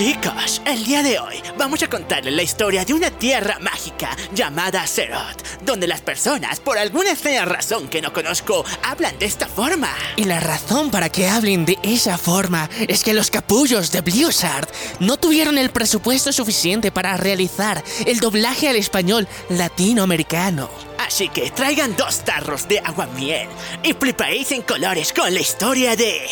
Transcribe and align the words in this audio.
Chicos, 0.00 0.62
el 0.64 0.82
día 0.82 1.02
de 1.02 1.18
hoy 1.18 1.42
vamos 1.58 1.82
a 1.82 1.86
contarles 1.86 2.32
la 2.32 2.42
historia 2.42 2.86
de 2.86 2.94
una 2.94 3.10
tierra 3.10 3.58
mágica 3.60 4.16
llamada 4.34 4.86
Zerot, 4.86 5.60
donde 5.60 5.86
las 5.86 6.00
personas, 6.00 6.58
por 6.58 6.78
alguna 6.78 7.10
extraña 7.10 7.44
razón 7.44 7.86
que 7.86 8.00
no 8.00 8.10
conozco, 8.10 8.64
hablan 8.82 9.18
de 9.18 9.26
esta 9.26 9.46
forma. 9.46 9.94
Y 10.16 10.24
la 10.24 10.40
razón 10.40 10.90
para 10.90 11.10
que 11.10 11.28
hablen 11.28 11.66
de 11.66 11.78
esa 11.82 12.16
forma 12.16 12.70
es 12.88 13.04
que 13.04 13.12
los 13.12 13.30
capullos 13.30 13.92
de 13.92 14.00
Blizzard 14.00 14.70
no 15.00 15.18
tuvieron 15.18 15.58
el 15.58 15.68
presupuesto 15.68 16.32
suficiente 16.32 16.90
para 16.90 17.18
realizar 17.18 17.84
el 18.06 18.20
doblaje 18.20 18.70
al 18.70 18.76
español 18.76 19.28
latinoamericano. 19.50 20.70
Así 20.96 21.28
que 21.28 21.50
traigan 21.50 21.94
dos 21.94 22.20
tarros 22.20 22.66
de 22.66 22.78
aguamiel 22.78 23.50
y 23.82 23.92
flipéis 23.92 24.50
en 24.52 24.62
colores 24.62 25.12
con 25.12 25.34
la 25.34 25.40
historia 25.40 25.94
de... 25.94 26.26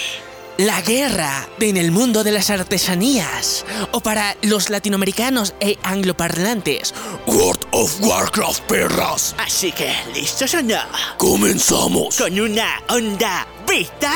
La 0.59 0.80
guerra 0.82 1.48
en 1.61 1.77
el 1.77 1.93
mundo 1.93 2.24
de 2.24 2.32
las 2.32 2.51
artesanías. 2.51 3.64
O 3.92 4.01
para 4.01 4.37
los 4.42 4.70
latinoamericanos 4.70 5.55
e 5.60 5.77
angloparlantes. 5.84 6.92
World 7.27 7.64
of 7.70 8.00
Warcraft, 8.00 8.62
perras. 8.62 9.36
Así 9.38 9.70
que, 9.70 9.92
¿listos 10.14 10.55
o 10.55 10.62
no? 10.62 10.80
Comenzamos. 11.16 12.16
Con 12.16 12.38
una 12.41 12.83
onda 12.88 13.47
vital. 13.69 14.10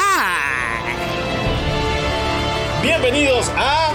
Bienvenidos 2.83 3.47
a 3.57 3.93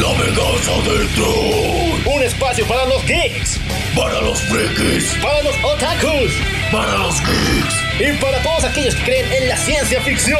La 0.00 0.08
venganza 0.22 0.72
del 0.88 1.08
troll. 1.16 2.14
un 2.14 2.22
espacio 2.22 2.64
para 2.68 2.84
los 2.86 3.04
geeks, 3.06 3.58
Para 3.96 4.20
los 4.20 4.38
frikis. 4.42 5.14
para 5.20 5.42
los 5.42 5.56
otakus 5.64 6.32
Para 6.70 6.96
los 6.98 7.16
geeks. 7.20 7.74
y 8.00 8.16
para 8.22 8.40
todos 8.42 8.64
aquellos 8.64 8.94
que 8.94 9.02
creen 9.02 9.32
en 9.32 9.48
la 9.48 9.56
ciencia 9.56 10.00
ficción. 10.02 10.38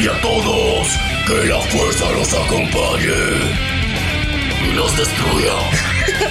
Y 0.00 0.08
a 0.08 0.18
todos, 0.22 0.88
que 1.26 1.46
la 1.46 1.60
fuerza 1.60 2.10
los 2.12 2.32
acompañe. 2.32 3.20
Y 4.66 4.72
los 4.72 4.96
destruya. 4.96 5.52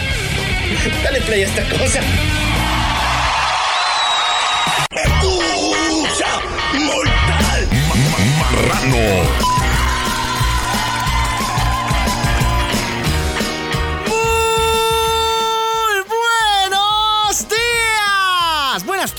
Dale 1.03 1.21
play 1.21 1.43
a 1.43 1.45
esta 1.45 1.63
cosa. 1.77 2.01
¡Usa 5.21 6.41
mortal! 6.79 7.67
Marrano. 8.39 9.58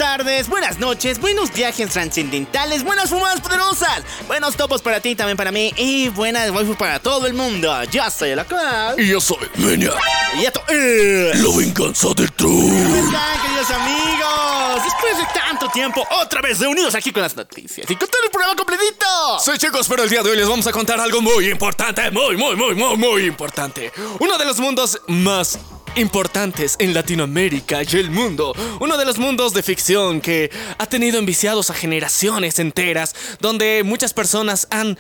Tardes, 0.00 0.48
buenas 0.48 0.78
noches, 0.78 1.20
buenos 1.20 1.52
viajes 1.52 1.90
trascendentales, 1.90 2.82
buenas 2.82 3.10
fumadas 3.10 3.38
poderosas, 3.42 4.02
buenos 4.26 4.56
topos 4.56 4.80
para 4.80 4.98
ti, 4.98 5.14
también 5.14 5.36
para 5.36 5.52
mí 5.52 5.74
y 5.76 6.08
buenas 6.08 6.50
waifu 6.52 6.74
para 6.74 6.98
todo 7.00 7.26
el 7.26 7.34
mundo. 7.34 7.70
Yo 7.84 8.10
soy 8.10 8.30
el 8.30 8.42
cual 8.46 8.98
Y 8.98 9.08
yo 9.08 9.20
soy 9.20 9.46
Menia. 9.56 9.92
y 10.40 10.46
esto 10.46 10.62
es... 10.68 11.38
La 11.44 11.54
venganza 11.54 12.08
del 12.16 12.32
troll. 12.32 12.50
¿Cómo 12.50 12.96
están, 12.96 13.42
queridos 13.42 13.70
amigos? 13.72 14.84
Después 14.84 15.18
de 15.18 15.38
tanto 15.38 15.68
tiempo, 15.68 16.08
otra 16.18 16.40
vez 16.40 16.58
reunidos 16.58 16.94
aquí 16.94 17.12
con 17.12 17.20
las 17.22 17.36
noticias 17.36 17.90
y 17.90 17.94
con 17.94 18.08
todo 18.08 18.22
el 18.24 18.30
programa 18.30 18.56
completito. 18.56 19.04
Sí, 19.44 19.50
chicos, 19.58 19.86
pero 19.86 20.04
el 20.04 20.08
día 20.08 20.22
de 20.22 20.30
hoy 20.30 20.36
les 20.38 20.48
vamos 20.48 20.66
a 20.66 20.72
contar 20.72 20.98
algo 20.98 21.20
muy 21.20 21.50
importante, 21.50 22.10
muy, 22.10 22.38
muy, 22.38 22.56
muy, 22.56 22.74
muy, 22.74 22.96
muy 22.96 23.24
importante. 23.26 23.92
Uno 24.18 24.38
de 24.38 24.46
los 24.46 24.58
mundos 24.60 24.98
más 25.08 25.58
importantes 25.96 26.77
en 26.78 26.94
Latinoamérica 26.94 27.83
y 27.83 27.96
el 27.96 28.10
mundo. 28.10 28.55
Uno 28.80 28.96
de 28.96 29.05
los 29.05 29.19
mundos 29.19 29.55
de 29.55 29.62
ficción 29.62 30.20
que 30.20 30.50
ha 30.78 30.86
tenido 30.86 31.19
enviciados 31.19 31.70
a 31.70 31.74
generaciones 31.74 32.58
enteras, 32.58 33.14
donde 33.41 33.82
muchas 33.84 34.12
personas 34.12 34.66
han 34.70 34.98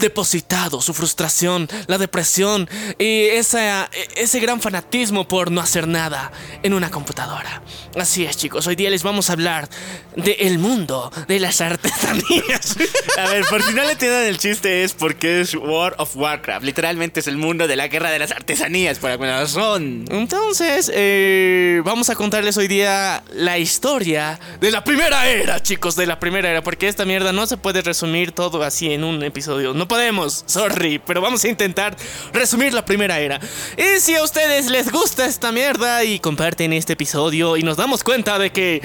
depositado 0.00 0.80
su 0.80 0.92
frustración, 0.94 1.68
la 1.86 1.98
depresión 1.98 2.68
y 2.98 3.26
esa- 3.26 3.88
ese 4.16 4.40
gran 4.40 4.60
fanatismo 4.60 5.28
por 5.28 5.50
no 5.50 5.60
hacer 5.60 5.86
nada 5.86 6.32
en 6.62 6.74
una 6.74 6.90
computadora. 6.90 7.62
Así 7.96 8.24
es, 8.24 8.36
chicos, 8.36 8.66
hoy 8.66 8.76
día 8.76 8.90
les 8.90 9.02
vamos 9.02 9.30
a 9.30 9.34
hablar 9.34 9.68
del 10.16 10.58
mundo 10.58 11.12
de 11.28 11.38
las 11.40 11.60
artesanías. 11.60 12.76
A 13.18 13.28
ver, 13.28 13.44
por 13.46 13.62
si 13.62 13.72
no 13.74 13.84
le 13.84 13.92
entienden 13.92 14.24
el 14.26 14.38
chiste 14.38 14.82
es 14.84 14.92
porque 14.94 15.40
es 15.40 15.54
World 15.54 15.94
of 15.98 16.16
Warcraft. 16.16 16.64
Literalmente 16.64 17.20
es 17.20 17.26
el 17.26 17.36
mundo 17.36 17.66
de 17.68 17.76
la 17.76 17.88
guerra 17.88 18.10
de 18.10 18.18
las 18.18 18.30
artesanías 18.32 18.98
por 18.98 19.10
alguna 19.10 19.40
razón. 19.40 20.04
Entonces, 20.10 20.90
eh, 20.94 21.82
vamos 21.84 22.08
a 22.10 22.14
contarles 22.14 22.56
hoy 22.56 22.68
día 22.68 23.22
la 23.34 23.58
historia 23.58 24.38
de 24.60 24.70
la 24.70 24.84
primera 24.84 25.28
era, 25.28 25.62
chicos, 25.62 25.96
de 25.96 26.06
la 26.06 26.18
primera 26.18 26.50
era, 26.50 26.62
porque 26.62 26.88
esta 26.88 27.04
mierda 27.04 27.32
no 27.32 27.46
se 27.46 27.56
puede 27.56 27.82
resumir 27.82 28.32
todo 28.32 28.62
así 28.62 28.92
en 28.92 29.04
un 29.04 29.22
episodio. 29.22 29.74
No 29.74 29.88
podemos, 29.90 30.44
sorry, 30.46 31.00
pero 31.04 31.20
vamos 31.20 31.42
a 31.42 31.48
intentar 31.48 31.96
resumir 32.32 32.72
la 32.72 32.84
primera 32.84 33.18
era. 33.18 33.40
Y 33.76 33.98
si 33.98 34.14
a 34.14 34.22
ustedes 34.22 34.70
les 34.70 34.92
gusta 34.92 35.26
esta 35.26 35.50
mierda 35.50 36.04
y 36.04 36.20
comparten 36.20 36.72
este 36.72 36.92
episodio 36.92 37.56
y 37.56 37.64
nos 37.64 37.76
damos 37.76 38.04
cuenta 38.04 38.38
de 38.38 38.52
que, 38.52 38.80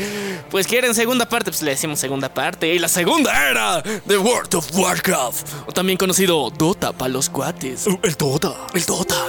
pues 0.50 0.66
quieren 0.66 0.96
segunda 0.96 1.30
parte, 1.30 1.52
pues 1.52 1.62
le 1.62 1.72
decimos 1.72 2.00
segunda 2.00 2.34
parte. 2.34 2.74
Y 2.74 2.80
la 2.80 2.88
segunda 2.88 3.50
era 3.52 3.84
de 3.84 4.18
World 4.18 4.56
of 4.56 4.68
Warcraft, 4.74 5.48
o 5.68 5.72
también 5.72 6.00
conocido 6.00 6.50
Dota 6.50 6.92
para 6.92 7.10
los 7.10 7.30
cuates. 7.30 7.86
El 8.02 8.16
Dota. 8.16 8.56
El 8.74 8.84
Dota. 8.84 9.28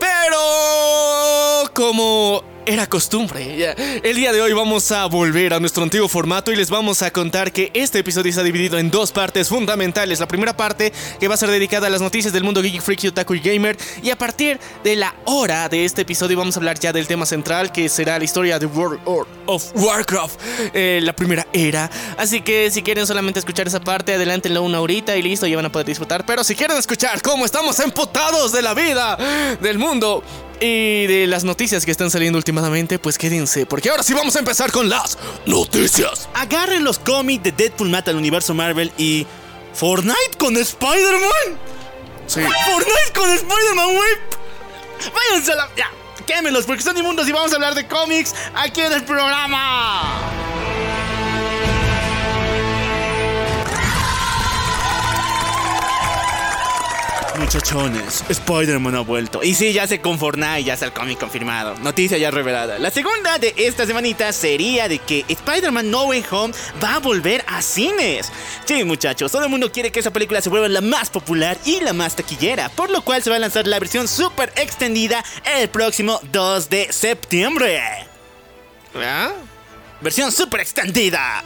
Pero 0.00 1.70
como 1.72 2.42
era 2.66 2.86
costumbre, 2.86 3.74
el 4.02 4.16
día 4.16 4.32
de 4.32 4.40
hoy 4.40 4.52
vamos 4.52 4.92
a 4.92 5.06
volver 5.06 5.54
a 5.54 5.60
nuestro 5.60 5.82
antiguo 5.82 6.08
formato 6.08 6.52
y 6.52 6.56
les 6.56 6.70
vamos 6.70 7.02
a 7.02 7.10
contar 7.10 7.52
que 7.52 7.70
este 7.74 7.98
episodio 7.98 8.30
está 8.30 8.42
dividido 8.42 8.78
en 8.78 8.90
dos 8.90 9.10
partes 9.10 9.48
fundamentales. 9.48 10.20
La 10.20 10.28
primera 10.28 10.56
parte 10.56 10.92
que 11.18 11.28
va 11.28 11.34
a 11.34 11.36
ser 11.36 11.50
dedicada 11.50 11.88
a 11.88 11.90
las 11.90 12.00
noticias 12.00 12.32
del 12.32 12.44
mundo 12.44 12.62
geek, 12.62 12.80
freaky, 12.80 13.08
otaku 13.08 13.34
y 13.34 13.40
gamer. 13.40 13.76
Y 14.02 14.10
a 14.10 14.18
partir 14.18 14.60
de 14.84 14.96
la 14.96 15.14
hora 15.24 15.68
de 15.68 15.84
este 15.84 16.02
episodio 16.02 16.36
vamos 16.36 16.56
a 16.56 16.60
hablar 16.60 16.78
ya 16.78 16.92
del 16.92 17.06
tema 17.06 17.26
central 17.26 17.72
que 17.72 17.88
será 17.88 18.18
la 18.18 18.24
historia 18.24 18.58
de 18.58 18.66
World 18.66 19.00
of 19.46 19.72
Warcraft, 19.74 20.40
eh, 20.72 21.00
la 21.02 21.14
primera 21.14 21.46
era. 21.52 21.90
Así 22.16 22.42
que 22.42 22.70
si 22.70 22.82
quieren 22.82 23.06
solamente 23.06 23.40
escuchar 23.40 23.66
esa 23.66 23.80
parte, 23.80 24.14
adelántenlo 24.14 24.62
una 24.62 24.80
horita 24.80 25.16
y 25.16 25.22
listo, 25.22 25.46
ya 25.46 25.56
van 25.56 25.66
a 25.66 25.72
poder 25.72 25.86
disfrutar. 25.86 26.24
Pero 26.24 26.44
si 26.44 26.54
quieren 26.54 26.76
escuchar 26.76 27.22
cómo 27.22 27.44
estamos 27.44 27.78
emputados 27.80 28.52
de 28.52 28.62
la 28.62 28.74
vida, 28.74 29.16
del 29.60 29.78
mundo 29.78 30.22
y 30.62 31.06
de 31.08 31.26
las 31.26 31.42
noticias 31.42 31.84
que 31.84 31.90
están 31.90 32.10
saliendo 32.10 32.36
últimamente, 32.38 32.98
pues 33.00 33.18
quédense, 33.18 33.66
porque 33.66 33.90
ahora 33.90 34.04
sí 34.04 34.14
vamos 34.14 34.36
a 34.36 34.38
empezar 34.38 34.70
con 34.70 34.88
las 34.88 35.18
Noticias. 35.44 36.28
Agarren 36.34 36.84
los 36.84 37.00
cómics 37.00 37.42
de 37.42 37.52
Deadpool 37.52 37.88
Mata 37.88 38.12
al 38.12 38.16
universo 38.16 38.54
Marvel 38.54 38.92
y 38.96 39.26
Fortnite 39.74 40.38
con 40.38 40.56
Spider-Man. 40.56 41.58
Sí. 42.28 42.40
Fortnite 42.40 43.12
con 43.14 43.30
Spider-Man, 43.30 43.96
güey. 43.96 44.10
Váyanse 45.12 45.52
a 45.52 45.56
la... 45.56 45.68
Ya, 45.76 45.90
quémelos 46.26 46.64
porque 46.64 46.82
son 46.82 46.96
inmundos 46.96 47.28
y 47.28 47.32
vamos 47.32 47.52
a 47.52 47.56
hablar 47.56 47.74
de 47.74 47.88
cómics 47.88 48.32
aquí 48.54 48.82
en 48.82 48.92
el 48.92 49.04
programa. 49.04 50.71
Muchachones, 57.38 58.24
Spider-Man 58.28 58.94
ha 58.94 59.00
vuelto. 59.00 59.42
Y 59.42 59.54
sí, 59.54 59.72
ya 59.72 59.86
se 59.86 60.00
con 60.00 60.18
Fortnite, 60.18 60.64
ya 60.64 60.74
está 60.74 60.86
el 60.86 60.92
cómic 60.92 61.18
confirmado. 61.18 61.74
Noticia 61.78 62.18
ya 62.18 62.30
revelada. 62.30 62.78
La 62.78 62.90
segunda 62.90 63.38
de 63.38 63.54
esta 63.56 63.86
semanita 63.86 64.32
sería 64.32 64.88
de 64.88 64.98
que 64.98 65.24
Spider-Man 65.28 65.90
No 65.90 66.04
Way 66.04 66.24
Home 66.30 66.54
va 66.82 66.96
a 66.96 66.98
volver 66.98 67.44
a 67.46 67.62
cines. 67.62 68.30
Sí, 68.64 68.84
muchachos, 68.84 69.32
todo 69.32 69.44
el 69.44 69.50
mundo 69.50 69.72
quiere 69.72 69.90
que 69.90 70.00
esa 70.00 70.12
película 70.12 70.40
se 70.40 70.50
vuelva 70.50 70.68
la 70.68 70.80
más 70.80 71.10
popular 71.10 71.56
y 71.64 71.80
la 71.80 71.92
más 71.92 72.16
taquillera, 72.16 72.68
por 72.68 72.90
lo 72.90 73.02
cual 73.02 73.22
se 73.22 73.30
va 73.30 73.36
a 73.36 73.40
lanzar 73.40 73.66
la 73.66 73.78
versión 73.78 74.08
super 74.08 74.52
extendida 74.56 75.24
el 75.56 75.68
próximo 75.68 76.20
2 76.32 76.68
de 76.68 76.92
septiembre. 76.92 77.80
¿Ah? 78.94 79.32
Versión 80.00 80.32
super 80.32 80.60
extendida. 80.60 81.42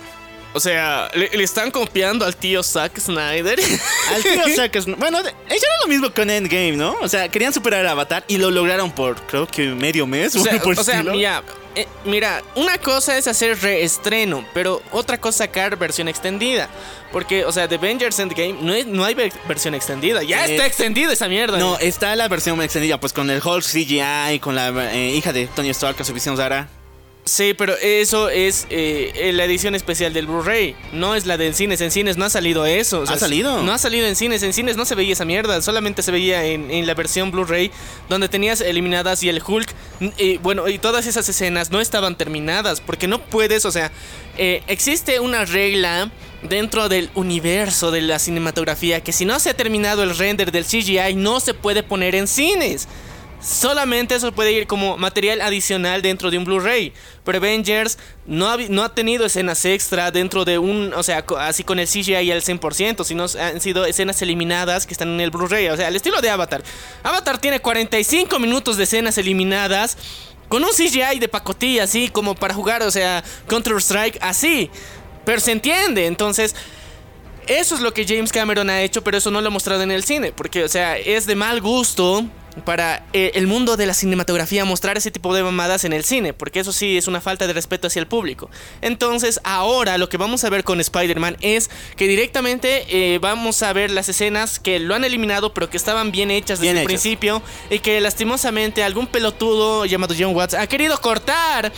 O 0.56 0.60
sea, 0.60 1.10
le, 1.14 1.28
le 1.36 1.44
están 1.44 1.70
copiando 1.70 2.24
al 2.24 2.34
tío 2.34 2.62
Zack 2.62 2.98
Snyder. 2.98 3.60
Al 4.14 4.22
tío 4.22 4.56
Zack 4.56 4.74
Sn- 4.76 4.96
Bueno, 4.96 5.18
hicieron 5.20 5.76
lo 5.82 5.86
mismo 5.88 6.10
con 6.14 6.30
Endgame, 6.30 6.72
¿no? 6.78 6.96
O 7.02 7.08
sea, 7.08 7.28
querían 7.28 7.52
superar 7.52 7.84
a 7.84 7.90
Avatar 7.90 8.24
y 8.26 8.38
lo 8.38 8.50
lograron 8.50 8.90
por, 8.90 9.20
creo 9.26 9.46
que 9.46 9.66
medio 9.68 10.06
mes. 10.06 10.34
O 10.34 10.42
sea, 10.42 10.52
algo 10.52 10.64
por 10.64 10.78
o 10.78 10.82
sea, 10.82 10.94
estilo. 10.94 11.12
mira, 11.12 11.42
eh, 11.74 11.86
mira, 12.06 12.42
una 12.54 12.78
cosa 12.78 13.18
es 13.18 13.26
hacer 13.28 13.60
reestreno, 13.60 14.46
pero 14.54 14.80
otra 14.92 15.18
cosa 15.20 15.44
sacar 15.44 15.76
versión 15.76 16.08
extendida. 16.08 16.70
Porque, 17.12 17.44
o 17.44 17.52
sea, 17.52 17.68
de 17.68 17.76
Avengers 17.76 18.18
Endgame 18.18 18.56
no, 18.62 18.72
es- 18.72 18.86
no 18.86 19.04
hay 19.04 19.12
ve- 19.14 19.32
versión 19.46 19.74
extendida. 19.74 20.22
Ya 20.22 20.46
Eh, 20.46 20.52
está 20.52 20.64
extendida 20.66 21.12
esa 21.12 21.28
mierda. 21.28 21.58
No, 21.58 21.78
está 21.78 22.16
la 22.16 22.28
versión 22.28 22.62
extendida, 22.62 22.98
pues 22.98 23.12
con 23.12 23.28
el 23.28 23.42
Hulk 23.44 23.62
CGI, 23.62 24.38
con 24.40 24.54
la 24.54 24.68
eh, 24.94 25.10
hija 25.14 25.34
de 25.34 25.48
Tony 25.48 25.68
Stark 25.68 25.96
con 25.96 26.06
su 26.06 26.14
visión 26.14 26.34
rara. 26.38 26.66
Sí, 27.26 27.54
pero 27.54 27.74
eso 27.82 28.28
es 28.28 28.68
eh, 28.70 29.32
la 29.34 29.44
edición 29.44 29.74
especial 29.74 30.12
del 30.12 30.28
Blu-ray. 30.28 30.76
No 30.92 31.16
es 31.16 31.26
la 31.26 31.36
del 31.36 31.56
cines. 31.56 31.80
En 31.80 31.90
cines 31.90 32.16
no 32.16 32.24
ha 32.24 32.30
salido 32.30 32.64
eso. 32.66 33.02
¿Ha 33.02 33.18
salido? 33.18 33.64
No 33.64 33.72
ha 33.72 33.78
salido 33.78 34.06
en 34.06 34.14
cines. 34.14 34.44
En 34.44 34.52
cines 34.52 34.76
no 34.76 34.84
se 34.84 34.94
veía 34.94 35.12
esa 35.12 35.24
mierda. 35.24 35.60
Solamente 35.60 36.04
se 36.04 36.12
veía 36.12 36.44
en, 36.44 36.70
en 36.70 36.86
la 36.86 36.94
versión 36.94 37.32
Blu-ray 37.32 37.72
donde 38.08 38.28
tenías 38.28 38.60
eliminadas 38.60 39.24
y 39.24 39.28
el 39.28 39.42
Hulk. 39.44 39.74
Y, 40.18 40.38
bueno, 40.38 40.68
y 40.68 40.78
todas 40.78 41.08
esas 41.08 41.28
escenas 41.28 41.72
no 41.72 41.80
estaban 41.80 42.16
terminadas. 42.16 42.80
Porque 42.80 43.08
no 43.08 43.20
puedes, 43.20 43.64
o 43.64 43.72
sea, 43.72 43.90
eh, 44.38 44.62
existe 44.68 45.18
una 45.18 45.44
regla 45.44 46.12
dentro 46.42 46.88
del 46.88 47.10
universo 47.16 47.90
de 47.90 48.02
la 48.02 48.20
cinematografía 48.20 49.02
que 49.02 49.12
si 49.12 49.24
no 49.24 49.40
se 49.40 49.50
ha 49.50 49.54
terminado 49.54 50.04
el 50.04 50.16
render 50.16 50.52
del 50.52 50.64
CGI 50.64 51.14
no 51.16 51.40
se 51.40 51.54
puede 51.54 51.82
poner 51.82 52.14
en 52.14 52.28
cines. 52.28 52.86
Solamente 53.40 54.14
eso 54.14 54.32
puede 54.32 54.52
ir 54.52 54.66
como 54.66 54.96
material 54.96 55.40
adicional 55.40 56.00
dentro 56.00 56.30
de 56.30 56.38
un 56.38 56.44
Blu-ray. 56.44 56.92
Pero 57.24 57.38
Avengers 57.38 57.98
no 58.26 58.48
ha, 58.48 58.94
tenido 58.94 59.26
escenas 59.26 59.64
extra 59.64 60.10
dentro 60.10 60.44
de 60.44 60.58
un. 60.58 60.92
O 60.94 61.02
sea, 61.02 61.24
así 61.38 61.62
con 61.62 61.78
el 61.78 61.86
CGI 61.86 62.30
al 62.32 62.42
100%, 62.42 63.04
sino 63.04 63.26
han 63.40 63.60
sido 63.60 63.84
escenas 63.84 64.20
eliminadas 64.22 64.86
que 64.86 64.94
están 64.94 65.08
en 65.08 65.20
el 65.20 65.30
Blu-ray. 65.30 65.68
O 65.68 65.76
sea, 65.76 65.88
el 65.88 65.96
estilo 65.96 66.20
de 66.20 66.30
Avatar. 66.30 66.62
Avatar 67.02 67.38
tiene 67.38 67.60
45 67.60 68.38
minutos 68.38 68.76
de 68.76 68.84
escenas 68.84 69.18
eliminadas. 69.18 69.96
Con 70.48 70.62
un 70.62 70.70
CGI 70.70 71.18
de 71.18 71.28
pacotilla, 71.28 71.82
así 71.82 72.08
como 72.08 72.36
para 72.36 72.54
jugar, 72.54 72.80
o 72.84 72.90
sea, 72.92 73.24
Counter-Strike, 73.48 74.18
así. 74.20 74.70
Pero 75.24 75.40
se 75.40 75.52
entiende, 75.52 76.06
entonces. 76.06 76.54
Eso 77.48 77.76
es 77.76 77.80
lo 77.80 77.94
que 77.94 78.04
James 78.04 78.32
Cameron 78.32 78.68
ha 78.70 78.82
hecho, 78.82 79.04
pero 79.04 79.18
eso 79.18 79.30
no 79.30 79.40
lo 79.40 79.46
ha 79.48 79.50
mostrado 79.50 79.82
en 79.82 79.92
el 79.92 80.02
cine. 80.02 80.32
Porque, 80.32 80.64
o 80.64 80.68
sea, 80.68 80.98
es 80.98 81.26
de 81.26 81.36
mal 81.36 81.60
gusto 81.60 82.24
para 82.64 83.04
eh, 83.12 83.32
el 83.34 83.46
mundo 83.46 83.76
de 83.76 83.86
la 83.86 83.94
cinematografía 83.94 84.64
mostrar 84.64 84.96
ese 84.96 85.10
tipo 85.10 85.34
de 85.34 85.42
mamadas 85.42 85.84
en 85.84 85.92
el 85.92 86.04
cine, 86.04 86.32
porque 86.32 86.60
eso 86.60 86.72
sí 86.72 86.96
es 86.96 87.08
una 87.08 87.20
falta 87.20 87.46
de 87.46 87.52
respeto 87.52 87.86
hacia 87.86 88.00
el 88.00 88.06
público. 88.06 88.50
Entonces, 88.80 89.40
ahora 89.44 89.98
lo 89.98 90.08
que 90.08 90.16
vamos 90.16 90.44
a 90.44 90.50
ver 90.50 90.64
con 90.64 90.80
Spider-Man 90.80 91.36
es 91.40 91.70
que 91.96 92.08
directamente 92.08 92.86
eh, 92.88 93.18
vamos 93.18 93.62
a 93.62 93.72
ver 93.72 93.90
las 93.90 94.08
escenas 94.08 94.58
que 94.58 94.78
lo 94.78 94.94
han 94.94 95.04
eliminado, 95.04 95.52
pero 95.52 95.68
que 95.70 95.76
estaban 95.76 96.12
bien 96.12 96.30
hechas 96.30 96.60
desde 96.60 96.80
el 96.80 96.86
principio, 96.86 97.42
y 97.70 97.78
que 97.80 98.00
lastimosamente 98.00 98.82
algún 98.82 99.06
pelotudo 99.06 99.84
llamado 99.84 100.14
John 100.18 100.34
Watts 100.34 100.54
ha 100.54 100.66
querido 100.66 101.00
cortar 101.00 101.72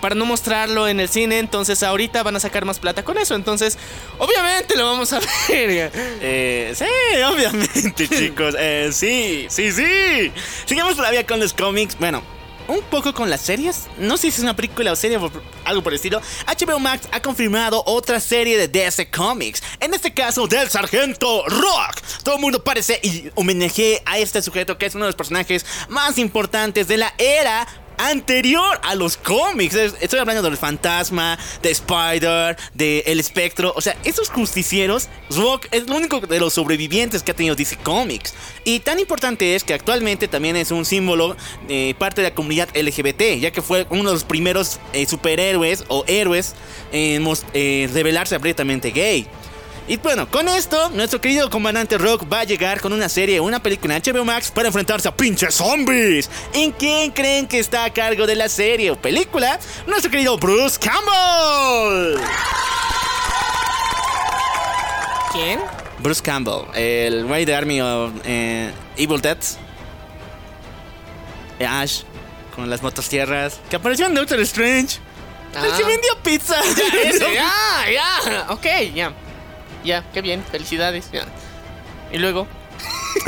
para 0.00 0.14
no 0.14 0.24
mostrarlo 0.24 0.88
en 0.88 1.00
el 1.00 1.08
cine. 1.08 1.38
Entonces 1.38 1.82
ahorita 1.82 2.22
van 2.22 2.36
a 2.36 2.40
sacar 2.40 2.64
más 2.64 2.78
plata 2.78 3.04
con 3.04 3.18
eso. 3.18 3.34
Entonces, 3.34 3.78
obviamente 4.18 4.76
lo 4.76 4.84
vamos 4.84 5.12
a 5.12 5.20
ver. 5.48 5.90
Eh, 5.94 6.74
sí, 6.74 7.22
obviamente, 7.22 8.08
chicos. 8.16 8.54
Eh, 8.58 8.90
sí, 8.92 9.46
sí, 9.48 9.72
sí. 9.72 10.32
Sigamos 10.66 10.96
todavía 10.96 11.26
con 11.26 11.40
los 11.40 11.52
cómics. 11.52 11.96
Bueno, 11.98 12.22
un 12.70 12.82
poco 12.82 13.12
con 13.12 13.28
las 13.28 13.40
series. 13.40 13.88
No 13.98 14.16
sé 14.16 14.22
si 14.22 14.28
es 14.28 14.38
una 14.38 14.54
película 14.54 14.92
o 14.92 14.96
serie 14.96 15.16
o 15.16 15.30
algo 15.64 15.82
por 15.82 15.92
el 15.92 15.96
estilo. 15.96 16.20
HBO 16.46 16.78
Max 16.78 17.08
ha 17.10 17.20
confirmado 17.20 17.82
otra 17.86 18.20
serie 18.20 18.56
de 18.56 18.68
DC 18.68 19.10
Comics. 19.10 19.62
En 19.80 19.92
este 19.92 20.14
caso, 20.14 20.46
del 20.46 20.70
Sargento 20.70 21.44
Rock. 21.48 22.00
Todo 22.22 22.36
el 22.36 22.40
mundo 22.40 22.62
parece 22.62 23.00
y 23.02 23.30
homenaje 23.34 24.02
a 24.06 24.18
este 24.18 24.40
sujeto 24.40 24.78
que 24.78 24.86
es 24.86 24.94
uno 24.94 25.04
de 25.04 25.08
los 25.08 25.16
personajes 25.16 25.66
más 25.88 26.18
importantes 26.18 26.86
de 26.86 26.96
la 26.96 27.12
era 27.18 27.66
anterior 28.08 28.80
a 28.82 28.94
los 28.94 29.16
cómics. 29.16 29.74
Estoy 29.74 30.18
hablando 30.18 30.42
del 30.42 30.56
fantasma, 30.56 31.38
de 31.62 31.70
Spider, 31.70 32.56
de 32.74 33.00
El 33.06 33.20
Espectro. 33.20 33.72
O 33.76 33.80
sea, 33.80 33.96
esos 34.04 34.30
justicieros, 34.30 35.08
Rock 35.30 35.66
es 35.70 35.88
lo 35.88 35.96
único 35.96 36.20
de 36.20 36.40
los 36.40 36.54
sobrevivientes 36.54 37.22
que 37.22 37.32
ha 37.32 37.34
tenido 37.34 37.54
DC 37.54 37.76
Comics. 37.78 38.34
Y 38.64 38.80
tan 38.80 38.98
importante 38.98 39.54
es 39.54 39.64
que 39.64 39.74
actualmente 39.74 40.28
también 40.28 40.56
es 40.56 40.70
un 40.70 40.84
símbolo 40.84 41.36
de 41.68 41.94
parte 41.98 42.22
de 42.22 42.28
la 42.28 42.34
comunidad 42.34 42.68
LGBT, 42.74 43.38
ya 43.38 43.50
que 43.50 43.62
fue 43.62 43.86
uno 43.90 44.10
de 44.10 44.14
los 44.14 44.24
primeros 44.24 44.80
eh, 44.92 45.06
superhéroes 45.06 45.84
o 45.88 46.04
héroes 46.06 46.54
en 46.92 47.26
eh, 47.54 47.88
revelarse 47.92 48.34
abiertamente 48.34 48.90
gay. 48.90 49.28
Y 49.90 49.96
bueno, 49.96 50.30
con 50.30 50.46
esto, 50.48 50.88
nuestro 50.90 51.20
querido 51.20 51.50
comandante 51.50 51.98
Rock 51.98 52.24
va 52.32 52.40
a 52.40 52.44
llegar 52.44 52.80
con 52.80 52.92
una 52.92 53.08
serie, 53.08 53.40
una 53.40 53.60
película 53.60 53.96
en 53.96 54.02
HBO 54.04 54.24
Max 54.24 54.52
para 54.52 54.68
enfrentarse 54.68 55.08
a 55.08 55.16
pinches 55.16 55.52
zombies. 55.56 56.30
¿En 56.54 56.70
quién 56.70 57.10
creen 57.10 57.48
que 57.48 57.58
está 57.58 57.82
a 57.86 57.92
cargo 57.92 58.24
de 58.24 58.36
la 58.36 58.48
serie 58.48 58.92
o 58.92 58.96
película? 58.96 59.58
Nuestro 59.88 60.08
querido 60.12 60.38
Bruce 60.38 60.78
Campbell. 60.78 62.20
¿Quién? 65.32 65.58
Bruce 65.98 66.22
Campbell, 66.22 66.66
el 66.76 67.28
rey 67.28 67.44
de 67.44 67.54
Army 67.56 67.80
of 67.80 68.12
eh, 68.24 68.70
Evil 68.96 69.20
Dead. 69.20 69.38
Ash, 71.68 72.02
con 72.54 72.70
las 72.70 72.80
motosierras, 72.80 73.58
que 73.68 73.74
apareció 73.74 74.06
en 74.06 74.14
Doctor 74.14 74.38
Strange. 74.42 74.98
El 75.52 75.62
que 75.76 75.82
Ah. 75.82 75.86
vendió 75.88 76.16
pizza. 76.22 76.54
Ya, 76.62 77.00
ese, 77.10 77.18
ya, 77.34 77.52
ya. 77.92 78.46
Ok, 78.50 78.66
ya. 78.94 79.12
Ya, 79.84 80.04
qué 80.12 80.20
bien. 80.22 80.44
Felicidades. 80.50 81.10
Y 82.12 82.18
luego. 82.18 82.46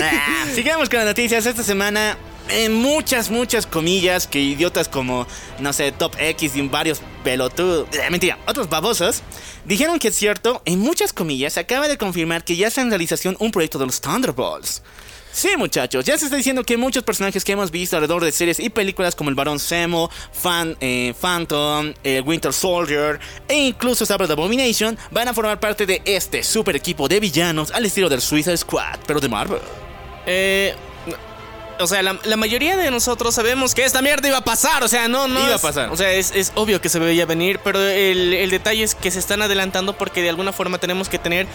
Ah, 0.01 0.47
sigamos 0.55 0.89
con 0.89 0.99
las 0.99 1.09
noticias. 1.09 1.47
Esta 1.47 1.63
semana, 1.63 2.17
en 2.49 2.75
muchas, 2.75 3.31
muchas 3.31 3.67
comillas, 3.67 4.27
que 4.27 4.41
idiotas 4.41 4.89
como, 4.89 5.27
no 5.59 5.73
sé, 5.73 5.93
Top 5.93 6.15
X 6.19 6.57
y 6.57 6.63
varios 6.69 7.01
pelotudos, 7.25 7.89
eh, 7.93 8.11
mentira, 8.11 8.39
otros 8.47 8.69
babosos, 8.69 9.23
dijeron 9.65 9.99
que 9.99 10.09
es 10.09 10.17
cierto, 10.17 10.63
en 10.65 10.79
muchas 10.81 11.13
comillas, 11.13 11.55
se 11.55 11.61
acaba 11.61 11.89
de 11.89 11.97
confirmar 11.97 12.45
que 12.45 12.57
ya 12.57 12.69
está 12.69 12.81
en 12.81 12.91
realización 12.91 13.37
un 13.39 13.51
proyecto 13.51 13.79
de 13.79 13.87
los 13.87 14.01
Thunderbolts. 14.01 14.83
Sí, 15.33 15.49
muchachos, 15.57 16.05
ya 16.05 16.19
se 16.19 16.27
está 16.27 16.37
diciendo 16.37 16.63
que 16.63 16.77
muchos 16.77 17.03
personajes 17.03 17.43
que 17.43 17.53
hemos 17.53 17.71
visto 17.71 17.97
alrededor 17.97 18.23
de 18.23 18.33
series 18.33 18.61
y 18.61 18.69
películas 18.69 19.15
como 19.15 19.31
el 19.31 19.35
Barón 19.35 19.59
Zemo, 19.59 20.11
Fan, 20.31 20.77
eh, 20.81 21.15
Phantom, 21.19 21.95
el 22.05 22.23
Winter 22.23 22.53
Soldier 22.53 23.19
e 23.49 23.55
incluso 23.69 24.05
Sabbath 24.05 24.31
Abomination 24.31 24.99
van 25.11 25.29
a 25.29 25.35
formar 25.35 25.59
parte 25.59 25.87
de 25.87 26.03
este 26.05 26.43
super 26.43 26.77
equipo 26.77 27.09
de 27.09 27.19
villanos 27.19 27.71
al 27.71 27.87
estilo 27.87 28.11
del 28.11 28.21
Suicide 28.21 28.59
Squad, 28.59 28.99
pero 29.07 29.21
de 29.21 29.29
Marvel. 29.31 29.61
Eh. 30.27 30.75
O 31.83 31.87
sea, 31.87 32.03
la, 32.03 32.19
la 32.25 32.37
mayoría 32.37 32.77
de 32.77 32.91
nosotros 32.91 33.35
sabemos 33.35 33.75
que 33.75 33.85
esta 33.85 34.03
mierda 34.03 34.29
iba 34.29 34.39
a 34.39 34.45
pasar. 34.45 34.83
O 34.83 34.89
sea, 34.89 35.09
no, 35.09 35.29
no. 35.29 35.45
Iba 35.45 35.57
a 35.57 35.59
pasar. 35.59 35.91
O 35.91 35.97
sea, 35.97 36.13
es, 36.13 36.33
es 36.35 36.53
obvio 36.55 36.81
que 36.81 36.89
se 36.89 36.99
veía 36.99 37.27
venir. 37.27 37.61
Pero 37.63 37.81
el, 37.81 38.33
el 38.33 38.51
detalle 38.51 38.83
es 38.83 38.95
que 38.95 39.11
se 39.11 39.19
están 39.19 39.43
adelantando 39.43 39.97
porque 39.97 40.23
de 40.23 40.31
alguna 40.31 40.53
forma 40.53 40.79
tenemos 40.79 41.09
que 41.09 41.19
tener 41.19 41.47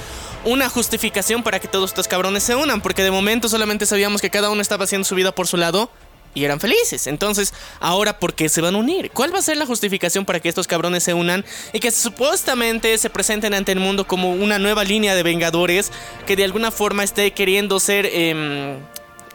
una 0.45 0.69
justificación 0.69 1.43
para 1.43 1.59
que 1.59 1.67
todos 1.67 1.91
estos 1.91 2.07
cabrones 2.07 2.43
se 2.43 2.55
unan. 2.55 2.81
Porque 2.81 3.03
de 3.03 3.11
momento 3.11 3.49
solamente 3.49 3.85
sabíamos 3.85 4.21
que 4.21 4.29
cada 4.29 4.49
uno 4.49 4.61
estaba 4.61 4.83
haciendo 4.83 5.05
su 5.05 5.15
vida 5.15 5.31
por 5.31 5.47
su 5.47 5.57
lado. 5.57 5.89
Y 6.33 6.45
eran 6.45 6.59
felices. 6.59 7.07
Entonces, 7.07 7.51
ahora, 7.79 8.19
¿por 8.19 8.35
qué 8.35 8.47
se 8.47 8.61
van 8.61 8.75
a 8.75 8.77
unir? 8.77 9.09
¿Cuál 9.09 9.33
va 9.33 9.39
a 9.39 9.41
ser 9.41 9.57
la 9.57 9.65
justificación 9.65 10.23
para 10.23 10.39
que 10.39 10.49
estos 10.49 10.67
cabrones 10.67 11.01
se 11.01 11.15
unan 11.15 11.43
y 11.73 11.79
que 11.79 11.89
supuestamente 11.89 12.95
se 12.99 13.09
presenten 13.09 13.55
ante 13.55 13.71
el 13.71 13.79
mundo 13.79 14.05
como 14.05 14.31
una 14.31 14.59
nueva 14.59 14.83
línea 14.83 15.15
de 15.15 15.23
Vengadores 15.23 15.91
que 16.27 16.35
de 16.35 16.43
alguna 16.43 16.69
forma 16.69 17.03
esté 17.03 17.31
queriendo 17.31 17.79
ser 17.79 18.05
em, 18.11 18.77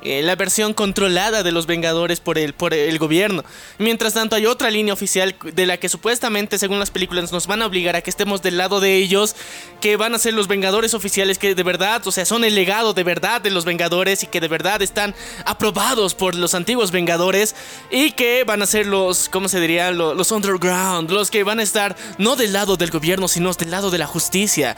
eh, 0.04 0.22
la 0.22 0.36
versión 0.36 0.74
controlada 0.74 1.42
de 1.42 1.52
los 1.52 1.66
Vengadores 1.66 2.20
por 2.20 2.38
el, 2.38 2.54
por 2.54 2.74
el 2.74 2.98
gobierno. 2.98 3.44
Mientras 3.78 4.14
tanto, 4.14 4.36
hay 4.36 4.46
otra 4.46 4.70
línea 4.70 4.94
oficial 4.94 5.34
de 5.54 5.66
la 5.66 5.76
que 5.76 5.88
supuestamente, 5.88 6.58
según 6.58 6.78
las 6.78 6.90
películas, 6.90 7.30
nos 7.30 7.46
van 7.46 7.62
a 7.62 7.66
obligar 7.66 7.96
a 7.96 8.02
que 8.02 8.10
estemos 8.10 8.42
del 8.42 8.58
lado 8.58 8.80
de 8.80 8.96
ellos, 8.96 9.36
que 9.80 9.96
van 9.96 10.14
a 10.14 10.18
ser 10.18 10.34
los 10.34 10.48
Vengadores 10.48 10.94
oficiales, 10.94 11.38
que 11.38 11.54
de 11.54 11.62
verdad, 11.62 12.06
o 12.06 12.12
sea, 12.12 12.24
son 12.24 12.44
el 12.44 12.54
legado 12.54 12.94
de 12.94 13.04
verdad 13.04 13.40
de 13.40 13.50
los 13.50 13.64
Vengadores 13.64 14.22
y 14.22 14.26
que 14.26 14.40
de 14.40 14.48
verdad 14.48 14.82
están 14.82 15.14
aprobados 15.44 16.14
por 16.14 16.34
los 16.34 16.54
antiguos 16.54 16.90
Vengadores 16.90 17.54
y 17.90 18.12
que 18.12 18.44
van 18.44 18.62
a 18.62 18.66
ser 18.66 18.86
los, 18.86 19.28
¿cómo 19.28 19.48
se 19.48 19.60
diría? 19.60 19.90
Los, 19.92 20.16
los 20.16 20.32
underground, 20.32 21.10
los 21.10 21.30
que 21.30 21.44
van 21.44 21.60
a 21.60 21.62
estar 21.62 21.96
no 22.18 22.36
del 22.36 22.52
lado 22.52 22.76
del 22.76 22.90
gobierno, 22.90 23.28
sino 23.28 23.52
del 23.52 23.70
lado 23.70 23.90
de 23.90 23.98
la 23.98 24.06
justicia. 24.06 24.76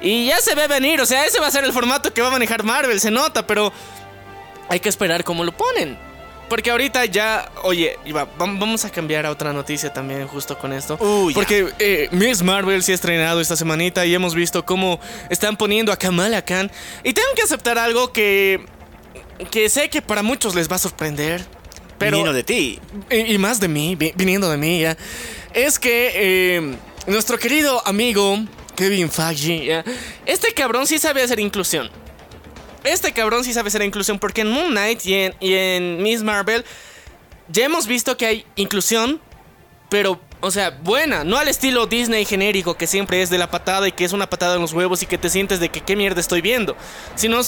Y 0.00 0.26
ya 0.26 0.40
se 0.40 0.54
ve 0.54 0.66
venir, 0.66 1.00
o 1.00 1.06
sea, 1.06 1.26
ese 1.26 1.40
va 1.40 1.46
a 1.46 1.50
ser 1.50 1.64
el 1.64 1.72
formato 1.72 2.12
que 2.12 2.22
va 2.22 2.28
a 2.28 2.32
manejar 2.32 2.64
Marvel, 2.64 3.00
se 3.00 3.10
nota, 3.10 3.46
pero 3.46 3.72
hay 4.72 4.80
que 4.80 4.88
esperar 4.88 5.22
cómo 5.22 5.44
lo 5.44 5.52
ponen. 5.52 5.98
Porque 6.48 6.70
ahorita 6.70 7.04
ya, 7.06 7.50
oye, 7.62 7.98
Iba, 8.06 8.26
vamos 8.38 8.84
a 8.84 8.90
cambiar 8.90 9.26
a 9.26 9.30
otra 9.30 9.52
noticia 9.52 9.92
también 9.92 10.26
justo 10.26 10.56
con 10.58 10.72
esto. 10.72 10.96
Uy, 11.00 11.32
ya. 11.32 11.38
Porque 11.38 11.68
eh, 11.78 12.08
Miss 12.10 12.42
Marvel 12.42 12.82
se 12.82 12.92
ha 12.92 12.94
estrenado 12.94 13.40
esta 13.40 13.56
semanita 13.56 14.04
y 14.06 14.14
hemos 14.14 14.34
visto 14.34 14.64
cómo 14.64 14.98
están 15.30 15.56
poniendo 15.56 15.92
a 15.92 15.96
Kamala 15.96 16.42
Khan. 16.42 16.70
Y 17.04 17.12
tengo 17.12 17.28
que 17.36 17.42
aceptar 17.42 17.78
algo 17.78 18.12
que, 18.12 18.64
que 19.50 19.68
sé 19.68 19.88
que 19.90 20.00
para 20.02 20.22
muchos 20.22 20.54
les 20.54 20.70
va 20.70 20.76
a 20.76 20.78
sorprender. 20.78 21.44
Pero, 21.98 22.16
Vino 22.18 22.32
de 22.32 22.42
ti. 22.42 22.78
y, 23.10 23.16
y 23.34 23.38
más 23.38 23.60
de 23.60 23.68
mí, 23.68 23.94
vi- 23.94 24.12
viniendo 24.16 24.50
de 24.50 24.56
mí, 24.56 24.80
ya. 24.80 24.96
Es 25.54 25.78
que 25.78 26.10
eh, 26.14 26.74
nuestro 27.06 27.38
querido 27.38 27.80
amigo 27.86 28.38
Kevin 28.74 29.10
Feige, 29.10 29.64
ya, 29.66 29.84
este 30.26 30.52
cabrón 30.52 30.86
sí 30.86 30.98
sabe 30.98 31.22
hacer 31.22 31.38
inclusión. 31.40 31.90
Este 32.84 33.12
cabrón 33.12 33.44
sí 33.44 33.52
sabe 33.52 33.68
hacer 33.68 33.82
inclusión 33.82 34.18
porque 34.18 34.40
en 34.40 34.50
Moon 34.50 34.70
Knight 34.70 35.04
y 35.06 35.14
en, 35.14 35.34
y 35.40 35.54
en 35.54 36.02
Miss 36.02 36.22
Marvel 36.22 36.64
ya 37.48 37.64
hemos 37.64 37.86
visto 37.86 38.16
que 38.16 38.26
hay 38.26 38.46
inclusión, 38.56 39.20
pero, 39.88 40.20
o 40.40 40.50
sea, 40.50 40.70
buena, 40.70 41.22
no 41.22 41.36
al 41.36 41.48
estilo 41.48 41.86
Disney 41.86 42.24
genérico 42.24 42.74
que 42.74 42.86
siempre 42.86 43.22
es 43.22 43.30
de 43.30 43.38
la 43.38 43.50
patada 43.50 43.86
y 43.88 43.92
que 43.92 44.04
es 44.04 44.12
una 44.12 44.28
patada 44.28 44.56
en 44.56 44.62
los 44.62 44.72
huevos 44.72 45.02
y 45.02 45.06
que 45.06 45.18
te 45.18 45.28
sientes 45.28 45.60
de 45.60 45.68
que 45.68 45.80
qué 45.80 45.94
mierda 45.96 46.20
estoy 46.20 46.40
viendo, 46.40 46.76
sino 47.14 47.40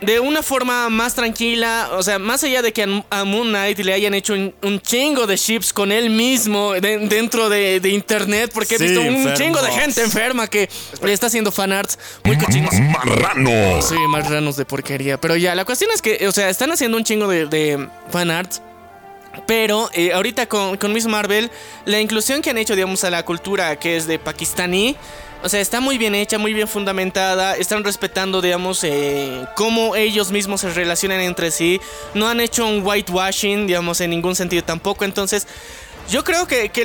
de 0.00 0.20
una 0.20 0.42
forma 0.42 0.90
más 0.90 1.14
tranquila, 1.14 1.88
o 1.92 2.02
sea, 2.02 2.18
más 2.18 2.44
allá 2.44 2.60
de 2.60 2.72
que 2.72 3.02
a, 3.10 3.24
Moon 3.24 3.48
Knight 3.48 3.78
le 3.78 3.92
hayan 3.94 4.12
hecho 4.14 4.34
un, 4.34 4.54
un 4.62 4.80
chingo 4.80 5.26
de 5.26 5.36
ships 5.36 5.72
con 5.72 5.90
él 5.90 6.10
mismo 6.10 6.72
de- 6.74 6.98
dentro 7.08 7.48
de, 7.48 7.80
de 7.80 7.88
internet, 7.88 8.50
porque 8.52 8.74
he 8.74 8.78
visto 8.78 9.00
un 9.00 9.06
enfermos. 9.06 9.38
chingo 9.38 9.62
de 9.62 9.72
gente 9.72 10.02
enferma 10.02 10.46
que 10.48 10.68
le 11.02 11.12
está 11.12 11.28
haciendo 11.28 11.50
fanarts 11.50 11.98
muy 12.24 12.36
cochinos. 12.36 12.72
Marrano. 12.74 13.80
Sí, 13.80 13.94
más 14.08 14.28
ranos 14.28 14.56
de 14.56 14.64
porquería. 14.66 15.18
Pero 15.20 15.34
ya, 15.36 15.54
la 15.54 15.64
cuestión 15.64 15.90
es 15.94 16.02
que, 16.02 16.28
o 16.28 16.32
sea, 16.32 16.50
están 16.50 16.70
haciendo 16.72 16.96
un 16.98 17.04
chingo 17.04 17.26
de, 17.28 17.46
de 17.46 17.88
fanarts. 18.10 18.60
Pero 19.46 19.90
eh, 19.92 20.12
ahorita 20.14 20.46
con, 20.46 20.76
con 20.78 20.92
Miss 20.94 21.06
Marvel, 21.06 21.50
la 21.84 22.00
inclusión 22.00 22.40
que 22.42 22.50
han 22.50 22.58
hecho, 22.58 22.74
digamos, 22.74 23.04
a 23.04 23.10
la 23.10 23.22
cultura 23.24 23.76
que 23.76 23.96
es 23.96 24.06
de 24.06 24.18
pakistaní, 24.18 24.96
o 25.46 25.48
sea, 25.48 25.60
está 25.60 25.80
muy 25.80 25.96
bien 25.96 26.14
hecha, 26.16 26.38
muy 26.38 26.52
bien 26.52 26.66
fundamentada. 26.66 27.56
Están 27.56 27.84
respetando, 27.84 28.42
digamos, 28.42 28.82
eh, 28.82 29.46
cómo 29.54 29.94
ellos 29.94 30.32
mismos 30.32 30.60
se 30.62 30.70
relacionan 30.70 31.20
entre 31.20 31.52
sí. 31.52 31.80
No 32.14 32.28
han 32.28 32.40
hecho 32.40 32.66
un 32.66 32.84
whitewashing, 32.84 33.68
digamos, 33.68 34.00
en 34.00 34.10
ningún 34.10 34.34
sentido 34.34 34.64
tampoco. 34.64 35.04
Entonces, 35.04 35.46
yo 36.10 36.24
creo 36.24 36.48
que, 36.48 36.70
que 36.70 36.82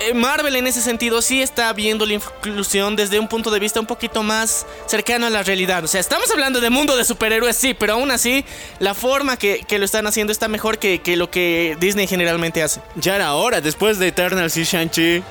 eh, 0.00 0.12
Marvel 0.14 0.56
en 0.56 0.66
ese 0.66 0.82
sentido 0.82 1.22
sí 1.22 1.40
está 1.40 1.72
viendo 1.72 2.04
la 2.04 2.12
inclusión 2.12 2.96
desde 2.96 3.18
un 3.18 3.28
punto 3.28 3.50
de 3.50 3.58
vista 3.58 3.80
un 3.80 3.86
poquito 3.86 4.22
más 4.22 4.66
cercano 4.86 5.26
a 5.26 5.30
la 5.30 5.42
realidad. 5.42 5.82
O 5.82 5.88
sea, 5.88 6.00
estamos 6.00 6.30
hablando 6.30 6.60
de 6.60 6.68
mundo 6.68 6.96
de 6.96 7.04
superhéroes, 7.04 7.56
sí, 7.56 7.72
pero 7.72 7.94
aún 7.94 8.10
así 8.10 8.44
la 8.78 8.92
forma 8.92 9.38
que, 9.38 9.64
que 9.66 9.78
lo 9.78 9.86
están 9.86 10.06
haciendo 10.06 10.32
está 10.32 10.48
mejor 10.48 10.78
que, 10.78 11.00
que 11.00 11.16
lo 11.16 11.30
que 11.30 11.78
Disney 11.80 12.06
generalmente 12.06 12.62
hace. 12.62 12.82
Ya 12.96 13.16
era 13.16 13.32
hora, 13.34 13.62
después 13.62 13.98
de 13.98 14.08
Eternals 14.08 14.54
y 14.58 14.64
Shang-Chi. 14.64 15.22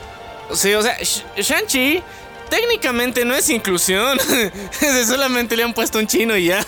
Sí, 0.52 0.74
o 0.74 0.82
sea, 0.82 0.98
Sh- 0.98 1.24
Shang-Chi 1.38 2.02
técnicamente 2.50 3.26
no 3.26 3.36
es 3.36 3.50
inclusión. 3.50 4.18
Solamente 5.08 5.56
le 5.56 5.64
han 5.64 5.74
puesto 5.74 6.00
un 6.00 6.08
chino 6.08 6.36
y 6.38 6.46
ya. 6.46 6.66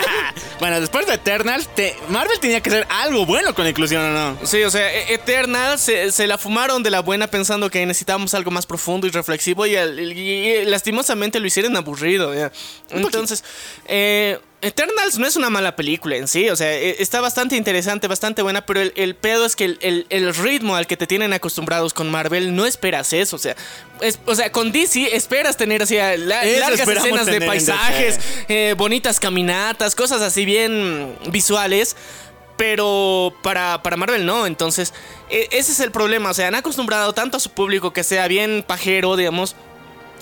bueno, 0.60 0.80
después 0.80 1.06
de 1.06 1.14
Eternals, 1.14 1.68
te- 1.74 1.96
Marvel 2.08 2.38
tenía 2.40 2.60
que 2.60 2.70
hacer 2.70 2.86
algo 2.90 3.26
bueno 3.26 3.54
con 3.54 3.64
la 3.64 3.70
inclusión, 3.70 4.02
¿o 4.04 4.10
no? 4.34 4.46
Sí, 4.46 4.62
o 4.62 4.70
sea, 4.70 4.92
E- 4.92 5.14
Eternal 5.14 5.78
se, 5.78 6.12
se 6.12 6.26
la 6.26 6.38
fumaron 6.38 6.82
de 6.82 6.90
la 6.90 7.00
buena 7.00 7.26
pensando 7.26 7.70
que 7.70 7.84
necesitábamos 7.86 8.34
algo 8.34 8.50
más 8.50 8.66
profundo 8.66 9.06
y 9.06 9.10
reflexivo 9.10 9.66
y, 9.66 9.76
al- 9.76 9.98
y- 10.00 10.50
y 10.50 10.64
lastimosamente 10.64 11.40
lo 11.40 11.46
hicieron 11.46 11.76
aburrido. 11.76 12.34
ya. 12.34 12.50
Entonces, 12.90 13.44
eh, 13.86 14.38
Eternals 14.62 15.18
no 15.18 15.26
es 15.26 15.36
una 15.36 15.48
mala 15.48 15.74
película 15.74 16.16
en 16.16 16.28
sí, 16.28 16.50
o 16.50 16.56
sea, 16.56 16.70
e- 16.72 17.00
está 17.02 17.20
bastante 17.20 17.56
interesante, 17.56 18.06
bastante 18.08 18.42
buena, 18.42 18.66
pero 18.66 18.80
el, 18.80 18.92
el 18.96 19.14
pedo 19.14 19.46
es 19.46 19.56
que 19.56 19.64
el, 19.64 19.78
el- 19.80 20.06
el 20.10 20.34
ritmo 20.34 20.76
al 20.76 20.86
que 20.86 20.96
te 20.96 21.06
tienen 21.06 21.32
acostumbrados 21.32 21.94
con 21.94 22.10
Marvel 22.10 22.54
no 22.54 22.66
esperas 22.66 23.12
eso, 23.12 23.36
o 23.36 23.38
sea, 23.38 23.56
es- 24.02 24.18
o 24.26 24.34
sea, 24.34 24.52
con 24.52 24.70
DC 24.72 25.16
esperas 25.16 25.56
tener 25.56 25.82
así 25.82 25.96
la- 25.96 26.16
largas 26.16 26.86
escenas 27.06 27.26
de 27.26 27.40
paisajes, 27.46 28.20
eh, 28.48 28.74
bonitas 28.76 29.18
caminatas, 29.18 29.94
cosas 29.94 30.20
así 30.22 30.44
bien 30.44 31.14
visuales. 31.30 31.96
Pero 32.56 33.32
para, 33.42 33.82
para 33.82 33.96
Marvel 33.96 34.26
no, 34.26 34.46
entonces 34.46 34.92
e- 35.30 35.48
ese 35.50 35.72
es 35.72 35.80
el 35.80 35.90
problema, 35.92 36.28
o 36.28 36.34
sea, 36.34 36.48
han 36.48 36.54
acostumbrado 36.54 37.14
tanto 37.14 37.38
a 37.38 37.40
su 37.40 37.48
público 37.52 37.94
que 37.94 38.04
sea 38.04 38.28
bien 38.28 38.62
pajero, 38.66 39.16
digamos, 39.16 39.56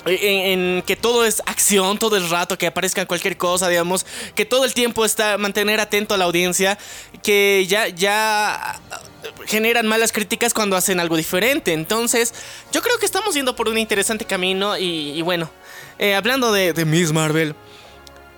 en, 0.05 0.81
que 0.83 0.95
todo 0.95 1.25
es 1.25 1.41
acción 1.45 1.97
todo 1.97 2.15
el 2.17 2.29
rato, 2.29 2.57
que 2.57 2.67
aparezca 2.67 3.05
cualquier 3.05 3.37
cosa, 3.37 3.67
digamos, 3.67 4.05
que 4.35 4.45
todo 4.45 4.65
el 4.65 4.73
tiempo 4.73 5.05
está 5.05 5.37
mantener 5.37 5.79
atento 5.79 6.13
a 6.13 6.17
la 6.17 6.25
audiencia, 6.25 6.77
que 7.23 7.65
ya, 7.67 7.87
ya 7.87 8.79
generan 9.45 9.87
malas 9.87 10.11
críticas 10.11 10.53
cuando 10.53 10.75
hacen 10.75 10.99
algo 10.99 11.17
diferente. 11.17 11.73
Entonces, 11.73 12.33
yo 12.71 12.81
creo 12.81 12.97
que 12.99 13.05
estamos 13.05 13.33
yendo 13.35 13.55
por 13.55 13.69
un 13.69 13.77
interesante 13.77 14.25
camino 14.25 14.77
y, 14.77 15.11
y 15.11 15.21
bueno, 15.21 15.49
eh, 15.97 16.15
hablando 16.15 16.51
de, 16.51 16.73
de 16.73 16.85
Miss 16.85 17.11
Marvel, 17.11 17.55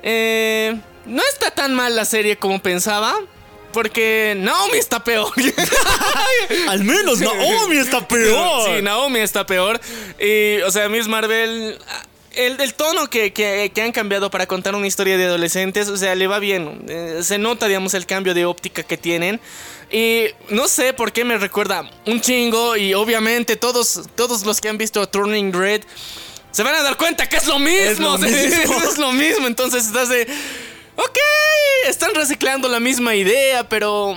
eh, 0.03 0.79
no 1.05 1.21
está 1.31 1.51
tan 1.51 1.73
mal 1.73 1.95
la 1.95 2.05
serie 2.05 2.37
como 2.37 2.61
pensaba. 2.61 3.15
Porque 3.71 4.33
Naomi 4.37 4.77
está 4.77 5.03
peor. 5.03 5.31
Al 6.67 6.83
menos 6.83 7.19
Naomi 7.19 7.77
está 7.77 8.07
peor. 8.07 8.65
Sí, 8.77 8.81
Naomi 8.81 9.19
está 9.19 9.45
peor. 9.45 9.79
Y, 10.19 10.61
o 10.61 10.71
sea, 10.71 10.89
Miss 10.89 11.07
Marvel. 11.07 11.77
El, 12.33 12.61
el 12.61 12.73
tono 12.75 13.09
que, 13.09 13.33
que- 13.33 13.71
que 13.75 13.81
han 13.81 13.91
cambiado 13.91 14.31
para 14.31 14.45
contar 14.47 14.73
una 14.73 14.87
historia 14.87 15.17
de 15.17 15.25
adolescentes, 15.25 15.89
o 15.89 15.97
sea, 15.97 16.15
le 16.15 16.27
va 16.27 16.39
bien. 16.39 16.85
Eh, 16.87 17.19
se 17.23 17.37
nota, 17.37 17.67
digamos, 17.67 17.93
el 17.93 18.05
cambio 18.05 18.33
de 18.33 18.45
óptica 18.45 18.83
que 18.83 18.95
tienen. 18.95 19.41
Y 19.91 20.27
no 20.47 20.69
sé 20.69 20.93
por 20.93 21.11
qué 21.11 21.25
me 21.25 21.37
recuerda 21.37 21.91
un 22.05 22.21
chingo. 22.21 22.77
Y 22.77 22.93
obviamente 22.93 23.57
todos, 23.57 24.03
todos 24.15 24.45
los 24.45 24.61
que 24.61 24.69
han 24.69 24.77
visto 24.77 25.05
Turning 25.09 25.51
Red 25.51 25.81
se 26.51 26.63
van 26.63 26.75
a 26.75 26.83
dar 26.83 26.95
cuenta 26.95 27.27
que 27.27 27.35
es 27.35 27.47
lo 27.47 27.59
mismo. 27.59 28.11
lo 28.11 28.17
mismo. 28.19 28.81
es 28.89 28.97
lo 28.97 29.11
mismo. 29.11 29.47
Entonces 29.47 29.85
estás 29.85 30.07
de. 30.07 30.25
Ok, 30.95 31.17
están 31.87 32.13
reciclando 32.15 32.67
la 32.67 32.79
misma 32.79 33.15
idea, 33.15 33.67
pero. 33.67 34.15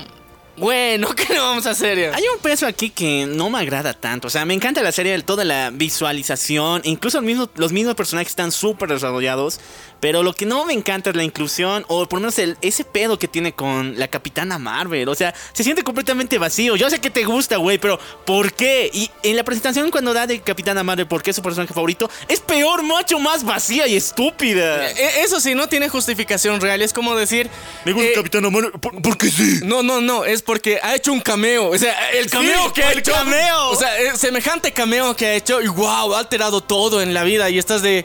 Bueno, 0.56 1.08
¿qué 1.16 1.32
le 1.32 1.40
vamos 1.40 1.66
a 1.66 1.70
hacer? 1.70 2.14
Hay 2.14 2.22
un 2.32 2.38
peso 2.40 2.66
aquí 2.66 2.90
que 2.90 3.26
no 3.26 3.50
me 3.50 3.58
agrada 3.58 3.92
tanto. 3.92 4.28
O 4.28 4.30
sea, 4.30 4.44
me 4.44 4.54
encanta 4.54 4.82
la 4.82 4.92
serie, 4.92 5.20
toda 5.22 5.44
la 5.44 5.70
visualización. 5.70 6.82
Incluso 6.84 7.20
los 7.56 7.72
mismos 7.72 7.94
personajes 7.96 8.30
están 8.30 8.52
súper 8.52 8.88
desarrollados. 8.88 9.58
Pero 10.04 10.22
lo 10.22 10.34
que 10.34 10.44
no 10.44 10.66
me 10.66 10.74
encanta 10.74 11.08
es 11.08 11.16
la 11.16 11.24
inclusión. 11.24 11.82
O 11.88 12.04
por 12.06 12.18
lo 12.18 12.24
menos 12.24 12.38
el- 12.38 12.58
ese 12.60 12.84
pedo 12.84 13.18
que 13.18 13.26
tiene 13.26 13.54
con 13.54 13.98
la 13.98 14.06
Capitana 14.08 14.58
Marvel. 14.58 15.08
O 15.08 15.14
sea, 15.14 15.32
se 15.54 15.64
siente 15.64 15.82
completamente 15.82 16.36
vacío. 16.36 16.76
Yo 16.76 16.90
sé 16.90 16.98
que 17.00 17.08
te 17.08 17.24
gusta, 17.24 17.56
güey, 17.56 17.78
pero 17.78 17.98
¿por 18.26 18.52
qué? 18.52 18.90
Y 18.92 19.10
en 19.22 19.34
la 19.34 19.44
presentación 19.44 19.90
cuando 19.90 20.12
da 20.12 20.26
de 20.26 20.40
Capitana 20.42 20.82
Marvel, 20.82 21.06
¿por 21.06 21.22
qué 21.22 21.30
es 21.30 21.36
su 21.36 21.40
personaje 21.40 21.72
favorito? 21.72 22.10
Es 22.28 22.40
peor, 22.40 22.82
mucho 22.82 23.18
más 23.18 23.44
vacía 23.46 23.86
y 23.86 23.96
estúpida. 23.96 24.90
Eh, 24.90 25.22
Eso 25.24 25.40
sí, 25.40 25.54
no 25.54 25.68
tiene 25.68 25.88
justificación 25.88 26.60
real. 26.60 26.82
Es 26.82 26.92
como 26.92 27.16
decir. 27.16 27.48
Me 27.86 27.92
gusta 27.92 28.10
eh, 28.10 28.12
Capitana 28.14 28.50
Marvel 28.50 28.72
por- 28.72 29.00
porque 29.00 29.30
sí. 29.30 29.60
No, 29.64 29.82
no, 29.82 30.02
no, 30.02 30.26
es 30.26 30.42
porque 30.42 30.80
ha 30.82 30.94
hecho 30.96 31.14
un 31.14 31.20
cameo. 31.22 31.70
O 31.70 31.78
sea, 31.78 32.10
el 32.10 32.28
cameo 32.28 32.74
que 32.74 32.82
ha 32.84 32.92
el 32.92 32.98
hecho. 32.98 33.12
cameo. 33.12 33.70
O 33.70 33.76
sea, 33.76 33.98
eh, 33.98 34.12
semejante 34.18 34.70
cameo 34.72 35.16
que 35.16 35.24
ha 35.28 35.34
hecho 35.34 35.62
y 35.62 35.68
wow, 35.68 36.14
ha 36.14 36.18
alterado 36.18 36.60
todo 36.60 37.00
en 37.00 37.14
la 37.14 37.24
vida. 37.24 37.48
Y 37.48 37.58
estás 37.58 37.80
de. 37.80 38.04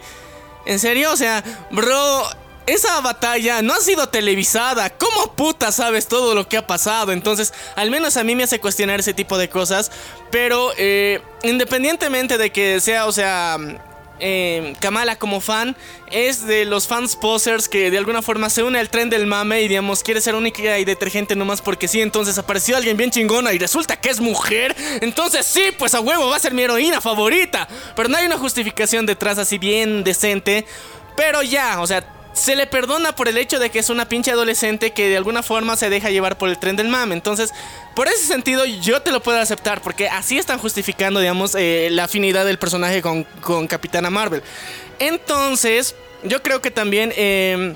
¿En 0.69 0.77
serio? 0.77 1.11
O 1.11 1.17
sea, 1.17 1.43
bro. 1.71 2.23
Esa 2.67 3.01
batalla 3.01 3.63
no 3.63 3.73
ha 3.73 3.79
sido 3.79 4.09
televisada. 4.09 4.91
¿Cómo 4.91 5.33
puta 5.33 5.71
sabes 5.71 6.07
todo 6.07 6.35
lo 6.35 6.47
que 6.47 6.55
ha 6.55 6.67
pasado? 6.67 7.11
Entonces, 7.11 7.51
al 7.75 7.89
menos 7.89 8.15
a 8.15 8.23
mí 8.23 8.35
me 8.35 8.43
hace 8.43 8.59
cuestionar 8.59 8.99
ese 8.99 9.15
tipo 9.15 9.39
de 9.39 9.49
cosas. 9.49 9.91
Pero, 10.29 10.69
eh, 10.77 11.19
independientemente 11.41 12.37
de 12.37 12.51
que 12.51 12.79
sea, 12.79 13.07
o 13.07 13.11
sea, 13.11 13.57
eh, 14.19 14.73
Kamala 14.79 15.17
como 15.17 15.41
fan 15.41 15.75
es 16.11 16.45
de 16.45 16.65
los 16.65 16.87
fans 16.87 17.15
posers 17.15 17.69
que 17.69 17.91
de 17.91 17.97
alguna 17.97 18.21
forma 18.21 18.49
se 18.49 18.63
une 18.63 18.79
al 18.79 18.89
tren 18.89 19.09
del 19.09 19.25
mame 19.27 19.61
y 19.61 19.67
digamos 19.67 20.03
quiere 20.03 20.21
ser 20.21 20.35
única 20.35 20.77
y 20.79 20.85
detergente 20.85 21.35
nomás 21.35 21.61
porque 21.61 21.87
sí, 21.87 22.01
entonces 22.01 22.37
apareció 22.37 22.77
alguien 22.77 22.97
bien 22.97 23.11
chingona 23.11 23.53
y 23.53 23.57
resulta 23.57 23.95
que 23.95 24.09
es 24.09 24.19
mujer, 24.19 24.75
entonces 25.01 25.45
sí, 25.45 25.71
pues 25.77 25.93
a 25.93 26.01
huevo 26.01 26.29
va 26.29 26.35
a 26.35 26.39
ser 26.39 26.53
mi 26.53 26.63
heroína 26.63 27.01
favorita, 27.01 27.67
pero 27.95 28.09
no 28.09 28.17
hay 28.17 28.25
una 28.25 28.37
justificación 28.37 29.05
detrás 29.05 29.37
así 29.37 29.57
bien 29.57 30.03
decente, 30.03 30.65
pero 31.15 31.41
ya, 31.41 31.81
o 31.81 31.87
sea... 31.87 32.18
Se 32.33 32.55
le 32.55 32.67
perdona 32.67 33.15
por 33.15 33.27
el 33.27 33.37
hecho 33.37 33.59
de 33.59 33.69
que 33.69 33.79
es 33.79 33.89
una 33.89 34.07
pinche 34.07 34.31
adolescente 34.31 34.91
que 34.91 35.09
de 35.09 35.17
alguna 35.17 35.43
forma 35.43 35.75
se 35.75 35.89
deja 35.89 36.09
llevar 36.09 36.37
por 36.37 36.49
el 36.49 36.57
tren 36.57 36.75
del 36.75 36.87
mame. 36.87 37.13
Entonces, 37.15 37.53
por 37.95 38.07
ese 38.07 38.25
sentido, 38.25 38.65
yo 38.65 39.01
te 39.01 39.11
lo 39.11 39.21
puedo 39.21 39.39
aceptar. 39.39 39.81
Porque 39.81 40.07
así 40.07 40.37
están 40.37 40.59
justificando, 40.59 41.19
digamos, 41.19 41.55
eh, 41.55 41.89
la 41.91 42.05
afinidad 42.05 42.45
del 42.45 42.59
personaje 42.59 43.01
con, 43.01 43.23
con 43.41 43.67
Capitana 43.67 44.09
Marvel. 44.09 44.43
Entonces, 44.99 45.95
yo 46.23 46.41
creo 46.41 46.61
que 46.61 46.71
también. 46.71 47.13
eh, 47.15 47.75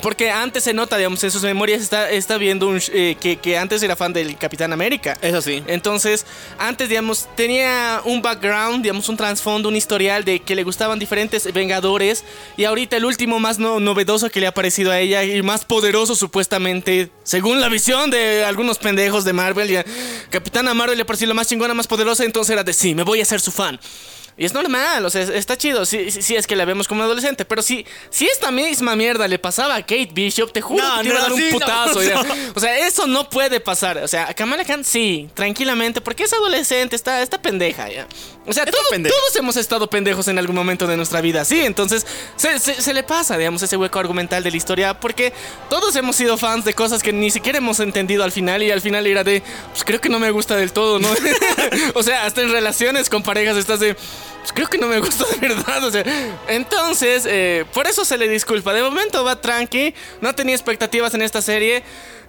porque 0.00 0.30
antes 0.30 0.64
se 0.64 0.74
nota, 0.74 0.96
digamos, 0.96 1.22
en 1.24 1.30
sus 1.30 1.42
memorias 1.42 1.80
está, 1.82 2.10
está 2.10 2.36
viendo 2.38 2.68
un, 2.68 2.80
eh, 2.92 3.16
que, 3.20 3.36
que 3.36 3.56
antes 3.58 3.82
era 3.82 3.96
fan 3.96 4.12
del 4.12 4.36
Capitán 4.36 4.72
América. 4.72 5.16
Eso 5.22 5.40
sí. 5.42 5.62
Entonces, 5.66 6.26
antes, 6.58 6.88
digamos, 6.88 7.28
tenía 7.36 8.00
un 8.04 8.20
background, 8.22 8.82
digamos, 8.82 9.08
un 9.08 9.16
trasfondo, 9.16 9.68
un 9.68 9.76
historial 9.76 10.24
de 10.24 10.40
que 10.40 10.54
le 10.54 10.62
gustaban 10.64 10.98
diferentes 10.98 11.52
Vengadores. 11.52 12.24
Y 12.56 12.64
ahorita 12.64 12.96
el 12.96 13.04
último 13.04 13.38
más 13.40 13.58
no- 13.58 13.80
novedoso 13.80 14.30
que 14.30 14.40
le 14.40 14.46
ha 14.46 14.52
parecido 14.52 14.90
a 14.92 14.98
ella 15.00 15.22
y 15.24 15.42
más 15.42 15.64
poderoso, 15.64 16.14
supuestamente, 16.16 17.10
según 17.22 17.60
la 17.60 17.68
visión 17.68 18.10
de 18.10 18.44
algunos 18.44 18.78
pendejos 18.78 19.24
de 19.24 19.32
Marvel. 19.32 19.68
Ya, 19.68 19.84
Capitana 20.30 20.74
Marvel 20.74 20.98
le 20.98 21.04
pareció 21.04 21.26
la 21.26 21.34
más 21.34 21.46
chingona, 21.48 21.74
más 21.74 21.86
poderosa. 21.86 22.24
Entonces 22.24 22.52
era 22.52 22.64
de 22.64 22.72
sí, 22.72 22.94
me 22.94 23.02
voy 23.02 23.20
a 23.20 23.24
ser 23.24 23.40
su 23.40 23.50
fan. 23.50 23.78
Y 24.38 24.44
es 24.44 24.52
normal, 24.54 25.04
o 25.04 25.10
sea, 25.10 25.22
es- 25.22 25.30
está 25.30 25.56
chido. 25.58 25.84
Sí, 25.84 26.10
sí, 26.12 26.22
sí, 26.22 26.36
es 26.36 26.46
que 26.46 26.54
la 26.54 26.64
vemos 26.64 26.86
como 26.86 27.02
adolescente. 27.02 27.44
Pero 27.44 27.60
si, 27.60 27.84
si 28.08 28.26
esta 28.26 28.50
misma 28.52 28.94
mierda 28.94 29.26
le 29.26 29.38
pasaba 29.38 29.74
a 29.74 29.80
Kate 29.82 30.10
Bishop, 30.12 30.52
te 30.52 30.60
juro 30.60 30.82
No, 30.84 30.96
que 30.98 31.02
te 31.02 31.08
iba 31.08 31.18
a 31.18 31.22
dar 31.22 31.32
un 31.32 31.38
sí, 31.40 31.48
putazo. 31.50 32.00
no. 32.14 32.24
O 32.54 32.60
sea, 32.60 32.78
eso 32.86 33.06
no 33.08 33.28
puede 33.28 33.58
pasar. 33.58 33.98
O 33.98 34.06
sea, 34.08 34.32
Kamala 34.34 34.64
Khan 34.64 34.84
sí, 34.84 35.28
tranquilamente, 35.34 36.00
porque 36.00 36.22
es 36.22 36.32
adolescente, 36.32 36.94
está, 36.94 37.20
está 37.20 37.42
pendeja 37.42 37.88
ya. 37.90 38.06
O 38.46 38.52
sea, 38.52 38.64
todos 38.64 39.36
hemos 39.36 39.56
estado 39.58 39.90
pendejos 39.90 40.26
en 40.28 40.38
algún 40.38 40.56
momento 40.56 40.86
de 40.86 40.96
nuestra 40.96 41.20
vida, 41.20 41.44
sí. 41.44 41.60
Entonces, 41.64 42.06
se, 42.36 42.58
se- 42.60 42.80
se 42.80 42.94
le 42.94 43.02
pasa, 43.02 43.36
digamos, 43.36 43.62
ese 43.62 43.76
hueco 43.76 43.98
argumental 43.98 44.42
de 44.44 44.50
la 44.52 44.56
historia, 44.56 44.98
porque 45.00 45.32
todos 45.68 45.94
hemos 45.96 46.16
sido 46.16 46.38
fans 46.38 46.64
de 46.64 46.72
cosas 46.74 47.02
que 47.02 47.12
ni 47.12 47.30
siquiera 47.30 47.58
hemos 47.58 47.80
entendido 47.80 48.24
al 48.24 48.32
final, 48.32 48.62
y 48.62 48.70
al 48.70 48.80
final 48.80 49.06
era 49.06 49.24
de, 49.24 49.42
pues 49.72 49.84
creo 49.84 50.00
que 50.00 50.08
no 50.08 50.18
me 50.18 50.30
gusta 50.30 50.56
del 50.56 50.72
todo, 50.72 50.98
¿no? 50.98 51.08
o 51.94 52.02
sea, 52.02 52.24
hasta 52.24 52.40
en 52.40 52.50
relaciones 52.52 53.10
con 53.10 53.22
parejas 53.22 53.56
estás 53.56 53.80
de. 53.80 53.96
Pues, 54.40 54.52
creo 54.52 54.68
que 54.68 54.78
no 54.78 54.86
me 54.86 55.00
gustó 55.00 55.24
de 55.26 55.36
verdad. 55.36 55.84
O 55.84 55.90
sea, 55.90 56.04
entonces, 56.48 57.24
eh, 57.26 57.64
por 57.72 57.86
eso 57.86 58.04
se 58.04 58.18
le 58.18 58.28
disculpa. 58.28 58.72
De 58.72 58.82
momento 58.82 59.24
va 59.24 59.40
tranqui, 59.40 59.94
no 60.20 60.34
tenía 60.34 60.54
expectativas 60.54 61.14
en 61.14 61.22
esta 61.22 61.42
serie. 61.42 61.82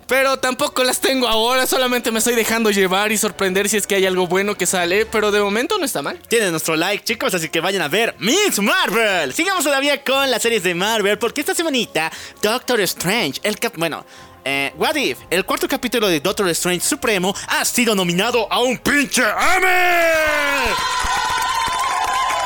Pero 0.10 0.38
tampoco 0.38 0.84
las 0.84 1.02
tengo 1.02 1.28
ahora, 1.28 1.68
solamente 1.68 2.12
me 2.12 2.18
estoy 2.18 2.34
dejando 2.34 2.72
llevar 2.72 3.12
y 3.12 3.18
sorprender 3.20 3.70
si 3.70 3.78
es 3.78 3.86
que 3.86 3.94
hay 3.94 4.08
algo 4.08 4.26
bueno 4.26 4.56
que 4.56 4.66
sale. 4.66 5.06
Pero 5.06 5.30
de 5.30 5.40
momento 5.40 5.78
no 5.78 5.86
está 5.86 6.02
mal. 6.02 6.18
Tienen 6.28 6.50
nuestro 6.50 6.76
like, 6.76 7.04
chicos, 7.04 7.36
así 7.36 7.48
que 7.48 7.60
vayan 7.60 7.84
a 7.84 7.88
ver 7.90 8.16
Miss 8.18 8.60
Marvel. 8.60 9.32
Sigamos 9.36 9.64
todavía 9.64 10.04
con 10.04 10.32
las 10.32 10.42
series 10.42 10.64
de 10.64 10.74
Marvel, 10.74 11.20
porque 11.20 11.42
esta 11.42 11.54
semanita 11.54 12.12
Doctor 12.42 12.82
Strange, 12.82 13.40
el 13.44 13.60
cap... 13.60 13.74
Bueno, 13.78 14.04
eh, 14.46 14.74
What 14.78 14.96
If, 14.96 15.20
el 15.30 15.46
cuarto 15.46 15.68
capítulo 15.68 16.08
de 16.08 16.20
Doctor 16.22 16.50
Strange 16.50 16.84
Supremo, 16.84 17.36
ha 17.48 17.64
sido 17.64 17.94
nominado 17.94 18.52
a 18.52 18.62
un 18.62 18.80
pinche 18.80 19.22
Emmy. 19.22 20.74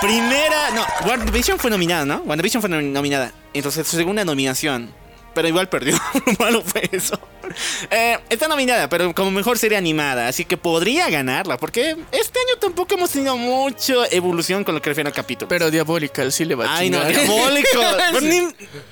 Primera... 0.03 0.69
No, 0.71 0.85
WandaVision 1.07 1.57
fue 1.57 1.69
nominada, 1.71 2.05
¿no? 2.05 2.17
WandaVision 2.25 2.61
fue 2.61 2.69
nominada. 2.69 3.31
Entonces, 3.53 3.87
su 3.87 3.95
segunda 3.95 4.25
nominación. 4.25 4.93
Pero 5.33 5.47
igual 5.47 5.69
perdió. 5.69 5.97
Lo 6.25 6.33
malo 6.37 6.61
fue 6.61 6.89
eso. 6.91 7.17
Eh, 7.89 8.19
está 8.29 8.47
nominada, 8.47 8.87
pero 8.89 9.15
como 9.15 9.31
mejor 9.31 9.57
serie 9.57 9.77
animada. 9.77 10.27
Así 10.27 10.45
que 10.45 10.57
podría 10.57 11.09
ganarla. 11.09 11.57
Porque 11.57 11.95
este 12.11 12.39
año 12.39 12.59
tampoco 12.59 12.93
hemos 12.95 13.09
tenido 13.11 13.37
mucha 13.37 13.93
evolución 14.11 14.63
con 14.63 14.75
lo 14.75 14.81
que 14.81 14.89
refiere 14.89 15.07
al 15.07 15.15
capítulo. 15.15 15.47
Pero 15.47 15.71
Diabolical 15.71 16.31
sí 16.31 16.45
le 16.45 16.55
va 16.55 16.65
a 16.65 16.77
Ay, 16.77 16.89
no, 16.89 16.99
chingar. 17.07 18.21
ni- 18.21 18.47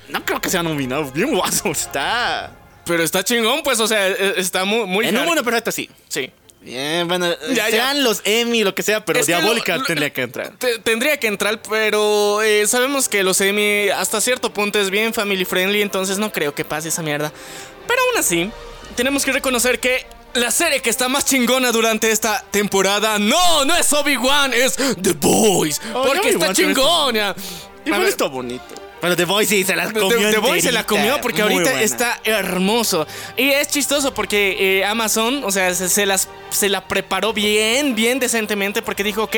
no 0.09 0.25
creo 0.25 0.41
que 0.41 0.49
sea 0.49 0.63
nominado. 0.63 1.11
Bien 1.11 1.35
guaso 1.35 1.69
está. 1.69 2.55
Pero 2.85 3.03
está 3.03 3.23
chingón, 3.23 3.61
pues, 3.63 3.79
o 3.79 3.87
sea, 3.87 4.07
e- 4.07 4.33
está 4.37 4.65
muy... 4.65 4.85
muy 4.87 5.05
En 5.07 5.15
un 5.17 5.25
mundo 5.25 5.43
perfecto, 5.43 5.71
sí. 5.71 5.87
Sí. 6.07 6.31
Bien, 6.61 7.07
bueno, 7.07 7.27
Ya, 7.49 7.69
ya. 7.69 7.71
sean 7.71 8.03
los 8.03 8.21
Emmy, 8.23 8.63
lo 8.63 8.75
que 8.75 8.83
sea, 8.83 9.03
pero 9.03 9.19
Es 9.19 9.25
Diabólica 9.25 9.73
lo- 9.73 9.79
lo- 9.81 9.85
tendría 9.87 10.11
que 10.11 10.21
entrar. 10.21 10.51
Te- 10.59 10.77
tendría 10.79 11.17
que 11.19 11.25
entrar, 11.27 11.59
pero 11.67 12.41
eh, 12.43 12.67
sabemos 12.67 13.09
que 13.09 13.23
los 13.23 13.41
Emmy 13.41 13.89
hasta 13.89 14.21
cierto 14.21 14.53
punto 14.53 14.79
es 14.79 14.91
bien 14.91 15.11
family 15.13 15.43
friendly, 15.43 15.81
entonces 15.81 16.19
no 16.19 16.31
creo 16.31 16.53
que 16.53 16.63
pase 16.63 16.89
esa 16.89 17.01
mierda. 17.01 17.31
Pero 17.87 17.99
aún 18.09 18.19
así, 18.19 18.51
tenemos 18.95 19.25
que 19.25 19.31
reconocer 19.31 19.79
que 19.79 20.05
la 20.35 20.51
serie 20.51 20.81
que 20.81 20.91
está 20.91 21.09
más 21.09 21.25
chingona 21.25 21.71
durante 21.71 22.11
esta 22.11 22.45
temporada, 22.51 23.17
no, 23.17 23.65
no 23.65 23.75
es 23.75 23.91
Obi-Wan, 23.91 24.53
es 24.53 24.75
The 25.01 25.13
Boys, 25.13 25.81
Oh, 25.95 26.03
porque 26.05 26.29
está 26.29 26.53
chingona. 26.53 27.35
Igual 27.85 28.05
está 28.05 28.25
bonito. 28.27 28.75
Pero 29.01 29.15
The 29.15 29.25
Voice 29.25 29.49
sí 29.49 29.63
se 29.63 29.75
las 29.75 29.91
comió. 29.91 30.29
The 30.29 30.37
Boys 30.37 30.63
se 30.63 30.71
la 30.71 30.81
enterita. 30.81 30.85
comió 30.85 31.21
porque 31.21 31.43
Muy 31.43 31.53
ahorita 31.53 31.71
buena. 31.71 31.83
está 31.85 32.19
hermoso. 32.23 33.07
Y 33.35 33.49
es 33.49 33.67
chistoso 33.67 34.13
porque 34.13 34.79
eh, 34.79 34.85
Amazon, 34.85 35.43
o 35.43 35.51
sea, 35.51 35.73
se, 35.73 35.89
se 35.89 36.05
las, 36.05 36.29
se 36.51 36.69
la 36.69 36.87
preparó 36.87 37.33
bien, 37.33 37.95
bien 37.95 38.19
decentemente 38.19 38.81
porque 38.81 39.03
dijo, 39.03 39.23
ok. 39.23 39.35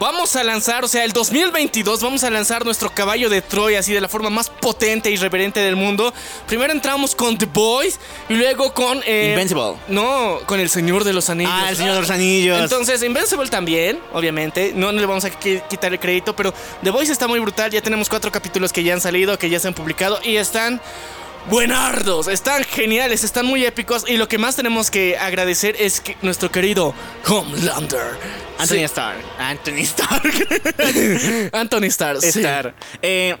Vamos 0.00 0.34
a 0.34 0.42
lanzar, 0.42 0.82
o 0.82 0.88
sea, 0.88 1.04
el 1.04 1.12
2022 1.12 2.00
vamos 2.00 2.24
a 2.24 2.30
lanzar 2.30 2.64
nuestro 2.64 2.88
caballo 2.88 3.28
de 3.28 3.42
Troya 3.42 3.80
así 3.80 3.92
de 3.92 4.00
la 4.00 4.08
forma 4.08 4.30
más 4.30 4.48
potente 4.48 5.10
y 5.10 5.16
reverente 5.16 5.60
del 5.60 5.76
mundo. 5.76 6.14
Primero 6.46 6.72
entramos 6.72 7.14
con 7.14 7.36
The 7.36 7.44
Boys 7.44 8.00
y 8.30 8.32
luego 8.34 8.72
con... 8.72 9.02
eh, 9.04 9.32
Invincible. 9.34 9.74
No, 9.88 10.38
con 10.46 10.58
El 10.58 10.70
Señor 10.70 11.04
de 11.04 11.12
los 11.12 11.28
Anillos. 11.28 11.52
Ah, 11.54 11.68
el 11.68 11.76
Señor 11.76 11.96
de 11.96 12.00
los 12.00 12.10
Anillos. 12.10 12.58
Entonces, 12.62 13.02
Invincible 13.02 13.46
también, 13.50 14.00
obviamente. 14.14 14.72
No, 14.74 14.90
no 14.90 15.00
le 15.00 15.06
vamos 15.06 15.26
a 15.26 15.38
qui- 15.38 15.62
quitar 15.68 15.92
el 15.92 16.00
crédito, 16.00 16.34
pero 16.34 16.54
The 16.82 16.88
Voice 16.88 17.12
está 17.12 17.28
muy 17.28 17.38
brutal. 17.38 17.70
Ya 17.70 17.82
tenemos 17.82 18.08
cuatro 18.08 18.32
capítulos 18.32 18.72
que 18.72 18.82
ya 18.82 18.94
han 18.94 19.02
salido, 19.02 19.38
que 19.38 19.50
ya 19.50 19.60
se 19.60 19.68
han 19.68 19.74
publicado 19.74 20.18
y 20.24 20.36
están 20.36 20.80
buenardos, 21.48 22.28
están 22.28 22.64
geniales, 22.64 23.24
están 23.24 23.46
muy 23.46 23.64
épicos. 23.64 24.04
Y 24.08 24.16
lo 24.16 24.28
que 24.28 24.38
más 24.38 24.56
tenemos 24.56 24.90
que 24.90 25.16
agradecer 25.18 25.76
es 25.78 26.00
que 26.00 26.16
nuestro 26.22 26.50
querido 26.50 26.94
Homelander. 27.26 28.18
Anthony 28.58 28.74
Sí, 28.76 28.82
Starr. 28.84 29.16
Anthony 29.38 29.78
Stark. 29.82 31.50
Anthony 31.52 31.84
Starr. 31.86 32.20
sí. 32.20 32.28
Starr. 32.40 32.74
Eh, 33.02 33.34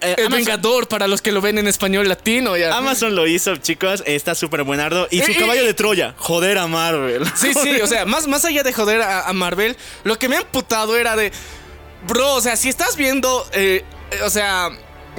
eh, 0.00 0.14
El 0.18 0.26
Amazon, 0.26 0.32
Vengador 0.44 0.88
para 0.88 1.06
los 1.06 1.22
que 1.22 1.32
lo 1.32 1.40
ven 1.40 1.58
en 1.58 1.66
español 1.68 2.08
latino. 2.08 2.56
Ya. 2.56 2.76
Amazon 2.76 3.14
lo 3.14 3.26
hizo, 3.26 3.56
chicos. 3.56 4.02
Está 4.04 4.34
súper 4.34 4.62
buenardo. 4.64 5.06
Y 5.10 5.22
su 5.22 5.30
Eh, 5.30 5.36
caballo 5.38 5.62
eh, 5.62 5.66
de 5.66 5.74
Troya. 5.74 6.14
Joder 6.18 6.58
a 6.58 6.66
Marvel. 6.66 7.24
Sí, 7.36 7.54
sí, 7.54 7.80
o 7.80 7.86
sea, 7.86 8.04
más, 8.04 8.26
más 8.26 8.44
allá 8.44 8.62
de 8.62 8.72
joder 8.72 9.00
a, 9.00 9.28
a 9.28 9.32
Marvel, 9.32 9.76
lo 10.02 10.18
que 10.18 10.28
me 10.28 10.36
ha 10.36 10.40
emputado 10.40 10.96
era 10.96 11.16
de. 11.16 11.32
Bro, 12.06 12.34
o 12.34 12.40
sea, 12.42 12.56
si 12.56 12.68
estás 12.68 12.96
viendo, 12.96 13.48
eh, 13.52 13.82
o 14.24 14.28
sea, 14.28 14.68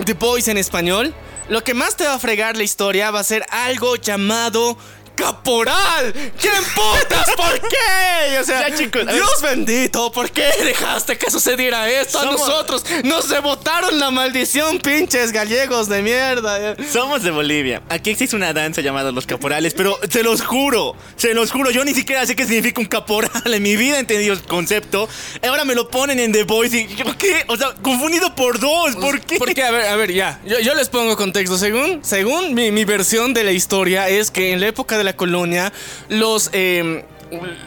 The 0.05 0.13
Boys 0.13 0.47
en 0.49 0.57
español, 0.57 1.15
lo 1.47 1.63
que 1.63 1.73
más 1.73 1.95
te 1.95 2.05
va 2.05 2.15
a 2.15 2.19
fregar 2.19 2.57
la 2.57 2.63
historia 2.63 3.11
va 3.11 3.19
a 3.19 3.23
ser 3.23 3.45
algo 3.49 3.95
llamado. 3.95 4.77
¡Caporal! 5.15 6.13
¿Quién 6.39 6.53
putas? 6.75 7.29
¿Por 7.35 7.59
qué? 7.69 8.39
O 8.39 8.43
sea, 8.43 8.69
Ya, 8.69 8.75
chicos. 8.75 9.05
Dios 9.07 9.41
bendito, 9.41 10.11
¿por 10.11 10.29
qué 10.31 10.49
dejaste 10.63 11.17
que 11.17 11.31
sucediera 11.31 11.89
esto 11.89 12.19
a 12.19 12.25
nosotros? 12.25 12.83
Nos 13.03 13.29
rebotaron 13.29 13.97
la 13.99 14.11
maldición, 14.11 14.79
pinches 14.79 15.31
gallegos 15.31 15.87
de 15.89 16.01
mierda. 16.01 16.75
Somos 16.91 17.23
de 17.23 17.31
Bolivia. 17.31 17.81
Aquí 17.89 18.09
existe 18.09 18.35
una 18.35 18.53
danza 18.53 18.81
llamada 18.81 19.11
los 19.11 19.25
caporales, 19.25 19.73
pero 19.73 19.97
se 20.09 20.23
los 20.23 20.41
juro, 20.41 20.95
se 21.15 21.33
los 21.33 21.51
juro, 21.51 21.71
yo 21.71 21.85
ni 21.85 21.93
siquiera 21.93 22.25
sé 22.25 22.35
qué 22.35 22.45
significa 22.45 22.81
un 22.81 22.87
caporal. 22.87 23.31
En 23.45 23.63
mi 23.63 23.77
vida 23.77 23.95
he 23.97 23.99
entendido 23.99 24.33
el 24.33 24.43
concepto. 24.43 25.07
Ahora 25.47 25.63
me 25.63 25.75
lo 25.75 25.89
ponen 25.89 26.19
en 26.19 26.31
The 26.33 26.43
Voice 26.43 26.77
y 26.77 26.95
yo 26.95 27.05
qué, 27.17 27.45
o 27.47 27.55
sea, 27.55 27.73
confundido 27.81 28.35
por 28.35 28.59
dos, 28.59 28.95
¿por 28.97 29.21
qué? 29.21 29.37
Porque, 29.37 29.63
a 29.63 29.71
ver, 29.71 29.87
a 29.87 29.95
ver, 29.95 30.11
ya. 30.11 30.41
Yo, 30.45 30.59
yo 30.59 30.75
les 30.75 30.89
pongo 30.89 31.15
contexto. 31.15 31.57
Según, 31.57 32.03
según 32.03 32.53
mi, 32.53 32.71
mi 32.71 32.83
versión 32.83 33.33
de 33.33 33.43
la 33.45 33.51
historia, 33.51 34.09
es 34.09 34.29
que 34.29 34.51
en 34.51 34.59
la 34.59 34.67
época 34.67 34.97
de 34.97 35.04
la 35.05 35.15
colonia, 35.15 35.71
los. 36.09 36.49
eh, 36.53 37.05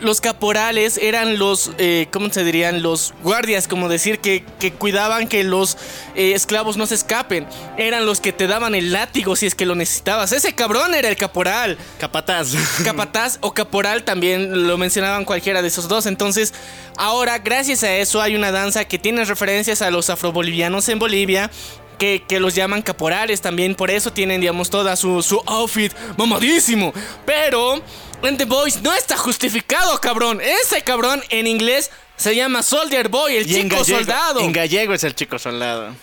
los 0.00 0.20
caporales 0.20 0.98
eran 0.98 1.38
los, 1.38 1.72
eh, 1.78 2.06
¿cómo 2.12 2.30
se 2.30 2.44
dirían? 2.44 2.82
Los 2.82 3.14
guardias, 3.22 3.66
como 3.66 3.88
decir, 3.88 4.20
que, 4.20 4.44
que 4.58 4.72
cuidaban 4.72 5.28
que 5.28 5.44
los 5.44 5.76
eh, 6.14 6.32
esclavos 6.32 6.76
no 6.76 6.86
se 6.86 6.94
escapen. 6.94 7.46
Eran 7.76 8.06
los 8.06 8.20
que 8.20 8.32
te 8.32 8.46
daban 8.46 8.74
el 8.74 8.92
látigo 8.92 9.36
si 9.36 9.46
es 9.46 9.54
que 9.54 9.66
lo 9.66 9.74
necesitabas. 9.74 10.32
Ese 10.32 10.54
cabrón 10.54 10.94
era 10.94 11.08
el 11.08 11.16
caporal. 11.16 11.76
Capataz. 11.98 12.54
Capataz 12.84 13.38
o 13.40 13.52
caporal 13.52 14.04
también 14.04 14.68
lo 14.68 14.78
mencionaban 14.78 15.24
cualquiera 15.24 15.62
de 15.62 15.68
esos 15.68 15.88
dos. 15.88 16.06
Entonces, 16.06 16.54
ahora, 16.96 17.38
gracias 17.38 17.82
a 17.82 17.94
eso, 17.96 18.22
hay 18.22 18.36
una 18.36 18.52
danza 18.52 18.84
que 18.84 18.98
tiene 18.98 19.24
referencias 19.24 19.82
a 19.82 19.90
los 19.90 20.08
afrobolivianos 20.10 20.88
en 20.88 20.98
Bolivia. 20.98 21.50
Que, 21.98 22.22
que 22.28 22.38
los 22.38 22.54
llaman 22.54 22.82
caporales 22.82 23.40
también, 23.40 23.74
por 23.74 23.90
eso 23.90 24.12
tienen, 24.12 24.40
digamos, 24.40 24.70
toda 24.70 24.94
su, 24.94 25.20
su 25.22 25.42
outfit 25.46 25.92
mamadísimo. 26.16 26.92
Pero 27.26 27.82
en 28.22 28.36
The 28.36 28.44
Voice 28.44 28.80
no 28.82 28.94
está 28.94 29.16
justificado, 29.16 30.00
cabrón. 30.00 30.40
Ese 30.40 30.82
cabrón 30.82 31.22
en 31.30 31.46
inglés 31.48 31.90
se 32.16 32.36
llama 32.36 32.62
Soldier 32.62 33.08
Boy, 33.08 33.36
el 33.36 33.50
Y 33.50 33.56
en 33.56 33.62
chico 33.70 33.82
gallego- 33.82 33.98
soldado. 33.98 34.40
En 34.40 34.52
gallego 34.52 34.94
es 34.94 35.02
el 35.04 35.14
chico 35.14 35.38
soldado. 35.38 35.94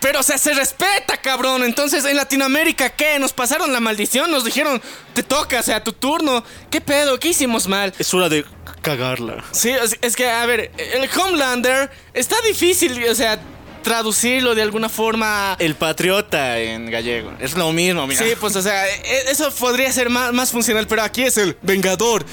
Pero, 0.00 0.20
o 0.20 0.22
sea, 0.22 0.36
se 0.36 0.52
respeta, 0.52 1.16
cabrón. 1.18 1.64
Entonces, 1.64 2.04
en 2.04 2.16
Latinoamérica, 2.16 2.90
¿qué? 2.90 3.18
Nos 3.18 3.32
pasaron 3.32 3.72
la 3.72 3.80
maldición, 3.80 4.30
nos 4.30 4.44
dijeron, 4.44 4.82
te 5.14 5.22
toca, 5.22 5.60
o 5.60 5.62
sea, 5.62 5.82
tu 5.82 5.92
turno. 5.94 6.44
¿Qué 6.70 6.82
pedo? 6.82 7.18
¿Qué 7.18 7.28
hicimos 7.28 7.66
mal? 7.68 7.92
Es 7.98 8.12
hora 8.12 8.28
de 8.28 8.44
cagarla. 8.82 9.42
Sí, 9.52 9.70
es, 9.70 9.96
es 10.02 10.14
que, 10.16 10.28
a 10.28 10.44
ver, 10.44 10.70
el 10.76 11.08
Homelander 11.18 11.90
está 12.12 12.36
difícil, 12.46 13.02
o 13.08 13.14
sea, 13.14 13.38
traducirlo 13.84 14.56
de 14.56 14.62
alguna 14.62 14.88
forma. 14.88 15.56
El 15.60 15.76
patriota 15.76 16.58
en 16.58 16.90
gallego. 16.90 17.32
Es 17.38 17.54
lo 17.54 17.72
mismo, 17.72 18.04
mira. 18.08 18.20
Sí, 18.20 18.32
pues, 18.40 18.56
o 18.56 18.62
sea, 18.62 18.88
e- 18.88 19.30
eso 19.30 19.52
podría 19.52 19.92
ser 19.92 20.10
más, 20.10 20.32
más 20.32 20.50
funcional, 20.50 20.88
pero 20.88 21.02
aquí 21.02 21.22
es 21.22 21.36
el 21.36 21.56
Vengador. 21.62 22.26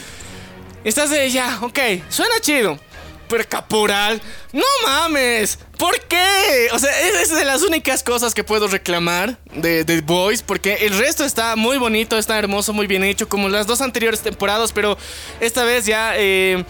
Estás 0.84 1.12
de 1.12 1.30
ya, 1.30 1.60
ok, 1.62 1.78
suena 2.10 2.40
chido. 2.42 2.80
Pero 3.28 3.48
caporal, 3.48 4.22
no 4.52 4.64
mames, 4.86 5.58
¿por 5.78 5.98
qué? 6.02 6.68
O 6.74 6.80
sea, 6.80 6.90
es, 7.08 7.30
es 7.32 7.36
de 7.38 7.46
las 7.46 7.62
únicas 7.62 8.04
cosas 8.04 8.34
que 8.34 8.44
puedo 8.44 8.68
reclamar 8.68 9.38
de 9.54 9.86
The 9.86 10.02
Boys, 10.02 10.42
porque 10.42 10.74
el 10.82 10.98
resto 10.98 11.24
está 11.24 11.56
muy 11.56 11.78
bonito, 11.78 12.18
está 12.18 12.38
hermoso, 12.38 12.74
muy 12.74 12.88
bien 12.88 13.06
hecho, 13.06 13.30
como 13.30 13.48
las 13.48 13.68
dos 13.68 13.80
anteriores 13.80 14.20
temporadas, 14.20 14.74
pero 14.74 14.98
esta 15.40 15.64
vez 15.64 15.86
ya 15.86 16.12
eh, 16.18 16.66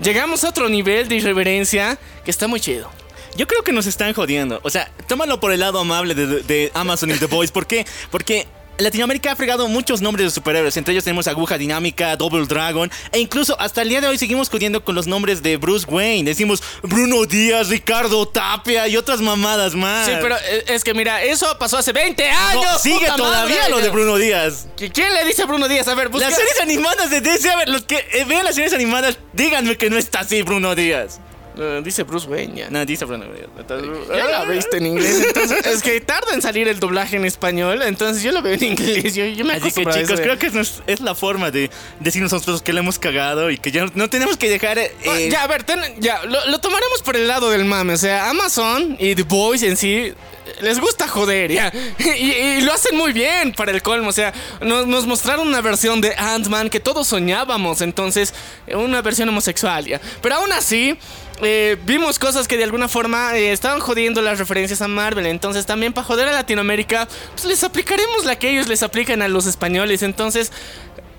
llegamos 0.00 0.42
a 0.44 0.48
otro 0.48 0.70
nivel 0.70 1.06
de 1.08 1.16
irreverencia 1.16 1.98
que 2.24 2.30
está 2.30 2.46
muy 2.46 2.60
chido. 2.60 2.90
Yo 3.36 3.46
creo 3.46 3.62
que 3.62 3.72
nos 3.72 3.86
están 3.86 4.12
jodiendo. 4.14 4.60
O 4.62 4.70
sea, 4.70 4.90
tómalo 5.06 5.40
por 5.40 5.52
el 5.52 5.60
lado 5.60 5.78
amable 5.80 6.14
de, 6.14 6.26
de 6.42 6.70
Amazon 6.74 7.10
y 7.10 7.14
The 7.14 7.26
Voice. 7.26 7.52
¿Por 7.52 7.66
qué? 7.66 7.86
Porque 8.10 8.46
Latinoamérica 8.78 9.32
ha 9.32 9.36
fregado 9.36 9.68
muchos 9.68 10.02
nombres 10.02 10.26
de 10.26 10.30
superhéroes. 10.30 10.76
Entre 10.76 10.92
ellos 10.92 11.02
tenemos 11.04 11.26
Aguja 11.28 11.56
Dinámica, 11.56 12.14
Double 12.16 12.44
Dragon. 12.46 12.90
E 13.10 13.18
incluso 13.18 13.58
hasta 13.58 13.80
el 13.82 13.88
día 13.88 14.02
de 14.02 14.08
hoy 14.08 14.18
seguimos 14.18 14.50
jodiendo 14.50 14.84
con 14.84 14.94
los 14.94 15.06
nombres 15.06 15.42
de 15.42 15.56
Bruce 15.56 15.86
Wayne. 15.88 16.24
Decimos 16.24 16.62
Bruno 16.82 17.24
Díaz, 17.24 17.68
Ricardo 17.68 18.26
Tapia 18.28 18.86
y 18.88 18.96
otras 18.98 19.20
mamadas 19.22 19.74
más. 19.74 20.06
Sí, 20.06 20.12
pero 20.20 20.36
eh, 20.36 20.64
es 20.68 20.84
que 20.84 20.92
mira, 20.92 21.22
eso 21.22 21.56
pasó 21.58 21.78
hace 21.78 21.92
20 21.92 22.28
años. 22.28 22.64
No, 22.64 22.78
sigue 22.78 23.06
todavía 23.16 23.56
madre. 23.60 23.70
lo 23.70 23.78
de 23.80 23.88
Bruno 23.88 24.16
Díaz. 24.16 24.66
¿Qui- 24.76 24.90
¿Quién 24.92 25.12
le 25.14 25.24
dice 25.24 25.42
a 25.42 25.46
Bruno 25.46 25.68
Díaz? 25.68 25.88
A 25.88 25.94
ver, 25.94 26.10
busca. 26.10 26.28
Las 26.28 26.36
series 26.36 26.60
animadas 26.60 27.08
de 27.10 27.22
DC, 27.22 27.48
a 27.50 27.56
ver, 27.56 27.68
los 27.70 27.82
que 27.84 27.96
eh, 28.12 28.24
vean 28.26 28.44
las 28.44 28.54
series 28.56 28.74
animadas, 28.74 29.18
díganme 29.32 29.76
que 29.78 29.88
no 29.88 29.96
está 29.96 30.20
así 30.20 30.42
Bruno 30.42 30.74
Díaz. 30.74 31.20
Eh, 31.58 31.80
dice 31.82 32.02
Bruce 32.02 32.28
Wayne. 32.28 32.66
No, 32.70 32.84
dice 32.84 33.04
Bruno. 33.06 33.24
Entonces, 33.58 33.88
Ya 34.08 34.26
la 34.28 34.44
viste 34.44 34.76
en 34.76 34.86
inglés, 34.86 35.24
entonces 35.26 35.64
es 35.66 35.82
que 35.82 36.00
tarda 36.02 36.34
en 36.34 36.42
salir 36.42 36.68
el 36.68 36.78
doblaje 36.78 37.16
en 37.16 37.24
español, 37.24 37.80
entonces 37.82 38.22
yo 38.22 38.30
lo 38.32 38.42
veo 38.42 38.54
en 38.54 38.62
inglés. 38.64 39.14
Yo, 39.14 39.24
yo 39.24 39.44
me 39.44 39.54
Así 39.54 39.72
que 39.72 39.86
chicos, 39.86 40.20
creo 40.20 40.38
que 40.38 40.50
es, 40.86 41.00
la 41.00 41.14
forma 41.14 41.50
de 41.50 41.70
decirnos 42.00 42.32
a 42.32 42.36
nosotros 42.36 42.60
que 42.62 42.72
le 42.74 42.80
hemos 42.80 42.98
cagado 42.98 43.50
y 43.50 43.56
que 43.58 43.70
ya 43.72 43.86
no 43.94 44.10
tenemos 44.10 44.36
que 44.36 44.48
dejar... 44.50 44.78
eh, 44.78 44.92
Ah, 45.06 45.18
ya, 45.30 45.42
a 45.44 45.46
ver, 45.46 45.62
ten- 45.64 45.80
ya, 45.98 46.22
lo, 46.24 46.46
lo 46.46 46.58
tomaremos 46.58 47.02
por 47.02 47.16
el 47.16 47.26
lado 47.26 47.48
del 47.50 47.64
mame. 47.64 47.94
O 47.94 47.98
sea, 47.98 48.28
Amazon 48.28 48.96
y 48.98 49.14
The 49.14 49.22
Boys 49.22 49.62
en 49.62 49.76
sí 49.78 49.94
eh, 49.94 50.14
les 50.60 50.78
gusta 50.78 51.08
joder, 51.08 51.50
ya. 51.52 51.72
Y, 51.98 52.32
y 52.32 52.60
lo 52.62 52.72
hacen 52.72 52.96
muy 52.96 53.12
bien 53.12 53.52
para 53.52 53.72
el 53.72 53.80
colmo. 53.82 54.10
O 54.10 54.12
sea, 54.12 54.34
nos, 54.60 54.86
nos 54.86 55.06
mostraron 55.06 55.46
una 55.48 55.60
versión 55.62 56.00
de 56.02 56.14
Ant-Man 56.16 56.68
que 56.68 56.80
todos 56.80 57.06
soñábamos. 57.06 57.80
Entonces, 57.80 58.34
eh, 58.66 58.76
una 58.76 59.00
versión 59.00 59.28
homosexual, 59.30 59.86
ya. 59.86 60.00
Pero 60.20 60.34
aún 60.36 60.52
así. 60.52 60.98
Eh, 61.42 61.76
vimos 61.84 62.18
cosas 62.18 62.48
que 62.48 62.56
de 62.56 62.64
alguna 62.64 62.88
forma 62.88 63.36
eh, 63.36 63.52
estaban 63.52 63.80
jodiendo 63.80 64.22
las 64.22 64.38
referencias 64.38 64.82
a 64.82 64.88
Marvel. 64.88 65.26
Entonces, 65.26 65.66
también 65.66 65.92
para 65.92 66.06
joder 66.06 66.28
a 66.28 66.32
Latinoamérica, 66.32 67.08
pues 67.32 67.44
les 67.44 67.64
aplicaremos 67.64 68.24
la 68.24 68.36
que 68.36 68.50
ellos 68.50 68.68
les 68.68 68.82
aplican 68.82 69.22
a 69.22 69.28
los 69.28 69.46
españoles. 69.46 70.02
Entonces, 70.02 70.52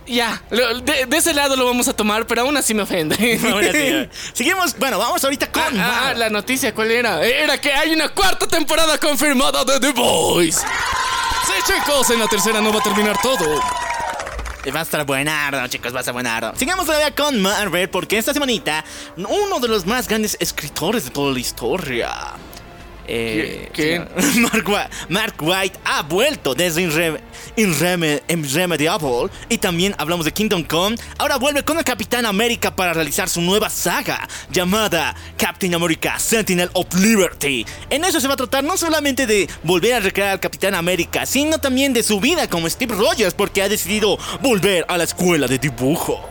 ya, 0.08 0.42
de, 0.50 1.06
de 1.06 1.18
ese 1.18 1.34
lado 1.34 1.56
lo 1.56 1.66
vamos 1.66 1.88
a 1.88 1.94
tomar, 1.94 2.26
pero 2.28 2.42
aún 2.42 2.56
así 2.58 2.74
me 2.74 2.84
ofende. 2.84 3.40
Ahora 3.52 3.72
sí. 3.72 4.10
Seguimos, 4.34 4.78
bueno, 4.78 4.98
vamos 4.98 5.24
ahorita 5.24 5.52
con... 5.52 5.80
Ah, 5.80 6.10
ah, 6.10 6.14
la 6.14 6.30
noticia, 6.30 6.74
¿cuál 6.74 6.92
era? 6.92 7.26
Era 7.26 7.60
que 7.60 7.74
hay 7.74 7.94
una 7.94 8.10
cuarta 8.10 8.48
temporada 8.48 8.98
confirmada 8.98 9.66
de 9.66 9.80
The 9.80 9.92
Boys. 9.92 10.56
Sí, 10.56 11.74
chicos, 11.74 12.10
en 12.10 12.20
la 12.20 12.28
tercera 12.28 12.62
no 12.62 12.72
va 12.72 12.80
a 12.80 12.84
terminar 12.84 13.18
todo. 13.22 13.62
Va 14.74 14.82
a 14.82 14.84
estar 14.84 15.06
buenardo, 15.06 15.66
chicos, 15.68 15.94
va 15.94 15.98
a 15.98 16.02
estar 16.02 16.14
buenardo. 16.14 16.54
Sigamos 16.56 16.86
todavía 16.86 17.16
con 17.16 17.42
Marvel, 17.42 17.90
porque 17.90 18.18
esta 18.18 18.34
semanita, 18.34 18.84
uno 19.16 19.60
de 19.60 19.68
los 19.68 19.86
más 19.86 20.08
grandes 20.08 20.36
escritores 20.40 21.06
de 21.06 21.12
toda 21.12 21.32
la 21.32 21.40
historia. 21.40 22.10
Eh, 23.10 23.70
Mark, 25.10 25.36
White 25.40 25.80
ha 25.86 26.02
vuelto 26.04 26.54
desde 26.54 26.82
Irre- 26.82 27.22
Irreme- 27.56 28.22
Irremediable 28.28 29.30
y 29.48 29.58
también 29.58 29.96
hablamos 29.98 30.26
de 30.26 30.34
Kingdom 30.34 30.64
Come. 30.64 30.98
Ahora 31.18 31.38
vuelve 31.38 31.64
con 31.64 31.78
el 31.78 31.84
Capitán 31.86 32.26
América 32.26 32.76
para 32.76 32.94
realizar 32.94 33.30
su 33.30 33.42
nueva 33.42 33.70
saga 33.70 34.28
llamada 34.52 35.16
Captain 35.38 35.74
America 35.74 36.20
Sentinel 36.20 36.70
of 36.74 36.94
Liberty. 36.96 37.66
En 37.90 38.04
eso 38.04 38.20
se 38.20 38.28
va 38.28 38.34
a 38.34 38.38
tratar 38.38 38.64
no 38.66 38.76
solamente 38.78 39.26
de 39.26 39.48
volver 39.64 39.94
a 39.94 40.00
recrear 40.02 40.32
al 40.32 40.40
Capitán 40.42 40.76
América, 40.76 41.26
sino 41.26 41.60
también 41.60 41.94
de 41.94 42.04
su 42.04 42.20
vida 42.20 42.50
como 42.50 42.70
Steve 42.70 42.94
Rogers 42.94 43.34
porque 43.34 43.62
ha 43.62 43.70
decidido 43.70 44.18
volver 44.42 44.86
a 44.90 44.98
la 44.98 45.06
escuela 45.06 45.48
de 45.48 45.58
dibujo. 45.60 46.22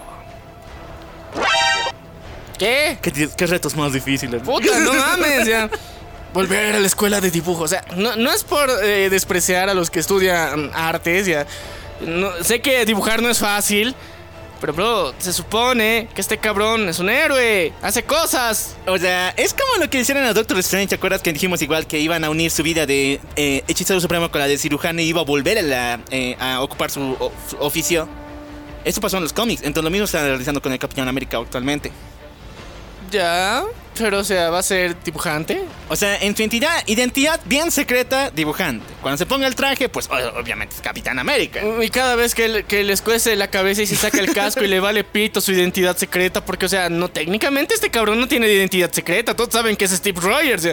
¿Qué? 2.58 2.98
¿Qué, 3.02 3.28
qué 3.36 3.46
retos 3.46 3.76
más 3.76 3.92
difíciles? 3.92 4.42
Puta, 4.42 4.78
no 4.80 4.94
mames, 4.94 5.46
ya. 5.46 5.70
Volver 6.32 6.74
a 6.76 6.80
la 6.80 6.86
escuela 6.86 7.20
de 7.20 7.30
dibujo. 7.30 7.62
O 7.64 7.68
sea, 7.68 7.84
no, 7.96 8.14
no 8.16 8.30
es 8.32 8.44
por 8.44 8.68
eh, 8.82 9.08
despreciar 9.10 9.68
a 9.70 9.74
los 9.74 9.90
que 9.90 10.00
estudian 10.00 10.70
artes, 10.74 11.26
ya. 11.26 11.46
No- 12.00 12.30
sé 12.44 12.60
que 12.60 12.84
dibujar 12.84 13.22
no 13.22 13.30
es 13.30 13.38
fácil. 13.38 13.94
Pero, 14.60 14.72
bro, 14.72 15.14
se 15.18 15.34
supone 15.34 16.08
que 16.14 16.20
este 16.22 16.38
cabrón 16.38 16.88
es 16.88 16.98
un 16.98 17.10
héroe. 17.10 17.74
Hace 17.82 18.04
cosas. 18.04 18.74
O 18.86 18.96
sea, 18.96 19.30
es 19.36 19.52
como 19.52 19.82
lo 19.82 19.90
que 19.90 20.00
hicieron 20.00 20.24
a 20.24 20.32
Doctor 20.32 20.58
Strange, 20.60 20.88
¿te 20.88 20.94
acuerdas 20.94 21.20
que 21.20 21.30
dijimos 21.32 21.60
igual 21.60 21.86
que 21.86 21.98
iban 21.98 22.24
a 22.24 22.30
unir 22.30 22.50
su 22.50 22.62
vida 22.62 22.86
de 22.86 23.20
eh, 23.36 23.64
hechicero 23.68 24.00
supremo 24.00 24.30
con 24.30 24.40
la 24.40 24.46
de 24.48 24.56
cirujano 24.56 25.02
y 25.02 25.04
iba 25.08 25.20
a 25.20 25.24
volver 25.24 25.58
a, 25.58 25.62
la, 25.62 26.00
eh, 26.10 26.36
a 26.40 26.62
ocupar 26.62 26.90
su, 26.90 27.02
o- 27.18 27.32
su 27.50 27.56
oficio? 27.58 28.08
Eso 28.82 29.00
pasó 29.02 29.18
en 29.18 29.24
los 29.24 29.32
cómics, 29.34 29.60
entonces 29.62 29.84
lo 29.84 29.90
mismo 29.90 30.04
está 30.06 30.22
realizando 30.24 30.62
con 30.62 30.72
el 30.72 30.78
Capitán 30.78 31.06
América 31.08 31.36
actualmente. 31.36 31.92
Ya. 33.10 33.62
Pero, 33.98 34.18
o 34.18 34.24
sea, 34.24 34.50
va 34.50 34.58
a 34.58 34.62
ser 34.62 34.96
dibujante. 35.02 35.62
O 35.88 35.96
sea, 35.96 36.16
en 36.16 36.36
su 36.36 36.42
identidad, 36.42 36.82
identidad 36.86 37.40
bien 37.44 37.70
secreta, 37.70 38.30
dibujante. 38.30 38.84
Cuando 39.00 39.18
se 39.18 39.26
ponga 39.26 39.46
el 39.46 39.54
traje, 39.54 39.88
pues 39.88 40.08
obviamente 40.10 40.74
es 40.74 40.80
Capitán 40.80 41.18
América. 41.18 41.60
Y 41.82 41.88
cada 41.88 42.16
vez 42.16 42.34
que, 42.34 42.64
que 42.66 42.84
les 42.84 43.02
cuece 43.02 43.36
la 43.36 43.48
cabeza 43.48 43.82
y 43.82 43.86
se 43.86 43.96
saca 43.96 44.18
el 44.18 44.32
casco 44.32 44.62
y 44.62 44.68
le 44.68 44.80
vale 44.80 45.04
pito 45.04 45.40
su 45.40 45.52
identidad 45.52 45.96
secreta, 45.96 46.44
porque, 46.44 46.66
o 46.66 46.68
sea, 46.68 46.88
no 46.88 47.08
técnicamente 47.08 47.74
este 47.74 47.90
cabrón 47.90 48.20
no 48.20 48.28
tiene 48.28 48.48
identidad 48.48 48.92
secreta. 48.92 49.34
Todos 49.34 49.52
saben 49.52 49.76
que 49.76 49.86
es 49.86 49.90
Steve 49.92 50.20
Rogers. 50.20 50.68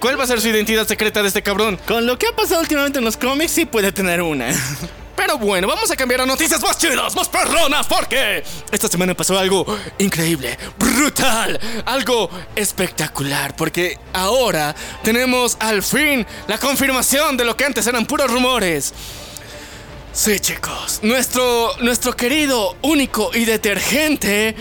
¿Cuál 0.00 0.18
va 0.18 0.24
a 0.24 0.26
ser 0.26 0.40
su 0.40 0.48
identidad 0.48 0.86
secreta 0.86 1.22
de 1.22 1.28
este 1.28 1.42
cabrón? 1.42 1.78
Con 1.86 2.06
lo 2.06 2.18
que 2.18 2.26
ha 2.26 2.36
pasado 2.36 2.60
últimamente 2.60 2.98
en 2.98 3.04
los 3.04 3.16
cómics, 3.16 3.52
sí 3.52 3.64
puede 3.64 3.92
tener 3.92 4.22
una. 4.22 4.48
Pero 5.16 5.38
bueno, 5.38 5.68
vamos 5.68 5.90
a 5.90 5.96
cambiar 5.96 6.22
a 6.22 6.26
noticias 6.26 6.60
más 6.60 6.76
chidas, 6.76 7.14
más 7.14 7.28
perronas, 7.28 7.86
porque 7.86 8.42
esta 8.70 8.88
semana 8.88 9.14
pasó 9.14 9.38
algo 9.38 9.64
increíble, 9.98 10.58
brutal, 10.76 11.58
algo 11.86 12.28
espectacular, 12.64 13.54
porque 13.54 13.98
ahora 14.12 14.74
tenemos 15.02 15.56
al 15.60 15.82
fin 15.82 16.26
la 16.48 16.58
confirmación 16.58 17.36
de 17.36 17.44
lo 17.44 17.56
que 17.56 17.64
antes 17.64 17.86
eran 17.86 18.06
puros 18.06 18.30
rumores. 18.30 18.92
Sí, 20.12 20.40
chicos, 20.40 21.00
nuestro, 21.02 21.72
nuestro 21.80 22.14
querido, 22.16 22.76
único 22.82 23.30
y 23.34 23.44
detergente 23.44 24.54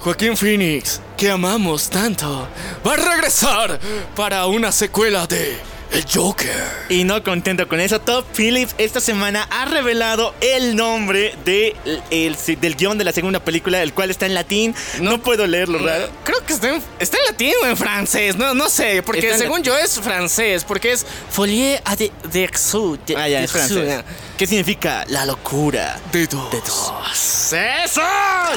Joaquín 0.00 0.36
Phoenix, 0.36 1.00
que 1.16 1.30
amamos 1.30 1.88
tanto, 1.88 2.48
va 2.84 2.94
a 2.94 2.96
regresar 2.96 3.78
para 4.16 4.46
una 4.46 4.72
secuela 4.72 5.26
de 5.28 5.71
El 5.92 6.06
Joker. 6.10 6.50
Y 6.88 7.04
no 7.04 7.22
contento 7.22 7.68
con 7.68 7.78
eso, 7.78 8.00
Top 8.00 8.24
Phillips 8.34 8.74
esta 8.78 8.98
semana 9.00 9.46
ha 9.50 9.66
revelado 9.66 10.34
el 10.40 10.74
nombre 10.74 11.34
de 11.44 11.76
el, 12.10 12.36
del 12.60 12.76
guion 12.76 12.96
de 12.96 13.04
la 13.04 13.12
segunda 13.12 13.40
película, 13.40 13.82
el 13.82 13.92
cual 13.92 14.10
está 14.10 14.24
en 14.24 14.32
latín. 14.34 14.74
No, 15.00 15.18
puedo 15.22 15.46
leerlo, 15.46 15.78
raro. 15.78 16.08
Creo 16.24 16.38
que 16.46 16.54
está 16.54 16.70
en, 16.70 16.82
está 16.98 17.18
en 17.18 17.24
latín 17.26 17.52
o 17.62 17.66
en 17.66 17.76
francés, 17.76 18.36
no, 18.36 18.54
no 18.54 18.70
sé, 18.70 19.02
porque 19.02 19.36
según 19.36 19.62
yo 19.62 19.76
es 19.76 20.00
francés, 20.00 20.64
porque 20.64 20.92
es 20.92 21.04
Folie 21.30 21.80
à 21.84 21.94
de, 21.94 22.10
de 22.32 22.44
Exu, 22.44 22.98
de- 23.06 23.14
Ah, 23.16 23.28
ya, 23.28 23.38
de 23.40 23.44
es 23.44 23.50
francés. 23.52 24.04
¿Qué 24.38 24.46
significa? 24.46 25.04
La 25.08 25.26
locura. 25.26 26.00
De 26.10 26.26
dos. 26.26 26.50
De 26.50 26.60
dos. 26.60 27.52
¡Eso! 27.52 28.00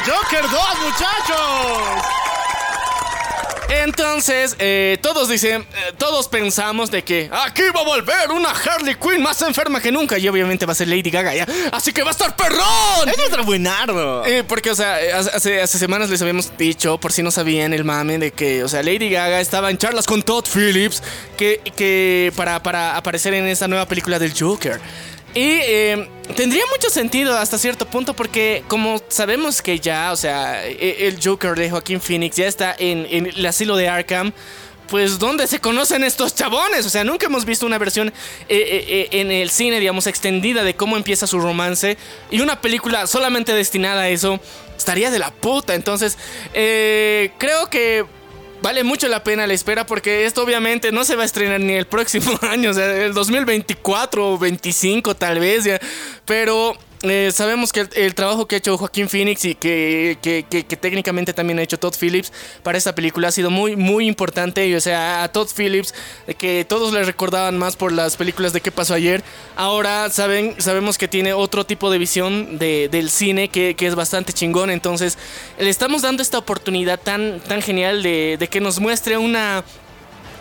¡Joker 0.06 0.42
2, 0.42 0.52
muchachos! 0.86 2.06
Entonces, 3.70 4.56
eh, 4.60 4.98
todos 5.02 5.30
dicen, 5.30 5.62
eh, 5.62 5.94
todos 5.98 6.28
pensamos 6.28 6.92
de 6.92 7.04
que 7.04 7.30
aquí 7.32 7.64
va 7.76 7.82
a 7.82 7.84
volver 7.84 8.32
una 8.32 8.50
Harley 8.50 8.96
Quinn 8.96 9.22
más 9.22 9.42
enferma 9.42 9.82
que 9.82 9.92
nunca 9.92 10.18
y 10.18 10.28
obviamente 10.28 10.66
va 10.66 10.74
a 10.74 10.76
ser 10.76 10.88
Lady 10.88 11.10
Gaga 11.10 11.34
ya. 11.34 11.48
Así 11.72 11.92
que 11.92 12.04
va 12.04 12.10
a 12.10 12.12
estar 12.12 12.36
perrón. 12.36 13.10
Es 13.10 13.18
nuestro 13.18 13.44
buenardo. 13.44 14.26
Eh, 14.26 14.44
porque, 14.44 14.72
o 14.72 14.76
sea, 14.76 15.02
eh, 15.02 15.14
hace, 15.14 15.62
hace 15.62 15.78
semanas 15.78 16.10
les 16.10 16.22
habíamos 16.22 16.58
dicho, 16.58 17.00
por 17.00 17.12
si 17.12 17.24
no 17.24 17.32
sabían 17.32 17.74
el 17.74 17.84
mame, 17.84 18.18
de 18.18 18.32
que, 18.32 18.64
o 18.64 18.68
sea, 18.68 18.84
Lady 18.84 19.10
Gaga 19.10 19.42
estaba 19.42 19.70
en 19.72 19.78
charlas 19.78 20.06
con 20.06 20.22
Todd 20.24 20.46
Phillips 20.46 21.02
que, 21.38 21.62
que 21.76 22.32
para, 22.36 22.62
para 22.62 22.96
aparecer 22.98 23.34
en 23.34 23.48
esta 23.48 23.68
nueva 23.68 23.88
película 23.88 24.20
del 24.20 24.34
Joker. 24.38 24.80
Y 25.36 25.60
eh, 25.62 26.08
tendría 26.38 26.64
mucho 26.72 26.90
sentido 26.90 27.38
hasta 27.38 27.58
cierto 27.58 27.86
punto 27.86 28.14
porque 28.14 28.64
como 28.70 29.02
sabemos 29.10 29.62
que 29.62 29.80
ya, 29.82 30.14
o 30.14 30.16
sea, 30.16 30.66
e- 30.66 31.08
el 31.08 31.20
Joker 31.22 31.56
de 31.56 31.70
Joaquín 31.70 32.00
Phoenix 32.00 32.38
ya 32.38 32.48
está 32.48 32.74
en, 32.80 33.06
el 33.28 33.46
asilo 33.46 33.76
de 33.76 33.90
Arkham. 33.90 34.32
Pues, 34.88 35.20
¿dónde 35.20 35.48
se 35.48 35.60
conocen 35.60 36.06
estos 36.06 36.36
chabones? 36.36 36.86
O 36.86 36.90
sea, 36.90 37.04
nunca 37.04 37.26
hemos 37.26 37.44
visto 37.44 37.66
una 37.66 37.78
versión 37.78 38.14
eh, 38.48 38.86
eh, 38.88 39.08
en 39.20 39.30
el 39.32 39.50
cine, 39.50 39.80
digamos, 39.80 40.08
extendida 40.08 40.64
de 40.64 40.76
cómo 40.76 40.96
empieza 40.96 41.28
su 41.28 41.40
romance. 41.40 41.98
Y 42.32 42.40
una 42.40 42.62
película 42.62 43.06
solamente 43.06 43.52
destinada 43.54 44.04
a 44.04 44.10
eso 44.10 44.40
estaría 44.78 45.12
de 45.12 45.20
la 45.20 45.32
puta. 45.32 45.74
Entonces, 45.74 46.18
creo 46.54 47.70
que 47.70 48.06
vale 48.62 48.84
mucho 48.84 49.08
la 49.08 49.24
pena 49.24 49.48
la 49.48 49.54
espera 49.54 49.86
porque 49.86 50.26
esto 50.26 50.44
obviamente 50.44 50.92
no 50.92 51.06
se 51.06 51.16
va 51.16 51.24
a 51.24 51.26
estrenar 51.26 51.60
ni 51.60 51.74
el 51.74 51.86
próximo 51.86 52.32
año, 52.42 52.72
o 52.72 52.74
sea, 52.74 53.06
el 53.06 53.14
2024 53.14 54.34
o 54.34 54.38
25 54.38 55.16
tal 55.16 55.40
vez, 55.40 55.64
ya. 55.66 55.80
Pero 56.26 56.78
eh, 57.10 57.32
sabemos 57.32 57.72
que 57.72 57.82
el, 57.82 57.90
el 57.96 58.16
trabajo 58.16 58.48
que 58.48 58.56
ha 58.56 58.58
hecho 58.58 58.78
Joaquín 58.78 59.10
Phoenix 59.10 59.46
y 59.46 59.56
que, 59.56 60.18
que- 60.22 60.46
que- 60.50 60.66
que 60.66 60.78
técnicamente 60.78 61.34
también 61.34 61.60
ha 61.60 61.64
hecho 61.64 61.78
Todd 61.80 61.94
Phillips 62.00 62.32
para 62.64 62.78
esta 62.78 62.94
película 62.96 63.28
ha 63.28 63.32
sido 63.32 63.50
muy, 63.50 63.76
muy 63.76 64.08
importante. 64.08 64.68
Y, 64.68 64.76
o 64.76 64.82
sea, 64.82 65.24
a 65.24 65.32
Todd 65.32 65.48
Phillips, 65.56 65.94
que 66.38 66.66
todos 66.68 66.94
le 66.94 67.04
recordaban 67.04 67.58
más 67.58 67.76
por 67.76 67.92
las 67.92 68.16
películas 68.18 68.54
de 68.54 68.62
qué 68.62 68.72
pasó 68.72 68.94
ayer, 68.94 69.24
ahora 69.56 70.10
saben, 70.10 70.56
sabemos 70.60 70.98
que 70.98 71.08
tiene 71.08 71.34
otro 71.34 71.66
tipo 71.66 71.90
de 71.92 71.98
visión 71.98 72.58
de- 72.58 72.90
del 72.90 73.10
cine 73.10 73.50
que, 73.50 73.76
es 73.80 73.96
bastante 73.96 74.34
chingón. 74.34 74.70
Entonces, 74.72 75.18
le 75.60 75.70
estamos 75.70 76.02
dando 76.02 76.22
esta 76.24 76.38
oportunidad 76.40 77.00
tan, 77.00 77.40
tan 77.42 77.62
genial 77.62 78.02
de, 78.04 78.38
de 78.40 78.48
que 78.48 78.60
nos 78.60 78.80
muestre 78.80 79.18
una, 79.18 79.64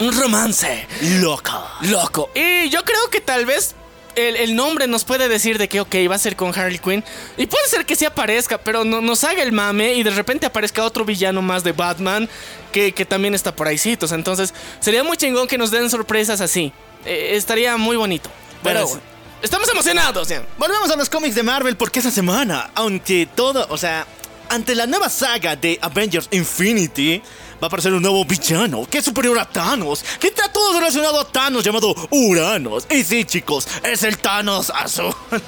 un 0.00 0.18
romance 0.18 0.86
Loca. 1.20 1.62
loco. 1.82 2.30
Y 2.34 2.68
yo 2.70 2.82
creo 2.84 3.10
que 3.10 3.20
tal 3.20 3.44
vez 3.46 3.74
el, 4.16 4.36
el 4.36 4.56
nombre 4.56 4.86
nos 4.86 5.04
puede 5.04 5.28
decir 5.28 5.58
de 5.58 5.68
que, 5.68 5.80
ok, 5.80 5.94
va 6.10 6.14
a 6.14 6.18
ser 6.18 6.36
con 6.36 6.56
Harley 6.58 6.78
Quinn. 6.78 7.04
Y 7.36 7.46
puede 7.46 7.68
ser 7.68 7.84
que 7.86 7.96
sí 7.96 8.04
aparezca, 8.04 8.58
pero 8.58 8.84
no, 8.84 9.00
nos 9.00 9.24
haga 9.24 9.42
el 9.42 9.52
mame 9.52 9.94
y 9.94 10.02
de 10.02 10.10
repente 10.10 10.46
aparezca 10.46 10.84
otro 10.84 11.04
villano 11.04 11.42
más 11.42 11.64
de 11.64 11.72
Batman 11.72 12.28
que, 12.72 12.92
que 12.92 13.04
también 13.04 13.34
está 13.34 13.54
por 13.54 13.68
ahí. 13.68 13.78
Entonces, 13.84 14.54
sería 14.80 15.04
muy 15.04 15.16
chingón 15.16 15.46
que 15.46 15.58
nos 15.58 15.70
den 15.70 15.90
sorpresas 15.90 16.40
así. 16.40 16.72
Eh, 17.04 17.30
estaría 17.34 17.76
muy 17.76 17.96
bonito. 17.96 18.30
Pero 18.62 18.86
Bueno, 18.86 19.00
estamos 19.42 19.68
emocionados. 19.68 20.28
ya. 20.28 20.42
Volvemos 20.58 20.90
a 20.90 20.96
los 20.96 21.08
cómics 21.10 21.34
de 21.34 21.42
Marvel 21.42 21.76
porque 21.76 22.00
esa 22.00 22.10
semana, 22.10 22.70
aunque 22.74 23.28
todo, 23.34 23.66
o 23.68 23.76
sea, 23.76 24.06
ante 24.48 24.74
la 24.74 24.86
nueva 24.86 25.08
saga 25.08 25.56
de 25.56 25.78
Avengers 25.82 26.28
Infinity, 26.30 27.22
va 27.64 27.66
a 27.66 27.68
aparecer 27.68 27.94
un 27.94 28.02
nuevo 28.02 28.22
villano 28.26 28.86
que 28.90 28.98
es 28.98 29.04
superior 29.06 29.38
a 29.38 29.46
Thanos, 29.46 30.04
que 30.20 30.26
está 30.26 30.52
todo 30.52 30.78
relacionado 30.78 31.18
a 31.18 31.26
Thanos 31.26 31.64
llamado 31.64 31.94
Uranos. 32.10 32.86
Y 32.90 33.02
sí, 33.04 33.24
chicos, 33.24 33.66
es 33.82 34.02
el 34.02 34.18
Thanos 34.18 34.70
azul. 34.70 35.14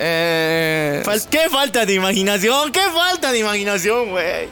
Eh, 0.00 1.02
¿Qué 1.30 1.48
falta 1.48 1.86
de 1.86 1.94
imaginación? 1.94 2.72
¿Qué 2.72 2.80
falta 2.92 3.30
de 3.30 3.38
imaginación, 3.38 4.10
güey? 4.10 4.48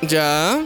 ya. 0.00 0.58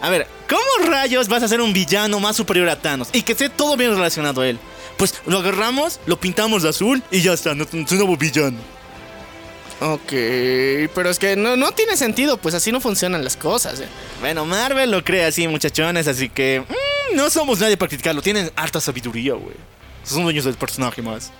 A 0.00 0.10
ver, 0.10 0.26
¿cómo 0.48 0.90
rayos 0.90 1.28
vas 1.28 1.42
a 1.42 1.48
ser 1.48 1.60
un 1.60 1.74
villano 1.74 2.18
más 2.20 2.36
superior 2.36 2.68
a 2.70 2.80
Thanos 2.80 3.10
y 3.12 3.20
que 3.20 3.32
esté 3.32 3.50
todo 3.50 3.76
bien 3.76 3.94
relacionado 3.94 4.40
a 4.40 4.48
él? 4.48 4.58
Pues 4.96 5.14
lo 5.26 5.38
agarramos, 5.38 6.00
lo 6.06 6.18
pintamos 6.18 6.62
de 6.62 6.70
azul 6.70 7.02
y 7.10 7.20
ya 7.20 7.34
está, 7.34 7.52
es 7.52 7.72
un 7.74 7.86
nuevo 7.90 8.16
villano. 8.16 8.58
Ok, 9.80 10.10
pero 10.94 11.10
es 11.10 11.18
que 11.18 11.36
no, 11.36 11.54
no 11.56 11.72
tiene 11.72 11.96
sentido, 11.96 12.38
pues 12.38 12.54
así 12.54 12.72
no 12.72 12.80
funcionan 12.80 13.22
las 13.22 13.36
cosas. 13.36 13.80
eh. 13.80 13.88
Bueno, 14.20 14.46
Marvel 14.46 14.90
lo 14.90 15.04
cree 15.04 15.24
así, 15.26 15.46
muchachones, 15.48 16.08
así 16.08 16.30
que 16.30 16.64
mm, 16.66 17.16
no 17.16 17.28
somos 17.28 17.60
nadie 17.60 17.76
para 17.76 17.90
criticarlo. 17.90 18.22
Tienen 18.22 18.50
harta 18.56 18.80
sabiduría, 18.80 19.34
güey. 19.34 19.56
Son 20.02 20.22
dueños 20.22 20.44
del 20.44 20.54
personaje 20.54 21.02
más. 21.02 21.30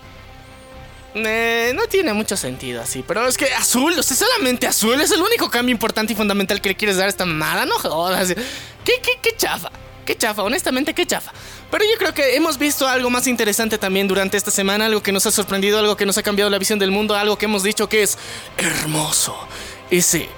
Eh, 1.15 1.73
no 1.75 1.87
tiene 1.87 2.13
mucho 2.13 2.37
sentido 2.37 2.83
así, 2.83 3.03
pero 3.07 3.27
es 3.27 3.39
que 3.39 3.47
azul, 3.55 3.99
o 3.99 4.03
sea, 4.03 4.15
solamente 4.15 4.67
azul 4.67 5.01
es 5.01 5.11
el 5.13 5.23
único 5.23 5.49
cambio 5.51 5.73
importante 5.73 6.13
y 6.13 6.17
fundamental 6.17 6.61
que 6.61 6.69
le 6.69 6.75
quieres 6.77 6.99
dar 6.99 7.07
a 7.07 7.09
esta 7.09 7.25
mamada, 7.25 7.65
no 7.65 7.79
jodas. 7.79 8.35
¿Qué, 8.85 9.01
qué, 9.03 9.13
qué 9.23 9.31
chafa? 9.35 9.71
Qué 10.07 10.17
chafa, 10.17 10.45
honestamente, 10.45 10.95
qué 10.95 11.05
chafa. 11.05 11.33
Pero 11.69 11.85
yo 11.85 11.99
creo 11.99 12.15
que 12.15 12.37
hemos 12.37 12.59
visto 12.59 12.87
algo 12.87 13.11
más 13.11 13.27
interesante 13.27 13.77
también 13.77 14.07
durante 14.07 14.37
esta 14.37 14.53
semana, 14.53 14.87
algo 14.87 15.03
que 15.03 15.11
nos 15.11 15.27
ha 15.27 15.33
sorprendido, 15.33 15.81
algo 15.81 15.97
que 15.97 16.07
nos 16.07 16.17
ha 16.17 16.23
cambiado 16.23 16.49
la 16.49 16.59
visión 16.59 16.79
del 16.79 16.93
mundo, 16.93 17.17
algo 17.17 17.37
que 17.37 17.47
hemos 17.47 17.65
dicho 17.65 17.89
que 17.89 18.05
es 18.05 18.17
hermoso. 18.57 19.37
Ese 19.91 20.29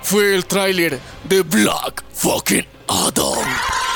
fue 0.00 0.32
el 0.36 0.46
tráiler 0.46 1.00
de 1.24 1.42
Black 1.42 2.04
Fucking 2.14 2.66
Adam. 2.86 3.95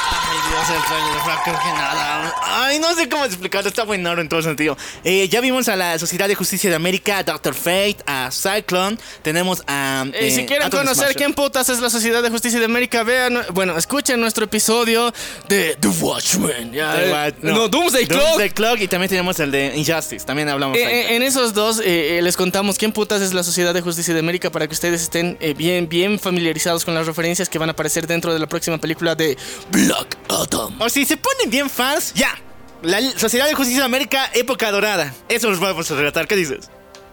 Dios, 0.51 0.69
el 0.69 0.83
trailer 0.85 1.15
de 1.15 1.21
creo 1.45 1.59
que 1.59 1.73
nada. 1.73 2.35
Ay, 2.43 2.79
no 2.81 2.95
sé 2.95 3.09
cómo 3.09 3.25
explicarlo, 3.25 3.69
está 3.69 3.85
bueno 3.85 4.13
en 4.21 4.29
todo 4.29 4.43
sentido. 4.43 4.77
Eh, 5.05 5.29
ya 5.29 5.41
vimos 5.41 5.69
a 5.69 5.77
la 5.77 5.99
Sociedad 5.99 6.27
de 6.27 6.35
Justicia 6.35 6.69
de 6.71 6.77
América, 6.77 7.19
a 7.19 7.23
Doctor 7.23 7.55
Fate, 7.55 7.99
a 8.07 8.31
Cyclone, 8.33 8.99
tenemos 9.23 9.63
a... 9.69 10.05
Eh, 10.13 10.29
eh, 10.29 10.31
si 10.33 10.47
quieren 10.47 10.67
Atom 10.67 10.81
conocer 10.81 11.05
Smasher. 11.05 11.17
quién 11.17 11.35
putas 11.35 11.69
es 11.69 11.79
la 11.81 11.89
Sociedad 11.89 12.23
de 12.23 12.31
Justicia 12.31 12.59
de 12.59 12.65
América, 12.65 13.05
vean, 13.05 13.39
bueno, 13.53 13.77
escuchen 13.79 14.21
nuestro 14.21 14.45
episodio 14.45 15.13
de 15.49 15.77
The 15.79 15.89
Watchmen. 15.89 16.73
ya, 16.73 16.95
The 16.97 17.09
eh, 17.09 17.13
What- 17.13 17.35
no, 17.43 17.69
Doomsday 17.69 18.07
Clock. 18.07 18.21
Doomsday 18.21 18.51
Clock 18.51 18.81
y 18.81 18.89
también 18.89 19.09
tenemos 19.09 19.39
el 19.39 19.51
de 19.53 19.77
Injustice, 19.77 20.27
también 20.27 20.49
hablamos 20.49 20.77
Eh, 20.77 20.85
ahí. 20.85 20.93
eh, 20.95 21.17
en 21.17 21.23
esos 21.23 21.55
dos 21.55 21.79
eh, 21.79 22.19
eh, 22.19 22.23
les 22.23 22.37
contamos 22.37 22.77
quién 22.77 22.93
putas 22.93 23.23
es 23.23 23.33
la 23.35 23.45
Sociedad 23.45 23.73
de 23.73 23.83
Justicia 23.83 24.13
de 24.15 24.21
América 24.21 24.51
para 24.51 24.67
que 24.67 24.75
ustedes 24.75 25.01
estén 25.03 25.39
eh, 25.41 25.55
bien, 25.55 25.89
bien 25.89 26.19
familiarizados 26.19 26.85
con 26.85 26.95
las 26.95 27.07
referencias 27.07 27.49
que 27.49 27.59
van 27.59 27.69
a 27.69 27.73
aparecer 27.73 28.07
dentro 28.09 28.33
de 28.33 28.41
la 28.41 28.49
próxima 28.49 28.79
película 28.79 29.15
de 29.15 29.39
Black 29.71 30.17
Adam. 30.29 30.40
O 30.79 30.89
si 30.89 31.05
se 31.05 31.17
ponen 31.17 31.51
bien 31.51 31.69
fans, 31.71 32.13
ya. 32.15 32.37
La 32.83 33.01
Sociedad 33.19 33.47
de 33.47 33.55
Justicia 33.55 33.81
de 33.81 33.87
América, 33.87 34.31
época 34.33 34.71
dorada. 34.71 35.13
Eso 35.29 35.51
nos 35.51 35.61
vamos 35.61 35.91
a 35.91 35.95
relatar, 35.97 36.27
¿qué 36.27 36.37
dices? 36.37 36.71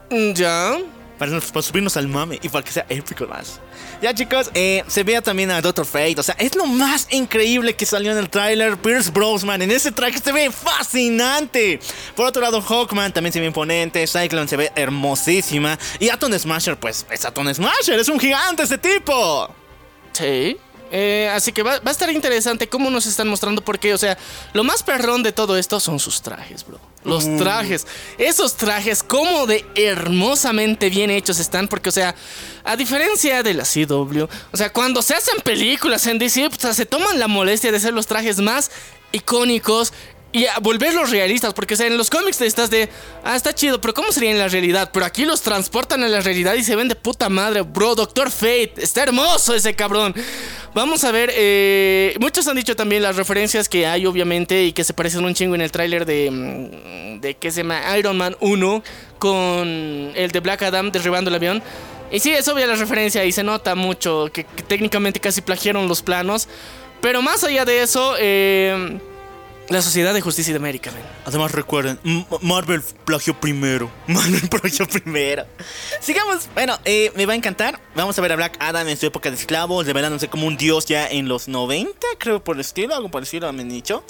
Mm, 0.10 0.32
Ya. 0.34 0.78
Para, 1.20 1.40
para 1.42 1.62
subirnos 1.64 1.98
al 1.98 2.08
mame 2.08 2.38
y 2.44 2.48
para 2.48 2.64
que 2.64 2.72
sea 2.72 2.86
épico 2.90 3.26
más. 3.26 3.60
Ya 4.04 4.14
chicos, 4.14 4.52
eh, 4.54 4.84
se 4.88 5.02
vea 5.04 5.20
también 5.24 5.50
a 5.50 5.60
Doctor 5.62 5.84
Fate. 5.88 6.16
O 6.20 6.22
sea, 6.24 6.36
es 6.38 6.56
lo 6.56 6.68
más 6.68 7.08
increíble 7.10 7.76
que 7.76 7.88
salió 7.88 8.12
en 8.12 8.20
el 8.20 8.30
tráiler. 8.30 8.78
Pierce 8.78 9.10
Brosnan 9.10 9.64
en 9.64 9.72
ese 9.72 9.92
traje 9.92 10.20
se 10.20 10.32
ve 10.32 10.52
fascinante. 10.52 11.80
Por 12.16 12.28
otro 12.28 12.42
lado, 12.42 12.62
Hawkman 12.62 13.12
también 13.14 13.34
se 13.34 13.40
ve 13.40 13.48
imponente. 13.48 14.06
Cyclone 14.06 14.48
se 14.48 14.58
ve 14.58 14.72
hermosísima. 14.76 15.80
Y 16.00 16.10
Atom 16.10 16.32
Smasher, 16.38 16.78
pues 16.78 17.08
es 17.10 17.26
Atom 17.26 17.52
Smasher. 17.52 18.00
Es 18.00 18.10
un 18.10 18.20
gigante 18.20 18.62
ese 18.64 18.78
tipo. 18.78 19.50
Sí. 20.14 20.56
Eh, 20.92 21.30
así 21.34 21.52
que 21.52 21.64
va, 21.64 21.80
va 21.80 21.90
a 21.90 21.92
estar 21.92 22.10
interesante 22.10 22.68
cómo 22.68 22.90
nos 22.90 23.06
están 23.06 23.28
mostrando 23.28 23.64
porque, 23.64 23.94
o 23.94 23.98
sea, 23.98 24.18
lo 24.54 24.64
más 24.64 24.84
perrón 24.84 25.24
de 25.24 25.32
todo 25.32 25.58
esto 25.58 25.80
son 25.80 26.00
sus 26.00 26.22
trajes, 26.22 26.66
bro. 26.66 26.80
Los 27.04 27.38
trajes. 27.38 27.88
Esos 28.18 28.56
trajes, 28.56 29.02
cómo 29.02 29.46
de 29.46 29.66
hermosamente 29.76 30.90
bien 30.90 31.10
hechos 31.10 31.40
están, 31.40 31.68
porque, 31.68 31.90
o 31.90 31.92
sea, 31.92 32.16
a 32.66 32.76
diferencia 32.76 33.44
de 33.44 33.54
la 33.54 33.64
CW, 33.64 34.24
o 34.52 34.58
sea, 34.58 34.74
cuando 34.74 35.02
se 35.02 35.14
hacen 35.14 35.40
películas 35.42 36.06
en 36.08 36.20
DC, 36.20 36.50
pues, 36.50 36.60
o 36.60 36.62
sea, 36.64 36.74
se 36.74 36.86
toman 36.86 37.18
la 37.18 37.28
molestia 37.28 37.72
de 37.72 37.78
hacer 37.78 37.94
los 37.94 38.08
trajes 38.08 38.40
más 38.40 38.72
icónicos 39.14 39.94
y 40.38 40.46
a 40.46 40.60
volverlos 40.60 41.10
realistas, 41.10 41.54
porque 41.54 41.74
en 41.74 41.98
los 41.98 42.12
cómics 42.12 42.40
estás 42.42 42.70
de, 42.70 42.90
ah, 43.24 43.36
está 43.36 43.56
chido, 43.56 43.82
pero 43.82 43.96
¿cómo 43.96 44.12
sería 44.12 44.30
en 44.30 44.38
la 44.38 44.48
realidad? 44.48 44.92
Pero 44.94 45.06
aquí 45.06 45.26
los 45.26 45.42
transportan 45.42 46.04
a 46.04 46.08
la 46.08 46.22
realidad 46.22 46.54
y 46.54 46.64
se 46.64 46.76
ven 46.76 46.88
de 46.88 46.96
puta 46.96 47.28
madre, 47.28 47.62
bro, 47.62 47.96
Doctor 47.96 48.30
Fate, 48.30 48.74
está 48.78 49.04
hermoso 49.04 49.56
ese 49.56 49.74
cabrón. 49.76 50.14
Vamos 50.76 51.04
a 51.04 51.12
ver, 51.12 51.32
eh, 51.34 52.16
muchos 52.20 52.48
han 52.48 52.56
dicho 52.56 52.76
también 52.76 53.02
las 53.02 53.16
referencias 53.16 53.68
que 53.68 53.88
hay, 53.88 54.06
obviamente, 54.06 54.64
y 54.64 54.74
que 54.74 54.84
se 54.84 54.94
parecen 54.94 55.26
un 55.26 55.34
chingo 55.34 55.56
en 55.56 55.62
el 55.62 55.72
tráiler 55.72 56.06
de, 56.06 56.30
mm, 56.30 57.20
de, 57.20 57.34
¿qué 57.34 57.50
se 57.50 57.64
llama? 57.64 57.98
Iron 57.98 58.16
Man 58.16 58.38
1 58.40 58.84
con 59.18 59.68
el 60.16 60.30
de 60.32 60.40
Black 60.40 60.62
Adam 60.62 60.92
derribando 60.92 61.30
el 61.30 61.36
avión. 61.36 61.64
Y 62.12 62.20
sí, 62.20 62.32
es 62.32 62.48
obvia 62.48 62.68
la 62.68 62.76
referencia 62.76 63.26
y 63.26 63.32
se 63.32 63.44
nota 63.44 63.74
mucho 63.74 64.30
que, 64.32 64.44
que 64.44 64.62
técnicamente 64.62 65.20
casi 65.20 65.42
plagiaron 65.42 65.88
los 65.88 66.04
planos. 66.04 66.48
Pero 67.02 67.24
más 67.24 67.44
allá 67.44 67.66
de 67.66 67.82
eso, 67.82 68.16
eh, 68.20 69.00
la 69.70 69.82
Sociedad 69.82 70.14
de 70.14 70.22
Justicia 70.22 70.54
de 70.54 70.58
América, 70.58 70.92
ven. 70.92 71.04
Además 71.26 71.52
recuerden, 71.52 72.00
M- 72.06 72.26
Marvel 72.42 72.82
plagió 73.06 73.40
primero. 73.40 73.92
Marvel 74.08 74.48
plagió 74.50 74.88
primero. 74.88 75.46
Sigamos. 76.00 76.48
Bueno, 76.54 76.78
eh, 76.86 77.12
me 77.16 77.26
va 77.26 77.34
a 77.34 77.36
encantar. 77.36 77.80
Vamos 77.96 78.18
a 78.18 78.22
ver 78.22 78.32
a 78.32 78.36
Black 78.36 78.56
Adam 78.60 78.88
en 78.88 78.98
su 78.98 79.06
época 79.06 79.30
de 79.30 79.36
esclavos, 79.36 79.86
revelándose 79.86 80.28
como 80.30 80.48
un 80.48 80.56
dios 80.58 80.86
ya 80.86 81.08
en 81.08 81.28
los 81.28 81.48
90, 81.48 81.92
creo 82.18 82.44
por 82.44 82.56
el 82.56 82.62
estilo, 82.62 82.96
algo 82.96 83.10
estilo 83.24 83.52
me 83.52 83.64
han 83.64 83.70
dicho. 83.70 84.04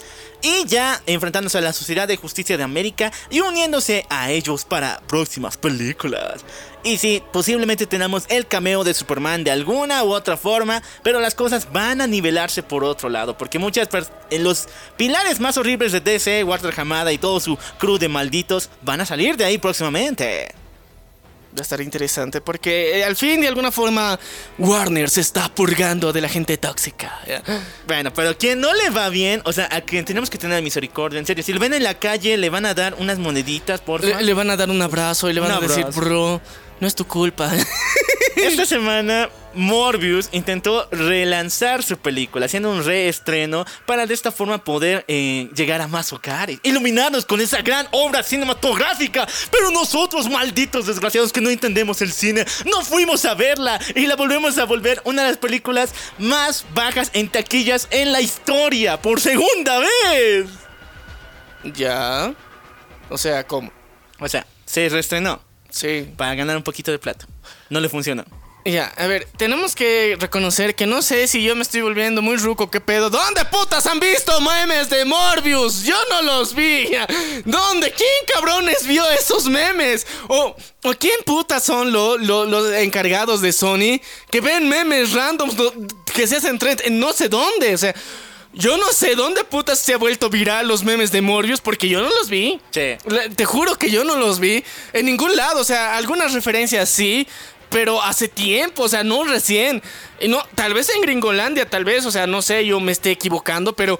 Y 0.47 0.63
ya 0.65 1.01
enfrentándose 1.07 1.57
a 1.57 1.61
la 1.61 1.73
Sociedad 1.73 2.07
de 2.07 2.15
Justicia 2.15 2.55
de 2.55 2.63
América 2.63 3.11
y 3.29 3.41
uniéndose 3.41 4.05
a 4.09 4.31
ellos 4.31 4.63
para 4.63 5.01
próximas 5.05 5.57
películas. 5.57 6.45
Y 6.85 6.97
sí, 6.99 7.21
posiblemente 7.33 7.85
tenemos 7.85 8.23
el 8.29 8.47
cameo 8.47 8.85
de 8.85 8.93
Superman 8.93 9.43
de 9.43 9.51
alguna 9.51 10.05
u 10.05 10.13
otra 10.13 10.37
forma, 10.37 10.81
pero 11.03 11.19
las 11.19 11.35
cosas 11.35 11.73
van 11.73 11.99
a 11.99 12.07
nivelarse 12.07 12.63
por 12.63 12.85
otro 12.85 13.09
lado, 13.09 13.37
porque 13.37 13.59
muchas 13.59 13.89
en 14.29 14.45
los 14.45 14.69
pilares 14.95 15.41
más 15.41 15.57
horribles 15.57 15.91
de 15.91 15.99
DC, 15.99 16.45
Walter 16.45 16.73
Hamada 16.77 17.11
y 17.11 17.17
todo 17.17 17.41
su 17.41 17.57
crew 17.77 17.97
de 17.97 18.07
malditos 18.07 18.69
van 18.83 19.01
a 19.01 19.05
salir 19.05 19.35
de 19.35 19.43
ahí 19.43 19.57
próximamente. 19.57 20.55
Va 21.57 21.61
a 21.61 21.63
estar 21.63 21.81
interesante 21.81 22.39
porque 22.39 22.99
eh, 22.99 23.03
al 23.03 23.15
fin, 23.15 23.41
de 23.41 23.47
alguna 23.47 23.71
forma, 23.71 24.19
Warner 24.59 25.09
se 25.09 25.21
está 25.21 25.49
purgando 25.49 26.13
de 26.13 26.21
la 26.21 26.29
gente 26.29 26.55
tóxica. 26.57 27.19
¿ya? 27.27 27.41
Bueno, 27.87 28.13
pero 28.13 28.37
quien 28.37 28.59
no 28.61 28.71
le 28.75 28.91
va 28.91 29.09
bien, 29.09 29.41
o 29.43 29.51
sea, 29.51 29.67
a 29.71 29.81
quien 29.81 30.05
tenemos 30.05 30.29
que 30.29 30.37
tener 30.37 30.61
misericordia, 30.61 31.19
en 31.19 31.25
serio, 31.25 31.43
si 31.43 31.51
lo 31.53 31.59
ven 31.59 31.73
en 31.73 31.81
la 31.83 31.95
calle, 31.95 32.37
le 32.37 32.49
van 32.51 32.67
a 32.67 32.75
dar 32.75 32.93
unas 32.99 33.17
moneditas, 33.17 33.81
por 33.81 34.03
Le, 34.03 34.21
le 34.21 34.33
van 34.35 34.51
a 34.51 34.55
dar 34.55 34.69
un 34.69 34.81
abrazo 34.81 35.29
y 35.29 35.33
le 35.33 35.39
van 35.39 35.49
Un 35.51 35.57
a 35.57 35.59
decir, 35.61 35.83
abrazo. 35.85 35.99
bro, 35.99 36.41
no 36.79 36.87
es 36.87 36.93
tu 36.93 37.07
culpa. 37.07 37.51
Esta 38.37 38.65
semana 38.65 39.29
Morbius 39.53 40.29
intentó 40.31 40.87
relanzar 40.91 41.81
su 41.83 41.97
película, 41.97 42.45
haciendo 42.45 42.71
un 42.71 42.83
reestreno 42.83 43.65
para 43.85 44.05
de 44.05 44.13
esta 44.13 44.31
forma 44.31 44.63
poder 44.63 45.03
eh, 45.07 45.49
llegar 45.55 45.81
a 45.81 45.87
más 45.87 46.13
hogares, 46.13 46.59
iluminarnos 46.63 47.25
con 47.25 47.41
esa 47.41 47.61
gran 47.61 47.87
obra 47.91 48.21
cinematográfica. 48.23 49.27
Pero 49.51 49.71
nosotros, 49.71 50.29
malditos 50.29 50.85
desgraciados 50.85 51.33
que 51.33 51.41
no 51.41 51.49
entendemos 51.49 52.01
el 52.01 52.11
cine, 52.11 52.45
no 52.65 52.83
fuimos 52.83 53.25
a 53.25 53.33
verla 53.33 53.79
y 53.95 54.05
la 54.05 54.15
volvemos 54.15 54.57
a 54.59 54.65
volver 54.65 55.01
una 55.05 55.23
de 55.23 55.29
las 55.29 55.37
películas 55.37 55.93
más 56.19 56.65
bajas 56.73 57.09
en 57.13 57.29
taquillas 57.29 57.87
en 57.91 58.11
la 58.11 58.21
historia 58.21 59.01
por 59.01 59.19
segunda 59.19 59.79
vez. 59.79 60.47
ya. 61.73 62.33
O 63.09 63.17
sea, 63.17 63.45
¿cómo? 63.47 63.71
O 64.19 64.27
sea, 64.27 64.45
se 64.65 64.89
reestrenó 64.89 65.41
Sí. 65.69 66.11
para 66.17 66.35
ganar 66.35 66.57
un 66.57 66.63
poquito 66.63 66.91
de 66.91 66.99
plata. 66.99 67.25
No 67.69 67.79
le 67.79 67.89
funcionó. 67.89 68.25
Ya, 68.65 68.91
a 68.97 69.07
ver, 69.07 69.25
tenemos 69.37 69.75
que 69.75 70.17
reconocer 70.19 70.75
que 70.75 70.85
no 70.87 71.01
sé 71.01 71.29
si 71.29 71.41
yo 71.41 71.55
me 71.55 71.61
estoy 71.61 71.79
volviendo 71.79 72.21
muy 72.21 72.35
ruco, 72.35 72.69
qué 72.69 72.81
pedo. 72.81 73.09
¿Dónde 73.09 73.45
putas 73.45 73.85
han 73.85 73.97
visto 74.01 74.41
memes 74.41 74.89
de 74.89 75.05
Morbius? 75.05 75.83
Yo 75.83 75.95
no 76.09 76.21
los 76.23 76.53
vi. 76.53 76.89
¿Dónde? 77.45 77.91
¿Quién 77.93 78.09
cabrones 78.33 78.85
vio 78.85 79.09
esos 79.11 79.45
memes? 79.45 80.05
¿O, 80.27 80.53
o 80.83 80.93
quién 80.99 81.15
putas 81.25 81.63
son 81.63 81.93
lo- 81.93 82.17
lo- 82.17 82.43
los 82.43 82.73
encargados 82.73 83.39
de 83.41 83.53
Sony 83.53 84.01
que 84.29 84.41
ven 84.41 84.67
memes 84.67 85.13
randoms 85.13 85.55
do- 85.55 85.73
que 86.13 86.27
se 86.27 86.35
hacen 86.35 86.59
trend 86.59 86.81
en 86.83 86.99
no 86.99 87.13
sé 87.13 87.29
dónde? 87.29 87.73
O 87.73 87.77
sea, 87.77 87.95
yo 88.51 88.75
no 88.75 88.91
sé 88.91 89.15
dónde 89.15 89.45
putas 89.45 89.79
se 89.79 89.93
ha 89.93 89.97
vuelto 89.97 90.29
viral 90.29 90.67
los 90.67 90.83
memes 90.83 91.13
de 91.13 91.21
Morbius 91.21 91.61
porque 91.61 91.87
yo 91.87 92.01
no 92.01 92.09
los 92.09 92.27
vi. 92.29 92.59
Sí. 92.71 92.97
Te 93.37 93.45
juro 93.45 93.77
que 93.77 93.89
yo 93.89 94.03
no 94.03 94.17
los 94.17 94.39
vi 94.41 94.61
en 94.91 95.05
ningún 95.05 95.37
lado. 95.37 95.61
O 95.61 95.63
sea, 95.63 95.95
algunas 95.95 96.33
referencias 96.33 96.89
sí, 96.89 97.27
pero 97.69 98.01
hace 98.01 98.27
tiempo, 98.27 98.83
o 98.83 98.89
sea, 98.89 99.03
no 99.03 99.23
recién. 99.23 99.81
No, 100.27 100.43
tal 100.55 100.73
vez 100.73 100.89
en 100.95 101.01
Gringolandia, 101.01 101.69
tal 101.69 101.85
vez, 101.85 102.05
o 102.05 102.11
sea, 102.11 102.27
no 102.27 102.41
sé, 102.41 102.65
yo 102.65 102.79
me 102.79 102.91
esté 102.91 103.11
equivocando, 103.11 103.75
pero 103.75 103.99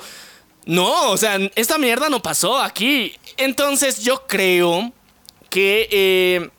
no, 0.65 1.12
o 1.12 1.17
sea, 1.17 1.38
esta 1.56 1.77
mierda 1.77 2.10
no 2.10 2.21
pasó 2.21 2.58
aquí. 2.58 3.15
Entonces 3.38 4.03
yo 4.03 4.27
creo 4.27 4.91
que 5.49 5.88
eh, 5.91 6.49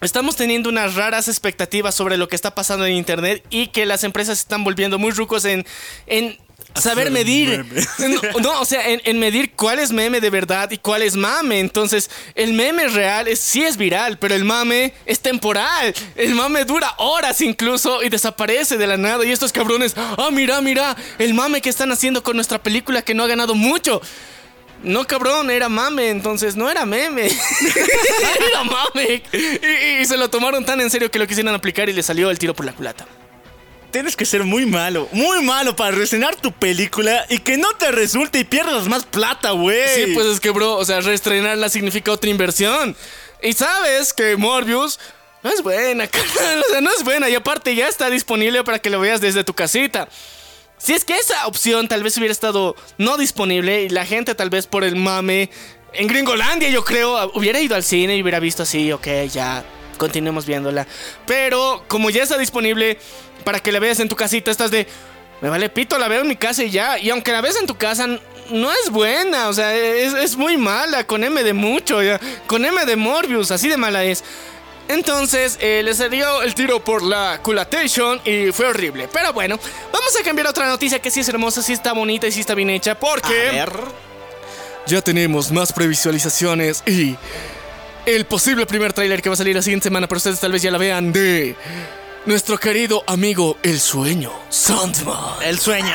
estamos 0.00 0.36
teniendo 0.36 0.68
unas 0.68 0.94
raras 0.94 1.28
expectativas 1.28 1.94
sobre 1.94 2.16
lo 2.16 2.28
que 2.28 2.36
está 2.36 2.54
pasando 2.54 2.86
en 2.86 2.94
internet 2.94 3.44
y 3.50 3.68
que 3.68 3.86
las 3.86 4.04
empresas 4.04 4.38
están 4.38 4.64
volviendo 4.64 4.98
muy 4.98 5.12
rucos 5.12 5.44
en, 5.44 5.66
en 6.06 6.38
saber 6.74 7.10
medir. 7.10 7.64
No, 7.98 8.40
no, 8.40 8.60
o 8.60 8.64
sea, 8.64 8.88
en, 8.88 9.00
en 9.04 9.18
medir 9.18 9.52
cuál 9.52 9.78
es 9.78 9.90
meme 9.92 10.20
de 10.20 10.30
verdad 10.30 10.70
y 10.70 10.78
cuál 10.78 11.02
es 11.02 11.16
mame. 11.16 11.60
Entonces, 11.60 12.10
el 12.34 12.52
meme 12.52 12.88
real 12.88 13.28
es, 13.28 13.40
sí 13.40 13.62
es 13.62 13.76
viral, 13.76 14.18
pero 14.18 14.34
el 14.34 14.44
mame 14.44 14.94
es 15.04 15.20
temporal. 15.20 15.94
El 16.14 16.34
mame 16.34 16.64
dura 16.64 16.94
horas 16.98 17.40
incluso 17.40 18.02
y 18.02 18.08
desaparece 18.08 18.76
de 18.76 18.86
la 18.86 18.96
nada. 18.96 19.24
Y 19.24 19.32
estos 19.32 19.52
cabrones, 19.52 19.94
ah, 19.96 20.28
mira, 20.32 20.60
mira, 20.60 20.96
el 21.18 21.34
mame 21.34 21.60
que 21.60 21.68
están 21.68 21.90
haciendo 21.92 22.22
con 22.22 22.36
nuestra 22.36 22.62
película 22.62 23.02
que 23.02 23.14
no 23.14 23.24
ha 23.24 23.26
ganado 23.26 23.54
mucho. 23.54 24.00
No, 24.82 25.04
cabrón, 25.06 25.50
era 25.50 25.68
mame, 25.68 26.10
entonces 26.10 26.54
no 26.54 26.70
era 26.70 26.86
meme. 26.86 27.26
era 28.50 28.64
mame. 28.64 29.22
Y, 29.32 30.02
y 30.02 30.04
se 30.06 30.16
lo 30.16 30.30
tomaron 30.30 30.64
tan 30.64 30.80
en 30.80 30.90
serio 30.90 31.10
que 31.10 31.18
lo 31.18 31.26
quisieron 31.26 31.54
aplicar 31.54 31.88
y 31.88 31.92
le 31.92 32.02
salió 32.02 32.30
el 32.30 32.38
tiro 32.38 32.54
por 32.54 32.64
la 32.64 32.72
culata. 32.72 33.06
Tienes 33.90 34.16
que 34.16 34.26
ser 34.26 34.44
muy 34.44 34.66
malo, 34.66 35.08
muy 35.12 35.42
malo 35.42 35.74
para 35.74 35.92
reestrenar 35.92 36.36
tu 36.36 36.52
película 36.52 37.24
y 37.30 37.38
que 37.38 37.56
no 37.56 37.72
te 37.78 37.90
resulte 37.90 38.40
y 38.40 38.44
pierdas 38.44 38.86
más 38.86 39.04
plata, 39.04 39.52
güey. 39.52 39.88
Sí, 39.94 40.12
pues 40.14 40.26
es 40.26 40.40
que, 40.40 40.50
bro, 40.50 40.76
o 40.76 40.84
sea, 40.84 41.00
reestrenarla 41.00 41.68
significa 41.68 42.12
otra 42.12 42.28
inversión. 42.28 42.94
Y 43.42 43.54
sabes 43.54 44.12
que 44.12 44.36
Morbius 44.36 45.00
no 45.42 45.50
es 45.50 45.62
buena, 45.62 46.06
carnal, 46.08 46.64
o 46.68 46.70
sea, 46.70 46.80
no 46.80 46.90
es 46.90 47.02
buena. 47.02 47.30
Y 47.30 47.34
aparte 47.34 47.74
ya 47.74 47.88
está 47.88 48.10
disponible 48.10 48.62
para 48.62 48.78
que 48.78 48.90
lo 48.90 49.00
veas 49.00 49.20
desde 49.20 49.42
tu 49.42 49.54
casita. 49.54 50.08
Si 50.76 50.92
es 50.92 51.04
que 51.04 51.16
esa 51.16 51.46
opción 51.46 51.88
tal 51.88 52.02
vez 52.02 52.16
hubiera 52.18 52.32
estado 52.32 52.76
no 52.98 53.16
disponible 53.16 53.84
y 53.84 53.88
la 53.88 54.06
gente 54.06 54.34
tal 54.34 54.50
vez 54.50 54.66
por 54.66 54.84
el 54.84 54.96
mame 54.96 55.50
en 55.92 56.06
Gringolandia 56.06 56.68
yo 56.68 56.84
creo 56.84 57.32
hubiera 57.34 57.60
ido 57.60 57.74
al 57.74 57.82
cine 57.82 58.16
y 58.16 58.22
hubiera 58.22 58.38
visto 58.38 58.62
así, 58.62 58.92
ok, 58.92 59.06
ya 59.32 59.64
continuemos 59.98 60.46
viéndola. 60.46 60.86
Pero 61.26 61.84
como 61.88 62.08
ya 62.08 62.22
está 62.22 62.38
disponible 62.38 62.98
para 63.44 63.60
que 63.60 63.72
la 63.72 63.80
veas 63.80 64.00
en 64.00 64.08
tu 64.08 64.16
casita, 64.16 64.50
estás 64.50 64.70
de... 64.70 64.86
Me 65.40 65.48
vale 65.48 65.68
pito, 65.68 65.98
la 65.98 66.08
veo 66.08 66.22
en 66.22 66.28
mi 66.28 66.34
casa 66.34 66.64
y 66.64 66.70
ya. 66.70 66.98
Y 66.98 67.10
aunque 67.10 67.30
la 67.30 67.40
ves 67.40 67.56
en 67.60 67.66
tu 67.66 67.76
casa, 67.76 68.08
no 68.50 68.72
es 68.72 68.90
buena. 68.90 69.48
O 69.48 69.52
sea, 69.52 69.72
es, 69.76 70.12
es 70.14 70.36
muy 70.36 70.56
mala. 70.56 71.04
Con 71.04 71.22
M 71.22 71.44
de 71.44 71.52
mucho. 71.52 72.02
Ya. 72.02 72.18
Con 72.48 72.64
M 72.64 72.84
de 72.84 72.96
Morbius. 72.96 73.52
Así 73.52 73.68
de 73.68 73.76
mala 73.76 74.02
es. 74.02 74.24
Entonces 74.88 75.58
eh, 75.60 75.82
le 75.84 75.94
salió 75.94 76.42
el 76.42 76.54
tiro 76.54 76.82
por 76.82 77.02
la 77.02 77.40
culatation 77.42 78.20
y 78.24 78.50
fue 78.52 78.66
horrible. 78.66 79.08
Pero 79.12 79.32
bueno, 79.32 79.60
vamos 79.92 80.16
a 80.18 80.24
cambiar 80.24 80.46
a 80.46 80.50
otra 80.50 80.66
noticia 80.66 80.98
que 80.98 81.10
sí 81.10 81.20
es 81.20 81.28
hermosa, 81.28 81.62
sí 81.62 81.74
está 81.74 81.92
bonita 81.92 82.26
y 82.26 82.32
sí 82.32 82.40
está 82.40 82.54
bien 82.54 82.70
hecha. 82.70 82.98
Porque 82.98 83.48
A 83.50 83.52
ver. 83.52 83.72
ya 84.86 85.02
tenemos 85.02 85.52
más 85.52 85.72
previsualizaciones 85.72 86.82
y 86.86 87.16
el 88.14 88.24
posible 88.24 88.64
primer 88.64 88.92
tráiler 88.94 89.20
que 89.20 89.28
va 89.28 89.34
a 89.34 89.36
salir 89.36 89.54
la 89.54 89.62
siguiente 89.62 89.84
semana, 89.84 90.06
pero 90.06 90.16
ustedes 90.16 90.40
tal 90.40 90.52
vez 90.52 90.62
ya 90.62 90.70
la 90.70 90.78
vean, 90.78 91.12
de 91.12 91.54
nuestro 92.24 92.56
querido 92.58 93.04
amigo 93.06 93.58
El 93.62 93.78
Sueño, 93.78 94.32
Sandman. 94.48 95.42
El 95.42 95.58
sueño. 95.58 95.94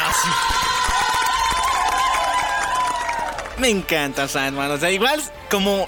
Me 3.58 3.70
encanta 3.70 4.28
Sandman. 4.28 4.72
O 4.72 4.78
sea, 4.78 4.92
igual 4.92 5.22
como 5.50 5.88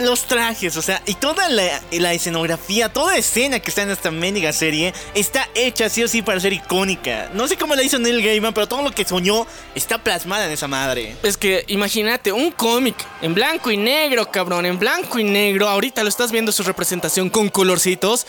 los 0.00 0.24
trajes, 0.24 0.76
o 0.76 0.82
sea, 0.82 1.02
y 1.06 1.14
toda 1.14 1.48
la, 1.48 2.12
escenografía, 2.12 2.88
toda 2.88 3.16
escena 3.16 3.60
que 3.60 3.70
está 3.70 3.82
en 3.82 3.90
esta 3.90 4.10
mendiga 4.10 4.52
serie 4.52 4.92
está 5.14 5.48
hecha 5.54 5.88
sí 5.88 6.02
o 6.02 6.08
sí 6.08 6.22
para 6.22 6.40
ser 6.40 6.52
icónica. 6.52 7.30
No 7.34 7.46
sé 7.48 7.56
cómo 7.56 7.74
la 7.74 7.82
hizo 7.82 7.98
Neil 7.98 8.22
Gaiman, 8.22 8.54
pero 8.54 8.66
todo 8.66 8.82
lo 8.82 8.90
que 8.90 9.04
soñó 9.04 9.46
está 9.74 9.98
plasmada 10.02 10.46
en 10.46 10.52
esa 10.52 10.68
madre. 10.68 11.16
Es 11.22 11.36
que 11.36 11.64
imagínate, 11.68 12.32
un 12.32 12.50
cómic 12.50 12.96
en 13.22 13.34
blanco 13.34 13.70
y 13.70 13.76
negro, 13.76 14.30
cabrón, 14.30 14.66
en 14.66 14.78
blanco 14.78 15.18
y 15.18 15.24
negro. 15.24 15.68
Ahorita 15.68 16.02
lo 16.02 16.08
estás 16.08 16.32
viendo 16.32 16.52
su 16.52 16.62
representación 16.62 17.30
con 17.30 17.48
colorcitos. 17.48 18.26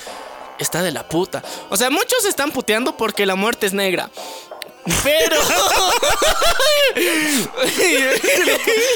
Está 0.59 0.83
de 0.83 0.91
la 0.91 1.07
puta. 1.07 1.43
O 1.69 1.77
sea, 1.77 1.89
muchos 1.89 2.25
están 2.25 2.51
puteando 2.51 2.95
porque 2.95 3.25
la 3.25 3.35
muerte 3.35 3.65
es 3.65 3.73
negra. 3.73 4.11
Pero. 5.03 5.35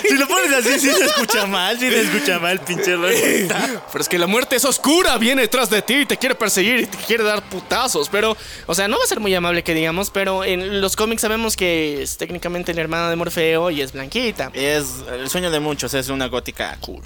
Si 0.08 0.17
lo 0.17 0.28
pones 0.28 0.52
así, 0.54 0.80
sí 0.80 0.91
se 0.91 1.06
escucha 1.06 1.45
mal, 1.45 1.80
sí 1.80 1.89
se 1.89 2.02
escucha 2.02 2.39
mal, 2.39 2.60
pinche 2.60 2.95
racista. 2.95 3.84
Pero 3.91 4.02
es 4.02 4.10
que 4.10 4.19
la 4.19 4.28
muerte 4.28 4.56
es 4.56 4.65
oscura, 4.65 5.17
viene 5.17 5.43
detrás 5.43 5.69
de 5.69 5.82
ti 5.82 5.95
y 5.95 6.06
te 6.06 6.17
quiere 6.17 6.36
perseguir 6.36 6.82
y 6.82 6.86
te 6.86 6.98
quiere 6.98 7.24
dar 7.24 7.41
putazos. 7.43 8.10
Pero, 8.10 8.36
o 8.65 8.76
sea, 8.76 8.88
no 8.88 8.98
va 8.98 9.04
a 9.04 9.08
ser 9.08 9.19
muy 9.19 9.34
amable 9.34 9.63
que 9.63 9.74
digamos, 9.74 10.10
pero 10.10 10.43
en 10.43 10.82
los 10.82 10.95
cómics 10.95 11.21
sabemos 11.21 11.56
que 11.56 12.02
es 12.04 12.17
técnicamente 12.17 12.74
la 12.74 12.82
hermana 12.82 13.10
de 13.10 13.15
Morfeo 13.15 13.69
y 13.71 13.82
es 13.82 13.93
blanquita. 13.93 14.52
Es 14.54 15.04
el 15.12 15.30
sueño 15.30 15.52
de 15.52 15.60
muchos, 15.60 15.93
es 15.93 16.10
una 16.10 16.28
gótica 16.28 16.78
cool. 16.82 17.04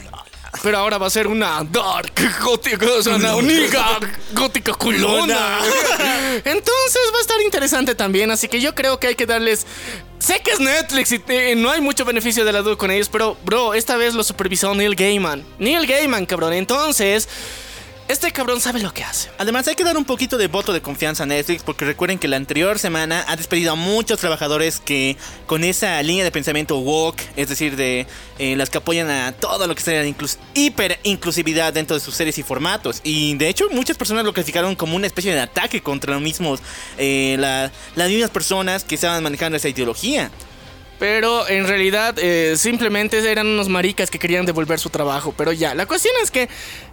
Pero 0.64 0.78
ahora 0.78 0.98
va 0.98 1.08
a 1.08 1.10
ser 1.10 1.28
una 1.28 1.64
dark 1.64 2.14
gótica, 2.42 2.86
o 2.98 3.02
sea, 3.02 3.16
una 3.16 3.36
uniga 3.36 4.00
gótica 4.34 4.74
culona. 4.74 5.60
Entonces 6.44 7.02
va 7.14 7.18
a 7.18 7.22
estar 7.22 7.40
interesante 7.42 7.96
también, 7.96 8.32
así 8.32 8.48
que 8.48 8.60
yo 8.60 8.74
creo 8.76 9.00
que 9.00 9.08
hay 9.08 9.16
que 9.16 9.26
darles... 9.26 9.66
Sé 10.20 10.42
que 10.42 10.52
es 10.52 10.60
Netflix 10.60 11.14
y 11.14 11.24
eh, 11.30 11.56
no 11.56 11.72
hay 11.72 11.80
mucho 11.80 12.04
beneficio 12.04 12.44
de 12.44 12.52
la 12.52 12.62
duda 12.62 12.76
con 12.76 12.92
ellos, 12.92 13.08
pero 13.08 13.38
bro, 13.46 13.74
esta 13.74 13.96
vez 13.96 14.14
lo 14.14 14.24
supervisó 14.24 14.76
Neil 14.76 14.96
Gaiman. 14.96 15.46
Neil 15.60 15.88
Gaiman, 15.88 16.26
cabrón. 16.26 16.52
Entonces, 16.52 17.30
este 18.10 18.32
cabrón 18.32 18.60
sabe 18.60 18.82
lo 18.82 18.94
que 18.94 19.04
hace. 19.04 19.30
Además, 19.38 19.68
hay 19.68 19.76
que 19.76 19.84
dar 19.84 19.96
un 19.96 20.04
poquito 20.04 20.38
de 20.38 20.48
voto 20.48 20.74
de 20.74 20.82
confianza 20.82 21.24
a 21.24 21.26
Netflix 21.26 21.64
porque 21.64 21.86
recuerden 21.86 22.20
que 22.20 22.28
la 22.28 22.36
anterior 22.38 22.78
semana 22.80 23.24
ha 23.28 23.36
despedido 23.36 23.72
a 23.72 23.76
muchos 23.76 24.20
trabajadores 24.20 24.80
que 24.80 25.16
con 25.46 25.64
esa 25.64 26.02
línea 26.04 26.24
de 26.24 26.32
pensamiento 26.32 26.78
woke, 26.80 27.22
es 27.36 27.50
decir, 27.50 27.76
de 27.76 28.08
eh, 28.40 28.56
las 28.56 28.70
que 28.70 28.80
apoyan 28.80 29.10
a 29.10 29.32
todo 29.32 29.68
lo 29.68 29.76
que 29.76 29.82
sea 29.84 30.04
inclus 30.06 30.38
hiper 30.56 31.00
inclusividad 31.04 31.72
dentro 31.72 31.96
de 31.96 32.02
sus 32.02 32.16
series 32.16 32.38
y 32.40 32.44
formatos. 32.44 33.00
Y 33.04 33.36
de 33.36 33.48
hecho, 33.48 33.68
muchas 33.72 33.96
personas 33.96 34.26
lo 34.26 34.34
clasificaron 34.34 34.76
como 34.76 34.96
una 34.96 35.08
especie 35.08 35.34
de 35.34 35.40
ataque 35.40 35.82
contra 35.82 36.14
los 36.14 36.22
mismos, 36.22 36.60
eh, 36.98 37.36
la- 37.40 37.72
las 37.96 38.10
mismas 38.10 38.32
personas 38.32 38.84
que 38.84 38.96
estaban 38.96 39.22
manejando 39.24 39.56
esa 39.58 39.70
ideología. 39.70 40.32
Pero 40.98 41.48
en 41.48 41.66
realidad 41.66 42.14
eh, 42.18 42.56
simplemente 42.58 43.20
eran 43.32 43.48
unos 43.48 43.70
maricas 43.70 44.10
que 44.12 44.20
querían 44.20 44.46
devolver 44.46 44.80
su 44.80 44.90
trabajo. 44.90 45.34
Pero 45.38 45.54
ya, 45.54 45.74
la 45.74 45.86
cuestión 45.86 46.14
es 46.22 46.30
que 46.30 46.50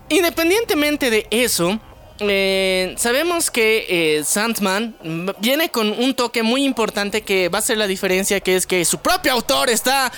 independientemente 0.08 1.10
de 1.10 1.26
eso, 1.30 1.78
eh, 2.18 2.94
sabemos 2.96 3.50
que 3.50 3.86
eh, 4.18 4.24
Sandman 4.24 4.96
viene 5.40 5.68
con 5.68 5.90
un 5.90 6.14
toque 6.14 6.42
muy 6.42 6.64
importante 6.64 7.20
que 7.20 7.50
va 7.50 7.58
a 7.58 7.62
ser 7.62 7.76
la 7.76 7.86
diferencia, 7.86 8.40
que 8.40 8.56
es 8.56 8.66
que 8.66 8.84
su 8.86 8.98
propio 8.98 9.32
autor 9.32 9.68
está 9.68 10.10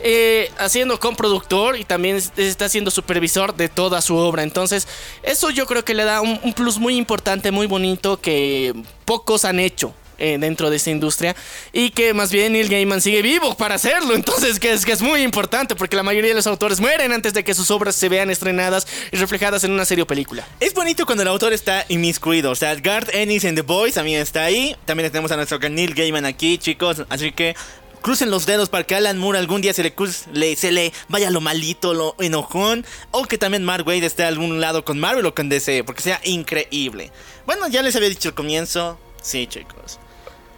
eh, 0.00 0.50
haciendo 0.58 1.00
comproductor 1.00 1.78
y 1.78 1.84
también 1.84 2.16
es- 2.16 2.30
está 2.36 2.68
siendo 2.68 2.90
supervisor 2.90 3.54
de 3.56 3.70
toda 3.70 4.02
su 4.02 4.16
obra. 4.16 4.42
Entonces, 4.42 4.86
eso 5.22 5.48
yo 5.50 5.66
creo 5.66 5.82
que 5.84 5.94
le 5.94 6.04
da 6.04 6.20
un 6.20 6.52
plus 6.52 6.78
muy 6.78 6.96
importante, 6.96 7.50
muy 7.50 7.66
bonito 7.66 8.20
que 8.20 8.74
pocos 9.06 9.46
han 9.46 9.58
hecho 9.58 9.94
eh, 10.18 10.36
dentro 10.40 10.70
de 10.70 10.76
esta 10.76 10.90
industria 10.90 11.34
y 11.72 11.90
que 11.90 12.14
más 12.14 12.30
bien 12.32 12.52
Neil 12.52 12.68
Gaiman 12.68 13.00
sigue 13.00 13.22
vivo 13.22 13.56
para 13.56 13.74
hacerlo. 13.76 14.14
Entonces, 14.14 14.58
que 14.60 14.72
es, 14.72 14.84
que 14.84 14.92
es 14.92 15.02
muy 15.02 15.22
importante 15.22 15.74
porque 15.76 15.96
la 15.96 16.02
mayoría 16.02 16.30
de 16.30 16.36
los 16.36 16.46
autores 16.46 16.80
mueren 16.80 17.12
antes 17.12 17.34
de 17.34 17.44
que 17.44 17.54
sus 17.54 17.70
obras 17.70 17.94
se 17.96 18.08
vean 18.08 18.30
estrenadas 18.30 18.86
y 19.12 19.16
reflejadas 19.16 19.64
en 19.64 19.72
una 19.72 19.84
serie 19.84 20.02
o 20.02 20.06
película. 20.06 20.46
Es 20.60 20.74
bonito 20.74 21.06
cuando 21.06 21.22
el 21.22 21.28
autor 21.28 21.52
está 21.52 21.84
inmiscuido. 21.88 22.50
O 22.50 22.54
sea, 22.54 22.74
Garth 22.76 23.14
Ennis 23.14 23.44
en 23.44 23.54
The 23.54 23.62
Boys 23.62 23.94
también 23.94 24.20
está 24.20 24.44
ahí. 24.44 24.76
También 24.84 25.10
tenemos 25.10 25.30
a 25.32 25.36
nuestro 25.36 25.58
Neil 25.58 25.94
Gaiman 25.94 26.24
aquí, 26.26 26.58
chicos. 26.58 27.02
Así 27.08 27.32
que 27.32 27.54
crucen 28.02 28.30
los 28.30 28.46
dedos 28.46 28.68
para 28.68 28.84
que 28.84 28.94
Alan 28.94 29.18
Moore 29.18 29.38
algún 29.38 29.60
día 29.62 29.72
se 29.72 29.82
le, 29.82 29.92
cruz- 29.94 30.26
le- 30.32 30.54
se 30.54 30.70
le 30.70 30.92
vaya 31.08 31.28
lo 31.30 31.40
malito, 31.40 31.92
lo 31.92 32.14
enojón. 32.20 32.86
O 33.10 33.24
que 33.24 33.36
también 33.38 33.64
Mark 33.64 33.86
Wade 33.86 34.06
esté 34.06 34.24
a 34.24 34.28
algún 34.28 34.60
lado 34.60 34.84
con 34.84 34.98
Marvel 35.00 35.26
o 35.26 35.34
con 35.34 35.48
DC. 35.48 35.82
Porque 35.84 36.02
sea 36.02 36.20
increíble. 36.24 37.10
Bueno, 37.46 37.68
ya 37.68 37.82
les 37.82 37.96
había 37.96 38.08
dicho 38.08 38.28
al 38.28 38.34
comienzo. 38.34 38.98
Sí, 39.22 39.46
chicos. 39.48 39.98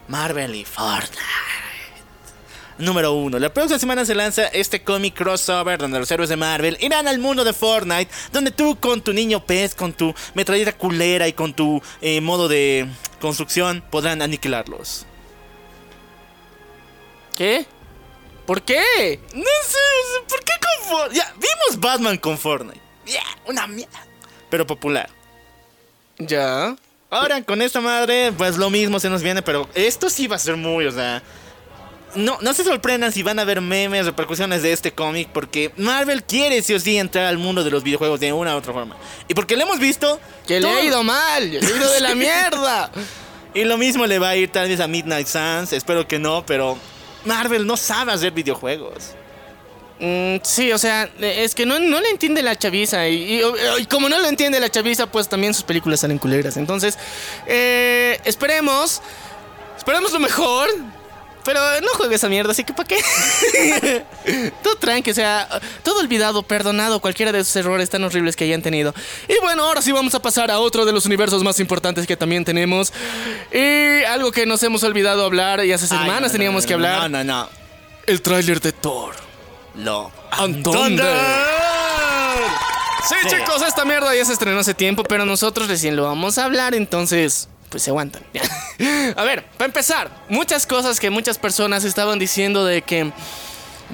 Marvel 0.08 0.54
y 0.54 0.64
Fortnite. 0.64 1.18
Número 2.78 3.12
1. 3.12 3.38
La 3.38 3.52
próxima 3.52 3.78
semana 3.78 4.04
se 4.04 4.14
lanza 4.14 4.46
este 4.46 4.82
cómic 4.82 5.14
crossover 5.14 5.78
donde 5.78 5.98
los 5.98 6.10
héroes 6.10 6.28
de 6.28 6.36
Marvel 6.36 6.78
irán 6.80 7.08
al 7.08 7.18
mundo 7.18 7.44
de 7.44 7.52
Fortnite, 7.52 8.10
donde 8.32 8.52
tú 8.52 8.76
con 8.78 9.02
tu 9.02 9.12
niño 9.12 9.44
pez, 9.44 9.74
con 9.74 9.92
tu 9.92 10.14
metralleta 10.34 10.72
culera 10.72 11.26
y 11.26 11.32
con 11.32 11.54
tu 11.54 11.82
eh, 12.00 12.20
modo 12.20 12.46
de 12.48 12.88
construcción 13.20 13.82
podrán 13.90 14.22
aniquilarlos. 14.22 15.06
¿Qué? 17.36 17.66
¿Por 18.46 18.62
qué? 18.62 19.20
No 19.34 19.42
sé, 19.66 20.24
¿por 20.28 20.42
qué 20.44 20.52
con 20.60 20.88
Fortnite? 20.88 21.16
Ya, 21.16 21.34
vimos 21.34 21.80
Batman 21.80 22.16
con 22.16 22.38
Fortnite. 22.38 22.80
Ya, 23.06 23.24
una 23.46 23.66
mierda. 23.66 24.06
Pero 24.50 24.66
popular. 24.66 25.10
Ya. 26.18 26.76
Ahora 27.10 27.42
con 27.42 27.62
esta 27.62 27.80
madre, 27.80 28.32
pues 28.36 28.58
lo 28.58 28.68
mismo 28.68 29.00
se 29.00 29.08
nos 29.08 29.22
viene, 29.22 29.40
pero 29.40 29.68
esto 29.74 30.10
sí 30.10 30.26
va 30.26 30.36
a 30.36 30.38
ser 30.38 30.56
muy, 30.56 30.86
o 30.86 30.92
sea. 30.92 31.22
No, 32.14 32.38
no 32.40 32.54
se 32.54 32.64
sorprendan 32.64 33.12
si 33.12 33.22
van 33.22 33.38
a 33.38 33.44
ver 33.44 33.60
memes, 33.60 34.06
repercusiones 34.06 34.62
de 34.62 34.72
este 34.72 34.92
cómic, 34.92 35.28
porque 35.32 35.72
Marvel 35.76 36.22
quiere 36.22 36.62
sí 36.62 36.74
o 36.74 36.80
sí 36.80 36.96
entrar 36.96 37.26
al 37.26 37.36
mundo 37.36 37.64
de 37.64 37.70
los 37.70 37.82
videojuegos 37.82 38.18
de 38.18 38.32
una 38.32 38.54
u 38.54 38.58
otra 38.58 38.72
forma. 38.72 38.96
Y 39.28 39.34
porque 39.34 39.56
lo 39.56 39.62
hemos 39.62 39.78
visto. 39.78 40.18
Que 40.46 40.58
le 40.58 40.68
ha 40.68 40.82
ido 40.82 41.02
mal, 41.02 41.50
le 41.50 41.58
ha 41.58 41.70
ido 41.70 41.92
de 41.92 42.00
la 42.00 42.14
mierda. 42.14 42.90
Y 43.54 43.64
lo 43.64 43.76
mismo 43.76 44.06
le 44.06 44.18
va 44.18 44.30
a 44.30 44.36
ir 44.36 44.50
tal 44.50 44.68
vez 44.68 44.80
a 44.80 44.86
Midnight 44.88 45.26
Suns, 45.26 45.72
espero 45.72 46.06
que 46.06 46.18
no, 46.18 46.44
pero 46.46 46.78
Marvel 47.24 47.66
no 47.66 47.76
sabe 47.76 48.12
hacer 48.12 48.32
videojuegos. 48.32 49.12
Mm, 50.00 50.36
sí, 50.42 50.72
o 50.72 50.78
sea, 50.78 51.08
es 51.20 51.54
que 51.54 51.66
no, 51.66 51.78
no 51.78 52.00
le 52.00 52.10
entiende 52.10 52.42
la 52.42 52.56
chaviza. 52.56 53.08
Y, 53.08 53.40
y- 53.40 53.42
y 53.80 53.86
como 53.86 54.08
no 54.08 54.18
le 54.20 54.28
entiende 54.28 54.60
la 54.60 54.68
chaviza, 54.70 55.06
pues 55.10 55.28
también 55.28 55.54
sus 55.54 55.64
películas 55.64 56.00
salen 56.00 56.18
culeras. 56.18 56.56
Entonces, 56.56 56.98
eh, 57.46 58.18
esperemos. 58.24 59.02
Esperemos 59.76 60.12
lo 60.12 60.20
mejor. 60.20 60.68
Pero 61.44 61.60
no 61.80 61.88
juegue 61.96 62.16
esa 62.16 62.28
mierda, 62.28 62.50
así 62.52 62.62
que 62.62 62.74
¿para 62.74 62.86
qué? 62.86 62.98
Todo 64.62 64.74
tranqui, 64.74 65.12
o 65.12 65.14
sea, 65.14 65.48
todo 65.82 66.00
olvidado, 66.00 66.42
perdonado, 66.42 67.00
cualquiera 67.00 67.32
de 67.32 67.38
esos 67.40 67.56
errores 67.56 67.88
tan 67.88 68.04
horribles 68.04 68.36
que 68.36 68.44
hayan 68.44 68.60
tenido. 68.60 68.92
Y 69.28 69.34
bueno, 69.40 69.64
ahora 69.64 69.80
sí 69.80 69.90
vamos 69.90 70.14
a 70.14 70.20
pasar 70.20 70.50
a 70.50 70.58
otro 70.58 70.84
de 70.84 70.92
los 70.92 71.06
universos 71.06 71.42
más 71.42 71.58
importantes 71.58 72.06
que 72.06 72.18
también 72.18 72.44
tenemos. 72.44 72.92
Y 73.50 74.04
algo 74.04 74.30
que 74.30 74.44
nos 74.44 74.62
hemos 74.62 74.82
olvidado 74.82 75.24
hablar 75.24 75.64
y 75.64 75.72
hace 75.72 75.86
semanas 75.86 76.20
no, 76.22 76.30
teníamos 76.32 76.64
no, 76.64 76.68
que 76.68 76.74
hablar. 76.74 77.10
No, 77.10 77.24
no, 77.24 77.24
no. 77.24 77.48
El 78.06 78.20
tráiler 78.20 78.60
de 78.60 78.72
Thor. 78.72 79.27
Lo. 79.78 80.10
And 80.32 80.64
Sí, 83.08 83.14
Sí. 83.22 83.28
chicos, 83.36 83.62
esta 83.62 83.84
mierda 83.84 84.14
ya 84.14 84.24
se 84.24 84.32
estrenó 84.32 84.58
hace 84.58 84.74
tiempo, 84.74 85.02
pero 85.04 85.24
nosotros 85.24 85.68
recién 85.68 85.96
lo 85.96 86.04
vamos 86.04 86.36
a 86.36 86.44
hablar, 86.44 86.74
entonces, 86.74 87.48
pues 87.70 87.82
se 87.84 87.90
aguantan. 87.90 88.22
a 89.16 89.24
ver, 89.24 89.44
para 89.56 89.66
empezar, 89.66 90.10
muchas 90.28 90.66
cosas 90.66 91.00
que 91.00 91.08
muchas 91.10 91.38
personas 91.38 91.84
estaban 91.84 92.18
diciendo 92.18 92.64
de 92.66 92.82
que, 92.82 93.10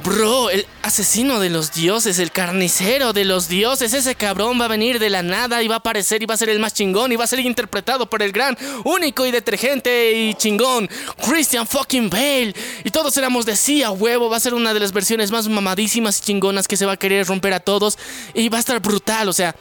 bro, 0.03 0.51
el 0.51 0.67
asesino 0.83 1.39
de 1.39 1.51
los 1.51 1.73
dioses, 1.73 2.19
el 2.19 2.33
carnicero 2.33 3.13
de 3.13 3.25
los 3.25 3.49
dioses, 3.49 3.93
ese 3.93 4.15
cabrón 4.15 4.61
va 4.61 4.65
a 4.65 4.69
venir 4.69 4.99
de 4.99 5.11
la 5.11 5.23
nada 5.23 5.63
y 5.63 5.69
va 5.69 5.77
a 5.77 5.79
aparecer 5.79 6.23
y 6.23 6.27
va 6.27 6.35
a 6.35 6.39
ser 6.39 6.49
el 6.49 6.59
más 6.59 6.75
chingón 6.75 7.13
y 7.13 7.17
va 7.17 7.25
a 7.25 7.29
ser 7.29 7.41
interpretado 7.41 8.07
por 8.07 8.23
el 8.23 8.33
gran, 8.33 8.57
único 8.85 9.25
y 9.25 9.31
detergente 9.31 10.13
y 10.13 10.35
chingón, 10.35 10.89
Christian 11.25 11.67
fucking 11.67 12.11
Bale. 12.11 12.55
Y 12.83 12.91
todos 12.91 13.17
éramos 13.17 13.47
de 13.47 13.57
sí 13.57 13.83
a 13.83 13.91
huevo, 13.91 14.29
va 14.29 14.37
a 14.37 14.41
ser 14.41 14.55
una 14.55 14.75
de 14.75 14.81
las 14.81 14.93
versiones 14.93 15.31
más 15.31 15.49
mamadísimas 15.49 16.19
y 16.19 16.23
chingonas 16.23 16.67
que 16.67 16.77
se 16.77 16.87
va 16.87 16.93
a 16.93 16.97
querer 16.97 17.27
romper 17.27 17.53
a 17.53 17.61
todos 17.61 17.99
y 18.35 18.49
va 18.49 18.57
a 18.57 18.61
estar 18.61 18.81
brutal, 18.81 19.29
o 19.29 19.33
sea, 19.33 19.55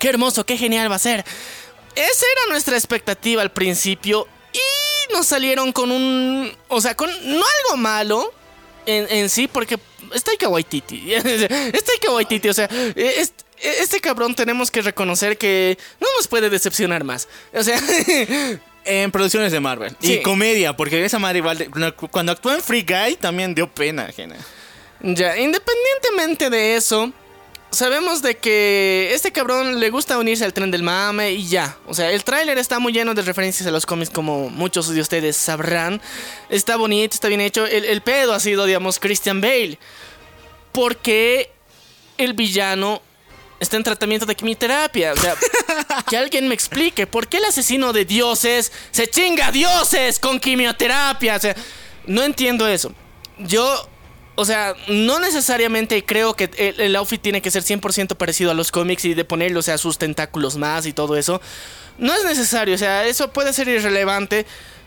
qué 0.00 0.08
hermoso, 0.08 0.44
qué 0.46 0.56
genial 0.56 0.90
va 0.90 0.96
a 0.96 1.00
ser. 1.00 1.24
Esa 1.94 2.26
era 2.32 2.50
nuestra 2.50 2.76
expectativa 2.76 3.42
al 3.42 3.50
principio 3.50 4.26
y 4.52 5.12
nos 5.12 5.26
salieron 5.26 5.72
con 5.72 5.90
un, 5.90 6.52
o 6.68 6.80
sea, 6.80 6.94
con 6.94 7.10
no 7.10 7.44
algo 7.44 7.76
malo 7.76 8.32
en, 8.88 9.06
en 9.10 9.28
sí, 9.28 9.48
porque 9.48 9.78
es 10.14 10.24
Taika 10.24 10.48
Waititi. 10.48 11.14
Es 11.14 11.84
Taika 11.84 12.10
Waititi, 12.12 12.48
o 12.48 12.54
sea, 12.54 12.68
es- 12.96 13.32
este 13.60 14.00
cabrón 14.00 14.34
tenemos 14.36 14.70
que 14.70 14.82
reconocer 14.82 15.36
que 15.36 15.76
no 16.00 16.06
nos 16.16 16.28
puede 16.28 16.48
decepcionar 16.48 17.02
más. 17.04 17.28
O 17.52 17.62
sea, 17.62 17.80
En 18.84 19.10
producciones 19.10 19.52
de 19.52 19.60
Marvel. 19.60 19.94
Sí. 20.00 20.14
Y 20.14 20.22
comedia, 20.22 20.74
porque 20.74 21.04
esa 21.04 21.18
madre 21.18 21.38
igual. 21.40 21.68
cuando 22.10 22.32
actuó 22.32 22.54
en 22.54 22.62
Free 22.62 22.86
Guy 22.88 23.16
también 23.16 23.54
dio 23.54 23.68
pena, 23.68 24.04
ajena. 24.04 24.36
Ya, 25.00 25.36
independientemente 25.36 26.48
de 26.48 26.76
eso, 26.76 27.12
sabemos 27.70 28.22
de 28.22 28.36
que 28.36 29.10
este 29.12 29.32
cabrón 29.32 29.80
le 29.80 29.90
gusta 29.90 30.18
unirse 30.18 30.44
al 30.44 30.52
tren 30.52 30.70
del 30.70 30.82
mame 30.82 31.32
y 31.32 31.48
ya. 31.48 31.76
O 31.86 31.94
sea, 31.94 32.10
el 32.10 32.24
tráiler 32.24 32.58
está 32.58 32.78
muy 32.78 32.92
lleno 32.92 33.14
de 33.14 33.22
referencias 33.22 33.66
a 33.66 33.70
los 33.70 33.86
cómics 33.86 34.10
como 34.10 34.50
muchos 34.50 34.88
de 34.88 35.00
ustedes 35.00 35.36
sabrán. 35.36 36.00
Está 36.48 36.76
bonito, 36.76 37.14
está 37.14 37.28
bien 37.28 37.40
hecho. 37.40 37.66
El, 37.66 37.84
el 37.84 38.00
pedo 38.02 38.32
ha 38.32 38.40
sido, 38.40 38.66
digamos, 38.66 38.98
Christian 38.98 39.40
Bale. 39.40 39.78
Porque 40.72 41.50
el 42.18 42.34
villano 42.34 43.02
está 43.60 43.76
en 43.76 43.84
tratamiento 43.84 44.26
de 44.26 44.34
quimioterapia. 44.34 45.12
O 45.12 45.16
sea, 45.16 45.36
que 46.08 46.16
alguien 46.16 46.48
me 46.48 46.54
explique 46.54 47.06
por 47.06 47.28
qué 47.28 47.38
el 47.38 47.44
asesino 47.44 47.92
de 47.92 48.04
dioses 48.04 48.72
se 48.90 49.08
chinga 49.08 49.48
a 49.48 49.52
dioses 49.52 50.18
con 50.18 50.40
quimioterapia. 50.40 51.36
O 51.36 51.40
sea, 51.40 51.56
no 52.06 52.22
entiendo 52.22 52.66
eso. 52.66 52.92
Yo, 53.38 53.88
o 54.38 54.44
sea, 54.44 54.74
no 54.88 55.18
necesariamente 55.20 56.04
creo 56.04 56.34
que 56.34 56.50
el, 56.56 56.80
el 56.80 56.96
outfit 56.96 57.20
tiene 57.20 57.42
que 57.42 57.50
ser 57.50 57.62
100% 57.62 58.16
parecido 58.16 58.50
a 58.50 58.54
los 58.54 58.70
cómics 58.70 59.04
y 59.04 59.14
de 59.14 59.24
ponerle, 59.24 59.58
o 59.58 59.62
sea, 59.62 59.78
sus 59.78 59.98
tentáculos 59.98 60.56
más 60.56 60.86
y 60.86 60.92
todo 60.92 61.16
eso. 61.16 61.40
No 61.98 62.14
es 62.14 62.24
necesario, 62.24 62.74
o 62.74 62.78
sea, 62.78 63.06
eso 63.06 63.32
puede 63.32 63.52
ser 63.52 63.68
irrelevante. 63.68 64.46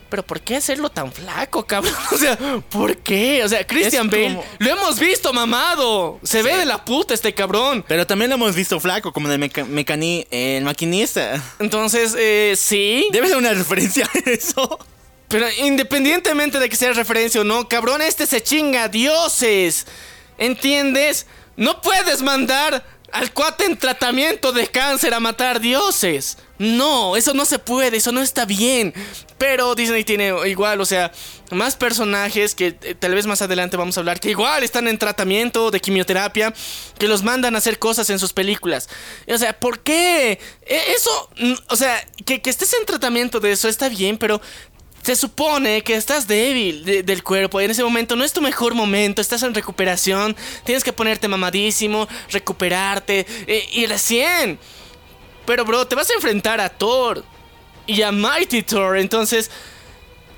Pero 0.09 0.23
¿por 0.23 0.41
qué 0.41 0.57
hacerlo 0.57 0.89
tan 0.89 1.09
flaco, 1.09 1.65
cabrón? 1.67 1.93
O 2.11 2.17
sea, 2.17 2.37
¿por 2.69 2.97
qué? 2.97 3.45
O 3.45 3.47
sea, 3.47 3.65
Christian 3.65 4.07
Es 4.07 4.11
Bale, 4.11 4.27
como- 4.35 4.45
lo 4.59 4.69
hemos 4.69 4.99
visto 4.99 5.31
mamado. 5.31 6.19
Se 6.21 6.43
ve 6.43 6.57
de 6.57 6.65
la 6.65 6.83
puta 6.83 7.13
este 7.13 7.33
cabrón. 7.33 7.85
Pero 7.87 8.05
también 8.05 8.27
lo 8.29 8.35
hemos 8.35 8.53
visto 8.53 8.77
flaco, 8.81 9.13
como 9.13 9.27
en 9.27 9.33
el 9.33 9.39
meca- 9.39 9.63
mecaní, 9.65 10.27
el 10.29 10.65
maquinista. 10.65 11.41
Entonces, 11.59 12.13
eh, 12.19 12.55
sí. 12.57 13.07
Debe 13.13 13.29
ser 13.29 13.37
una 13.37 13.53
referencia 13.53 14.05
a 14.13 14.29
eso. 14.29 14.77
Pero 15.31 15.47
independientemente 15.59 16.59
de 16.59 16.67
que 16.69 16.75
sea 16.75 16.93
referencia 16.93 17.41
o 17.41 17.43
no, 17.43 17.67
cabrón, 17.69 18.01
este 18.01 18.25
se 18.25 18.41
chinga 18.43 18.87
dioses. 18.89 19.87
¿Entiendes? 20.37 21.25
No 21.55 21.81
puedes 21.81 22.21
mandar 22.21 22.83
al 23.11 23.31
cuate 23.33 23.65
en 23.65 23.77
tratamiento 23.77 24.51
de 24.51 24.67
cáncer 24.67 25.13
a 25.13 25.19
matar 25.19 25.59
dioses. 25.59 26.37
No, 26.57 27.15
eso 27.17 27.33
no 27.33 27.45
se 27.45 27.59
puede, 27.59 27.97
eso 27.97 28.11
no 28.11 28.21
está 28.21 28.45
bien. 28.45 28.93
Pero 29.37 29.73
Disney 29.75 30.03
tiene 30.03 30.31
igual, 30.47 30.79
o 30.79 30.85
sea, 30.85 31.11
más 31.49 31.75
personajes 31.75 32.53
que 32.55 32.77
eh, 32.83 32.95
tal 32.97 33.15
vez 33.15 33.25
más 33.25 33.41
adelante 33.41 33.75
vamos 33.75 33.97
a 33.97 34.01
hablar, 34.01 34.19
que 34.19 34.29
igual 34.29 34.63
están 34.63 34.87
en 34.87 34.97
tratamiento 34.99 35.71
de 35.71 35.79
quimioterapia, 35.79 36.53
que 36.99 37.07
los 37.07 37.23
mandan 37.23 37.55
a 37.55 37.57
hacer 37.57 37.79
cosas 37.79 38.09
en 38.11 38.19
sus 38.19 38.31
películas. 38.31 38.87
O 39.27 39.37
sea, 39.37 39.59
¿por 39.59 39.79
qué? 39.79 40.39
E- 40.65 40.93
Eso, 40.95 41.29
o 41.69 41.75
sea, 41.75 41.99
que 42.25 42.39
estés 42.45 42.73
en 42.79 42.85
tratamiento 42.85 43.39
de 43.39 43.51
eso 43.51 43.67
está 43.67 43.89
bien, 43.89 44.17
pero 44.19 44.39
se 45.01 45.15
supone 45.15 45.81
que 45.83 45.95
estás 45.95 46.27
débil 46.27 46.83
de- 46.85 47.03
del 47.03 47.23
cuerpo. 47.23 47.59
En 47.59 47.71
ese 47.71 47.83
momento 47.83 48.15
no 48.15 48.23
es 48.23 48.33
tu 48.33 48.41
mejor 48.41 48.73
momento. 48.75 49.21
Estás 49.21 49.43
en 49.43 49.53
recuperación. 49.53 50.35
Tienes 50.63 50.83
que 50.83 50.93
ponerte 50.93 51.27
mamadísimo, 51.27 52.07
recuperarte. 52.29 53.25
eh, 53.47 53.67
y 53.73 53.85
recién. 53.87 54.59
Pero, 55.45 55.65
bro, 55.65 55.87
te 55.87 55.95
vas 55.95 56.09
a 56.09 56.13
enfrentar 56.13 56.61
a 56.61 56.69
Thor. 56.69 57.23
Y 57.87 58.01
a 58.03 58.11
Mighty 58.11 58.61
Thor. 58.63 58.97
Entonces. 58.97 59.49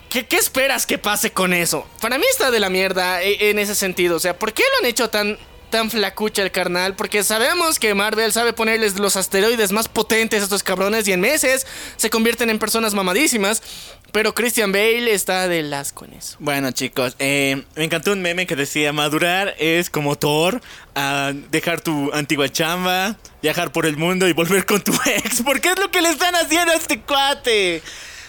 ¿Qué, 0.10 0.28
qué 0.28 0.36
esperas 0.38 0.86
que 0.86 1.00
pase 1.00 1.32
con 1.32 1.54
eso? 1.54 1.88
Para 2.00 2.20
mí 2.20 2.24
está 2.30 2.52
de 2.52 2.60
la 2.60 2.70
mierda 2.70 3.24
eh, 3.24 3.50
en 3.50 3.58
ese 3.58 3.74
sentido. 3.74 4.16
O 4.18 4.20
sea, 4.20 4.38
¿por 4.38 4.54
qué 4.54 4.62
lo 4.72 4.78
han 4.80 4.86
hecho 4.86 5.10
tan, 5.10 5.40
tan 5.74 5.90
flacucha 5.90 6.44
el 6.44 6.52
carnal? 6.52 6.96
Porque 6.96 7.24
sabemos 7.24 7.80
que 7.80 7.96
Marvel 7.96 8.32
sabe 8.32 8.54
ponerles 8.54 9.00
los 9.00 9.16
asteroides 9.16 9.72
más 9.72 9.88
potentes 9.90 10.40
a 10.42 10.44
estos 10.44 10.62
cabrones 10.62 11.08
y 11.08 11.14
en 11.14 11.20
meses 11.20 11.66
se 11.98 12.12
convierten 12.12 12.52
en 12.52 12.60
personas 12.60 12.94
mamadísimas. 12.94 13.64
Pero 14.12 14.36
Christian 14.36 14.72
Bale 14.72 15.12
está 15.12 15.48
de 15.48 15.64
las 15.64 15.92
con 15.92 16.14
eso. 16.14 16.36
Bueno, 16.38 16.70
chicos, 16.70 17.16
eh, 17.18 17.64
me 17.76 17.86
encantó 17.86 18.12
un 18.12 18.22
meme 18.22 18.46
que 18.46 18.56
decía: 18.56 18.94
madurar 18.94 19.56
es 19.58 19.90
como 19.90 20.16
Thor, 20.16 20.62
ah, 20.94 21.32
dejar 21.50 21.82
tu 21.82 22.14
antigua 22.14 22.48
chamba, 22.50 23.18
viajar 23.42 23.72
por 23.72 23.88
el 23.88 23.98
mundo 23.98 24.28
y 24.28 24.34
volver 24.34 24.68
con 24.68 24.84
tu 24.84 24.94
ex. 25.18 25.42
Porque 25.42 25.70
es 25.72 25.80
lo 25.80 25.90
que 25.90 26.04
le 26.04 26.10
están 26.10 26.36
haciendo 26.36 26.72
a 26.72 26.76
este 26.76 27.02
cuate. 27.02 27.82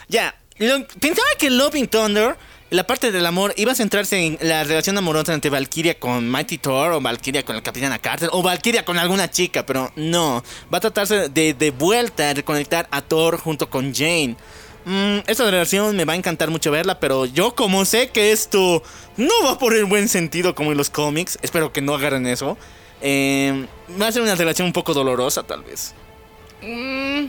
Ya, 0.08 0.34
lo- 0.56 0.86
pensaba 0.98 1.28
que 1.38 1.50
Loving 1.50 1.88
Thunder, 1.88 2.36
la 2.74 2.86
parte 2.86 3.12
del 3.12 3.24
amor, 3.24 3.54
iba 3.56 3.70
a 3.70 3.74
centrarse 3.76 4.18
en 4.18 4.38
la 4.40 4.64
relación 4.64 4.98
amorosa 4.98 5.32
entre 5.32 5.48
Valkyria 5.48 5.98
con 5.98 6.28
Mighty 6.28 6.58
Thor, 6.58 6.92
o 6.92 7.00
Valkyria 7.00 7.44
con 7.44 7.54
la 7.54 7.62
Capitana 7.62 8.00
Carter, 8.00 8.28
o 8.32 8.42
Valkyria 8.42 8.84
con 8.84 8.98
alguna 8.98 9.30
chica, 9.30 9.64
pero 9.64 9.92
no. 9.94 10.42
Va 10.72 10.78
a 10.78 10.80
tratarse 10.80 11.28
de 11.28 11.54
de 11.54 11.70
vuelta 11.70 12.34
reconectar 12.34 12.88
a 12.90 13.00
Thor 13.00 13.38
junto 13.38 13.70
con 13.70 13.94
Jane. 13.94 14.36
Mm, 14.86 15.18
esta 15.26 15.44
relación 15.50 15.96
me 15.96 16.04
va 16.04 16.14
a 16.14 16.16
encantar 16.16 16.50
mucho 16.50 16.70
verla, 16.72 16.98
pero 16.98 17.26
yo 17.26 17.54
como 17.54 17.84
sé 17.84 18.08
que 18.08 18.32
esto 18.32 18.82
no 19.16 19.32
va 19.44 19.56
por 19.58 19.74
el 19.74 19.84
buen 19.84 20.08
sentido 20.08 20.54
como 20.56 20.72
en 20.72 20.76
los 20.78 20.90
cómics, 20.90 21.38
espero 21.42 21.72
que 21.72 21.80
no 21.80 21.94
agarren 21.94 22.26
eso. 22.26 22.58
eh, 23.00 23.66
va 24.00 24.08
a 24.08 24.12
ser 24.12 24.22
una 24.22 24.34
relación 24.34 24.66
un 24.66 24.72
poco 24.72 24.94
dolorosa 24.94 25.42
tal 25.44 25.62
vez. 25.62 25.94
Mm, 26.62 27.26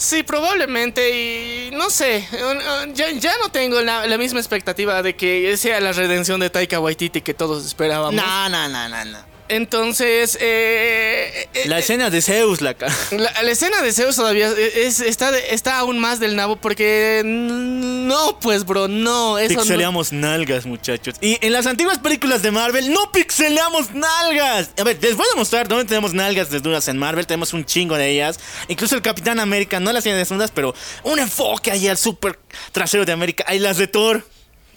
sí, 0.00 0.22
probablemente. 0.22 1.10
Y 1.10 1.70
no 1.72 1.90
sé. 1.90 2.16
eh, 2.16 2.26
eh, 2.32 3.18
Ya, 3.20 3.32
no 3.42 3.50
tengo 3.50 3.80
la, 3.82 4.06
la 4.06 4.18
misma 4.18 4.40
expectativa 4.40 5.02
de 5.02 5.14
que 5.14 5.56
sea 5.56 5.80
la 5.80 5.92
redención 5.92 6.40
de 6.40 6.50
Taika 6.50 6.80
Waititi 6.80 7.20
que 7.20 7.34
todos 7.34 7.64
esperábamos. 7.66 8.14
No, 8.14 8.48
no, 8.48 8.68
no, 8.68 8.88
no, 8.88 9.04
no. 9.04 9.29
Entonces, 9.50 10.38
eh, 10.40 11.48
eh, 11.54 11.62
La 11.66 11.80
escena 11.80 12.08
de 12.08 12.22
Zeus, 12.22 12.60
la 12.60 12.74
ca- 12.74 12.86
La, 13.10 13.42
la 13.42 13.50
escena 13.50 13.82
de 13.82 13.92
Zeus 13.92 14.14
todavía 14.16 14.48
es, 14.50 15.00
está, 15.00 15.36
está 15.38 15.78
aún 15.78 15.98
más 15.98 16.20
del 16.20 16.36
nabo 16.36 16.56
porque 16.56 17.22
no, 17.24 18.38
pues 18.40 18.64
bro, 18.64 18.86
no, 18.88 19.38
eso 19.38 19.54
no. 19.54 19.60
Pixeleamos 19.62 20.12
nalgas, 20.12 20.66
muchachos. 20.66 21.16
Y 21.20 21.36
en 21.44 21.52
las 21.52 21.66
antiguas 21.66 21.98
películas 21.98 22.42
de 22.42 22.52
Marvel 22.52 22.92
no 22.92 23.10
pixeleamos 23.12 23.92
nalgas. 23.92 24.70
A 24.78 24.84
ver, 24.84 24.98
les 25.02 25.16
voy 25.16 25.26
a 25.34 25.36
mostrar 25.36 25.66
dónde 25.66 25.84
tenemos 25.84 26.14
nalgas 26.14 26.48
desnudas 26.50 26.86
en 26.88 26.96
Marvel. 26.96 27.26
Tenemos 27.26 27.52
un 27.52 27.64
chingo 27.64 27.96
de 27.96 28.08
ellas. 28.08 28.38
Incluso 28.68 28.94
el 28.94 29.02
Capitán 29.02 29.40
América 29.40 29.80
no 29.80 29.92
las 29.92 30.04
tiene 30.04 30.18
desnudas, 30.18 30.52
pero 30.54 30.74
un 31.02 31.18
enfoque 31.18 31.72
ahí 31.72 31.88
al 31.88 31.98
super 31.98 32.38
trasero 32.72 33.04
de 33.04 33.12
América. 33.12 33.44
Hay 33.48 33.58
las 33.58 33.76
de 33.78 33.88
Thor. 33.88 34.24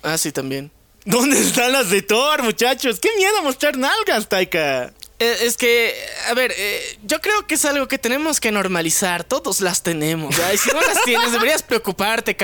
Ah, 0.02 0.18
sí, 0.18 0.32
también. 0.32 0.72
¿Dónde 1.06 1.40
están 1.40 1.72
las 1.74 1.90
de 1.90 2.02
Thor, 2.02 2.44
muchachos? 2.44 3.00
¡Qué 3.00 3.10
miedo 3.18 3.42
mostrar 3.44 3.78
nalgas, 3.78 4.30
Taika! 4.30 4.94
Eh, 5.20 5.38
Es 5.42 5.58
que 5.58 5.94
a 6.30 6.34
ver, 6.34 6.54
eh, 6.58 6.98
yo 7.04 7.20
creo 7.20 7.46
que 7.46 7.56
es 7.56 7.66
algo 7.66 7.88
que 7.90 7.98
tenemos 7.98 8.40
que 8.40 8.52
normalizar. 8.52 9.24
Todos 9.26 9.60
las 9.62 9.84
tenemos. 9.84 10.36
¿ya? 10.38 10.54
Y 10.54 10.58
si 10.58 10.70
no 10.72 10.82
las 10.82 11.02
tienes, 11.06 11.32
deberías 11.34 11.62
preocuparte. 11.62 12.38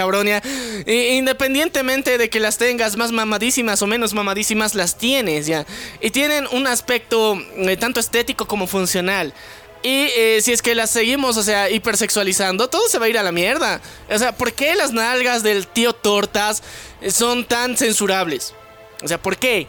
I- 0.86 1.18
independientemente 1.18 2.18
de 2.18 2.30
que 2.30 2.40
las 2.42 2.58
tengas 2.58 2.98
más 2.98 3.12
mamadísimas 3.14 3.82
o 3.82 3.88
menos 3.88 4.14
mamadísimas, 4.14 4.76
las 4.76 4.98
tienes, 4.98 5.46
¿ya? 5.48 5.66
Y 6.02 6.12
tienen 6.12 6.46
un 6.52 6.68
aspecto 6.68 7.42
eh, 7.56 7.78
tanto 7.78 8.00
estético 8.02 8.46
como 8.46 8.68
funcional. 8.68 9.34
Y 9.82 10.10
eh, 10.16 10.40
si 10.42 10.52
es 10.52 10.62
que 10.62 10.76
las 10.76 10.90
seguimos, 10.90 11.38
o 11.38 11.44
sea, 11.44 11.70
hipersexualizando, 11.70 12.70
todo 12.70 12.88
se 12.90 13.00
va 13.00 13.06
a 13.06 13.10
ir 13.10 13.18
a 13.18 13.24
la 13.24 13.32
mierda. 13.32 13.80
O 14.10 14.18
sea, 14.18 14.36
¿por 14.36 14.54
qué 14.54 14.76
las 14.76 14.92
nalgas 14.92 15.42
del 15.42 15.68
tío 15.68 15.94
Tortas 15.94 16.64
eh, 17.02 17.12
son 17.12 17.46
tan 17.46 17.78
censurables? 17.78 18.54
O 19.02 19.08
sea, 19.08 19.22
¿por 19.22 19.38
qué? 19.38 19.68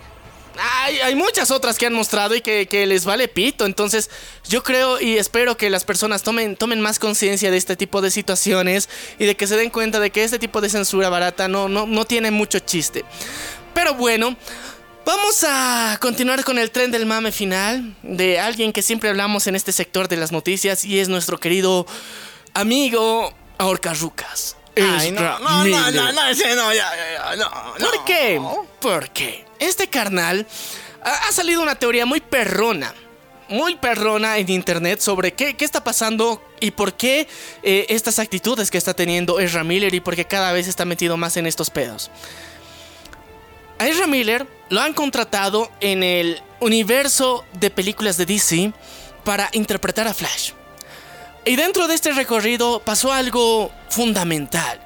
Hay, 0.82 0.98
hay 0.98 1.14
muchas 1.14 1.52
otras 1.52 1.78
que 1.78 1.86
han 1.86 1.94
mostrado 1.94 2.34
y 2.34 2.40
que, 2.40 2.66
que 2.66 2.86
les 2.86 3.04
vale 3.04 3.28
pito. 3.28 3.66
Entonces, 3.66 4.10
yo 4.48 4.64
creo 4.64 5.00
y 5.00 5.16
espero 5.16 5.56
que 5.56 5.70
las 5.70 5.84
personas 5.84 6.24
tomen, 6.24 6.56
tomen 6.56 6.80
más 6.80 6.98
conciencia 6.98 7.52
de 7.52 7.56
este 7.56 7.76
tipo 7.76 8.02
de 8.02 8.10
situaciones 8.10 8.88
y 9.18 9.26
de 9.26 9.36
que 9.36 9.46
se 9.46 9.56
den 9.56 9.70
cuenta 9.70 10.00
de 10.00 10.10
que 10.10 10.24
este 10.24 10.40
tipo 10.40 10.60
de 10.60 10.68
censura 10.68 11.08
barata 11.08 11.46
no, 11.46 11.68
no, 11.68 11.86
no 11.86 12.04
tiene 12.04 12.32
mucho 12.32 12.58
chiste. 12.58 13.04
Pero 13.74 13.94
bueno, 13.94 14.36
vamos 15.10 15.42
a 15.42 15.98
continuar 16.00 16.44
con 16.44 16.56
el 16.56 16.70
tren 16.70 16.92
del 16.92 17.04
mame 17.04 17.32
final 17.32 17.96
de 18.04 18.38
alguien 18.38 18.72
que 18.72 18.80
siempre 18.80 19.10
hablamos 19.10 19.48
en 19.48 19.56
este 19.56 19.72
sector 19.72 20.06
de 20.06 20.16
las 20.16 20.30
noticias 20.30 20.84
y 20.84 21.00
es 21.00 21.08
nuestro 21.08 21.40
querido 21.40 21.84
amigo 22.54 23.34
Ahorcarrucas. 23.58 24.56
Ay, 24.76 25.10
no, 25.10 25.20
no, 25.20 25.64
no, 25.64 25.90
no, 25.90 26.12
no, 26.12 26.26
ese 26.28 26.54
no, 26.54 26.72
ya, 26.72 26.88
ya, 26.94 27.34
ya, 27.34 27.36
no, 27.36 27.50
¿Por 27.72 27.96
no. 27.96 28.04
qué? 28.04 28.40
Porque 28.80 29.44
este 29.58 29.88
carnal 29.88 30.46
ha, 31.02 31.28
ha 31.28 31.32
salido 31.32 31.60
una 31.60 31.74
teoría 31.74 32.06
muy 32.06 32.20
perrona. 32.20 32.94
Muy 33.48 33.74
perrona 33.74 34.38
en 34.38 34.48
internet 34.48 35.00
sobre 35.00 35.32
qué, 35.32 35.56
qué 35.56 35.64
está 35.64 35.82
pasando 35.82 36.40
y 36.60 36.70
por 36.70 36.94
qué 36.94 37.26
eh, 37.64 37.86
estas 37.88 38.20
actitudes 38.20 38.70
que 38.70 38.78
está 38.78 38.94
teniendo 38.94 39.40
Ezra 39.40 39.64
Miller 39.64 39.92
y 39.92 39.98
por 39.98 40.14
qué 40.14 40.24
cada 40.24 40.52
vez 40.52 40.68
está 40.68 40.84
metido 40.84 41.16
más 41.16 41.36
en 41.36 41.48
estos 41.48 41.68
pedos. 41.68 42.12
A 43.80 43.88
Ezra 43.88 44.06
Miller 44.06 44.59
lo 44.70 44.80
han 44.80 44.94
contratado 44.94 45.70
en 45.80 46.02
el 46.02 46.42
universo 46.60 47.44
de 47.60 47.70
películas 47.70 48.16
de 48.16 48.26
DC 48.26 48.72
para 49.24 49.50
interpretar 49.52 50.08
a 50.08 50.14
Flash. 50.14 50.52
Y 51.44 51.56
dentro 51.56 51.86
de 51.86 51.94
este 51.94 52.12
recorrido 52.12 52.80
pasó 52.80 53.12
algo 53.12 53.70
fundamental 53.88 54.80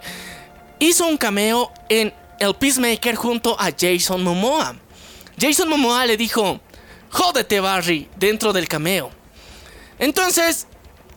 hizo 0.78 1.06
un 1.06 1.16
cameo 1.16 1.72
en 1.88 2.12
El 2.38 2.54
Peacemaker 2.54 3.14
junto 3.14 3.58
a 3.58 3.70
Jason 3.76 4.22
Momoa. 4.22 4.76
Jason 5.38 5.68
Momoa 5.68 6.06
le 6.06 6.16
dijo, 6.16 6.60
jódete 7.10 7.60
Barry, 7.60 8.08
dentro 8.16 8.52
del 8.52 8.68
cameo. 8.68 9.10
Entonces, 9.98 10.66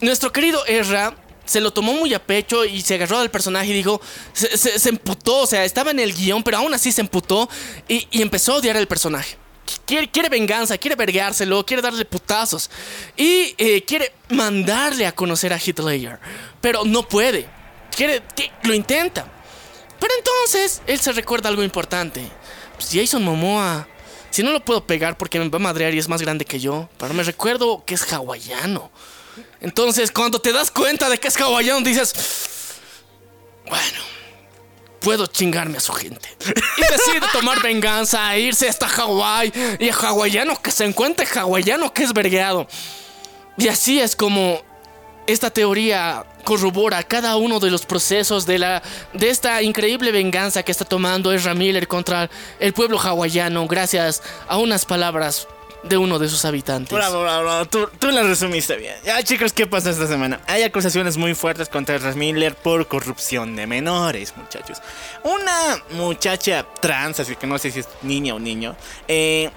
nuestro 0.02 0.32
querido 0.32 0.66
Ezra 0.66 1.16
se 1.48 1.60
lo 1.62 1.72
tomó 1.72 1.94
muy 1.94 2.14
a 2.14 2.24
pecho 2.24 2.64
y 2.66 2.82
se 2.82 2.94
agarró 2.96 3.18
al 3.20 3.32
personaje 3.32 3.68
y 3.72 3.74
dijo, 3.74 4.00
se, 4.34 4.56
se- 4.58 4.90
emputó, 4.90 5.40
o 5.40 5.48
sea, 5.48 5.66
estaba 5.66 5.90
en 5.92 6.00
el 6.00 6.14
guion, 6.14 6.44
pero 6.44 6.58
aún 6.58 6.74
así 6.74 6.92
se 6.92 7.02
emputó 7.02 7.50
y, 7.88 8.08
empezó 8.22 8.54
a 8.54 8.56
odiar 8.58 8.78
al 8.78 8.88
personaje. 8.88 9.38
Quiere, 9.86 10.10
quiere 10.12 10.30
venganza, 10.30 10.78
quiere 10.78 10.96
vergárselo, 10.96 11.66
quiere 11.66 11.82
darle 11.82 12.06
putazos 12.06 12.70
y 13.18 13.56
eh, 13.58 13.84
quiere 13.86 14.14
mandarle 14.30 15.06
a 15.08 15.12
conocer 15.14 15.52
a 15.54 15.60
Hitler, 15.64 16.20
pero 16.62 16.86
no 16.86 17.08
puede. 17.08 17.50
Quiere, 17.96 18.22
que- 18.36 18.52
lo 18.64 18.74
intenta. 18.74 19.32
Pero 20.00 20.14
entonces 20.20 20.82
él 20.86 21.00
se 21.00 21.12
recuerda 21.14 21.50
algo 21.50 21.64
importante. 21.64 22.22
Pues 22.76 22.90
Jason 22.94 23.24
Momoa, 23.24 23.88
si 24.30 24.44
no 24.44 24.52
lo 24.52 24.64
puedo 24.64 24.86
pegar 24.86 25.18
porque 25.18 25.40
me 25.40 25.50
va 25.50 25.56
a 25.56 25.60
madrear 25.60 25.94
y 25.94 25.98
es 25.98 26.08
más 26.08 26.22
grande 26.22 26.46
que 26.46 26.60
yo, 26.60 26.88
pero 27.00 27.14
me 27.14 27.24
recuerdo 27.24 27.84
que 27.86 27.96
es 27.96 28.14
hawaiano. 28.14 28.92
Entonces 29.62 30.12
cuando 30.12 30.40
te 30.40 30.52
das 30.52 30.72
cuenta 30.72 31.10
de 31.10 31.20
que 31.20 31.28
es 31.28 31.38
hawaiano 31.38 31.82
dices, 31.82 32.14
bueno, 33.68 34.00
puedo 35.00 35.28
chingarme 35.28 35.78
a 35.78 35.82
su 35.82 35.94
gente. 35.94 36.30
Y 36.78 36.82
decide 36.82 37.26
tomar 37.32 37.62
venganza, 37.62 38.38
irse 38.38 38.68
hasta 38.68 38.88
Hawái 38.88 39.78
y 39.80 39.90
a 39.90 39.94
hawaiano 39.94 40.62
que 40.62 40.72
se 40.72 40.86
encuentre 40.86 41.26
hawaiano 41.26 41.94
que 41.94 42.04
es 42.04 42.14
vergueado. 42.14 42.68
Y 43.58 43.68
así 43.68 44.00
es 44.00 44.16
como 44.16 44.62
esta 45.26 45.50
teoría 45.50 46.26
corrobora 46.44 47.04
cada 47.04 47.36
uno 47.36 47.60
de 47.60 47.70
los 47.70 47.86
procesos 47.86 48.46
de, 48.46 48.60
la, 48.60 48.82
de 49.14 49.30
esta 49.30 49.62
increíble 49.62 50.12
venganza 50.12 50.64
que 50.64 50.72
está 50.72 50.86
tomando 50.86 51.34
Ezra 51.34 51.54
Miller 51.54 51.88
contra 51.88 52.30
el 52.60 52.74
pueblo 52.74 52.98
hawaiano 53.00 53.68
gracias 53.68 54.24
a 54.48 54.58
unas 54.58 54.86
palabras 54.86 55.48
de 55.84 55.98
uno 55.98 56.20
de 56.20 56.28
sus 56.30 56.44
habitantes. 56.46 56.94
Bravo, 56.94 57.22
bravo, 57.22 57.44
bravo. 57.44 57.66
Tú, 57.66 57.90
tú 58.00 58.12
la 58.12 58.24
resumiste 58.24 58.76
bien. 58.76 58.96
Ya, 59.06 59.22
chicos, 59.24 59.54
¿qué 59.54 59.68
pasa 59.68 59.90
esta 59.90 60.08
semana? 60.08 60.40
Hay 60.48 60.64
acusaciones 60.64 61.18
muy 61.18 61.34
fuertes 61.36 61.70
contra 61.70 61.96
Ezra 61.96 62.14
Miller 62.14 62.56
por 62.56 62.88
corrupción 62.88 63.56
de 63.56 63.68
menores, 63.68 64.36
muchachos. 64.36 64.80
Una 65.24 65.84
muchacha 65.92 66.66
trans, 66.82 67.20
así 67.20 67.36
que 67.36 67.48
no 67.48 67.58
sé 67.58 67.72
si 67.72 67.80
es 67.80 67.88
niña 68.02 68.36
o 68.36 68.40
niño, 68.40 68.76
eh, 69.08 69.50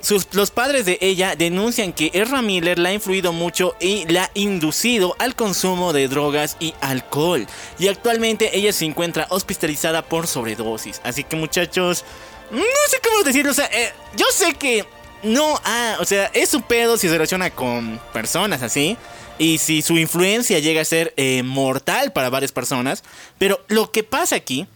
sus, 0.00 0.28
los 0.32 0.50
padres 0.50 0.86
de 0.86 0.98
ella 1.00 1.36
denuncian 1.36 1.92
que 1.92 2.10
Ezra 2.12 2.42
Miller 2.42 2.78
la 2.78 2.90
ha 2.90 2.92
influido 2.92 3.32
mucho 3.32 3.76
y 3.80 4.06
la 4.06 4.24
ha 4.24 4.30
inducido 4.34 5.14
al 5.18 5.34
consumo 5.34 5.92
de 5.92 6.08
drogas 6.08 6.56
y 6.60 6.74
alcohol. 6.80 7.46
Y 7.78 7.88
actualmente 7.88 8.56
ella 8.56 8.72
se 8.72 8.84
encuentra 8.84 9.26
hospitalizada 9.30 10.02
por 10.02 10.26
sobredosis. 10.26 11.00
Así 11.04 11.24
que, 11.24 11.36
muchachos, 11.36 12.04
no 12.50 12.62
sé 12.88 12.98
cómo 13.02 13.22
decirlo. 13.22 13.50
O 13.50 13.54
sea, 13.54 13.66
eh, 13.66 13.92
yo 14.16 14.26
sé 14.32 14.54
que 14.54 14.84
no, 15.22 15.60
ah, 15.64 15.96
o 16.00 16.04
sea, 16.04 16.30
es 16.34 16.48
su 16.48 16.62
pedo 16.62 16.96
si 16.96 17.08
se 17.08 17.14
relaciona 17.14 17.50
con 17.50 18.00
personas 18.12 18.62
así. 18.62 18.96
Y 19.38 19.58
si 19.58 19.82
su 19.82 19.96
influencia 19.96 20.58
llega 20.58 20.80
a 20.80 20.84
ser 20.84 21.14
eh, 21.16 21.42
mortal 21.44 22.12
para 22.12 22.28
varias 22.28 22.50
personas. 22.50 23.04
Pero 23.38 23.64
lo 23.68 23.92
que 23.92 24.02
pasa 24.02 24.36
aquí 24.36 24.66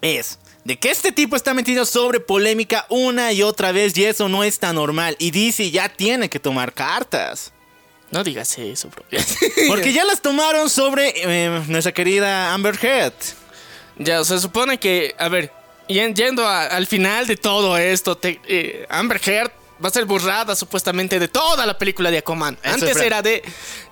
es 0.00 0.38
de 0.64 0.78
que 0.78 0.90
este 0.90 1.12
tipo 1.12 1.36
está 1.36 1.52
metido 1.54 1.84
sobre 1.84 2.18
polémica 2.20 2.86
una 2.88 3.32
y 3.32 3.42
otra 3.42 3.72
vez. 3.72 3.96
Y 3.96 4.04
eso 4.04 4.28
no 4.28 4.44
es 4.44 4.58
tan 4.58 4.76
normal. 4.76 5.16
Y 5.18 5.30
DC 5.30 5.70
ya 5.70 5.90
tiene 5.90 6.30
que 6.30 6.40
tomar 6.40 6.72
cartas. 6.72 7.52
No 8.10 8.24
digas 8.24 8.56
eso, 8.58 8.88
bro. 8.88 9.04
Porque 9.68 9.92
ya 9.92 10.04
las 10.04 10.22
tomaron 10.22 10.70
sobre 10.70 11.12
eh, 11.16 11.62
nuestra 11.68 11.92
querida 11.92 12.54
Amber 12.54 12.78
Heard. 12.82 13.14
Ya, 13.98 14.24
se 14.24 14.38
supone 14.38 14.78
que, 14.78 15.14
a 15.18 15.28
ver, 15.28 15.52
yen- 15.88 16.14
yendo 16.14 16.46
al 16.48 16.86
final 16.86 17.26
de 17.26 17.36
todo 17.36 17.76
esto, 17.78 18.16
te- 18.16 18.40
eh, 18.46 18.86
Amber 18.88 19.20
Heard 19.24 19.50
va 19.84 19.88
a 19.88 19.92
ser 19.92 20.04
borrada 20.06 20.56
supuestamente 20.56 21.18
de 21.18 21.28
toda 21.28 21.66
la 21.66 21.76
película 21.78 22.10
de 22.10 22.18
Aquaman. 22.18 22.58
Eso 22.62 22.74
Antes 22.74 22.96
era 22.96 23.22
de, 23.22 23.42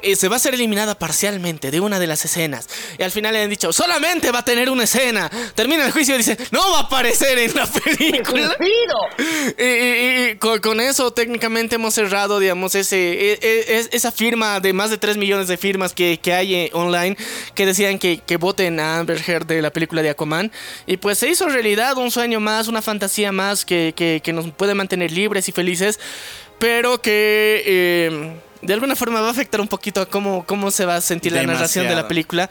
eh, 0.02 0.16
se 0.16 0.28
va 0.28 0.36
a 0.36 0.38
ser 0.38 0.54
eliminada 0.54 0.98
parcialmente 0.98 1.70
de 1.70 1.80
una 1.80 1.98
de 1.98 2.06
las 2.06 2.24
escenas. 2.24 2.68
Y 2.98 3.02
al 3.02 3.10
final 3.10 3.34
le 3.34 3.42
han 3.42 3.50
dicho, 3.50 3.72
solamente 3.72 4.30
va 4.30 4.38
a 4.40 4.44
tener 4.44 4.70
una 4.70 4.84
escena. 4.84 5.30
Termina 5.54 5.84
el 5.84 5.92
juicio 5.92 6.14
y 6.14 6.18
dice, 6.18 6.38
no 6.50 6.70
va 6.72 6.78
a 6.78 6.82
aparecer 6.82 7.38
en 7.38 7.54
la 7.54 7.66
película. 7.66 8.56
Y, 9.58 9.62
y- 9.62 10.30
y 10.30 10.36
con, 10.36 10.58
con 10.60 10.80
eso 10.80 11.12
técnicamente 11.12 11.74
hemos 11.76 11.94
cerrado, 11.94 12.38
digamos, 12.38 12.74
ese, 12.74 13.32
e- 13.32 13.38
e- 13.42 13.78
es- 13.78 13.88
esa 13.92 14.10
firma 14.12 14.60
de 14.60 14.72
más 14.72 14.90
de 14.90 14.98
3 14.98 15.16
millones 15.16 15.48
de 15.48 15.56
firmas 15.56 15.92
que, 15.92 16.18
que 16.20 16.32
hay 16.32 16.54
eh, 16.54 16.70
online 16.72 17.16
que 17.54 17.66
decían 17.66 17.98
que, 17.98 18.18
que 18.18 18.36
voten 18.36 18.80
a 18.80 18.98
Amber 18.98 19.20
Heard 19.26 19.46
de 19.46 19.62
la 19.62 19.70
película 19.72 20.02
de 20.02 20.10
Aquaman. 20.10 20.50
Y 20.86 20.96
pues 20.96 21.18
se 21.18 21.28
hizo 21.28 21.48
realidad 21.48 21.96
un 21.98 22.10
sueño 22.10 22.40
más, 22.40 22.68
una 22.68 22.82
fantasía 22.82 23.32
más 23.32 23.64
que, 23.64 23.92
que- 23.96 24.20
que 24.22 24.32
nos 24.32 24.50
puede 24.52 24.74
mantener 24.74 25.10
libres 25.12 25.48
y 25.48 25.52
felices, 25.52 25.73
pero 26.58 27.00
que... 27.00 27.62
eh, 27.66 28.34
de 28.64 28.72
alguna 28.72 28.96
forma 28.96 29.20
va 29.20 29.28
a 29.28 29.30
afectar 29.30 29.60
un 29.60 29.68
poquito 29.68 30.00
a 30.00 30.06
cómo, 30.06 30.44
cómo 30.46 30.70
se 30.70 30.84
va 30.84 30.96
a 30.96 31.00
sentir 31.00 31.32
la 31.32 31.42
narración 31.42 31.86
de 31.86 31.94
la 31.94 32.08
película. 32.08 32.48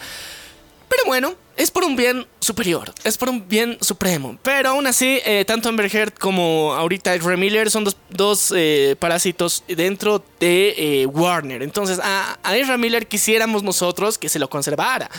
Pero 0.88 1.06
bueno, 1.08 1.34
es 1.58 1.72
por 1.72 1.84
un 1.84 1.96
bien 1.96 2.28
superior, 2.40 2.94
es 3.04 3.18
por 3.18 3.30
un 3.30 3.48
bien 3.48 3.80
supremo. 3.82 4.38
Pero 4.44 4.70
aún 4.70 4.86
así, 4.86 5.20
eh, 5.26 5.44
tanto 5.44 5.70
Amber 5.70 5.94
Heard 5.94 6.14
como 6.14 6.74
ahorita 6.76 7.16
Ezra 7.16 7.36
Miller 7.36 7.72
son 7.72 7.84
dos, 7.84 7.98
dos, 8.10 8.54
eh, 8.56 8.96
parásitos 9.00 9.64
dentro 9.68 10.24
de 10.40 10.76
eh, 10.78 11.06
Warner. 11.08 11.64
Entonces, 11.64 12.00
a, 12.00 12.38
a 12.44 12.56
Ezra 12.58 12.78
Miller 12.78 13.08
quisiéramos 13.08 13.64
nosotros 13.64 14.20
que 14.20 14.30
se 14.30 14.38
lo 14.38 14.50
conservara. 14.50 15.10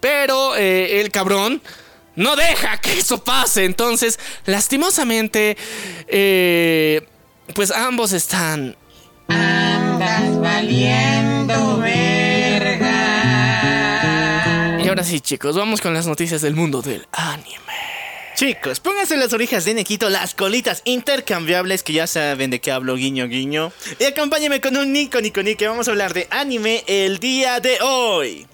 Pero 0.00 0.56
el 0.56 1.10
cabrón 1.10 1.60
no 2.16 2.34
deja 2.34 2.78
que 2.78 2.98
eso 2.98 3.22
pase. 3.22 3.64
Entonces, 3.64 4.18
lastimosamente, 4.46 5.56
eh, 6.06 7.06
pues 7.54 7.70
ambos 7.70 8.12
están 8.12 8.76
Andas 9.28 10.40
valiendo 10.40 11.78
verga. 11.78 12.94
Y 14.82 14.88
ahora 14.88 15.04
sí, 15.04 15.20
chicos, 15.20 15.56
vamos 15.56 15.80
con 15.80 15.92
las 15.92 16.06
noticias 16.06 16.40
del 16.40 16.54
mundo 16.54 16.80
del 16.80 17.06
anime. 17.12 17.58
Chicos, 18.34 18.80
pónganse 18.80 19.16
las 19.16 19.32
orejas 19.32 19.64
de 19.64 19.74
Nequito, 19.74 20.08
las 20.08 20.34
colitas 20.34 20.82
intercambiables, 20.84 21.82
que 21.82 21.92
ya 21.92 22.06
saben 22.06 22.50
de 22.50 22.60
qué 22.60 22.70
hablo, 22.70 22.94
guiño, 22.94 23.26
guiño. 23.26 23.72
Y 23.98 24.04
acompáñenme 24.04 24.60
con 24.60 24.76
un 24.76 24.92
Nico, 24.92 25.20
Nico, 25.20 25.42
Nico, 25.42 25.58
que 25.58 25.66
vamos 25.66 25.88
a 25.88 25.90
hablar 25.90 26.14
de 26.14 26.28
anime 26.30 26.84
el 26.86 27.18
día 27.18 27.58
de 27.60 27.80
hoy. 27.80 28.46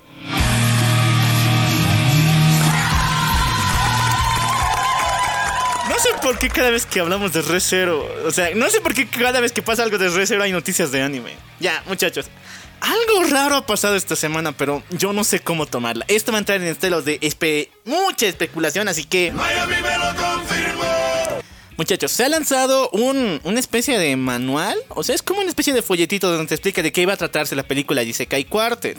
No 5.94 6.00
sé 6.00 6.08
por 6.20 6.38
qué 6.38 6.48
cada 6.48 6.70
vez 6.70 6.86
que 6.86 6.98
hablamos 6.98 7.32
de 7.32 7.40
Re 7.42 7.60
Zero, 7.60 8.04
o 8.26 8.30
sea, 8.32 8.50
no 8.54 8.68
sé 8.68 8.80
por 8.80 8.94
qué 8.94 9.06
cada 9.06 9.40
vez 9.40 9.52
que 9.52 9.62
pasa 9.62 9.84
algo 9.84 9.96
de 9.96 10.08
Re 10.08 10.26
Zero 10.26 10.42
hay 10.42 10.50
noticias 10.50 10.90
de 10.90 11.00
anime. 11.02 11.34
Ya, 11.60 11.84
muchachos. 11.86 12.26
Algo 12.80 13.28
raro 13.30 13.54
ha 13.56 13.64
pasado 13.64 13.94
esta 13.94 14.16
semana, 14.16 14.50
pero 14.52 14.82
yo 14.90 15.12
no 15.12 15.22
sé 15.22 15.38
cómo 15.40 15.66
tomarla. 15.66 16.04
Esto 16.08 16.32
va 16.32 16.38
a 16.38 16.40
entrar 16.40 16.60
en 16.60 16.66
estelos 16.66 17.04
de 17.04 17.20
espe- 17.20 17.68
mucha 17.84 18.26
especulación, 18.26 18.88
así 18.88 19.04
que... 19.04 19.32
Muchachos, 21.76 22.10
se 22.12 22.24
ha 22.24 22.28
lanzado 22.28 22.90
un, 22.90 23.40
una 23.44 23.60
especie 23.60 23.96
de 23.98 24.16
manual, 24.16 24.76
o 24.88 25.02
sea, 25.04 25.14
es 25.14 25.22
como 25.22 25.40
una 25.40 25.48
especie 25.48 25.72
de 25.72 25.82
folletito 25.82 26.28
donde 26.30 26.46
te 26.48 26.54
explica 26.54 26.82
de 26.82 26.92
qué 26.92 27.02
iba 27.02 27.12
a 27.12 27.16
tratarse 27.16 27.54
la 27.56 27.62
película 27.62 28.02
Isekai 28.02 28.44
Quartet. 28.44 28.98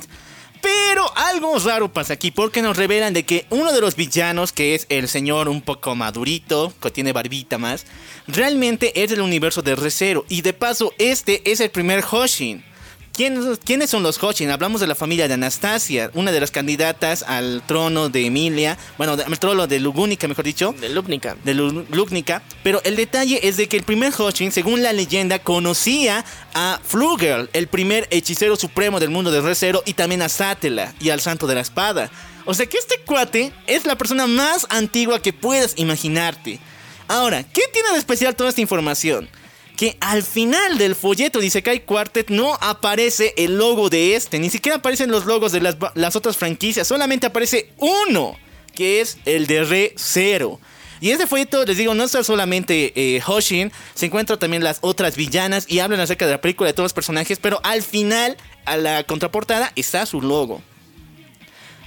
Pero 0.62 1.06
algo 1.16 1.58
raro 1.60 1.92
pasa 1.92 2.14
aquí 2.14 2.32
porque 2.32 2.62
nos 2.62 2.78
revelan 2.78 3.14
de 3.14 3.24
que 3.24 3.46
uno 3.50 3.72
de 3.72 3.82
los 3.82 3.96
villanos, 3.96 4.52
que 4.52 4.76
es 4.76 4.86
el 4.90 5.08
señor 5.08 5.50
un 5.50 5.62
poco 5.62 5.96
madurito, 5.96 6.74
que 6.82 6.92
tiene 6.92 7.14
barbita 7.14 7.58
más, 7.58 7.86
realmente 8.28 9.04
es 9.04 9.10
del 9.10 9.22
universo 9.22 9.62
de 9.62 9.76
ReZero. 9.76 10.26
Y 10.30 10.42
de 10.42 10.54
paso, 10.54 10.94
este 10.98 11.50
es 11.52 11.60
el 11.60 11.70
primer 11.70 12.04
Hoshin. 12.10 12.64
¿Quiénes, 13.16 13.60
quiénes 13.64 13.90
son 13.90 14.04
los 14.04 14.22
Hoshin? 14.22 14.52
Hablamos 14.52 14.82
de 14.82 14.88
la 14.88 14.96
familia 14.96 15.30
de 15.30 15.36
Anastasia, 15.36 16.12
una 16.16 16.34
de 16.34 16.40
las 16.42 16.52
candidatas 16.52 17.24
al 17.24 17.64
trono 17.66 18.10
de 18.10 18.26
Emilia, 18.26 18.78
bueno, 18.98 19.14
al 19.14 19.40
trono 19.40 19.68
de 19.68 19.80
Lugúnica, 19.80 20.28
mejor 20.28 20.44
dicho 20.44 20.76
De 20.82 20.90
Lupnica. 20.90 21.38
de 21.46 21.54
Lu- 21.54 21.86
Lugnica, 21.92 22.42
pero 22.62 22.82
el 22.84 22.98
detalle 22.98 23.40
es 23.48 23.56
de 23.56 23.70
que 23.70 23.78
el 23.78 23.84
primer 23.84 24.12
Hoshin, 24.18 24.52
según 24.52 24.84
la 24.84 24.92
leyenda, 24.92 25.40
conocía 25.40 26.26
a 26.54 26.82
Flugel, 26.84 27.50
el 27.54 27.68
primer 27.68 28.06
hechicero 28.12 28.58
supremo 28.58 29.00
del 29.00 29.12
mundo 29.12 29.32
de 29.32 29.40
Recero, 29.40 29.82
y 29.86 29.94
también 29.94 30.22
a 30.22 30.28
Satela 30.28 30.94
y 31.00 31.10
al 31.12 31.22
Santo 31.22 31.48
de 31.48 31.56
la 31.56 31.62
Espada. 31.62 32.12
O 32.44 32.54
sea 32.54 32.66
que 32.66 32.78
este 32.78 32.98
cuate 33.06 33.54
es 33.66 33.86
la 33.86 33.98
persona 33.98 34.28
más 34.28 34.68
antigua 34.70 35.22
que 35.22 35.32
puedas 35.32 35.74
imaginarte. 35.78 36.60
Ahora, 37.08 37.44
¿qué 37.44 37.62
tiene 37.72 37.92
de 37.94 37.98
especial 37.98 38.36
toda 38.36 38.50
esta 38.50 38.62
información? 38.62 39.30
Que 39.76 39.98
al 40.00 40.24
final 40.24 40.78
del 40.78 40.96
folleto 40.96 41.40
de 41.40 41.48
Isekai 41.48 41.86
Quartet 41.86 42.30
no 42.30 42.58
aparece 42.62 43.34
el 43.38 43.58
logo 43.58 43.90
de 43.90 44.16
este, 44.16 44.40
ni 44.40 44.50
siquiera 44.50 44.78
aparecen 44.78 45.12
los 45.12 45.26
logos 45.26 45.52
de 45.52 45.62
las, 45.62 45.76
las 45.96 46.16
otras 46.16 46.38
franquicias, 46.38 46.88
solamente 46.88 47.28
aparece 47.28 47.74
uno, 47.78 48.38
que 48.74 49.02
es 49.02 49.18
el 49.26 49.48
de 49.48 49.64
Re 49.64 49.94
Zero. 49.98 50.60
Y 51.02 51.12
este 51.12 51.28
folleto, 51.28 51.66
les 51.66 51.78
digo, 51.78 51.94
no 51.94 52.06
está 52.06 52.24
solamente 52.24 52.94
eh, 52.96 53.22
Hoshin, 53.26 53.72
se 53.94 54.06
encuentran 54.06 54.40
también 54.40 54.64
las 54.64 54.80
otras 54.82 55.16
villanas 55.16 55.66
y 55.68 55.80
hablan 55.80 56.00
acerca 56.00 56.26
de 56.26 56.32
la 56.32 56.42
película 56.42 56.68
de 56.68 56.74
todos 56.74 56.86
los 56.86 56.94
personajes, 56.94 57.38
pero 57.40 57.60
al 57.64 57.84
final, 57.84 58.38
a 58.66 58.78
la 58.78 59.04
contraportada, 59.04 59.72
está 59.76 60.06
su 60.06 60.22
logo. 60.22 60.62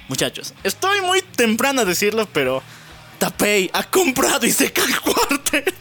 Muchachos, 0.09 0.55
estoy 0.63 1.01
muy 1.01 1.23
temprano 1.23 1.83
a 1.83 1.85
decirlo, 1.85 2.29
pero 2.33 2.63
Tapei 3.19 3.71
ha 3.73 3.83
comprado 3.85 4.47
Isekai 4.47 4.93
Quartet. 5.03 5.75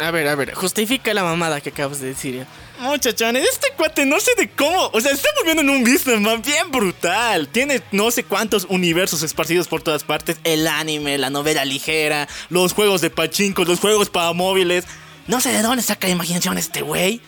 A 0.00 0.10
ver, 0.10 0.26
a 0.26 0.34
ver, 0.34 0.54
justifica 0.54 1.14
la 1.14 1.22
mamada 1.22 1.60
que 1.60 1.68
acabas 1.68 2.00
de 2.00 2.08
decir. 2.08 2.44
Muchachones, 2.80 3.48
este 3.48 3.68
cuate 3.76 4.04
no 4.04 4.18
sé 4.18 4.32
de 4.36 4.50
cómo. 4.50 4.90
O 4.92 5.00
sea, 5.00 5.12
está 5.12 5.28
volviendo 5.36 5.62
en 5.62 5.70
un 5.70 5.82
businessman 5.82 6.42
bien 6.42 6.70
brutal. 6.72 7.46
Tiene 7.48 7.80
no 7.92 8.10
sé 8.10 8.24
cuántos 8.24 8.66
universos 8.68 9.22
esparcidos 9.22 9.68
por 9.68 9.82
todas 9.82 10.02
partes: 10.02 10.38
el 10.42 10.66
anime, 10.66 11.16
la 11.16 11.30
novela 11.30 11.64
ligera, 11.64 12.28
los 12.50 12.72
juegos 12.72 13.00
de 13.02 13.10
pachinko, 13.10 13.64
los 13.64 13.78
juegos 13.78 14.10
para 14.10 14.32
móviles. 14.32 14.84
No 15.28 15.40
sé 15.40 15.52
de 15.52 15.62
dónde 15.62 15.82
saca 15.82 16.08
la 16.08 16.14
imaginación 16.14 16.58
este 16.58 16.82
güey. 16.82 17.20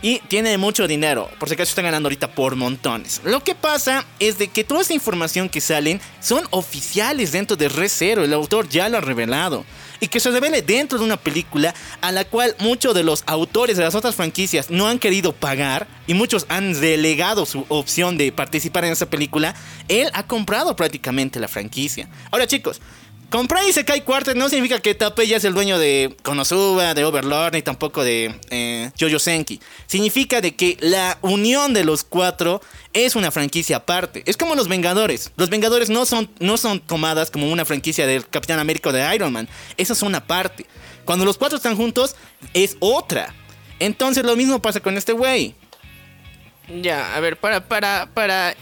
Y 0.00 0.18
tiene 0.28 0.56
mucho 0.58 0.86
dinero. 0.86 1.30
Por 1.38 1.48
si 1.48 1.54
acaso 1.54 1.70
está 1.70 1.82
ganando 1.82 2.08
ahorita 2.08 2.34
por 2.34 2.56
montones. 2.56 3.22
Lo 3.24 3.42
que 3.42 3.54
pasa 3.54 4.04
es 4.18 4.36
de 4.38 4.48
que 4.48 4.62
toda 4.62 4.82
esta 4.82 4.92
información 4.92 5.48
que 5.48 5.62
salen 5.62 6.00
son 6.20 6.46
oficiales 6.50 7.32
dentro 7.32 7.56
de 7.56 7.70
Re 7.70 7.88
Zero. 7.88 8.22
El 8.22 8.34
autor 8.34 8.68
ya 8.68 8.88
lo 8.88 8.98
ha 8.98 9.00
revelado. 9.00 9.64
Y 10.00 10.08
que 10.08 10.20
se 10.20 10.30
revele 10.30 10.62
dentro 10.62 10.98
de 10.98 11.04
una 11.04 11.16
película 11.16 11.74
a 12.00 12.12
la 12.12 12.24
cual 12.24 12.54
muchos 12.58 12.94
de 12.94 13.04
los 13.04 13.22
autores 13.26 13.76
de 13.76 13.84
las 13.84 13.94
otras 13.94 14.14
franquicias 14.14 14.70
no 14.70 14.88
han 14.88 14.98
querido 14.98 15.32
pagar. 15.32 15.86
Y 16.06 16.14
muchos 16.14 16.46
han 16.48 16.78
delegado 16.80 17.46
su 17.46 17.64
opción 17.68 18.16
de 18.18 18.32
participar 18.32 18.84
en 18.84 18.92
esa 18.92 19.10
película. 19.10 19.54
Él 19.88 20.10
ha 20.14 20.26
comprado 20.26 20.76
prácticamente 20.76 21.40
la 21.40 21.48
franquicia. 21.48 22.08
Ahora 22.30 22.46
chicos. 22.46 22.80
Comprar 23.34 23.66
Isekai 23.68 24.04
Quartet 24.04 24.36
no 24.36 24.48
significa 24.48 24.78
que 24.80 24.94
Tape 24.94 25.26
ya 25.26 25.38
es 25.38 25.44
el 25.44 25.54
dueño 25.54 25.76
de 25.76 26.16
Konosuba, 26.22 26.94
de 26.94 27.04
Overlord, 27.04 27.54
ni 27.54 27.62
tampoco 27.62 28.04
de 28.04 28.32
eh, 28.50 28.92
Jojo 28.96 29.18
Senki. 29.18 29.60
Significa 29.88 30.40
de 30.40 30.54
que 30.54 30.76
la 30.78 31.18
unión 31.20 31.74
de 31.74 31.82
los 31.82 32.04
cuatro 32.04 32.60
es 32.92 33.16
una 33.16 33.32
franquicia 33.32 33.78
aparte. 33.78 34.22
Es 34.26 34.36
como 34.36 34.54
los 34.54 34.68
Vengadores. 34.68 35.32
Los 35.36 35.50
Vengadores 35.50 35.90
no 35.90 36.06
son, 36.06 36.30
no 36.38 36.56
son 36.56 36.78
tomadas 36.78 37.32
como 37.32 37.50
una 37.50 37.64
franquicia 37.64 38.06
del 38.06 38.24
Capitán 38.24 38.60
América 38.60 38.90
o 38.90 38.92
de 38.92 39.12
Iron 39.16 39.32
Man. 39.32 39.48
Esas 39.76 39.98
son 39.98 40.14
aparte. 40.14 40.64
Cuando 41.04 41.24
los 41.24 41.36
cuatro 41.36 41.56
están 41.56 41.76
juntos, 41.76 42.14
es 42.52 42.76
otra. 42.78 43.34
Entonces 43.80 44.24
lo 44.24 44.36
mismo 44.36 44.62
pasa 44.62 44.78
con 44.78 44.96
este 44.96 45.10
güey. 45.10 45.56
Ya, 46.82 47.16
a 47.16 47.18
ver, 47.18 47.36
para, 47.36 47.66
para, 47.66 48.08
para, 48.14 48.54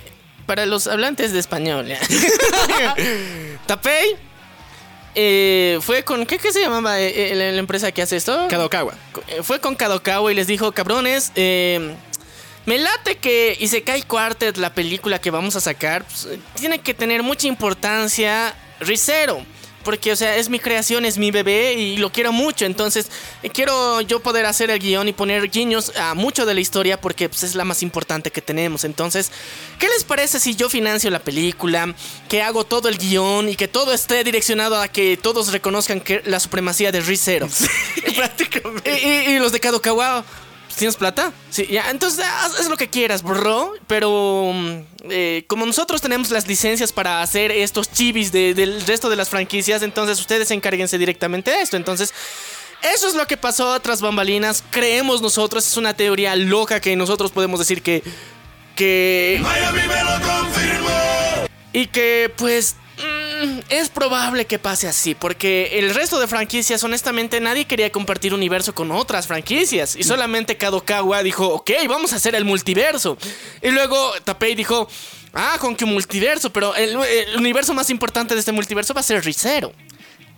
para 0.46 0.64
los 0.64 0.86
hablantes 0.86 1.34
de 1.34 1.40
español. 1.40 1.88
ya. 1.88 2.00
Eh, 5.14 5.78
fue 5.82 6.02
con, 6.04 6.24
¿qué, 6.26 6.38
qué 6.38 6.52
se 6.52 6.60
llamaba 6.60 6.98
eh, 7.00 7.32
eh, 7.32 7.34
la, 7.34 7.58
empresa 7.58 7.92
que 7.92 8.02
hace 8.02 8.16
esto? 8.16 8.46
Kadokawa. 8.48 8.94
Eh, 9.28 9.42
Fue 9.42 9.60
con 9.60 9.74
Kadokawa 9.74 10.32
y 10.32 10.34
les 10.34 10.46
dijo, 10.46 10.72
cabrones, 10.72 11.32
eh, 11.34 11.94
me 12.64 12.78
late 12.78 13.16
que 13.16 13.56
Isekai 13.60 14.02
Quartet, 14.02 14.56
la 14.56 14.72
película 14.72 15.20
que 15.20 15.30
vamos 15.30 15.56
a 15.56 15.60
sacar, 15.60 16.04
pues, 16.04 16.28
tiene 16.54 16.78
que 16.78 16.94
tener 16.94 17.22
mucha 17.22 17.46
importancia 17.46 18.54
Rizero. 18.80 19.44
Porque, 19.84 20.12
o 20.12 20.16
sea, 20.16 20.36
es 20.36 20.48
mi 20.48 20.58
creación, 20.58 21.04
es 21.04 21.18
mi 21.18 21.30
bebé 21.30 21.74
y 21.74 21.96
lo 21.96 22.10
quiero 22.10 22.32
mucho. 22.32 22.64
Entonces, 22.64 23.06
eh, 23.42 23.50
quiero 23.50 24.00
yo 24.00 24.20
poder 24.20 24.46
hacer 24.46 24.70
el 24.70 24.78
guion 24.78 25.08
y 25.08 25.12
poner 25.12 25.50
guiños 25.50 25.92
a 25.96 26.14
mucho 26.14 26.46
de 26.46 26.54
la 26.54 26.60
historia 26.60 27.00
porque 27.00 27.28
pues, 27.28 27.42
es 27.42 27.54
la 27.54 27.64
más 27.64 27.82
importante 27.82 28.30
que 28.30 28.40
tenemos. 28.42 28.84
Entonces, 28.84 29.30
¿qué 29.78 29.88
les 29.88 30.04
parece 30.04 30.40
si 30.40 30.54
yo 30.56 30.68
financio 30.70 31.10
la 31.10 31.18
película? 31.20 31.94
Que 32.28 32.42
hago 32.42 32.64
todo 32.64 32.88
el 32.88 32.98
guion 32.98 33.48
y 33.48 33.56
que 33.56 33.68
todo 33.68 33.92
esté 33.92 34.22
direccionado 34.24 34.80
a 34.80 34.88
que 34.88 35.16
todos 35.16 35.52
reconozcan 35.52 36.00
que 36.00 36.22
la 36.24 36.40
supremacía 36.40 36.92
de 36.92 37.00
Rizero. 37.00 37.48
Prácticamente. 38.16 39.00
Y, 39.02 39.32
y- 39.32 39.36
y 39.36 39.38
los 39.38 39.52
de 39.52 39.60
Kadokawa, 39.60 40.24
¿tienes 40.76 40.96
plata? 40.96 41.32
Sí, 41.50 41.66
ya, 41.70 41.90
entonces 41.90 42.24
haz, 42.24 42.58
haz 42.60 42.68
lo 42.68 42.76
que 42.76 42.88
quieras, 42.88 43.22
bro. 43.22 43.72
Pero 43.86 44.50
mm, 44.54 44.78
eh, 45.10 45.44
como 45.48 45.66
nosotros 45.66 46.00
tenemos 46.00 46.30
las 46.30 46.46
licencias 46.46 46.92
para 46.92 47.22
hacer 47.22 47.50
estos 47.50 47.90
chivis 47.90 48.32
de- 48.32 48.54
del 48.54 48.80
resto 48.86 49.08
de 49.10 49.16
las 49.16 49.28
franquicias, 49.28 49.82
entonces 49.82 50.18
ustedes 50.20 50.50
encárguense 50.50 50.98
directamente 50.98 51.50
de 51.50 51.60
esto. 51.62 51.76
Entonces, 51.76 52.12
eso 52.94 53.06
es 53.08 53.14
lo 53.14 53.26
que 53.26 53.36
pasó 53.36 53.78
tras 53.80 54.00
bambalinas. 54.00 54.64
Creemos 54.70 55.22
nosotros, 55.22 55.66
es 55.66 55.76
una 55.76 55.94
teoría 55.94 56.34
loca 56.36 56.80
que 56.80 56.96
nosotros 56.96 57.30
podemos 57.30 57.58
decir 57.60 57.82
que. 57.82 58.02
que. 58.74 59.40
Y 61.72 61.86
que, 61.86 62.30
pues, 62.36 62.76
mm, 63.02 63.58
es 63.68 63.88
probable 63.88 64.46
que 64.46 64.58
pase 64.58 64.88
así, 64.88 65.14
porque 65.14 65.78
el 65.78 65.94
resto 65.94 66.20
de 66.20 66.26
franquicias, 66.26 66.82
honestamente, 66.84 67.40
nadie 67.40 67.64
quería 67.64 67.90
compartir 67.90 68.34
universo 68.34 68.74
con 68.74 68.90
otras 68.92 69.26
franquicias. 69.26 69.96
Y 69.96 70.02
solamente 70.02 70.56
Kadokawa 70.56 71.22
dijo, 71.22 71.48
ok, 71.48 71.70
vamos 71.88 72.12
a 72.12 72.16
hacer 72.16 72.34
el 72.34 72.44
multiverso. 72.44 73.18
Y 73.62 73.70
luego 73.70 74.12
Tapei 74.24 74.54
dijo, 74.54 74.88
ah, 75.32 75.56
con 75.60 75.76
que 75.76 75.84
multiverso, 75.84 76.52
pero 76.52 76.74
el, 76.74 76.96
universo 77.36 77.74
más 77.74 77.90
importante 77.90 78.34
de 78.34 78.40
este 78.40 78.52
multiverso 78.52 78.94
va 78.94 79.00
a 79.00 79.04
ser 79.04 79.24
Rizero. 79.24 79.72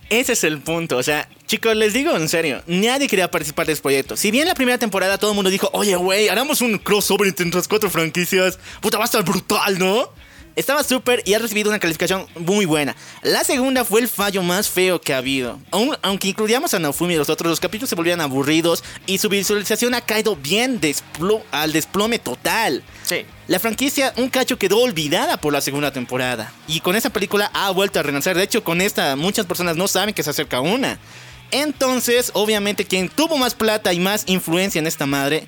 Ese 0.09 0.33
es 0.33 0.43
el 0.43 0.61
punto, 0.61 0.97
o 0.97 1.03
sea, 1.03 1.27
chicos, 1.47 1.75
les 1.75 1.93
digo 1.93 2.15
en 2.15 2.29
serio, 2.29 2.61
nadie 2.67 3.07
quería 3.07 3.31
participar 3.31 3.65
de 3.65 3.73
este 3.73 3.81
proyecto. 3.81 4.15
Si 4.15 4.29
bien 4.29 4.47
la 4.47 4.53
primera 4.53 4.77
temporada 4.77 5.17
todo 5.17 5.31
el 5.31 5.35
mundo 5.35 5.49
dijo, 5.49 5.67
oye, 5.73 5.95
güey, 5.95 6.29
hagamos 6.29 6.61
un 6.61 6.77
crossover 6.77 7.27
entre 7.27 7.49
las 7.49 7.67
cuatro 7.67 7.89
franquicias, 7.89 8.59
puta, 8.81 8.99
va 8.99 9.05
a 9.05 9.05
estar 9.05 9.23
brutal, 9.23 9.79
¿no? 9.79 10.09
Estaba 10.55 10.83
súper 10.83 11.21
y 11.25 11.33
ha 11.33 11.39
recibido 11.39 11.69
una 11.69 11.79
calificación 11.79 12.27
muy 12.35 12.65
buena. 12.65 12.95
La 13.23 13.43
segunda 13.43 13.83
fue 13.83 13.99
el 14.01 14.07
fallo 14.07 14.41
más 14.41 14.69
feo 14.69 15.01
que 15.01 15.13
ha 15.13 15.17
habido. 15.17 15.59
Aun- 15.71 15.97
aunque 16.01 16.29
incluyamos 16.29 16.73
a 16.73 16.79
Naofumi 16.79 17.13
y 17.13 17.17
los 17.17 17.29
otros, 17.29 17.49
los 17.49 17.59
capítulos 17.59 17.89
se 17.89 17.95
volvían 17.95 18.21
aburridos 18.21 18.81
y 19.05 19.17
su 19.17 19.27
visualización 19.27 19.93
ha 19.95 20.01
caído 20.01 20.35
bien 20.37 20.79
desplo- 20.79 21.43
al 21.51 21.73
desplome 21.73 22.19
total. 22.19 22.83
Sí. 23.03 23.25
La 23.47 23.59
franquicia 23.59 24.13
un 24.15 24.29
cacho 24.29 24.57
quedó 24.57 24.79
olvidada 24.79 25.37
por 25.37 25.51
la 25.51 25.59
segunda 25.61 25.91
temporada. 25.91 26.53
Y 26.67 26.79
con 26.79 26.95
esa 26.95 27.09
película 27.09 27.51
ha 27.53 27.69
vuelto 27.71 27.99
a 27.99 28.03
renacer. 28.03 28.37
De 28.37 28.43
hecho, 28.43 28.63
con 28.63 28.79
esta 28.79 29.15
muchas 29.17 29.45
personas 29.45 29.75
no 29.75 29.87
saben 29.89 30.13
que 30.15 30.23
se 30.23 30.29
acerca 30.29 30.61
una. 30.61 30.99
Entonces, 31.51 32.31
obviamente, 32.33 32.85
quien 32.85 33.09
tuvo 33.09 33.37
más 33.37 33.53
plata 33.55 33.93
y 33.93 33.99
más 33.99 34.23
influencia 34.27 34.79
en 34.79 34.87
esta 34.87 35.05
madre 35.05 35.47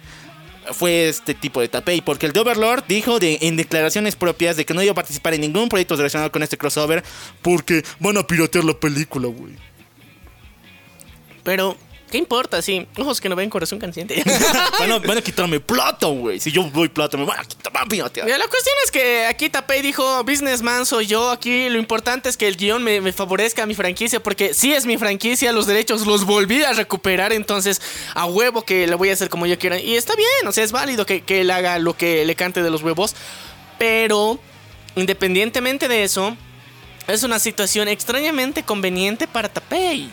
fue 0.71 1.09
este 1.09 1.33
tipo 1.33 1.61
de 1.61 1.67
Tapei. 1.67 2.01
Porque 2.01 2.25
el 2.25 2.33
de 2.33 2.39
Overlord 2.39 2.83
dijo 2.87 3.17
en 3.21 3.57
declaraciones 3.57 4.15
propias 4.15 4.57
de 4.57 4.65
que 4.65 4.73
no 4.73 4.81
iba 4.81 4.91
a 4.91 4.95
participar 4.95 5.33
en 5.33 5.41
ningún 5.41 5.69
proyecto 5.69 5.95
relacionado 5.95 6.31
con 6.31 6.43
este 6.43 6.57
crossover. 6.57 7.03
Porque 7.41 7.83
van 7.99 8.17
a 8.17 8.25
piratear 8.25 8.63
la 8.63 8.73
película, 8.73 9.27
güey. 9.27 9.53
Pero 11.43 11.77
¿Qué 12.11 12.17
importa? 12.17 12.61
Sí, 12.61 12.87
ojos 12.97 13.19
que 13.19 13.27
no 13.27 13.35
ven, 13.35 13.49
corazón 13.49 13.79
consciente. 13.79 14.23
Van 14.79 14.91
a, 14.91 14.99
van 14.99 15.17
a 15.17 15.21
quitarme 15.21 15.59
plata, 15.59 16.07
güey. 16.07 16.39
Si 16.39 16.51
yo 16.51 16.63
doy 16.63 16.87
plata, 16.87 17.17
me 17.17 17.25
van 17.25 17.39
a 17.39 17.43
quitar 17.43 17.73
papi, 17.73 18.01
Mira, 18.23 18.37
la 18.37 18.47
cuestión 18.47 18.75
es 18.85 18.91
que 18.91 19.25
aquí 19.25 19.49
Tapei 19.49 19.81
dijo, 19.81 20.23
businessman 20.23 20.85
soy 20.85 21.07
yo, 21.07 21.31
aquí 21.31 21.67
lo 21.69 21.79
importante 21.79 22.29
es 22.29 22.37
que 22.37 22.47
el 22.47 22.55
guion 22.55 22.83
me, 22.83 23.01
me 23.01 23.11
favorezca 23.11 23.63
a 23.63 23.65
mi 23.65 23.75
franquicia, 23.75 24.21
porque 24.21 24.53
sí 24.53 24.73
es 24.73 24.85
mi 24.85 24.97
franquicia, 24.97 25.51
los 25.51 25.67
derechos 25.67 26.05
los 26.05 26.25
volví 26.25 26.63
a 26.63 26.73
recuperar, 26.73 27.33
entonces 27.33 27.81
a 28.13 28.25
huevo 28.25 28.61
que 28.61 28.87
lo 28.87 28.97
voy 28.97 29.09
a 29.09 29.13
hacer 29.13 29.29
como 29.29 29.45
yo 29.45 29.57
quiera. 29.57 29.79
Y 29.79 29.95
está 29.95 30.15
bien, 30.15 30.47
o 30.47 30.51
sea, 30.51 30.63
es 30.63 30.71
válido 30.71 31.05
que, 31.05 31.21
que 31.21 31.41
él 31.41 31.51
haga 31.51 31.79
lo 31.79 31.97
que 31.97 32.25
le 32.25 32.35
cante 32.35 32.61
de 32.61 32.69
los 32.69 32.83
huevos, 32.83 33.15
pero 33.77 34.39
independientemente 34.95 35.87
de 35.87 36.03
eso, 36.03 36.37
es 37.07 37.23
una 37.23 37.39
situación 37.39 37.87
extrañamente 37.87 38.63
conveniente 38.63 39.27
para 39.27 39.49
Tapei. 39.49 40.09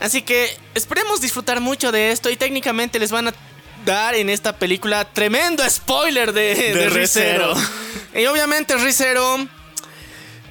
Así 0.00 0.22
que 0.22 0.56
esperemos 0.74 1.20
disfrutar 1.20 1.60
mucho 1.60 1.92
de 1.92 2.10
esto 2.10 2.30
y 2.30 2.36
técnicamente 2.36 2.98
les 2.98 3.10
van 3.10 3.28
a 3.28 3.34
dar 3.84 4.14
en 4.14 4.30
esta 4.30 4.56
película 4.56 5.04
tremendo 5.04 5.62
spoiler 5.68 6.32
de, 6.32 6.54
de, 6.54 6.88
Rizero. 6.90 7.54
Rizero. 7.54 7.54
y 8.14 8.26
obviamente 8.26 8.76
Rizero 8.76 9.46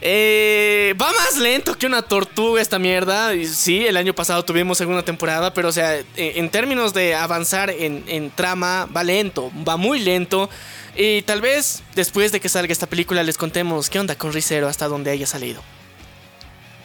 eh, 0.05 0.93
va 1.01 1.13
más 1.13 1.37
lento 1.37 1.77
que 1.77 1.85
una 1.85 2.01
tortuga 2.01 2.61
esta 2.61 2.77
mierda. 2.77 3.33
Y 3.33 3.47
sí, 3.47 3.85
el 3.85 3.95
año 3.95 4.13
pasado 4.13 4.43
tuvimos 4.43 4.77
segunda 4.77 5.03
temporada, 5.03 5.53
pero 5.53 5.69
o 5.69 5.71
sea, 5.71 5.97
en, 5.97 6.05
en 6.17 6.49
términos 6.49 6.93
de 6.93 7.15
avanzar 7.15 7.69
en, 7.69 8.03
en 8.07 8.29
trama, 8.29 8.85
va 8.95 9.03
lento, 9.03 9.49
va 9.67 9.77
muy 9.77 9.99
lento. 9.99 10.49
Y 10.95 11.21
tal 11.23 11.39
vez 11.39 11.83
después 11.95 12.31
de 12.33 12.41
que 12.41 12.49
salga 12.49 12.73
esta 12.73 12.87
película 12.87 13.23
les 13.23 13.37
contemos 13.37 13.89
qué 13.89 13.99
onda 13.99 14.15
con 14.15 14.33
Rizero 14.33 14.67
hasta 14.67 14.89
donde 14.89 15.09
haya 15.09 15.25
salido. 15.25 15.63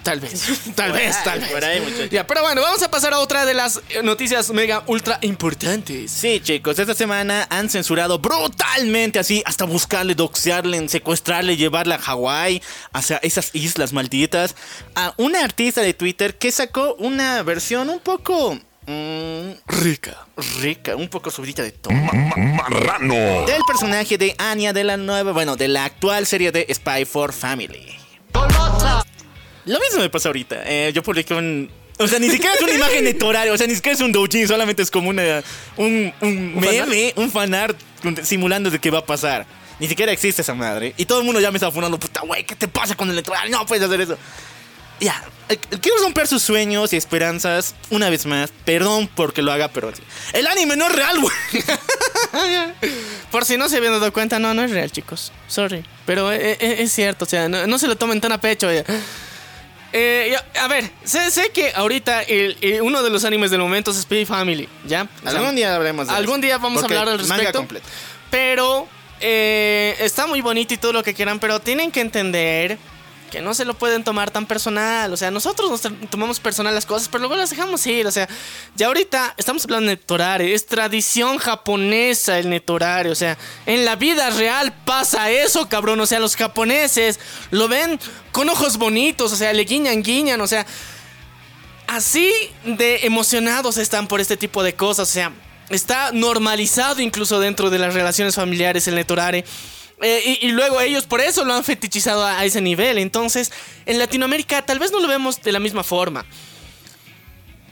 Tal 0.09 0.21
vez, 0.21 0.45
tal 0.75 0.91
Por 0.91 0.99
vez, 1.01 1.17
ahí, 1.17 1.25
tal 1.25 1.41
vez. 1.41 1.51
por 1.51 1.65
ahí, 1.65 1.81
muchachos. 1.81 2.11
Ya, 2.11 2.27
pero 2.27 2.43
bueno, 2.43 2.63
vamos 2.63 2.83
a 2.83 2.91
pasar 2.91 3.13
a 3.13 3.19
otra 3.19 3.45
de 3.45 3.55
las 3.55 3.81
noticias 4.03 4.51
mega 4.51 4.83
ultra 4.87 5.19
importantes. 5.23 6.11
Sí, 6.11 6.41
chicos, 6.43 6.79
esta 6.79 6.95
semana 6.95 7.47
han 7.51 7.69
censurado 7.69 8.19
brutalmente 8.19 9.19
así, 9.19 9.43
hasta 9.45 9.65
buscarle, 9.65 10.15
doxearle, 10.15 10.89
secuestrarle, 10.89 11.57
llevarla 11.57 11.97
a 11.97 11.99
Hawái, 11.99 12.63
hacia 12.93 13.19
esas 13.19 13.51
islas 13.55 13.93
malditas, 13.93 14.55
a 14.95 15.13
una 15.19 15.45
artista 15.45 15.81
de 15.83 15.93
Twitter 15.95 16.39
que 16.39 16.51
sacó 16.53 16.95
una 16.95 17.43
versión 17.43 17.91
un 17.91 18.01
poco... 18.01 18.59
mm, 18.87 19.51
Rica. 19.67 20.27
rica, 20.61 20.97
un 20.97 21.09
poco 21.09 21.31
subidita 21.31 21.63
de 21.63 21.73
tono. 21.73 22.11
Marrano. 22.37 23.15
Del 23.47 23.63
personaje 23.67 24.17
de 24.17 24.35
Anya 24.39 24.73
de 24.73 24.85
la 24.85 24.97
nueva, 24.97 25.33
bueno, 25.33 25.57
de 25.57 25.69
la 25.69 25.85
actual 25.85 26.27
serie 26.27 26.51
de 26.53 26.67
Spy 26.73 27.05
for 27.05 27.33
Family. 27.33 27.97
Lo 29.69 29.79
mismo 29.81 30.01
me 30.01 30.09
pasa 30.11 30.29
ahorita. 30.29 30.63
Eh, 30.67 30.93
yo 30.95 31.03
publiqué 31.03 31.35
un. 31.35 31.71
O 31.99 32.07
sea, 32.09 32.19
ni 32.19 32.31
siquiera 32.31 32.55
es 32.55 32.61
una 32.63 32.73
imagen 32.73 33.05
editorial, 33.07 33.49
o 33.51 33.59
sea, 33.59 33.67
ni 33.67 33.75
siquiera 33.75 33.95
es 33.97 34.01
un 34.01 34.13
doujin, 34.13 34.47
solamente 34.47 34.83
es 34.83 34.91
como 34.91 35.11
una, 35.11 35.43
un, 35.77 36.13
un 36.21 36.55
meme, 36.61 37.13
un 37.17 37.29
fanart 37.31 37.77
simulando 38.23 38.71
de 38.71 38.79
qué 38.79 38.91
va 38.91 39.01
a 39.01 39.05
pasar. 39.05 39.47
Ni 39.81 39.89
siquiera 39.89 40.13
existe 40.13 40.43
esa 40.43 40.55
madre. 40.55 40.95
Y 40.97 41.07
todo 41.07 41.19
el 41.19 41.25
mundo 41.25 41.41
ya 41.41 41.51
me 41.51 41.57
está 41.57 41.73
funando, 41.73 41.99
puta, 41.99 42.21
güey, 42.21 42.45
¿qué 42.45 42.55
te 42.55 42.69
pasa 42.69 42.95
con 42.95 43.11
el 43.11 43.17
editorial? 43.17 43.51
No 43.51 43.67
puedes 43.67 43.85
hacer 43.85 44.01
eso. 44.01 44.17
Ya, 45.01 45.23
eh, 45.49 45.57
quiero 45.81 45.99
romper 46.03 46.27
sus 46.29 46.43
sueños 46.43 46.93
y 46.93 46.97
esperanzas 46.97 47.75
una 47.91 48.11
vez 48.11 48.27
más. 48.27 48.53
Perdón 48.65 49.09
porque 49.17 49.43
lo 49.43 49.51
haga, 49.53 49.69
pero 49.69 49.93
el 50.35 50.47
anime 50.47 50.77
no 50.77 50.87
es 50.87 50.93
real, 50.95 51.21
güey. 51.21 51.35
Por 53.33 53.45
si 53.45 53.57
no 53.57 53.69
se 53.69 53.77
habían 53.77 53.93
dado 53.93 54.13
cuenta, 54.13 54.39
no, 54.39 54.55
no 54.55 54.63
es 54.63 54.71
real, 54.71 54.91
chicos. 54.91 55.33
Sorry. 55.49 55.85
Pero 56.07 56.33
eh, 56.33 56.57
eh, 56.61 56.77
es 56.79 56.93
cierto, 56.93 57.25
o 57.25 57.29
sea, 57.29 57.49
no, 57.49 57.67
no 57.67 57.79
se 57.79 57.87
lo 57.89 57.97
tomen 57.97 58.21
tan 58.21 58.33
a 58.33 58.41
pecho. 58.41 58.71
eh. 58.71 58.85
Eh, 59.93 60.37
a 60.61 60.69
ver, 60.69 60.91
sé, 61.05 61.31
sé 61.31 61.51
que 61.51 61.73
ahorita 61.75 62.23
el- 62.23 62.57
el- 62.61 62.83
uno 62.83 63.03
de 63.03 63.09
los 63.11 63.25
animes 63.25 63.51
del 63.51 63.61
momento 63.61 63.91
es 63.91 63.97
Spy 64.03 64.27
Family, 64.27 64.69
¿ya? 64.87 65.09
O 65.25 65.31
sea, 65.31 65.39
Algún 65.41 65.57
día 65.57 65.75
hablaremos 65.75 66.07
de 66.09 66.13
Algún 66.15 66.35
eso. 66.37 66.43
día 66.43 66.59
vamos 66.59 66.83
a 66.83 66.87
hablar 66.87 67.09
al 67.09 67.19
respecto. 67.19 67.67
Pero 68.31 68.87
eh, 69.21 69.97
está 70.01 70.27
muy 70.27 70.41
bonito 70.43 70.75
y 70.75 70.77
todo 70.77 70.93
lo 70.93 71.03
que 71.03 71.15
quieran, 71.15 71.39
pero 71.41 71.59
tienen 71.61 71.91
que 71.91 72.01
entender 72.01 72.79
que 73.29 73.41
no 73.41 73.55
se 73.55 73.65
lo 73.65 73.75
pueden 73.75 74.05
tomar 74.05 74.31
tan 74.31 74.47
personal. 74.47 75.13
O 75.13 75.17
sea, 75.17 75.31
nosotros 75.31 75.71
nos 75.71 76.11
tomamos 76.11 76.41
personal 76.41 76.75
las 76.75 76.87
cosas, 76.87 77.09
pero 77.09 77.21
luego 77.21 77.37
las 77.37 77.51
dejamos 77.51 77.87
ir. 77.87 78.07
O 78.07 78.11
sea, 78.11 78.29
ya 78.75 78.87
ahorita 78.87 79.35
estamos 79.37 79.65
hablando 79.65 79.89
de 79.89 79.97
netorare. 79.97 80.55
Es 80.55 80.67
tradición 80.67 81.39
japonesa 81.39 82.39
el 82.39 82.51
netorare. 82.51 83.11
O 83.11 83.15
sea, 83.15 83.39
en 83.67 83.85
la 83.85 83.97
vida 83.97 84.31
real 84.31 84.73
pasa 84.85 85.31
eso, 85.31 85.69
cabrón. 85.69 86.01
O 86.01 86.07
sea, 86.07 86.21
los 86.21 86.37
japoneses 86.37 87.21
lo 87.51 87.69
ven 87.69 87.99
con 88.33 88.49
ojos 88.49 88.79
bonitos. 88.79 89.33
O 89.33 89.37
sea, 89.37 89.53
le 89.53 89.65
guiñan, 89.65 90.03
guiñan. 90.03 90.41
O 90.41 90.47
sea, 90.47 90.67
así 91.87 92.33
de 92.65 93.07
emocionados 93.07 93.77
están 93.79 94.09
por 94.09 94.21
este 94.21 94.37
tipo 94.37 94.63
de 94.63 94.75
cosas. 94.75 95.09
O 95.09 95.13
sea, 95.13 95.33
está 95.71 96.13
normalizado 96.13 97.01
incluso 97.01 97.41
dentro 97.41 97.71
de 97.71 97.79
las 97.79 97.95
relaciones 97.95 98.35
familiares 98.35 98.87
el 98.89 98.95
netorare. 98.95 99.45
Eh, 100.01 100.39
y, 100.41 100.47
y 100.47 100.51
luego 100.53 100.81
ellos 100.81 101.07
por 101.07 101.21
eso 101.21 101.45
lo 101.45 101.55
han 101.55 101.65
fetichizado 101.65 102.25
a, 102.25 102.39
a 102.39 102.45
ese 102.45 102.61
nivel. 102.61 102.99
Entonces, 102.99 103.51
en 103.87 103.99
Latinoamérica 103.99 104.63
tal 104.65 104.79
vez 104.79 104.93
no 104.93 105.01
lo 105.01 105.09
vemos 105.09 105.43
de 105.43 105.53
la 105.53 105.59
misma 105.61 105.83
forma. 105.83 106.25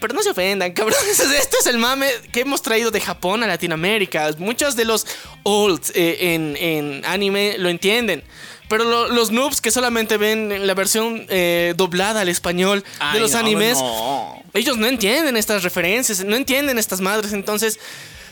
Pero 0.01 0.13
no 0.13 0.23
se 0.23 0.31
ofendan, 0.31 0.73
cabrón. 0.75 0.99
Este 1.09 1.57
es 1.61 1.67
el 1.67 1.79
mame 1.79 2.09
que 2.33 2.41
hemos 2.41 2.63
traído 2.63 2.91
de 2.91 3.01
Japón 3.01 3.43
a 3.43 3.47
Latinoamérica. 3.47 4.31
Muchos 4.39 4.77
de 4.77 4.85
los 4.85 5.07
olds 5.43 5.91
eh, 5.95 6.35
en, 6.35 6.57
en 6.57 7.05
anime 7.07 7.57
lo 7.59 7.69
entienden. 7.69 8.23
Pero 8.69 8.83
lo- 8.85 9.09
los 9.09 9.31
noobs 9.31 9.61
que 9.61 9.71
solamente 9.71 10.17
ven 10.17 10.67
la 10.67 10.75
versión 10.75 11.25
eh, 11.29 11.73
doblada 11.77 12.23
al 12.23 12.29
español 12.29 12.83
de 13.13 13.21
los 13.21 13.31
no, 13.33 13.39
animes, 13.39 13.79
no. 13.79 14.43
ellos 14.55 14.77
no 14.77 14.89
entienden 14.89 15.37
estas 15.37 15.63
referencias, 15.63 16.25
no 16.25 16.35
entienden 16.35 16.77
estas 16.77 17.01
madres. 17.01 17.33
Entonces, 17.33 17.79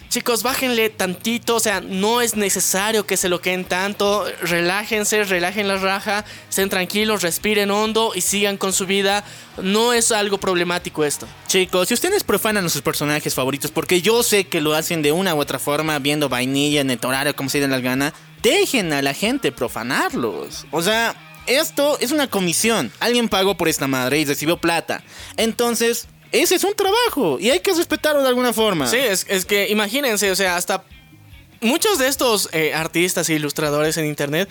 chicos, 0.08 0.42
bájenle 0.42 0.90
tantito. 0.90 1.56
O 1.56 1.60
sea, 1.60 1.80
no 1.80 2.20
es 2.20 2.36
necesario 2.36 3.06
que 3.06 3.16
se 3.16 3.28
lo 3.28 3.40
queden 3.40 3.64
tanto. 3.64 4.26
Relájense, 4.42 5.24
relajen 5.24 5.68
la 5.68 5.76
raja, 5.76 6.24
estén 6.48 6.68
tranquilos, 6.70 7.22
respiren 7.22 7.70
hondo 7.70 8.12
y 8.14 8.20
sigan 8.20 8.56
con 8.56 8.72
su 8.72 8.86
vida. 8.86 9.24
No 9.60 9.92
es 9.92 10.12
algo 10.12 10.38
problemático 10.38 11.04
esto. 11.04 11.26
Chicos, 11.46 11.88
si 11.88 11.94
ustedes 11.94 12.24
profanan 12.24 12.66
a 12.66 12.68
sus 12.68 12.82
personajes 12.82 13.34
favoritos, 13.34 13.70
porque 13.70 14.02
yo 14.02 14.22
sé 14.22 14.44
que 14.44 14.60
lo 14.60 14.74
hacen 14.74 15.02
de 15.02 15.12
una 15.12 15.34
u 15.34 15.40
otra 15.40 15.58
forma, 15.58 15.98
viendo 15.98 16.28
vainilla 16.28 16.80
en 16.80 16.90
el 16.90 16.98
horario, 17.02 17.36
como 17.36 17.50
se 17.50 17.60
den 17.60 17.70
las 17.70 17.82
ganas, 17.82 18.12
dejen 18.42 18.92
a 18.92 19.02
la 19.02 19.14
gente 19.14 19.52
profanarlos. 19.52 20.66
O 20.70 20.82
sea, 20.82 21.14
esto 21.46 21.98
es 22.00 22.12
una 22.12 22.28
comisión. 22.28 22.90
Alguien 23.00 23.28
pagó 23.28 23.56
por 23.56 23.68
esta 23.68 23.86
madre 23.86 24.18
y 24.18 24.24
recibió 24.24 24.56
plata. 24.56 25.02
Entonces, 25.36 26.08
ese 26.42 26.56
es 26.56 26.64
un 26.64 26.74
trabajo 26.74 27.38
y 27.40 27.50
hay 27.50 27.60
que 27.60 27.72
respetarlo 27.72 28.22
de 28.22 28.28
alguna 28.28 28.52
forma. 28.52 28.86
Sí, 28.86 28.98
es, 28.98 29.26
es 29.28 29.44
que 29.44 29.68
imagínense, 29.68 30.30
o 30.30 30.36
sea, 30.36 30.56
hasta 30.56 30.84
muchos 31.60 31.98
de 31.98 32.08
estos 32.08 32.48
eh, 32.52 32.74
artistas 32.74 33.28
e 33.30 33.34
ilustradores 33.34 33.96
en 33.96 34.06
internet, 34.06 34.48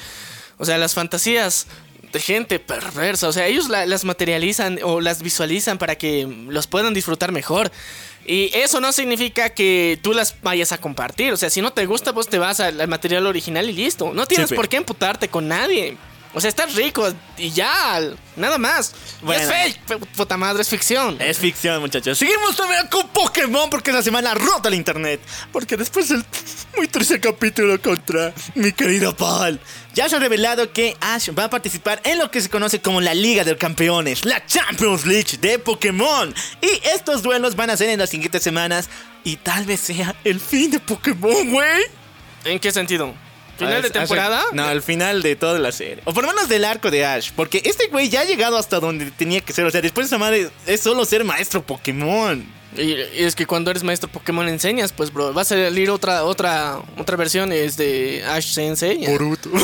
o 0.57 0.65
sea, 0.65 0.77
las 0.77 0.93
fantasías 0.93 1.67
de 2.11 2.19
gente 2.19 2.59
perversa, 2.59 3.27
o 3.27 3.31
sea, 3.33 3.47
ellos 3.47 3.69
la- 3.69 3.85
las 3.87 4.03
materializan 4.05 4.79
o 4.83 5.01
las 5.01 5.21
visualizan 5.23 5.77
para 5.77 5.95
que 5.97 6.27
los 6.47 6.67
puedan 6.67 6.93
disfrutar 6.93 7.31
mejor. 7.31 7.71
Y 8.25 8.51
eso 8.55 8.79
no 8.79 8.93
significa 8.93 9.49
que 9.49 9.99
tú 10.01 10.13
las 10.13 10.35
vayas 10.41 10.71
a 10.71 10.77
compartir. 10.77 11.33
O 11.33 11.37
sea, 11.37 11.49
si 11.49 11.61
no 11.61 11.73
te 11.73 11.85
gusta, 11.85 12.13
pues 12.13 12.27
te 12.27 12.37
vas 12.39 12.59
al, 12.61 12.79
al 12.79 12.87
material 12.87 13.25
original 13.27 13.69
y 13.69 13.73
listo. 13.73 14.13
No 14.13 14.25
tienes 14.27 14.47
Sí, 14.49 14.55
por 14.55 14.69
qué 14.69 14.77
emputarte 14.77 15.27
con 15.27 15.47
nadie. 15.49 15.97
O 16.35 16.41
sea, 16.41 16.49
estás 16.49 16.73
rico 16.73 17.13
y 17.37 17.51
ya, 17.51 18.01
nada 18.35 18.57
más. 18.57 18.93
Bueno. 19.21 19.43
es 19.43 19.47
fake, 19.47 20.07
puta 20.15 20.35
madre, 20.35 20.63
es 20.63 20.69
ficción. 20.69 21.21
Es 21.21 21.37
ficción, 21.37 21.79
muchachos. 21.79 22.17
Seguimos 22.17 22.55
también 22.55 22.87
con 22.87 23.07
Pokémon 23.09 23.69
porque 23.69 23.91
esa 23.91 24.01
semana 24.01 24.33
rota 24.33 24.69
el 24.69 24.73
internet. 24.73 25.21
Porque 25.51 25.77
después 25.77 26.09
del 26.09 26.25
muy 26.75 26.87
triste 26.87 27.19
capítulo 27.19 27.79
contra 27.79 28.33
mi 28.55 28.71
querido 28.71 29.15
Paul, 29.15 29.59
ya 29.93 30.09
se 30.09 30.15
ha 30.15 30.19
revelado 30.19 30.73
que 30.73 30.97
Ash 31.01 31.29
va 31.37 31.45
a 31.45 31.49
participar 31.51 32.01
en 32.03 32.17
lo 32.17 32.31
que 32.31 32.41
se 32.41 32.49
conoce 32.49 32.81
como 32.81 32.99
la 32.99 33.13
Liga 33.13 33.43
de 33.43 33.55
Campeones, 33.55 34.25
la 34.25 34.43
Champions 34.47 35.05
League 35.05 35.37
de 35.39 35.59
Pokémon. 35.59 36.33
Y 36.61 36.87
estos 36.87 37.21
duelos 37.21 37.55
van 37.55 37.69
a 37.69 37.77
ser 37.77 37.89
en 37.89 37.99
las 37.99 38.09
siguientes 38.09 38.41
semanas. 38.41 38.89
Y 39.23 39.37
tal 39.37 39.65
vez 39.65 39.79
sea 39.79 40.15
el 40.23 40.39
fin 40.39 40.71
de 40.71 40.79
Pokémon, 40.79 41.51
güey. 41.51 41.83
¿En 42.43 42.59
qué 42.59 42.71
sentido? 42.71 43.13
¿Final 43.57 43.81
de 43.81 43.87
Ash- 43.89 43.91
temporada? 43.91 44.39
Ash- 44.41 44.53
no, 44.53 44.69
el 44.69 44.81
final 44.81 45.21
de 45.21 45.35
toda 45.35 45.59
la 45.59 45.71
serie. 45.71 45.99
O 46.05 46.13
por 46.13 46.23
lo 46.25 46.33
menos 46.33 46.49
del 46.49 46.65
arco 46.65 46.89
de 46.91 47.05
Ash. 47.05 47.31
Porque 47.35 47.61
este 47.65 47.87
güey 47.87 48.09
ya 48.09 48.21
ha 48.21 48.25
llegado 48.25 48.57
hasta 48.57 48.79
donde 48.79 49.11
tenía 49.11 49.41
que 49.41 49.53
ser. 49.53 49.65
O 49.65 49.71
sea, 49.71 49.81
después 49.81 50.05
de 50.05 50.15
esa 50.15 50.17
madre 50.17 50.49
es 50.65 50.81
solo 50.81 51.05
ser 51.05 51.23
maestro 51.23 51.61
Pokémon. 51.63 52.45
Y, 52.75 52.81
y 52.93 53.23
es 53.23 53.35
que 53.35 53.45
cuando 53.45 53.69
eres 53.69 53.83
maestro 53.83 54.09
Pokémon 54.09 54.47
enseñas, 54.49 54.91
pues 54.91 55.13
bro, 55.13 55.31
va 55.31 55.43
a 55.43 55.45
salir 55.45 55.91
otra 55.91 56.23
otra 56.23 56.79
otra 56.97 57.15
versión 57.17 57.51
es 57.51 57.77
de 57.77 58.23
Ash 58.27 58.51
Sensei. 58.53 59.05
Boruto. 59.07 59.49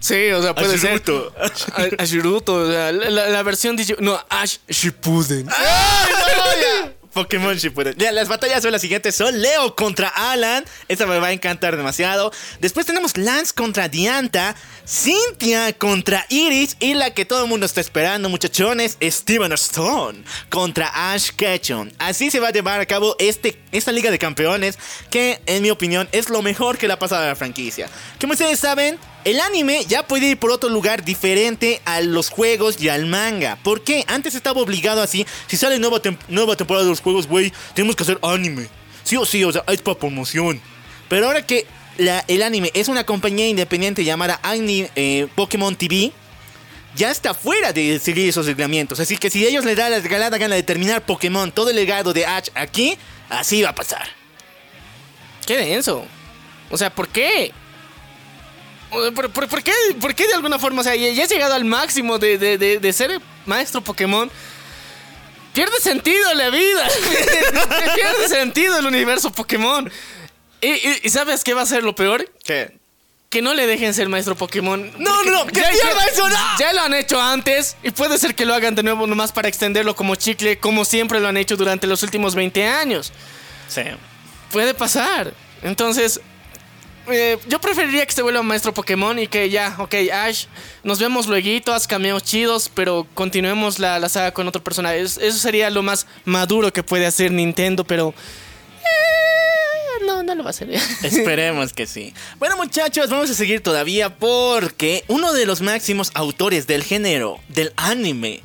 Sí, 0.00 0.30
o 0.30 0.42
sea, 0.42 0.54
puede 0.54 0.74
Ashiruto. 0.76 1.32
ser. 1.76 1.96
Ashiruto, 2.00 2.54
o 2.54 2.70
sea, 2.70 2.90
la, 2.92 3.10
la- 3.10 3.28
la 3.28 3.42
versión 3.42 3.76
digi- 3.76 3.98
no 3.98 4.18
Ash 4.30 4.56
Shippuden. 4.68 5.46
¡Ay, 5.48 6.12
no, 6.12 6.86
ya! 6.86 6.92
Pokémon 7.12 7.56
Shippuden. 7.56 7.94
Las 8.12 8.28
batallas 8.28 8.62
son 8.62 8.72
las 8.72 8.80
siguientes. 8.80 9.14
Son 9.14 9.40
Leo 9.40 9.74
contra 9.74 10.08
Alan. 10.08 10.64
Esta 10.88 11.06
me 11.06 11.18
va 11.18 11.28
a 11.28 11.32
encantar 11.32 11.76
demasiado. 11.76 12.32
Después 12.60 12.86
tenemos 12.86 13.16
Lance 13.16 13.52
contra 13.54 13.88
Dianta. 13.88 14.54
Cynthia 14.86 15.72
contra 15.72 16.26
Iris. 16.28 16.76
Y 16.80 16.94
la 16.94 17.12
que 17.14 17.24
todo 17.24 17.42
el 17.42 17.48
mundo 17.48 17.66
está 17.66 17.80
esperando, 17.80 18.28
muchachones, 18.28 18.96
Steven 19.02 19.52
Stone 19.52 20.22
contra 20.48 21.12
Ash 21.12 21.30
Ketchum. 21.30 21.90
Así 21.98 22.30
se 22.30 22.40
va 22.40 22.48
a 22.48 22.52
llevar 22.52 22.80
a 22.80 22.86
cabo 22.86 23.16
este, 23.18 23.60
esta 23.72 23.92
Liga 23.92 24.10
de 24.10 24.18
Campeones. 24.18 24.78
Que, 25.10 25.40
en 25.46 25.62
mi 25.62 25.70
opinión, 25.70 26.08
es 26.12 26.30
lo 26.30 26.42
mejor 26.42 26.78
que 26.78 26.86
le 26.86 26.94
ha 26.94 26.98
pasado 26.98 27.24
a 27.24 27.28
la 27.28 27.36
franquicia. 27.36 27.88
Como 28.20 28.32
ustedes 28.32 28.58
saben, 28.58 28.98
el 29.30 29.40
anime 29.40 29.84
ya 29.86 30.06
puede 30.06 30.26
ir 30.30 30.38
por 30.38 30.50
otro 30.50 30.68
lugar 30.70 31.04
diferente 31.04 31.80
a 31.84 32.00
los 32.00 32.30
juegos 32.30 32.80
y 32.80 32.88
al 32.88 33.06
manga. 33.06 33.56
¿Por 33.62 33.82
qué? 33.84 34.04
Antes 34.06 34.34
estaba 34.34 34.60
obligado 34.60 35.02
así. 35.02 35.26
Si 35.46 35.56
sale 35.56 35.78
nueva, 35.78 36.00
nueva 36.28 36.56
temporada 36.56 36.84
de 36.84 36.90
los 36.90 37.00
juegos, 37.00 37.26
güey, 37.26 37.52
tenemos 37.74 37.94
que 37.94 38.04
hacer 38.04 38.18
anime. 38.22 38.68
Sí 39.04 39.16
o 39.16 39.26
sí, 39.26 39.44
o 39.44 39.52
sea, 39.52 39.64
es 39.68 39.82
para 39.82 39.98
promoción. 39.98 40.60
Pero 41.08 41.26
ahora 41.26 41.44
que 41.44 41.66
el 41.98 42.42
anime 42.42 42.70
es 42.74 42.88
una 42.88 43.04
compañía 43.04 43.48
independiente 43.48 44.04
llamada 44.04 44.38
Ani- 44.42 44.88
eh, 44.96 45.26
Pokémon 45.34 45.74
TV, 45.76 46.12
ya 46.96 47.10
está 47.10 47.34
fuera 47.34 47.72
de 47.72 47.98
seguir 47.98 48.28
esos 48.28 48.46
reglamentos. 48.46 48.98
Así 49.00 49.16
que 49.18 49.28
si 49.30 49.46
ellos 49.46 49.64
les 49.64 49.76
da 49.76 49.88
la 49.90 50.00
regalada 50.00 50.38
gana 50.38 50.54
de 50.54 50.62
terminar 50.62 51.04
Pokémon, 51.04 51.52
todo 51.52 51.70
el 51.70 51.76
legado 51.76 52.12
de 52.12 52.24
Ash 52.24 52.48
aquí, 52.54 52.96
así 53.28 53.62
va 53.62 53.70
a 53.70 53.74
pasar. 53.74 54.06
Qué 55.46 55.56
denso. 55.56 56.06
O 56.70 56.78
sea, 56.78 56.90
¿por 56.94 57.08
qué? 57.08 57.52
Sea, 58.90 59.10
¿Por, 59.12 59.30
por- 59.30 59.48
por 59.48 59.62
qué, 59.62 59.72
por 60.00 60.14
qué 60.14 60.26
de 60.26 60.34
alguna 60.34 60.58
forma? 60.58 60.80
O 60.80 60.84
sea, 60.84 60.94
ya 60.96 61.08
ya 61.10 61.24
has 61.24 61.30
llegado 61.30 61.54
al 61.54 61.64
máximo 61.64 62.18
de, 62.18 62.38
de- 62.38 62.58
de- 62.58 62.78
de 62.78 62.92
ser 62.92 63.20
maestro 63.46 63.80
Pokémon. 63.80 64.30
Pierde 65.52 65.80
sentido 65.80 66.32
la 66.34 66.50
vida. 66.50 66.88
Pierde 67.94 68.28
sentido 68.28 68.78
el 68.78 68.86
universo 68.86 69.30
Pokémon. 69.32 69.90
Y, 70.60 70.68
y- 70.68 71.00
y 71.04 71.08
¿sabes 71.10 71.44
qué 71.44 71.54
va 71.54 71.62
a 71.62 71.66
ser 71.66 71.82
lo 71.84 71.94
peor? 71.94 72.30
¿Qué? 72.44 72.76
Que 73.30 73.42
no 73.42 73.52
le 73.54 73.66
dejen 73.66 73.92
ser 73.92 74.08
maestro 74.08 74.34
Pokémon. 74.36 74.90
No, 74.98 75.22
no, 75.24 75.30
no, 75.30 75.46
¡que 75.46 75.60
pierda 75.60 76.04
eso, 76.10 76.26
no! 76.28 76.36
Ya 76.58 76.72
lo 76.72 76.80
han 76.82 76.94
hecho 76.94 77.20
antes 77.20 77.76
y 77.82 77.90
puede 77.90 78.16
ser 78.18 78.34
que 78.34 78.46
lo 78.46 78.54
hagan 78.54 78.74
de 78.74 78.82
nuevo 78.82 79.06
nomás 79.06 79.32
para 79.32 79.48
extenderlo 79.48 79.94
como 79.94 80.14
chicle, 80.14 80.58
como 80.58 80.84
siempre 80.86 81.20
lo 81.20 81.28
han 81.28 81.36
hecho 81.36 81.56
durante 81.56 81.86
los 81.86 82.02
últimos 82.02 82.34
20 82.34 82.66
años. 82.66 83.12
Sí. 83.68 83.82
Puede 84.50 84.72
pasar. 84.72 85.34
Entonces, 85.62 86.20
eh, 87.10 87.38
yo 87.48 87.60
preferiría 87.60 88.04
que 88.06 88.12
se 88.12 88.22
vuelva 88.22 88.42
maestro 88.42 88.72
Pokémon 88.74 89.18
y 89.18 89.26
que 89.26 89.50
ya, 89.50 89.74
ok, 89.78 89.94
Ash, 90.12 90.46
nos 90.84 90.98
vemos 90.98 91.26
luego, 91.26 91.72
haz 91.72 91.86
cameos 91.86 92.22
chidos, 92.22 92.70
pero 92.74 93.06
continuemos 93.14 93.78
la, 93.78 93.98
la 93.98 94.08
saga 94.08 94.32
con 94.32 94.46
otro 94.48 94.62
personaje. 94.62 95.00
Es- 95.00 95.18
Eso 95.18 95.38
sería 95.38 95.70
lo 95.70 95.82
más 95.82 96.06
maduro 96.24 96.72
que 96.72 96.82
puede 96.82 97.06
hacer 97.06 97.30
Nintendo, 97.32 97.84
pero... 97.84 98.14
eh, 98.82 100.04
no, 100.06 100.22
no 100.22 100.34
lo 100.34 100.42
va 100.42 100.50
a 100.50 100.50
hacer. 100.50 100.70
Esperemos 101.02 101.72
que 101.72 101.86
sí. 101.86 102.14
Bueno, 102.38 102.56
muchachos, 102.56 103.10
vamos 103.10 103.30
a 103.30 103.34
seguir 103.34 103.62
todavía 103.62 104.14
porque 104.16 105.04
uno 105.08 105.32
de 105.32 105.46
los 105.46 105.60
máximos 105.60 106.10
autores 106.14 106.66
del 106.66 106.82
género 106.84 107.38
del 107.48 107.72
anime 107.76 108.42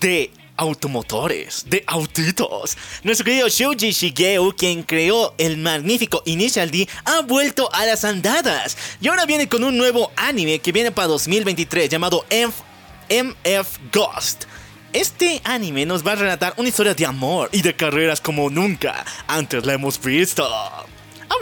de 0.00 0.30
automotores, 0.60 1.64
de 1.70 1.82
autitos, 1.86 2.76
nuestro 3.02 3.24
querido 3.24 3.48
Shuji 3.48 3.92
Shigeo, 3.92 4.54
quien 4.54 4.82
creó 4.82 5.32
el 5.38 5.56
magnífico 5.56 6.22
Initial 6.26 6.70
D, 6.70 6.86
ha 7.06 7.22
vuelto 7.22 7.72
a 7.72 7.86
las 7.86 8.04
andadas 8.04 8.76
y 9.00 9.08
ahora 9.08 9.24
viene 9.24 9.48
con 9.48 9.64
un 9.64 9.78
nuevo 9.78 10.12
anime 10.16 10.58
que 10.58 10.70
viene 10.70 10.90
para 10.90 11.08
2023 11.08 11.88
llamado 11.88 12.26
MF, 12.30 12.60
MF 13.08 13.78
Ghost. 13.90 14.44
Este 14.92 15.40
anime 15.44 15.86
nos 15.86 16.06
va 16.06 16.12
a 16.12 16.16
relatar 16.16 16.52
una 16.58 16.68
historia 16.68 16.92
de 16.92 17.06
amor 17.06 17.48
y 17.52 17.62
de 17.62 17.74
carreras 17.74 18.20
como 18.20 18.50
nunca 18.50 19.02
antes 19.28 19.64
la 19.64 19.72
hemos 19.72 19.98
visto. 19.98 20.44
Ha 20.44 20.84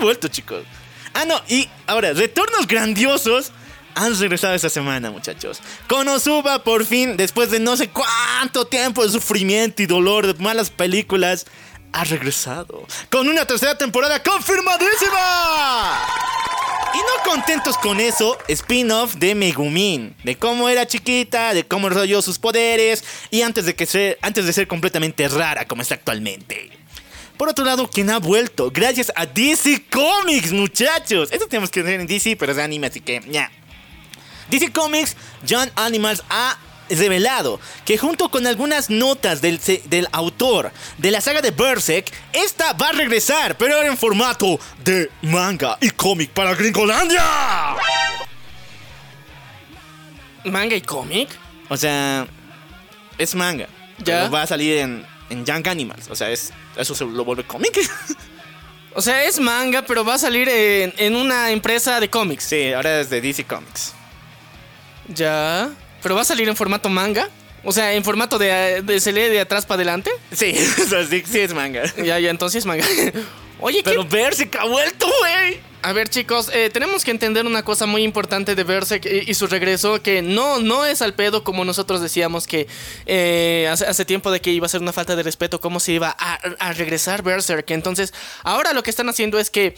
vuelto, 0.01 0.29
chicos. 0.29 0.63
Ah, 1.13 1.25
no, 1.25 1.35
y 1.49 1.69
ahora, 1.89 2.13
retornos 2.13 2.69
grandiosos 2.69 3.51
han 3.99 4.19
regresado 4.19 4.55
esta 4.55 4.69
semana, 4.69 5.11
muchachos. 5.11 5.61
Konosuba, 5.89 6.63
por 6.63 6.85
fin, 6.85 7.17
después 7.17 7.51
de 7.51 7.59
no 7.59 7.77
sé 7.77 7.89
cuánto 7.89 8.67
tiempo 8.67 9.03
de 9.03 9.11
sufrimiento 9.11 9.83
y 9.83 9.87
dolor 9.87 10.27
de 10.27 10.43
malas 10.43 10.71
películas, 10.71 11.47
ha 11.93 12.05
regresado. 12.05 12.87
Con 13.11 13.29
una 13.29 13.45
tercera 13.45 13.77
temporada 13.77 14.23
confirmadísima. 14.23 16.01
Y 16.95 16.99
no 16.99 17.31
contentos 17.31 17.77
con 17.77 17.99
eso, 17.99 18.39
spin-off 18.47 19.17
de 19.17 19.35
Megumin, 19.35 20.15
de 20.23 20.37
cómo 20.37 20.69
era 20.69 20.87
chiquita, 20.87 21.53
de 21.53 21.67
cómo 21.67 21.89
desarrolló 21.89 22.23
sus 22.23 22.39
poderes 22.39 23.05
y 23.31 23.43
antes 23.43 23.67
de, 23.67 23.75
que 23.75 23.85
ser, 23.85 24.19
antes 24.23 24.47
de 24.47 24.53
ser 24.53 24.69
completamente 24.69 25.29
rara 25.29 25.67
como 25.67 25.83
está 25.83 25.97
actualmente. 25.97 26.71
Por 27.37 27.49
otro 27.49 27.65
lado, 27.65 27.89
quien 27.89 28.11
ha 28.11 28.19
vuelto, 28.19 28.71
gracias 28.71 29.13
a 29.15 29.27
DC 29.27 29.85
Comics, 29.91 30.53
muchachos. 30.53 31.31
Esto 31.31 31.47
tenemos 31.47 31.71
que 31.71 31.83
ver 31.83 32.01
en 32.01 32.07
DC, 32.07 32.37
pero 32.37 32.53
es 32.53 32.59
anime, 32.59 32.87
así 32.87 33.01
que 33.01 33.21
ya. 33.29 33.51
DC 34.51 34.73
Comics, 34.73 35.17
John 35.49 35.71
Animals 35.77 36.23
ha 36.29 36.59
revelado 36.91 37.61
que 37.85 37.99
junto 37.99 38.31
con 38.31 38.47
algunas 38.47 38.91
notas 38.91 39.41
del, 39.41 39.61
del 39.87 40.09
autor 40.13 40.73
de 40.97 41.11
la 41.11 41.21
saga 41.21 41.41
de 41.41 41.51
Berserk, 41.51 42.11
esta 42.33 42.73
va 42.73 42.89
a 42.89 42.93
regresar, 42.93 43.57
pero 43.57 43.83
en 43.83 43.97
formato 43.97 44.59
de 44.85 45.11
manga 45.23 45.77
y 45.81 45.91
cómic 45.91 46.31
para 46.31 46.55
Gringolandia. 46.55 47.23
¿Manga 50.45 50.77
y 50.77 50.81
cómic? 50.81 51.29
O 51.69 51.77
sea, 51.77 52.27
es 53.19 53.35
manga. 53.35 53.69
Ya. 53.99 54.21
pero 54.21 54.31
va 54.31 54.43
a 54.43 54.47
salir 54.47 54.79
en, 54.79 55.05
en 55.29 55.45
Young 55.45 55.67
Animals. 55.67 56.09
O 56.09 56.17
sea, 56.17 56.31
es, 56.31 56.53
eso 56.77 56.95
se 56.95 57.05
lo 57.05 57.25
vuelve 57.25 57.45
cómic. 57.45 57.79
O 58.95 59.03
sea, 59.03 59.23
es 59.25 59.39
manga, 59.39 59.83
pero 59.83 60.05
va 60.05 60.15
a 60.15 60.19
salir 60.19 60.49
en, 60.49 60.93
en 60.97 61.15
una 61.15 61.53
empresa 61.53 62.01
de 62.01 62.11
cómics. 62.11 62.45
sí, 62.45 62.73
ahora 62.73 63.01
es 63.01 63.11
de 63.11 63.21
DC 63.21 63.45
Comics. 63.45 63.95
Ya. 65.09 65.71
¿Pero 66.03 66.15
va 66.15 66.23
a 66.23 66.25
salir 66.25 66.49
en 66.49 66.57
formato 66.57 66.89
manga? 66.89 67.29
O 67.65 67.73
sea, 67.73 67.93
en 67.93 68.05
formato 68.05 68.39
de, 68.39 68.83
de 68.83 69.01
se 69.01 69.13
lee 69.13 69.29
de 69.29 69.41
atrás 69.41 69.67
para 69.67 69.77
adelante. 69.77 70.11
Sí, 70.33 70.55
o 70.83 70.87
sea, 70.87 71.05
sí, 71.07 71.23
sí 71.27 71.41
es 71.41 71.55
manga. 71.55 71.83
Ya, 71.97 72.19
ya, 72.19 72.31
entonces 72.31 72.65
manga. 72.67 72.85
Oye, 73.61 73.79
¿qué? 73.79 73.91
Pero 73.91 74.05
Berserk 74.05 74.55
ha 74.57 74.65
vuelto, 74.65 75.07
güey. 75.21 75.61
A 75.83 75.93
ver, 75.93 76.09
chicos, 76.09 76.51
eh, 76.53 76.71
tenemos 76.71 77.05
que 77.05 77.13
entender 77.13 77.47
una 77.47 77.65
cosa 77.65 77.87
muy 77.87 78.03
importante 78.03 78.55
de 78.55 78.65
Berserk 78.65 79.07
y, 79.07 79.31
y 79.31 79.35
su 79.35 79.47
regreso, 79.47 80.03
que 80.03 80.23
no, 80.23 80.59
no 80.59 80.85
es 80.85 81.03
al 81.03 81.15
pedo 81.15 81.45
como 81.45 81.65
nosotros 81.65 82.01
decíamos 82.01 82.47
que 82.47 82.67
eh, 83.07 83.69
hace, 83.71 83.87
hace 83.87 84.05
tiempo 84.05 84.31
de 84.31 84.41
que 84.41 84.51
iba 84.51 84.67
a 84.67 84.69
ser 84.69 84.81
una 84.81 84.93
falta 84.93 85.15
de 85.15 85.23
respeto, 85.23 85.61
cómo 85.61 85.79
se 85.79 85.93
iba 85.93 86.15
a, 86.19 86.35
a 86.59 86.73
regresar 86.73 87.23
Berserk. 87.23 87.71
Entonces, 87.71 88.13
ahora 88.43 88.73
lo 88.73 88.83
que 88.83 88.91
están 88.91 89.09
haciendo 89.09 89.39
es 89.39 89.51
que 89.51 89.75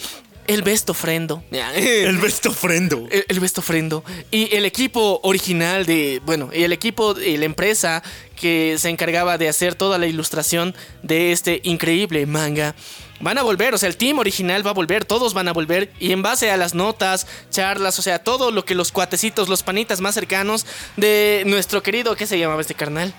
el 0.47 0.63
best 0.63 0.91
ofrendo. 0.91 1.43
El 1.51 2.19
best 2.19 2.47
ofrendo. 2.47 3.07
El, 3.11 3.25
el 3.29 3.41
best 3.41 3.59
ofrendo. 3.59 4.05
Y 4.31 4.55
el 4.55 4.65
equipo 4.65 5.21
original 5.23 5.87
de. 5.87 6.21
Bueno, 6.25 6.51
y 6.53 6.65
el 6.65 6.73
equipo 6.73 7.19
y 7.19 7.37
la 7.37 7.45
empresa 7.45 8.03
que 8.37 8.77
se 8.79 8.89
encargaba 8.89 9.39
de 9.39 9.49
hacer 9.49 9.75
toda 9.75 9.99
la 9.99 10.07
ilustración 10.07 10.75
de 11.03 11.33
este 11.33 11.61
increíble 11.65 12.27
manga. 12.27 12.75
Van 13.21 13.37
a 13.37 13.43
volver, 13.43 13.75
o 13.75 13.79
sea, 13.79 13.89
el 13.89 13.99
team 13.99 14.19
original 14.19 14.67
va 14.67 14.71
a 14.71 14.75
volver, 14.75 15.05
todos 15.05 15.35
van 15.35 15.47
a 15.47 15.53
volver. 15.53 15.93
Y 16.01 16.13
en 16.13 16.23
base 16.23 16.51
a 16.51 16.57
las 16.57 16.75
notas, 16.75 17.27
charlas, 17.51 17.99
o 17.99 18.03
sea, 18.03 18.19
todo 18.19 18.51
lo 18.51 18.65
que 18.65 18.75
los 18.75 18.93
cuatecitos, 18.93 19.49
los 19.49 19.63
panitas 19.63 20.01
más 20.01 20.15
cercanos 20.15 20.65
de 20.97 21.43
nuestro 21.47 21.83
querido, 21.83 22.17
¿qué 22.17 22.27
se 22.27 22.39
llamaba 22.39 22.63
este 22.63 22.75
carnal? 22.75 23.13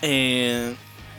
Eh, 0.00 0.74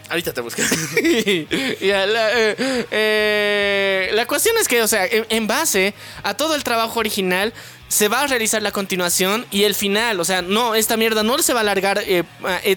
ahorita 0.10 0.34
te 0.34 0.42
la, 1.82 2.30
eh, 2.40 2.86
eh, 2.92 4.10
la 4.14 4.26
cuestión 4.26 4.56
es 4.60 4.68
que, 4.68 4.82
o 4.82 4.88
sea, 4.88 5.06
en, 5.10 5.48
base 5.48 5.94
a 6.24 6.34
todo 6.34 6.56
el 6.56 6.64
trabajo 6.64 7.00
original, 7.00 7.54
se 7.88 8.08
va 8.08 8.22
a 8.22 8.28
realizar 8.28 8.62
la 8.62 8.72
continuación 8.72 9.46
y 9.50 9.64
el 9.64 9.74
final. 9.74 10.20
O 10.20 10.26
sea, 10.26 10.42
no, 10.42 10.76
esta 10.76 10.98
mierda 10.98 11.24
no 11.24 11.38
se 11.40 11.54
va 11.54 11.60
a 11.60 11.62
alargar 11.62 12.02
eh, 12.06 12.24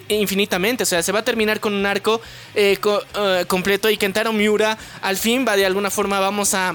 infinitamente. 0.09 0.85
O 0.85 0.87
sea, 0.87 1.03
se 1.03 1.13
va 1.13 1.19
a 1.19 1.25
terminar 1.25 1.61
con 1.61 1.75
un 1.75 1.85
arco 1.85 2.21
co- 2.81 3.03
completo 3.47 3.91
y 3.91 3.97
Kentaro 3.99 4.33
Miura 4.33 4.79
al 5.03 5.17
fin 5.19 5.45
va 5.47 5.57
de 5.57 5.67
alguna 5.67 5.91
forma, 5.91 6.19
vamos 6.21 6.55
a. 6.55 6.75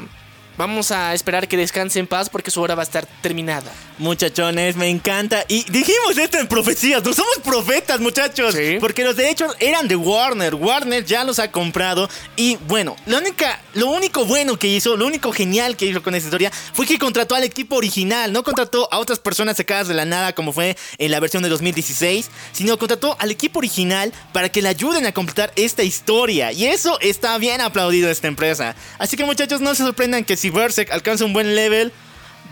Vamos 0.58 0.89
a 0.91 1.14
esperar 1.14 1.47
que 1.47 1.55
descanse 1.55 1.99
en 1.99 2.08
paz 2.08 2.30
porque 2.30 2.49
su 2.49 2.60
hora 2.62 2.74
va 2.74 2.82
a 2.82 2.84
estar 2.84 3.05
terminada. 3.22 3.72
Muchachones, 3.99 4.76
me 4.76 4.89
encanta. 4.89 5.45
Y 5.47 5.64
dijimos 5.70 6.18
esto 6.18 6.39
en 6.39 6.47
profecías, 6.47 7.03
no 7.03 7.14
somos 7.14 7.38
profetas, 7.43 7.99
muchachos. 7.99 8.55
Sí. 8.55 8.78
Porque 8.80 9.03
los 9.03 9.16
derechos 9.16 9.55
eran 9.60 9.88
de 9.88 9.95
Warner. 9.95 10.55
Warner 10.55 11.05
ya 11.05 11.24
los 11.24 11.38
ha 11.38 11.51
comprado. 11.51 12.10
Y 12.36 12.55
bueno, 12.68 12.95
la 13.05 13.20
única, 13.20 13.62
lo 13.76 13.88
único 13.91 14.26
bueno 14.26 14.58
que 14.58 14.68
hizo, 14.68 14.97
lo 14.97 15.05
único 15.05 15.32
genial 15.32 15.78
que 15.78 15.86
hizo 15.86 16.01
con 16.01 16.16
esta 16.16 16.28
historia 16.28 16.51
fue 16.74 16.88
que 16.88 16.97
contrató 16.97 17.36
al 17.36 17.43
equipo 17.43 17.76
original. 17.76 18.34
No 18.34 18.43
contrató 18.43 18.89
a 18.91 18.97
otras 18.97 19.20
personas 19.20 19.58
sacadas 19.58 19.88
de 19.88 19.93
la 19.93 20.05
nada 20.05 20.34
como 20.34 20.53
fue 20.53 20.76
en 20.97 21.12
la 21.12 21.20
versión 21.20 21.43
de 21.43 21.49
2016, 21.49 22.32
sino 22.51 22.80
contrató 22.80 23.16
al 23.20 23.30
equipo 23.30 23.60
original 23.60 24.12
para 24.34 24.49
que 24.49 24.64
le 24.64 24.70
ayuden 24.70 25.05
a 25.05 25.12
completar 25.12 25.51
esta 25.55 25.84
historia. 25.84 26.51
Y 26.51 26.66
eso 26.66 26.99
está 26.99 27.38
bien 27.38 27.62
aplaudido 27.62 28.08
de 28.08 28.14
esta 28.14 28.28
empresa. 28.28 28.76
Así 28.97 29.16
que 29.18 29.24
muchachos, 29.24 29.62
no 29.62 29.76
se 29.76 29.84
sorprendan 29.84 30.26
que 30.26 30.36
si 30.36 30.47
Berserk 30.50 30.91
alcanza 30.91 31.26
un 31.26 31.34
buen 31.34 31.56
level, 31.56 31.91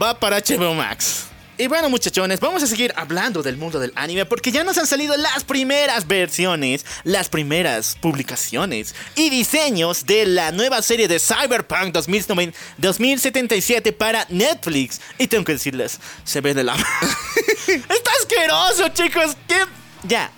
va 0.01 0.19
para 0.19 0.39
HBO 0.39 0.73
Max. 0.73 1.25
Y 1.57 1.67
bueno, 1.67 1.89
muchachones, 1.89 2.41
vamos 2.41 2.63
a 2.63 2.67
seguir 2.67 2.93
hablando 2.97 3.41
del 3.41 3.55
mundo 3.55 3.79
del 3.79 3.93
anime 3.95 4.25
porque 4.25 4.51
ya 4.51 4.65
nos 4.65 4.77
han 4.77 4.87
salido 4.87 5.15
las 5.15 5.45
primeras 5.45 6.05
versiones, 6.05 6.85
las 7.05 7.29
primeras 7.29 7.95
publicaciones 8.01 8.93
y 9.15 9.29
diseños 9.29 10.05
de 10.05 10.25
la 10.25 10.51
nueva 10.51 10.81
serie 10.81 11.07
de 11.07 11.17
Cyberpunk 11.17 11.93
2009 11.93 12.53
2077 12.77 13.93
para 13.93 14.25
Netflix. 14.29 14.99
Y 15.17 15.27
tengo 15.27 15.45
que 15.45 15.53
decirles, 15.53 15.99
se 16.25 16.41
ve 16.41 16.53
de 16.53 16.65
la... 16.65 16.75
Está 17.67 18.11
asqueroso, 18.19 18.89
chicos. 18.89 19.37
Ya. 20.03 20.29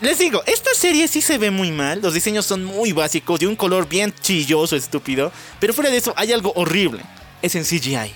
Les 0.00 0.18
digo, 0.18 0.42
esta 0.46 0.72
serie 0.74 1.06
sí 1.08 1.20
se 1.20 1.36
ve 1.36 1.50
muy 1.50 1.70
mal. 1.70 2.00
Los 2.00 2.14
diseños 2.14 2.46
son 2.46 2.64
muy 2.64 2.92
básicos, 2.92 3.38
de 3.38 3.46
un 3.46 3.54
color 3.56 3.86
bien 3.88 4.14
chilloso, 4.22 4.74
estúpido. 4.76 5.30
Pero 5.58 5.74
fuera 5.74 5.90
de 5.90 5.98
eso, 5.98 6.14
hay 6.16 6.32
algo 6.32 6.52
horrible. 6.56 7.02
Es 7.42 7.54
en 7.54 7.64
CGI. 7.64 8.12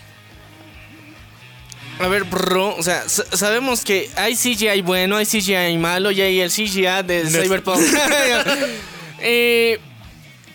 A 2.01 2.09
ver, 2.09 2.25
bro, 2.25 2.75
o 2.77 2.83
sea, 2.83 3.09
sa- 3.09 3.25
sabemos 3.37 3.85
que 3.85 4.11
hay 4.17 4.35
CGI 4.35 4.81
bueno, 4.83 5.17
hay 5.17 5.27
CGI 5.27 5.77
malo 5.79 6.11
y 6.11 6.21
hay 6.21 6.41
el 6.41 6.51
CGI 6.51 7.03
de 7.07 7.25
Cyberpunk. 7.31 7.81
Eh, 9.27 9.79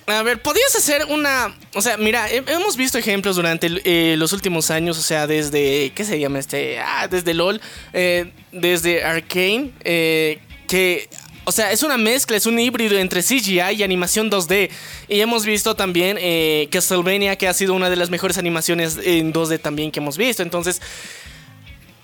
a 0.05 0.21
ver, 0.21 0.41
podías 0.43 0.75
hacer 0.75 1.05
una. 1.05 1.55
O 1.73 1.81
sea, 1.81 1.97
mira, 1.97 2.29
he- 2.29 2.43
hemos 2.47 2.77
visto 2.77 2.99
ejemplos 2.99 3.35
durante 3.35 3.67
eh, 3.83 4.15
los 4.17 4.31
últimos 4.31 4.69
años, 4.69 4.97
o 4.99 5.01
sea, 5.01 5.25
desde. 5.25 5.91
¿Qué 5.95 6.03
se 6.03 6.19
llama 6.19 6.37
este? 6.37 6.77
Ah, 6.79 7.07
desde 7.07 7.33
LOL, 7.33 7.59
eh, 7.93 8.31
desde 8.51 9.03
Arcane, 9.03 9.71
eh, 9.83 10.39
que. 10.69 11.09
O 11.45 11.51
sea, 11.51 11.71
es 11.71 11.81
una 11.81 11.97
mezcla, 11.97 12.37
es 12.37 12.45
un 12.45 12.59
híbrido 12.59 12.99
entre 12.99 13.23
CGI 13.23 13.59
y 13.77 13.83
animación 13.83 14.29
2D. 14.29 14.69
Y 15.07 15.19
hemos 15.19 15.45
visto 15.45 15.75
también 15.75 16.17
eh, 16.19 16.67
Castlevania, 16.71 17.37
que 17.37 17.47
ha 17.47 17.53
sido 17.53 17.73
una 17.73 17.89
de 17.89 17.95
las 17.95 18.11
mejores 18.11 18.37
animaciones 18.37 18.99
en 19.03 19.33
2D 19.33 19.59
también 19.59 19.91
que 19.91 19.99
hemos 19.99 20.15
visto. 20.15 20.43
Entonces, 20.43 20.79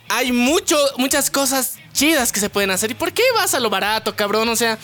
hay 0.10 0.32
mucho, 0.32 0.78
muchas 0.98 1.30
cosas 1.30 1.76
chidas 1.94 2.32
que 2.32 2.40
se 2.40 2.50
pueden 2.50 2.72
hacer. 2.72 2.90
¿Y 2.90 2.96
por 2.96 3.14
qué 3.14 3.22
vas 3.36 3.54
a 3.54 3.60
lo 3.60 3.70
barato, 3.70 4.16
cabrón? 4.16 4.50
O 4.50 4.56
sea, 4.56 4.80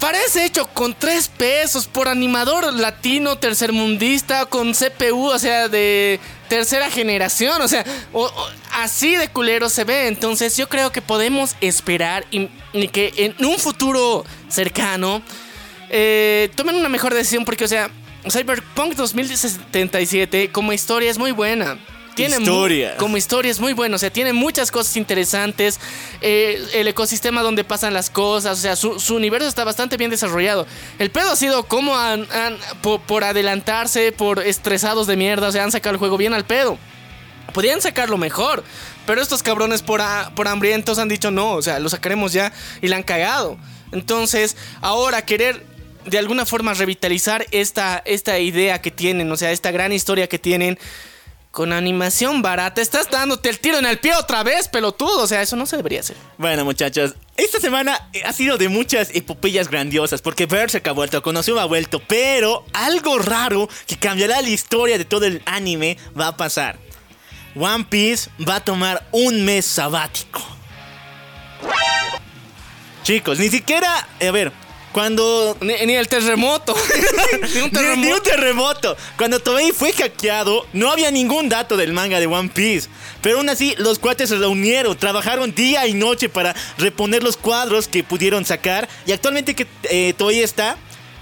parece 0.00 0.44
hecho 0.44 0.66
con 0.68 0.94
3 0.94 1.28
pesos 1.28 1.86
por 1.86 2.08
animador 2.08 2.72
latino 2.72 3.36
tercermundista 3.36 4.46
con 4.46 4.72
CPU, 4.72 5.26
o 5.26 5.38
sea, 5.38 5.68
de 5.68 6.20
tercera 6.48 6.90
generación. 6.90 7.60
O 7.62 7.68
sea, 7.68 7.84
así 8.72 9.16
de 9.16 9.28
culero 9.28 9.68
se 9.68 9.84
ve. 9.84 10.08
Entonces, 10.08 10.56
yo 10.56 10.68
creo 10.68 10.90
que 10.92 11.02
podemos 11.02 11.56
esperar 11.60 12.26
y, 12.30 12.48
y 12.72 12.88
que 12.88 13.12
en 13.16 13.46
un 13.46 13.58
futuro 13.58 14.24
cercano 14.48 15.22
eh, 15.90 16.50
tomen 16.54 16.76
una 16.76 16.88
mejor 16.88 17.14
decisión. 17.14 17.44
Porque, 17.44 17.64
o 17.64 17.68
sea, 17.68 17.90
Cyberpunk 18.30 18.94
2077 18.94 20.50
como 20.52 20.72
historia 20.72 21.10
es 21.10 21.18
muy 21.18 21.32
buena. 21.32 21.78
Tiene 22.26 22.44
como 22.98 23.16
historia 23.16 23.50
es 23.50 23.60
muy 23.60 23.72
bueno, 23.72 23.96
o 23.96 23.98
sea, 23.98 24.10
tiene 24.10 24.32
muchas 24.32 24.70
cosas 24.70 24.96
interesantes. 24.96 25.80
eh, 26.20 26.62
el 26.74 26.88
ecosistema 26.88 27.42
donde 27.42 27.64
pasan 27.64 27.94
las 27.94 28.10
cosas, 28.10 28.58
o 28.58 28.60
sea, 28.60 28.76
su, 28.76 28.98
su 29.00 29.14
universo 29.16 29.48
está 29.48 29.64
bastante 29.64 29.96
bien 29.96 30.10
desarrollado. 30.10 30.66
El 30.98 31.10
pedo 31.10 31.30
ha 31.32 31.36
sido 31.36 31.62
cómo 31.64 31.96
han, 31.96 32.26
han- 32.32 32.56
po- 32.82 33.00
por, 33.00 33.24
adelantarse, 33.24 34.12
por 34.12 34.40
estresados 34.46 35.06
de 35.06 35.16
mierda, 35.16 35.48
o 35.48 35.52
sea, 35.52 35.64
han 35.64 35.72
sacado 35.72 35.92
el 35.94 35.98
juego 35.98 36.16
bien 36.16 36.34
al 36.34 36.44
pedo. 36.44 36.78
Podrían 37.54 37.80
sacarlo 37.80 38.18
mejor, 38.18 38.62
pero 39.06 39.22
estos 39.22 39.42
cabrones 39.42 39.82
por, 39.82 40.00
a- 40.02 40.30
por 40.34 40.48
hambrientos 40.48 40.98
han 40.98 41.08
dicho 41.08 41.30
no, 41.30 41.52
o 41.52 41.62
sea, 41.62 41.78
lo 41.78 41.88
sacaremos 41.88 42.32
ya 42.32 42.52
y 42.82 42.88
la 42.88 42.96
han 42.96 43.02
cagado. 43.02 43.56
Entonces, 43.92 44.56
ahora 44.82 45.22
querer 45.24 45.64
de 46.04 46.18
alguna 46.18 46.44
forma 46.46 46.74
revitalizar 46.74 47.46
esta, 47.50 48.02
esta 48.04 48.38
idea 48.38 48.80
que 48.80 48.90
tienen, 48.90 49.30
o 49.32 49.36
sea, 49.36 49.50
esta 49.52 49.70
gran 49.70 49.92
historia 49.92 50.26
que 50.26 50.38
tienen 50.38 50.78
con 51.50 51.72
animación 51.72 52.42
barata, 52.42 52.80
estás 52.80 53.10
dándote 53.10 53.48
el 53.48 53.58
tiro 53.58 53.78
en 53.78 53.86
el 53.86 53.98
pie 53.98 54.14
otra 54.14 54.42
vez, 54.42 54.68
pelotudo, 54.68 55.22
o 55.22 55.26
sea, 55.26 55.42
eso 55.42 55.56
no 55.56 55.66
se 55.66 55.76
debería 55.76 56.00
hacer. 56.00 56.16
Bueno, 56.36 56.64
muchachos, 56.64 57.14
esta 57.36 57.58
semana 57.60 58.10
ha 58.24 58.32
sido 58.32 58.58
de 58.58 58.68
muchas 58.68 59.10
epopeyas 59.14 59.68
grandiosas 59.68 60.22
porque 60.22 60.46
Berserk 60.46 60.86
ha 60.88 60.92
vuelto, 60.92 61.22
Konosuba 61.22 61.62
ha 61.62 61.66
vuelto, 61.66 62.00
pero 62.06 62.64
algo 62.72 63.18
raro 63.18 63.68
que 63.86 63.96
cambiará 63.96 64.40
la 64.42 64.48
historia 64.48 64.98
de 64.98 65.04
todo 65.04 65.24
el 65.24 65.42
anime 65.46 65.96
va 66.18 66.28
a 66.28 66.36
pasar. 66.36 66.78
One 67.54 67.86
Piece 67.88 68.30
va 68.46 68.56
a 68.56 68.64
tomar 68.64 69.08
un 69.12 69.44
mes 69.44 69.66
sabático. 69.66 70.40
Chicos, 73.02 73.38
ni 73.38 73.48
siquiera, 73.48 74.06
a 74.20 74.30
ver, 74.30 74.52
cuando 74.92 75.56
Ni, 75.60 75.74
ni 75.86 75.94
el 75.94 76.08
terremoto. 76.08 76.74
ni 77.54 77.60
un 77.60 77.62
Ni, 77.62 77.62
ni 77.62 77.70
terremoto. 77.70 78.14
un 78.16 78.22
terremoto. 78.22 78.96
Cuando 79.16 79.40
Toei 79.40 79.72
fue 79.72 79.92
hackeado, 79.92 80.66
no 80.72 80.90
había 80.90 81.10
ningún 81.10 81.48
dato 81.48 81.76
del 81.76 81.92
manga 81.92 82.20
de 82.20 82.26
One 82.26 82.48
Piece. 82.48 82.88
Pero 83.22 83.38
aún 83.38 83.48
así, 83.48 83.74
los 83.78 83.98
cuates 83.98 84.28
se 84.28 84.36
reunieron, 84.36 84.96
trabajaron 84.96 85.54
día 85.54 85.86
y 85.86 85.94
noche 85.94 86.28
para 86.28 86.54
reponer 86.78 87.22
los 87.22 87.36
cuadros 87.36 87.88
que 87.88 88.04
pudieron 88.04 88.44
sacar. 88.44 88.88
Y 89.06 89.12
actualmente 89.12 89.54
que 89.54 89.66
eh, 89.84 90.14
Toei 90.16 90.40
está, 90.40 90.76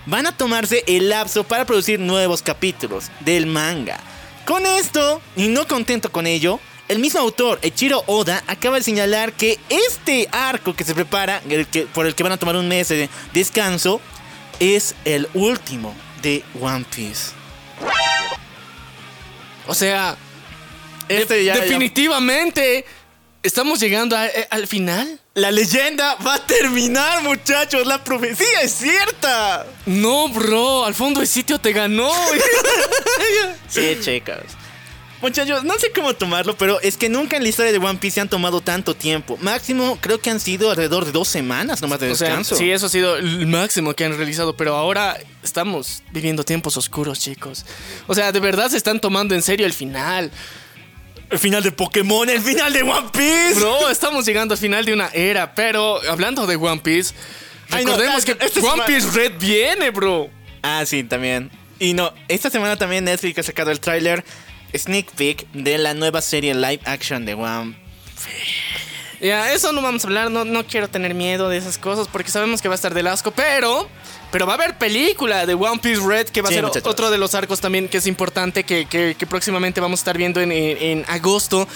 van 0.06 0.26
a 0.26 0.36
tomarse 0.36 0.84
el 0.86 1.08
lapso 1.08 1.44
para 1.44 1.64
producir 1.64 1.98
nuevos 1.98 2.42
capítulos 2.42 3.06
del 3.20 3.46
manga. 3.46 3.98
Con 4.44 4.64
esto, 4.64 5.20
y 5.34 5.48
no 5.48 5.66
contento 5.66 6.12
con 6.12 6.26
ello, 6.26 6.60
el 6.88 6.98
mismo 6.98 7.20
autor, 7.20 7.58
Echiro 7.62 8.02
Oda, 8.06 8.42
acaba 8.46 8.76
de 8.76 8.82
señalar 8.82 9.32
que 9.32 9.58
este 9.68 10.28
arco 10.32 10.74
que 10.74 10.84
se 10.84 10.94
prepara, 10.94 11.42
el 11.48 11.66
que, 11.66 11.82
por 11.82 12.06
el 12.06 12.14
que 12.14 12.22
van 12.22 12.32
a 12.32 12.36
tomar 12.36 12.56
un 12.56 12.68
mes 12.68 12.88
de 12.88 13.08
descanso, 13.32 14.00
es 14.60 14.94
el 15.04 15.28
último 15.34 15.94
de 16.22 16.42
One 16.60 16.84
Piece. 16.94 17.32
O 19.66 19.74
sea, 19.74 20.16
Este 21.08 21.44
ya- 21.44 21.54
ya- 21.54 21.60
definitivamente 21.62 22.84
estamos 23.42 23.78
llegando 23.80 24.16
a- 24.16 24.26
eh, 24.26 24.46
al 24.50 24.66
final. 24.66 25.20
La 25.34 25.50
leyenda 25.50 26.14
va 26.26 26.34
a 26.36 26.46
terminar, 26.46 27.22
muchachos. 27.22 27.86
La 27.86 28.02
profecía 28.02 28.62
es 28.62 28.72
cierta. 28.72 29.66
No, 29.86 30.28
bro, 30.28 30.84
al 30.86 30.94
fondo 30.94 31.20
el 31.20 31.26
sitio 31.26 31.58
te 31.58 31.72
ganó. 31.72 32.10
Sí, 33.68 33.98
chicos. 34.00 34.36
Muchachos, 35.22 35.64
no 35.64 35.78
sé 35.78 35.90
cómo 35.94 36.14
tomarlo, 36.14 36.56
pero 36.56 36.78
es 36.80 36.96
que 36.96 37.08
nunca 37.08 37.36
en 37.36 37.42
la 37.42 37.48
historia 37.48 37.72
de 37.72 37.78
One 37.78 37.98
Piece 37.98 38.16
se 38.16 38.20
han 38.20 38.28
tomado 38.28 38.60
tanto 38.60 38.94
tiempo. 38.94 39.38
Máximo, 39.40 39.98
creo 40.00 40.20
que 40.20 40.28
han 40.30 40.40
sido 40.40 40.70
alrededor 40.70 41.06
de 41.06 41.12
dos 41.12 41.26
semanas 41.28 41.80
nomás 41.80 42.00
de 42.00 42.10
O 42.10 42.14
sea, 42.14 42.28
descanso. 42.28 42.54
sí, 42.56 42.70
eso 42.70 42.86
ha 42.86 42.88
sido 42.90 43.16
el 43.16 43.46
máximo 43.46 43.94
que 43.94 44.04
han 44.04 44.16
realizado, 44.16 44.56
pero 44.56 44.76
ahora 44.76 45.16
estamos 45.42 46.02
viviendo 46.12 46.44
tiempos 46.44 46.76
oscuros, 46.76 47.18
chicos. 47.18 47.64
O 48.06 48.14
sea, 48.14 48.30
de 48.30 48.40
verdad 48.40 48.68
se 48.70 48.76
están 48.76 49.00
tomando 49.00 49.34
en 49.34 49.42
serio 49.42 49.64
el 49.66 49.72
final. 49.72 50.30
El 51.30 51.38
final 51.38 51.62
de 51.62 51.72
Pokémon, 51.72 52.28
el 52.28 52.40
final 52.40 52.72
de 52.72 52.82
One 52.82 53.08
Piece. 53.12 53.54
Bro, 53.54 53.88
estamos 53.88 54.26
llegando 54.26 54.52
al 54.54 54.58
final 54.58 54.84
de 54.84 54.92
una 54.92 55.08
era, 55.08 55.54
pero 55.54 55.98
hablando 56.08 56.46
de 56.46 56.56
One 56.56 56.82
Piece, 56.82 57.14
Ay, 57.70 57.84
no, 57.84 57.96
recordemos 57.96 58.24
que 58.24 58.32
One 58.60 58.82
Piece 58.86 59.10
Red 59.10 59.32
viene, 59.40 59.90
bro. 59.90 60.30
Ah, 60.62 60.84
sí, 60.86 61.02
también. 61.02 61.50
Y 61.78 61.94
no, 61.94 62.12
esta 62.28 62.48
semana 62.48 62.76
también 62.76 63.04
Netflix 63.04 63.38
ha 63.38 63.42
sacado 63.42 63.70
el 63.70 63.80
tráiler 63.80 64.24
sneak 64.78 65.10
peek 65.12 65.46
de 65.52 65.78
la 65.78 65.94
nueva 65.94 66.20
serie 66.20 66.54
live 66.54 66.80
action 66.84 67.24
de 67.24 67.34
One 67.34 67.76
Ya, 69.20 69.52
eso 69.52 69.72
no 69.72 69.80
vamos 69.80 70.04
a 70.04 70.08
hablar, 70.08 70.30
no, 70.30 70.44
no 70.44 70.66
quiero 70.66 70.88
tener 70.88 71.14
miedo 71.14 71.48
de 71.48 71.56
esas 71.56 71.78
cosas 71.78 72.06
porque 72.06 72.30
sabemos 72.30 72.60
que 72.60 72.68
va 72.68 72.74
a 72.74 72.76
estar 72.76 72.92
del 72.94 73.06
asco, 73.06 73.30
pero... 73.30 73.88
Pero 74.32 74.44
va 74.44 74.54
a 74.54 74.56
haber 74.56 74.76
película 74.76 75.46
de 75.46 75.54
One 75.54 75.78
Piece 75.80 76.02
Red 76.04 76.26
que 76.28 76.42
va 76.42 76.48
Sí, 76.48 76.54
a 76.54 76.56
ser 76.56 76.64
muchachos. 76.64 76.90
otro 76.90 77.10
de 77.12 77.16
los 77.16 77.34
arcos 77.36 77.60
también 77.60 77.88
que 77.88 77.98
es 77.98 78.06
importante 78.08 78.64
que, 78.64 78.84
que- 78.86 79.14
que 79.16 79.26
próximamente 79.26 79.80
vamos 79.80 80.00
a 80.00 80.02
estar 80.02 80.18
viendo 80.18 80.40
en, 80.40 80.50
en- 80.50 80.76
en 80.82 81.04
agosto. 81.08 81.66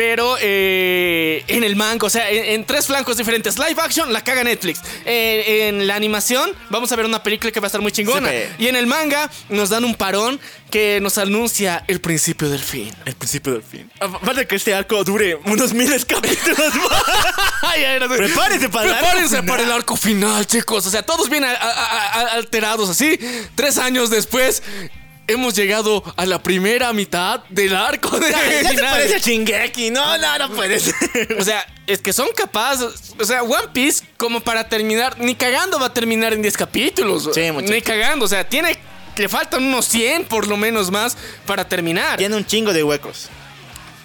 Pero 0.00 0.36
eh, 0.40 1.44
en 1.46 1.62
el 1.62 1.76
manga, 1.76 2.06
o 2.06 2.08
sea, 2.08 2.30
en, 2.30 2.42
en 2.54 2.64
tres 2.64 2.86
flancos 2.86 3.18
diferentes. 3.18 3.58
Live 3.58 3.76
action, 3.82 4.10
la 4.14 4.24
caga 4.24 4.42
Netflix. 4.42 4.80
Eh, 5.04 5.68
en 5.68 5.86
la 5.86 5.94
animación, 5.94 6.52
vamos 6.70 6.90
a 6.90 6.96
ver 6.96 7.04
una 7.04 7.22
película 7.22 7.52
que 7.52 7.60
va 7.60 7.66
a 7.66 7.68
estar 7.68 7.82
muy 7.82 7.92
chingona. 7.92 8.30
Sí. 8.30 8.36
Y 8.60 8.68
en 8.68 8.76
el 8.76 8.86
manga, 8.86 9.30
nos 9.50 9.68
dan 9.68 9.84
un 9.84 9.94
parón 9.94 10.40
que 10.70 11.00
nos 11.02 11.18
anuncia 11.18 11.84
el 11.86 12.00
principio 12.00 12.48
del 12.48 12.60
fin. 12.60 12.90
El 13.04 13.14
principio 13.14 13.52
del 13.52 13.62
fin. 13.62 13.90
Aparte 14.00 14.46
que 14.46 14.56
este 14.56 14.72
arco 14.72 15.04
dure 15.04 15.34
unos 15.44 15.74
miles 15.74 16.06
capítulos 16.06 16.74
más. 16.76 17.02
Prepárense 18.16 18.68
para 18.70 18.86
el 18.86 18.92
arco 18.94 19.00
Prepárense 19.04 19.28
final. 19.36 19.44
para 19.46 19.62
el 19.64 19.72
arco 19.72 19.96
final, 19.96 20.46
chicos. 20.46 20.86
O 20.86 20.90
sea, 20.90 21.02
todos 21.02 21.28
bien 21.28 21.44
a- 21.44 21.50
a- 21.50 21.54
a- 21.54 22.20
a- 22.22 22.26
alterados 22.36 22.88
así. 22.88 23.18
Tres 23.54 23.76
años 23.76 24.08
después, 24.08 24.62
hemos 25.32 25.54
llegado 25.54 26.02
a 26.16 26.26
la 26.26 26.42
primera 26.42 26.92
mitad 26.92 27.44
del 27.48 27.74
arco 27.74 28.18
de 28.18 28.30
Ya 28.30 28.38
se 28.38 28.68
final. 28.68 28.90
parece 28.90 29.14
a 29.14 29.18
Shingeki. 29.18 29.90
No, 29.90 30.18
no, 30.18 30.38
no 30.38 30.50
puede 30.54 30.80
ser. 30.80 30.94
O 31.38 31.44
sea, 31.44 31.64
es 31.86 32.00
que 32.00 32.12
son 32.12 32.28
capaces. 32.36 33.14
O 33.18 33.24
sea, 33.24 33.42
One 33.42 33.68
Piece, 33.72 34.04
como 34.16 34.40
para 34.40 34.68
terminar, 34.68 35.18
ni 35.18 35.34
cagando 35.34 35.78
va 35.78 35.86
a 35.86 35.94
terminar 35.94 36.32
en 36.32 36.42
10 36.42 36.56
capítulos. 36.56 37.28
Sí, 37.34 37.50
muchacho. 37.50 37.72
ni 37.72 37.82
cagando. 37.82 38.24
O 38.24 38.28
sea, 38.28 38.48
tiene. 38.48 38.78
Le 39.16 39.28
faltan 39.28 39.62
unos 39.64 39.84
100 39.86 40.24
por 40.24 40.46
lo 40.48 40.56
menos 40.56 40.90
más 40.90 41.16
para 41.44 41.68
terminar. 41.68 42.16
Tiene 42.16 42.36
un 42.36 42.46
chingo 42.46 42.72
de 42.72 42.82
huecos. 42.82 43.28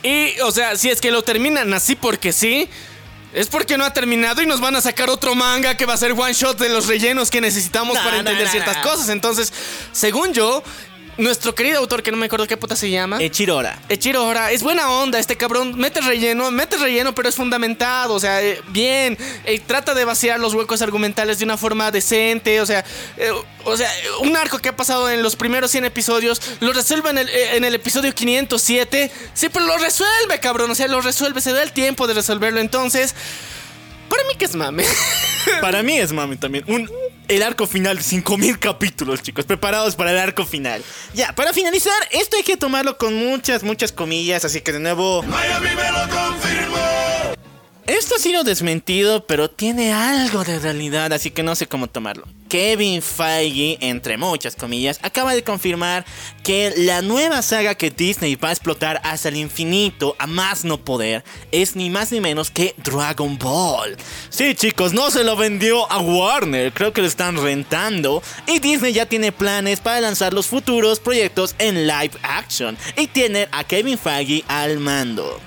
Y, 0.04 0.38
o 0.42 0.52
sea, 0.52 0.76
si 0.76 0.90
es 0.90 1.00
que 1.00 1.10
lo 1.10 1.24
terminan 1.24 1.74
así 1.74 1.96
porque 1.96 2.34
sí, 2.34 2.68
es 3.34 3.48
porque 3.48 3.78
no 3.78 3.86
ha 3.86 3.94
terminado 3.94 4.42
y 4.42 4.46
nos 4.46 4.60
van 4.60 4.76
a 4.76 4.82
sacar 4.82 5.10
otro 5.10 5.34
manga 5.34 5.78
que 5.78 5.86
va 5.86 5.94
a 5.94 5.98
ser 5.98 6.12
one 6.12 6.34
shot 6.34 6.60
de 6.60 6.70
los 6.70 6.88
rellenos 6.88 7.30
que 7.32 7.40
necesitamos 7.42 7.96
No, 7.96 8.04
para 8.04 8.18
entender 8.18 8.46
no, 8.46 8.52
ciertas 8.52 8.78
cosas. 8.78 9.10
Entonces, 9.10 9.54
según 9.94 10.34
yo, 10.34 10.64
nuestro 11.18 11.56
querido 11.56 11.80
autor, 11.80 12.04
que 12.04 12.12
no 12.12 12.18
me 12.18 12.26
acuerdo 12.26 12.48
qué 12.48 12.58
puta 12.58 12.76
se 12.76 12.90
llama. 12.90 13.22
Echirora. 13.22 13.80
Echiro 13.90 14.22
ahora 14.22 14.52
es 14.52 14.64
buena 14.64 14.90
onda 14.90 15.20
este 15.20 15.38
cabrón, 15.38 15.78
mete 15.78 16.02
relleno, 16.02 16.52
mete 16.52 16.78
relleno, 16.78 17.14
pero 17.16 17.30
es 17.30 17.36
fundamentado, 17.36 18.14
o 18.14 18.20
sea, 18.20 18.42
eh, 18.42 18.62
bien, 18.70 19.18
eh, 19.46 19.62
trata 19.66 19.94
de 19.94 20.06
vaciar 20.06 20.40
los 20.40 20.54
huecos 20.54 20.82
argumentales 20.82 21.40
de 21.40 21.46
una 21.46 21.58
forma 21.58 21.92
decente, 21.92 22.62
o 22.62 22.66
sea, 22.66 22.84
eh, 23.18 23.32
o 23.64 23.78
sea, 23.78 23.90
un 24.22 24.36
arco 24.36 24.60
que 24.60 24.70
ha 24.70 24.76
pasado 24.76 25.10
en 25.10 25.24
los 25.24 25.36
primeros 25.36 25.72
100 25.72 25.86
episodios, 25.86 26.42
lo 26.60 26.74
resuelve 26.74 27.10
en 27.10 27.18
el, 27.20 27.30
en 27.30 27.64
el 27.64 27.76
episodio 27.76 28.14
507, 28.14 29.12
sí, 29.34 29.50
pero 29.50 29.66
lo 29.66 29.78
resuelve, 29.78 30.40
cabrón, 30.40 30.72
o 30.72 30.76
sea, 30.76 30.88
lo 30.88 31.02
resuelve, 31.02 31.42
se 31.42 31.54
da 31.54 31.64
el 31.64 31.72
tiempo 31.72 32.08
de 32.08 32.14
resolverlo, 32.14 32.60
entonces, 32.60 33.16
para 34.10 34.24
mí 34.24 34.36
que 34.38 34.46
es 34.46 34.56
mame. 34.56 34.84
Para 35.62 35.84
mí 35.84 35.98
es 35.98 36.12
mami 36.12 36.38
también. 36.38 36.64
Un, 36.68 36.90
el 37.28 37.44
arco 37.44 37.68
final 37.68 37.98
de 37.98 38.04
5000 38.04 38.60
capítulos, 38.60 39.22
chicos. 39.22 39.46
Preparados 39.46 39.96
para 39.96 40.12
el 40.12 40.18
arco 40.18 40.44
final. 40.46 40.84
Ya, 41.14 41.34
para 41.34 41.54
finalizar, 41.54 41.94
esto 42.12 42.38
hay 42.38 42.44
que 42.44 42.58
tomarlo 42.58 42.98
con 42.98 43.14
muchas, 43.14 43.64
muchas 43.64 43.92
comillas. 43.92 44.44
Así 44.44 44.62
que 44.62 44.72
de 44.74 44.80
nuevo. 44.80 45.22
Miami 45.24 45.70
me 45.76 45.92
lo 45.92 46.10
confirmó. 46.10 47.15
Esto 47.88 48.16
ha 48.16 48.20
sido 48.20 48.44
desmentido, 48.44 49.28
pero 49.28 49.48
tiene 49.48 49.94
algo 49.94 50.44
de 50.44 50.58
realidad, 50.58 51.14
así 51.14 51.30
que 51.30 51.44
no 51.44 51.54
sé 51.54 51.68
cómo 51.68 51.86
tomarlo. 51.86 52.28
Kevin 52.50 53.00
Feige, 53.04 53.78
entre 53.80 54.18
muchas 54.18 54.56
comillas, 54.56 54.98
acaba 55.04 55.36
de 55.36 55.44
confirmar 55.44 56.04
que 56.42 56.74
la 56.78 57.04
nueva 57.04 57.44
saga 57.44 57.76
que 57.76 57.92
Disney 57.92 58.38
va 58.38 58.50
a 58.50 58.54
explotar 58.54 59.00
hasta 59.04 59.30
el 59.30 59.36
infinito, 59.36 60.16
a 60.18 60.26
más 60.26 60.66
no 60.66 60.84
poder, 60.84 61.24
es 61.52 61.76
ni 61.76 61.92
más 61.92 62.12
ni 62.12 62.22
menos 62.22 62.50
que 62.50 62.74
Dragon 62.84 63.38
Ball. 63.38 63.96
Sí, 64.30 64.56
chicos, 64.56 64.94
no 64.94 65.12
se 65.12 65.24
lo 65.24 65.36
vendió 65.36 65.92
a 65.92 66.00
Warner, 66.00 66.74
creo 66.74 66.92
que 66.92 67.02
lo 67.02 67.08
están 67.08 67.38
rentando. 67.38 68.24
Y 68.48 68.58
Disney 68.58 68.94
ya 68.94 69.06
tiene 69.06 69.32
planes 69.32 69.80
para 69.80 70.02
lanzar 70.02 70.34
los 70.34 70.48
futuros 70.48 71.00
proyectos 71.00 71.54
en 71.60 71.86
live 71.86 72.14
action. 72.24 72.76
Y 72.98 73.06
tiene 73.06 73.48
a 73.52 73.64
Kevin 73.64 74.00
Feige 74.00 74.44
al 74.48 74.80
mando. 74.80 75.40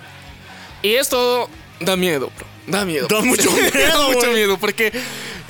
Y 0.82 0.94
esto 0.94 1.50
da 1.80 1.96
miedo, 1.96 2.30
bro. 2.36 2.46
Da 2.66 2.84
miedo. 2.84 3.08
Da 3.08 3.20
mucho 3.20 3.50
miedo, 3.52 3.70
da 3.72 4.08
mucho 4.08 4.32
miedo 4.32 4.58
porque 4.58 4.92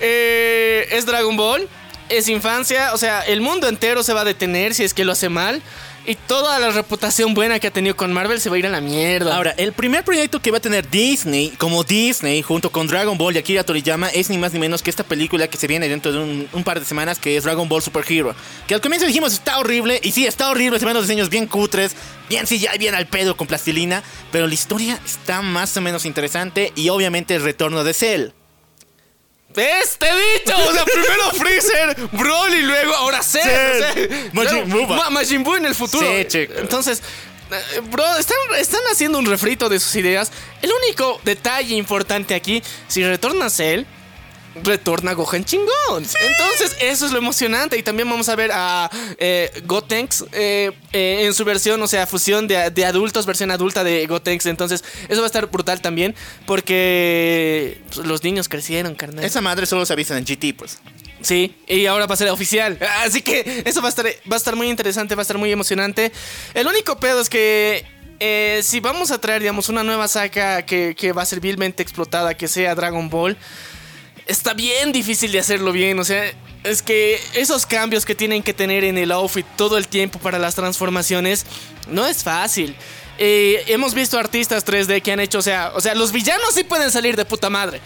eh, 0.01 0.89
es 0.91 1.07
Dragon 1.07 1.37
Ball, 1.37 1.69
es 2.09 2.29
infancia, 2.29 2.95
o 2.95 2.99
sea, 2.99 3.23
el 3.23 3.41
mundo 3.41 3.69
entero 3.69 4.03
se 4.03 4.13
va 4.13 4.23
a 4.23 4.25
detener 4.25 4.75
si 4.75 4.85
es 4.85 4.95
que 4.95 5.05
lo 5.05 5.13
hace 5.13 5.29
mal. 5.29 5.63
Y 6.09 6.15
toda 6.15 6.59
la 6.59 6.71
reputación 6.71 7.35
buena 7.35 7.61
que 7.61 7.67
ha 7.67 7.71
tenido 7.71 7.95
con 7.95 8.15
Marvel 8.15 8.41
se 8.41 8.49
va 8.49 8.57
a 8.57 8.59
ir 8.59 8.67
a 8.67 8.71
la 8.71 8.81
mierda. 8.81 9.37
Ahora, 9.37 9.51
el 9.59 9.75
primer 9.75 10.05
proyecto 10.05 10.41
que 10.41 10.51
va 10.51 10.57
a 10.57 10.61
tener 10.61 10.89
Disney, 10.89 11.51
como 11.51 11.85
Disney, 11.85 12.41
junto 12.41 12.73
con 12.73 12.87
Dragon 12.87 13.19
Ball 13.19 13.37
y 13.37 13.39
Akira 13.39 13.63
Toriyama, 13.63 14.09
es 14.09 14.31
ni 14.31 14.39
más 14.39 14.55
ni 14.55 14.59
menos 14.59 14.83
que 14.83 14.89
esta 14.89 15.05
película 15.05 15.49
que 15.49 15.59
se 15.59 15.67
viene 15.67 15.87
dentro 15.87 16.11
de 16.11 16.49
un, 16.51 16.65
par 16.65 16.81
de 16.81 16.87
semanas, 16.87 17.19
que 17.19 17.37
es 17.37 17.45
Dragon 17.45 17.69
Ball 17.69 17.83
Super 17.83 18.11
Hero. 18.11 18.35
Que 18.67 18.73
al 18.73 18.81
comienzo 18.81 19.07
dijimos 19.07 19.35
está 19.35 19.59
horrible, 19.59 20.01
y 20.03 20.13
sí, 20.13 20.25
está 20.25 20.49
horrible, 20.49 20.79
se 20.79 20.87
ven 20.87 20.95
los 20.95 21.07
diseños 21.07 21.29
bien 21.29 21.47
cutres, 21.47 21.95
bien 22.31 22.47
ya 22.47 22.73
bien 22.79 22.95
al 22.95 23.07
pedo 23.07 23.37
con 23.37 23.47
plastilina, 23.47 24.03
pero 24.33 24.47
la 24.47 24.55
historia 24.55 24.99
está 25.05 25.43
más 25.43 25.77
o 25.77 25.83
menos 25.83 26.07
interesante 26.07 26.73
y 26.75 26.89
obviamente 26.89 27.35
el 27.35 27.43
retorno 27.43 27.85
de 27.85 27.93
Cell. 27.93 28.31
¿Ves? 29.59 29.97
Te 29.99 30.07
he 30.09 30.39
dicho. 30.39 30.55
O 30.57 30.73
sea, 30.73 30.85
primero 30.85 31.31
Freezer, 31.33 31.97
Broly 32.13 32.59
y 32.59 32.63
luego 32.63 32.95
ahora 32.95 33.23
Cell. 33.23 34.31
Majin 34.33 34.69
Buu. 34.71 34.87
Ma- 34.87 35.11
Majin 35.11 35.43
Buu 35.43 35.57
en 35.57 35.67
el 35.67 35.75
futuro. 35.75 36.07
Sí, 36.07 36.25
chico. 36.29 36.55
Entonces, 36.59 37.03
eh, 37.51 37.81
bro, 37.91 38.05
están, 38.19 38.37
están 38.59 38.81
haciendo 38.93 39.19
un 39.19 39.27
refrito 39.27 39.69
de 39.69 39.81
sus 39.81 39.95
ideas. 39.97 40.31
El 40.63 40.71
único 40.85 41.21
detalle 41.25 41.75
importante 41.75 42.35
aquí, 42.35 42.63
si 42.87 43.03
retorna 43.05 43.51
Cell, 43.51 43.83
retorna 44.63 45.13
Gohan 45.13 45.45
chingón. 45.45 45.69
Entonces, 45.97 46.77
eso 46.81 47.07
es 47.07 47.13
lo 47.13 47.19
emocionante. 47.19 47.77
Y 47.79 47.83
también 47.83 48.09
vamos 48.09 48.29
a 48.29 48.37
ver 48.37 48.51
a 48.53 48.91
eh, 49.19 49.63
Gotenks 49.65 50.25
eh, 50.33 50.73
eh, 50.93 51.27
en 51.27 51.35
su 51.35 51.45
versión, 51.45 51.81
o 51.83 51.87
sea, 51.87 52.07
fusión 52.07 52.47
de, 52.49 52.71
de 52.71 52.85
adultos, 52.85 53.27
versión 53.27 53.51
adulta 53.51 53.85
de 53.85 54.07
Gotenks. 54.07 54.47
Entonces, 54.47 54.85
eso 55.09 55.21
va 55.21 55.27
a 55.27 55.27
estar 55.27 55.47
brutal 55.47 55.81
también. 55.81 56.15
Porque 56.47 57.81
los 58.05 58.23
niños 58.25 58.49
crecieron, 58.49 58.95
carnal. 58.95 59.25
Esa 59.25 59.41
madre 59.41 59.67
solo 59.67 59.87
se 59.87 59.93
avisa 59.93 60.17
en 60.17 60.25
GT, 60.25 60.57
pues. 60.57 60.79
Sí, 61.21 61.57
y 61.67 61.87
ahora 61.87 62.07
va 62.07 62.15
a 62.15 62.17
ser 62.17 62.29
oficial. 62.31 62.79
Así 63.05 63.23
que 63.23 63.63
eso 63.65 63.81
va 63.81 63.89
a 63.89 63.91
estar, 63.91 64.07
va 64.07 64.35
a 64.35 64.37
estar 64.37 64.57
muy 64.57 64.69
interesante, 64.69 65.15
va 65.15 65.23
a 65.23 65.23
estar 65.23 65.39
muy 65.39 65.51
emocionante. 65.51 66.13
El 66.55 66.67
único 66.67 66.99
pedo 66.99 67.21
es 67.21 67.29
que 67.29 67.85
eh, 68.21 68.61
si 68.63 68.81
vamos 68.81 69.11
a 69.11 69.21
traer, 69.21 69.43
digamos, 69.43 69.69
una 69.69 69.85
nueva 69.85 70.09
saga 70.09 70.63
que, 70.63 70.95
que 70.97 71.13
va 71.13 71.23
a 71.23 71.27
ser 71.27 71.41
vilmente 71.41 71.83
explotada, 71.83 72.35
que 72.35 72.49
sea 72.49 72.75
Dragon 72.75 73.09
Ball, 73.11 73.37
está 74.29 74.55
bien 74.55 74.93
difícil 74.93 75.33
de 75.33 75.41
hacerlo 75.41 75.73
bien. 75.73 75.99
O 75.99 76.05
sea, 76.05 76.33
es 76.63 76.83
que 76.83 77.21
esos 77.35 77.67
cambios 77.67 78.05
que 78.05 78.15
tienen 78.15 78.43
que 78.43 78.55
tener 78.55 78.85
en 78.85 78.97
el 78.97 79.11
outfit 79.11 79.47
todo 79.57 79.77
el 79.77 79.89
tiempo 79.89 80.21
para 80.21 80.39
las 80.39 80.55
transformaciones, 80.55 81.45
no 81.89 82.07
es 82.07 82.23
fácil. 82.23 82.77
Eh, 83.19 83.65
hemos 83.67 83.95
visto 83.95 84.17
artistas 84.19 84.65
3D 84.65 85.03
que 85.03 85.11
han 85.11 85.19
hecho, 85.19 85.39
o 85.39 85.43
sea, 85.43 85.73
o 85.75 85.81
sea, 85.81 85.97
los 85.97 86.13
villanos 86.13 86.55
sí 86.55 86.63
pueden 86.63 86.93
salir 86.93 87.17
de 87.17 87.25
puta 87.25 87.51
madre. 87.51 87.81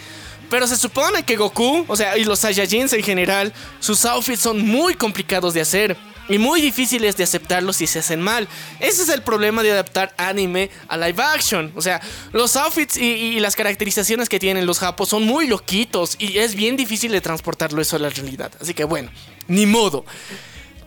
Pero 0.51 0.66
se 0.66 0.76
supone 0.76 1.22
que 1.22 1.36
Goku, 1.36 1.86
o 1.88 1.97
sea, 1.97 2.18
y 2.18 2.24
los 2.24 2.40
Saiyajins 2.40 2.93
en 2.93 3.03
general, 3.03 3.55
sus 3.80 4.05
outfits 4.05 4.40
son 4.40 4.61
muy 4.61 4.95
complicados 4.95 5.55
de 5.55 5.62
hacer. 5.62 5.97
Y 6.29 6.39
muy 6.39 6.61
difíciles 6.61 7.16
de 7.16 7.25
aceptarlos 7.25 7.77
si 7.77 7.87
se 7.87 7.99
hacen 7.99 8.20
mal. 8.20 8.49
Ese 8.81 9.03
es 9.03 9.09
el 9.09 9.23
problema 9.23 9.62
de 9.62 9.73
adaptar 9.73 10.14
anime 10.16 10.70
a 10.89 10.97
live 10.97 11.23
action. 11.23 11.73
O 11.77 11.83
sea, 11.83 12.01
los 12.33 12.57
outfits 12.57 12.97
y, 12.97 13.41
las 13.41 13.57
caracterizaciones 13.57 14.29
que 14.29 14.39
tienen 14.39 14.66
los 14.66 14.79
japos 14.79 15.09
son 15.09 15.25
muy 15.25 15.47
loquitos. 15.47 16.16
Y 16.18 16.39
es 16.39 16.55
bien 16.55 16.77
difícil 16.77 17.12
de 17.12 17.20
transportarlo 17.20 17.83
eso 17.83 17.97
a 17.97 17.99
la 17.99 18.11
realidad. 18.11 18.53
Así 18.61 18.75
que 18.75 18.85
bueno, 18.85 19.11
ni 19.49 19.66
modo. 19.66 20.05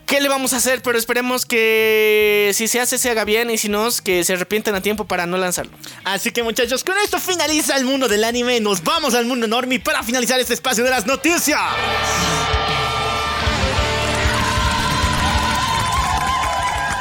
¿Qué 0.05 0.21
le 0.21 0.29
vamos 0.29 0.53
a 0.53 0.57
hacer? 0.57 0.83
Pero 0.83 0.99
esperemos 0.99 1.45
que 1.45 2.51
si 2.53 2.67
se 2.67 2.79
hace 2.79 2.99
se 2.99 3.09
haga 3.09 3.25
bien 3.25 3.49
y 3.49 3.57
si 3.57 3.69
no, 3.69 3.87
que 4.03 4.23
se 4.23 4.33
arrepientan 4.33 4.75
a 4.75 4.81
tiempo 4.81 5.05
para 5.05 5.25
no 5.25 5.37
lanzarlo. 5.37 5.75
Así 6.03 6.31
que 6.31 6.43
muchachos, 6.43 6.83
con 6.83 6.95
esto 6.99 7.19
finaliza 7.19 7.75
el 7.75 7.85
mundo 7.85 8.07
del 8.07 8.23
anime. 8.23 8.59
Nos 8.59 8.83
vamos 8.83 9.15
al 9.15 9.25
mundo 9.25 9.47
enorme 9.47 9.79
para 9.79 10.03
finalizar 10.03 10.39
este 10.39 10.53
espacio 10.53 10.83
de 10.83 10.91
las 10.91 11.07
noticias. 11.07 11.59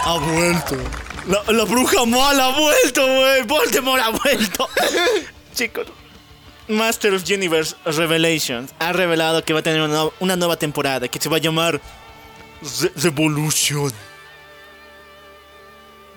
Ha 0.06 0.18
vuelto. 0.18 0.76
La, 1.26 1.42
la 1.52 1.64
bruja 1.64 2.04
mala 2.04 2.46
ha 2.46 2.58
vuelto, 2.58 3.06
güey. 3.06 3.42
Voldemort 3.44 4.02
ha 4.02 4.10
vuelto. 4.10 4.68
Chicos, 5.54 5.86
Master 6.68 7.14
of 7.14 7.22
Universe 7.30 7.74
Revelations 7.84 8.74
ha 8.78 8.92
revelado 8.92 9.42
que 9.44 9.52
va 9.52 9.60
a 9.60 9.62
tener 9.62 9.80
una, 9.82 10.04
una 10.20 10.36
nueva 10.36 10.56
temporada 10.56 11.08
que 11.08 11.18
se 11.20 11.28
va 11.28 11.36
a 11.36 11.40
llamar 11.40 11.80
Re- 12.80 12.92
Revolution. 12.96 13.92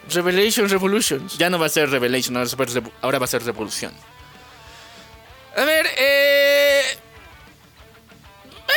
Revelation 0.10 0.70
Revolutions. 0.70 1.38
Ya 1.38 1.50
no 1.50 1.60
va 1.60 1.66
a 1.68 1.70
ser 1.70 1.90
Revelation, 1.90 2.36
ahora 2.38 2.50
va 2.58 2.64
a 2.64 2.68
ser 2.68 2.84
revo- 2.84 2.92
ahora 3.02 3.20
va 3.20 3.26
a 3.26 3.28
ser 3.28 3.44
Revolución. 3.44 3.94
A 5.56 5.64
ver, 5.64 5.86
eh. 5.98 6.98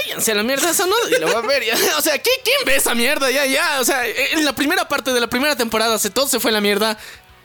Váyanse 0.05 0.33
a 0.33 0.35
la 0.35 0.43
mierda, 0.43 0.71
eso 0.71 0.87
no 0.87 0.95
y 1.17 1.21
lo 1.21 1.33
va 1.33 1.39
a 1.41 1.43
ver. 1.47 1.65
ya. 1.65 1.75
O 1.99 2.03
sea, 2.03 2.17
¿qui- 2.17 2.41
¿quién 2.45 2.57
ve 2.67 2.77
esa 2.77 2.95
mierda? 2.95 3.31
Ya, 3.31 3.47
ya. 3.47 3.79
O 3.81 3.85
sea, 3.85 4.07
en 4.07 4.45
la 4.45 4.55
primera 4.55 4.89
parte 4.89 5.13
de 5.13 5.21
la 5.21 5.29
primera 5.29 5.57
temporada, 5.57 5.99
se 5.99 6.11
todo 6.11 6.27
se 6.29 6.41
fue 6.41 6.51
a 6.51 6.55
la 6.55 6.61
mierda. 6.61 6.99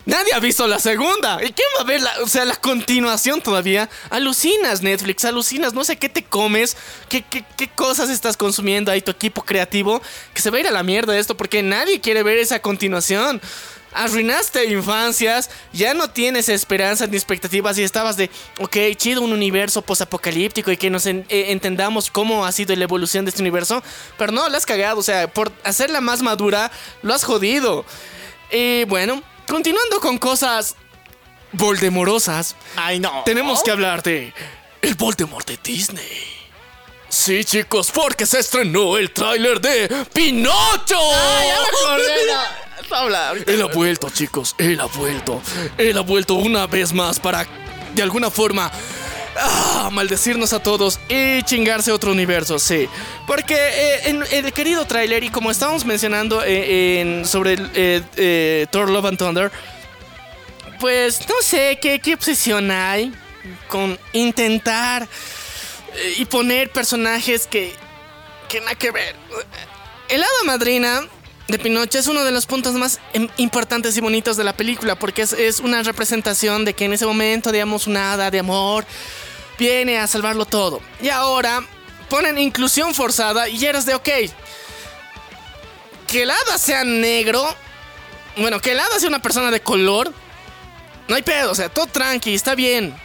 Nadie 0.07 0.33
ha 0.35 0.39
visto 0.39 0.67
la 0.67 0.77
segunda. 0.77 1.39
¿Y 1.43 1.51
quién 1.51 1.67
va 1.77 1.81
a 1.81 1.83
ver 1.85 1.99
la, 1.99 2.13
o 2.21 2.27
sea, 2.27 2.45
la 2.45 2.55
continuación 2.55 3.41
todavía? 3.41 3.89
Alucinas, 4.11 4.83
Netflix, 4.83 5.25
alucinas. 5.25 5.73
No 5.73 5.83
sé 5.83 5.97
qué 5.97 6.09
te 6.09 6.23
comes, 6.23 6.77
qué, 7.09 7.23
qué, 7.23 7.43
qué 7.57 7.67
cosas 7.69 8.11
estás 8.11 8.37
consumiendo 8.37 8.91
ahí 8.91 9.01
tu 9.01 9.09
equipo 9.09 9.43
creativo. 9.43 10.03
Que 10.35 10.41
se 10.43 10.51
va 10.51 10.57
a 10.57 10.59
ir 10.59 10.67
a 10.67 10.71
la 10.71 10.83
mierda 10.83 11.17
esto 11.17 11.35
porque 11.35 11.63
nadie 11.63 12.01
quiere 12.01 12.21
ver 12.21 12.37
esa 12.37 12.59
continuación. 12.61 13.41
Arruinaste 13.97 14.65
infancias, 14.65 15.49
ya 15.71 15.93
no 15.93 16.09
tienes 16.09 16.49
esperanzas 16.49 17.07
ni 17.09 17.15
expectativas 17.15 17.77
y 17.77 17.83
estabas 17.83 18.17
de, 18.17 18.29
ok, 18.59 18.75
chido, 18.97 19.21
un 19.21 19.31
universo 19.31 19.81
posapocalíptico 19.81 20.69
y 20.69 20.75
que 20.77 20.89
nos 20.89 21.05
en- 21.05 21.25
eh, 21.29 21.45
entendamos 21.49 22.11
cómo 22.11 22.45
ha 22.45 22.51
sido 22.51 22.75
la 22.75 22.83
evolución 22.83 23.23
de 23.23 23.29
este 23.29 23.41
universo, 23.41 23.81
pero 24.17 24.33
no, 24.33 24.49
la 24.49 24.57
has 24.57 24.65
cagado, 24.65 24.99
o 24.99 25.03
sea, 25.03 25.27
por 25.31 25.51
hacerla 25.63 26.01
más 26.01 26.21
madura, 26.21 26.71
lo 27.03 27.13
has 27.13 27.23
jodido. 27.23 27.85
Y 28.51 28.83
bueno, 28.83 29.23
continuando 29.47 29.99
con 30.01 30.17
cosas 30.17 30.75
voldemorosas, 31.53 32.55
Ay, 32.75 32.99
no. 32.99 33.23
tenemos 33.25 33.63
que 33.63 33.71
hablar 33.71 34.03
de 34.03 34.33
el 34.81 34.95
Voldemort 34.95 35.47
de 35.47 35.57
Disney. 35.63 36.05
Sí, 37.07 37.45
chicos, 37.45 37.91
porque 37.91 38.25
se 38.25 38.39
estrenó 38.39 38.97
el 38.97 39.11
tráiler 39.11 39.61
de 39.61 39.87
Pinocho. 40.11 40.99
Él 43.47 43.61
ha 43.61 43.67
vuelto, 43.67 44.09
chicos. 44.09 44.55
Él 44.57 44.79
ha 44.79 44.85
vuelto. 44.85 45.41
Él 45.77 45.97
ha 45.97 46.01
vuelto 46.01 46.35
una 46.35 46.67
vez 46.67 46.93
más 46.93 47.19
para, 47.19 47.45
de 47.93 48.01
alguna 48.01 48.29
forma, 48.29 48.71
ah, 49.37 49.89
maldecirnos 49.91 50.53
a 50.53 50.61
todos 50.61 50.99
y 51.09 51.43
chingarse 51.43 51.91
otro 51.91 52.11
universo, 52.11 52.59
sí. 52.59 52.87
Porque 53.27 53.55
eh, 53.55 54.09
en 54.09 54.23
el 54.31 54.53
querido 54.53 54.85
tráiler, 54.85 55.23
y 55.23 55.29
como 55.29 55.51
estábamos 55.51 55.85
mencionando 55.85 56.41
eh, 56.45 57.23
sobre 57.25 57.53
el, 57.53 58.05
eh, 58.15 58.67
Thor 58.71 58.89
Love 58.89 59.05
and 59.05 59.17
Thunder, 59.17 59.51
pues 60.79 61.27
no 61.27 61.35
sé 61.41 61.79
qué, 61.81 62.13
obsesión 62.13 62.69
hay 62.71 63.13
con 63.67 63.97
intentar 64.13 65.07
y 66.17 66.25
poner 66.25 66.69
personajes 66.71 67.47
que, 67.47 67.73
que 68.49 68.59
nada 68.59 68.75
que 68.75 68.91
ver. 68.91 69.15
El 70.09 70.21
hada 70.21 70.43
madrina 70.45 71.01
de 71.47 71.59
Pinocho 71.59 71.99
es 71.99 72.07
uno 72.07 72.23
de 72.23 72.31
los 72.31 72.45
puntos 72.45 72.73
más 72.73 72.99
em, 73.13 73.27
importantes 73.37 73.95
y 73.97 74.01
bonitos 74.01 74.35
de 74.37 74.43
la 74.43 74.53
película, 74.53 74.95
porque 74.95 75.21
es, 75.21 75.59
una 75.59 75.83
representación 75.83 76.65
de 76.65 76.73
que 76.73 76.85
en 76.85 76.93
ese 76.93 77.05
momento, 77.05 77.51
digamos, 77.51 77.87
una 77.87 78.13
hada 78.13 78.31
de 78.31 78.39
amor 78.39 78.85
viene 79.59 79.99
a 79.99 80.07
salvarlo 80.07 80.45
todo. 80.45 80.81
Y 81.01 81.09
ahora 81.09 81.63
ponen 82.09 82.37
inclusión 82.39 82.93
forzada 82.95 83.47
y 83.47 83.63
eres 83.63 83.85
de 83.85 83.95
ok. 83.95 84.09
Que 86.07 86.23
el 86.23 86.31
hada 86.31 86.57
sea 86.57 86.83
negro, 86.83 87.55
bueno, 88.37 88.59
que 88.59 88.71
el 88.71 88.79
hada 88.79 88.99
sea 88.99 89.09
una 89.09 89.21
persona 89.21 89.51
de 89.51 89.61
color, 89.61 90.11
no 91.07 91.15
hay 91.15 91.21
pedo, 91.21 91.51
o 91.51 91.55
sea, 91.55 91.69
todo 91.69 91.85
tranqui, 91.85 92.33
está 92.33 92.55
bien. 92.55 92.95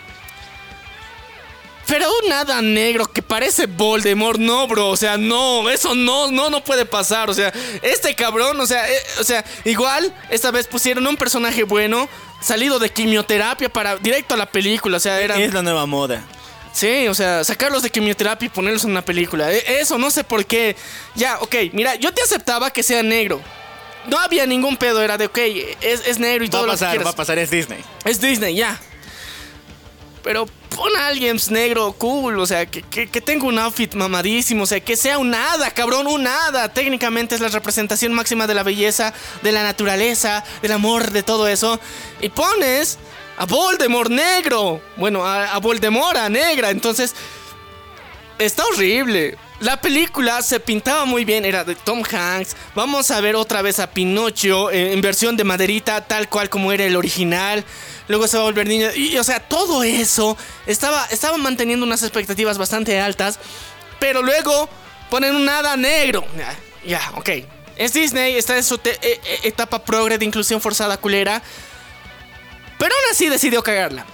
Pero 1.90 2.06
un 2.24 2.32
hada 2.32 2.62
negro 2.62 3.04
que 3.12 3.20
parece 3.20 3.66
Voldemort, 3.66 4.38
no, 4.38 4.66
bro. 4.68 4.88
O 4.88 4.96
sea, 4.96 5.18
no, 5.18 5.68
eso 5.68 5.94
no, 5.94 6.30
no, 6.30 6.48
no 6.48 6.62
puede 6.64 6.86
pasar. 6.86 7.28
O 7.28 7.34
sea, 7.34 7.52
este 7.82 8.14
cabrón, 8.14 8.58
o 8.60 8.66
sea, 8.66 8.88
eh, 8.88 8.96
o 9.18 9.24
sea, 9.24 9.44
igual 9.64 10.14
esta 10.30 10.50
vez 10.52 10.66
pusieron 10.68 11.06
un 11.06 11.16
personaje 11.16 11.64
bueno, 11.64 12.08
salido 12.40 12.78
de 12.78 12.90
quimioterapia 12.90 13.68
para 13.68 13.96
directo 13.96 14.34
a 14.34 14.36
la 14.38 14.46
película. 14.46 14.96
O 14.98 15.00
sea, 15.00 15.20
era. 15.20 15.36
Es 15.36 15.52
la 15.52 15.62
nueva 15.62 15.84
moda. 15.84 16.22
Sí, 16.72 17.08
o 17.08 17.14
sea, 17.14 17.42
sacarlos 17.42 17.82
de 17.82 17.90
quimioterapia 17.90 18.46
y 18.46 18.48
ponerlos 18.50 18.84
en 18.84 18.92
una 18.92 19.04
película. 19.04 19.52
E- 19.52 19.80
Eso 19.80 19.98
no 19.98 20.12
sé 20.12 20.22
por 20.22 20.46
qué. 20.46 20.76
Ya, 21.16 21.38
ok, 21.40 21.56
mira, 21.72 21.96
yo 21.96 22.14
te 22.14 22.22
aceptaba 22.22 22.70
que 22.70 22.84
sea 22.84 23.02
negro. 23.02 23.42
No 24.06 24.16
había 24.20 24.46
ningún 24.46 24.76
pedo, 24.76 25.02
era 25.02 25.18
de, 25.18 25.26
ok, 25.26 25.38
es, 25.80 26.06
es 26.06 26.18
negro 26.20 26.44
y 26.44 26.46
Va 26.46 26.52
todo 26.52 26.62
a 26.62 26.66
lo 26.66 26.72
que 26.72 26.76
pasar, 26.78 26.90
quieras. 26.90 27.06
va 27.06 27.10
a 27.10 27.16
pasar, 27.16 27.38
es 27.40 27.50
Disney. 27.50 27.80
Es 28.04 28.20
Disney, 28.20 28.54
ya. 28.54 28.80
Pero 30.22 30.46
pon 30.70 30.96
a 30.96 31.08
alguien 31.08 31.36
negro 31.50 31.92
cool, 31.92 32.38
o 32.38 32.46
sea, 32.46 32.66
que, 32.66 32.82
que, 32.82 33.20
tenga 33.20 33.44
un 33.46 33.58
outfit 33.58 33.94
mamadísimo, 33.94 34.62
o 34.62 34.66
sea, 34.66 34.80
que 34.80 34.96
sea 34.96 35.18
un 35.18 35.34
hada, 35.34 35.70
cabrón, 35.72 36.06
un 36.06 36.26
hada. 36.26 36.68
Técnicamente 36.72 37.34
es 37.34 37.40
la 37.40 37.48
representación 37.48 38.12
máxima 38.12 38.46
de 38.46 38.54
la 38.54 38.62
belleza, 38.62 39.12
de 39.42 39.52
la 39.52 39.62
naturaleza, 39.62 40.44
del 40.62 40.72
amor, 40.72 41.10
de 41.10 41.22
todo 41.22 41.48
eso. 41.48 41.78
Y 42.20 42.30
pones 42.30 42.98
a 43.36 43.46
Voldemort 43.46 44.10
negro. 44.10 44.80
Bueno, 44.96 45.26
a, 45.26 45.52
a 45.52 45.58
Voldemort 45.58 46.16
a 46.16 46.28
negra, 46.28 46.70
entonces... 46.70 47.14
Está 48.38 48.64
horrible. 48.64 49.36
La 49.60 49.78
película 49.78 50.40
se 50.40 50.58
pintaba 50.58 51.04
muy 51.04 51.26
bien, 51.26 51.44
era 51.44 51.62
de 51.62 51.74
Tom 51.74 52.02
Hanks. 52.10 52.56
Vamos 52.74 53.10
a 53.10 53.20
ver 53.20 53.36
otra 53.36 53.60
vez 53.60 53.78
a 53.78 53.90
Pinocho 53.90 54.70
eh, 54.70 54.94
en 54.94 55.02
versión 55.02 55.36
de 55.36 55.44
maderita, 55.44 56.00
tal 56.06 56.30
cual 56.30 56.48
como 56.48 56.72
era 56.72 56.86
el 56.86 56.96
original. 56.96 57.62
Luego 58.10 58.26
se 58.26 58.36
va 58.36 58.42
a 58.42 58.46
volver 58.46 58.66
niño. 58.66 58.88
Y, 58.96 59.16
o 59.18 59.24
sea, 59.24 59.38
todo 59.38 59.84
eso 59.84 60.36
estaba, 60.66 61.06
estaba 61.12 61.36
manteniendo 61.36 61.86
unas 61.86 62.02
expectativas 62.02 62.58
bastante 62.58 62.98
altas. 62.98 63.38
Pero 64.00 64.20
luego 64.20 64.68
ponen 65.10 65.36
un 65.36 65.48
hada 65.48 65.76
negro. 65.76 66.24
Ya, 66.84 67.00
ok. 67.14 67.30
Es 67.76 67.92
Disney, 67.92 68.34
está 68.34 68.56
en 68.56 68.64
su 68.64 68.74
eh, 68.82 68.98
eh, 69.00 69.20
etapa 69.44 69.84
progre 69.84 70.18
de 70.18 70.24
inclusión 70.24 70.60
forzada 70.60 70.96
culera. 70.96 71.40
Pero 72.78 72.92
aún 72.92 73.12
así 73.12 73.28
decidió 73.28 73.62
cagarla. 73.62 74.04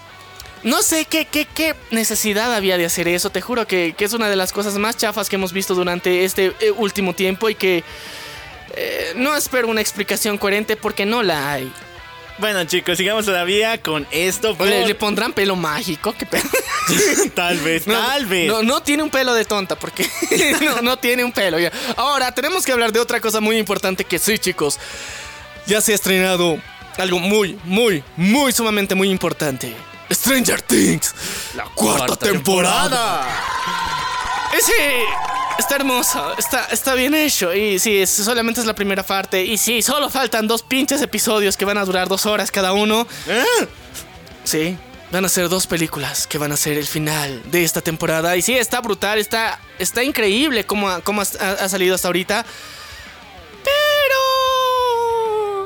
No 0.62 0.82
sé 0.82 1.06
qué, 1.06 1.24
qué, 1.24 1.47
qué 1.47 1.74
necesidad 1.90 2.55
había 2.55 2.77
de 2.77 2.85
hacer 2.85 3.09
eso. 3.09 3.31
Te 3.31 3.40
juro 3.40 3.66
que, 3.66 3.94
que 3.97 4.05
es 4.05 4.12
una 4.12 4.28
de 4.28 4.36
las 4.36 4.52
cosas 4.52 4.74
más 4.74 4.98
chafas 4.98 5.31
que 5.31 5.36
hemos 5.36 5.55
visto 5.55 5.74
durante 5.74 6.27
este 6.27 6.52
eh, 6.60 6.70
último 6.70 7.14
tiempo 7.14 7.48
y 7.48 7.55
que 7.55 7.82
eh, 8.77 9.14
no 9.16 9.35
espero 9.35 9.68
una 9.68 9.81
explicación 9.81 10.36
coherente 10.36 10.77
porque 10.77 11.06
no 11.06 11.23
la 11.23 11.51
hay. 11.51 11.73
Bueno, 12.39 12.65
chicos, 12.65 12.99
sigamos 12.99 13.25
todavía 13.25 13.81
con 13.81 14.07
esto. 14.11 14.55
por- 14.57 14.67
Le, 14.67 14.87
le 14.87 14.95
pondrán 14.95 15.33
pelo 15.33 15.57
mágico, 15.57 16.15
qué 16.19 16.27
pedo. 16.27 16.45
tal 17.35 17.59
vez, 17.61 17.87
No, 17.87 17.95
tal 17.95 18.27
vez. 18.27 18.47
No, 18.49 18.63
no 18.63 18.83
tiene 18.83 19.03
un 19.03 19.11
pelo 19.11 19.33
de 19.35 19.45
tonta 19.47 19.75
porque 19.77 20.09
no, 20.63 20.83
no 20.83 20.99
tiene 20.99 21.25
un 21.25 21.33
pelo. 21.33 21.59
ya. 21.59 21.73
Ahora, 21.97 22.33
tenemos 22.33 22.65
que 22.67 22.73
hablar 22.73 22.93
de 22.93 23.01
otra 23.01 23.21
cosa 23.21 23.41
muy 23.41 23.57
importante 23.57 24.05
que 24.05 24.19
sí, 24.19 24.39
chicos. 24.39 24.79
Ya 25.67 25.81
se 25.81 25.93
ha 25.93 25.95
estrenado 25.95 26.59
algo 26.99 27.19
muy, 27.19 27.59
muy, 27.65 28.05
muy 28.17 28.53
sumamente 28.53 28.95
muy 28.95 29.09
importante. 29.11 29.75
Stranger 30.13 30.61
Things, 30.63 31.15
la 31.57 31.65
cuarta, 31.65 32.07
cuarta 32.07 32.17
temporada. 32.27 33.27
Y 34.57 34.63
sí, 34.63 34.73
está 35.59 35.77
hermoso, 35.77 36.35
está, 36.39 36.66
está 36.70 36.95
bien 36.95 37.15
hecho. 37.15 37.55
Y 37.55 37.78
sí, 37.78 37.99
es- 37.99 38.11
solamente 38.11 38.61
es 38.61 38.66
la 38.66 38.74
primera 38.74 39.03
parte. 39.03 39.45
Y 39.45 39.59
sí, 39.59 39.83
solo 39.83 40.09
faltan 40.11 40.47
dos 40.49 40.62
pinches 40.62 41.03
episodios 41.03 41.57
que 41.57 41.65
van 41.65 41.78
a 41.78 41.85
durar 41.85 42.09
dos 42.09 42.27
horas 42.27 42.51
cada 42.51 42.73
uno. 42.73 43.07
Ah, 43.28 43.65
Sí, 44.45 44.77
van 45.11 45.24
a 45.24 45.28
ser 45.28 45.49
dos 45.49 45.66
películas 45.66 46.27
que 46.28 46.39
van 46.39 46.53
a 46.53 46.57
ser 46.57 46.78
el 46.78 46.87
final 46.87 47.43
de 47.51 47.65
esta 47.65 47.81
temporada. 47.81 48.37
Y 48.37 48.43
sí, 48.43 48.57
está 48.57 48.81
brutal, 48.81 49.19
está, 49.19 49.59
está 49.78 50.05
increíble 50.05 50.65
cómo, 50.65 50.89
ha, 50.89 51.01
cómo 51.01 51.20
ha, 51.23 51.24
ha 51.24 51.69
salido 51.69 51.95
hasta 51.97 52.07
ahorita. 52.09 52.47
Pero... 53.65 54.20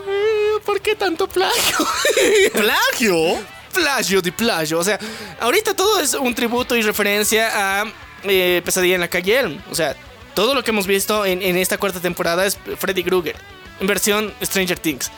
eh, 0.09 0.61
¿Por 0.65 0.81
qué 0.81 0.95
tanto 0.95 1.29
plagio? 1.29 1.87
¿Plagio? 2.53 3.39
plagio 3.73 4.21
de 4.21 4.33
plagio. 4.33 4.79
O 4.81 4.85
sea, 4.85 4.99
ahorita 5.41 5.75
todo 5.75 6.01
es 6.01 6.15
un 6.15 6.35
tributo 6.35 6.75
y 6.75 6.83
referencia 6.83 7.81
a 7.81 7.85
eh, 8.25 8.63
Pesadilla 8.65 8.95
en 8.95 9.01
la 9.01 9.09
calle 9.09 9.39
Elm. 9.39 9.63
O 9.71 9.75
sea, 9.75 9.97
todo 10.35 10.55
lo 10.55 10.63
que 10.63 10.71
hemos 10.71 10.87
visto 10.87 11.25
en, 11.27 11.43
en 11.43 11.57
esta 11.57 11.79
cuarta 11.79 12.01
temporada 12.01 12.47
es 12.47 12.59
Freddy 12.79 13.05
Krueger, 13.05 13.37
en 13.81 13.87
versión 13.87 14.33
Stranger 14.43 14.79
Things. 14.79 15.11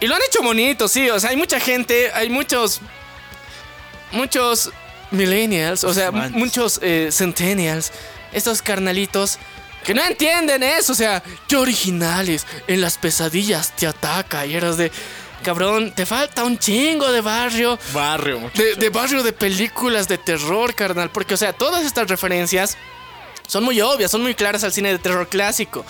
Y 0.00 0.06
lo 0.06 0.14
han 0.14 0.22
hecho 0.22 0.42
bonito, 0.42 0.88
sí. 0.88 1.08
O 1.10 1.18
sea, 1.18 1.30
hay 1.30 1.36
mucha 1.36 1.60
gente, 1.60 2.10
hay 2.12 2.28
muchos. 2.28 2.80
Muchos 4.12 4.70
millennials, 5.10 5.82
o 5.82 5.92
sea, 5.92 6.10
muchos 6.10 6.78
eh, 6.82 7.08
centennials, 7.10 7.90
estos 8.32 8.62
carnalitos 8.62 9.38
que 9.84 9.94
no 9.94 10.04
entienden 10.04 10.62
eso. 10.62 10.92
O 10.92 10.94
sea, 10.94 11.22
qué 11.48 11.56
originales. 11.56 12.46
En 12.66 12.80
las 12.80 12.98
pesadillas 12.98 13.74
te 13.76 13.86
ataca 13.86 14.46
y 14.46 14.54
eras 14.54 14.76
de. 14.76 14.90
Cabrón, 15.44 15.92
te 15.94 16.06
falta 16.06 16.42
un 16.42 16.58
chingo 16.58 17.12
de 17.12 17.20
barrio. 17.20 17.78
Barrio. 17.92 18.50
De, 18.54 18.74
de 18.74 18.88
barrio 18.88 19.22
de 19.22 19.32
películas 19.32 20.08
de 20.08 20.18
terror, 20.18 20.74
carnal. 20.74 21.10
Porque, 21.10 21.34
o 21.34 21.36
sea, 21.36 21.52
todas 21.52 21.84
estas 21.84 22.08
referencias 22.08 22.76
son 23.46 23.62
muy 23.62 23.80
obvias, 23.80 24.10
son 24.10 24.22
muy 24.22 24.34
claras 24.34 24.64
al 24.64 24.72
cine 24.72 24.90
de 24.90 24.98
terror 24.98 25.28
clásico. 25.28 25.84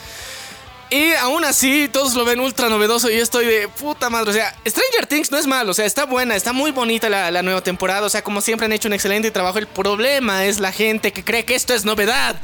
Y 0.90 1.12
aún 1.14 1.44
así, 1.44 1.88
todos 1.90 2.14
lo 2.14 2.24
ven 2.24 2.40
ultra 2.40 2.68
novedoso 2.68 3.10
y 3.10 3.16
yo 3.16 3.22
estoy 3.22 3.46
de 3.46 3.68
puta 3.68 4.10
madre. 4.10 4.30
O 4.30 4.34
sea, 4.34 4.54
Stranger 4.66 5.06
Things 5.06 5.30
no 5.30 5.38
es 5.38 5.46
malo, 5.46 5.70
o 5.70 5.74
sea, 5.74 5.86
está 5.86 6.04
buena, 6.04 6.36
está 6.36 6.52
muy 6.52 6.72
bonita 6.72 7.08
la, 7.08 7.30
la 7.30 7.42
nueva 7.42 7.62
temporada. 7.62 8.06
O 8.06 8.10
sea, 8.10 8.22
como 8.22 8.40
siempre 8.40 8.66
han 8.66 8.72
hecho 8.72 8.88
un 8.88 8.94
excelente 8.94 9.30
trabajo. 9.30 9.58
El 9.58 9.66
problema 9.66 10.44
es 10.44 10.60
la 10.60 10.72
gente 10.72 11.12
que 11.12 11.24
cree 11.24 11.44
que 11.44 11.54
esto 11.54 11.74
es 11.74 11.84
novedad. 11.84 12.40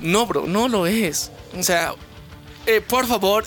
No, 0.00 0.26
bro, 0.26 0.44
no 0.46 0.68
lo 0.68 0.86
es. 0.86 1.30
O 1.58 1.62
sea, 1.62 1.94
eh, 2.66 2.80
por 2.80 3.06
favor, 3.06 3.44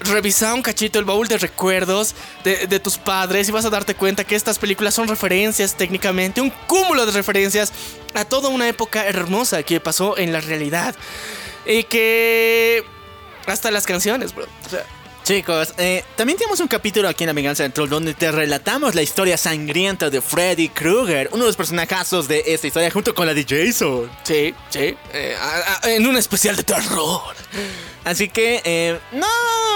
revisa 0.00 0.54
un 0.54 0.62
cachito 0.62 0.98
el 0.98 1.04
baúl 1.04 1.28
de 1.28 1.38
recuerdos 1.38 2.14
de, 2.44 2.66
de 2.66 2.80
tus 2.80 2.98
padres 2.98 3.48
y 3.48 3.52
vas 3.52 3.64
a 3.64 3.70
darte 3.70 3.94
cuenta 3.94 4.24
que 4.24 4.34
estas 4.34 4.58
películas 4.58 4.94
son 4.94 5.08
referencias 5.08 5.74
técnicamente, 5.74 6.40
un 6.40 6.50
cúmulo 6.66 7.06
de 7.06 7.12
referencias 7.12 7.72
a 8.14 8.24
toda 8.24 8.48
una 8.48 8.68
época 8.68 9.06
hermosa 9.06 9.62
que 9.62 9.80
pasó 9.80 10.16
en 10.18 10.32
la 10.32 10.40
realidad. 10.40 10.94
Y 11.66 11.84
que... 11.84 12.84
Hasta 13.46 13.70
las 13.70 13.86
canciones, 13.86 14.34
bro. 14.34 14.46
O 14.66 14.68
sea, 14.68 14.84
Chicos, 15.30 15.74
eh, 15.78 16.04
también 16.14 16.38
tenemos 16.38 16.60
un 16.60 16.68
capítulo 16.68 17.08
aquí 17.08 17.24
en 17.24 17.26
La 17.26 17.32
Venganza 17.32 17.64
del 17.64 17.72
Troll 17.72 17.88
donde 17.88 18.14
te 18.14 18.30
relatamos 18.30 18.94
la 18.94 19.02
historia 19.02 19.36
sangrienta 19.36 20.08
de 20.08 20.20
Freddy 20.20 20.68
Krueger, 20.68 21.30
uno 21.32 21.42
de 21.42 21.48
los 21.48 21.56
personajazos 21.56 22.28
de 22.28 22.44
esta 22.46 22.68
historia 22.68 22.92
junto 22.92 23.12
con 23.12 23.26
la 23.26 23.34
de 23.34 23.42
Jason. 23.44 24.08
sí, 24.22 24.54
sí. 24.70 24.96
eh, 25.12 25.36
a- 25.36 25.80
a- 25.84 25.90
en 25.90 26.06
un 26.06 26.16
especial 26.16 26.54
de 26.54 26.62
terror. 26.62 27.34
Así 28.04 28.28
que, 28.28 28.62
eh, 28.64 29.00
no, 29.10 29.26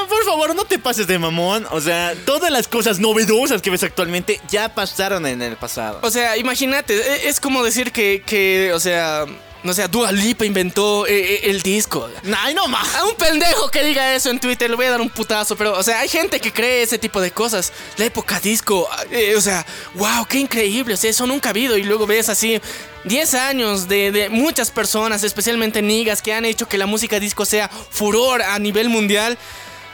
por 0.09 0.25
favor, 0.25 0.55
no 0.55 0.65
te 0.67 0.79
pases 0.79 1.09
de 1.09 1.19
mamón. 1.19 1.67
O 1.73 1.81
sea, 1.81 2.15
todas 2.25 2.53
las 2.53 2.69
cosas 2.69 3.01
novedosas 3.01 3.61
que 3.61 3.71
ves 3.71 3.83
actualmente 3.83 4.41
ya 4.49 4.73
pasaron 4.73 5.27
en 5.27 5.43
el 5.43 5.57
pasado. 5.57 5.99
O 6.03 6.11
sea, 6.13 6.37
imagínate, 6.37 6.95
e- 6.95 7.29
es 7.29 7.41
como 7.41 7.65
decir 7.65 7.91
que, 7.91 8.23
que 8.25 8.73
o 8.73 8.79
sea, 8.79 9.27
no 9.63 9.75
sé, 9.75 9.87
Dua 9.89 10.11
Lipa 10.11 10.45
inventó 10.45 11.07
eh, 11.07 11.35
eh, 11.35 11.41
el 11.45 11.63
disco. 11.63 12.09
¡Ay, 12.39 12.55
no 12.55 12.67
más! 12.69 12.95
A 12.95 13.05
un 13.05 13.15
pendejo 13.15 13.69
que 13.71 13.85
diga 13.85 14.15
eso 14.15 14.31
en 14.31 14.41
Twitter 14.41 14.71
le 14.71 14.77
voy 14.77 14.87
a 14.87 14.91
dar 14.91 15.01
un 15.01 15.11
putazo, 15.11 15.57
pero, 15.57 15.77
o 15.79 15.83
sea, 15.83 16.01
hay 16.01 16.09
gente 16.09 16.41
que 16.41 16.53
cree 16.53 16.83
ese 16.83 16.99
tipo 16.99 17.21
de 17.21 17.31
cosas. 17.31 17.73
La 17.97 18.07
época 18.07 18.41
disco, 18.41 18.89
eh, 19.11 19.35
o 19.37 19.41
sea, 19.41 19.67
wow, 19.95 20.25
qué 20.27 20.39
increíble, 20.39 20.95
o 20.95 20.97
sea, 20.97 21.11
eso 21.11 21.27
nunca 21.27 21.49
ha 21.49 21.51
habido. 21.51 21.77
Y 21.77 21.83
luego 21.83 22.07
ves 22.07 22.29
así 22.29 22.61
10 23.05 23.35
años 23.35 23.89
de, 23.89 24.11
de 24.13 24.29
muchas 24.31 24.71
personas, 24.71 25.25
especialmente 25.25 25.83
niggas, 25.83 26.23
que 26.23 26.33
han 26.33 26.45
hecho 26.45 26.67
que 26.67 26.79
la 26.79 26.87
música 26.87 27.21
disco 27.21 27.45
sea 27.45 27.69
furor 27.69 28.43
a 28.43 28.59
nivel 28.59 28.89
mundial. 28.89 29.37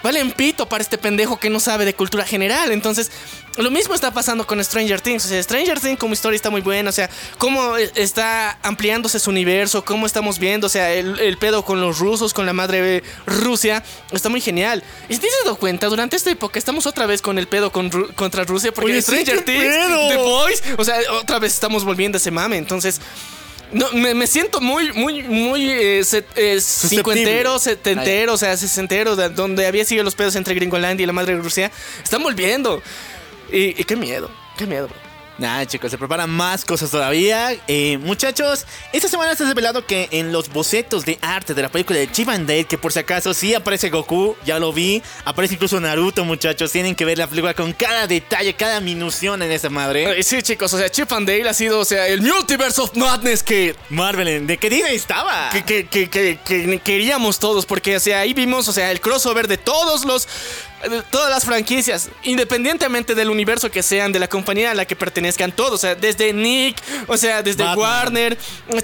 Valen 0.06 0.30
pito 0.30 0.68
para 0.68 0.82
este 0.82 0.98
pendejo 0.98 1.36
que 1.40 1.50
no 1.50 1.58
sabe 1.58 1.84
de 1.84 1.92
cultura 1.92 2.24
general. 2.24 2.70
Entonces, 2.70 3.10
lo 3.56 3.72
mismo 3.72 3.92
está 3.92 4.12
pasando 4.12 4.46
con 4.46 4.62
Stranger 4.62 5.00
Things. 5.00 5.24
O 5.24 5.28
sea, 5.28 5.42
Stranger 5.42 5.80
Things 5.80 5.98
como 5.98 6.14
historia 6.14 6.36
está 6.36 6.48
muy 6.48 6.60
buena. 6.60 6.90
O 6.90 6.92
sea, 6.92 7.10
cómo 7.38 7.76
eh, 7.76 7.90
está 7.96 8.56
ampliándose 8.62 9.18
su 9.18 9.30
universo, 9.30 9.84
cómo 9.84 10.06
estamos 10.06 10.38
viendo, 10.38 10.68
o 10.68 10.70
sea, 10.70 10.92
el, 10.92 11.18
el 11.18 11.38
pedo 11.38 11.64
con 11.64 11.80
los 11.80 11.98
rusos, 11.98 12.32
con 12.32 12.46
la 12.46 12.52
madre 12.52 12.80
de 12.80 13.02
Rusia. 13.26 13.82
Está 14.12 14.28
muy 14.28 14.40
genial. 14.40 14.84
Y 15.08 15.14
si 15.14 15.20
te 15.20 15.26
has 15.26 15.44
dado 15.44 15.56
cuenta, 15.56 15.88
durante 15.88 16.14
esta 16.14 16.30
época 16.30 16.58
estamos 16.60 16.86
otra 16.86 17.06
vez 17.06 17.20
con 17.20 17.36
el 17.36 17.48
pedo 17.48 17.72
con 17.72 17.90
Ru- 17.90 18.14
contra 18.14 18.44
Rusia. 18.44 18.70
Porque 18.72 18.92
Oye, 18.92 19.02
Stranger 19.02 19.44
Things, 19.44 19.74
pedo. 19.74 20.08
The 20.08 20.16
Boys, 20.18 20.62
o 20.78 20.84
sea, 20.84 20.98
otra 21.20 21.40
vez 21.40 21.52
estamos 21.52 21.84
volviendo 21.84 22.14
a 22.16 22.20
ese 22.20 22.30
mame. 22.30 22.58
Entonces. 22.58 23.00
No, 23.72 23.90
me, 23.92 24.14
me 24.14 24.26
siento 24.26 24.60
muy, 24.60 24.92
muy, 24.92 25.22
muy 25.24 25.68
eh, 25.70 26.04
set- 26.04 26.26
eh, 26.36 26.60
cincuentero, 26.60 27.58
setentero, 27.58 28.34
o 28.34 28.36
sea, 28.36 28.56
sesentero, 28.56 29.16
de- 29.16 29.28
donde 29.30 29.66
había 29.66 29.84
sido 29.84 30.04
los 30.04 30.14
pedos 30.14 30.36
entre 30.36 30.54
Gringolandia 30.54 31.02
y 31.04 31.06
la 31.06 31.12
madre 31.12 31.34
de 31.36 31.42
Rusia. 31.42 31.70
Están 32.02 32.22
volviendo. 32.22 32.80
Y, 33.52 33.80
y 33.80 33.84
qué 33.84 33.96
miedo, 33.96 34.30
qué 34.56 34.66
miedo, 34.66 34.88
bro. 34.88 35.05
Nada, 35.38 35.66
chicos, 35.66 35.90
se 35.90 35.98
preparan 35.98 36.30
más 36.30 36.64
cosas 36.64 36.90
todavía. 36.90 37.54
Eh, 37.68 37.98
muchachos, 37.98 38.64
esta 38.94 39.06
semana 39.06 39.34
se 39.34 39.44
ha 39.44 39.46
revelado 39.48 39.84
que 39.84 40.08
en 40.10 40.32
los 40.32 40.48
bocetos 40.48 41.04
de 41.04 41.18
arte 41.20 41.52
de 41.52 41.60
la 41.60 41.68
película 41.68 41.98
de 41.98 42.10
Chip 42.10 42.30
and 42.30 42.48
Dale, 42.48 42.64
que 42.64 42.78
por 42.78 42.90
si 42.90 43.00
acaso 43.00 43.34
sí 43.34 43.54
aparece 43.54 43.90
Goku, 43.90 44.34
ya 44.46 44.58
lo 44.58 44.72
vi, 44.72 45.02
aparece 45.26 45.52
incluso 45.54 45.78
Naruto, 45.78 46.24
muchachos. 46.24 46.72
Tienen 46.72 46.94
que 46.94 47.04
ver 47.04 47.18
la 47.18 47.26
película 47.26 47.52
con 47.52 47.74
cada 47.74 48.06
detalle, 48.06 48.54
cada 48.54 48.80
minución 48.80 49.42
en 49.42 49.52
esa 49.52 49.68
madre. 49.68 50.18
Eh, 50.18 50.22
Sí, 50.22 50.40
chicos, 50.42 50.72
o 50.72 50.78
sea, 50.78 50.88
Chip 50.88 51.12
and 51.12 51.28
Dale 51.28 51.48
ha 51.50 51.54
sido, 51.54 51.80
o 51.80 51.84
sea, 51.84 52.06
el 52.08 52.22
Multiverse 52.22 52.80
of 52.80 52.96
Madness 52.96 53.42
que 53.42 53.76
Marvel, 53.90 54.46
¿de 54.46 54.56
qué 54.56 54.70
Disney 54.70 54.96
estaba? 54.96 55.50
que, 55.50 55.62
que, 55.64 55.86
que, 55.86 56.08
que- 56.08 56.38
que 56.44 56.78
queríamos 56.80 57.38
todos, 57.38 57.66
porque 57.66 57.96
o 57.96 58.00
sea, 58.00 58.20
ahí 58.20 58.32
vimos, 58.32 58.68
o 58.68 58.72
sea, 58.72 58.90
el 58.90 59.00
crossover 59.02 59.48
de 59.48 59.58
todos 59.58 60.06
los 60.06 60.26
todas 61.10 61.30
las 61.30 61.44
franquicias, 61.44 62.10
independientemente 62.22 63.14
del 63.14 63.30
universo 63.30 63.70
que 63.70 63.82
sean, 63.82 64.12
de 64.12 64.18
la 64.18 64.28
compañía 64.28 64.70
a 64.70 64.74
la 64.74 64.84
que 64.84 64.94
pertenezcan 64.94 65.52
todos, 65.52 65.72
o 65.72 65.78
sea, 65.78 65.94
desde 65.94 66.32
Nick, 66.32 66.76
o 67.06 67.16
sea, 67.16 67.42
desde 67.42 67.64
Batman. 67.64 67.78
Warner, 67.78 68.38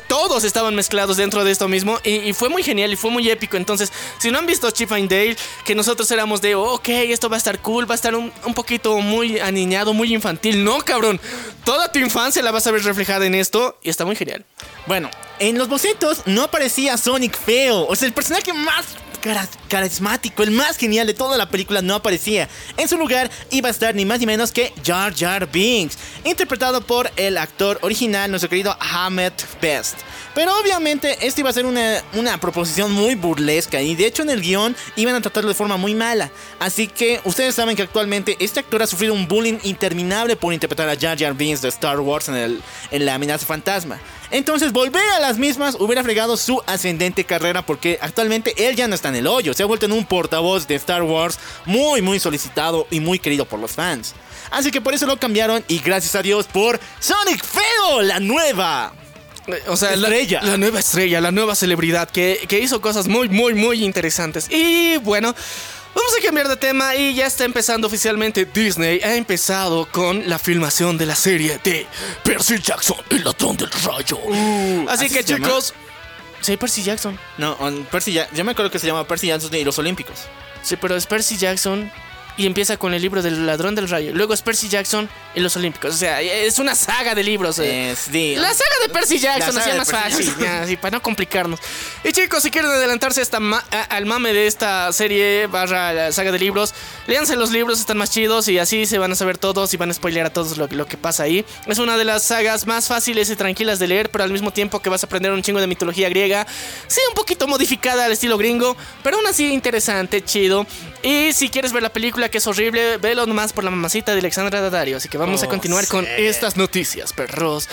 todos 0.09 0.45
estaban 0.45 0.75
mezclados 0.75 1.17
dentro 1.17 1.45
de 1.45 1.53
esto 1.53 1.69
mismo 1.69 1.99
y, 2.05 2.17
y 2.17 2.33
fue 2.33 2.49
muy 2.49 2.63
genial 2.63 2.93
y 2.93 2.97
fue 2.97 3.11
muy 3.11 3.29
épico. 3.29 3.57
Entonces, 3.57 3.93
si 4.19 4.31
no 4.31 4.39
han 4.39 4.47
visto 4.47 4.71
Chip 4.71 4.93
and 4.93 5.09
Dale, 5.09 5.37
que 5.65 5.75
nosotros 5.75 6.11
éramos 6.11 6.41
de, 6.41 6.55
ok, 6.55 6.89
esto 6.89 7.29
va 7.29 7.37
a 7.37 7.39
estar 7.39 7.59
cool, 7.61 7.89
va 7.89 7.95
a 7.95 7.97
estar 7.97 8.15
un, 8.15 8.33
un 8.45 8.55
poquito 8.55 8.97
muy 8.99 9.39
aniñado, 9.39 9.93
muy 9.93 10.15
infantil. 10.15 10.65
No, 10.65 10.81
cabrón, 10.81 11.21
toda 11.65 11.91
tu 11.93 11.99
infancia 11.99 12.43
la 12.43 12.51
vas 12.51 12.67
a 12.67 12.71
ver 12.71 12.83
reflejada 12.83 13.27
en 13.27 13.35
esto 13.35 13.79
y 13.83 13.91
está 13.91 14.05
muy 14.05 14.17
genial. 14.17 14.45
Bueno, 14.87 15.11
en 15.39 15.59
los 15.59 15.69
bocetos 15.69 16.23
no 16.27 16.43
aparecía 16.43 16.97
Sonic 16.97 17.39
feo. 17.39 17.87
O 17.87 17.95
sea, 17.95 18.07
el 18.07 18.15
personaje 18.15 18.53
más 18.53 18.87
carismático, 19.69 20.43
el 20.43 20.51
más 20.51 20.77
genial 20.77 21.07
de 21.07 21.15
toda 21.15 21.37
la 21.37 21.49
película 21.49 21.81
no 21.83 21.95
aparecía. 21.95 22.49
En 22.77 22.89
su 22.89 22.97
lugar 22.97 23.31
iba 23.51 23.69
a 23.69 23.71
estar 23.71 23.95
ni 23.95 24.05
más 24.05 24.21
ni 24.21 24.27
menos 24.27 24.53
que 24.53 24.73
Jar 24.85 25.15
Jar 25.15 25.51
Binks, 25.51 25.97
interpretado 26.25 26.81
por 26.81 27.11
el 27.17 27.39
actor 27.39 27.79
original, 27.83 28.31
nuestro 28.31 28.51
querido 28.51 28.77
Ahmed 28.81 29.33
Best. 29.61 29.97
Pero 30.35 30.59
obviamente 30.59 31.19
esto 31.27 31.41
iba 31.41 31.51
a 31.51 31.53
ser 31.53 31.67
una, 31.67 32.03
una 32.15 32.39
proposición 32.39 32.91
muy 32.93 33.15
burlesca 33.15 33.81
y 33.83 33.95
de 33.95 34.07
hecho 34.07 34.23
en 34.23 34.31
el 34.31 34.41
guion 34.41 34.75
iban 34.97 35.15
a 35.15 35.21
tratarlo 35.21 35.49
de 35.49 35.55
forma 35.55 35.77
muy 35.77 35.95
mala. 35.95 36.31
Así 36.59 36.89
que 36.89 37.21
ustedes 37.25 37.55
saben 37.55 37.77
que 37.77 37.83
actualmente 37.83 38.37
este 38.41 38.61
actor 38.61 38.83
ha 38.83 38.87
sufrido 38.87 39.15
un 39.15 39.29
bullying 39.29 39.59
interminable 39.63 40.37
por 40.37 40.53
interpretar 40.53 40.89
a 40.89 40.97
Jar 40.97 41.19
Jar 41.19 41.35
Binks 41.35 41.63
de 41.63 41.69
Star 41.69 42.01
Wars 42.01 42.29
en, 42.29 42.35
el, 42.37 42.63
en 42.91 43.05
la 43.05 43.15
amenaza 43.15 43.47
fantasma. 43.47 43.99
Entonces 44.33 44.73
volver 44.73 45.09
a 45.11 45.21
las 45.21 45.39
mismas 45.39 45.77
hubiera 45.79 46.03
fregado 46.03 46.37
su 46.37 46.61
ascendente 46.67 47.25
carrera 47.25 47.65
porque 47.65 47.99
actualmente 48.01 48.55
él 48.67 48.75
ya 48.75 48.89
no 48.89 48.95
está 48.95 49.11
en 49.11 49.17
el 49.17 49.27
hoyo, 49.27 49.55
se 49.55 49.63
ha 49.63 49.67
vuelto 49.67 49.87
en 49.87 49.93
un 49.93 50.05
portavoz 50.05 50.67
de 50.67 50.75
Star 50.75 51.03
Wars 51.03 51.39
muy 51.67 52.03
muy 52.03 52.19
solicitado 52.19 52.87
y 52.91 52.99
muy 53.01 53.19
querido 53.19 53.45
por 53.45 53.61
los 53.61 53.73
fans. 53.73 54.15
Así 54.51 54.71
que 54.71 54.81
por 54.81 54.95
eso 54.95 55.07
lo 55.07 55.19
cambiaron 55.19 55.63
y 55.69 55.79
gracias 55.79 56.15
a 56.15 56.23
Dios 56.23 56.47
por 56.47 56.81
Sonic 56.99 57.45
Feo, 57.45 58.03
la 58.03 58.19
nueva. 58.21 58.93
O 59.69 59.77
sea, 59.77 59.97
la- 59.97 60.09
Estrella. 60.09 60.41
La, 60.43 60.57
nueva 60.57 60.79
estrella, 60.81 61.21
la 61.21 61.31
nueva 61.33 61.55
celebridad 61.55 62.09
que, 62.09 62.39
que 62.49 62.61
hizo 62.61 62.81
cosas 62.81 63.09
muy, 63.09 63.29
muy, 63.29 63.55
muy 63.55 63.85
interesantes. 63.85 64.47
Y 64.51 64.99
bueno, 64.99 65.35
vamos 65.95 66.13
a 66.19 66.23
cambiar 66.25 66.49
de 66.49 66.57
tema 66.57 66.95
y 66.95 67.15
ya 67.15 67.27
está 67.27 67.45
empezando 67.45 67.87
oficialmente. 67.87 68.45
Disney 68.45 69.01
ha 69.03 69.15
empezado 69.17 69.87
con 69.91 70.29
la 70.29 70.39
filmación 70.39 70.97
de 70.99 71.07
la 71.07 71.15
serie 71.17 71.59
de 71.63 71.87
Percy 72.25 72.59
Jackson, 72.59 72.97
el 73.11 73.25
ladrón 73.25 73.57
del 73.57 73.71
rayo. 73.71 74.19
Así 74.89 75.07
¿así 75.07 75.09
que 75.15 75.23
se 75.23 75.33
llama? 75.35 75.47
chicos, 75.47 75.75
sí, 76.41 76.57
Percy 76.57 76.83
Jackson. 76.83 77.19
No, 77.39 77.53
on- 77.61 77.85
Percy 77.91 78.13
Ya- 78.13 78.29
yo 78.33 78.45
me 78.45 78.53
acuerdo 78.53 78.71
que 78.71 78.79
se 78.79 78.87
llama 78.87 79.07
Percy 79.07 79.29
Jackson 79.29 79.55
y 79.55 79.65
los 79.65 79.79
Olímpicos. 79.79 80.17
Sí, 80.63 80.77
pero 80.77 80.97
es 80.97 81.07
Percy 81.07 81.37
Jackson 81.37 81.91
y 82.37 82.47
empieza 82.47 82.77
con 82.77 82.95
el 82.95 83.03
libro 83.03 83.23
del 83.23 83.47
ladrón 83.47 83.75
del 83.75 83.89
rayo. 83.89 84.13
Luego 84.15 84.33
es 84.35 84.43
Percy 84.43 84.69
Jackson 84.69 85.09
y 85.35 85.41
los 85.41 85.57
Olímpicos. 85.57 85.95
O 85.95 85.99
sea, 85.99 86.21
es 86.23 86.59
una 86.59 86.75
saga 86.75 87.15
de 87.15 87.23
libros. 87.23 87.59
eh. 87.59 87.91
Es 87.93 88.11
de- 88.11 88.37
La 88.37 88.53
saga 88.55 88.71
de 88.87 88.89
Percy 88.89 89.19
Jackson, 89.19 89.57
así 89.59 89.71
más 89.77 89.89
Percy 89.91 90.25
fácil, 90.25 90.35
ya, 90.45 90.63
así, 90.63 90.77
para 90.77 90.93
no 90.97 91.03
complicarnos. 91.03 91.61
Y 92.05 92.13
chicos, 92.13 92.43
si 92.43 92.51
quieren 92.51 92.71
adelantarse 92.71 93.21
a 93.21 93.23
esta 93.23 93.39
ma- 93.41 93.65
a- 93.71 93.83
al 93.83 94.07
mame 94.07 94.33
de 94.33 94.47
esta 94.47 94.93
serie 94.93 95.47
barra 95.47 95.93
la 95.93 96.13
saga 96.13 96.33
de 96.33 96.39
libros, 96.39 96.75
léanse 97.07 97.37
los 97.37 97.51
libros, 97.51 97.81
están 97.81 97.99
más 97.99 98.11
chidos 98.11 98.49
y 98.49 98.59
así 98.59 98.87
se 98.87 98.99
van 98.99 99.13
a 99.13 99.15
saber 99.15 99.37
todos 99.39 99.73
y 99.75 99.77
van 99.77 99.91
a 99.91 99.95
spoilear 99.95 100.27
a 100.27 100.31
todos 100.31 100.57
lo, 100.57 100.67
lo 100.69 100.87
que 100.87 100.97
pasa 100.97 101.25
ahí. 101.25 101.45
Es 101.67 101.79
una 101.79 101.97
de 101.99 102.05
las 102.05 102.23
sagas 102.23 102.67
más 102.67 102.89
fáciles 102.89 103.29
y 103.31 103.37
tranquilas 103.37 103.79
de 103.79 103.89
leer, 103.89 104.11
pero 104.11 104.25
al 104.25 104.31
mismo 104.33 104.53
tiempo 104.53 104.81
que 104.81 104.89
vas 104.91 105.03
a 105.03 105.07
aprender 105.07 105.33
un 105.33 105.43
chingo 105.43 105.61
de 105.61 105.67
mitología 105.67 106.09
griega. 106.09 106.47
Sí, 106.89 107.01
un 107.09 107.15
poquito 107.15 107.47
modificada 107.47 108.07
al 108.07 108.13
estilo 108.13 108.39
gringo, 108.39 108.77
pero 109.03 109.17
aún 109.19 109.27
así 109.27 109.53
interesante, 109.53 110.23
chido. 110.25 110.67
Y 111.03 111.33
si 111.33 111.49
quieres 111.49 111.73
ver 111.73 111.83
la 111.83 111.89
película 111.93 112.29
que 112.29 112.39
es 112.39 112.47
horrible, 112.47 112.97
velo 112.99 113.27
nomás 113.27 113.53
por 113.53 113.65
la 113.65 113.71
mamacita 113.71 114.13
de 114.13 114.21
Alexandra 114.21 114.61
Daddario. 114.61 114.97
Así 114.99 115.09
que 115.09 115.19
vamos 115.19 115.43
a 115.43 115.47
Oh, 115.47 115.49
continuar 115.49 115.87
con 115.89 116.07
estas 116.07 116.57
noticias, 116.57 117.13
perros. 117.13 117.69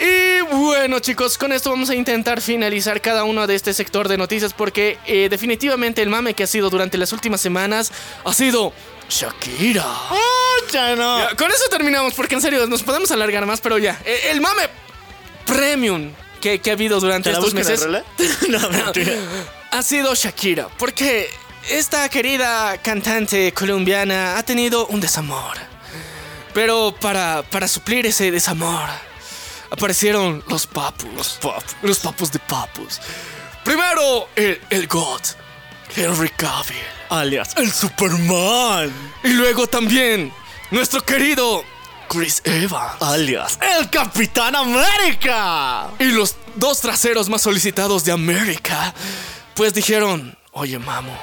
Y 0.00 0.40
bueno, 0.54 0.98
chicos, 1.00 1.38
con 1.38 1.52
esto 1.52 1.70
vamos 1.70 1.90
a 1.90 1.94
intentar 1.94 2.40
finalizar 2.40 3.00
cada 3.00 3.24
uno 3.24 3.46
de 3.46 3.54
este 3.54 3.74
sector 3.74 4.08
de 4.08 4.16
noticias 4.16 4.52
porque 4.54 4.98
eh, 5.06 5.28
definitivamente 5.30 6.02
el 6.02 6.08
mame 6.08 6.34
que 6.34 6.44
ha 6.44 6.46
sido 6.46 6.70
durante 6.70 6.98
las 6.98 7.12
últimas 7.12 7.40
semanas 7.40 7.92
ha 8.24 8.32
sido 8.32 8.72
Shakira. 9.08 9.84
¡Pucha, 10.64 10.94
no! 10.96 11.18
Ya, 11.18 11.34
con 11.36 11.50
eso 11.50 11.64
terminamos 11.70 12.14
porque 12.14 12.34
en 12.36 12.42
serio 12.42 12.66
nos 12.66 12.82
podemos 12.82 13.10
alargar 13.10 13.46
más, 13.46 13.60
pero 13.60 13.78
ya, 13.78 14.00
eh, 14.04 14.30
el 14.30 14.40
mame 14.40 14.62
premium 15.46 16.12
que, 16.40 16.60
que 16.60 16.70
ha 16.70 16.74
habido 16.74 17.00
durante 17.00 17.30
¿Te 17.30 17.32
la 17.32 17.38
estos 17.38 17.54
meses 17.54 17.86
no, 18.48 18.70
mentira. 18.70 19.12
ha 19.70 19.82
sido 19.82 20.14
Shakira, 20.14 20.68
porque 20.78 21.28
esta 21.70 22.08
querida 22.08 22.78
cantante 22.78 23.52
colombiana 23.52 24.38
ha 24.38 24.42
tenido 24.42 24.86
un 24.86 25.00
desamor. 25.00 25.56
Pero 26.54 26.94
para, 27.00 27.42
para 27.50 27.68
suplir 27.68 28.06
ese 28.06 28.30
desamor, 28.30 28.88
aparecieron 29.70 30.42
los 30.48 30.66
papus. 30.66 31.10
Los 31.14 31.28
papus. 31.34 31.76
Los 31.82 31.98
papus 31.98 32.32
de 32.32 32.38
papus. 32.38 33.00
Primero, 33.64 34.28
el, 34.34 34.60
el 34.70 34.86
God, 34.86 35.20
Henry 35.94 36.30
Cavill. 36.30 36.76
Alias, 37.10 37.54
el 37.56 37.70
Superman. 37.72 38.92
Y 39.22 39.28
luego 39.28 39.66
también, 39.66 40.32
nuestro 40.70 41.02
querido 41.02 41.64
Chris 42.08 42.40
Evans. 42.44 43.00
Alias, 43.00 43.58
el 43.78 43.88
Capitán 43.90 44.56
América. 44.56 45.88
Y 45.98 46.04
los 46.04 46.36
dos 46.56 46.80
traseros 46.80 47.28
más 47.28 47.42
solicitados 47.42 48.04
de 48.04 48.12
América, 48.12 48.94
pues 49.54 49.74
dijeron, 49.74 50.36
oye, 50.52 50.78
mamo, 50.78 51.16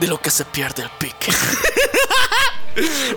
de 0.00 0.06
lo 0.06 0.18
que 0.20 0.30
se 0.30 0.44
pierde 0.44 0.82
el 0.82 0.90
pique. 0.90 1.32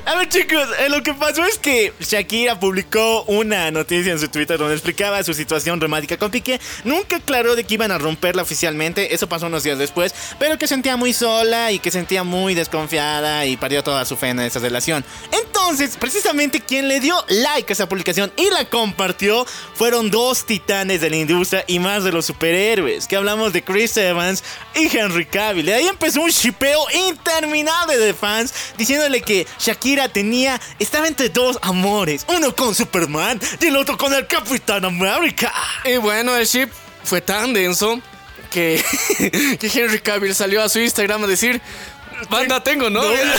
A 0.05 0.15
ver 0.15 0.29
chicos, 0.29 0.67
eh, 0.79 0.89
lo 0.89 1.03
que 1.03 1.13
pasó 1.13 1.43
es 1.45 1.57
que 1.57 1.93
Shakira 1.99 2.59
publicó 2.59 3.23
una 3.23 3.69
noticia 3.71 4.13
en 4.13 4.19
su 4.19 4.29
Twitter 4.29 4.57
donde 4.57 4.75
explicaba 4.75 5.21
su 5.23 5.33
situación 5.33 5.81
romántica 5.81 6.17
con 6.17 6.31
Piqué. 6.31 6.61
Nunca 6.85 7.17
aclaró 7.17 7.55
de 7.55 7.65
que 7.65 7.73
iban 7.73 7.91
a 7.91 7.97
romperla 7.97 8.41
oficialmente, 8.41 9.13
eso 9.13 9.27
pasó 9.27 9.47
unos 9.47 9.63
días 9.63 9.77
después, 9.77 10.13
pero 10.39 10.57
que 10.57 10.67
sentía 10.67 10.95
muy 10.95 11.11
sola 11.11 11.71
y 11.73 11.79
que 11.79 11.91
sentía 11.91 12.23
muy 12.23 12.55
desconfiada 12.55 13.45
y 13.45 13.57
perdió 13.57 13.83
toda 13.83 14.05
su 14.05 14.15
fe 14.15 14.29
en 14.29 14.39
esa 14.39 14.59
relación. 14.59 15.03
Entonces, 15.31 15.97
precisamente 15.97 16.61
quien 16.61 16.87
le 16.87 17.01
dio 17.01 17.15
like 17.27 17.71
a 17.71 17.73
esa 17.73 17.89
publicación 17.89 18.31
y 18.37 18.49
la 18.51 18.65
compartió 18.69 19.45
fueron 19.73 20.09
dos 20.09 20.45
titanes 20.45 21.01
de 21.01 21.09
la 21.09 21.17
industria 21.17 21.65
y 21.67 21.79
más 21.79 22.05
de 22.05 22.13
los 22.13 22.25
superhéroes, 22.25 23.07
que 23.07 23.17
hablamos 23.17 23.51
de 23.51 23.61
Chris 23.61 23.97
Evans 23.97 24.41
y 24.73 24.95
Henry 24.95 25.25
Cavill. 25.25 25.65
De 25.65 25.73
ahí 25.73 25.87
empezó 25.87 26.21
un 26.21 26.29
shipeo 26.29 26.79
interminable 27.09 27.97
de 27.97 28.13
fans 28.13 28.53
diciéndole 28.77 29.21
que 29.21 29.48
Shakira 29.57 30.09
tenía, 30.09 30.59
estaba 30.79 31.07
entre 31.07 31.29
dos 31.29 31.57
amores, 31.61 32.25
uno 32.27 32.55
con 32.55 32.75
Superman 32.75 33.39
y 33.59 33.67
el 33.67 33.75
otro 33.77 33.97
con 33.97 34.13
el 34.13 34.27
Capitán 34.27 34.85
América. 34.85 35.53
Y 35.85 35.97
bueno, 35.97 36.35
el 36.35 36.45
ship 36.45 36.69
fue 37.03 37.21
tan 37.21 37.53
denso 37.53 38.01
que, 38.51 38.83
que 39.59 39.71
Henry 39.73 39.99
Cavill 39.99 40.35
salió 40.35 40.61
a 40.61 40.69
su 40.69 40.79
Instagram 40.79 41.23
a 41.23 41.27
decir. 41.27 41.61
Banda, 42.29 42.61
tengo 42.61 42.89
novia. 42.89 43.33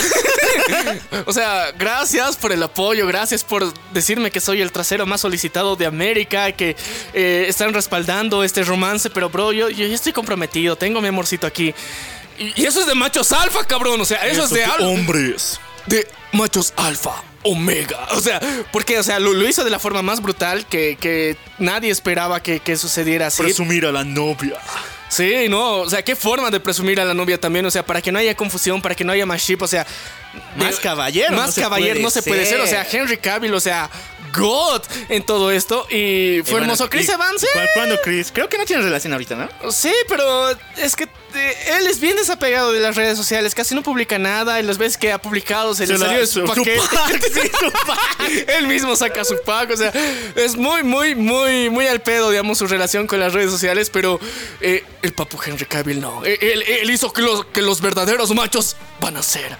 o 1.25 1.33
sea, 1.33 1.71
gracias 1.77 2.35
por 2.35 2.51
el 2.51 2.63
apoyo, 2.63 3.05
gracias 3.05 3.43
por 3.43 3.71
decirme 3.91 4.31
que 4.31 4.39
soy 4.39 4.61
el 4.61 4.71
trasero 4.71 5.05
más 5.05 5.21
solicitado 5.21 5.75
de 5.75 5.85
América, 5.85 6.51
que 6.53 6.75
eh, 7.13 7.45
están 7.47 7.73
respaldando 7.73 8.43
este 8.43 8.63
romance, 8.63 9.09
pero 9.09 9.29
bro, 9.29 9.51
yo, 9.51 9.69
yo 9.69 9.85
estoy 9.85 10.13
comprometido, 10.13 10.75
tengo 10.75 11.01
mi 11.01 11.09
amorcito 11.09 11.45
aquí. 11.45 11.75
Y, 12.39 12.61
y 12.61 12.65
eso 12.65 12.81
es 12.81 12.87
de 12.87 12.95
machos 12.95 13.31
alfa, 13.31 13.63
cabrón, 13.65 14.01
o 14.01 14.05
sea, 14.05 14.25
eso, 14.25 14.45
es 14.45 14.49
de 14.49 14.63
alfa 14.63 14.87
hombres. 14.87 15.59
De 15.85 16.07
machos 16.31 16.73
alfa, 16.77 17.23
omega. 17.43 18.07
O 18.11 18.19
sea, 18.19 18.39
porque, 18.71 18.99
o 18.99 19.03
sea, 19.03 19.19
lo, 19.19 19.33
lo 19.33 19.47
hizo 19.47 19.63
de 19.63 19.69
la 19.69 19.79
forma 19.79 20.01
más 20.01 20.21
brutal 20.21 20.65
que, 20.65 20.97
que 20.99 21.37
nadie 21.57 21.91
esperaba 21.91 22.41
que, 22.41 22.59
que 22.59 22.77
sucediera 22.77 23.27
así. 23.27 23.43
Presumir 23.43 23.85
a 23.85 23.91
la 23.91 24.03
novia. 24.03 24.57
sí, 25.09 25.47
no, 25.49 25.77
o 25.77 25.89
sea, 25.89 26.03
qué 26.03 26.15
forma 26.15 26.49
de 26.51 26.59
presumir 26.59 26.99
a 26.99 27.05
la 27.05 27.13
novia 27.13 27.39
también, 27.39 27.65
o 27.65 27.71
sea, 27.71 27.85
para 27.85 28.01
que 28.01 28.11
no 28.11 28.19
haya 28.19 28.35
confusión, 28.35 28.81
para 28.81 28.95
que 28.95 29.03
no 29.03 29.11
haya 29.11 29.25
más 29.25 29.41
ship, 29.41 29.61
o 29.61 29.67
sea. 29.67 29.85
Más 30.55 30.79
caballero 30.79 31.35
Más 31.35 31.57
no 31.57 31.63
caballero 31.63 31.99
no 31.99 32.09
se 32.09 32.23
puede 32.23 32.45
ser, 32.45 32.61
o 32.61 32.67
sea, 32.67 32.85
ser. 32.85 33.01
Henry 33.01 33.17
Cavill, 33.17 33.53
o 33.53 33.59
sea, 33.59 33.89
God 34.33 34.81
en 35.09 35.23
todo 35.23 35.51
esto. 35.51 35.85
Y 35.89 36.41
fue 36.45 36.59
hermoso. 36.61 36.89
Chris 36.89 37.07
y- 37.09 37.11
Evans, 37.11 37.43
¿eh? 37.43 37.47
¿cu- 37.53 37.59
¿Cuándo 37.73 37.99
Chris? 38.03 38.31
Creo 38.33 38.47
que 38.49 38.57
no 38.57 38.65
tiene 38.65 38.81
relación 38.83 39.13
ahorita, 39.13 39.35
¿no? 39.35 39.71
Sí, 39.71 39.93
pero 40.07 40.49
es 40.77 40.95
que 40.95 41.03
eh, 41.33 41.57
él 41.77 41.87
es 41.87 41.99
bien 41.99 42.15
desapegado 42.17 42.71
de 42.71 42.79
las 42.79 42.95
redes 42.95 43.17
sociales, 43.17 43.55
casi 43.55 43.73
no 43.75 43.83
publica 43.83 44.17
nada 44.19 44.59
y 44.59 44.63
las 44.63 44.77
veces 44.77 44.97
que 44.97 45.11
ha 45.11 45.17
publicado 45.21 45.73
se, 45.75 45.87
le 45.87 45.93
Se 45.97 45.99
salió 46.03 46.19
de 46.19 46.27
su, 46.27 46.41
su- 46.41 46.47
su 46.47 46.53
paquete. 46.55 46.79
pack, 46.93 47.23
sí, 47.33 47.51
su 47.59 47.71
pack. 47.87 48.49
él 48.57 48.67
mismo 48.67 48.95
saca 48.95 49.23
su 49.23 49.37
pack, 49.45 49.71
o 49.71 49.77
sea, 49.77 49.91
es 50.35 50.55
muy, 50.55 50.83
muy, 50.83 51.15
muy, 51.15 51.69
muy 51.69 51.87
al 51.87 52.01
pedo, 52.01 52.29
digamos, 52.31 52.57
su 52.57 52.67
relación 52.67 53.07
con 53.07 53.19
las 53.19 53.33
redes 53.33 53.51
sociales, 53.51 53.89
pero 53.89 54.19
eh, 54.59 54.83
el 55.01 55.13
papu 55.13 55.37
Henry 55.45 55.65
Cavill 55.65 56.01
no. 56.01 56.23
Él, 56.25 56.63
él 56.67 56.89
hizo 56.91 57.11
que 57.13 57.21
los, 57.21 57.45
que 57.45 57.61
los 57.61 57.81
verdaderos 57.81 58.31
machos 58.33 58.75
van 58.99 59.17
a 59.17 59.23
ser. 59.23 59.57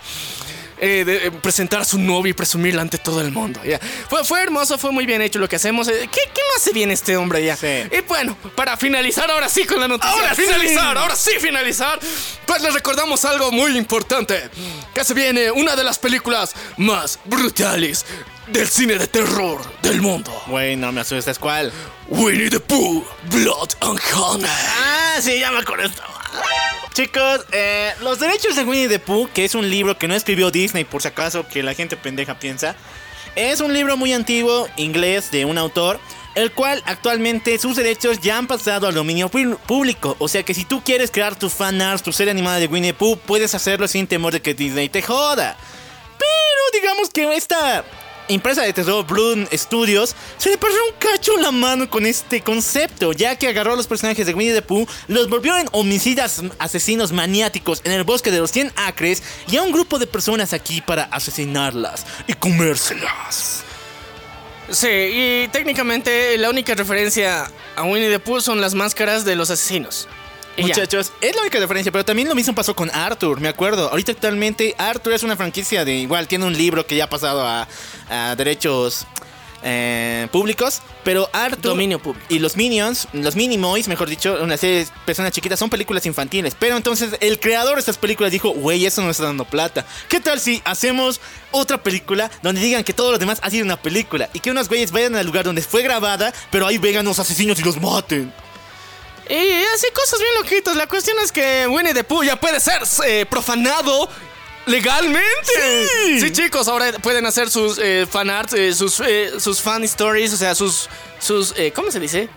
Eh, 0.84 1.06
de, 1.06 1.28
eh, 1.28 1.32
presentar 1.32 1.82
a 1.82 1.86
su 1.86 2.00
novia 2.00 2.32
y 2.32 2.34
presumirla 2.34 2.82
ante 2.82 2.98
todo 2.98 3.22
el 3.22 3.32
mundo. 3.32 3.64
ya. 3.64 3.80
Fue, 4.10 4.26
fue 4.26 4.42
hermoso, 4.42 4.80
fue 4.80 4.92
muy 4.92 5.06
bien 5.06 5.22
hecho 5.22 5.38
lo 5.38 5.48
que 5.48 5.58
hacemos. 5.58 5.88
Eh, 5.88 6.10
¿Qué, 6.12 6.22
qué 6.34 6.42
no 6.50 6.58
hace 6.58 6.74
bien 6.74 6.90
este 6.90 7.16
hombre 7.18 7.46
ya? 7.46 7.56
Sí. 7.56 7.68
Y 7.68 8.02
bueno, 8.08 8.36
para 8.56 8.76
finalizar 8.78 9.30
ahora 9.30 9.48
sí 9.48 9.64
con 9.66 9.80
la 9.80 9.88
noticia. 9.88 10.12
Ahora 10.12 10.34
sí. 10.34 10.42
finalizar, 10.42 10.98
ahora 10.98 11.16
sí 11.16 11.32
finalizar. 11.40 12.00
Pues 12.48 12.64
les 12.64 12.74
recordamos 12.74 13.24
algo 13.26 13.52
muy 13.52 13.78
importante. 13.78 14.50
Que 14.94 15.04
se 15.04 15.14
viene 15.14 15.52
una 15.52 15.76
de 15.76 15.84
las 15.84 16.00
películas 16.00 16.54
más 16.78 17.20
brutales 17.26 18.04
del 18.48 18.68
cine 18.68 18.96
de 18.98 19.06
terror 19.06 19.62
del 19.84 20.02
mundo. 20.02 20.32
Güey, 20.48 20.76
no 20.78 20.92
me 20.92 21.02
asustas, 21.02 21.38
¿cuál? 21.38 21.72
Winnie 22.08 22.50
the 22.50 22.60
Pooh, 22.60 23.06
Blood 23.30 23.70
and 23.82 24.00
Honey. 24.16 24.50
Ah, 24.50 25.18
sí, 25.22 25.40
ya 25.40 25.52
me 25.52 25.60
acuerdo 25.60 25.86
esto. 25.86 26.11
Chicos, 26.94 27.46
eh, 27.54 27.94
los 28.02 28.20
derechos 28.20 28.58
de 28.58 28.66
Winnie 28.66 28.90
the 28.90 29.00
Pooh, 29.00 29.30
que 29.34 29.46
es 29.46 29.56
un 29.56 29.70
libro 29.70 29.98
que 29.98 30.10
no 30.10 30.14
escribió 30.14 30.52
Disney, 30.52 30.84
por 30.84 31.02
si 31.02 31.08
acaso 31.08 31.48
que 31.48 31.64
la 31.64 31.74
gente 31.74 31.96
pendeja 31.96 32.38
piensa, 32.38 32.76
es 33.36 33.62
un 33.62 33.74
libro 33.74 33.96
muy 33.96 34.12
antiguo, 34.12 34.68
inglés, 34.76 35.32
de 35.32 35.46
un 35.46 35.58
autor, 35.58 36.02
el 36.36 36.52
cual 36.52 36.84
actualmente 36.86 37.58
sus 37.60 37.78
derechos 37.78 38.20
ya 38.20 38.38
han 38.38 38.46
pasado 38.46 38.88
al 38.88 38.94
dominio 38.94 39.30
público. 39.30 40.18
O 40.20 40.28
sea 40.28 40.44
que 40.44 40.54
si 40.54 40.66
tú 40.66 40.84
quieres 40.84 41.12
crear 41.12 41.38
tu 41.38 41.50
fan 41.50 41.82
art, 41.82 42.04
tu 42.04 42.12
serie 42.12 42.32
animada 42.32 42.60
de 42.60 42.68
Winnie 42.68 42.92
the 42.92 42.98
Pooh, 42.98 43.18
puedes 43.18 43.56
hacerlo 43.56 43.88
sin 43.88 44.06
temor 44.06 44.34
de 44.34 44.42
que 44.42 44.54
Disney 44.54 44.90
te 44.90 45.02
joda. 45.02 45.56
Pero 46.18 46.82
digamos 46.82 47.10
que 47.10 47.36
esta 47.36 47.86
empresa 48.34 48.62
de 48.62 48.74
terror 48.74 49.06
Bloom 49.06 49.48
Studios 49.54 50.16
se 50.38 50.50
le 50.50 50.58
pasó 50.58 50.76
un 50.90 50.96
cacho 50.98 51.38
la 51.38 51.52
mano 51.52 51.90
con 51.90 52.06
este 52.06 52.42
concepto, 52.42 53.14
ya 53.14 53.36
que 53.36 53.48
agarró 53.48 53.74
a 53.74 53.76
los 53.76 53.88
personajes 53.88 54.26
de 54.26 54.34
Winnie 54.34 54.54
the 54.54 54.62
Pooh, 54.62 54.88
los 55.08 55.30
volvió 55.30 55.58
en 55.58 55.68
homicidas 55.72 56.42
asesinos 56.60 57.12
maniáticos 57.12 57.82
en 57.84 57.92
el 57.92 58.04
bosque 58.04 58.32
de 58.32 58.40
los 58.40 58.52
100 58.52 58.74
acres 58.76 59.24
y 59.50 59.58
a 59.58 59.64
un 59.64 59.72
grupo 59.72 60.00
de 60.00 60.08
personas 60.08 60.54
aquí 60.54 60.82
para 60.82 61.04
asesinarlas 61.04 62.06
y 62.28 62.34
comérselas. 62.34 63.64
Sí, 64.70 64.88
y 64.88 65.48
técnicamente 65.50 66.38
la 66.38 66.50
única 66.50 66.74
referencia 66.76 67.52
a 67.76 67.84
Winnie 67.84 68.10
the 68.10 68.20
Pooh 68.20 68.40
son 68.40 68.62
las 68.62 68.74
máscaras 68.74 69.26
de 69.26 69.36
los 69.36 69.50
asesinos. 69.50 70.08
Muchachos, 70.62 71.12
es 71.22 71.36
la 71.36 71.42
única 71.42 71.60
diferencia, 71.60 71.92
pero 71.92 72.06
también 72.06 72.28
lo 72.28 72.36
mismo 72.36 72.54
pasó 72.56 72.76
con 72.76 72.90
Arthur, 72.92 73.40
me 73.40 73.50
acuerdo. 73.50 73.90
Ahorita 73.90 74.12
actualmente 74.12 74.76
Arthur 74.78 75.14
es 75.14 75.24
una 75.24 75.36
franquicia 75.36 75.86
de 75.86 75.96
igual, 75.96 76.28
tiene 76.28 76.46
un 76.46 76.58
libro 76.58 76.86
que 76.86 76.96
ya 76.96 77.06
ha 77.06 77.10
pasado 77.10 77.46
a, 77.46 77.68
a 78.10 78.36
derechos 78.36 79.08
eh, 79.64 80.28
públicos, 80.32 80.82
pero 81.04 81.30
Arthur 81.34 81.62
Dominio 81.62 82.00
público. 82.00 82.26
y 82.30 82.40
los 82.40 82.56
Minions, 82.56 83.08
los 83.14 83.36
Minimoys, 83.36 83.88
mejor 83.88 84.10
dicho, 84.10 84.40
una 84.42 84.58
serie 84.58 84.80
de 84.80 84.88
personas 85.06 85.32
chiquitas, 85.32 85.60
son 85.60 85.70
películas 85.70 86.06
infantiles. 86.06 86.56
Pero 86.58 86.78
entonces 86.78 87.16
el 87.20 87.40
creador 87.40 87.76
de 87.76 87.82
estas 87.82 87.98
películas 87.98 88.32
dijo, 88.32 88.50
güey, 88.50 88.86
eso 88.86 89.04
no 89.04 89.12
está 89.12 89.26
dando 89.26 89.46
plata. 89.46 89.86
¿Qué 90.10 90.20
tal 90.20 90.40
si 90.40 90.62
hacemos 90.66 91.22
otra 91.52 91.82
película 91.84 92.32
donde 92.42 92.62
digan 92.62 92.84
que 92.84 92.94
todo 92.94 93.12
lo 93.12 93.20
demás 93.20 93.40
ha 93.44 93.50
sido 93.50 93.66
una 93.66 93.80
película 93.80 94.30
y 94.34 94.40
que 94.40 94.50
unos 94.50 94.68
güeyes 94.68 94.92
vayan 94.92 95.16
al 95.16 95.26
lugar 95.26 95.46
donde 95.46 95.62
fue 95.62 95.84
grabada, 95.84 96.34
pero 96.50 96.66
ahí 96.66 96.78
vengan 96.80 97.06
los 97.06 97.20
asesinos 97.20 97.60
y 97.60 97.64
los 97.64 97.80
maten? 97.80 98.34
Y 99.32 99.64
así 99.74 99.88
cosas 99.94 100.20
bien 100.20 100.32
loquitas. 100.40 100.76
La 100.76 100.88
cuestión 100.88 101.18
es 101.24 101.32
que 101.32 101.66
Winnie 101.68 101.94
the 101.94 102.04
Pooh 102.04 102.24
ya 102.24 102.40
puede 102.40 102.60
ser 102.60 102.82
eh, 103.06 103.26
profanado 103.30 104.10
legalmente. 104.66 105.88
Sí. 106.20 106.32
chicos, 106.32 106.68
ahora 106.68 106.92
pueden 107.02 107.26
hacer 107.26 107.50
sus 107.50 107.78
eh, 107.78 108.06
fan 108.10 108.30
arts, 108.30 108.54
eh, 108.54 108.74
sus, 108.74 109.00
eh, 109.00 109.40
sus 109.40 109.62
fan 109.62 109.84
stories, 109.84 110.34
o 110.34 110.38
sea, 110.38 110.54
sus. 110.54 110.90
sus 111.20 111.54
eh, 111.58 111.72
¿Cómo 111.74 111.92
se 111.92 112.00
dice? 112.00 112.30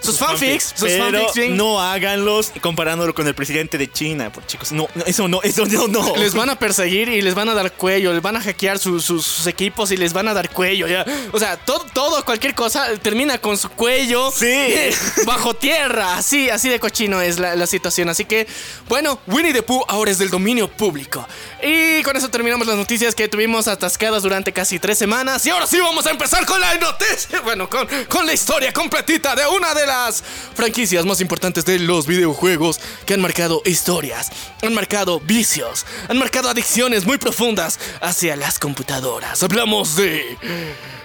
Sus 0.00 0.18
fanfics. 0.18 0.72
Sus 0.76 0.88
pero 0.88 1.24
fanfics, 1.26 1.50
no 1.54 1.80
háganlos 1.80 2.52
comparándolo 2.60 3.14
con 3.14 3.26
el 3.26 3.34
presidente 3.34 3.78
de 3.78 3.90
China, 3.90 4.30
por 4.32 4.46
chicos. 4.46 4.72
No, 4.72 4.88
no, 4.94 5.04
eso 5.04 5.28
no, 5.28 5.42
eso 5.42 5.66
no, 5.66 5.88
no. 5.88 6.16
Les 6.16 6.34
van 6.34 6.50
a 6.50 6.58
perseguir 6.58 7.08
y 7.08 7.20
les 7.22 7.34
van 7.34 7.48
a 7.48 7.54
dar 7.54 7.72
cuello, 7.72 8.12
les 8.12 8.22
van 8.22 8.36
a 8.36 8.40
hackear 8.40 8.78
sus- 8.78 9.04
sus- 9.04 9.24
sus 9.26 9.46
equipos 9.46 9.90
y 9.90 9.96
les 9.96 10.12
van 10.12 10.28
a 10.28 10.34
dar 10.34 10.50
cuello. 10.50 10.86
Ya. 10.86 11.04
O 11.32 11.38
sea, 11.38 11.56
todo, 11.56 11.84
todo, 11.92 12.24
cualquier 12.24 12.54
cosa 12.54 12.86
termina 13.02 13.38
con 13.38 13.56
su 13.58 13.68
cuello 13.70 14.30
Sí. 14.30 14.46
bajo 15.26 15.54
tierra. 15.54 16.16
Así, 16.16 16.48
así 16.50 16.68
de 16.68 16.78
cochino 16.80 17.20
es 17.20 17.38
la, 17.38 17.56
la 17.56 17.66
situación. 17.66 18.08
Así 18.08 18.24
que, 18.24 18.46
bueno, 18.88 19.20
Winnie 19.26 19.52
the 19.52 19.62
Pooh 19.62 19.84
ahora 19.88 20.10
es 20.10 20.18
del 20.18 20.30
dominio 20.30 20.68
público. 20.68 21.26
Y 21.62 22.02
con 22.02 22.16
eso 22.16 22.28
terminamos 22.28 22.66
las 22.66 22.76
noticias 22.76 23.14
que 23.14 23.28
tuvimos 23.28 23.68
atascadas 23.68 24.22
durante 24.22 24.52
casi 24.52 24.78
tres 24.78 24.98
semanas. 24.98 25.44
Y 25.46 25.50
ahora 25.50 25.66
sí 25.66 25.78
vamos 25.80 26.06
a 26.06 26.10
empezar 26.10 26.44
con 26.46 26.60
la 26.60 26.74
noticia. 26.76 27.40
Bueno, 27.48 27.68
con, 27.70 27.88
con 28.08 28.26
la 28.26 28.32
historia 28.34 28.72
completita 28.72 29.34
de 29.34 29.46
una 29.46 29.72
de 29.72 29.86
las 29.88 30.22
franquicias 30.54 31.04
más 31.04 31.20
importantes 31.20 31.64
de 31.64 31.78
los 31.78 32.06
videojuegos 32.06 32.78
que 33.06 33.14
han 33.14 33.20
marcado 33.20 33.62
historias, 33.64 34.30
han 34.62 34.74
marcado 34.74 35.18
vicios, 35.20 35.86
han 36.08 36.18
marcado 36.18 36.50
adicciones 36.50 37.06
muy 37.06 37.18
profundas 37.18 37.80
hacia 38.00 38.36
las 38.36 38.58
computadoras. 38.58 39.42
Hablamos 39.42 39.96
de 39.96 40.36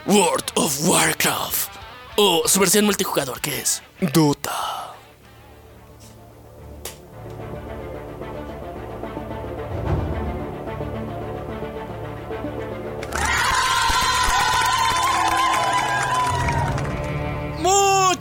World 0.06 0.46
of 0.56 0.78
Warcraft 0.82 1.70
o 2.18 2.44
su 2.48 2.60
versión 2.60 2.86
multijugador 2.86 3.40
que 3.40 3.60
es 3.60 3.82
Dota. 4.14 4.93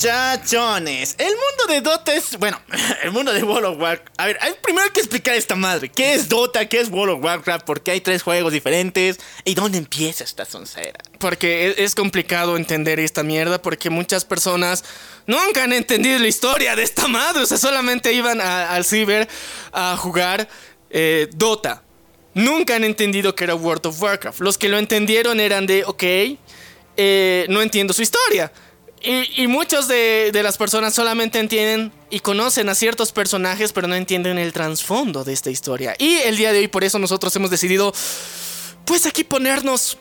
Muchachones, 0.03 1.15
el 1.17 1.29
mundo 1.29 1.73
de 1.73 1.81
Dota 1.81 2.13
es, 2.13 2.37
bueno, 2.37 2.61
el 3.05 3.13
mundo 3.13 3.33
de 3.33 3.45
World 3.45 3.67
of 3.67 3.81
Warcraft. 3.81 4.21
A 4.21 4.27
ver, 4.27 4.39
primero 4.61 4.85
hay 4.85 4.91
que 4.91 4.99
explicar 4.99 5.37
esta 5.37 5.55
madre. 5.55 5.91
¿Qué 5.91 6.15
es 6.15 6.29
Dota? 6.29 6.69
¿Qué 6.69 6.81
es 6.81 6.89
World 6.91 7.15
of 7.15 7.25
Warcraft? 7.25 7.65
¿Por 7.65 7.85
qué 7.85 7.93
hay 7.93 8.01
tres 8.01 8.25
juegos 8.25 8.53
diferentes? 8.53 9.21
¿Y 9.45 9.55
dónde 9.55 9.79
empieza 9.79 10.25
esta 10.25 10.45
soncera? 10.45 10.99
Porque 11.21 11.69
es, 11.69 11.79
es 11.79 11.95
complicado 11.95 12.57
entender 12.57 12.99
esta 12.99 13.23
mierda 13.23 13.63
porque 13.63 13.91
muchas 13.91 14.25
personas 14.25 14.83
nunca 15.29 15.63
han 15.63 15.73
entendido 15.73 16.19
la 16.19 16.27
historia 16.27 16.75
de 16.75 16.83
esta 16.83 17.07
madre. 17.07 17.45
O 17.45 17.47
sea, 17.47 17.59
solamente 17.59 18.13
iban 18.13 18.41
al 18.41 18.85
ciber 18.85 19.29
a 19.73 19.97
jugar 19.97 20.49
eh, 20.91 21.29
Dota. 21.33 21.85
Nunca 22.35 22.75
han 22.75 22.83
entendido 22.83 23.37
que 23.37 23.45
era 23.45 23.55
World 23.55 23.87
of 23.87 24.03
Warcraft. 24.03 24.41
Los 24.41 24.59
que 24.59 24.69
lo 24.69 24.79
entendieron 24.79 25.39
eran 25.39 25.65
de, 25.65 25.85
ok, 25.85 26.03
eh, 26.97 27.47
no 27.49 27.63
entiendo 27.63 27.95
su 27.95 28.03
historia. 28.03 28.51
Y, 29.05 29.43
y 29.43 29.47
muchas 29.47 29.89
de, 29.89 30.31
de 30.33 30.43
las 30.43 30.57
personas 30.57 30.95
solamente 30.95 31.39
entienden 31.39 31.93
y 32.11 32.21
conocen 32.21 32.69
a 32.69 32.75
ciertos 32.75 33.13
personajes, 33.13 33.73
pero 33.73 33.89
no 33.89 33.95
entienden 33.95 34.39
el 34.39 34.53
trasfondo 34.53 35.25
de 35.25 35.33
esta 35.33 35.51
historia. 35.51 35.95
Y 35.99 36.17
el 36.17 36.37
día 36.37 36.53
de 36.53 36.61
hoy, 36.61 36.69
por 36.69 36.85
eso 36.85 36.99
nosotros 36.99 37.35
hemos 37.37 37.51
decidido, 37.51 37.93
pues 38.85 39.07
aquí 39.07 39.25
ponernos 39.25 39.99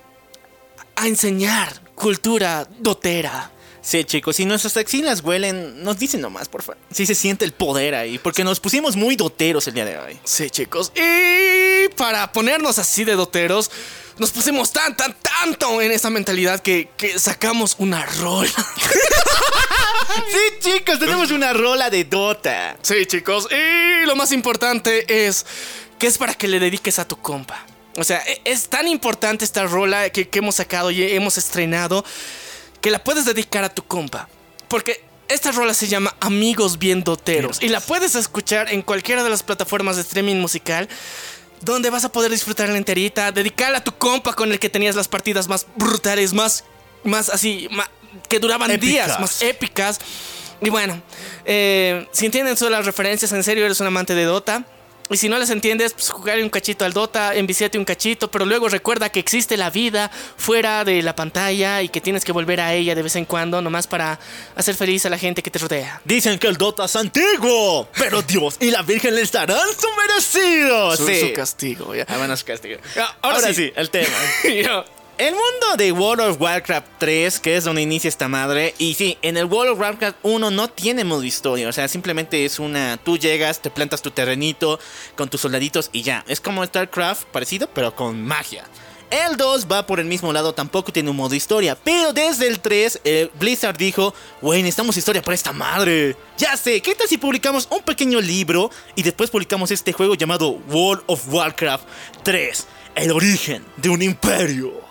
a 0.95 1.07
enseñar 1.07 1.82
cultura 1.95 2.68
dotera. 2.80 3.52
Sí, 3.82 4.03
chicos, 4.03 4.36
si 4.36 4.45
nuestras 4.45 4.78
axilas 4.78 5.22
huelen, 5.23 5.84
nos 5.84 5.98
dicen 5.98 6.22
nomás, 6.22 6.48
por 6.48 6.61
favor. 6.61 6.78
Si 6.91 7.07
se 7.07 7.15
siente 7.15 7.45
el 7.45 7.52
poder 7.52 7.95
ahí, 7.95 8.19
porque 8.19 8.44
nos 8.44 8.60
pusimos 8.60 8.95
muy 8.95 9.15
doteros 9.15 9.68
el 9.68 9.73
día 9.73 9.86
de 9.86 9.98
hoy. 9.98 10.19
Sí, 10.23 10.52
chicos. 10.52 10.91
Y 10.95 11.90
para 11.95 12.32
ponernos 12.32 12.78
así 12.78 13.03
de 13.03 13.15
doteros, 13.15 13.72
nos 14.22 14.31
pusimos 14.31 14.72
tan, 14.72 14.95
tan, 14.95 15.15
tanto 15.15 15.81
en 15.81 15.91
esa 15.91 16.11
mentalidad 16.11 16.60
que, 16.61 16.89
que 16.95 17.18
sacamos 17.18 17.76
una 17.80 18.06
rola. 18.06 18.52
Sí, 20.30 20.72
chicos, 20.72 20.99
tenemos 20.99 21.31
una 21.31 21.53
rola 21.53 21.89
de 21.89 22.03
Dota. 22.03 22.76
Sí, 22.81 23.06
chicos. 23.06 23.48
Y 23.49 24.06
lo 24.06 24.15
más 24.18 24.34
importante 24.34 25.26
es 25.26 25.45
que 25.98 26.07
es 26.07 26.18
para 26.18 26.34
que 26.34 26.49
le 26.49 26.60
dediques 26.60 26.99
a 26.99 27.07
tu 27.07 27.18
compa. 27.18 27.65
O 27.98 28.03
sea, 28.03 28.22
e- 28.27 28.41
es 28.43 28.68
tan 28.68 28.89
importante 28.89 29.45
esta 29.45 29.64
rola 29.64 30.10
que, 30.10 30.27
que 30.27 30.39
hemos 30.39 30.56
sacado 30.56 30.91
y 30.91 31.02
hemos 31.02 31.38
estrenado 31.38 32.03
que 32.81 32.91
la 32.91 33.02
puedes 33.02 33.23
dedicar 33.23 33.64
a 33.64 33.73
tu 33.73 33.84
compa. 33.84 34.27
Porque 34.68 35.02
esta 35.30 35.52
rola 35.53 35.73
se 35.73 35.88
llama 35.88 36.14
Amigos 36.19 36.77
Bien 36.77 37.06
Doteros 37.06 37.61
y 37.61 37.69
la 37.69 37.80
puedes 37.80 38.15
escuchar 38.15 38.72
en 38.73 38.81
cualquiera 38.81 39.23
de 39.23 39.30
las 39.30 39.43
plataformas 39.43 39.95
de 39.95 40.02
streaming 40.02 40.38
musical. 40.41 40.89
Donde 41.61 41.89
vas 41.89 42.03
a 42.05 42.11
poder 42.11 42.31
disfrutarla 42.31 42.77
enterita, 42.77 43.31
dedicarla 43.31 43.79
a 43.79 43.83
tu 43.83 43.93
compa 43.93 44.33
con 44.33 44.51
el 44.51 44.59
que 44.59 44.69
tenías 44.69 44.95
las 44.95 45.07
partidas 45.07 45.47
más 45.47 45.67
brutales, 45.75 46.33
más, 46.33 46.63
más 47.03 47.29
así, 47.29 47.69
que 48.27 48.39
duraban 48.39 48.71
Épicas. 48.71 48.89
días, 48.89 49.19
más 49.19 49.41
épicas. 49.41 49.99
Y 50.61 50.69
bueno, 50.69 51.01
eh, 51.45 52.07
si 52.11 52.25
entienden 52.25 52.55
todas 52.55 52.71
las 52.71 52.85
referencias, 52.85 53.31
en 53.31 53.43
serio 53.43 53.65
eres 53.65 53.79
un 53.79 53.88
amante 53.88 54.15
de 54.15 54.25
Dota. 54.25 54.65
Y 55.11 55.17
si 55.17 55.27
no 55.27 55.38
las 55.38 55.49
entiendes, 55.49 55.93
pues 55.93 56.09
jugarle 56.09 56.43
un 56.43 56.49
cachito 56.49 56.85
al 56.85 56.93
Dota, 56.93 57.35
enviciate 57.35 57.77
un 57.77 57.83
cachito, 57.85 58.31
pero 58.31 58.45
luego 58.45 58.69
recuerda 58.69 59.09
que 59.09 59.19
existe 59.19 59.57
la 59.57 59.69
vida 59.69 60.09
fuera 60.38 60.85
de 60.85 61.01
la 61.01 61.15
pantalla 61.15 61.81
y 61.81 61.89
que 61.89 61.99
tienes 61.99 62.23
que 62.23 62.31
volver 62.31 62.61
a 62.61 62.73
ella 62.73 62.95
de 62.95 63.03
vez 63.03 63.15
en 63.17 63.25
cuando, 63.25 63.61
nomás 63.61 63.88
para 63.88 64.19
hacer 64.55 64.75
feliz 64.75 65.05
a 65.05 65.09
la 65.09 65.17
gente 65.17 65.43
que 65.43 65.51
te 65.51 65.59
rodea. 65.59 66.01
Dicen 66.05 66.39
que 66.39 66.47
el 66.47 66.55
Dota 66.57 66.85
es 66.85 66.95
antiguo, 66.95 67.89
pero 67.97 68.21
Dios 68.27 68.55
y 68.61 68.71
la 68.71 68.81
Virgen 68.83 69.15
le 69.15 69.21
estarán 69.21 69.67
su 69.77 69.88
merecido. 70.07 70.95
Su, 70.95 71.05
sí. 71.07 71.19
su 71.19 71.33
castigo, 71.33 71.93
ya. 71.93 72.05
Ah, 72.07 72.17
bueno, 72.17 72.38
su 72.38 72.45
castigo. 72.45 72.79
Ah, 72.97 73.17
Ahora, 73.21 73.38
ahora 73.38 73.47
sí. 73.49 73.65
sí. 73.65 73.73
el 73.75 73.89
tema. 73.89 74.15
El 75.17 75.35
mundo 75.35 75.77
de 75.77 75.91
World 75.91 76.21
of 76.21 76.41
Warcraft 76.41 76.88
3, 76.97 77.39
que 77.39 77.55
es 77.55 77.63
donde 77.63 77.81
inicia 77.83 78.07
esta 78.07 78.27
madre, 78.27 78.73
y 78.79 78.95
sí, 78.95 79.17
en 79.21 79.38
el 79.38 79.45
World 79.45 79.73
of 79.73 79.79
Warcraft 79.79 80.17
1 80.23 80.49
no 80.49 80.67
tiene 80.67 81.03
modo 81.03 81.23
historia, 81.23 81.69
o 81.69 81.71
sea, 81.71 81.88
simplemente 81.88 82.43
es 82.43 82.57
una, 82.57 82.97
tú 82.97 83.17
llegas, 83.17 83.61
te 83.61 83.69
plantas 83.69 84.01
tu 84.01 84.09
terrenito 84.09 84.79
con 85.15 85.29
tus 85.29 85.41
soldaditos 85.41 85.91
y 85.93 86.01
ya, 86.01 86.25
es 86.27 86.41
como 86.41 86.65
StarCraft 86.65 87.25
parecido, 87.25 87.69
pero 87.71 87.95
con 87.95 88.23
magia. 88.23 88.63
El 89.11 89.38
2 89.38 89.67
va 89.69 89.85
por 89.85 89.99
el 89.99 90.05
mismo 90.05 90.33
lado, 90.33 90.53
tampoco 90.53 90.91
tiene 90.91 91.09
un 91.11 91.17
modo 91.17 91.35
historia, 91.35 91.75
pero 91.75 92.13
desde 92.13 92.47
el 92.47 92.59
3, 92.59 93.01
eh, 93.03 93.29
Blizzard 93.38 93.77
dijo, 93.77 94.15
güey, 94.41 94.63
necesitamos 94.63 94.97
historia 94.97 95.21
para 95.21 95.35
esta 95.35 95.51
madre. 95.51 96.15
Ya 96.38 96.57
sé, 96.57 96.81
¿qué 96.81 96.95
tal 96.95 97.07
si 97.07 97.17
publicamos 97.17 97.67
un 97.69 97.83
pequeño 97.83 98.21
libro 98.21 98.71
y 98.95 99.03
después 99.03 99.29
publicamos 99.29 99.69
este 99.69 99.93
juego 99.93 100.15
llamado 100.15 100.51
World 100.69 101.03
of 101.07 101.27
Warcraft 101.27 101.83
3, 102.23 102.67
el 102.95 103.11
origen 103.11 103.65
de 103.77 103.89
un 103.89 104.01
imperio? 104.01 104.90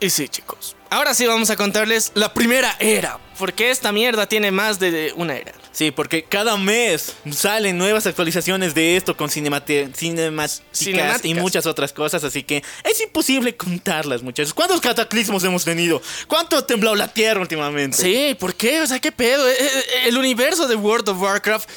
Y 0.00 0.10
sí, 0.10 0.28
chicos. 0.28 0.76
Ahora 0.90 1.14
sí 1.14 1.26
vamos 1.26 1.50
a 1.50 1.56
contarles 1.56 2.12
la 2.14 2.32
primera 2.32 2.76
era. 2.78 3.18
Porque 3.38 3.70
esta 3.70 3.92
mierda 3.92 4.26
tiene 4.26 4.50
más 4.50 4.78
de 4.78 5.12
una 5.16 5.36
era. 5.36 5.52
Sí, 5.72 5.90
porque 5.90 6.22
cada 6.22 6.56
mes 6.56 7.14
salen 7.32 7.76
nuevas 7.76 8.06
actualizaciones 8.06 8.74
de 8.74 8.96
esto 8.96 9.14
con 9.14 9.28
cinemáticas, 9.28 9.90
Cinemáticas. 9.98 11.24
y 11.24 11.34
muchas 11.34 11.66
otras 11.66 11.92
cosas, 11.92 12.24
así 12.24 12.44
que 12.44 12.62
es 12.82 13.00
imposible 13.02 13.54
contarlas, 13.56 14.22
muchachos. 14.22 14.54
¿Cuántos 14.54 14.80
cataclismos 14.80 15.44
hemos 15.44 15.66
tenido? 15.66 16.00
¿Cuánto 16.28 16.56
ha 16.56 16.66
temblado 16.66 16.96
la 16.96 17.08
Tierra 17.08 17.40
últimamente? 17.42 17.98
Sí, 17.98 18.34
¿por 18.40 18.54
qué? 18.54 18.80
O 18.80 18.86
sea, 18.86 19.00
¿qué 19.00 19.12
pedo? 19.12 19.46
Eh, 19.46 19.54
eh, 19.60 19.84
El 20.06 20.16
universo 20.16 20.66
de 20.66 20.76
World 20.76 21.10
of 21.10 21.20
Warcraft 21.20 21.68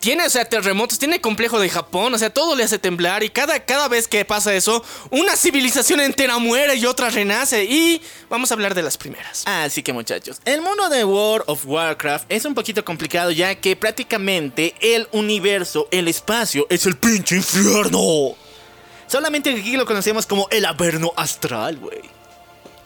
tiene, 0.00 0.26
o 0.26 0.30
sea, 0.30 0.46
terremotos, 0.46 0.98
tiene 0.98 1.20
complejo 1.20 1.60
de 1.60 1.68
Japón, 1.68 2.12
o 2.14 2.18
sea, 2.18 2.30
todo 2.30 2.56
le 2.56 2.64
hace 2.64 2.78
temblar 2.78 3.22
y 3.22 3.28
cada, 3.28 3.60
cada 3.60 3.86
vez 3.86 4.08
que 4.08 4.24
pasa 4.24 4.54
eso, 4.54 4.82
una 5.10 5.36
civilización 5.36 6.00
entera 6.00 6.38
muere 6.38 6.74
y 6.74 6.86
otra 6.86 7.10
renace. 7.10 7.64
Y 7.64 8.02
vamos 8.28 8.50
a 8.50 8.54
hablar 8.54 8.74
de 8.74 8.82
las 8.82 8.96
primeras. 8.96 9.44
Así 9.46 9.82
que 9.82 9.92
muchachos, 9.92 10.40
el 10.44 10.62
mundo 10.62 10.88
de 10.88 11.04
World 11.04 11.44
of 11.46 11.64
Warcraft 11.66 12.24
es 12.28 12.44
un 12.44 12.54
poquito 12.54 12.84
complicado 12.84 13.30
ya 13.30 13.54
que 13.54 13.76
prácticamente 13.76 14.74
el 14.80 15.06
universo, 15.12 15.86
el 15.90 16.08
espacio, 16.08 16.66
es 16.70 16.86
el 16.86 16.96
pinche 16.96 17.36
infierno. 17.36 18.34
Solamente 19.06 19.50
aquí 19.50 19.76
lo 19.76 19.84
conocemos 19.84 20.24
como 20.24 20.48
el 20.50 20.64
Averno 20.64 21.12
Astral, 21.16 21.76
güey. 21.76 22.00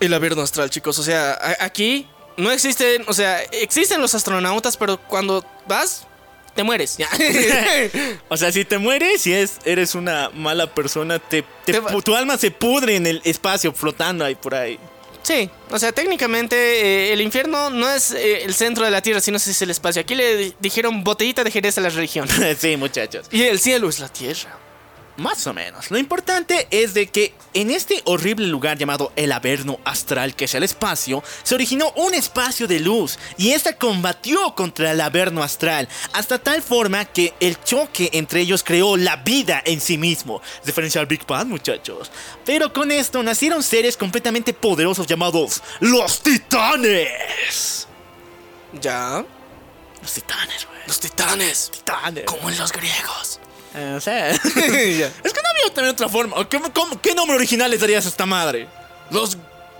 El 0.01 0.13
averno 0.13 0.43
astral, 0.43 0.71
chicos, 0.71 0.99
o 0.99 1.03
sea, 1.03 1.39
aquí 1.61 2.07
no 2.37 2.51
existen, 2.51 3.05
o 3.07 3.15
sea, 3.15 3.41
existen 3.43 4.01
los 4.01 4.15
astronautas, 4.15 4.77
pero 4.77 4.99
cuando 4.99 5.45
vas, 5.69 6.07
te 6.55 6.63
mueres. 6.63 6.97
Ya. 6.97 7.09
O 8.29 8.37
sea, 8.37 8.51
si 8.53 8.65
te 8.65 8.79
mueres, 8.79 9.23
si 9.23 9.33
es, 9.33 9.59
eres 9.65 9.95
una 9.95 10.31
mala 10.31 10.73
persona, 10.75 11.19
te, 11.19 11.43
te- 11.65 11.73
Te 11.75 11.81
va- 11.81 12.01
tu 12.01 12.15
alma 12.15 12.37
se 12.39 12.51
pudre 12.51 12.97
en 12.97 13.07
el 13.07 13.21
espacio 13.25 13.73
flotando 13.73 14.25
ahí 14.25 14.35
por 14.35 14.55
ahí. 14.55 14.79
Sí, 15.23 15.49
o 15.71 15.79
sea, 15.79 15.91
técnicamente 15.93 16.55
eh, 16.55 17.13
el 17.15 17.21
infierno 17.23 17.71
no 17.71 17.89
es 17.91 18.11
eh, 18.11 18.43
el 18.45 18.53
centro 18.55 18.85
de 18.85 18.91
la 18.91 19.01
tierra, 19.01 19.21
sino 19.21 19.39
es 19.39 19.63
el 19.63 19.71
espacio. 19.71 20.03
Aquí 20.03 20.15
le 20.15 20.37
di- 20.37 20.55
dijeron 20.61 21.03
botellita 21.03 21.43
de 21.43 21.51
Jerez 21.51 21.79
a 21.79 21.81
la 21.81 21.89
religión. 21.89 22.29
sí, 22.59 22.77
muchachos. 22.77 23.27
Y 23.31 23.43
el 23.45 23.59
cielo 23.59 23.89
es 23.89 24.01
la 24.01 24.09
tierra. 24.09 24.59
Más 25.17 25.47
o 25.47 25.55
menos. 25.55 25.93
Lo 25.93 25.99
importante 25.99 26.67
es 26.71 26.93
de 26.93 27.07
que 27.07 27.35
en 27.53 27.71
este 27.71 28.03
horrible 28.05 28.49
lugar 28.49 28.77
llamado 28.79 29.13
el 29.15 29.31
Averno 29.31 29.79
Astral, 29.85 30.35
que 30.35 30.47
es 30.47 30.55
el 30.55 30.65
espacio, 30.65 31.23
se 31.45 31.55
originó 31.55 31.93
un 31.95 32.15
espacio 32.15 32.67
de 32.67 32.81
luz 32.81 33.17
y 33.37 33.53
esta 33.53 33.77
combatió 33.77 34.57
contra 34.57 34.91
el 34.91 35.01
Averno 35.01 35.45
Astral 35.45 35.89
hasta 36.13 36.41
tal 36.41 36.63
forma 36.63 37.05
que 37.05 37.33
el 37.39 37.63
choque 37.63 38.11
entre 38.13 38.41
ellos 38.41 38.65
creó 38.65 38.97
la 38.97 39.17
vida 39.17 39.63
en 39.65 39.81
sí 39.81 39.99
mismo. 39.99 40.43
Referencia 40.65 41.01
al 41.01 41.07
Big 41.07 41.25
Bang, 41.27 41.47
muchachos. 41.47 42.11
Pero 42.45 42.73
con 42.73 42.91
esto 42.91 43.23
nacieron 43.23 43.63
seres 43.63 43.97
completamente 43.97 44.53
poderosos 44.53 45.07
llamados 45.07 45.63
los 45.79 46.23
Titanes. 46.23 47.87
Ya. 48.81 49.25
Los 50.03 50.13
Titanes, 50.13 50.67
güey. 50.67 50.75
Los 50.87 51.01
titanes. 51.01 51.71
Titanes. 51.71 52.25
Como 52.25 52.51
en 52.51 52.59
los 52.59 52.73
griegos. 52.73 53.41
Eh, 53.75 53.95
o 53.97 54.01
sea, 54.01 54.31
es 54.31 54.41
que 54.45 54.53
no 54.63 55.51
había 55.51 55.75
también 55.75 55.93
otra 55.95 56.09
forma. 56.09 56.49
¿Qué, 56.49 56.61
cómo- 56.73 57.01
qué 57.01 57.15
nombre 57.15 57.37
original 57.37 57.71
le 57.71 57.79
darías 57.79 58.07
a 58.07 58.09
esta 58.09 58.27
madre? 58.27 58.69
Los 59.11 59.37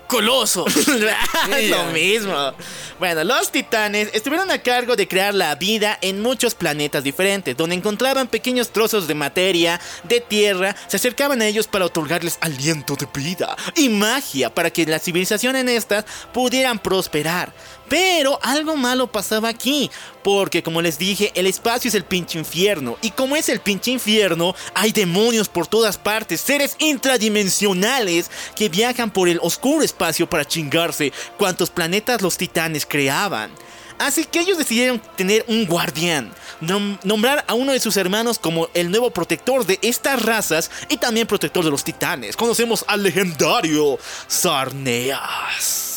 colosos. 0.07 0.71
es 1.57 1.69
lo 1.69 1.83
mismo. 1.85 2.53
Bueno, 2.99 3.23
los 3.23 3.51
titanes 3.51 4.09
estuvieron 4.13 4.51
a 4.51 4.59
cargo 4.61 4.95
de 4.95 5.07
crear 5.07 5.33
la 5.33 5.55
vida 5.55 5.97
en 6.01 6.21
muchos 6.21 6.53
planetas 6.53 7.03
diferentes, 7.03 7.57
donde 7.57 7.75
encontraban 7.75 8.27
pequeños 8.27 8.69
trozos 8.71 9.07
de 9.07 9.15
materia, 9.15 9.81
de 10.03 10.21
tierra, 10.21 10.75
se 10.87 10.97
acercaban 10.97 11.41
a 11.41 11.47
ellos 11.47 11.67
para 11.67 11.85
otorgarles 11.85 12.37
aliento 12.41 12.95
de 12.95 13.07
vida 13.19 13.55
y 13.75 13.89
magia 13.89 14.53
para 14.53 14.69
que 14.69 14.85
la 14.85 14.99
civilización 14.99 15.55
en 15.55 15.69
estas 15.69 16.05
pudieran 16.33 16.77
prosperar. 16.79 17.51
Pero 17.87 18.39
algo 18.41 18.75
malo 18.75 19.07
pasaba 19.11 19.49
aquí, 19.49 19.91
porque 20.23 20.63
como 20.63 20.81
les 20.81 20.97
dije, 20.97 21.31
el 21.35 21.45
espacio 21.45 21.87
es 21.87 21.95
el 21.95 22.03
pinche 22.03 22.39
infierno. 22.39 22.97
Y 23.01 23.11
como 23.11 23.35
es 23.35 23.47
el 23.49 23.59
pinche 23.59 23.91
infierno, 23.91 24.55
hay 24.73 24.91
demonios 24.91 25.49
por 25.49 25.67
todas 25.67 25.97
partes, 25.97 26.41
seres 26.41 26.75
intradimensionales 26.79 28.31
que 28.55 28.69
viajan 28.69 29.11
por 29.11 29.29
el 29.29 29.39
oscuro 29.41 29.83
espacio 29.83 30.29
para 30.29 30.45
chingarse 30.45 31.13
cuantos 31.37 31.69
planetas 31.69 32.21
los 32.21 32.37
titanes 32.37 32.85
creaban. 32.85 33.51
Así 33.97 34.25
que 34.25 34.41
ellos 34.41 34.57
decidieron 34.57 35.01
tener 35.15 35.45
un 35.47 35.65
guardián, 35.65 36.33
nom- 36.61 36.99
nombrar 37.03 37.45
a 37.47 37.53
uno 37.53 37.71
de 37.71 37.79
sus 37.79 37.95
hermanos 37.95 38.37
como 38.39 38.67
el 38.73 38.91
nuevo 38.91 39.09
protector 39.11 39.65
de 39.65 39.79
estas 39.81 40.21
razas 40.21 40.69
y 40.89 40.97
también 40.97 41.27
protector 41.27 41.63
de 41.63 41.71
los 41.71 41.83
titanes. 41.85 42.35
Conocemos 42.35 42.83
al 42.89 43.03
legendario 43.03 43.97
Sarneas. 44.27 45.94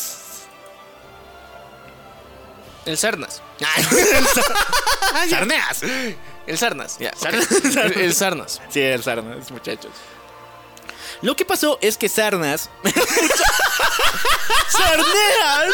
El 2.89 2.97
Sarnas. 2.97 3.43
Sarneas. 5.29 5.81
El 6.47 6.57
Sarnas. 6.57 6.95
Ok. 6.99 7.15
Sarnas. 7.15 7.51
El, 7.75 7.99
el 8.01 8.15
Sarnas. 8.15 8.61
Sí, 8.69 8.81
el 8.81 9.03
Sarnas, 9.03 9.51
muchachos. 9.51 9.91
Lo 11.21 11.35
que 11.35 11.45
pasó 11.45 11.77
es 11.81 11.99
que 11.99 12.09
Sarnas. 12.09 12.71
¡Sarneas! 14.69 15.73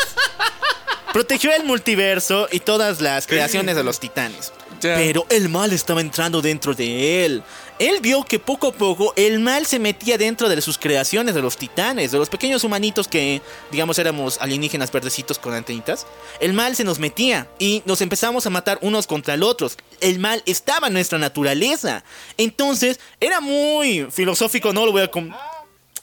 Protegió 1.14 1.54
el 1.54 1.64
multiverso 1.64 2.50
y 2.52 2.60
todas 2.60 3.00
las 3.00 3.28
creaciones 3.28 3.78
de 3.78 3.84
los 3.84 4.02
titanes. 4.02 4.52
Pero 4.82 5.26
el 5.30 5.48
mal 5.48 5.72
estaba 5.72 6.02
entrando 6.02 6.42
dentro 6.42 6.74
de 6.74 7.24
él. 7.26 7.44
Él 7.80 7.99
vio 8.02 8.23
que 8.23 8.39
poco 8.39 8.68
a 8.68 8.72
poco 8.72 9.14
el 9.18 9.39
mal 9.39 9.65
se 9.65 9.80
metía 9.80 10.18
dentro 10.18 10.47
de 10.47 10.61
sus 10.61 10.77
creaciones 10.77 11.35
de 11.35 11.41
los 11.41 11.57
titanes, 11.57 12.11
de 12.11 12.18
los 12.18 12.30
pequeños 12.30 12.64
humanitos 12.64 13.07
que, 13.07 13.41
digamos, 13.72 13.99
éramos 13.99 14.38
alienígenas 14.39 14.91
verdecitos 14.91 15.39
con 15.39 15.53
antenitas. 15.53 16.07
El 16.39 16.53
mal 16.53 16.76
se 16.76 16.84
nos 16.84 16.99
metía 16.99 17.49
y 17.60 17.84
nos 17.85 18.02
empezamos 18.02 18.45
a 18.45 18.49
matar 18.49 18.80
unos 18.81 19.07
contra 19.07 19.34
el 19.34 19.43
otros. 19.43 19.77
El 19.99 20.19
mal 20.19 20.41
estaba 20.45 20.88
en 20.88 20.93
nuestra 20.93 21.18
naturaleza. 21.19 22.03
Entonces, 22.38 22.99
era 23.19 23.41
muy 23.41 24.07
filosófico, 24.10 24.72
no 24.72 24.85
lo 24.85 24.91
voy 24.91 25.02
a... 25.02 25.11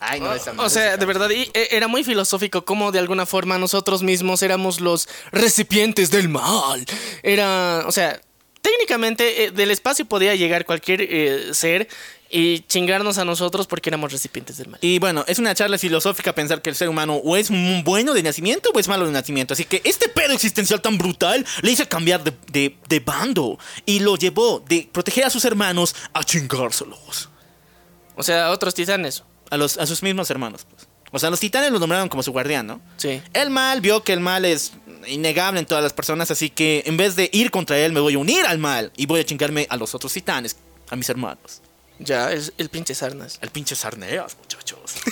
Ay, 0.05 0.21
no, 0.21 0.33
esa 0.35 0.53
O 0.57 0.69
sea, 0.69 0.93
se 0.93 0.97
de 0.97 1.07
verdad, 1.07 1.31
y, 1.31 1.43
eh, 1.55 1.69
era 1.71 1.87
muy 1.87 2.03
filosófico 2.03 2.65
como 2.65 2.91
de 2.91 2.99
alguna 2.99 3.25
forma 3.25 3.57
nosotros 3.59 4.03
mismos 4.03 4.43
éramos 4.43 4.81
los 4.81 5.09
recipientes 5.31 6.11
del 6.11 6.29
mal. 6.29 6.85
Era, 7.23 7.85
o 7.87 7.93
sea, 7.93 8.21
técnicamente 8.63 9.45
eh, 9.45 9.51
del 9.51 9.71
espacio 9.71 10.07
podía 10.07 10.35
llegar 10.35 10.65
cualquier 10.65 11.03
eh, 11.03 11.53
ser 11.53 11.89
y 12.31 12.61
chingarnos 12.61 13.19
a 13.19 13.27
nosotros 13.27 13.67
porque 13.67 13.91
éramos 13.91 14.11
recipientes 14.11 14.57
del 14.57 14.69
mal. 14.69 14.79
Y 14.83 14.99
bueno, 14.99 15.23
es 15.27 15.39
una 15.39 15.55
charla 15.55 15.77
filosófica 15.77 16.35
pensar 16.35 16.63
que 16.63 16.71
el 16.71 16.77
ser 16.77 16.89
humano 16.89 17.17
o 17.17 17.37
es 17.37 17.51
bueno 17.85 18.15
de 18.15 18.23
nacimiento 18.23 18.71
o 18.73 18.79
es 18.79 18.89
malo 18.89 19.05
de 19.05 19.13
nacimiento. 19.13 19.53
Así 19.53 19.65
que 19.67 19.83
este 19.85 20.09
pedo 20.09 20.33
existencial 20.33 20.81
tan 20.81 20.97
brutal 20.97 21.45
le 21.61 21.71
hizo 21.71 21.87
cambiar 21.89 22.25
de, 22.25 22.33
de- 22.51 22.79
de 22.89 23.01
bando 23.01 23.59
y 23.85 23.99
lo 24.01 24.17
llevó 24.17 24.61
de 24.67 24.89
proteger 24.91 25.25
a 25.25 25.31
sus 25.31 25.45
hermanos 25.45 25.95
a 26.15 26.25
chingárselos. 26.25 27.29
O 28.17 28.23
sea, 28.23 28.51
otros 28.51 28.73
titanes. 28.75 29.25
A, 29.51 29.59
los, 29.59 29.77
a 29.77 29.87
sus 29.87 30.03
mismos 30.03 30.31
hermanos. 30.31 30.65
pues. 30.71 30.89
O 31.11 31.19
sea, 31.19 31.29
los 31.29 31.41
titanes 31.41 31.71
lo 31.71 31.79
nombraron 31.79 32.09
como 32.09 32.23
su 32.23 32.33
guardián, 32.33 32.67
¿no? 32.67 32.81
Sí. 32.97 33.21
El 33.35 33.51
mal 33.51 33.83
vio 33.83 34.03
que 34.03 34.15
el 34.15 34.21
mal 34.21 34.47
es 34.47 34.73
innegable 35.07 35.61
en 35.61 35.67
todas 35.67 35.83
las 35.83 35.93
personas, 35.93 36.31
así 36.31 36.51
que 36.51 36.83
en 36.87 36.97
vez 36.97 37.17
de 37.17 37.31
ir 37.33 37.51
contra 37.51 37.79
él, 37.79 37.93
me 37.93 38.01
voy 38.01 38.15
a 38.15 38.19
unir 38.19 38.45
al 38.47 38.59
mal 38.59 38.93
y 38.97 39.07
voy 39.07 39.21
a 39.21 39.25
chingarme 39.25 39.67
a 39.71 39.77
los 39.77 39.95
otros 39.95 40.13
titanes, 40.13 40.57
a 40.91 40.97
mis 40.97 41.09
hermanos. 41.09 41.61
Ya, 41.99 42.33
el, 42.33 42.53
el 42.59 42.69
pinche 42.69 42.95
Sarnas. 42.95 43.39
El 43.41 43.51
pinche 43.51 43.77
Sarneas, 43.77 44.37
muchachos. 44.37 44.95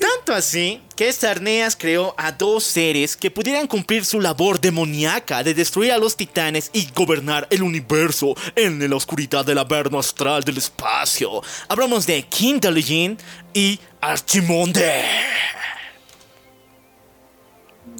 Tanto 0.00 0.32
así 0.34 0.80
que 0.96 1.12
Sarneas 1.12 1.76
creó 1.76 2.14
a 2.16 2.32
dos 2.32 2.64
seres 2.64 3.16
que 3.16 3.30
pudieran 3.30 3.66
cumplir 3.66 4.04
su 4.06 4.18
labor 4.18 4.58
demoníaca 4.58 5.42
de 5.42 5.52
destruir 5.52 5.92
a 5.92 5.98
los 5.98 6.16
titanes 6.16 6.70
y 6.72 6.88
gobernar 6.94 7.46
el 7.50 7.62
universo 7.62 8.34
en 8.56 8.88
la 8.88 8.96
oscuridad 8.96 9.44
del 9.44 9.58
averno 9.58 9.98
astral 9.98 10.42
del 10.42 10.56
espacio. 10.56 11.42
Hablamos 11.68 12.06
de 12.06 12.22
Kindlegin 12.22 13.18
y 13.52 13.78
Archimonde. 14.00 15.04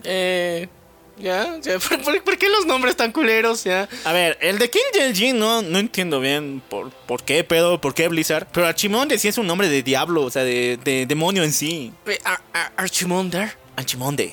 Eh. 0.04 0.68
Ya, 1.18 1.58
ya. 1.60 1.78
¿Por, 1.88 2.02
por, 2.02 2.22
por 2.24 2.38
qué 2.38 2.48
los 2.48 2.64
nombres 2.64 2.96
tan 2.96 3.12
culeros? 3.12 3.64
Ya. 3.64 3.88
A 4.04 4.12
ver, 4.12 4.38
el 4.40 4.58
de 4.58 4.70
Kindlegin 4.70 5.38
no, 5.38 5.60
no 5.60 5.78
entiendo 5.78 6.18
bien 6.18 6.62
por, 6.70 6.90
por 6.90 7.22
qué, 7.22 7.44
pero 7.44 7.78
por 7.80 7.92
qué 7.94 8.08
Blizzard. 8.08 8.46
Pero 8.52 8.66
Archimonde 8.66 9.18
sí 9.18 9.28
es 9.28 9.36
un 9.36 9.46
nombre 9.46 9.68
de 9.68 9.82
diablo, 9.82 10.22
o 10.22 10.30
sea, 10.30 10.44
de, 10.44 10.78
de 10.82 11.04
demonio 11.04 11.42
en 11.44 11.52
sí. 11.52 11.92
Ar- 12.24 12.40
Ar- 12.54 12.72
Archimonder. 12.76 13.52
Archimonde. 13.76 14.32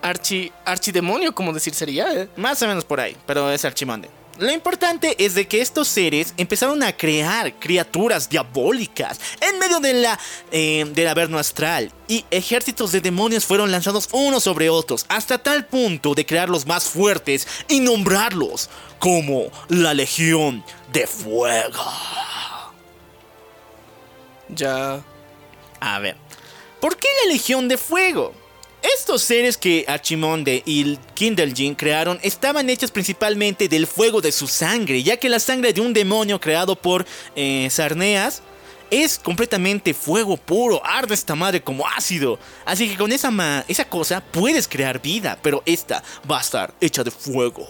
Archi. 0.00 0.50
Archidemonio, 0.64 1.34
como 1.34 1.52
decir 1.52 1.74
sería. 1.74 2.12
eh. 2.14 2.28
Más 2.36 2.62
o 2.62 2.66
menos 2.66 2.84
por 2.86 2.98
ahí, 2.98 3.14
pero 3.26 3.50
es 3.50 3.64
Archimonde. 3.64 4.08
Lo 4.42 4.50
importante 4.50 5.24
es 5.24 5.36
de 5.36 5.46
que 5.46 5.60
estos 5.60 5.86
seres 5.86 6.34
empezaron 6.36 6.82
a 6.82 6.96
crear 6.96 7.60
criaturas 7.60 8.28
diabólicas 8.28 9.20
en 9.40 9.56
medio 9.60 9.78
de 9.78 9.92
la, 9.94 10.18
eh, 10.50 10.84
del 10.92 11.06
averno 11.06 11.38
astral 11.38 11.92
y 12.08 12.24
ejércitos 12.32 12.90
de 12.90 13.00
demonios 13.00 13.44
fueron 13.44 13.70
lanzados 13.70 14.08
unos 14.10 14.42
sobre 14.42 14.68
otros 14.68 15.06
hasta 15.08 15.38
tal 15.38 15.66
punto 15.66 16.16
de 16.16 16.26
crear 16.26 16.48
los 16.48 16.66
más 16.66 16.86
fuertes 16.86 17.46
y 17.68 17.78
nombrarlos 17.78 18.68
como 18.98 19.44
la 19.68 19.94
Legión 19.94 20.64
de 20.92 21.06
Fuego. 21.06 21.84
Ya. 24.48 25.04
A 25.78 25.98
ver, 26.00 26.16
¿por 26.80 26.96
qué 26.96 27.06
la 27.24 27.32
Legión 27.32 27.68
de 27.68 27.78
Fuego? 27.78 28.41
Estos 28.82 29.22
seres 29.22 29.56
que 29.56 29.84
Archimonde 29.86 30.62
y 30.66 30.96
Kindlegin 31.14 31.74
crearon 31.76 32.18
estaban 32.22 32.68
hechos 32.68 32.90
principalmente 32.90 33.68
del 33.68 33.86
fuego 33.86 34.20
de 34.20 34.32
su 34.32 34.48
sangre, 34.48 35.02
ya 35.02 35.16
que 35.16 35.28
la 35.28 35.38
sangre 35.38 35.72
de 35.72 35.80
un 35.80 35.92
demonio 35.92 36.40
creado 36.40 36.74
por 36.74 37.06
eh, 37.36 37.68
Sarneas 37.70 38.42
es 38.90 39.18
completamente 39.18 39.94
fuego 39.94 40.36
puro, 40.36 40.84
arde 40.84 41.14
esta 41.14 41.34
madre 41.34 41.62
como 41.62 41.86
ácido. 41.88 42.38
Así 42.64 42.88
que 42.90 42.96
con 42.96 43.12
esa, 43.12 43.30
ma- 43.30 43.64
esa 43.68 43.84
cosa 43.88 44.20
puedes 44.20 44.66
crear 44.68 45.00
vida, 45.00 45.38
pero 45.42 45.62
esta 45.64 46.02
va 46.30 46.38
a 46.38 46.42
estar 46.42 46.74
hecha 46.80 47.02
de 47.04 47.10
fuego. 47.10 47.66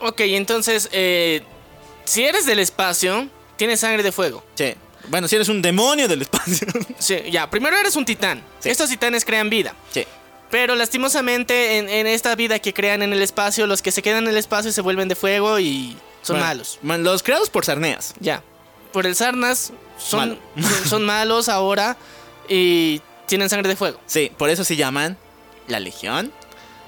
Ok, 0.00 0.20
entonces, 0.22 0.88
eh, 0.92 1.42
si 2.04 2.24
eres 2.24 2.44
del 2.46 2.58
espacio, 2.58 3.28
tienes 3.56 3.80
sangre 3.80 4.02
de 4.02 4.10
fuego. 4.10 4.42
Sí. 4.56 4.74
Bueno, 5.08 5.28
si 5.28 5.36
eres 5.36 5.48
un 5.48 5.60
demonio 5.62 6.08
del 6.08 6.22
espacio. 6.22 6.66
Sí, 6.98 7.16
ya, 7.30 7.48
primero 7.50 7.76
eres 7.76 7.96
un 7.96 8.04
titán. 8.04 8.42
Sí. 8.60 8.70
Estos 8.70 8.88
titanes 8.90 9.24
crean 9.24 9.50
vida. 9.50 9.74
sí. 9.92 10.04
Pero 10.50 10.74
lastimosamente 10.74 11.78
en, 11.78 11.88
en 11.88 12.06
esta 12.06 12.34
vida 12.34 12.58
que 12.58 12.74
crean 12.74 13.00
en 13.02 13.14
el 13.14 13.22
espacio, 13.22 13.66
los 13.66 13.80
que 13.80 13.90
se 13.90 14.02
quedan 14.02 14.24
en 14.24 14.28
el 14.30 14.36
espacio 14.36 14.70
se 14.70 14.82
vuelven 14.82 15.08
de 15.08 15.14
fuego 15.14 15.58
y 15.58 15.96
son 16.20 16.34
Bueno, 16.36 16.46
malos. 16.46 16.78
man, 16.82 17.02
Los 17.02 17.22
creados 17.22 17.48
por 17.48 17.64
Sarneas. 17.64 18.12
Ya. 18.20 18.42
Por 18.92 19.06
el 19.06 19.16
Sarnas 19.16 19.72
son, 19.96 20.18
Malo. 20.20 20.38
son, 20.60 20.88
son 20.90 21.04
malos 21.06 21.48
ahora 21.48 21.96
y 22.50 23.00
tienen 23.26 23.48
sangre 23.48 23.66
de 23.70 23.76
fuego. 23.76 23.98
Sí, 24.04 24.30
por 24.36 24.50
eso 24.50 24.62
se 24.62 24.76
llaman 24.76 25.16
la 25.68 25.80
Legión 25.80 26.30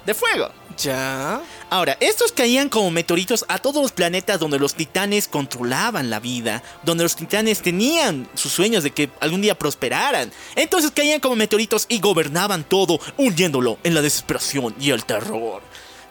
de 0.05 0.12
Fuego. 0.12 0.51
Ya. 0.77 1.41
Ahora, 1.74 1.96
estos 1.98 2.30
caían 2.30 2.68
como 2.68 2.88
meteoritos 2.92 3.44
a 3.48 3.59
todos 3.59 3.82
los 3.82 3.90
planetas 3.90 4.38
donde 4.38 4.60
los 4.60 4.74
titanes 4.76 5.26
controlaban 5.26 6.09
la 6.09 6.20
vida, 6.20 6.62
donde 6.84 7.02
los 7.02 7.16
titanes 7.16 7.62
tenían 7.62 8.28
sus 8.34 8.52
sueños 8.52 8.84
de 8.84 8.92
que 8.92 9.10
algún 9.18 9.40
día 9.40 9.59
prosperaran. 9.59 10.30
Entonces 10.55 10.92
caían 10.92 11.18
como 11.18 11.34
meteoritos 11.34 11.86
y 11.88 11.98
gobernaban 11.98 12.62
todo, 12.62 13.01
hundiéndolo 13.16 13.78
en 13.82 13.92
la 13.92 14.02
desesperación 14.02 14.72
y 14.78 14.90
el 14.90 15.05
terror. 15.05 15.62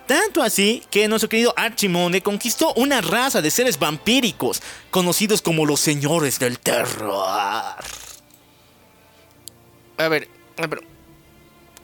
Tanto 0.05 0.43
así 0.43 0.83
que 0.91 1.07
nuestro 1.07 1.29
querido 1.29 1.53
Archimonde 1.55 2.19
conquistó 2.21 2.73
una 2.73 2.99
raza 2.99 3.41
de 3.41 3.49
seres 3.49 3.79
vampíricos, 3.79 4.61
conocidos 4.91 5.41
como 5.41 5.65
los 5.65 5.79
señores 5.79 6.39
del 6.39 6.59
terror. 6.59 7.25
A 9.97 10.07
ver, 10.09 10.27
a 10.57 10.67
ver. 10.67 10.81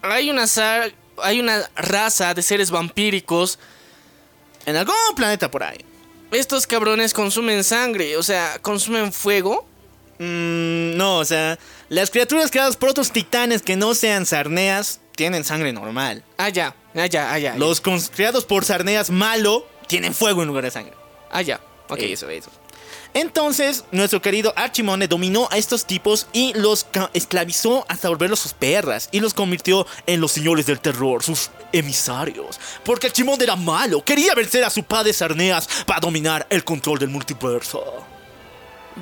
Hay 0.01 0.29
una, 0.29 0.47
sa- 0.47 0.89
hay 1.23 1.39
una 1.39 1.69
raza 1.75 2.33
de 2.33 2.41
seres 2.41 2.71
vampíricos. 2.71 3.59
En 4.65 4.75
algún 4.75 4.95
planeta 5.15 5.49
por 5.49 5.63
ahí. 5.63 5.83
Estos 6.31 6.67
cabrones 6.67 7.13
consumen 7.13 7.63
sangre, 7.63 8.17
o 8.17 8.23
sea, 8.23 8.59
consumen 8.61 9.11
fuego. 9.11 9.65
Mm, 10.19 10.95
no, 10.97 11.17
o 11.17 11.25
sea, 11.25 11.57
las 11.87 12.11
criaturas 12.11 12.51
creadas 12.51 12.77
por 12.77 12.89
otros 12.89 13.11
titanes 13.11 13.61
que 13.61 13.75
no 13.75 13.95
sean 13.95 14.25
sarneas 14.25 14.99
tienen 15.15 15.43
sangre 15.43 15.73
normal. 15.73 16.23
Ah, 16.37 16.49
ya, 16.49 16.75
ah, 16.95 17.05
ya, 17.07 17.33
ah, 17.33 17.39
ya. 17.39 17.55
Los 17.55 17.81
creados 17.81 18.45
por 18.45 18.63
sarneas 18.63 19.09
malo 19.09 19.67
tienen 19.87 20.13
fuego 20.13 20.43
en 20.43 20.49
lugar 20.49 20.65
de 20.65 20.71
sangre. 20.71 20.93
Ah, 21.31 21.41
ya. 21.41 21.59
Ok. 21.87 21.99
Eso, 22.01 22.29
eso. 22.29 22.51
Entonces, 23.13 23.85
nuestro 23.91 24.21
querido 24.21 24.53
Archimonde 24.55 25.07
dominó 25.07 25.47
a 25.51 25.57
estos 25.57 25.85
tipos 25.85 26.27
y 26.31 26.53
los 26.53 26.85
esclavizó 27.13 27.85
hasta 27.89 28.09
volverlos 28.09 28.39
sus 28.39 28.53
perras 28.53 29.09
y 29.11 29.19
los 29.19 29.33
convirtió 29.33 29.87
en 30.05 30.21
los 30.21 30.31
señores 30.31 30.65
del 30.67 30.79
terror, 30.79 31.23
sus 31.23 31.49
emisarios. 31.71 32.59
Porque 32.83 33.07
Archimonde 33.07 33.45
era 33.45 33.55
malo, 33.55 34.03
quería 34.03 34.35
vencer 34.35 34.63
a 34.63 34.69
su 34.69 34.83
padre 34.83 35.13
Sarneas 35.13 35.67
para 35.85 35.99
dominar 35.99 36.45
el 36.49 36.63
control 36.63 36.99
del 36.99 37.09
multiverso. 37.09 37.83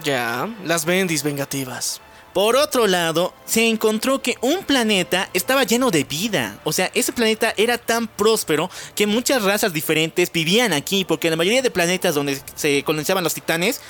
Ya, 0.03 0.47
las 0.63 0.85
bendis 0.85 1.23
vengativas. 1.23 2.01
Por 2.37 2.55
otro 2.55 2.85
lado, 2.85 3.33
se 3.47 3.67
encontró 3.67 4.21
que 4.21 4.35
un 4.41 4.63
planeta 4.63 5.27
estaba 5.33 5.63
lleno 5.63 5.89
de 5.89 6.03
vida. 6.03 6.59
O 6.65 6.71
sea, 6.71 6.91
ese 6.93 7.11
planeta 7.11 7.51
era 7.57 7.79
tan 7.79 8.05
próspero 8.07 8.69
que 8.93 9.07
muchas 9.07 9.41
razas 9.41 9.73
diferentes 9.73 10.31
vivían 10.31 10.71
aquí, 10.71 11.03
porque 11.03 11.31
la 11.31 11.35
mayoría 11.35 11.63
de 11.63 11.71
planetas 11.71 12.13
donde 12.13 12.39
se 12.53 12.83
colonizaban 12.83 13.23
los 13.23 13.33
titanes 13.33 13.81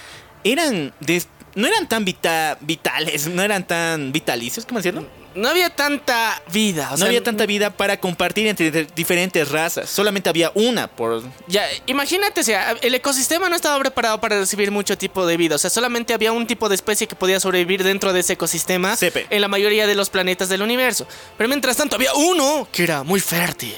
eran 0.45 0.94
de- 1.02 1.26
no 1.56 1.68
eran 1.68 1.90
tan 1.90 2.06
vita- 2.06 2.57
vitales, 2.61 3.28
no 3.28 3.44
eran 3.44 3.68
tan 3.68 4.14
vitalicios, 4.14 4.65
¿cómo 4.65 4.80
decirlo? 4.80 5.06
No 5.38 5.49
había 5.49 5.69
tanta 5.69 6.41
vida, 6.51 6.88
o 6.88 6.91
no 6.91 6.97
sea, 6.97 7.07
había 7.07 7.22
tanta 7.22 7.45
vida 7.45 7.69
para 7.69 7.99
compartir 7.99 8.47
entre 8.47 8.85
diferentes 8.95 9.49
razas. 9.49 9.88
Solamente 9.88 10.30
había 10.30 10.51
una 10.55 10.88
por 10.88 11.23
Ya, 11.47 11.64
imagínate, 11.85 12.41
o 12.41 12.43
sea, 12.43 12.72
el 12.81 12.95
ecosistema 12.95 13.47
no 13.47 13.55
estaba 13.55 13.80
preparado 13.80 14.19
para 14.19 14.39
recibir 14.39 14.72
mucho 14.72 14.97
tipo 14.97 15.27
de 15.27 15.38
vida. 15.38 15.55
O 15.55 15.59
sea, 15.59 15.69
solamente 15.69 16.15
había 16.15 16.31
un 16.31 16.47
tipo 16.47 16.69
de 16.69 16.76
especie 16.76 17.05
que 17.07 17.15
podía 17.15 17.39
sobrevivir 17.39 17.84
dentro 17.84 18.14
de 18.14 18.22
ese 18.22 18.34
ecosistema 18.34 18.95
Sepe. 18.95 19.27
en 19.30 19.41
la 19.41 19.47
mayoría 19.47 19.85
de 19.85 19.93
los 19.93 20.09
planetas 20.09 20.49
del 20.49 20.64
universo. 20.64 21.07
Pero 21.38 21.47
mientras 21.47 21.77
tanto 21.77 21.97
había 21.97 22.15
uno 22.15 22.68
que 22.72 22.84
era 22.84 23.03
muy 23.03 23.19
fértil. 23.19 23.76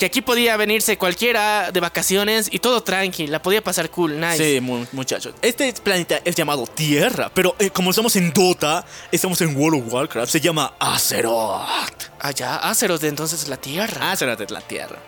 Que 0.00 0.06
aquí 0.06 0.22
podía 0.22 0.56
venirse 0.56 0.96
cualquiera 0.96 1.70
de 1.72 1.78
vacaciones 1.78 2.48
y 2.50 2.58
todo 2.58 2.82
tranqui, 2.82 3.26
la 3.26 3.42
podía 3.42 3.62
pasar 3.62 3.90
cool, 3.90 4.18
nice. 4.18 4.54
Sí, 4.54 4.58
mu- 4.62 4.86
muchachos. 4.92 5.34
Este 5.42 5.70
planeta 5.74 6.22
es 6.24 6.34
llamado 6.34 6.66
Tierra, 6.66 7.30
pero 7.34 7.54
eh, 7.58 7.68
como 7.68 7.90
estamos 7.90 8.16
en 8.16 8.32
Dota, 8.32 8.86
estamos 9.12 9.38
en 9.42 9.54
World 9.54 9.82
of 9.86 9.92
Warcraft, 9.92 10.32
se 10.32 10.40
llama 10.40 10.72
Azeroth. 10.78 12.08
Allá, 12.18 12.56
Azeroth 12.56 13.02
de 13.02 13.08
entonces 13.08 13.46
la 13.48 13.58
Tierra. 13.58 14.10
Azeroth 14.10 14.40
es 14.40 14.50
la 14.50 14.62
Tierra. 14.62 14.98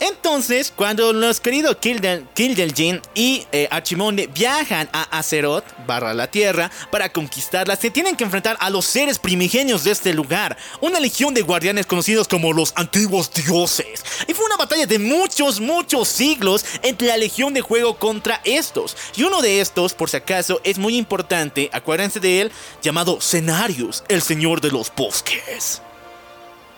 Entonces, 0.00 0.72
cuando 0.74 1.12
los 1.12 1.40
queridos 1.40 1.76
Kildelgin 1.76 3.00
y 3.14 3.46
eh, 3.52 3.66
Archimonde 3.70 4.26
viajan 4.26 4.88
a 4.92 5.18
Azeroth, 5.18 5.64
barra 5.86 6.12
la 6.12 6.30
Tierra, 6.30 6.70
para 6.90 7.10
conquistarla, 7.10 7.76
se 7.76 7.90
tienen 7.90 8.16
que 8.16 8.24
enfrentar 8.24 8.56
a 8.60 8.68
los 8.68 8.84
seres 8.84 9.18
primigenios 9.18 9.84
de 9.84 9.92
este 9.92 10.12
lugar, 10.12 10.56
una 10.80 11.00
legión 11.00 11.32
de 11.32 11.42
guardianes 11.42 11.86
conocidos 11.86 12.28
como 12.28 12.52
los 12.52 12.72
antiguos 12.76 13.32
dioses. 13.32 14.04
Y 14.28 14.34
fue 14.34 14.44
una 14.44 14.56
batalla 14.56 14.86
de 14.86 14.98
muchos, 14.98 15.60
muchos 15.60 16.08
siglos 16.08 16.64
entre 16.82 17.08
la 17.08 17.16
legión 17.16 17.54
de 17.54 17.62
juego 17.62 17.96
contra 17.96 18.40
estos. 18.44 18.96
Y 19.16 19.22
uno 19.22 19.40
de 19.40 19.60
estos, 19.60 19.94
por 19.94 20.10
si 20.10 20.18
acaso, 20.18 20.60
es 20.64 20.78
muy 20.78 20.96
importante, 20.96 21.70
acuérdense 21.72 22.20
de 22.20 22.42
él, 22.42 22.52
llamado 22.82 23.20
Cenarius, 23.20 24.04
el 24.08 24.20
señor 24.20 24.60
de 24.60 24.70
los 24.70 24.92
bosques. 24.94 25.80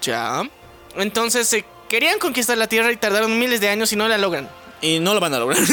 Ya. 0.03 0.49
Entonces 0.97 1.53
eh, 1.53 1.65
querían 1.89 2.19
conquistar 2.19 2.56
la 2.59 2.66
Tierra 2.66 2.93
y 2.93 2.97
tardaron 2.97 3.39
miles 3.39 3.60
de 3.60 3.69
años 3.69 3.93
y 3.93 3.97
no 3.97 4.09
la 4.09 4.19
logran. 4.19 4.48
Y 4.80 5.00
no 5.00 5.14
lo 5.14 5.20
van 5.20 5.34
a 5.34 5.38
lograr. 5.38 5.59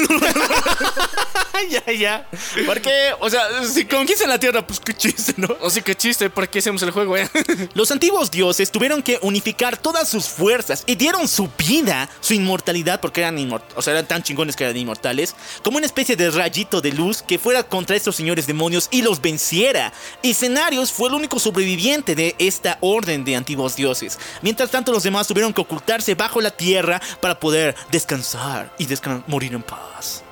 ya, 1.70 1.92
ya. 1.92 2.28
Porque, 2.66 3.12
o 3.20 3.30
sea, 3.30 3.64
si 3.64 3.86
conquistan 3.86 4.30
la 4.30 4.40
tierra, 4.40 4.66
pues 4.66 4.80
qué 4.80 4.94
chiste, 4.94 5.34
¿no? 5.38 5.48
O 5.62 5.70
sí, 5.70 5.82
qué 5.82 5.96
chiste, 5.96 6.30
¿por 6.30 6.48
qué 6.48 6.60
hacemos 6.60 6.82
el 6.84 6.92
juego, 6.92 7.18
eh? 7.18 7.30
Los 7.74 7.92
antiguos 7.92 8.32
dioses 8.32 8.72
tuvieron 8.72 9.02
que 9.02 9.20
unificar 9.22 9.78
todas 9.78 10.10
sus 10.10 10.26
fuerzas 10.26 10.84
y 10.86 10.96
dieron 10.96 11.28
su 11.28 11.50
vida, 11.58 12.10
su 12.22 12.34
inmortalidad, 12.34 13.00
porque 13.00 13.22
eran 13.22 13.38
inmortales, 13.38 13.78
o 13.78 13.82
sea, 13.82 13.94
eran 13.94 14.08
tan 14.08 14.24
chingones 14.24 14.56
que 14.56 14.64
eran 14.64 14.78
inmortales, 14.78 15.36
como 15.64 15.78
una 15.78 15.86
especie 15.86 16.16
de 16.16 16.32
rayito 16.32 16.82
de 16.82 16.92
luz 16.92 17.22
que 17.22 17.40
fuera 17.40 17.64
contra 17.64 17.96
estos 17.96 18.16
señores 18.16 18.48
demonios 18.48 18.88
y 18.92 19.02
los 19.02 19.22
venciera. 19.22 19.94
Y 20.22 20.34
Cenarios 20.34 20.92
fue 20.92 21.10
el 21.10 21.16
único 21.16 21.40
sobreviviente 21.40 22.16
de 22.16 22.36
esta 22.38 22.78
orden 22.82 23.24
de 23.24 23.36
antiguos 23.36 23.76
dioses. 23.76 24.20
Mientras 24.42 24.72
tanto, 24.72 24.92
los 24.92 25.04
demás 25.04 25.28
tuvieron 25.28 25.54
que 25.54 25.62
ocultarse 25.62 26.16
bajo 26.16 26.42
la 26.42 26.52
tierra 26.52 27.02
para 27.22 27.40
poder 27.40 27.76
descansar 27.92 28.74
y 28.78 28.86
morir 29.28 29.54
en 29.54 29.64
paz. 29.64 30.24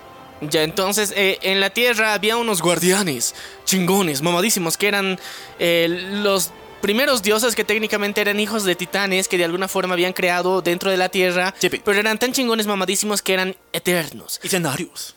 Ya, 0.41 0.63
entonces, 0.63 1.13
eh, 1.15 1.39
en 1.41 1.59
la 1.59 1.69
Tierra 1.69 2.13
había 2.13 2.35
unos 2.35 2.61
guardianes 2.61 3.33
chingones, 3.65 4.21
mamadísimos, 4.21 4.77
que 4.77 4.87
eran 4.87 5.19
eh, 5.57 5.87
los 6.21 6.51
primeros 6.81 7.23
dioses 7.23 7.55
que 7.55 7.63
técnicamente 7.63 8.19
eran 8.19 8.41
hijos 8.41 8.65
de 8.65 8.75
titanes 8.75 9.29
que 9.29 9.37
de 9.37 9.45
alguna 9.45 9.69
forma 9.69 9.93
habían 9.93 10.11
creado 10.11 10.61
dentro 10.61 10.91
de 10.91 10.97
la 10.97 11.07
tierra, 11.07 11.53
pero 11.85 11.97
eran 11.97 12.19
tan 12.19 12.33
chingones 12.33 12.67
mamadísimos 12.67 13.21
que 13.21 13.33
eran 13.33 13.55
eternos. 13.71 14.41
Escenarios. 14.43 15.15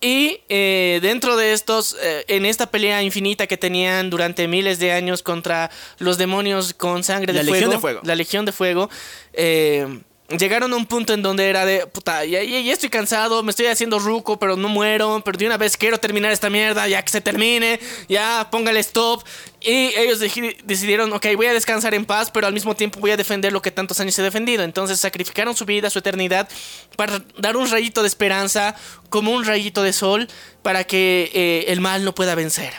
Y 0.00 0.40
eh, 0.48 0.98
dentro 1.02 1.36
de 1.36 1.52
estos, 1.52 1.96
eh, 2.02 2.24
en 2.28 2.44
esta 2.44 2.68
pelea 2.70 3.00
infinita 3.02 3.46
que 3.46 3.56
tenían 3.56 4.10
durante 4.10 4.48
miles 4.48 4.80
de 4.80 4.90
años 4.90 5.22
contra 5.22 5.70
los 5.98 6.18
demonios 6.18 6.74
con 6.74 7.04
sangre 7.04 7.32
La 7.32 7.38
de, 7.38 7.44
Legión 7.44 7.60
fuego, 7.60 7.72
de 7.72 7.78
Fuego. 7.78 8.00
la 8.02 8.14
Legión 8.16 8.44
de 8.44 8.52
Fuego, 8.52 8.90
eh, 9.32 10.00
llegaron 10.28 10.72
a 10.72 10.76
un 10.76 10.86
punto 10.86 11.12
en 11.12 11.22
donde 11.22 11.48
era 11.48 11.66
de, 11.66 11.86
puta, 11.86 12.24
ya, 12.24 12.40
estoy 12.40 12.88
cansado, 12.88 13.42
me 13.42 13.50
estoy 13.50 13.66
haciendo 13.66 13.98
ruco, 13.98 14.38
pero 14.38 14.56
no 14.56 14.68
muero, 14.68 15.22
pero 15.24 15.36
de 15.36 15.46
una 15.46 15.58
vez 15.58 15.76
quiero 15.76 15.98
terminar 15.98 16.32
esta 16.32 16.48
mierda, 16.50 16.88
ya 16.88 17.02
que 17.02 17.10
se 17.10 17.20
termine, 17.20 17.78
ya 18.08 18.48
póngale 18.50 18.80
stop. 18.80 19.22
Y 19.60 19.94
ellos 19.96 20.20
deci- 20.20 20.56
decidieron, 20.64 21.12
ok, 21.12 21.26
voy 21.36 21.46
a 21.46 21.52
descansar 21.52 21.94
en 21.94 22.04
paz, 22.04 22.30
pero 22.30 22.46
al 22.46 22.52
mismo 22.52 22.74
tiempo 22.74 23.00
voy 23.00 23.10
a 23.10 23.16
defender 23.16 23.52
lo 23.52 23.62
que 23.62 23.70
tantos 23.70 24.00
años 24.00 24.18
he 24.18 24.22
defendido. 24.22 24.62
Entonces 24.62 25.00
sacrificaron 25.00 25.56
su 25.56 25.64
vida, 25.64 25.90
su 25.90 25.98
eternidad, 25.98 26.48
para 26.96 27.22
dar 27.38 27.56
un 27.56 27.70
rayito 27.70 28.02
de 28.02 28.08
esperanza, 28.08 28.74
como 29.10 29.32
un 29.32 29.44
rayito 29.44 29.82
de 29.82 29.92
sol, 29.92 30.28
para 30.62 30.84
que 30.84 31.30
eh, 31.34 31.64
el 31.68 31.80
mal 31.80 32.04
no 32.04 32.14
pueda 32.14 32.34
vencer. 32.34 32.72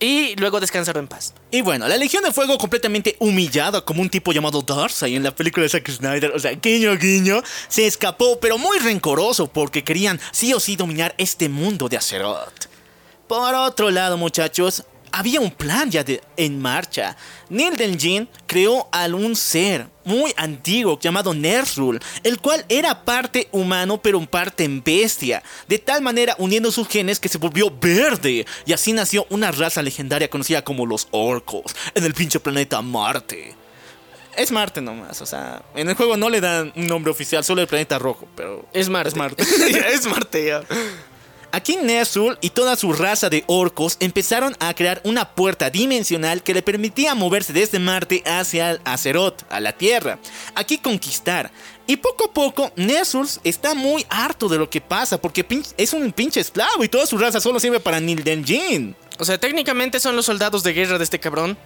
Y 0.00 0.36
luego 0.36 0.60
descansaron 0.60 1.04
en 1.04 1.08
paz. 1.08 1.34
Y 1.50 1.60
bueno, 1.60 1.88
la 1.88 1.96
Legión 1.96 2.22
de 2.22 2.32
Fuego 2.32 2.56
completamente 2.56 3.16
humillada 3.18 3.84
como 3.84 4.00
un 4.00 4.08
tipo 4.08 4.32
llamado 4.32 4.62
Darcy 4.62 5.16
en 5.16 5.24
la 5.24 5.34
película 5.34 5.64
de 5.64 5.70
Zack 5.70 5.90
Snyder, 5.90 6.30
o 6.30 6.38
sea, 6.38 6.52
guiño 6.52 6.96
guiño, 6.96 7.42
se 7.66 7.86
escapó, 7.86 8.38
pero 8.38 8.58
muy 8.58 8.78
rencoroso 8.78 9.48
porque 9.48 9.82
querían 9.82 10.20
sí 10.30 10.54
o 10.54 10.60
sí 10.60 10.76
dominar 10.76 11.14
este 11.18 11.48
mundo 11.48 11.88
de 11.88 11.96
Azeroth. 11.96 12.66
Por 13.26 13.54
otro 13.54 13.90
lado, 13.90 14.16
muchachos, 14.16 14.84
había 15.12 15.40
un 15.40 15.50
plan 15.50 15.90
ya 15.90 16.04
de- 16.04 16.20
en 16.36 16.60
marcha. 16.60 17.16
Neil 17.48 17.76
Delgin 17.76 18.28
creó 18.46 18.88
a 18.92 19.06
un 19.06 19.34
ser 19.36 19.86
muy 20.04 20.32
antiguo 20.36 20.98
llamado 21.00 21.34
Ner'zhul, 21.34 22.00
el 22.22 22.38
cual 22.40 22.64
era 22.68 23.04
parte 23.04 23.48
humano 23.52 24.00
pero 24.00 24.18
en 24.18 24.26
parte 24.26 24.64
en 24.64 24.82
bestia, 24.82 25.42
de 25.68 25.78
tal 25.78 26.00
manera 26.02 26.34
uniendo 26.38 26.70
sus 26.72 26.88
genes 26.88 27.20
que 27.20 27.28
se 27.28 27.38
volvió 27.38 27.70
verde 27.80 28.46
y 28.66 28.72
así 28.72 28.92
nació 28.92 29.26
una 29.30 29.50
raza 29.50 29.82
legendaria 29.82 30.30
conocida 30.30 30.62
como 30.64 30.86
los 30.86 31.08
orcos 31.10 31.74
en 31.94 32.04
el 32.04 32.14
pinche 32.14 32.40
planeta 32.40 32.80
Marte. 32.82 33.54
Es 34.36 34.52
Marte 34.52 34.80
nomás, 34.80 35.20
o 35.20 35.26
sea, 35.26 35.62
en 35.74 35.88
el 35.88 35.96
juego 35.96 36.16
no 36.16 36.30
le 36.30 36.40
dan 36.40 36.72
un 36.76 36.86
nombre 36.86 37.10
oficial, 37.10 37.42
solo 37.42 37.60
el 37.60 37.66
planeta 37.66 37.98
rojo, 37.98 38.28
pero 38.36 38.68
Es 38.72 38.88
Marte. 38.88 39.08
Es 39.10 39.16
Marte. 39.16 39.42
Es 39.94 40.06
Marte, 40.06 40.46
ya. 40.46 40.62
Aquí 41.50 41.76
Ner'zhul 41.76 42.36
y 42.42 42.50
toda 42.50 42.76
su 42.76 42.92
raza 42.92 43.30
de 43.30 43.42
orcos 43.46 43.96
empezaron 44.00 44.54
a 44.60 44.74
crear 44.74 45.00
una 45.04 45.34
puerta 45.34 45.70
dimensional 45.70 46.42
que 46.42 46.52
le 46.52 46.62
permitía 46.62 47.14
moverse 47.14 47.54
desde 47.54 47.78
Marte 47.78 48.22
hacia 48.26 48.72
el 48.72 48.80
Azeroth, 48.84 49.44
a 49.48 49.58
la 49.60 49.72
Tierra. 49.72 50.18
Aquí 50.54 50.76
conquistar. 50.76 51.50
Y 51.86 51.96
poco 51.96 52.26
a 52.26 52.32
poco, 52.34 52.70
Ner'zhul 52.76 53.26
está 53.44 53.74
muy 53.74 54.04
harto 54.10 54.48
de 54.48 54.58
lo 54.58 54.68
que 54.68 54.82
pasa 54.82 55.18
porque 55.18 55.46
es 55.78 55.92
un 55.94 56.12
pinche 56.12 56.40
esclavo 56.40 56.84
y 56.84 56.88
toda 56.88 57.06
su 57.06 57.16
raza 57.16 57.40
solo 57.40 57.58
sirve 57.60 57.80
para 57.80 57.98
Nildenjin. 57.98 58.94
O 59.18 59.24
sea, 59.24 59.38
técnicamente 59.38 60.00
son 60.00 60.16
los 60.16 60.26
soldados 60.26 60.62
de 60.62 60.74
guerra 60.74 60.98
de 60.98 61.04
este 61.04 61.18
cabrón. 61.18 61.56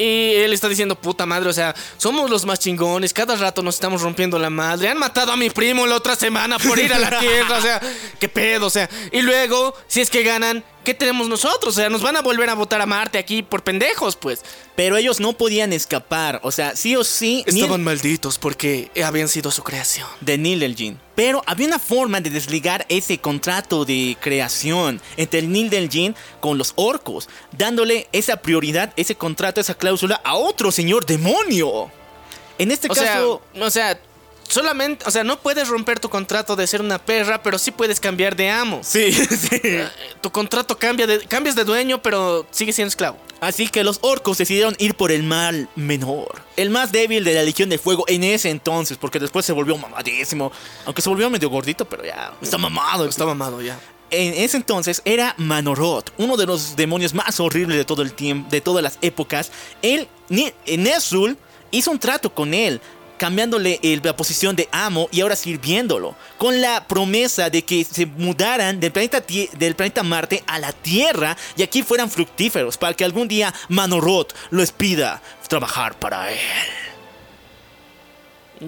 Y 0.00 0.34
él 0.36 0.54
está 0.54 0.66
diciendo, 0.66 0.94
puta 0.94 1.26
madre, 1.26 1.50
o 1.50 1.52
sea, 1.52 1.74
somos 1.98 2.30
los 2.30 2.46
más 2.46 2.58
chingones, 2.58 3.12
cada 3.12 3.36
rato 3.36 3.62
nos 3.62 3.74
estamos 3.74 4.00
rompiendo 4.00 4.38
la 4.38 4.48
madre. 4.48 4.88
Han 4.88 4.98
matado 4.98 5.30
a 5.30 5.36
mi 5.36 5.50
primo 5.50 5.86
la 5.86 5.96
otra 5.96 6.16
semana 6.16 6.58
por 6.58 6.78
ir 6.78 6.90
a 6.94 6.98
la 6.98 7.18
tierra, 7.20 7.58
o 7.58 7.60
sea, 7.60 7.80
qué 8.18 8.28
pedo, 8.28 8.66
o 8.66 8.70
sea. 8.70 8.88
Y 9.12 9.20
luego, 9.20 9.74
si 9.88 10.00
es 10.00 10.08
que 10.08 10.22
ganan, 10.22 10.64
¿qué 10.84 10.94
tenemos 10.94 11.28
nosotros? 11.28 11.76
O 11.76 11.80
sea, 11.80 11.88
nos 11.90 12.02
van 12.02 12.16
a 12.16 12.22
volver 12.22 12.48
a 12.48 12.54
votar 12.54 12.80
a 12.80 12.86
Marte 12.86 13.18
aquí 13.18 13.42
por 13.42 13.62
pendejos, 13.62 14.16
pues. 14.16 14.42
Pero 14.76 14.96
ellos 14.96 15.20
no 15.20 15.32
podían 15.34 15.72
escapar, 15.72 16.40
o 16.42 16.50
sea, 16.50 16.74
sí 16.76 16.96
o 16.96 17.04
sí... 17.04 17.44
Estaban 17.46 17.84
malditos 17.84 18.38
porque 18.38 18.90
habían 19.04 19.28
sido 19.28 19.50
su 19.50 19.62
creación. 19.62 20.06
de 20.20 20.38
Nildelgin. 20.38 20.98
Pero 21.14 21.42
había 21.46 21.66
una 21.66 21.78
forma 21.78 22.20
de 22.20 22.30
desligar 22.30 22.86
ese 22.88 23.18
contrato 23.18 23.84
de 23.84 24.16
creación 24.20 25.02
entre 25.16 25.40
el 25.40 25.52
Nildelgin 25.52 26.16
con 26.40 26.56
los 26.56 26.72
orcos, 26.76 27.28
dándole 27.52 28.08
esa 28.12 28.36
prioridad, 28.36 28.92
ese 28.96 29.14
contrato, 29.14 29.60
esa 29.60 29.74
cláusula 29.74 30.20
a 30.24 30.34
otro 30.34 30.72
señor 30.72 31.04
demonio. 31.04 31.90
En 32.58 32.70
este 32.70 32.88
O 32.90 32.94
sea, 32.94 33.14
caso, 33.14 33.42
o 33.58 33.70
sea, 33.70 34.00
solamente, 34.50 35.04
o 35.06 35.10
sea, 35.10 35.24
no 35.24 35.40
puedes 35.40 35.68
romper 35.68 35.98
tu 36.00 36.08
contrato 36.10 36.56
de 36.56 36.66
ser 36.66 36.80
una 36.82 36.98
perra, 36.98 37.42
pero 37.42 37.58
sí 37.58 37.70
puedes 37.70 38.00
cambiar 38.00 38.36
de 38.36 38.50
amo. 38.50 38.80
sí, 38.82 39.12
sí. 39.12 39.48
Eh, 39.62 39.88
Tu 40.20 40.30
contrato 40.30 40.76
cambia 40.78 41.06
de, 41.06 41.20
cambias 41.26 41.54
de 41.56 41.64
dueño, 41.64 42.02
pero 42.02 42.46
sigue 42.50 42.72
siendo 42.72 42.88
esclavo. 42.88 43.16
Así 43.40 43.68
que 43.68 43.82
los 43.84 43.98
orcos 44.02 44.36
decidieron 44.36 44.74
ir 44.78 44.94
por 44.94 45.10
el 45.10 45.22
mal 45.22 45.68
menor, 45.74 46.42
el 46.56 46.68
más 46.68 46.92
débil 46.92 47.24
de 47.24 47.32
la 47.34 47.42
Legión 47.42 47.70
de 47.70 47.78
Fuego 47.78 48.04
en 48.06 48.22
ese 48.22 48.50
entonces, 48.50 48.98
porque 48.98 49.18
después 49.18 49.46
se 49.46 49.52
volvió 49.52 49.78
mamadísimo, 49.78 50.52
aunque 50.84 51.00
se 51.00 51.08
volvió 51.08 51.30
medio 51.30 51.48
gordito, 51.48 51.86
pero 51.86 52.04
ya 52.04 52.34
está 52.42 52.58
mamado, 52.58 53.06
Está 53.06 53.24
mamado 53.24 53.62
ya. 53.62 53.80
en 54.10 54.34
ese 54.34 54.58
entonces 54.58 55.00
era 55.06 55.34
Manoroth, 55.38 56.10
uno 56.18 56.36
de 56.36 56.44
los 56.44 56.76
demonios 56.76 57.14
más 57.14 57.40
horribles 57.40 57.78
de 57.78 57.86
todo 57.86 58.02
el 58.02 58.12
tiempo, 58.12 58.50
de 58.50 58.60
todas 58.60 58.82
las 58.82 58.98
épocas. 59.00 59.50
Él, 59.80 60.06
Ner'zhul, 60.66 61.38
hizo 61.70 61.90
un 61.90 61.98
trato 61.98 62.34
con 62.34 62.52
él, 62.52 62.80
cambiándole 63.20 63.78
la 64.02 64.16
posición 64.16 64.56
de 64.56 64.66
amo 64.72 65.06
y 65.12 65.20
ahora 65.20 65.36
sirviéndolo, 65.36 66.16
con 66.38 66.62
la 66.62 66.88
promesa 66.88 67.50
de 67.50 67.60
que 67.62 67.84
se 67.84 68.06
mudaran 68.06 68.80
del 68.80 68.92
planeta, 68.92 69.22
del 69.58 69.76
planeta 69.76 70.02
Marte 70.02 70.42
a 70.46 70.58
la 70.58 70.72
Tierra 70.72 71.36
y 71.54 71.62
aquí 71.62 71.82
fueran 71.82 72.10
fructíferos, 72.10 72.78
para 72.78 72.94
que 72.94 73.04
algún 73.04 73.28
día 73.28 73.52
Manoroth 73.68 74.32
los 74.48 74.72
pida 74.72 75.20
trabajar 75.48 75.98
para 75.98 76.32
él. 76.32 76.38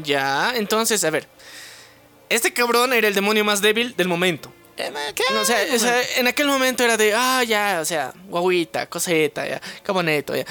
Ya, 0.04 0.52
entonces, 0.54 1.02
a 1.04 1.08
ver. 1.08 1.26
Este 2.28 2.52
cabrón 2.52 2.92
era 2.92 3.08
el 3.08 3.14
demonio 3.14 3.46
más 3.46 3.62
débil 3.62 3.96
del 3.96 4.08
momento. 4.08 4.52
No, 5.32 5.40
o, 5.40 5.44
sea, 5.46 5.64
o 5.74 5.78
sea, 5.78 6.02
en 6.18 6.26
aquel 6.26 6.46
momento 6.46 6.84
era 6.84 6.98
de, 6.98 7.14
ah, 7.14 7.42
ya, 7.42 7.78
o 7.80 7.86
sea, 7.86 8.12
guaguita, 8.28 8.86
coseta, 8.86 9.46
ya, 9.46 9.62
qué 9.82 9.92
bonito, 9.92 10.36
ya. 10.36 10.44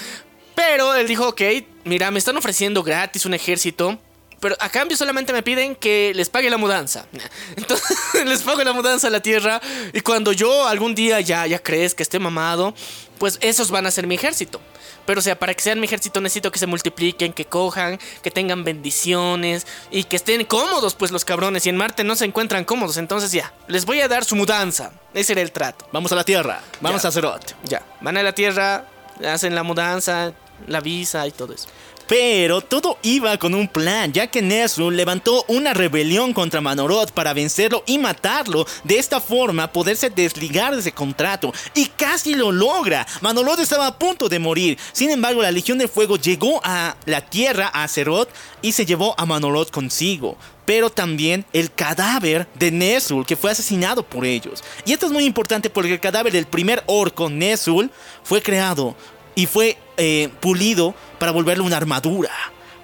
Pero 0.55 0.95
él 0.95 1.07
dijo, 1.07 1.27
ok, 1.29 1.41
mira, 1.85 2.11
me 2.11 2.19
están 2.19 2.37
ofreciendo 2.37 2.83
gratis 2.83 3.25
un 3.25 3.33
ejército, 3.33 3.97
pero 4.39 4.55
a 4.59 4.69
cambio 4.69 4.97
solamente 4.97 5.33
me 5.33 5.43
piden 5.43 5.75
que 5.75 6.11
les 6.15 6.29
pague 6.29 6.49
la 6.49 6.57
mudanza. 6.57 7.05
Entonces, 7.55 7.97
les 8.25 8.41
pago 8.41 8.63
la 8.63 8.73
mudanza 8.73 9.07
a 9.07 9.09
la 9.11 9.21
tierra 9.21 9.61
y 9.93 10.01
cuando 10.01 10.31
yo 10.33 10.67
algún 10.67 10.95
día 10.95 11.19
ya, 11.21 11.45
ya 11.47 11.59
crees 11.59 11.95
que 11.95 12.03
esté 12.03 12.19
mamado, 12.19 12.73
pues 13.17 13.37
esos 13.41 13.69
van 13.71 13.85
a 13.85 13.91
ser 13.91 14.07
mi 14.07 14.15
ejército. 14.15 14.59
Pero 15.05 15.19
o 15.19 15.21
sea, 15.23 15.37
para 15.37 15.53
que 15.55 15.61
sean 15.63 15.79
mi 15.79 15.85
ejército 15.87 16.21
necesito 16.21 16.51
que 16.51 16.59
se 16.59 16.67
multipliquen, 16.67 17.33
que 17.33 17.45
cojan, 17.45 17.99
que 18.21 18.29
tengan 18.29 18.63
bendiciones 18.63 19.65
y 19.89 20.03
que 20.03 20.15
estén 20.15 20.45
cómodos, 20.45 20.93
pues 20.93 21.09
los 21.11 21.25
cabrones. 21.25 21.65
Y 21.65 21.69
en 21.69 21.75
Marte 21.77 22.03
no 22.03 22.15
se 22.15 22.25
encuentran 22.25 22.65
cómodos, 22.65 22.97
entonces 22.97 23.31
ya, 23.31 23.51
les 23.67 23.85
voy 23.85 23.99
a 24.01 24.07
dar 24.07 24.23
su 24.25 24.35
mudanza. 24.35 24.91
Ese 25.15 25.33
era 25.33 25.41
el 25.41 25.51
trato. 25.51 25.87
Vamos 25.91 26.11
a 26.11 26.15
la 26.15 26.23
Tierra, 26.23 26.61
vamos 26.81 27.01
Ya. 27.01 27.07
a 27.07 27.09
Azeroth. 27.09 27.51
Ya, 27.63 27.83
van 27.99 28.15
a 28.17 28.23
la 28.23 28.33
Tierra, 28.33 28.85
hacen 29.25 29.55
la 29.55 29.63
mudanza, 29.63 30.33
la 30.67 30.81
visa 30.81 31.25
y 31.27 31.31
todo 31.31 31.53
eso. 31.53 31.67
Pero 32.11 32.59
todo 32.59 32.97
iba 33.03 33.37
con 33.37 33.53
un 33.53 33.69
plan, 33.69 34.11
ya 34.11 34.27
que 34.27 34.41
Ner'zhul 34.41 34.97
levantó 34.97 35.45
una 35.47 35.73
rebelión 35.73 36.33
contra 36.33 36.59
Manoroth 36.59 37.11
para 37.11 37.31
vencerlo 37.31 37.85
y 37.87 37.99
matarlo. 37.99 38.67
De 38.83 38.99
esta 38.99 39.21
forma, 39.21 39.71
poderse 39.71 40.09
desligar 40.09 40.73
de 40.73 40.81
ese 40.81 40.91
contrato. 40.91 41.53
Y 41.73 41.85
casi 41.85 42.35
lo 42.35 42.51
logra. 42.51 43.07
Manoroth 43.21 43.61
estaba 43.61 43.87
a 43.87 43.97
punto 43.97 44.27
de 44.27 44.39
morir. 44.39 44.77
Sin 44.91 45.09
embargo, 45.09 45.41
la 45.41 45.51
Legión 45.51 45.77
de 45.77 45.87
Fuego 45.87 46.17
llegó 46.17 46.59
a 46.65 46.97
la 47.05 47.21
Tierra, 47.21 47.71
a 47.73 47.85
Azeroth, 47.85 48.27
y 48.61 48.73
se 48.73 48.85
llevó 48.85 49.15
a 49.17 49.25
Manoroth 49.25 49.71
consigo. 49.71 50.35
Pero 50.65 50.89
también 50.89 51.45
el 51.53 51.71
cadáver 51.71 52.45
de 52.55 52.71
Ner'zhul, 52.71 53.25
que 53.25 53.37
fue 53.37 53.51
asesinado 53.51 54.03
por 54.03 54.25
ellos. 54.25 54.65
Y 54.83 54.91
esto 54.91 55.05
es 55.05 55.13
muy 55.13 55.23
importante 55.23 55.69
porque 55.69 55.93
el 55.93 56.01
cadáver 56.01 56.33
del 56.33 56.45
primer 56.45 56.83
orco, 56.87 57.29
Ner'zhul, 57.29 57.89
fue 58.21 58.41
creado 58.41 58.97
y 59.35 59.45
fue 59.45 59.77
eh, 59.97 60.29
pulido 60.39 60.93
para 61.19 61.31
volverle 61.31 61.63
una 61.63 61.77
armadura. 61.77 62.31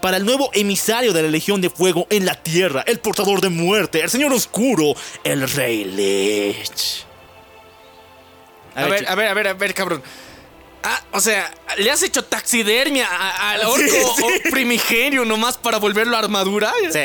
Para 0.01 0.17
el 0.17 0.25
nuevo 0.25 0.49
emisario 0.53 1.11
de 1.11 1.23
la 1.23 1.27
Legión 1.29 1.59
de 1.59 1.69
Fuego 1.71 2.05
en 2.09 2.25
la 2.25 2.35
Tierra, 2.35 2.83
el 2.85 2.99
portador 2.99 3.41
de 3.41 3.49
muerte, 3.49 3.99
el 4.01 4.09
Señor 4.09 4.31
Oscuro, 4.31 4.93
el 5.23 5.49
Rey 5.49 5.83
Lich. 5.85 7.03
A, 8.75 8.85
ver, 8.85 9.07
a 9.09 9.15
ver, 9.15 9.27
a 9.27 9.33
ver, 9.33 9.47
a 9.47 9.53
ver, 9.53 9.73
cabrón. 9.73 10.03
Ah, 10.83 11.01
o 11.11 11.19
sea, 11.19 11.51
le 11.77 11.89
has 11.89 12.03
hecho 12.03 12.23
taxidermia 12.23 13.07
a- 13.09 13.51
al 13.53 13.61
orco 13.65 13.79
Sí, 13.79 14.23
sí. 14.43 14.49
primigenio 14.51 15.25
nomás 15.25 15.57
para 15.57 15.79
volverlo 15.79 16.15
armadura. 16.15 16.71
Sí. 16.91 16.99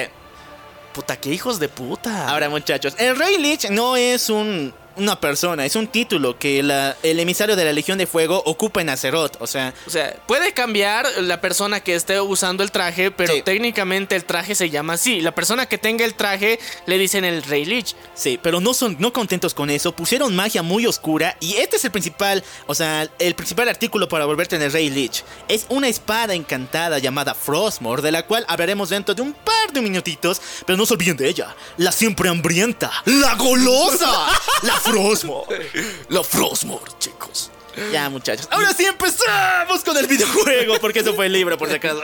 Puta, 0.93 1.19
qué 1.19 1.31
hijos 1.31 1.59
de 1.59 1.69
puta. 1.71 2.29
Ahora 2.29 2.51
muchachos, 2.51 2.95
el 2.99 3.17
Rey 3.17 3.39
Lich 3.39 3.71
no 3.71 3.97
es 3.97 4.29
un 4.29 4.75
una 4.97 5.21
persona, 5.21 5.65
es 5.67 5.77
un 5.77 5.87
título 5.89 6.39
que 6.39 6.63
la- 6.63 6.97
el 7.03 7.21
emisario 7.21 7.57
de 7.57 7.65
la 7.65 7.73
Legión 7.73 7.99
de 7.99 8.07
Fuego 8.07 8.43
ocupa 8.47 8.81
en 8.81 8.89
Azeroth. 8.91 9.37
O 9.41 9.47
sea, 9.47 9.73
O 9.87 9.91
sea, 9.91 10.15
puede 10.27 10.53
cambiar 10.53 11.07
la 11.23 11.41
persona 11.41 11.81
que 11.81 11.95
esté 11.95 12.21
usando 12.21 12.63
el 12.63 12.71
traje, 12.71 13.11
pero 13.11 13.35
Sí. 13.35 13.43
técnicamente 13.43 14.17
el 14.17 14.25
traje 14.25 14.55
se 14.55 14.71
llama 14.71 14.95
así. 14.95 15.21
La 15.21 15.35
persona 15.35 15.67
que 15.67 15.79
tenga 15.79 16.05
el 16.05 16.15
traje 16.15 16.59
le 16.87 16.99
dicen 16.99 17.25
el 17.25 17.43
Rey 17.43 17.65
Lich. 17.65 17.95
sí, 18.15 18.39
pero 18.43 18.61
no 18.61 18.75
son 18.75 18.97
no 18.99 19.13
contentos 19.13 19.55
con 19.55 19.71
eso, 19.71 19.93
pusieron 19.93 20.35
magia 20.37 20.63
muy 20.63 20.87
oscura 20.87 21.37
y 21.41 21.55
este 21.55 21.77
es 21.77 21.85
el 21.85 21.91
principal, 21.91 22.43
o 22.67 22.75
sea, 22.75 23.09
el 23.19 23.35
principal 23.35 23.69
artículo 23.69 24.09
para 24.09 24.25
volverte 24.27 24.57
en 24.57 24.63
el 24.63 24.73
Rey 24.73 24.91
Lich. 24.91 25.25
Es 25.49 25.67
una 25.69 25.89
espada 25.89 26.35
encantada 26.35 26.99
llamada 26.99 27.35
Frostmore, 27.35 28.03
de 28.03 28.13
la 28.13 28.27
cual 28.27 28.45
hablaremos 28.49 28.89
dentro 28.91 29.15
de 29.15 29.23
un 29.23 29.33
par 29.33 29.73
de 29.73 29.81
minutitos, 29.81 30.41
pero 30.67 30.77
no 30.77 30.87
se 30.87 30.95
olviden 30.95 31.17
de 31.17 31.29
ella, 31.29 31.55
la 31.79 31.91
siempre 31.93 32.29
hambrienta, 32.29 32.91
la 33.07 33.35
golosa, 33.35 34.27
la 34.63 34.75
Frostmore. 34.83 35.71
La 36.09 36.23
Frostmore, 36.25 36.91
chicos. 36.99 37.51
Ya, 37.93 38.11
muchachos. 38.11 38.49
Ahora 38.51 38.75
sí 38.75 38.85
empezamos 38.85 39.83
con 39.85 39.97
el 39.97 40.07
videojuego, 40.07 40.79
porque 40.81 40.99
eso 41.01 41.15
fue 41.15 41.27
el 41.27 41.33
libro, 41.33 41.57
por 41.57 41.69
si 41.69 41.77
acaso. 41.77 42.03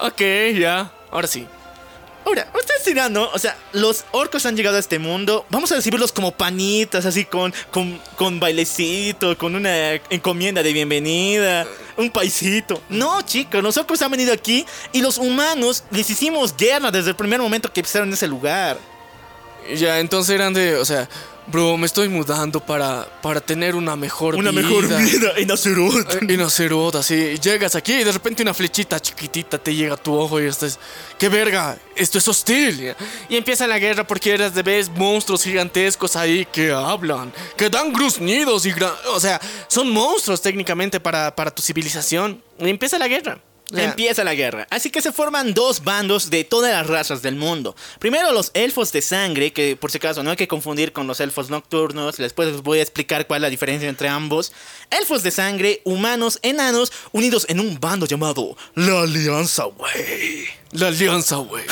Ok, 0.00 0.20
ya. 0.58 0.90
Ahora 1.10 1.28
sí. 1.28 1.46
Ahora, 2.24 2.50
ustedes 2.54 2.84
dirán, 2.84 3.12
¿no? 3.12 3.28
O 3.30 3.38
sea, 3.38 3.56
los 3.72 4.04
orcos 4.12 4.44
han 4.46 4.56
llegado 4.56 4.76
a 4.76 4.80
este 4.80 4.98
mundo. 4.98 5.46
Vamos 5.50 5.72
a 5.72 5.76
recibirlos 5.76 6.12
como 6.12 6.32
panitas, 6.32 7.06
así 7.06 7.24
con, 7.24 7.52
con, 7.70 8.00
con 8.16 8.40
bailecito, 8.40 9.36
con 9.38 9.54
una 9.54 9.94
encomienda 10.10 10.62
de 10.62 10.72
bienvenida, 10.72 11.66
un 11.96 12.10
paisito. 12.10 12.82
No, 12.88 13.22
chicos, 13.22 13.62
los 13.62 13.76
orcos 13.76 14.02
han 14.02 14.10
venido 14.10 14.32
aquí 14.32 14.66
y 14.92 15.00
los 15.02 15.18
humanos 15.18 15.84
les 15.90 16.10
hicimos 16.10 16.56
guerra 16.56 16.90
desde 16.90 17.10
el 17.10 17.16
primer 17.16 17.40
momento 17.40 17.72
que 17.72 17.82
pisaron 17.82 18.12
ese 18.12 18.26
lugar. 18.26 18.78
Ya, 19.76 20.00
entonces 20.00 20.34
eran 20.34 20.52
de, 20.52 20.76
o 20.76 20.84
sea, 20.84 21.08
bro, 21.46 21.76
me 21.76 21.86
estoy 21.86 22.08
mudando 22.08 22.60
para, 22.60 23.06
para 23.22 23.40
tener 23.40 23.74
una 23.74 23.96
mejor 23.96 24.34
Una 24.36 24.50
vida. 24.50 24.62
mejor 24.62 24.86
vida 24.88 25.32
en 25.36 25.50
Azeroth. 25.50 26.14
Eh, 26.14 26.18
En 26.28 26.40
Azeroth, 26.40 26.94
así, 26.96 27.38
llegas 27.42 27.74
aquí 27.74 27.92
y 27.94 28.04
de 28.04 28.12
repente 28.12 28.42
una 28.42 28.54
flechita 28.54 29.00
chiquitita 29.00 29.58
te 29.58 29.74
llega 29.74 29.94
a 29.94 29.96
tu 29.96 30.14
ojo 30.14 30.40
y 30.40 30.46
estás, 30.46 30.78
¡qué 31.18 31.28
verga! 31.28 31.76
Esto 31.96 32.18
es 32.18 32.26
hostil. 32.28 32.94
Y 33.28 33.36
empieza 33.36 33.66
la 33.66 33.78
guerra 33.78 34.06
porque 34.06 34.32
eras 34.32 34.54
de 34.54 34.62
vez 34.62 34.88
monstruos 34.88 35.42
gigantescos 35.44 36.16
ahí 36.16 36.46
que 36.52 36.72
hablan, 36.72 37.32
que 37.56 37.68
dan 37.68 37.92
gruznidos 37.92 38.64
y... 38.66 38.72
O 39.12 39.20
sea, 39.20 39.40
son 39.68 39.90
monstruos 39.90 40.40
técnicamente 40.40 40.98
para, 41.00 41.34
para 41.34 41.50
tu 41.50 41.62
civilización. 41.62 42.42
Y 42.58 42.68
empieza 42.68 42.98
la 42.98 43.08
guerra. 43.08 43.38
Empieza 43.72 44.24
la 44.24 44.34
guerra. 44.34 44.66
Así 44.70 44.90
que 44.90 45.02
se 45.02 45.12
forman 45.12 45.54
dos 45.54 45.84
bandos 45.84 46.30
de 46.30 46.44
todas 46.44 46.72
las 46.72 46.86
razas 46.86 47.22
del 47.22 47.36
mundo. 47.36 47.76
Primero 47.98 48.32
los 48.32 48.50
elfos 48.54 48.92
de 48.92 49.02
sangre, 49.02 49.52
que 49.52 49.76
por 49.76 49.90
si 49.90 49.98
acaso 49.98 50.22
no 50.22 50.30
hay 50.30 50.36
que 50.36 50.48
confundir 50.48 50.92
con 50.92 51.06
los 51.06 51.20
elfos 51.20 51.50
nocturnos. 51.50 52.16
Después 52.16 52.48
les 52.48 52.62
voy 52.62 52.78
a 52.78 52.82
explicar 52.82 53.26
cuál 53.26 53.38
es 53.38 53.42
la 53.42 53.50
diferencia 53.50 53.88
entre 53.88 54.08
ambos. 54.08 54.52
Elfos 54.90 55.22
de 55.22 55.30
sangre, 55.30 55.80
humanos, 55.84 56.38
enanos, 56.42 56.92
unidos 57.12 57.46
en 57.48 57.60
un 57.60 57.78
bando 57.80 58.06
llamado 58.06 58.56
la 58.74 59.02
Alianza, 59.02 59.64
güey. 59.64 60.59
La 60.72 60.86
alianza, 60.88 61.36
güey. 61.36 61.64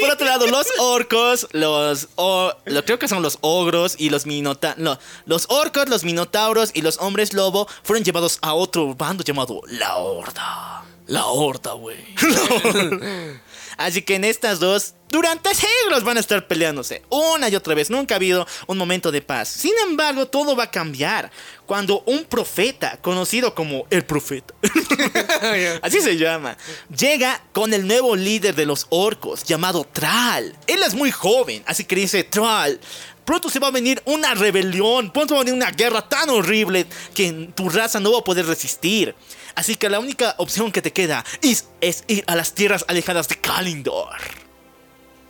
Por 0.00 0.10
otro 0.10 0.26
lado, 0.26 0.46
los 0.46 0.66
orcos, 0.78 1.46
los... 1.52 2.08
o- 2.16 2.52
lo, 2.64 2.84
creo 2.84 2.98
que 2.98 3.08
son 3.08 3.22
los 3.22 3.38
ogros 3.42 3.94
y 3.98 4.10
los 4.10 4.24
minota... 4.26 4.74
No, 4.78 4.98
los 5.26 5.46
orcos, 5.50 5.88
los 5.88 6.04
minotauros 6.04 6.70
y 6.74 6.82
los 6.82 6.98
hombres 6.98 7.32
lobo 7.34 7.68
fueron 7.82 8.04
llevados 8.04 8.38
a 8.42 8.54
otro 8.54 8.94
bando 8.94 9.22
llamado 9.22 9.60
la 9.68 9.96
Horda. 9.96 10.84
La 11.06 11.26
horda, 11.26 11.72
güey. 11.74 11.98
Así 13.76 14.02
que 14.02 14.14
en 14.16 14.24
estas 14.24 14.60
dos, 14.60 14.94
durante 15.08 15.54
siglos 15.54 16.02
van 16.02 16.16
a 16.16 16.20
estar 16.20 16.46
peleándose. 16.46 17.02
Una 17.08 17.48
y 17.48 17.54
otra 17.54 17.74
vez. 17.74 17.90
Nunca 17.90 18.14
ha 18.14 18.16
habido 18.16 18.46
un 18.66 18.78
momento 18.78 19.12
de 19.12 19.22
paz. 19.22 19.48
Sin 19.48 19.72
embargo, 19.86 20.26
todo 20.26 20.56
va 20.56 20.64
a 20.64 20.70
cambiar. 20.70 21.30
Cuando 21.66 22.02
un 22.06 22.24
profeta, 22.24 22.98
conocido 23.00 23.54
como 23.54 23.86
el 23.90 24.04
profeta, 24.04 24.54
así 25.82 26.00
se 26.00 26.16
llama, 26.16 26.58
llega 26.94 27.42
con 27.52 27.72
el 27.72 27.86
nuevo 27.86 28.16
líder 28.16 28.54
de 28.54 28.66
los 28.66 28.86
orcos, 28.90 29.44
llamado 29.44 29.84
Tral. 29.84 30.54
Él 30.66 30.82
es 30.82 30.94
muy 30.94 31.10
joven, 31.10 31.62
así 31.66 31.84
que 31.84 31.96
dice, 31.96 32.24
Tral, 32.24 32.80
pronto 33.24 33.48
se 33.48 33.58
va 33.58 33.68
a 33.68 33.70
venir 33.70 34.02
una 34.04 34.34
rebelión, 34.34 35.10
pronto 35.10 35.34
va 35.34 35.40
a 35.40 35.44
venir 35.44 35.54
una 35.54 35.70
guerra 35.70 36.06
tan 36.06 36.28
horrible 36.30 36.86
que 37.14 37.50
tu 37.54 37.68
raza 37.68 38.00
no 38.00 38.12
va 38.12 38.18
a 38.18 38.24
poder 38.24 38.46
resistir. 38.46 39.14
Así 39.54 39.76
que 39.76 39.88
la 39.88 40.00
única 40.00 40.34
opción 40.38 40.72
que 40.72 40.82
te 40.82 40.92
queda 40.92 41.24
es, 41.42 41.66
es 41.80 42.04
ir 42.08 42.24
a 42.26 42.34
las 42.36 42.52
tierras 42.54 42.84
alejadas 42.88 43.28
de 43.28 43.36
Kalindor, 43.36 44.16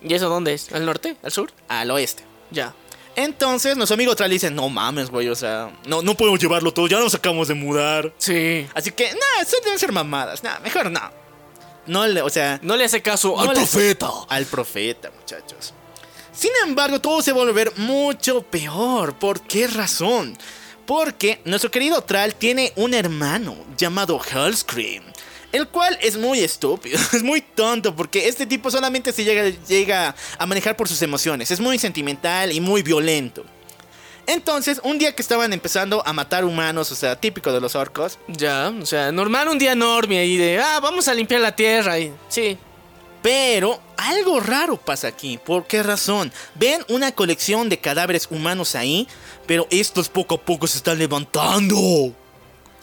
¿Y 0.02 0.12
eso 0.12 0.28
dónde 0.28 0.52
es? 0.52 0.70
¿Al 0.72 0.84
norte? 0.84 1.16
¿Al 1.22 1.32
sur? 1.32 1.50
al 1.68 1.90
oeste. 1.90 2.24
Ya. 2.50 2.74
Entonces 3.16 3.76
nuestro 3.76 3.94
amigo 3.94 4.14
Tral 4.14 4.30
dice, 4.30 4.50
no 4.50 4.68
mames, 4.68 5.08
güey, 5.08 5.28
o 5.28 5.34
sea, 5.34 5.70
no, 5.86 6.02
no 6.02 6.14
podemos 6.14 6.40
llevarlo 6.40 6.74
todo, 6.74 6.88
ya 6.88 6.98
nos 6.98 7.14
acabamos 7.14 7.48
de 7.48 7.54
mudar. 7.54 8.12
Sí. 8.18 8.66
Así 8.74 8.90
que, 8.90 9.04
nada, 9.06 9.42
eso 9.42 9.56
deben 9.64 9.78
ser 9.78 9.92
mamadas, 9.92 10.42
nada, 10.42 10.58
mejor 10.60 10.90
no. 10.90 11.00
No 11.86 12.06
le, 12.06 12.22
o 12.22 12.28
sea, 12.30 12.58
No 12.62 12.76
le 12.76 12.84
hace 12.84 13.02
caso 13.02 13.34
No 13.36 13.50
al 13.50 13.56
profeta. 13.56 14.08
al 14.28 14.46
profeta, 14.46 15.10
muchachos. 15.18 15.72
Sin 16.32 16.50
embargo, 16.66 17.00
todo 17.00 17.22
se 17.22 17.32
va 17.32 17.42
a 17.42 17.44
volver 17.44 17.72
mucho 17.76 18.42
peor. 18.42 19.14
¿Por 19.18 19.40
qué 19.42 19.68
razón? 19.68 20.36
Porque 20.86 21.40
nuestro 21.44 21.70
querido 21.70 22.02
Tral 22.02 22.34
tiene 22.34 22.72
un 22.76 22.94
hermano 22.94 23.56
llamado 23.76 24.20
Hellscream. 24.20 25.02
El 25.52 25.68
cual 25.68 25.96
es 26.02 26.16
muy 26.16 26.40
estúpido, 26.40 26.98
es 27.12 27.22
muy 27.22 27.40
tonto 27.40 27.94
porque 27.94 28.26
este 28.26 28.44
tipo 28.44 28.70
solamente 28.72 29.12
se 29.12 29.22
llega, 29.22 29.48
llega 29.68 30.14
a 30.36 30.46
manejar 30.46 30.76
por 30.76 30.88
sus 30.88 31.00
emociones. 31.02 31.50
Es 31.50 31.60
muy 31.60 31.78
sentimental 31.78 32.50
y 32.50 32.60
muy 32.60 32.82
violento. 32.82 33.44
Entonces, 34.26 34.80
un 34.82 34.98
día 34.98 35.14
que 35.14 35.22
estaban 35.22 35.52
empezando 35.52 36.02
a 36.06 36.12
matar 36.12 36.44
humanos, 36.44 36.90
o 36.90 36.94
sea, 36.94 37.16
típico 37.16 37.52
de 37.52 37.60
los 37.60 37.74
orcos, 37.74 38.18
Ya, 38.26 38.72
o 38.80 38.86
sea, 38.86 39.12
normal 39.12 39.48
un 39.48 39.58
día 39.58 39.72
enorme 39.72 40.18
ahí 40.18 40.36
de, 40.36 40.58
ah, 40.58 40.80
vamos 40.80 41.08
a 41.08 41.14
limpiar 41.14 41.40
la 41.40 41.54
tierra 41.54 41.98
y 41.98 42.12
sí. 42.28 42.58
Pero 43.22 43.80
algo 43.96 44.40
raro 44.40 44.76
pasa 44.76 45.08
aquí. 45.08 45.38
¿Por 45.38 45.66
qué 45.66 45.82
razón? 45.82 46.32
Ven 46.54 46.84
una 46.88 47.12
colección 47.12 47.68
de 47.68 47.78
cadáveres 47.78 48.28
humanos 48.30 48.74
ahí, 48.74 49.08
pero 49.46 49.66
estos 49.70 50.08
poco 50.08 50.36
a 50.36 50.40
poco 50.40 50.66
se 50.66 50.78
están 50.78 50.98
levantando. 50.98 52.14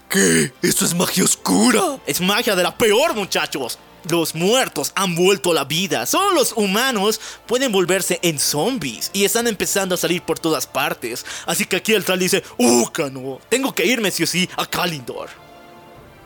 ¿Qué? 0.10 0.52
¿Esto 0.62 0.86
es 0.86 0.94
magia 0.94 1.24
oscura? 1.24 2.00
Es 2.06 2.20
magia 2.20 2.56
de 2.56 2.64
la 2.64 2.76
peor, 2.78 3.14
muchachos. 3.16 3.80
Los 4.10 4.34
muertos 4.34 4.92
han 4.96 5.16
vuelto 5.16 5.52
a 5.52 5.54
la 5.54 5.64
vida. 5.64 6.06
Solo 6.06 6.32
los 6.32 6.54
humanos 6.54 7.22
pueden 7.46 7.72
volverse 7.72 8.20
en 8.24 8.40
zombies 8.40 9.12
y 9.14 9.26
están 9.26 9.48
empezando 9.48 9.94
a 9.96 9.98
salir 9.98 10.22
por 10.24 10.40
todas 10.40 10.66
partes. 10.66 11.24
Así 11.46 11.66
que 11.66 11.78
aquí 11.78 11.94
el 11.94 12.04
tal 12.04 12.18
dice, 12.20 12.44
¡Uh, 12.58 12.88
cano! 12.88 13.40
Tengo 13.48 13.74
que 13.74 13.86
irme 13.86 14.10
sí 14.12 14.24
o 14.24 14.28
sí 14.28 14.50
a 14.58 14.66
Kalindor. 14.66 15.30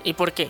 ¿Y 0.03 0.13
por 0.13 0.31
qué? 0.31 0.49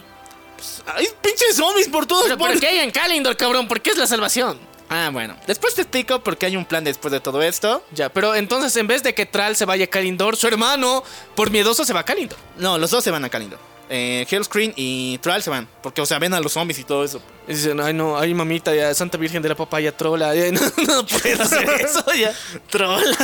¡Hay 0.95 1.07
pinches 1.21 1.55
zombies 1.57 1.87
por 1.89 2.05
todas 2.05 2.25
Pero 2.25 2.37
¿por 2.37 2.47
partes! 2.47 2.61
qué 2.61 2.67
hay 2.67 2.79
en 2.79 2.91
Kalindor, 2.91 3.35
cabrón? 3.35 3.67
¿Por 3.67 3.81
qué 3.81 3.89
es 3.89 3.97
la 3.97 4.07
salvación? 4.07 4.59
Ah, 4.97 5.09
bueno. 5.11 5.35
Después 5.45 5.75
te 5.75 5.81
explico 5.81 6.23
por 6.23 6.37
qué 6.37 6.45
hay 6.45 6.55
un 6.55 6.63
plan 6.63 6.85
después 6.85 7.11
de 7.11 7.19
todo 7.19 7.41
esto. 7.41 7.83
Ya, 7.91 8.07
pero 8.07 8.33
entonces 8.33 8.73
en 8.77 8.87
vez 8.87 9.03
de 9.03 9.13
que 9.13 9.25
Tral 9.25 9.57
se 9.57 9.65
vaya 9.65 9.83
a 9.83 9.87
Kalindor, 9.87 10.37
su 10.37 10.47
hermano, 10.47 11.03
por 11.35 11.51
miedoso, 11.51 11.83
se 11.83 11.91
va 11.91 11.99
a 11.99 12.05
Kalindor. 12.05 12.39
No, 12.57 12.77
los 12.77 12.91
dos 12.91 13.03
se 13.03 13.11
van 13.11 13.25
a 13.25 13.29
Kalindor. 13.29 13.59
Eh, 13.89 14.25
Hellscreen 14.29 14.71
y 14.77 15.17
Tral 15.17 15.43
se 15.43 15.49
van. 15.49 15.67
Porque, 15.83 15.99
o 15.99 16.05
sea, 16.05 16.17
ven 16.17 16.33
a 16.33 16.39
los 16.39 16.53
zombies 16.53 16.79
y 16.79 16.85
todo 16.85 17.03
eso. 17.03 17.21
Y 17.45 17.55
dicen, 17.55 17.81
ay 17.81 17.93
no, 17.93 18.17
ay 18.17 18.33
mamita, 18.33 18.73
ya, 18.73 18.93
Santa 18.93 19.17
Virgen 19.17 19.41
de 19.41 19.49
la 19.49 19.55
Papaya 19.55 19.91
trola, 19.91 20.33
ya, 20.33 20.49
no, 20.53 20.61
no 20.87 21.05
puedes 21.05 21.39
hacer 21.41 21.69
eso, 21.69 22.05
ya. 22.13 22.33
Troll. 22.69 23.03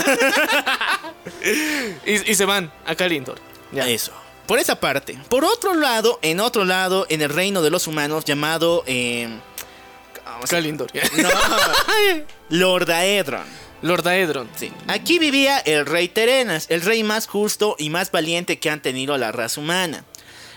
Y, 2.05 2.31
y 2.31 2.35
se 2.35 2.45
van 2.45 2.71
a 2.85 2.95
Kalindor. 2.95 3.39
Ya. 3.71 3.87
Eso. 3.87 4.11
Por 4.45 4.59
esa 4.59 4.79
parte. 4.79 5.17
Por 5.29 5.45
otro 5.45 5.73
lado, 5.75 6.19
en 6.21 6.41
otro 6.41 6.65
lado, 6.65 7.05
en 7.09 7.21
el 7.21 7.29
reino 7.29 7.61
de 7.61 7.69
los 7.69 7.87
humanos 7.87 8.25
llamado... 8.25 8.83
Eh, 8.87 9.29
¿cómo 10.33 10.47
se- 10.47 10.55
Kalindor. 10.55 10.91
no, 11.17 11.29
Lord 12.49 12.91
Aedron. 12.91 13.45
Lord 13.81 14.07
Aedron. 14.07 14.49
Sí. 14.55 14.71
Aquí 14.87 15.17
vivía 15.19 15.57
el 15.59 15.85
rey 15.85 16.07
Terenas, 16.07 16.67
el 16.69 16.81
rey 16.81 17.03
más 17.03 17.27
justo 17.27 17.75
y 17.79 17.89
más 17.89 18.11
valiente 18.11 18.59
que 18.59 18.69
han 18.69 18.81
tenido 18.81 19.17
la 19.17 19.31
raza 19.31 19.59
humana. 19.59 20.05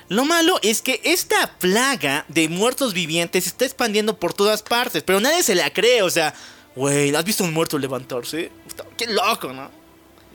Lo 0.09 0.26
malo 0.26 0.59
es 0.62 0.82
que 0.82 1.01
esta 1.05 1.55
plaga 1.59 2.26
de 2.28 2.51
muertos 2.51 2.92
vivientes 2.92 3.44
se 3.44 3.51
está 3.51 3.64
expandiendo 3.64 4.18
por 4.18 4.34
todas 4.34 4.62
partes, 4.62 5.02
pero 5.02 5.20
nadie 5.20 5.42
se 5.42 5.55
la 5.55 5.72
cree, 5.72 6.02
o 6.02 6.10
sea, 6.10 6.34
güey, 6.76 7.14
¿has 7.16 7.24
visto 7.24 7.42
un 7.44 7.55
muerto 7.55 7.78
levantarse? 7.78 8.52
Qué 8.98 9.06
loco, 9.06 9.55
¿no? 9.55 9.70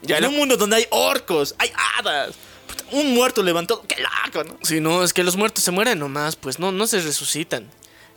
Ya 0.02 0.18
en 0.18 0.26
un 0.26 0.36
mundo 0.36 0.58
donde 0.58 0.78
hay 0.78 0.86
orcos, 0.90 1.54
hay 1.60 1.72
hadas, 2.00 2.34
un 2.92 3.14
muerto 3.14 3.44
levantado, 3.44 3.84
qué 3.88 3.98
loco, 4.02 4.44
¿no? 4.44 4.58
Si 4.64 4.80
no, 4.80 5.04
es 5.04 5.14
que 5.14 5.24
los 5.24 5.36
muertos 5.36 5.64
se 5.64 5.70
mueren 5.70 6.00
nomás, 6.00 6.36
pues 6.36 6.58
no, 6.58 6.72
no 6.72 6.88
se 6.88 7.00
resucitan. 7.02 7.70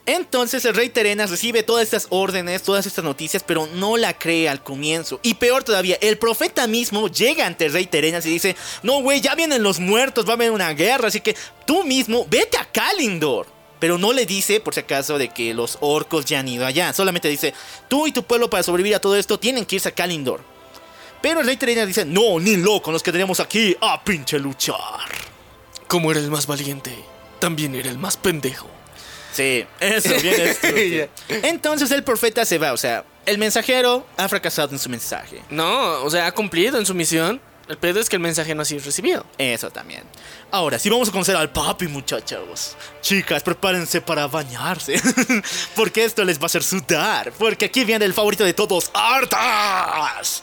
Entonces 0.05 0.65
el 0.65 0.75
rey 0.75 0.89
Terenas 0.89 1.31
recibe 1.31 1.63
todas 1.63 1.85
estas 1.85 2.09
órdenes, 2.11 2.63
todas 2.63 2.87
estas 2.87 3.05
noticias, 3.05 3.45
pero 3.47 3.69
no 3.75 3.97
la 3.97 4.19
cree 4.19 4.49
al 4.49 4.63
comienzo. 4.63 5.21
Y 5.23 5.35
peor 5.35 5.63
todavía, 5.63 5.97
el 6.01 6.19
profeta 6.19 6.67
mismo 6.67 7.07
llega 7.07 7.47
ante 7.47 7.67
el 7.67 7.73
rey 7.73 7.87
Terenas 7.87 8.27
y 8.27 8.31
dice, 8.31 8.57
no, 8.83 9.01
güey, 9.01 9.21
ya 9.21 9.37
vienen 9.37 9.63
los 9.63 9.79
muertos, 9.79 10.27
va 10.27 10.31
a 10.31 10.35
haber 10.35 10.51
una 10.51 10.73
guerra, 10.75 11.07
así 11.07 11.21
que 11.21 11.37
tú 11.67 11.85
mismo 11.85 12.27
vete 12.29 12.59
a 12.59 12.65
Kalindor. 12.65 13.47
Pero 13.79 13.97
no 13.97 14.13
le 14.13 14.27
dice, 14.27 14.61
por 14.61 14.75
si 14.75 14.81
acaso, 14.81 15.19
de 15.19 15.29
que 15.29 15.55
los 15.55 15.79
orcos 15.81 16.25
ya 16.25 16.41
han 16.41 16.49
ido 16.49 16.67
allá. 16.67 16.93
Solamente 16.93 17.29
dice, 17.29 17.55
tú 17.89 18.07
y 18.07 18.13
tu 18.13 18.25
pueblo 18.25 18.51
para 18.51 18.63
sobrevivir 18.63 18.97
a 18.97 19.01
todo 19.01 19.17
esto 19.17 19.39
tienen 19.39 19.67
que 19.67 19.77
irse 19.77 19.89
a 19.89 19.95
Kalindor. 19.95 20.41
Pero 21.21 21.41
el 21.41 21.47
rey 21.47 21.57
Terena 21.57 21.87
dice, 21.87 22.05
no, 22.05 22.41
ni 22.41 22.57
loco, 22.57 22.91
nos 22.91 23.05
quedaríamos 23.05 23.39
aquí 23.39 23.77
a 23.81 24.03
pinche 24.03 24.41
luchar. 24.41 24.77
Como 25.87 26.11
era 26.11 26.19
el 26.19 26.31
más 26.31 26.49
valiente, 26.49 26.93
también 27.39 27.75
era 27.77 27.89
el 27.89 27.99
más 27.99 28.17
pendejo. 28.17 28.82
Sí, 29.33 29.65
eso, 29.81 30.11
bien 30.21 30.41
estúpido. 30.41 31.09
Entonces 31.29 31.91
el 31.91 32.05
profeta 32.05 32.45
se 32.45 32.59
va, 32.59 32.73
o 32.73 32.77
sea, 32.77 33.05
el 33.27 33.39
mensajero 33.39 34.07
ha 34.17 34.29
fracasado 34.29 34.73
en 34.73 34.79
su 34.79 34.89
mensaje. 34.89 35.43
No, 35.51 36.03
o 36.03 36.11
sea, 36.11 36.27
ha 36.27 36.33
cumplido 36.33 36.79
en 36.79 36.87
su 36.87 36.95
misión. 36.95 37.41
El 37.69 37.79
pedo 37.79 38.01
es 38.01 38.09
que 38.09 38.17
el 38.17 38.23
mensaje 38.23 38.55
no 38.55 38.63
ha 38.63 38.65
sido 38.65 38.85
recibido. 38.85 39.25
Eso 39.39 39.71
también. 39.71 40.03
Ahora, 40.51 40.79
si 40.79 40.91
vamos 40.91 41.09
a 41.09 41.13
conocer 41.13 41.37
al 41.37 41.51
papi, 41.51 41.87
muchachos. 41.87 42.77
Chicas, 43.01 43.43
prepárense 43.43 44.01
para 44.01 44.27
bañarse. 44.27 45.01
porque 45.77 46.05
esto 46.05 46.25
les 46.25 46.39
va 46.39 46.43
a 46.43 46.47
hacer 46.47 46.65
sudar. 46.65 47.33
Porque 47.39 47.67
aquí 47.67 47.85
viene 47.85 48.05
el 48.05 48.13
favorito 48.13 48.45
de 48.45 48.53
todos, 48.53 48.91
Artas. 48.93 50.43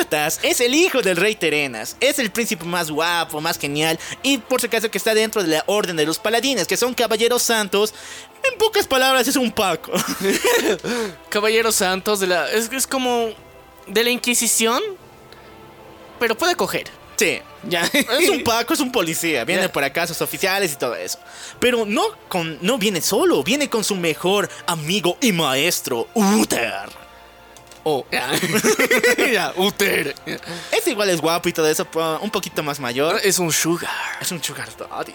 Artas 0.00 0.40
es 0.42 0.60
el 0.60 0.74
hijo 0.74 1.02
del 1.02 1.16
rey 1.16 1.34
Terenas. 1.34 1.96
Es 2.00 2.18
el 2.18 2.30
príncipe 2.30 2.64
más 2.64 2.90
guapo, 2.90 3.40
más 3.40 3.58
genial. 3.58 3.98
Y 4.22 4.38
por 4.38 4.60
si 4.60 4.66
acaso 4.66 4.90
que 4.90 4.98
está 4.98 5.14
dentro 5.14 5.42
de 5.42 5.48
la 5.48 5.64
orden 5.66 5.96
de 5.96 6.06
los 6.06 6.18
paladines, 6.18 6.66
que 6.66 6.76
son 6.76 6.94
caballeros 6.94 7.42
santos. 7.42 7.94
En 8.50 8.56
pocas 8.58 8.86
palabras, 8.86 9.26
es 9.26 9.36
un 9.36 9.50
Paco. 9.50 9.92
Caballeros 11.28 11.74
Santos 11.74 12.20
de 12.20 12.28
la. 12.28 12.50
Es, 12.50 12.70
es 12.72 12.86
como. 12.86 13.30
de 13.86 14.04
la 14.04 14.10
Inquisición. 14.10 14.80
Pero 16.18 16.36
puede 16.36 16.54
coger. 16.54 16.88
Sí. 17.16 17.40
Ya. 17.64 17.82
Es 17.92 18.28
un 18.28 18.44
Paco, 18.44 18.74
es 18.74 18.80
un 18.80 18.92
policía. 18.92 19.44
Viene 19.44 19.62
Ya. 19.62 19.72
por 19.72 19.82
acá 19.82 20.06
sus 20.06 20.20
oficiales 20.22 20.72
y 20.72 20.76
todo 20.76 20.94
eso. 20.94 21.18
Pero 21.58 21.84
no, 21.84 22.04
con, 22.28 22.58
no 22.62 22.78
viene 22.78 23.00
solo, 23.00 23.42
viene 23.42 23.68
con 23.68 23.82
su 23.82 23.96
mejor 23.96 24.48
amigo 24.66 25.16
y 25.20 25.32
maestro, 25.32 26.06
Uther. 26.14 26.88
Oh. 27.90 28.06
Ya. 28.12 29.30
ya, 29.32 29.52
Uther. 29.56 30.14
Es 30.72 30.86
igual, 30.86 31.08
es 31.10 31.20
guapo 31.20 31.48
y 31.48 31.52
todo 31.52 31.68
eso, 31.68 31.84
pero 31.86 32.18
un 32.20 32.30
poquito 32.30 32.62
más 32.62 32.78
mayor. 32.80 33.20
Es 33.24 33.38
un 33.38 33.50
sugar. 33.52 33.90
Es 34.20 34.30
un 34.32 34.42
sugar 34.42 34.68
daddy. 34.76 35.14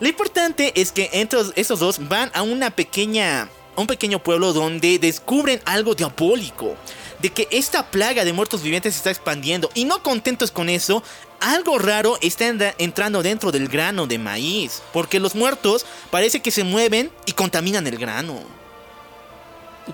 Lo 0.00 0.08
importante 0.08 0.72
es 0.80 0.92
que 0.92 1.10
entre 1.12 1.40
estos 1.56 1.78
dos 1.78 2.08
van 2.08 2.30
a 2.34 2.42
una 2.42 2.70
pequeña, 2.70 3.48
un 3.76 3.86
pequeño 3.86 4.18
pueblo 4.22 4.52
donde 4.52 4.98
descubren 4.98 5.60
algo 5.64 5.94
diabólico. 5.94 6.74
De 7.20 7.28
que 7.30 7.46
esta 7.50 7.90
plaga 7.90 8.24
de 8.24 8.32
muertos 8.32 8.62
vivientes 8.62 8.94
se 8.94 8.98
está 8.98 9.10
expandiendo. 9.10 9.70
Y 9.74 9.84
no 9.84 10.02
contentos 10.02 10.50
con 10.50 10.70
eso, 10.70 11.02
algo 11.40 11.78
raro 11.78 12.16
está 12.22 12.46
entra- 12.48 12.74
entrando 12.78 13.22
dentro 13.22 13.52
del 13.52 13.68
grano 13.68 14.06
de 14.06 14.18
maíz. 14.18 14.80
Porque 14.92 15.20
los 15.20 15.34
muertos 15.34 15.84
parece 16.10 16.40
que 16.40 16.50
se 16.50 16.64
mueven 16.64 17.10
y 17.26 17.32
contaminan 17.32 17.86
el 17.86 17.98
grano. 17.98 18.40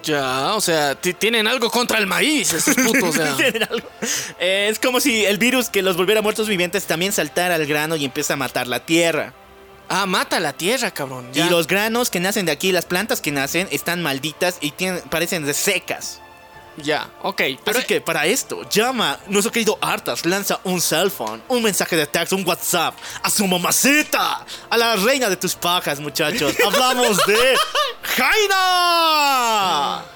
Ya, 0.02 0.54
o 0.54 0.60
sea, 0.60 0.94
ti- 0.94 1.14
tienen 1.14 1.46
algo 1.46 1.70
contra 1.70 1.98
el 1.98 2.06
maíz, 2.06 2.52
esos 2.52 2.74
putos. 2.74 3.02
o 3.02 3.12
sea. 3.12 3.36
Tienen 3.36 3.62
algo. 3.64 3.88
Eh, 4.38 4.68
es 4.70 4.78
como 4.78 5.00
si 5.00 5.24
el 5.24 5.38
virus 5.38 5.68
que 5.68 5.82
los 5.82 5.96
volviera 5.96 6.22
muertos 6.22 6.48
vivientes 6.48 6.84
también 6.84 7.12
saltara 7.12 7.54
al 7.56 7.66
grano 7.66 7.96
y 7.96 8.04
empieza 8.04 8.34
a 8.34 8.36
matar 8.36 8.66
la 8.68 8.80
tierra. 8.80 9.32
Ah, 9.88 10.04
mata 10.06 10.40
la 10.40 10.52
tierra, 10.52 10.90
cabrón. 10.90 11.28
Ya. 11.32 11.46
Y 11.46 11.50
los 11.50 11.66
granos 11.68 12.10
que 12.10 12.18
nacen 12.18 12.44
de 12.46 12.52
aquí, 12.52 12.72
las 12.72 12.84
plantas 12.86 13.20
que 13.20 13.30
nacen, 13.30 13.68
están 13.70 14.02
malditas 14.02 14.58
y 14.60 14.72
tienen, 14.72 15.00
parecen 15.10 15.46
de 15.46 15.54
secas. 15.54 16.20
Ya, 16.82 17.08
ok. 17.22 17.42
Pero 17.64 17.78
Así 17.78 17.86
que 17.86 18.00
para 18.00 18.26
esto, 18.26 18.68
llama 18.68 19.18
nuestro 19.28 19.50
querido 19.50 19.78
Artas, 19.80 20.26
lanza 20.26 20.60
un 20.64 20.80
cell 20.80 21.10
phone, 21.10 21.42
un 21.48 21.62
mensaje 21.62 21.96
de 21.96 22.06
texto, 22.06 22.36
un 22.36 22.46
WhatsApp 22.46 22.94
a 23.22 23.30
su 23.30 23.46
mamacita, 23.46 24.44
a 24.68 24.76
la 24.76 24.96
reina 24.96 25.28
de 25.30 25.36
tus 25.36 25.54
pajas, 25.54 26.00
muchachos. 26.00 26.54
Hablamos 26.64 27.18
de 27.26 27.56
Jaina. 28.16 30.04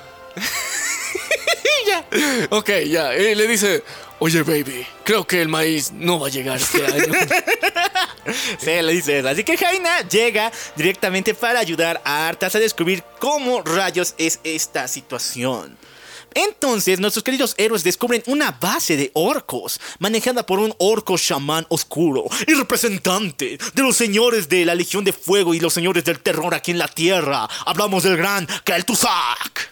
Ok, 2.51 2.71
ya. 2.87 3.17
Y 3.17 3.35
le 3.35 3.47
dice, 3.47 3.83
oye, 4.19 4.43
baby, 4.43 4.87
creo 5.05 5.27
que 5.27 5.41
el 5.41 5.49
maíz 5.49 5.93
no 5.93 6.19
va 6.21 6.27
a 6.27 6.31
llegar 6.31 6.57
este 6.57 6.85
año. 6.85 7.13
Sí, 8.61 8.71
le 8.83 8.93
dice 8.93 9.19
eso. 9.19 9.29
Así 9.29 9.43
que 9.43 9.57
Jaina 9.57 10.03
llega 10.03 10.53
directamente 10.77 11.35
para 11.35 11.59
ayudar 11.59 12.01
a 12.05 12.29
Artas 12.29 12.55
a 12.55 12.59
descubrir 12.59 13.03
cómo 13.19 13.63
rayos 13.63 14.15
es 14.19 14.39
esta 14.45 14.87
situación. 14.87 15.77
Entonces, 16.35 17.01
nuestros 17.01 17.25
queridos 17.25 17.55
héroes 17.59 17.85
descubren 17.85 18.23
una 18.27 18.53
base 18.53 18.97
de 18.97 19.11
orcos, 19.15 19.81
manejada 19.99 20.47
por 20.47 20.59
un 20.59 20.75
orco 20.79 21.17
chamán 21.19 21.67
oscuro 21.69 22.25
y 22.47 22.55
representante 22.55 23.59
de 23.75 23.83
los 23.83 23.97
señores 23.97 24.49
de 24.49 24.65
la 24.65 24.75
Legión 24.75 25.05
de 25.05 25.13
Fuego 25.13 25.55
y 25.55 25.61
los 25.61 25.73
señores 25.73 26.05
del 26.05 26.21
terror 26.21 26.55
aquí 26.55 26.71
en 26.71 26.79
la 26.79 26.89
Tierra. 26.89 27.49
Hablamos 27.67 28.03
del 28.03 28.17
gran 28.17 28.47
Kel'Thuzak. 28.65 29.71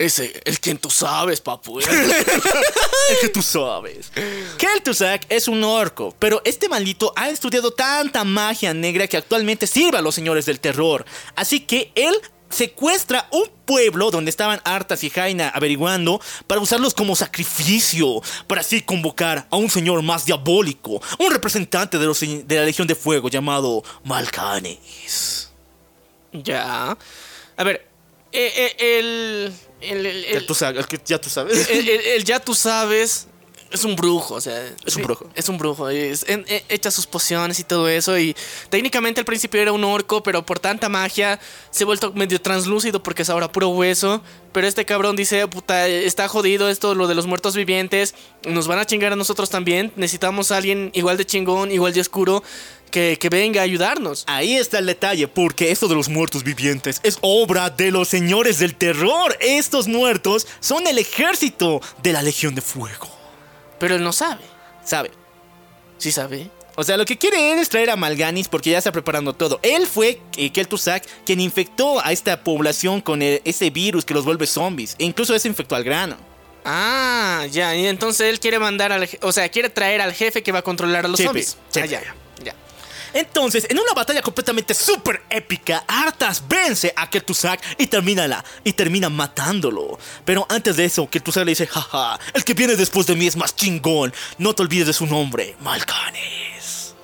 Ese, 0.00 0.40
el 0.46 0.58
quien 0.60 0.78
tú 0.78 0.88
sabes, 0.88 1.42
papu. 1.42 1.78
El 3.10 3.18
que 3.20 3.28
tú 3.28 3.42
sabes. 3.42 4.10
Kel'Thuzak 4.56 5.26
es 5.28 5.46
un 5.46 5.62
orco, 5.62 6.16
pero 6.18 6.40
este 6.46 6.70
maldito 6.70 7.12
ha 7.16 7.28
estudiado 7.28 7.70
tanta 7.72 8.24
magia 8.24 8.72
negra 8.72 9.06
que 9.06 9.18
actualmente 9.18 9.66
sirve 9.66 9.98
a 9.98 10.02
los 10.02 10.14
señores 10.14 10.46
del 10.46 10.58
terror. 10.58 11.04
Así 11.36 11.60
que 11.60 11.92
él 11.94 12.14
secuestra 12.50 13.26
un 13.30 13.48
pueblo 13.64 14.10
donde 14.10 14.30
estaban 14.30 14.60
Artas 14.64 15.02
y 15.04 15.10
Jaina 15.10 15.48
averiguando 15.48 16.20
para 16.46 16.60
usarlos 16.60 16.92
como 16.94 17.14
sacrificio, 17.16 18.20
para 18.46 18.60
así 18.60 18.82
convocar 18.82 19.46
a 19.50 19.56
un 19.56 19.70
señor 19.70 20.02
más 20.02 20.26
diabólico, 20.26 21.00
un 21.18 21.30
representante 21.32 21.98
de, 21.98 22.06
los, 22.06 22.18
se- 22.18 22.42
de 22.44 22.56
la 22.56 22.64
Legión 22.64 22.86
de 22.88 22.94
Fuego 22.96 23.28
llamado 23.28 23.82
Malcanes. 24.04 25.50
ya. 26.32 26.96
A 27.56 27.64
ver, 27.64 27.86
eh, 28.32 28.52
eh, 28.78 28.98
el, 28.98 29.54
el, 29.80 30.32
ya 30.32 31.20
tú 31.20 31.28
sabes. 31.30 31.68
el 31.70 32.24
ya 32.24 32.40
tú 32.40 32.54
sabes. 32.54 33.26
Es 33.70 33.84
un 33.84 33.94
brujo, 33.94 34.34
o 34.34 34.40
sea. 34.40 34.60
Es 34.84 34.96
un 34.96 35.04
brujo. 35.04 35.26
Es 35.34 35.48
un 35.48 35.56
brujo. 35.56 35.88
es- 35.90 36.24
en- 36.28 36.44
e- 36.48 36.64
echa 36.68 36.90
sus 36.90 37.06
pociones 37.06 37.60
y 37.60 37.64
todo 37.64 37.88
eso. 37.88 38.18
Y 38.18 38.34
técnicamente 38.68 39.20
al 39.20 39.24
principio 39.24 39.60
era 39.62 39.70
un 39.72 39.84
orco, 39.84 40.22
pero 40.24 40.44
por 40.44 40.58
tanta 40.58 40.88
magia 40.88 41.38
se 41.70 41.84
ha 41.84 41.86
vuelto 41.86 42.12
medio 42.12 42.40
translúcido 42.40 43.00
porque 43.02 43.22
es 43.22 43.30
ahora 43.30 43.52
puro 43.52 43.68
hueso. 43.68 44.22
Pero 44.52 44.66
este 44.66 44.84
cabrón 44.84 45.14
dice: 45.14 45.46
puta, 45.46 45.86
está 45.86 46.26
jodido 46.26 46.68
esto, 46.68 46.96
lo 46.96 47.06
de 47.06 47.14
los 47.14 47.26
muertos 47.26 47.54
vivientes. 47.54 48.16
Nos 48.44 48.66
van 48.66 48.80
a 48.80 48.84
chingar 48.86 49.12
a 49.12 49.16
nosotros 49.16 49.50
también. 49.50 49.92
Necesitamos 49.94 50.50
a 50.50 50.56
alguien 50.56 50.90
igual 50.94 51.16
de 51.16 51.24
chingón, 51.24 51.70
igual 51.70 51.92
de 51.92 52.00
oscuro, 52.00 52.42
que, 52.90 53.18
que 53.20 53.28
venga 53.28 53.60
a 53.60 53.64
ayudarnos. 53.64 54.24
Ahí 54.26 54.56
está 54.56 54.80
el 54.80 54.86
detalle, 54.86 55.28
porque 55.28 55.70
esto 55.70 55.86
de 55.86 55.94
los 55.94 56.08
muertos 56.08 56.42
vivientes 56.42 56.98
es 57.04 57.18
obra 57.20 57.70
de 57.70 57.92
los 57.92 58.08
señores 58.08 58.58
del 58.58 58.74
terror. 58.74 59.36
Estos 59.40 59.86
muertos 59.86 60.48
son 60.58 60.88
el 60.88 60.98
ejército 60.98 61.80
de 62.02 62.12
la 62.12 62.22
Legión 62.22 62.56
de 62.56 62.62
Fuego. 62.62 63.19
Pero 63.80 63.96
él 63.96 64.04
no 64.04 64.12
sabe. 64.12 64.42
¿Sabe? 64.84 65.10
Sí 65.98 66.12
sabe. 66.12 66.48
O 66.76 66.84
sea, 66.84 66.96
lo 66.96 67.04
que 67.04 67.18
quiere 67.18 67.52
él 67.52 67.58
es 67.58 67.68
traer 67.68 67.90
a 67.90 67.96
Malganis 67.96 68.46
porque 68.48 68.70
ya 68.70 68.78
está 68.78 68.92
preparando 68.92 69.32
todo. 69.34 69.58
Él 69.62 69.86
fue 69.88 70.20
eh, 70.36 70.50
Kel'Thuzak 70.50 71.04
quien 71.26 71.40
infectó 71.40 71.98
a 72.04 72.12
esta 72.12 72.42
población 72.44 73.00
con 73.00 73.20
el- 73.22 73.42
ese 73.44 73.68
virus 73.70 74.04
que 74.04 74.14
los 74.14 74.24
vuelve 74.24 74.46
zombies. 74.46 74.94
E 74.98 75.04
incluso 75.04 75.34
ese 75.34 75.48
infectó 75.48 75.74
al 75.74 75.82
grano. 75.84 76.16
Ah, 76.64 77.46
ya. 77.50 77.74
Y 77.74 77.86
entonces 77.86 78.28
él 78.28 78.38
quiere 78.38 78.58
mandar 78.58 78.92
al. 78.92 79.08
O 79.22 79.32
sea, 79.32 79.48
quiere 79.48 79.68
traer 79.70 80.00
al 80.00 80.12
jefe 80.14 80.42
que 80.42 80.52
va 80.52 80.60
a 80.60 80.62
controlar 80.62 81.04
a 81.04 81.08
los 81.08 81.18
zombies. 81.20 81.56
sí. 81.70 81.80
Ah, 81.80 81.86
ya, 81.86 82.02
ya. 82.02 82.14
Entonces, 83.14 83.66
en 83.68 83.78
una 83.78 83.92
batalla 83.94 84.22
completamente 84.22 84.74
súper 84.74 85.22
épica, 85.30 85.84
Arthas 85.86 86.42
vence 86.48 86.92
a 86.96 87.08
Kel'Thuzak 87.10 87.60
y 87.78 87.86
termina, 87.86 88.26
la, 88.28 88.44
y 88.64 88.72
termina 88.72 89.08
matándolo. 89.08 89.98
Pero 90.24 90.46
antes 90.48 90.76
de 90.76 90.84
eso, 90.84 91.08
Kel'Thuzak 91.08 91.44
le 91.44 91.52
dice, 91.52 91.66
jaja, 91.66 92.18
el 92.34 92.44
que 92.44 92.54
viene 92.54 92.76
después 92.76 93.06
de 93.06 93.16
mí 93.16 93.26
es 93.26 93.36
más 93.36 93.54
chingón. 93.56 94.12
No 94.38 94.54
te 94.54 94.62
olvides 94.62 94.86
de 94.86 94.92
su 94.92 95.06
nombre, 95.06 95.56
Malcanes. 95.60 96.94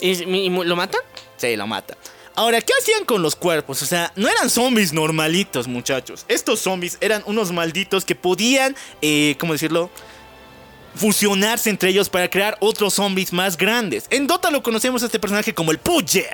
¿Y, 0.00 0.10
y- 0.24 0.46
y 0.46 0.50
lo 0.50 0.76
matan? 0.76 1.00
Sí, 1.36 1.56
lo 1.56 1.66
mata. 1.66 1.96
Ahora, 2.34 2.60
¿qué 2.60 2.72
hacían 2.80 3.04
con 3.04 3.20
los 3.20 3.34
cuerpos? 3.34 3.82
O 3.82 3.86
sea, 3.86 4.12
no 4.14 4.28
eran 4.28 4.48
zombies 4.48 4.92
normalitos, 4.92 5.66
muchachos. 5.66 6.24
Estos 6.28 6.60
zombies 6.60 6.96
eran 7.00 7.22
unos 7.26 7.50
malditos 7.50 8.04
que 8.04 8.14
podían, 8.14 8.76
eh, 9.02 9.34
¿cómo 9.40 9.54
decirlo? 9.54 9.90
Fusionarse 10.98 11.70
entre 11.70 11.90
ellos 11.90 12.08
para 12.08 12.28
crear 12.28 12.56
otros 12.60 12.94
zombies 12.94 13.32
más 13.32 13.56
grandes. 13.56 14.06
En 14.10 14.26
Dota 14.26 14.50
lo 14.50 14.62
conocemos 14.62 15.02
a 15.02 15.06
este 15.06 15.18
personaje 15.18 15.54
como 15.54 15.70
el 15.70 15.78
Puye. 15.78 16.26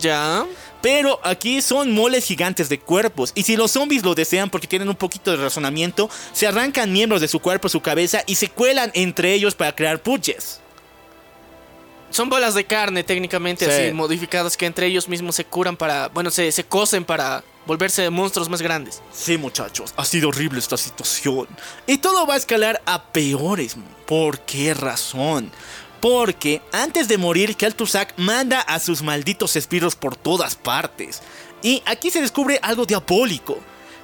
Ya. 0.00 0.44
Pero 0.80 1.18
aquí 1.24 1.60
son 1.60 1.92
moles 1.92 2.24
gigantes 2.24 2.68
de 2.68 2.78
cuerpos. 2.78 3.32
Y 3.34 3.42
si 3.42 3.56
los 3.56 3.72
zombies 3.72 4.04
lo 4.04 4.14
desean 4.14 4.48
porque 4.48 4.66
tienen 4.68 4.88
un 4.88 4.94
poquito 4.94 5.30
de 5.32 5.38
razonamiento, 5.38 6.08
se 6.32 6.46
arrancan 6.46 6.92
miembros 6.92 7.20
de 7.20 7.26
su 7.28 7.40
cuerpo, 7.40 7.68
su 7.68 7.80
cabeza 7.80 8.22
y 8.26 8.36
se 8.36 8.48
cuelan 8.48 8.90
entre 8.94 9.32
ellos 9.34 9.54
para 9.54 9.74
crear 9.74 10.00
Puyes. 10.00 10.60
Son 12.10 12.28
bolas 12.30 12.54
de 12.54 12.64
carne 12.64 13.02
técnicamente 13.04 13.64
Sí. 13.66 13.70
así, 13.70 13.92
modificadas 13.92 14.56
que 14.56 14.66
entre 14.66 14.86
ellos 14.86 15.08
mismos 15.08 15.34
se 15.34 15.44
curan 15.44 15.76
para. 15.76 16.08
Bueno, 16.08 16.30
se, 16.30 16.50
se 16.52 16.64
cosen 16.64 17.04
para 17.04 17.42
volverse 17.68 18.10
monstruos 18.10 18.48
más 18.48 18.60
grandes. 18.62 19.00
Sí, 19.12 19.38
muchachos, 19.38 19.94
ha 19.96 20.04
sido 20.04 20.30
horrible 20.30 20.58
esta 20.58 20.76
situación. 20.76 21.46
Y 21.86 21.98
todo 21.98 22.26
va 22.26 22.34
a 22.34 22.38
escalar 22.38 22.82
a 22.86 23.04
peores. 23.12 23.76
¿Por 24.06 24.40
qué 24.40 24.74
razón? 24.74 25.52
Porque 26.00 26.62
antes 26.72 27.06
de 27.08 27.18
morir, 27.18 27.56
Kel'Thuzak 27.56 28.14
manda 28.16 28.60
a 28.60 28.80
sus 28.80 29.02
malditos 29.02 29.54
espíritus 29.54 29.94
por 29.94 30.16
todas 30.16 30.56
partes. 30.56 31.22
Y 31.62 31.82
aquí 31.86 32.10
se 32.10 32.20
descubre 32.20 32.58
algo 32.62 32.86
diabólico. 32.86 33.58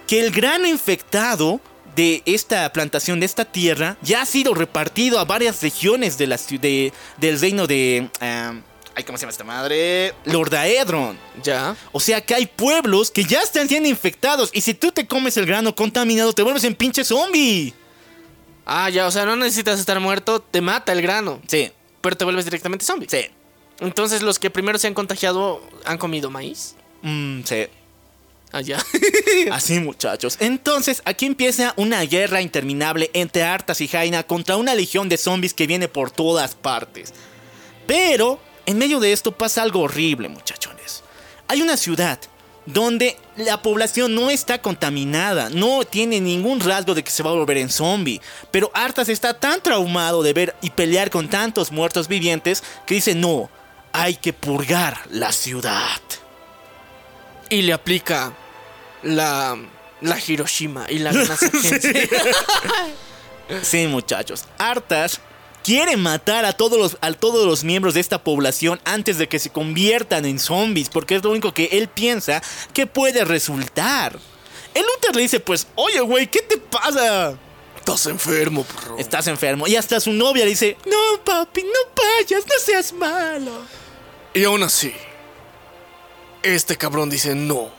Que 0.06 0.20
el 0.20 0.30
grano 0.30 0.66
infectado 0.68 1.60
de 1.96 2.22
esta 2.26 2.70
plantación, 2.72 3.20
de 3.20 3.26
esta 3.26 3.44
tierra, 3.44 3.96
ya 4.02 4.22
ha 4.22 4.26
sido 4.26 4.52
repartido 4.54 5.18
a 5.20 5.24
varias 5.24 5.62
regiones 5.62 6.18
de 6.18 6.26
la, 6.26 6.36
de- 6.60 6.92
del 7.16 7.40
reino 7.40 7.66
de... 7.66 8.10
ah, 8.20 8.54
ay, 8.94 9.04
¿Cómo 9.04 9.18
se 9.18 9.22
llama 9.22 9.32
esta 9.32 9.44
madre? 9.44 10.14
Lordaedron. 10.24 11.18
Ya. 11.42 11.76
O 11.92 12.00
sea 12.00 12.20
que 12.20 12.34
hay 12.34 12.46
pueblos 12.46 13.10
que 13.10 13.24
ya 13.24 13.40
están 13.40 13.68
siendo 13.68 13.88
infectados. 13.88 14.50
Y 14.52 14.60
si 14.60 14.74
tú 14.74 14.92
te 14.92 15.06
comes 15.06 15.36
el 15.36 15.46
grano 15.46 15.74
contaminado, 15.74 16.32
te 16.32 16.42
vuelves 16.42 16.64
en 16.64 16.74
pinche 16.74 17.04
zombie. 17.04 17.74
Ah, 18.66 18.88
ya, 18.90 19.06
o 19.06 19.10
sea, 19.10 19.26
no 19.26 19.36
necesitas 19.36 19.78
estar 19.78 20.00
muerto, 20.00 20.40
te 20.40 20.60
mata 20.62 20.92
el 20.92 21.02
grano, 21.02 21.40
Sí, 21.46 21.70
pero 22.00 22.16
te 22.16 22.24
vuelves 22.24 22.44
directamente 22.46 22.84
zombie. 22.84 23.08
sí. 23.10 23.26
Entonces 23.80 24.22
los 24.22 24.38
que 24.38 24.50
primero 24.50 24.78
se 24.78 24.86
han 24.86 24.94
contagiado 24.94 25.60
han 25.84 25.98
comido 25.98 26.30
maíz. 26.30 26.76
Mm, 27.02 27.42
sí. 27.42 27.66
Ah, 28.52 28.60
ya. 28.60 28.78
Así 29.50 29.80
muchachos. 29.80 30.36
Entonces 30.38 31.02
aquí 31.04 31.26
empieza 31.26 31.74
una 31.76 32.00
guerra 32.02 32.40
interminable 32.40 33.10
entre 33.14 33.42
Arthas 33.42 33.80
y 33.80 33.88
Jaina 33.88 34.22
contra 34.22 34.56
una 34.56 34.76
legión 34.76 35.08
de 35.08 35.16
zombies 35.16 35.54
que 35.54 35.66
viene 35.66 35.88
por 35.88 36.12
todas 36.12 36.54
partes. 36.54 37.12
Pero 37.88 38.38
en 38.66 38.78
medio 38.78 39.00
de 39.00 39.12
esto 39.12 39.32
pasa 39.32 39.62
algo 39.62 39.80
horrible 39.80 40.28
muchachones. 40.28 41.02
Hay 41.48 41.62
una 41.62 41.76
ciudad 41.76 42.18
donde 42.66 43.18
la 43.36 43.60
población 43.60 44.14
no 44.14 44.30
está 44.30 44.62
contaminada, 44.62 45.50
no 45.50 45.84
tiene 45.84 46.20
ningún 46.20 46.60
rasgo 46.60 46.94
de 46.94 47.04
que 47.04 47.10
se 47.10 47.22
va 47.22 47.30
a 47.30 47.34
volver 47.34 47.58
en 47.58 47.68
zombie. 47.68 48.20
Pero 48.50 48.70
Arthas 48.72 49.08
está 49.10 49.34
tan 49.38 49.60
traumado 49.60 50.22
de 50.22 50.32
ver 50.32 50.56
y 50.62 50.70
pelear 50.70 51.10
con 51.10 51.28
tantos 51.28 51.70
muertos 51.70 52.08
vivientes 52.08 52.62
que 52.86 52.94
dice 52.94 53.14
no, 53.14 53.50
hay 53.92 54.16
que 54.16 54.32
purgar 54.32 54.98
la 55.10 55.30
ciudad. 55.32 56.00
y 57.50 57.62
le 57.62 57.74
aplica 57.74 58.32
la, 59.02 59.56
la 60.00 60.18
Hiroshima 60.26 60.86
y 60.88 60.98
la 61.00 61.12
Nagasaki. 61.12 61.68
Sí, 63.62 63.86
muchachos. 63.86 64.46
Artas 64.56 65.20
quiere 65.64 65.96
matar 65.96 66.44
a 66.44 66.52
todos, 66.52 66.78
los, 66.78 66.98
a 67.00 67.12
todos 67.14 67.46
los 67.46 67.64
miembros 67.64 67.94
de 67.94 68.00
esta 68.00 68.22
población 68.22 68.80
antes 68.84 69.18
de 69.18 69.28
que 69.28 69.38
se 69.38 69.50
conviertan 69.50 70.26
en 70.26 70.38
zombies, 70.38 70.90
porque 70.90 71.16
es 71.16 71.24
lo 71.24 71.30
único 71.30 71.52
que 71.52 71.70
él 71.72 71.88
piensa 71.88 72.42
que 72.72 72.86
puede 72.86 73.24
resultar. 73.24 74.18
El 74.74 74.82
Luther 74.82 75.16
le 75.16 75.22
dice, 75.22 75.40
pues, 75.40 75.66
oye, 75.74 76.00
güey, 76.00 76.26
¿qué 76.26 76.42
te 76.42 76.58
pasa? 76.58 77.36
Estás 77.76 78.06
enfermo, 78.06 78.64
bro. 78.64 78.98
Estás 78.98 79.26
enfermo. 79.26 79.66
Y 79.66 79.76
hasta 79.76 79.98
su 80.00 80.12
novia 80.12 80.44
le 80.44 80.50
dice, 80.50 80.76
no, 80.84 81.24
papi, 81.24 81.62
no 81.62 82.02
vayas, 82.20 82.44
no 82.46 82.54
seas 82.64 82.92
malo. 82.92 83.52
Y 84.34 84.44
aún 84.44 84.62
así, 84.62 84.92
este 86.42 86.76
cabrón 86.76 87.08
dice 87.08 87.34
no. 87.34 87.70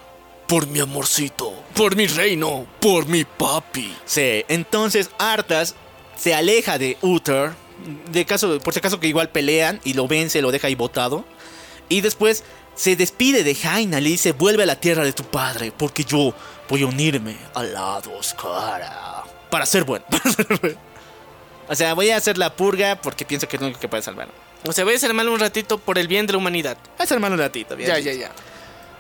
Por 0.47 0.67
mi 0.67 0.79
amorcito, 0.79 1.53
por 1.73 1.95
mi 1.95 2.05
reino, 2.05 2.67
por 2.79 3.07
mi 3.07 3.23
papi. 3.23 3.95
Sí, 4.05 4.45
entonces 4.47 5.09
Artas 5.17 5.73
se 6.15 6.35
aleja 6.35 6.77
de 6.77 6.97
Uther, 7.01 7.53
de 8.11 8.25
caso, 8.25 8.59
por 8.59 8.73
si 8.73 8.79
acaso 8.79 8.99
que 8.99 9.07
igual 9.07 9.29
pelean 9.29 9.79
y 9.83 9.93
lo 9.93 10.07
vence, 10.07 10.41
lo 10.41 10.51
deja 10.51 10.67
ahí 10.67 10.75
botado. 10.75 11.25
Y 11.89 12.01
después 12.01 12.43
se 12.75 12.95
despide 12.95 13.43
de 13.43 13.55
Jaina, 13.55 13.99
le 13.99 14.09
dice, 14.09 14.31
vuelve 14.31 14.63
a 14.63 14.65
la 14.65 14.79
tierra 14.79 15.03
de 15.03 15.13
tu 15.13 15.23
padre, 15.23 15.71
porque 15.75 16.03
yo 16.03 16.33
voy 16.67 16.83
a 16.83 16.87
unirme 16.87 17.37
al 17.53 17.73
lado 17.73 18.11
oscura. 18.17 19.23
Para 19.49 19.65
ser 19.65 19.83
bueno. 19.83 20.03
o 21.67 21.75
sea, 21.75 21.93
voy 21.93 22.09
a 22.09 22.17
hacer 22.17 22.37
la 22.37 22.55
purga 22.55 22.95
porque 23.01 23.25
pienso 23.25 23.47
que 23.47 23.55
es 23.57 23.61
lo 23.61 23.67
único 23.67 23.79
que 23.79 23.87
puede 23.87 24.03
salvar. 24.03 24.27
O 24.67 24.73
sea, 24.73 24.83
voy 24.83 24.95
a 24.95 24.99
ser 24.99 25.13
malo 25.13 25.31
un 25.31 25.39
ratito 25.39 25.77
por 25.77 25.97
el 25.99 26.07
bien 26.07 26.25
de 26.25 26.33
la 26.33 26.39
humanidad. 26.39 26.77
Voy 26.83 26.95
a 26.99 27.03
hacer 27.03 27.19
mal 27.19 27.31
un 27.31 27.37
ratito, 27.39 27.75
bien 27.75 27.87
Ya, 27.89 27.95
dicho. 27.97 28.11
ya, 28.11 28.17
ya. 28.17 28.31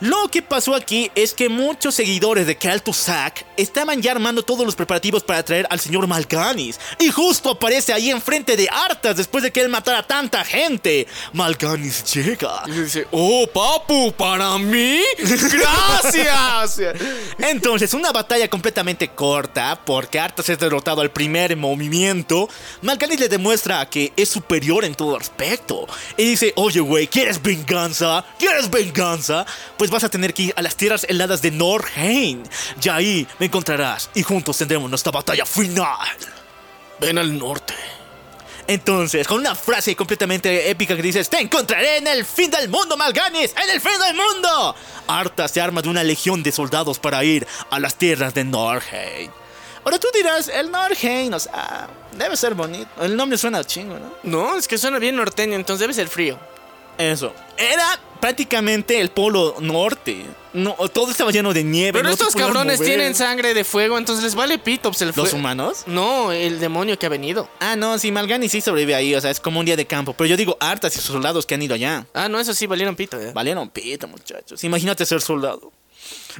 Lo 0.01 0.29
que 0.29 0.41
pasó 0.41 0.75
aquí 0.75 1.09
es 1.15 1.33
que 1.33 1.47
muchos 1.47 1.95
seguidores 1.95 2.47
de 2.47 2.57
Kaltusak 2.57 3.45
estaban 3.57 4.01
ya 4.01 4.11
armando 4.11 4.43
todos 4.43 4.65
los 4.65 4.75
preparativos 4.75 5.23
para 5.23 5.43
traer 5.43 5.67
al 5.69 5.79
señor 5.79 6.05
Malganis. 6.07 6.79
Y 6.99 7.09
justo 7.09 7.51
aparece 7.51 7.93
ahí 7.93 8.09
enfrente 8.09 8.57
de 8.57 8.67
Artas 8.69 9.17
después 9.17 9.43
de 9.43 9.51
que 9.51 9.61
él 9.61 9.69
matara 9.69 9.99
a 9.99 10.07
tanta 10.07 10.43
gente. 10.43 11.07
Malganis 11.33 12.03
llega. 12.13 12.63
Y 12.67 12.71
dice, 12.71 13.07
oh, 13.11 13.47
papu, 13.47 14.11
¿para 14.13 14.57
mí? 14.57 14.99
¡Gracias! 15.17 16.81
Entonces, 17.39 17.93
una 17.93 18.11
batalla 18.11 18.49
completamente 18.49 19.09
corta, 19.09 19.79
porque 19.85 20.19
Artas 20.19 20.49
es 20.49 20.59
derrotado 20.59 21.01
al 21.01 21.11
primer 21.11 21.55
movimiento. 21.55 22.49
Malganis 22.81 23.19
le 23.19 23.29
demuestra 23.29 23.89
que 23.89 24.11
es 24.15 24.29
superior 24.29 24.83
en 24.83 24.95
todo 24.95 25.17
aspecto. 25.17 25.87
Y 26.17 26.25
dice, 26.25 26.53
oye, 26.55 26.79
güey, 26.81 27.07
¿quieres 27.07 27.41
venganza? 27.41 28.25
¿Quieres 28.37 28.69
venganza? 28.69 29.45
Pues 29.77 29.84
vas 29.89 30.03
a 30.03 30.09
tener 30.09 30.33
que 30.33 30.43
ir 30.43 30.53
a 30.55 30.61
las 30.61 30.75
tierras 30.75 31.05
heladas 31.09 31.41
de 31.41 31.51
Norheim. 31.51 32.43
Y 32.81 32.89
ahí 32.89 33.27
me 33.39 33.47
encontrarás 33.47 34.09
y 34.13 34.23
juntos 34.23 34.57
tendremos 34.57 34.89
nuestra 34.89 35.11
batalla 35.11 35.45
final. 35.45 36.17
Ven 36.99 37.17
al 37.17 37.37
norte. 37.37 37.73
Entonces, 38.67 39.27
con 39.27 39.39
una 39.39 39.53
frase 39.53 39.95
completamente 39.95 40.69
épica 40.69 40.95
que 40.95 41.01
dices, 41.01 41.29
te 41.29 41.39
encontraré 41.39 41.97
en 41.97 42.07
el 42.07 42.25
fin 42.25 42.49
del 42.49 42.67
mundo, 42.67 42.97
Malganis, 42.97 43.53
en 43.63 43.69
el 43.69 43.79
fin 43.79 43.99
del 43.99 44.15
mundo. 44.15 44.75
Arta 45.07 45.47
se 45.47 45.61
arma 45.61 45.81
de 45.83 45.89
una 45.89 46.03
legión 46.03 46.41
de 46.41 46.51
soldados 46.51 46.97
para 46.97 47.23
ir 47.23 47.45
a 47.69 47.79
las 47.79 47.95
tierras 47.95 48.33
de 48.33 48.43
Norheim. 48.43 49.29
Ahora 49.83 49.99
tú 49.99 50.07
dirás, 50.15 50.47
el 50.47 50.71
Norheim, 50.71 51.31
o 51.33 51.39
sea, 51.39 51.87
debe 52.17 52.35
ser 52.35 52.55
bonito. 52.55 52.89
El 53.03 53.15
nombre 53.15 53.37
suena 53.37 53.63
chingo, 53.63 53.99
¿no? 53.99 54.13
No, 54.23 54.57
es 54.57 54.67
que 54.67 54.79
suena 54.79 54.97
bien 54.97 55.15
norteño, 55.15 55.55
entonces 55.55 55.81
debe 55.81 55.93
ser 55.93 56.07
frío. 56.07 56.39
Eso. 56.97 57.33
Era 57.57 57.99
prácticamente 58.19 58.99
el 58.99 59.09
polo 59.09 59.55
norte. 59.59 60.25
No, 60.53 60.73
todo 60.93 61.11
estaba 61.11 61.31
lleno 61.31 61.53
de 61.53 61.63
nieve. 61.65 61.91
Pero 61.99 62.03
no 62.05 62.09
estos 62.13 62.33
cabrones 62.33 62.79
mover. 62.79 62.87
tienen 62.89 63.13
sangre 63.13 63.53
de 63.53 63.65
fuego, 63.65 63.97
entonces 63.97 64.23
les 64.23 64.35
vale 64.35 64.57
pitops 64.57 65.01
el 65.01 65.09
¿Los 65.09 65.15
fuego. 65.15 65.35
humanos? 65.37 65.83
No, 65.85 66.31
el 66.31 66.59
demonio 66.59 66.97
que 66.97 67.05
ha 67.05 67.09
venido. 67.09 67.49
Ah, 67.59 67.75
no, 67.75 67.97
sí, 67.99 68.09
Malgani 68.11 68.47
sí 68.47 68.61
sobrevive 68.61 68.95
ahí, 68.95 69.13
o 69.15 69.19
sea, 69.19 69.31
es 69.31 69.41
como 69.41 69.59
un 69.59 69.65
día 69.65 69.75
de 69.75 69.85
campo. 69.85 70.13
Pero 70.13 70.27
yo 70.29 70.37
digo 70.37 70.55
hartas 70.61 70.95
y 70.95 70.99
sus 71.01 71.11
soldados 71.11 71.45
que 71.45 71.55
han 71.55 71.61
ido 71.61 71.75
allá. 71.75 72.05
Ah, 72.13 72.29
no, 72.29 72.39
eso 72.39 72.53
sí, 72.53 72.67
valieron 72.67 72.95
pito. 72.95 73.21
ya. 73.21 73.33
Valieron 73.33 73.69
pito, 73.69 74.07
muchachos. 74.07 74.63
Imagínate 74.63 75.05
ser 75.05 75.19
soldado. 75.21 75.73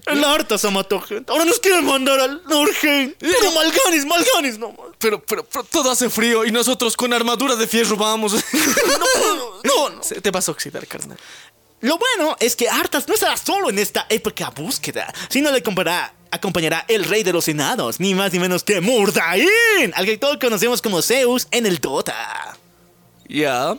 El 0.07 0.23
Artas 0.23 0.63
ha 0.65 0.69
matado 0.71 1.01
gente. 1.01 1.31
Ahora 1.31 1.45
nos 1.45 1.59
quieren 1.59 1.85
mandar 1.85 2.19
al 2.19 2.43
Norheim. 2.45 3.13
Pero 3.17 3.51
Malganis, 3.53 4.05
Malganis, 4.05 4.57
no. 4.59 4.75
Pero, 4.99 5.23
pero, 5.23 5.45
pero 5.45 5.63
todo 5.63 5.89
hace 5.91 6.09
frío 6.09 6.45
y 6.45 6.51
nosotros 6.51 6.97
con 6.97 7.13
armadura 7.13 7.55
de 7.55 7.65
fierro 7.67 7.95
vamos. 7.95 8.33
No, 9.63 9.89
no. 9.89 10.03
Se- 10.03 10.21
Te 10.21 10.31
vas 10.31 10.47
a 10.47 10.51
oxidar, 10.51 10.85
carnal. 10.87 11.17
Lo 11.81 11.97
bueno 11.97 12.35
es 12.39 12.55
que 12.55 12.67
Artas 12.69 13.07
no 13.07 13.13
estará 13.13 13.37
solo 13.37 13.69
en 13.69 13.77
esta 13.79 14.05
épica 14.09 14.49
búsqueda, 14.49 15.13
sino 15.29 15.51
le 15.51 15.57
acompañará, 15.59 16.13
acompañará 16.31 16.85
el 16.87 17.03
rey 17.03 17.21
de 17.23 17.33
los 17.33 17.47
enanos, 17.47 17.99
ni 17.99 18.15
más 18.15 18.33
ni 18.33 18.39
menos 18.39 18.63
que 18.63 18.81
Murdain, 18.81 19.47
al 19.93 20.05
que 20.05 20.17
todos 20.17 20.37
conocemos 20.39 20.81
como 20.81 21.01
Zeus 21.01 21.47
en 21.51 21.65
el 21.65 21.77
Dota. 21.79 22.57
Ya. 23.27 23.77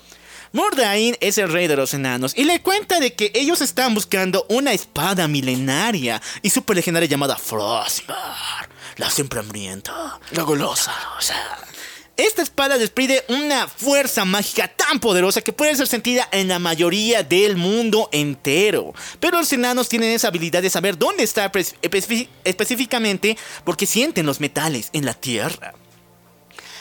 Mordain 0.52 1.16
es 1.20 1.38
el 1.38 1.52
rey 1.52 1.66
de 1.66 1.76
los 1.76 1.94
enanos 1.94 2.32
y 2.36 2.44
le 2.44 2.60
cuenta 2.62 3.00
de 3.00 3.14
que 3.14 3.30
ellos 3.34 3.60
están 3.60 3.94
buscando 3.94 4.46
una 4.48 4.72
espada 4.72 5.28
milenaria 5.28 6.20
y 6.42 6.50
super 6.50 6.76
legendaria 6.76 7.08
llamada 7.08 7.36
Frostmar, 7.36 8.68
la 8.96 9.10
siempre 9.10 9.40
hambrienta. 9.40 10.20
La 10.32 10.42
golosa. 10.42 10.92
Esta 12.16 12.40
espada 12.40 12.78
desprende 12.78 13.22
una 13.28 13.68
fuerza 13.68 14.24
mágica 14.24 14.68
tan 14.68 15.00
poderosa 15.00 15.42
que 15.42 15.52
puede 15.52 15.76
ser 15.76 15.86
sentida 15.86 16.26
en 16.32 16.48
la 16.48 16.58
mayoría 16.58 17.22
del 17.22 17.56
mundo 17.56 18.08
entero. 18.10 18.94
Pero 19.20 19.38
los 19.38 19.52
enanos 19.52 19.90
tienen 19.90 20.12
esa 20.12 20.28
habilidad 20.28 20.62
de 20.62 20.70
saber 20.70 20.96
dónde 20.96 21.24
está 21.24 21.52
específicamente 22.44 23.36
porque 23.64 23.84
sienten 23.84 24.24
los 24.24 24.40
metales 24.40 24.88
en 24.94 25.04
la 25.04 25.12
tierra. 25.12 25.74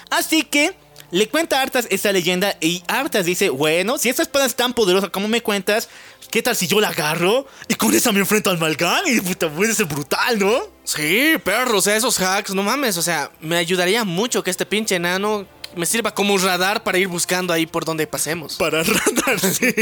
Así 0.10 0.44
que 0.44 0.74
le 1.12 1.30
cuenta 1.30 1.60
a 1.60 1.62
Arthas 1.62 1.88
esta 1.90 2.12
leyenda 2.12 2.58
y 2.62 2.84
Arthas 2.88 3.26
dice, 3.26 3.50
bueno, 3.50 3.98
si 3.98 4.10
esta 4.10 4.22
espada 4.22 4.46
es 4.46 4.56
tan 4.56 4.74
poderosa 4.74 5.10
como 5.10 5.28
me 5.28 5.42
cuentas, 5.42 5.90
¿qué 6.32 6.42
tal 6.42 6.56
si 6.56 6.68
yo 6.68 6.80
la 6.80 6.90
agarro 6.90 7.46
y 7.68 7.76
con 7.76 7.94
esa 7.94 8.12
me 8.12 8.20
enfrento 8.20 8.50
al 8.50 8.58
Malgan? 8.58 9.04
Y 9.06 9.22
puta, 9.22 9.50
puede 9.50 9.74
ser 9.74 9.86
brutal, 9.86 10.40
¿no? 10.40 10.62
Sí, 10.84 11.34
perro, 11.44 11.78
o 11.78 11.82
sea, 11.82 11.96
esos 11.96 12.20
hacks, 12.20 12.54
no 12.54 12.64
mames, 12.64 12.98
o 12.98 13.02
sea, 13.02 13.32
me 13.40 13.58
ayudaría 13.58 14.04
mucho 14.04 14.44
que 14.44 14.52
este 14.52 14.66
pinche 14.66 14.96
enano 14.96 15.48
me 15.76 15.86
sirva 15.86 16.14
como 16.14 16.34
un 16.34 16.42
radar 16.42 16.84
para 16.84 16.98
ir 16.98 17.08
buscando 17.08 17.54
ahí 17.54 17.66
por 17.66 17.86
donde 17.86 18.08
pasemos. 18.08 18.56
Para 18.56 18.84
radar, 18.84 19.40
sí. 19.40 19.74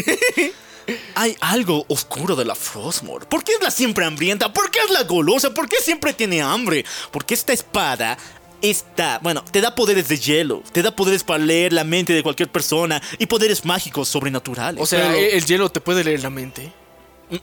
Hay 1.16 1.38
algo 1.40 1.86
oscuro 1.88 2.36
de 2.36 2.46
la 2.46 2.56
Frostmore. 2.56 3.26
¿Por 3.26 3.44
qué 3.44 3.54
es 3.54 3.62
la 3.62 3.72
siempre 3.72 4.06
hambrienta? 4.06 4.52
¿Por 4.52 4.70
qué 4.70 4.80
es 4.80 4.92
la 4.92 5.04
golosa? 5.04 5.54
¿Por 5.54 5.70
qué 5.70 5.78
siempre 5.82 6.14
tiene 6.14 6.42
hambre? 6.42 6.84
Porque 7.12 7.34
esta 7.34 7.54
espada 7.54 8.18
está, 8.64 9.20
bueno, 9.22 9.44
te 9.44 9.62
da 9.62 9.76
poderes 9.76 10.08
de 10.08 10.18
hielo, 10.18 10.64
te 10.72 10.82
da 10.82 10.96
poderes 10.96 11.24
para 11.24 11.38
leer 11.44 11.72
la 11.74 11.84
mente 11.84 12.14
de 12.14 12.24
cualquier 12.24 12.50
persona 12.50 13.00
y 13.20 13.26
poderes 13.28 13.64
mágicos 13.66 14.08
sobrenaturales. 14.10 14.82
O 14.82 14.86
sea, 14.88 15.02
Pero- 15.02 15.14
el, 15.20 15.24
el 15.26 15.46
hielo 15.46 15.70
te 15.70 15.82
puede 15.82 16.04
leer 16.04 16.24
la 16.24 16.30
mente. 16.32 16.72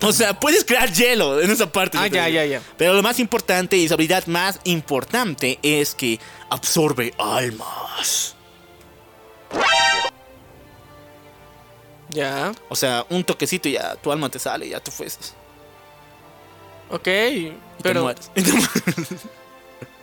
o 0.02 0.12
sea, 0.12 0.38
puedes 0.40 0.64
crear 0.64 0.92
hielo 0.92 1.40
en 1.40 1.50
esa 1.50 1.70
parte. 1.70 1.98
Ah, 1.98 2.06
ya, 2.06 2.28
ya, 2.28 2.44
ya. 2.46 2.62
Pero 2.76 2.94
lo 2.94 3.02
más 3.02 3.18
importante 3.20 3.76
y 3.76 3.86
su 3.88 3.94
habilidad 3.94 4.26
más 4.26 4.60
importante 4.64 5.58
es 5.62 5.94
que 5.94 6.18
absorbe 6.48 7.12
almas. 7.18 8.34
Ya, 12.08 12.52
O 12.68 12.74
sea, 12.74 13.06
un 13.08 13.22
toquecito 13.24 13.68
y 13.68 13.72
ya 13.72 13.94
tu 13.96 14.10
alma 14.10 14.28
te 14.28 14.38
sale, 14.40 14.68
ya 14.68 14.80
tú 14.80 14.90
fueses. 14.90 15.34
ok, 16.90 17.06
Y 17.06 17.52
pero... 17.82 18.02
mueres. 18.02 18.30
Y 18.36 18.42
te 18.42 18.52
mueres. 18.52 18.70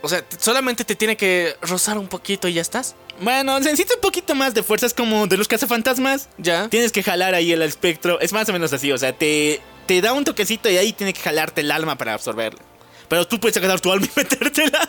O 0.02 0.10
sea, 0.10 0.24
solamente 0.40 0.86
te 0.86 0.96
tiene 0.96 1.18
que 1.18 1.56
rozar 1.62 1.98
un 1.98 2.08
poquito 2.08 2.48
y 2.48 2.54
ya 2.54 2.62
estás. 2.62 2.96
Bueno, 3.20 3.60
necesita 3.60 3.96
un 3.96 4.02
poquito 4.02 4.36
más 4.36 4.54
de 4.54 4.62
fuerzas 4.62 4.94
como 4.94 5.26
de 5.28 5.38
los 5.38 5.48
cazafantasmas. 5.48 6.30
Ya. 6.38 6.70
Tienes 6.70 6.92
que 6.92 7.02
jalar 7.02 7.34
ahí 7.34 7.52
el 7.52 7.62
espectro. 7.64 8.20
Es 8.20 8.32
más 8.32 8.48
o 8.50 8.54
menos 8.54 8.72
así, 8.74 8.92
o 8.92 8.98
sea, 8.98 9.14
te, 9.14 9.60
te 9.88 10.02
da 10.02 10.14
un 10.14 10.24
toquecito 10.24 10.70
y 10.70 10.78
ahí 10.78 10.94
tiene 10.94 11.14
que 11.14 11.22
jalarte 11.22 11.62
el 11.62 11.72
alma 11.72 11.98
para 11.98 12.14
absorberla. 12.14 12.60
Pero 13.08 13.28
tú 13.28 13.40
puedes 13.40 13.58
agarrar 13.58 13.80
tu 13.80 13.92
alma 13.92 14.06
y 14.06 14.12
metértela. 14.16 14.88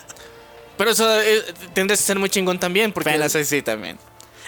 Pero 0.76 0.90
eso 0.90 1.20
eh, 1.22 1.42
que 1.74 1.96
ser 1.96 2.18
muy 2.18 2.30
chingón 2.30 2.58
también, 2.58 2.92
porque. 2.92 3.10
Pero 3.10 3.28
sí, 3.28 3.44
sí, 3.44 3.62
también. 3.62 3.98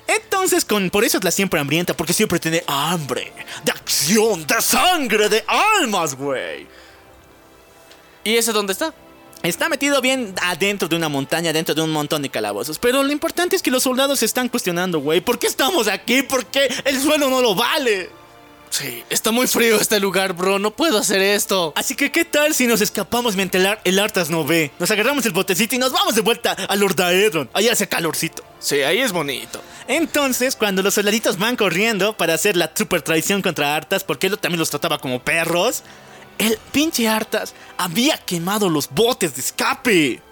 Entonces, 0.06 0.64
con, 0.64 0.90
por 0.90 1.04
eso 1.04 1.18
es 1.18 1.24
la 1.24 1.30
siempre 1.30 1.60
hambrienta, 1.60 1.94
porque 1.94 2.12
siempre 2.12 2.38
tiene 2.38 2.64
hambre 2.66 3.32
de 3.64 3.72
acción, 3.72 4.46
de 4.46 4.60
sangre, 4.60 5.28
de 5.28 5.44
almas, 5.46 6.14
güey. 6.14 6.66
¿Y 8.24 8.36
ese 8.36 8.52
dónde 8.52 8.72
está? 8.72 8.92
Está 9.42 9.68
metido 9.70 10.00
bien 10.02 10.34
adentro 10.42 10.86
de 10.86 10.96
una 10.96 11.08
montaña, 11.08 11.52
dentro 11.52 11.74
de 11.74 11.80
un 11.80 11.90
montón 11.90 12.20
de 12.22 12.28
calabozos. 12.28 12.78
Pero 12.78 13.02
lo 13.02 13.10
importante 13.10 13.56
es 13.56 13.62
que 13.62 13.70
los 13.70 13.82
soldados 13.84 14.18
se 14.18 14.26
están 14.26 14.48
cuestionando, 14.48 15.00
güey. 15.00 15.20
¿Por 15.22 15.38
qué 15.38 15.46
estamos 15.46 15.88
aquí? 15.88 16.22
¿Por 16.22 16.44
qué 16.46 16.68
el 16.84 17.00
suelo 17.00 17.30
no 17.30 17.40
lo 17.40 17.54
vale? 17.54 18.10
Sí, 18.68 19.02
está 19.10 19.32
muy 19.32 19.46
frío 19.48 19.80
este 19.80 19.98
lugar, 19.98 20.34
bro. 20.34 20.58
No 20.58 20.70
puedo 20.70 20.98
hacer 20.98 21.20
esto. 21.22 21.72
Así 21.74 21.96
que, 21.96 22.12
¿qué 22.12 22.24
tal 22.24 22.54
si 22.54 22.66
nos 22.68 22.80
escapamos 22.82 23.34
mientras 23.34 23.60
el, 23.62 23.66
Ar- 23.66 23.80
el 23.82 23.98
Artas 23.98 24.30
no 24.30 24.44
ve? 24.44 24.70
Nos 24.78 24.90
agarramos 24.90 25.24
el 25.26 25.32
botecito 25.32 25.74
y 25.74 25.78
nos 25.78 25.90
vamos 25.90 26.14
de 26.14 26.20
vuelta 26.20 26.52
a 26.52 26.76
Lordaedron. 26.76 27.50
Ahí 27.52 27.68
hace 27.68 27.88
calorcito. 27.88 28.44
Sí, 28.60 28.82
ahí 28.82 28.98
es 28.98 29.10
bonito. 29.10 29.60
Entonces, 29.88 30.54
cuando 30.54 30.82
los 30.82 30.94
soldaditos 30.94 31.36
van 31.38 31.56
corriendo 31.56 32.16
para 32.16 32.34
hacer 32.34 32.56
la 32.56 32.70
super 32.72 33.02
traición 33.02 33.42
contra 33.42 33.74
Artas, 33.74 34.04
porque 34.04 34.28
él 34.28 34.38
también 34.38 34.60
los 34.60 34.70
trataba 34.70 34.98
como 34.98 35.20
perros, 35.20 35.82
el 36.40 36.58
pinche 36.72 37.06
Artas 37.06 37.54
había 37.76 38.16
quemado 38.16 38.68
los 38.68 38.88
botes 38.90 39.34
de 39.34 39.40
escape. 39.40 40.22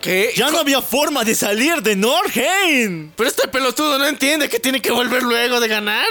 ¿Qué? 0.00 0.32
Ya 0.36 0.50
no 0.50 0.58
había 0.58 0.82
forma 0.82 1.24
de 1.24 1.34
salir 1.34 1.80
de 1.82 1.96
Norheim. 1.96 3.12
Pero 3.16 3.28
este 3.28 3.48
pelotudo 3.48 3.98
no 3.98 4.06
entiende 4.06 4.48
que 4.48 4.60
tiene 4.60 4.80
que 4.80 4.90
volver 4.90 5.22
luego 5.22 5.60
de 5.60 5.68
ganar. 5.68 6.06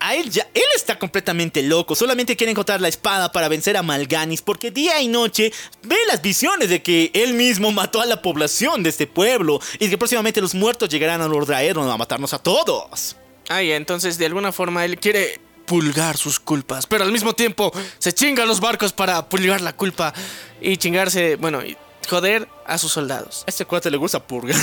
A 0.00 0.16
él 0.16 0.30
ya, 0.30 0.48
él 0.54 0.64
está 0.74 0.98
completamente 0.98 1.62
loco. 1.62 1.94
Solamente 1.94 2.36
quiere 2.36 2.50
encontrar 2.50 2.80
la 2.80 2.88
espada 2.88 3.30
para 3.30 3.48
vencer 3.48 3.76
a 3.76 3.82
Malganis, 3.82 4.42
porque 4.42 4.72
día 4.72 5.00
y 5.00 5.06
noche 5.06 5.52
ve 5.82 5.96
las 6.08 6.22
visiones 6.22 6.68
de 6.68 6.82
que 6.82 7.12
él 7.14 7.34
mismo 7.34 7.70
mató 7.70 8.00
a 8.00 8.06
la 8.06 8.20
población 8.20 8.82
de 8.82 8.90
este 8.90 9.06
pueblo 9.06 9.60
y 9.78 9.88
que 9.88 9.98
próximamente 9.98 10.40
los 10.40 10.54
muertos 10.54 10.88
llegarán 10.88 11.20
a 11.20 11.28
Lordaeron 11.28 11.88
a 11.88 11.96
matarnos 11.96 12.32
a 12.32 12.40
todos. 12.40 13.16
Ay, 13.48 13.70
entonces 13.72 14.18
de 14.18 14.26
alguna 14.26 14.50
forma 14.50 14.84
él 14.84 14.98
quiere 14.98 15.40
pulgar 15.66 16.16
sus 16.16 16.40
culpas, 16.40 16.86
pero 16.86 17.04
al 17.04 17.12
mismo 17.12 17.32
tiempo 17.32 17.72
se 17.98 18.12
chinga 18.12 18.44
los 18.44 18.60
barcos 18.60 18.92
para 18.92 19.28
pulgar 19.28 19.60
la 19.60 19.74
culpa 19.74 20.12
y 20.60 20.76
chingarse, 20.76 21.36
bueno, 21.36 21.64
y 21.64 21.76
joder 22.08 22.48
a 22.66 22.78
sus 22.78 22.92
soldados. 22.92 23.44
A 23.46 23.50
este 23.50 23.64
cuate 23.64 23.90
le 23.90 23.96
gusta 23.96 24.22
purgar. 24.22 24.56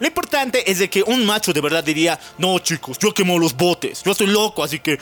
Lo 0.00 0.06
importante 0.06 0.70
es 0.70 0.80
de 0.80 0.90
que 0.90 1.02
un 1.02 1.24
macho 1.24 1.52
de 1.52 1.60
verdad 1.60 1.84
diría, 1.84 2.18
no 2.38 2.58
chicos, 2.58 2.98
yo 2.98 3.14
quemo 3.14 3.38
los 3.38 3.56
botes, 3.56 4.02
yo 4.02 4.12
estoy 4.12 4.26
loco, 4.26 4.64
así 4.64 4.80
que 4.80 4.98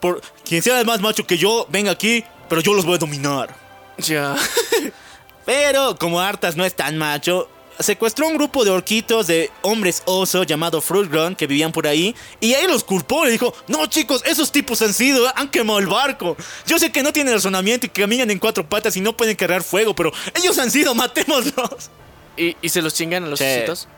por 0.00 0.20
quien 0.44 0.62
sea 0.62 0.82
más 0.84 1.00
macho 1.00 1.26
que 1.26 1.36
yo, 1.36 1.66
venga 1.70 1.90
aquí, 1.90 2.24
pero 2.48 2.60
yo 2.60 2.72
los 2.72 2.84
voy 2.84 2.94
a 2.94 2.98
dominar. 2.98 3.54
Ya. 3.98 4.36
Pero 5.44 5.96
como 5.96 6.20
Artas 6.20 6.56
no 6.56 6.64
es 6.64 6.74
tan 6.74 6.96
macho, 6.96 7.48
secuestró 7.78 8.26
un 8.28 8.34
grupo 8.34 8.64
de 8.64 8.70
orquitos 8.70 9.26
de 9.26 9.50
hombres 9.62 10.02
oso 10.06 10.44
llamado 10.44 10.80
Fruitgrun 10.80 11.34
que 11.34 11.46
vivían 11.46 11.72
por 11.72 11.86
ahí 11.86 12.14
y 12.40 12.54
ahí 12.54 12.66
los 12.66 12.84
culpó. 12.84 13.24
Le 13.24 13.32
dijo, 13.32 13.54
no 13.68 13.86
chicos, 13.86 14.22
esos 14.26 14.52
tipos 14.52 14.80
han 14.82 14.92
sido, 14.94 15.30
han 15.36 15.48
quemado 15.48 15.78
el 15.78 15.86
barco. 15.86 16.36
Yo 16.66 16.78
sé 16.78 16.92
que 16.92 17.02
no 17.02 17.12
tienen 17.12 17.34
razonamiento 17.34 17.86
y 17.86 17.88
que 17.88 18.02
caminan 18.02 18.30
en 18.30 18.38
cuatro 18.38 18.68
patas 18.68 18.96
y 18.96 19.00
no 19.00 19.16
pueden 19.16 19.36
cargar 19.36 19.62
fuego, 19.62 19.94
pero 19.94 20.12
ellos 20.34 20.58
han 20.58 20.70
sido, 20.70 20.94
matémoslos. 20.96 21.90
¿Y, 22.36 22.56
y 22.62 22.68
se 22.68 22.80
los 22.82 22.94
chingan 22.94 23.24
a 23.24 23.26
los 23.28 23.38
Sí. 23.38 23.44
ositos? 23.44 23.88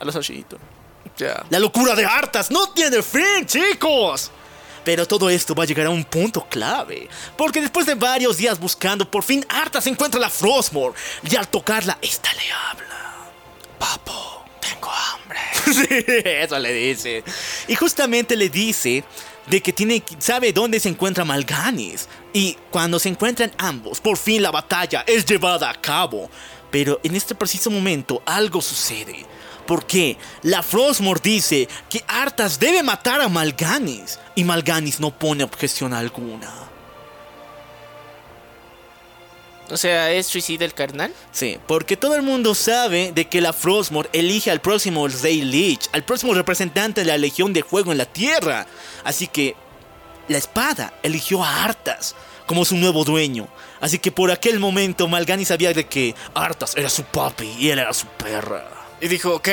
A 0.00 0.04
los 0.04 0.14
ositos. 0.16 0.58
Ya. 1.16 1.44
La 1.50 1.58
locura 1.58 1.94
de 1.94 2.04
Artas 2.04 2.50
no 2.50 2.68
tiene 2.70 3.02
fin, 3.02 3.44
chicos. 3.46 4.30
Pero 4.84 5.06
todo 5.06 5.28
esto 5.28 5.54
va 5.54 5.64
a 5.64 5.66
llegar 5.66 5.86
a 5.86 5.90
un 5.90 6.04
punto 6.04 6.46
clave. 6.48 7.08
Porque 7.36 7.60
después 7.60 7.84
de 7.84 7.94
varios 7.94 8.36
días 8.38 8.58
buscando, 8.58 9.10
por 9.10 9.22
fin 9.22 9.44
Artas 9.48 9.86
encuentra 9.86 10.18
la 10.20 10.30
Frostmore. 10.30 10.94
Y 11.28 11.36
al 11.36 11.48
tocarla, 11.48 11.98
esta 12.00 12.32
le 12.32 12.50
habla. 12.52 12.87
Papo, 13.78 14.44
tengo 14.60 14.90
hambre. 14.90 15.38
sí, 15.64 16.04
eso 16.24 16.58
le 16.58 16.72
dice. 16.72 17.24
Y 17.68 17.74
justamente 17.74 18.36
le 18.36 18.48
dice 18.48 19.04
de 19.46 19.60
que 19.62 19.72
tiene, 19.72 20.02
sabe 20.18 20.52
dónde 20.52 20.80
se 20.80 20.88
encuentra 20.88 21.24
Malganis. 21.24 22.08
Y 22.32 22.56
cuando 22.70 22.98
se 22.98 23.08
encuentran 23.08 23.52
ambos, 23.58 24.00
por 24.00 24.16
fin 24.16 24.42
la 24.42 24.50
batalla 24.50 25.04
es 25.06 25.24
llevada 25.24 25.70
a 25.70 25.80
cabo. 25.80 26.30
Pero 26.70 27.00
en 27.02 27.16
este 27.16 27.34
preciso 27.34 27.70
momento 27.70 28.22
algo 28.26 28.60
sucede. 28.60 29.24
Porque 29.66 30.16
la 30.42 30.62
Frostmore 30.62 31.20
dice 31.22 31.68
que 31.90 32.02
Artas 32.08 32.58
debe 32.58 32.82
matar 32.82 33.20
a 33.20 33.28
Malganis. 33.28 34.18
Y 34.34 34.44
Malganis 34.44 35.00
no 35.00 35.10
pone 35.10 35.44
objeción 35.44 35.92
alguna. 35.92 36.67
O 39.70 39.76
sea, 39.76 40.10
¿es 40.12 40.26
suicida 40.26 40.64
el 40.64 40.72
carnal? 40.72 41.12
Sí, 41.30 41.58
porque 41.66 41.96
todo 41.96 42.14
el 42.14 42.22
mundo 42.22 42.54
sabe 42.54 43.12
de 43.12 43.26
que 43.26 43.40
la 43.40 43.52
Frostmore 43.52 44.08
elige 44.12 44.50
al 44.50 44.60
próximo 44.60 45.08
Zay 45.10 45.42
Lich, 45.42 45.88
al 45.92 46.04
próximo 46.04 46.34
representante 46.34 47.02
de 47.02 47.06
la 47.06 47.18
Legión 47.18 47.52
de 47.52 47.62
Fuego 47.62 47.92
en 47.92 47.98
la 47.98 48.06
Tierra. 48.06 48.66
Así 49.04 49.26
que 49.26 49.54
la 50.28 50.38
espada 50.38 50.94
eligió 51.02 51.44
a 51.44 51.64
Artas 51.64 52.14
como 52.46 52.64
su 52.64 52.76
nuevo 52.76 53.04
dueño. 53.04 53.46
Así 53.80 53.98
que 53.98 54.10
por 54.10 54.30
aquel 54.30 54.58
momento 54.58 55.06
Malgani 55.06 55.44
sabía 55.44 55.74
de 55.74 55.86
que 55.86 56.14
Artas 56.34 56.74
era 56.76 56.88
su 56.88 57.04
papi 57.04 57.54
y 57.58 57.68
él 57.68 57.78
era 57.78 57.92
su 57.92 58.06
perra. 58.06 58.77
Y 59.00 59.06
dijo, 59.08 59.32
ok, 59.34 59.48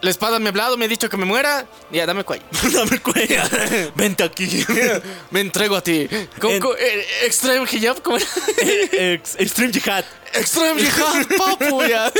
la 0.00 0.10
espada 0.10 0.38
me 0.40 0.46
ha 0.46 0.48
hablado, 0.50 0.76
me 0.76 0.86
ha 0.86 0.88
dicho 0.88 1.08
que 1.08 1.16
me 1.16 1.24
muera. 1.24 1.66
Ya, 1.92 2.04
dame 2.04 2.24
cuay. 2.24 2.40
Dame 2.72 2.98
cuenta. 3.00 3.48
Vente 3.94 4.24
aquí. 4.24 4.64
me 5.30 5.40
entrego 5.40 5.76
a 5.76 5.80
ti. 5.82 6.08
¿Cómo- 6.40 6.52
En- 6.54 6.60
cómo- 6.60 6.74
eh, 6.74 7.06
Extreme 7.24 7.64
hijab, 7.70 8.02
¿cómo 8.02 8.16
era? 8.16 8.26
Ex- 9.14 9.36
Extreme 9.38 9.72
Jihad. 9.72 10.04
Extreme 10.34 10.82
hijab, 10.82 11.26
papu, 11.36 11.82
ya. 11.84 12.12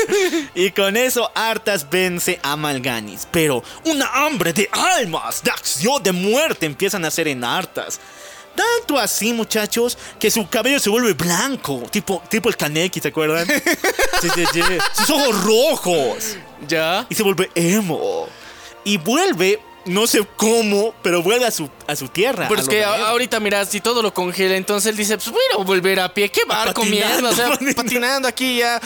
Y 0.55 0.71
con 0.71 0.95
eso 0.95 1.29
Artas 1.35 1.89
vence 1.89 2.39
a 2.41 2.55
Malganis. 2.55 3.27
Pero 3.29 3.61
una 3.83 4.07
hambre 4.25 4.53
de 4.53 4.69
almas, 4.71 5.43
de 5.43 5.51
acción, 5.51 6.01
de 6.01 6.11
muerte 6.13 6.65
empiezan 6.65 7.03
a 7.03 7.09
hacer 7.09 7.27
en 7.27 7.43
Artas. 7.43 7.99
Tanto 8.55 8.97
así, 8.99 9.31
muchachos, 9.31 9.97
que 10.19 10.29
su 10.31 10.47
cabello 10.49 10.79
se 10.79 10.89
vuelve 10.89 11.13
blanco. 11.13 11.83
Tipo, 11.91 12.21
tipo 12.29 12.49
el 12.49 12.57
Kaneki, 12.57 12.99
¿se 12.99 13.07
acuerdan? 13.09 13.47
Sí, 14.21 14.27
sí, 14.35 14.43
sí. 14.53 14.61
Sus 14.97 15.09
ojos 15.11 15.43
rojos. 15.45 16.37
Ya. 16.67 17.05
Y 17.09 17.15
se 17.15 17.23
vuelve 17.23 17.49
emo. 17.55 18.27
Y 18.83 18.97
vuelve, 18.97 19.59
no 19.85 20.07
sé 20.07 20.25
cómo, 20.35 20.93
pero 21.01 21.21
vuelve 21.21 21.45
a 21.45 21.51
su, 21.51 21.69
a 21.87 21.95
su 21.95 22.07
tierra. 22.07 22.47
Pero 22.47 22.61
es 22.61 22.67
que 22.67 22.81
lo 22.81 22.87
a- 22.87 23.09
ahorita, 23.09 23.39
mira, 23.39 23.65
si 23.65 23.81
todo 23.81 24.01
lo 24.01 24.13
congela, 24.13 24.55
entonces 24.55 24.89
él 24.91 24.97
dice, 24.97 25.17
pues 25.17 25.29
voy 25.31 25.41
a 25.53 25.57
volver 25.63 25.99
a 25.99 26.13
pie. 26.13 26.29
¿Qué 26.29 26.41
barco, 26.47 26.83
mierda? 26.85 27.29
O 27.29 27.33
sea, 27.33 27.49
patinando. 27.49 27.83
patinando 27.83 28.27
aquí 28.27 28.57
ya. 28.59 28.79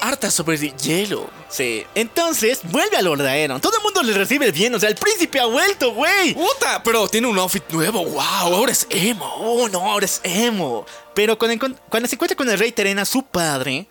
Harta 0.00 0.30
sobre 0.30 0.56
el 0.56 0.76
hielo. 0.76 1.28
Sí. 1.48 1.84
Entonces, 1.94 2.60
vuelve 2.64 2.96
a 2.96 3.02
Lordaeron. 3.02 3.60
Todo 3.60 3.76
el 3.76 3.82
mundo 3.82 4.02
le 4.02 4.12
recibe 4.14 4.50
bien. 4.52 4.74
O 4.74 4.80
sea, 4.80 4.88
el 4.88 4.94
príncipe 4.96 5.40
ha 5.40 5.46
vuelto, 5.46 5.92
güey. 5.92 6.34
¡Puta! 6.34 6.82
Pero 6.82 7.08
tiene 7.08 7.26
un 7.26 7.38
outfit 7.38 7.64
nuevo. 7.70 8.04
¡Wow! 8.04 8.20
Ahora 8.22 8.72
es 8.72 8.86
emo. 8.90 9.26
Oh, 9.38 9.68
no, 9.68 9.80
ahora 9.90 10.04
es 10.06 10.20
emo. 10.22 10.86
Pero 11.14 11.38
cuando, 11.38 11.76
cuando 11.88 12.08
se 12.08 12.14
encuentra 12.14 12.36
con 12.36 12.48
el 12.48 12.58
rey 12.58 12.72
Terena, 12.72 13.04
su 13.04 13.22
padre, 13.24 13.86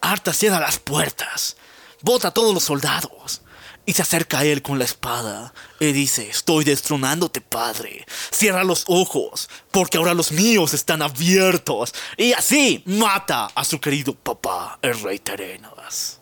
Arta 0.00 0.32
cierra 0.32 0.58
las 0.58 0.78
puertas, 0.78 1.56
bota 2.02 2.28
a 2.28 2.30
todos 2.32 2.52
los 2.52 2.64
soldados 2.64 3.42
y 3.84 3.92
se 3.94 4.02
acerca 4.02 4.40
a 4.40 4.44
él 4.44 4.62
con 4.62 4.78
la 4.78 4.84
espada 4.84 5.52
y 5.80 5.92
dice, 5.92 6.28
estoy 6.28 6.64
destronándote, 6.64 7.40
padre. 7.40 8.06
Cierra 8.30 8.62
los 8.64 8.84
ojos, 8.86 9.48
porque 9.70 9.98
ahora 9.98 10.14
los 10.14 10.30
míos 10.32 10.72
están 10.74 11.02
abiertos. 11.02 11.92
Y 12.16 12.32
así 12.32 12.82
mata 12.86 13.46
a 13.54 13.64
su 13.64 13.80
querido 13.80 14.14
papá, 14.14 14.78
el 14.82 15.00
rey 15.00 15.18
Terenas. 15.18 16.20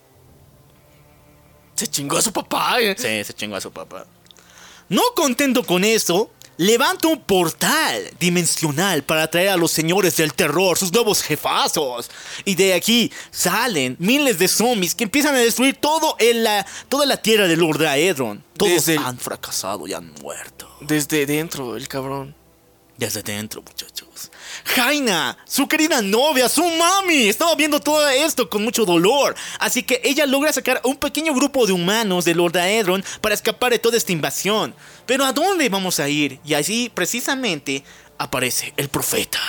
Se 1.75 1.87
chingó 1.87 2.17
a 2.17 2.23
su 2.23 2.33
papá. 2.33 2.81
eh. 2.81 2.95
Sí, 2.97 3.25
se 3.25 3.35
chingó 3.35 3.57
a 3.57 3.61
su 3.61 3.71
papá. 3.71 4.07
No 4.89 5.03
contento 5.15 5.65
con 5.65 5.85
eso, 5.85 6.31
levanta 6.61 7.09
un 7.09 7.19
portal 7.19 8.11
dimensional 8.21 9.03
para 9.03 9.23
atraer 9.23 9.49
a 9.49 9.57
los 9.57 9.71
señores 9.71 10.19
del 10.19 10.35
terror, 10.35 10.77
sus 10.77 10.93
nuevos 10.93 11.23
jefazos. 11.23 12.11
Y 12.45 12.55
de 12.55 12.75
aquí 12.75 13.11
salen 13.31 13.97
miles 13.99 14.39
de 14.39 14.47
zombies 14.47 14.95
que 14.95 15.05
empiezan 15.05 15.35
a 15.35 15.39
destruir 15.39 15.77
todo 15.77 16.17
en 16.19 16.45
la, 16.45 16.67
toda 16.91 17.07
la 17.07 17.17
tierra 17.17 17.49
de 17.49 17.57
Lordaedron. 17.57 18.45
Todos 18.59 18.73
Desde 18.73 18.99
han 18.99 19.19
fracasado 19.19 19.87
y 19.87 19.95
han 19.95 20.13
muerto. 20.21 20.71
Desde 20.83 21.25
dentro, 21.25 21.77
el 21.77 21.89
cabrón. 21.89 22.35
Desde 22.99 23.23
dentro, 23.23 23.63
muchachos. 23.63 24.31
Jaina, 24.65 25.39
su 25.47 25.67
querida 25.67 26.03
novia, 26.03 26.47
su 26.51 26.63
mami, 26.63 27.29
estaba 27.29 27.55
viendo 27.55 27.81
todo 27.81 28.07
esto 28.11 28.51
con 28.51 28.63
mucho 28.63 28.85
dolor. 28.85 29.35
Así 29.59 29.83
que 29.83 30.03
ella 30.05 30.27
logra 30.27 30.53
sacar 30.53 30.83
un 30.85 30.97
pequeño 30.97 31.33
grupo 31.33 31.67
de 31.67 31.73
humanos 31.73 32.27
de 32.27 32.35
Lordaedron 32.35 33.03
para 33.23 33.35
escapar 33.35 33.73
de 33.73 33.79
toda 33.79 33.97
esta 33.97 34.13
invasión. 34.13 34.75
Pero 35.11 35.25
¿a 35.25 35.33
dónde 35.33 35.69
vamos 35.69 35.99
a 35.99 36.09
ir? 36.09 36.39
Y 36.45 36.55
así, 36.55 36.89
precisamente, 36.95 37.83
aparece 38.17 38.73
el 38.77 38.89
profeta. 38.89 39.41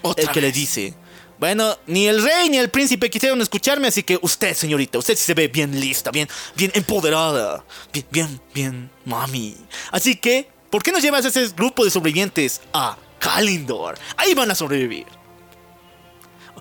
Otra 0.00 0.24
el 0.24 0.30
que 0.30 0.40
le 0.40 0.50
dice, 0.50 0.94
Bueno, 1.38 1.76
ni 1.86 2.06
el 2.06 2.22
rey 2.22 2.48
ni 2.48 2.56
el 2.56 2.70
príncipe 2.70 3.10
quisieron 3.10 3.42
escucharme, 3.42 3.88
así 3.88 4.04
que 4.04 4.18
usted, 4.22 4.56
señorita, 4.56 4.96
usted 4.96 5.14
sí 5.14 5.24
se 5.24 5.34
ve 5.34 5.48
bien 5.48 5.78
lista, 5.78 6.10
bien, 6.10 6.26
bien 6.56 6.72
empoderada, 6.74 7.62
bien, 7.92 8.06
bien, 8.10 8.40
bien, 8.54 8.90
mami. 9.04 9.54
Así 9.90 10.16
que, 10.16 10.48
¿por 10.70 10.82
qué 10.82 10.90
no 10.90 10.98
llevas 10.98 11.26
a 11.26 11.28
ese 11.28 11.46
grupo 11.48 11.84
de 11.84 11.90
sobrevivientes 11.90 12.62
a 12.72 12.96
Kalindor? 13.18 13.98
Ahí 14.16 14.32
van 14.32 14.50
a 14.50 14.54
sobrevivir. 14.54 15.04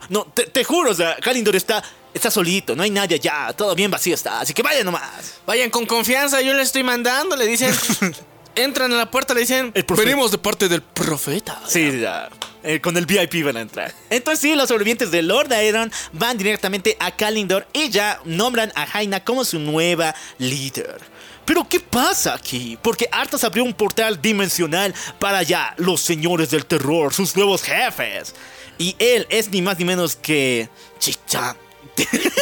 No, 0.10 0.26
te, 0.26 0.48
te 0.48 0.65
juro, 0.65 0.91
o 0.91 0.94
sea, 0.94 1.15
Kalindor 1.22 1.56
está, 1.56 1.82
está 2.14 2.30
solito, 2.30 2.76
no 2.76 2.84
hay 2.84 2.90
nadie 2.90 3.15
allá, 3.15 3.53
todo 3.53 3.73
bien 3.76 3.90
vacío 3.90 4.14
está, 4.14 4.41
así 4.41 4.53
que 4.53 4.61
vayan 4.61 4.84
nomás. 4.84 5.40
Vayan 5.45 5.69
con 5.69 5.86
confianza, 5.86 6.41
yo 6.41 6.53
les 6.53 6.64
estoy 6.64 6.84
mandando, 6.84 7.38
le 7.38 7.48
dicen. 7.48 7.73
Entran 8.56 8.91
a 8.94 8.98
la 8.98 9.10
puerta, 9.11 9.34
le 9.34 9.41
dicen. 9.41 9.73
Venimos 9.98 10.32
de 10.32 10.38
parte 10.38 10.68
del 10.68 10.82
profeta. 10.82 11.61
Sí, 11.68 11.99
ya. 11.99 12.30
Eh, 12.64 12.80
con 12.80 12.95
el 12.98 13.06
VIP 13.06 13.44
van 13.44 13.57
a 13.57 13.61
entrar. 13.61 13.94
Entonces 14.10 14.40
sí, 14.41 14.56
los 14.56 14.68
sobrevivientes 14.68 15.10
de 15.10 15.22
Lord 15.23 15.52
Aeron 15.52 15.91
van 16.14 16.38
directamente 16.38 16.95
a 16.99 17.11
Kalindor 17.15 17.65
y 17.73 17.90
ya 17.90 18.19
nombran 18.26 18.72
a 18.76 18.86
Jaina 18.86 19.23
como 19.23 19.44
su 19.45 19.57
nueva 19.57 20.14
líder. 20.38 20.99
Pero 21.45 21.68
¿qué 21.68 21.80
pasa 21.80 22.36
aquí? 22.36 22.78
Porque 22.82 23.10
Arthas 23.11 23.44
abrió 23.44 23.64
un 23.64 23.73
portal 23.73 24.22
dimensional 24.22 24.94
para 25.18 25.40
allá, 25.40 25.73
los 25.78 26.02
señores 26.02 26.52
del 26.52 26.65
terror, 26.68 27.14
sus 27.14 27.36
nuevos 27.36 27.64
jefes. 27.64 28.36
Y 28.78 28.95
él 28.99 29.26
es 29.30 29.49
ni 29.49 29.61
más 29.64 29.80
ni 29.80 29.86
menos 29.86 30.15
que 30.15 30.69
Chicha. 30.99 31.56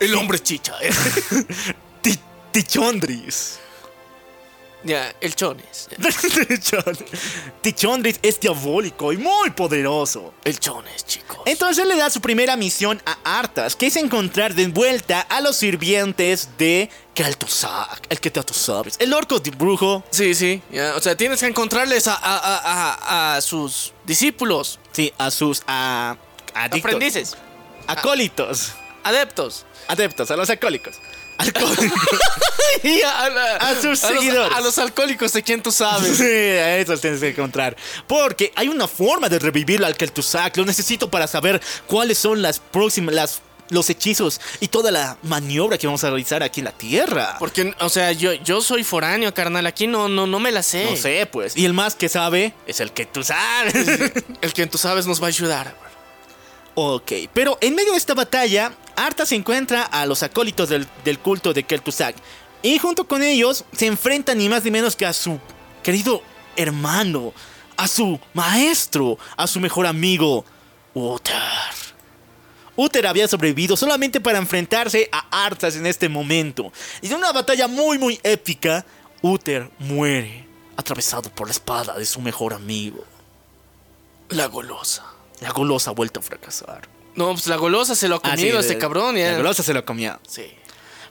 El 0.00 0.14
hombre 0.16 0.40
chicha. 0.40 0.74
eh. 0.82 0.90
Ti- 2.02 2.18
Tichondris. 2.50 3.60
Ya, 4.84 5.14
el 5.20 5.34
chones. 5.34 5.88
Tichon- 5.98 7.04
Tichondris 7.62 8.18
es 8.22 8.40
diabólico 8.40 9.12
y 9.12 9.16
muy 9.18 9.50
poderoso. 9.50 10.34
El 10.44 10.58
chones, 10.58 11.04
chicos. 11.04 11.38
Entonces 11.46 11.86
le 11.86 11.96
da 11.96 12.10
su 12.10 12.20
primera 12.20 12.56
misión 12.56 13.00
a 13.04 13.38
Arthas, 13.38 13.76
que 13.76 13.86
es 13.86 13.96
encontrar 13.96 14.54
de 14.54 14.68
vuelta 14.68 15.20
a 15.20 15.40
los 15.40 15.56
sirvientes 15.56 16.48
de 16.58 16.88
Kel'Thuzad, 17.14 17.98
el 18.08 18.20
que 18.20 18.30
tú 18.30 18.54
sabes, 18.54 18.96
el 18.98 19.12
orco 19.12 19.38
de 19.40 19.50
brujo, 19.50 20.02
Sí, 20.10 20.34
sí. 20.34 20.62
ya, 20.70 20.94
o 20.96 21.00
sea, 21.00 21.16
tienes 21.16 21.40
que 21.40 21.46
encontrarles 21.46 22.06
a, 22.08 22.14
a- 22.14 22.36
a- 22.38 22.94
a- 22.94 23.36
a 23.36 23.40
sus 23.40 23.92
discípulos, 24.06 24.78
sí, 24.92 25.12
a 25.18 25.30
sus 25.30 25.62
a, 25.66 26.16
adictos, 26.54 26.78
aprendices, 26.80 27.36
acólitos, 27.86 28.72
adeptos. 29.04 29.66
adeptos, 29.88 30.30
a 30.30 30.36
los 30.36 30.48
acólicos. 30.50 30.96
Y 32.82 33.02
a, 33.02 33.28
la- 33.28 33.56
A 33.56 33.74
sus 33.74 33.84
los- 33.84 33.98
seguidores. 33.98 34.56
a 34.56 34.60
los 34.60 34.78
alcohólicos 34.78 35.32
de 35.32 35.42
quien 35.42 35.62
tú 35.62 35.70
sabes. 35.72 36.16
Sí, 36.16 36.24
a 36.24 36.78
esos 36.78 37.00
tienes 37.00 37.20
que 37.20 37.28
encontrar. 37.28 37.76
Porque 38.06 38.52
hay 38.56 38.68
una 38.68 38.86
forma 38.88 39.28
de 39.28 39.38
revivirlo 39.38 39.86
al 39.86 39.96
Kel'Thuzad. 39.96 40.52
Lo 40.56 40.64
necesito 40.64 41.10
para 41.10 41.26
saber 41.26 41.60
cuáles 41.86 42.18
son 42.18 42.40
las 42.42 42.58
próximas, 42.60 43.14
las, 43.14 43.42
los 43.70 43.90
hechizos 43.90 44.40
y 44.60 44.68
toda 44.68 44.90
la 44.90 45.16
maniobra 45.22 45.76
que 45.78 45.86
vamos 45.86 46.02
a 46.04 46.08
realizar 46.10 46.42
aquí 46.42 46.60
en 46.60 46.64
la 46.66 46.72
Tierra. 46.72 47.36
Porque, 47.38 47.74
o 47.80 47.88
sea, 47.88 48.12
yo, 48.12 48.32
yo 48.34 48.60
soy 48.62 48.82
foráneo, 48.84 49.34
carnal. 49.34 49.66
Aquí 49.66 49.86
no, 49.86 50.08
no, 50.08 50.26
no 50.26 50.38
me 50.38 50.50
la 50.52 50.62
sé. 50.62 50.84
No 50.90 50.96
sé, 50.96 51.26
pues. 51.30 51.56
Y 51.56 51.66
el 51.66 51.72
más 51.74 51.94
que 51.96 52.08
sabe 52.08 52.54
es 52.66 52.80
el 52.80 52.92
que 52.94 53.04
tú 53.04 53.22
sabes. 53.24 53.74
El 54.40 54.52
quien 54.54 54.70
tú 54.70 54.78
sabes 54.78 55.06
nos 55.06 55.20
va 55.20 55.26
a 55.26 55.28
ayudar. 55.28 55.89
Ok, 56.80 57.12
pero 57.34 57.58
en 57.60 57.74
medio 57.74 57.92
de 57.92 57.98
esta 57.98 58.14
batalla, 58.14 58.72
Arta 58.96 59.26
se 59.26 59.34
encuentra 59.34 59.82
a 59.82 60.06
los 60.06 60.22
acólitos 60.22 60.70
del, 60.70 61.18
culto 61.18 61.52
de 61.52 61.64
Kel'Thuzad. 61.64 62.14
Y 62.62 62.78
junto 62.78 63.06
con 63.06 63.22
ellos 63.22 63.64
se 63.72 63.86
enfrenta 63.86 64.34
ni 64.34 64.48
más 64.48 64.64
ni 64.64 64.70
menos 64.70 64.96
que 64.96 65.04
a 65.04 65.12
su 65.12 65.38
querido 65.82 66.22
hermano, 66.56 67.34
a 67.76 67.86
su 67.86 68.18
maestro, 68.32 69.18
a 69.36 69.46
su 69.46 69.60
mejor 69.60 69.86
amigo, 69.86 70.44
Uther. 70.94 71.34
Uther 72.76 73.06
había 73.06 73.28
sobrevivido 73.28 73.76
solamente 73.76 74.20
para 74.20 74.38
enfrentarse 74.38 75.08
a 75.12 75.44
Arthas 75.44 75.76
en 75.76 75.84
este 75.86 76.08
momento. 76.08 76.72
Y 77.02 77.08
en 77.08 77.16
una 77.16 77.32
batalla 77.32 77.68
muy 77.68 77.98
muy 77.98 78.18
épica, 78.22 78.86
Uther 79.20 79.70
muere, 79.78 80.46
atravesado 80.78 81.28
por 81.30 81.46
la 81.46 81.52
espada 81.52 81.98
de 81.98 82.06
su 82.06 82.22
mejor 82.22 82.54
amigo. 82.54 83.04
La 84.30 84.46
golosa. 84.46 85.09
La 85.40 85.50
golosa 85.50 85.90
ha 85.90 85.94
vuelto 85.94 86.20
a 86.20 86.22
fracasar. 86.22 86.82
No, 87.14 87.30
pues 87.32 87.46
la 87.46 87.56
golosa 87.56 87.94
se 87.94 88.08
lo 88.08 88.16
ha 88.16 88.20
Ah, 88.22 88.30
sí, 88.36 88.42
comido 88.42 88.60
este 88.60 88.74
de- 88.74 88.78
cabrón. 88.78 89.16
Ya. 89.16 89.32
La 89.32 89.36
golosa 89.38 89.62
se 89.62 89.74
lo 89.74 89.84
comió. 89.84 90.18
Sí. 90.28 90.46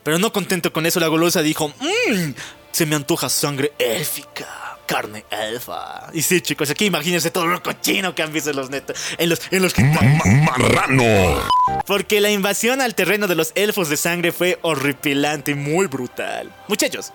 Pero 0.02 0.18
no 0.18 0.32
contento 0.32 0.72
con 0.72 0.86
eso, 0.86 0.98
la 1.00 1.08
golosa 1.08 1.42
dijo, 1.42 1.68
"Mmm, 1.68 2.30
se 2.72 2.86
me 2.86 2.96
antoja 2.96 3.28
sangre 3.28 3.72
élfica, 3.78 4.78
carne 4.86 5.24
elfa. 5.30 6.08
Y 6.14 6.22
sí, 6.22 6.40
chicos, 6.40 6.70
aquí 6.70 6.86
imagínense 6.86 7.30
todo 7.30 7.46
lo 7.46 7.62
cochino 7.62 8.14
que 8.14 8.22
han 8.22 8.32
visto 8.32 8.50
en 8.50 8.56
los 8.56 8.70
netos, 8.70 8.96
en 9.18 9.28
los, 9.28 9.40
en 9.50 9.62
los 9.62 9.74
Marrano. 9.78 11.42
Porque 11.86 12.20
la 12.20 12.30
invasión 12.30 12.80
al 12.80 12.94
terreno 12.94 13.26
de 13.26 13.34
los 13.34 13.52
elfos 13.54 13.88
de 13.88 13.96
sangre 13.96 14.32
fue 14.32 14.58
horripilante 14.62 15.50
y 15.50 15.54
muy 15.54 15.86
brutal. 15.86 16.50
Muchachos, 16.68 17.12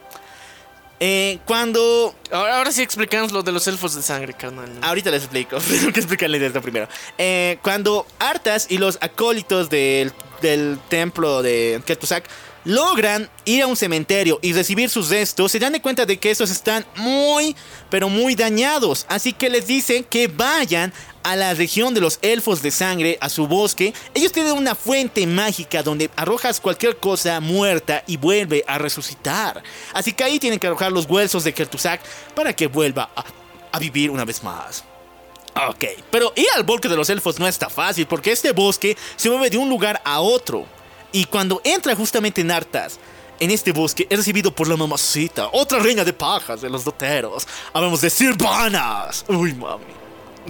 eh, 1.00 1.40
cuando 1.46 2.16
Ahora, 2.32 2.58
ahora 2.58 2.72
sí 2.72 2.82
explicamos 2.82 3.32
lo 3.32 3.44
de 3.44 3.52
los 3.52 3.68
elfos 3.68 3.96
de 3.96 4.02
sangre, 4.02 4.34
carnal. 4.34 4.70
Ahorita 4.82 5.12
les 5.12 5.24
explico, 5.24 5.58
tengo 5.70 5.94
que 5.94 6.00
explicarles 6.00 6.42
esto 6.42 6.62
primero. 6.62 6.88
Eh, 7.18 7.58
cuando 7.62 8.06
Arthas 8.20 8.68
y 8.70 8.78
los 8.78 8.98
acólitos 9.02 9.70
del, 9.70 10.12
del 10.42 10.80
templo 10.90 11.42
de 11.42 11.82
Kel'Thuzad 11.86 12.24
logran 12.66 13.30
ir 13.46 13.62
a 13.62 13.68
un 13.68 13.76
cementerio 13.76 14.40
y 14.42 14.54
recibir 14.54 14.90
sus 14.90 15.10
restos, 15.10 15.52
se 15.52 15.60
dan 15.60 15.74
de 15.74 15.82
cuenta 15.82 16.06
de 16.06 16.18
que 16.18 16.32
estos 16.32 16.50
están 16.50 16.86
muy, 16.96 17.56
pero 17.90 18.10
muy 18.10 18.36
dañados. 18.36 19.06
Así 19.08 19.34
que 19.34 19.50
les 19.50 19.68
dicen 19.68 20.04
que 20.04 20.28
vayan 20.28 20.92
a 21.26 21.36
la 21.36 21.56
región 21.56 21.96
de 21.96 22.02
los 22.02 22.20
elfos 22.22 22.62
de 22.62 22.70
sangre, 22.70 23.18
a 23.20 23.30
su 23.30 23.48
bosque. 23.48 23.94
Ellos 24.14 24.32
tienen 24.32 24.54
una 24.54 24.76
fuente 24.76 25.26
mágica 25.26 25.82
donde 25.82 26.12
arrojas 26.16 26.62
cualquier 26.62 26.98
cosa 26.98 27.40
muerta 27.40 28.04
y 28.06 28.18
vuelve 28.18 28.64
a 28.68 28.78
resucitar. 28.78 29.64
Así 29.92 30.14
que 30.14 30.24
ahí 30.24 30.40
tienen 30.40 30.60
que 30.60 30.68
arrojar 30.68 30.92
los 30.92 31.08
huesos 31.08 31.44
de 31.44 31.52
Kel'Thuzad 31.52 32.00
para 32.36 32.56
que 32.56 32.68
vuelva 32.68 33.10
a, 33.16 33.80
vivir 33.80 34.12
una 34.12 34.24
vez 34.24 34.44
más. 34.44 34.84
Ok, 35.68 35.84
pero 36.12 36.32
ir 36.36 36.46
al 36.56 36.64
bosque 36.64 36.88
de 36.88 36.96
los 36.96 37.10
elfos 37.10 37.40
no 37.40 37.48
está 37.48 37.70
fácil 37.70 38.06
porque 38.06 38.32
este 38.32 38.52
bosque 38.52 38.96
se 39.16 39.30
mueve 39.30 39.50
de 39.50 39.58
un 39.58 39.68
lugar 39.68 40.00
a 40.06 40.22
otro. 40.22 40.68
Y 41.12 41.26
cuando 41.26 41.60
entra 41.64 41.96
justamente 41.96 42.42
en 42.42 42.52
Artas, 42.52 43.00
en 43.40 43.50
este 43.50 43.72
bosque 43.72 44.06
es 44.10 44.18
recibido 44.18 44.54
por 44.54 44.68
la 44.68 44.78
mamacita, 44.78 45.50
otra 45.52 45.80
reina 45.80 46.04
de 46.04 46.14
pajas 46.14 46.62
de 46.62 46.70
los 46.70 46.84
doteros. 46.86 47.48
Hablamos 47.74 48.02
de 48.02 48.12
Sirvanas. 48.12 49.26
Uy, 49.28 49.54
mami. 49.54 49.86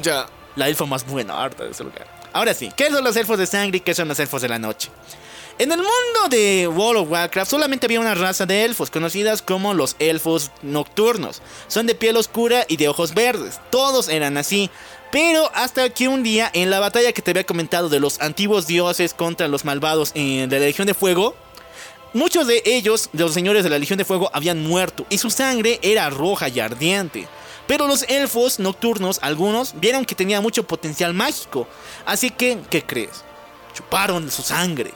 Ya. 0.02 0.27
La 0.56 0.68
elfa 0.68 0.86
más 0.86 1.06
buena, 1.06 1.41
harta 1.41 1.64
de 1.64 1.72
ese 1.72 1.84
lugar. 1.84 2.07
Ahora 2.34 2.53
sí, 2.53 2.72
¿qué 2.76 2.90
son 2.90 3.03
los 3.03 3.15
elfos 3.15 3.38
de 3.38 3.45
sangre 3.45 3.77
y 3.77 3.82
qué 3.82 3.94
son 3.94 4.07
los 4.07 4.19
elfos 4.19 4.41
de 4.41 4.49
la 4.49 4.60
noche? 4.60 4.90
En 5.57 5.72
el 5.72 5.77
mundo 5.77 6.30
de 6.30 6.68
World 6.68 7.03
of 7.03 7.11
Warcraft 7.11 7.49
solamente 7.49 7.86
había 7.86 8.02
una 8.02 8.14
raza 8.14 8.45
de 8.45 8.65
elfos, 8.65 8.91
conocidas 8.91 9.41
como 9.41 9.73
los 9.73 9.95
elfos 9.99 10.52
nocturnos. 10.61 11.41
Son 11.68 11.88
de 11.88 11.95
piel 11.95 12.18
oscura 12.18 12.65
y 12.68 12.76
de 12.76 12.90
ojos 12.90 13.14
verdes. 13.14 13.61
Todos 13.69 14.10
eran 14.10 14.36
así. 14.36 14.69
Pero 15.14 15.49
hasta 15.53 15.90
que 15.91 16.10
un 16.10 16.23
día, 16.23 16.52
en 16.53 16.69
la 16.69 16.82
batalla 16.82 17.14
que 17.14 17.22
te 17.22 17.32
había 17.32 17.45
comentado 17.45 17.88
de 17.88 18.02
los 18.02 18.19
antiguos 18.19 18.68
dioses 18.68 19.14
contra 19.14 19.48
los 19.48 19.64
malvados 19.64 20.14
de 20.14 20.48
la 20.49 20.60
Legión 20.60 20.88
de 20.88 20.94
Fuego, 20.94 21.36
Muchos 22.15 22.47
de 22.47 22.63
ellos, 22.63 23.09
de 23.11 23.25
los 23.25 23.33
señores 23.33 23.65
de 23.65 23.69
la 23.69 23.77
Legión 23.77 23.97
de 23.97 24.05
Fuego, 24.05 24.29
habían 24.31 24.63
muerto 24.63 25.05
y 25.09 25.17
su 25.17 25.29
sangre 25.29 25.79
era 25.81 26.09
roja 26.09 26.47
y 26.47 26.61
ardiente. 26.61 27.27
Pero 27.67 27.87
los 27.87 28.03
elfos 28.03 28.57
nocturnos, 28.57 29.19
algunos, 29.21 29.77
vieron 29.81 30.05
que 30.05 30.15
tenía 30.15 30.39
mucho 30.39 30.65
potencial 30.65 31.13
mágico. 31.13 31.67
Así 32.05 32.29
que, 32.29 32.59
¿qué 32.69 32.83
crees? 32.83 33.25
Chuparon 33.73 34.31
su 34.31 34.43
sangre. 34.43 34.93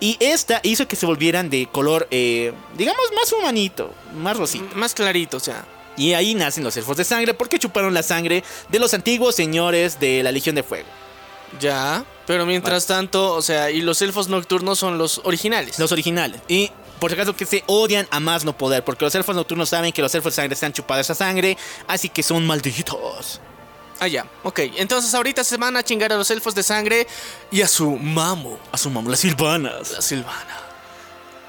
Y 0.00 0.16
esta 0.18 0.60
hizo 0.62 0.88
que 0.88 0.96
se 0.96 1.04
volvieran 1.04 1.50
de 1.50 1.68
color, 1.70 2.08
eh, 2.10 2.54
digamos, 2.78 3.04
más 3.14 3.30
humanito, 3.34 3.92
más 4.14 4.38
rosita. 4.38 4.74
Más 4.74 4.94
clarito, 4.94 5.36
o 5.36 5.40
sea. 5.40 5.66
Y 5.98 6.14
ahí 6.14 6.34
nacen 6.34 6.64
los 6.64 6.74
elfos 6.78 6.96
de 6.96 7.04
sangre 7.04 7.34
porque 7.34 7.58
chuparon 7.58 7.92
la 7.92 8.02
sangre 8.02 8.44
de 8.70 8.78
los 8.78 8.94
antiguos 8.94 9.34
señores 9.34 10.00
de 10.00 10.22
la 10.22 10.32
Legión 10.32 10.54
de 10.54 10.62
Fuego. 10.62 10.88
Ya. 11.60 12.04
Pero 12.26 12.46
mientras 12.46 12.86
tanto, 12.86 13.34
o 13.34 13.42
sea, 13.42 13.70
y 13.70 13.80
los 13.82 14.00
elfos 14.02 14.28
nocturnos 14.28 14.78
son 14.78 14.98
los 14.98 15.20
originales. 15.24 15.78
Los 15.78 15.92
originales. 15.92 16.40
Y 16.48 16.70
por 16.98 17.10
si 17.10 17.14
acaso 17.14 17.34
que 17.36 17.46
se 17.46 17.64
odian 17.66 18.06
a 18.10 18.20
más 18.20 18.44
no 18.44 18.56
poder. 18.56 18.84
Porque 18.84 19.04
los 19.04 19.14
elfos 19.14 19.34
nocturnos 19.34 19.68
saben 19.68 19.92
que 19.92 20.02
los 20.02 20.14
elfos 20.14 20.32
de 20.32 20.36
sangre 20.36 20.54
están 20.54 20.72
chupados 20.72 21.06
esa 21.06 21.14
sangre. 21.14 21.56
Así 21.88 22.08
que 22.08 22.22
son 22.22 22.46
malditos. 22.46 23.40
Ah, 24.00 24.08
ya. 24.08 24.26
Ok. 24.42 24.60
Entonces 24.76 25.14
ahorita 25.14 25.44
se 25.44 25.56
van 25.56 25.76
a 25.76 25.82
chingar 25.82 26.12
a 26.12 26.16
los 26.16 26.30
elfos 26.30 26.54
de 26.54 26.62
sangre 26.62 27.06
y 27.50 27.62
a 27.62 27.68
su 27.68 27.90
mamo, 27.96 28.58
A 28.72 28.78
su 28.78 28.88
mamá, 28.90 29.10
las 29.10 29.20
silvanas. 29.20 29.92
la 29.92 30.02
Silvana. 30.02 30.58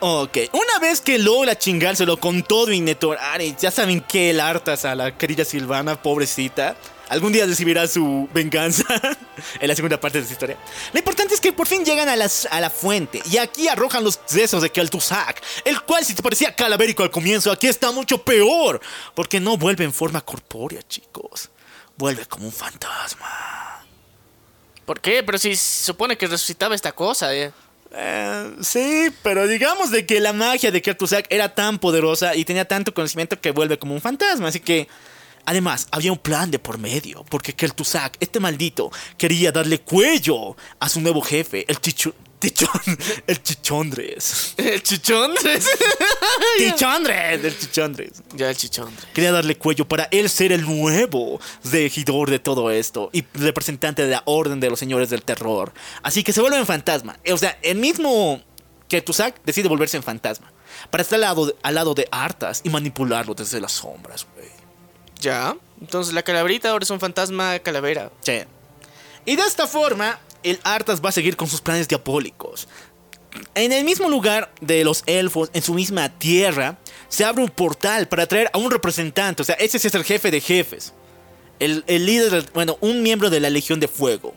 Ok, 0.05 0.37
una 0.51 0.79
vez 0.81 0.99
que 0.99 1.17
logra 1.17 1.57
chingárselo 1.57 2.17
con 2.17 2.43
todo 2.43 2.73
y 2.73 2.81
Netorar, 2.81 3.41
ya 3.41 3.71
saben 3.71 4.01
que 4.01 4.31
el 4.31 4.41
hartas 4.41 4.83
a 4.83 4.95
la 4.95 5.17
querida 5.17 5.45
Silvana, 5.45 6.01
pobrecita. 6.01 6.75
Algún 7.13 7.31
día 7.31 7.45
recibirá 7.45 7.87
su 7.87 8.27
venganza 8.33 8.83
en 9.59 9.67
la 9.67 9.75
segunda 9.75 9.99
parte 9.99 10.17
de 10.17 10.23
esta 10.23 10.33
historia. 10.33 10.57
Lo 10.91 10.99
importante 10.99 11.33
es 11.35 11.39
que 11.39 11.53
por 11.53 11.67
fin 11.67 11.85
llegan 11.85 12.09
a, 12.09 12.15
las- 12.15 12.47
a 12.51 12.59
la 12.59 12.69
fuente 12.69 13.21
y 13.31 13.37
aquí 13.37 13.67
arrojan 13.67 14.03
los 14.03 14.19
sesos 14.25 14.61
de 14.63 14.71
Kel'Thuzad, 14.71 15.35
el 15.63 15.81
cual 15.83 16.03
si 16.03 16.13
te 16.15 16.23
parecía 16.23 16.55
calavérico 16.55 17.03
al 17.03 17.11
comienzo, 17.11 17.51
aquí 17.51 17.67
está 17.67 17.91
mucho 17.91 18.23
peor, 18.23 18.81
porque 19.15 19.39
no 19.39 19.57
vuelve 19.57 19.83
en 19.85 19.93
forma 19.93 20.21
corpórea, 20.21 20.81
chicos. 20.87 21.49
Vuelve 21.97 22.25
como 22.25 22.45
un 22.47 22.51
fantasma. 22.51 23.85
¿Por 24.85 24.99
qué? 24.99 25.23
Pero 25.23 25.37
si 25.37 25.55
se 25.55 25.85
supone 25.85 26.17
que 26.17 26.27
resucitaba 26.27 26.75
esta 26.75 26.91
cosa, 26.91 27.33
eh. 27.35 27.51
Eh, 27.95 28.55
sí, 28.61 29.09
pero 29.21 29.45
digamos 29.47 29.91
de 29.91 30.05
que 30.07 30.19
la 30.19 30.33
magia 30.33 30.71
de 30.71 30.81
Kertusak 30.81 31.27
era 31.29 31.53
tan 31.53 31.77
poderosa 31.77 32.35
y 32.35 32.43
tenía 32.43 32.65
tanto 32.65 32.91
conocimiento 32.93 33.39
que 33.39 33.51
vuelve 33.51 33.77
como 33.77 33.93
un 33.93 34.01
fantasma. 34.01 34.47
Así 34.47 34.59
que, 34.59 34.87
además, 35.45 35.87
había 35.91 36.11
un 36.11 36.17
plan 36.17 36.51
de 36.51 36.59
por 36.59 36.77
medio. 36.77 37.23
Porque 37.29 37.53
Kertusak, 37.53 38.17
este 38.19 38.39
maldito, 38.39 38.91
quería 39.17 39.51
darle 39.51 39.79
cuello 39.81 40.55
a 40.79 40.89
su 40.89 41.01
nuevo 41.01 41.21
jefe, 41.21 41.65
el 41.67 41.79
Chichu... 41.79 42.13
Tichón, 42.43 42.69
el 43.27 43.41
Chichondres. 43.41 44.53
El 44.57 44.83
chichondres. 44.83 45.65
Tichondres, 46.57 47.41
el 47.41 47.57
Chichondres. 47.57 48.11
ya, 48.35 48.49
el 48.49 48.57
chichondre. 48.57 49.07
Quería 49.13 49.31
darle 49.31 49.55
cuello 49.57 49.87
para 49.87 50.09
él 50.11 50.29
ser 50.29 50.51
el 50.51 50.63
nuevo 50.63 51.39
regidor 51.63 52.29
de 52.29 52.39
todo 52.39 52.69
esto 52.69 53.09
y 53.13 53.23
representante 53.33 54.01
de 54.01 54.09
la 54.09 54.23
orden 54.25 54.59
de 54.59 54.69
los 54.69 54.77
señores 54.77 55.09
del 55.09 55.23
terror. 55.23 55.73
Así 56.01 56.21
que 56.21 56.33
se 56.33 56.41
vuelve 56.41 56.57
en 56.57 56.65
fantasma. 56.65 57.17
O 57.31 57.37
sea, 57.37 57.57
el 57.61 57.77
mismo 57.77 58.41
que 58.89 59.01
Tusak 59.01 59.41
decide 59.45 59.69
volverse 59.69 59.95
en 59.95 60.03
fantasma 60.03 60.51
para 60.89 61.01
estar 61.01 61.15
al 61.15 61.21
lado 61.21 61.45
de, 61.45 61.55
al 61.63 61.75
lado 61.75 61.93
de 61.93 62.07
Artas 62.11 62.61
y 62.63 62.69
manipularlo 62.69 63.33
desde 63.33 63.61
las 63.61 63.71
sombras. 63.71 64.27
Ya. 65.23 65.55
Entonces 65.81 66.13
la 66.13 66.21
calaverita 66.23 66.69
ahora 66.69 66.83
es 66.83 66.89
un 66.89 66.99
fantasma 66.99 67.57
calavera. 67.59 68.11
Sí. 68.21 68.41
Y 69.25 69.35
de 69.35 69.41
esta 69.43 69.67
forma, 69.67 70.19
el 70.43 70.59
Artas 70.63 71.01
va 71.03 71.09
a 71.09 71.11
seguir 71.13 71.35
con 71.37 71.47
sus 71.47 71.61
planes 71.61 71.87
diabólicos. 71.87 72.67
En 73.55 73.71
el 73.71 73.83
mismo 73.83 74.09
lugar 74.09 74.51
de 74.61 74.83
los 74.83 75.01
elfos, 75.07 75.49
en 75.53 75.63
su 75.63 75.73
misma 75.73 76.09
tierra, 76.19 76.77
se 77.09 77.25
abre 77.25 77.41
un 77.43 77.49
portal 77.49 78.07
para 78.07 78.27
traer 78.27 78.49
a 78.53 78.57
un 78.57 78.69
representante. 78.69 79.41
O 79.41 79.45
sea, 79.45 79.55
ese 79.55 79.79
sí 79.79 79.87
es 79.87 79.95
el 79.95 80.03
jefe 80.03 80.29
de 80.29 80.39
jefes. 80.41 80.93
El, 81.59 81.83
el 81.87 82.05
líder, 82.05 82.29
del- 82.31 82.49
bueno, 82.53 82.77
un 82.81 83.01
miembro 83.01 83.29
de 83.29 83.39
la 83.39 83.49
Legión 83.49 83.79
de 83.79 83.87
Fuego. 83.87 84.35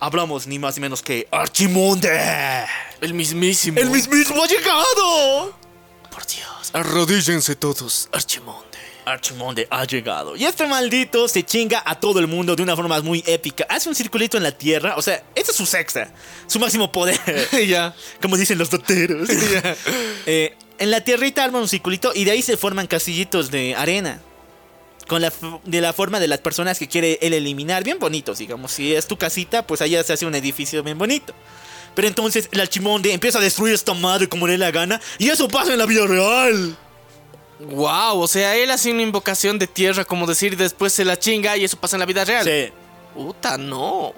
Hablamos 0.00 0.46
ni 0.46 0.58
más 0.58 0.76
ni 0.76 0.82
menos 0.82 1.02
que 1.02 1.26
Archimonde. 1.30 2.66
El 3.00 3.14
mismísimo. 3.14 3.78
¡El 3.80 3.90
mismísimo 3.90 4.42
ha 4.42 4.46
llegado! 4.46 5.56
Por 6.10 6.26
Dios. 6.26 6.70
Arrodíllense 6.74 7.54
todos. 7.56 8.08
Archimonde. 8.12 8.65
Archimonde 9.06 9.68
ha 9.70 9.84
llegado. 9.84 10.36
Y 10.36 10.44
este 10.44 10.66
maldito 10.66 11.28
se 11.28 11.44
chinga 11.44 11.82
a 11.86 11.98
todo 11.98 12.18
el 12.18 12.26
mundo 12.26 12.56
de 12.56 12.62
una 12.62 12.74
forma 12.74 13.00
muy 13.00 13.22
épica. 13.26 13.64
Hace 13.68 13.88
un 13.88 13.94
circulito 13.94 14.36
en 14.36 14.42
la 14.42 14.50
tierra. 14.50 14.96
O 14.96 15.02
sea, 15.02 15.22
ese 15.34 15.52
es 15.52 15.56
su 15.56 15.64
sexta. 15.64 16.12
Su 16.48 16.58
máximo 16.58 16.90
poder. 16.90 17.18
ya. 17.68 17.94
Como 18.20 18.36
dicen 18.36 18.58
los 18.58 18.68
doteros. 18.68 19.28
Eh, 20.28 20.56
en 20.78 20.90
la 20.90 21.02
tierrita 21.02 21.44
arma 21.44 21.60
un 21.60 21.68
circulito 21.68 22.10
y 22.12 22.24
de 22.24 22.32
ahí 22.32 22.42
se 22.42 22.56
forman 22.56 22.88
casillitos 22.88 23.50
de 23.50 23.76
arena. 23.76 24.20
Con 25.06 25.22
la, 25.22 25.32
de 25.64 25.80
la 25.80 25.92
forma 25.92 26.18
de 26.18 26.26
las 26.26 26.40
personas 26.40 26.80
que 26.80 26.88
quiere 26.88 27.20
él 27.22 27.32
eliminar. 27.32 27.84
Bien 27.84 28.00
bonitos, 28.00 28.38
digamos. 28.38 28.72
Si 28.72 28.92
es 28.92 29.06
tu 29.06 29.16
casita, 29.16 29.64
pues 29.64 29.82
allá 29.82 30.02
se 30.02 30.14
hace 30.14 30.26
un 30.26 30.34
edificio 30.34 30.82
bien 30.82 30.98
bonito. 30.98 31.32
Pero 31.94 32.08
entonces 32.08 32.48
el 32.50 32.60
Archimonde 32.60 33.12
empieza 33.12 33.38
a 33.38 33.40
destruir 33.40 33.74
esta 33.74 33.94
madre 33.94 34.28
como 34.28 34.46
le 34.48 34.54
dé 34.54 34.58
la 34.58 34.72
gana. 34.72 35.00
Y 35.18 35.28
eso 35.28 35.46
pasa 35.46 35.72
en 35.72 35.78
la 35.78 35.86
vida 35.86 36.06
real. 36.06 36.76
Wow, 37.58 38.20
o 38.20 38.28
sea, 38.28 38.54
él 38.56 38.70
hace 38.70 38.90
una 38.92 39.02
invocación 39.02 39.58
de 39.58 39.66
tierra, 39.66 40.04
como 40.04 40.26
decir, 40.26 40.56
después 40.56 40.92
se 40.92 41.04
la 41.04 41.18
chinga 41.18 41.56
y 41.56 41.64
eso 41.64 41.76
pasa 41.78 41.96
en 41.96 42.00
la 42.00 42.06
vida 42.06 42.24
real. 42.24 42.44
Sí. 42.44 42.72
Puta, 43.14 43.56
no. 43.56 44.12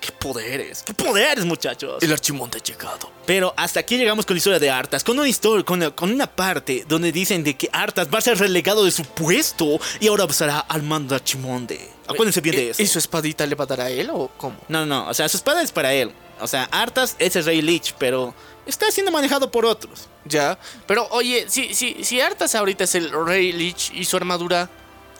¡Qué 0.00 0.10
poderes! 0.12 0.82
¡Qué 0.82 0.92
poderes, 0.92 1.44
muchachos! 1.44 2.02
El 2.02 2.12
archimonte 2.12 2.58
ha 2.58 2.62
llegado. 2.62 3.10
Pero 3.26 3.54
hasta 3.56 3.80
aquí 3.80 3.96
llegamos 3.96 4.26
con 4.26 4.34
la 4.34 4.38
historia 4.38 4.58
de 4.58 4.68
Artas, 4.68 5.04
con 5.04 5.18
una 5.18 5.28
historia, 5.28 5.64
con, 5.64 5.90
con 5.92 6.10
una 6.12 6.26
parte 6.26 6.84
donde 6.88 7.12
dicen 7.12 7.44
de 7.44 7.56
que 7.56 7.70
Artas 7.72 8.08
va 8.12 8.18
a 8.18 8.20
ser 8.20 8.38
relegado 8.38 8.84
de 8.84 8.90
su 8.90 9.04
puesto 9.04 9.78
y 10.00 10.08
ahora 10.08 10.24
estará 10.24 10.58
al 10.58 10.82
mando 10.82 11.10
de 11.10 11.16
Archimonde. 11.16 11.90
Acuérdense 12.06 12.40
bien 12.40 12.56
de 12.56 12.64
¿Y- 12.64 12.68
eso. 12.70 12.82
¿Y 12.82 12.86
su 12.86 12.98
espadita 12.98 13.46
le 13.46 13.54
va 13.54 13.64
a 13.64 13.66
dar 13.68 13.80
a 13.82 13.90
él 13.90 14.10
o 14.12 14.30
cómo? 14.36 14.56
No, 14.68 14.84
no, 14.84 15.08
o 15.08 15.14
sea, 15.14 15.28
su 15.28 15.36
espada 15.38 15.62
es 15.62 15.72
para 15.72 15.94
él. 15.94 16.12
O 16.40 16.48
sea, 16.48 16.64
Artas 16.64 17.14
es 17.18 17.36
el 17.36 17.44
rey 17.44 17.62
Lich, 17.62 17.94
pero 17.96 18.34
está 18.66 18.90
siendo 18.90 19.12
manejado 19.12 19.50
por 19.50 19.64
otros. 19.64 20.08
Ya. 20.24 20.58
Pero 20.86 21.06
oye, 21.10 21.46
si, 21.48 21.74
si, 21.74 22.04
si 22.04 22.20
Artas 22.20 22.54
ahorita 22.54 22.84
es 22.84 22.94
el 22.94 23.10
Rey 23.10 23.52
Lich 23.52 23.92
y 23.94 24.04
su 24.04 24.16
armadura 24.16 24.68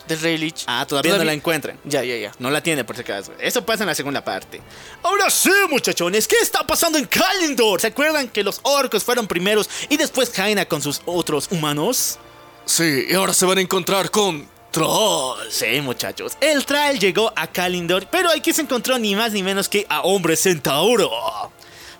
del 0.08 0.20
Rey 0.20 0.38
Lich. 0.38 0.64
Ah, 0.66 0.84
todavía, 0.86 1.16
no 1.16 1.24
la 1.24 1.32
encuentran. 1.32 1.78
Ya, 1.84 2.04
ya, 2.04 2.16
ya. 2.16 2.32
No 2.38 2.50
la 2.50 2.62
tiene 2.62 2.84
por 2.84 2.96
si 2.96 3.02
acaso. 3.02 3.32
Eso 3.38 3.64
pasa 3.64 3.84
en 3.84 3.88
la 3.88 3.94
segunda 3.94 4.22
parte. 4.22 4.60
Ahora 5.02 5.30
sí, 5.30 5.50
muchachones, 5.70 6.28
¿qué 6.28 6.36
está 6.42 6.66
pasando 6.66 6.98
en 6.98 7.06
Kalendor? 7.06 7.80
¿Se 7.80 7.88
acuerdan 7.88 8.28
que 8.28 8.44
los 8.44 8.60
orcos 8.62 9.02
fueron 9.04 9.26
primeros 9.26 9.68
y 9.88 9.96
después 9.96 10.30
Jaina 10.30 10.66
con 10.66 10.82
sus 10.82 11.00
otros 11.06 11.48
humanos? 11.50 12.18
Sí, 12.66 13.06
y 13.08 13.14
ahora 13.14 13.34
se 13.34 13.44
van 13.46 13.58
a 13.58 13.60
encontrar 13.60 14.10
con 14.10 14.48
Troll. 14.70 15.38
Sí, 15.50 15.80
muchachos. 15.80 16.36
El 16.40 16.64
Trail 16.66 16.98
llegó 16.98 17.32
a 17.36 17.46
Kalindor, 17.46 18.08
pero 18.10 18.30
aquí 18.30 18.52
se 18.52 18.62
encontró 18.62 18.98
ni 18.98 19.14
más 19.14 19.32
ni 19.32 19.42
menos 19.42 19.68
que 19.68 19.86
a 19.88 20.00
Hombre 20.02 20.36
Centauro. 20.36 21.10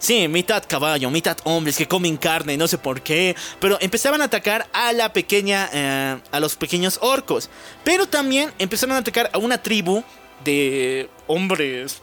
Sí, 0.05 0.29
mitad 0.29 0.63
caballo, 0.69 1.09
mitad 1.11 1.39
hombres 1.45 1.79
que 1.79 1.89
comen 1.89 2.19
carne, 2.19 2.59
no 2.59 2.69
sé 2.69 2.77
por 2.77 3.01
qué, 3.01 3.35
pero 3.59 3.79
empezaban 3.81 4.21
a 4.21 4.25
atacar 4.25 4.69
a 4.75 4.93
la 4.93 5.15
pequeña, 5.15 5.71
eh, 5.73 6.19
a 6.31 6.41
los 6.41 6.57
pequeños 6.57 6.99
orcos. 7.01 7.49
Pero 7.85 8.07
también 8.07 8.53
empezaron 8.59 8.97
a 8.97 8.99
atacar 8.99 9.31
a 9.33 9.39
una 9.39 9.63
tribu 9.63 10.05
de 10.45 11.09
hombres 11.27 12.03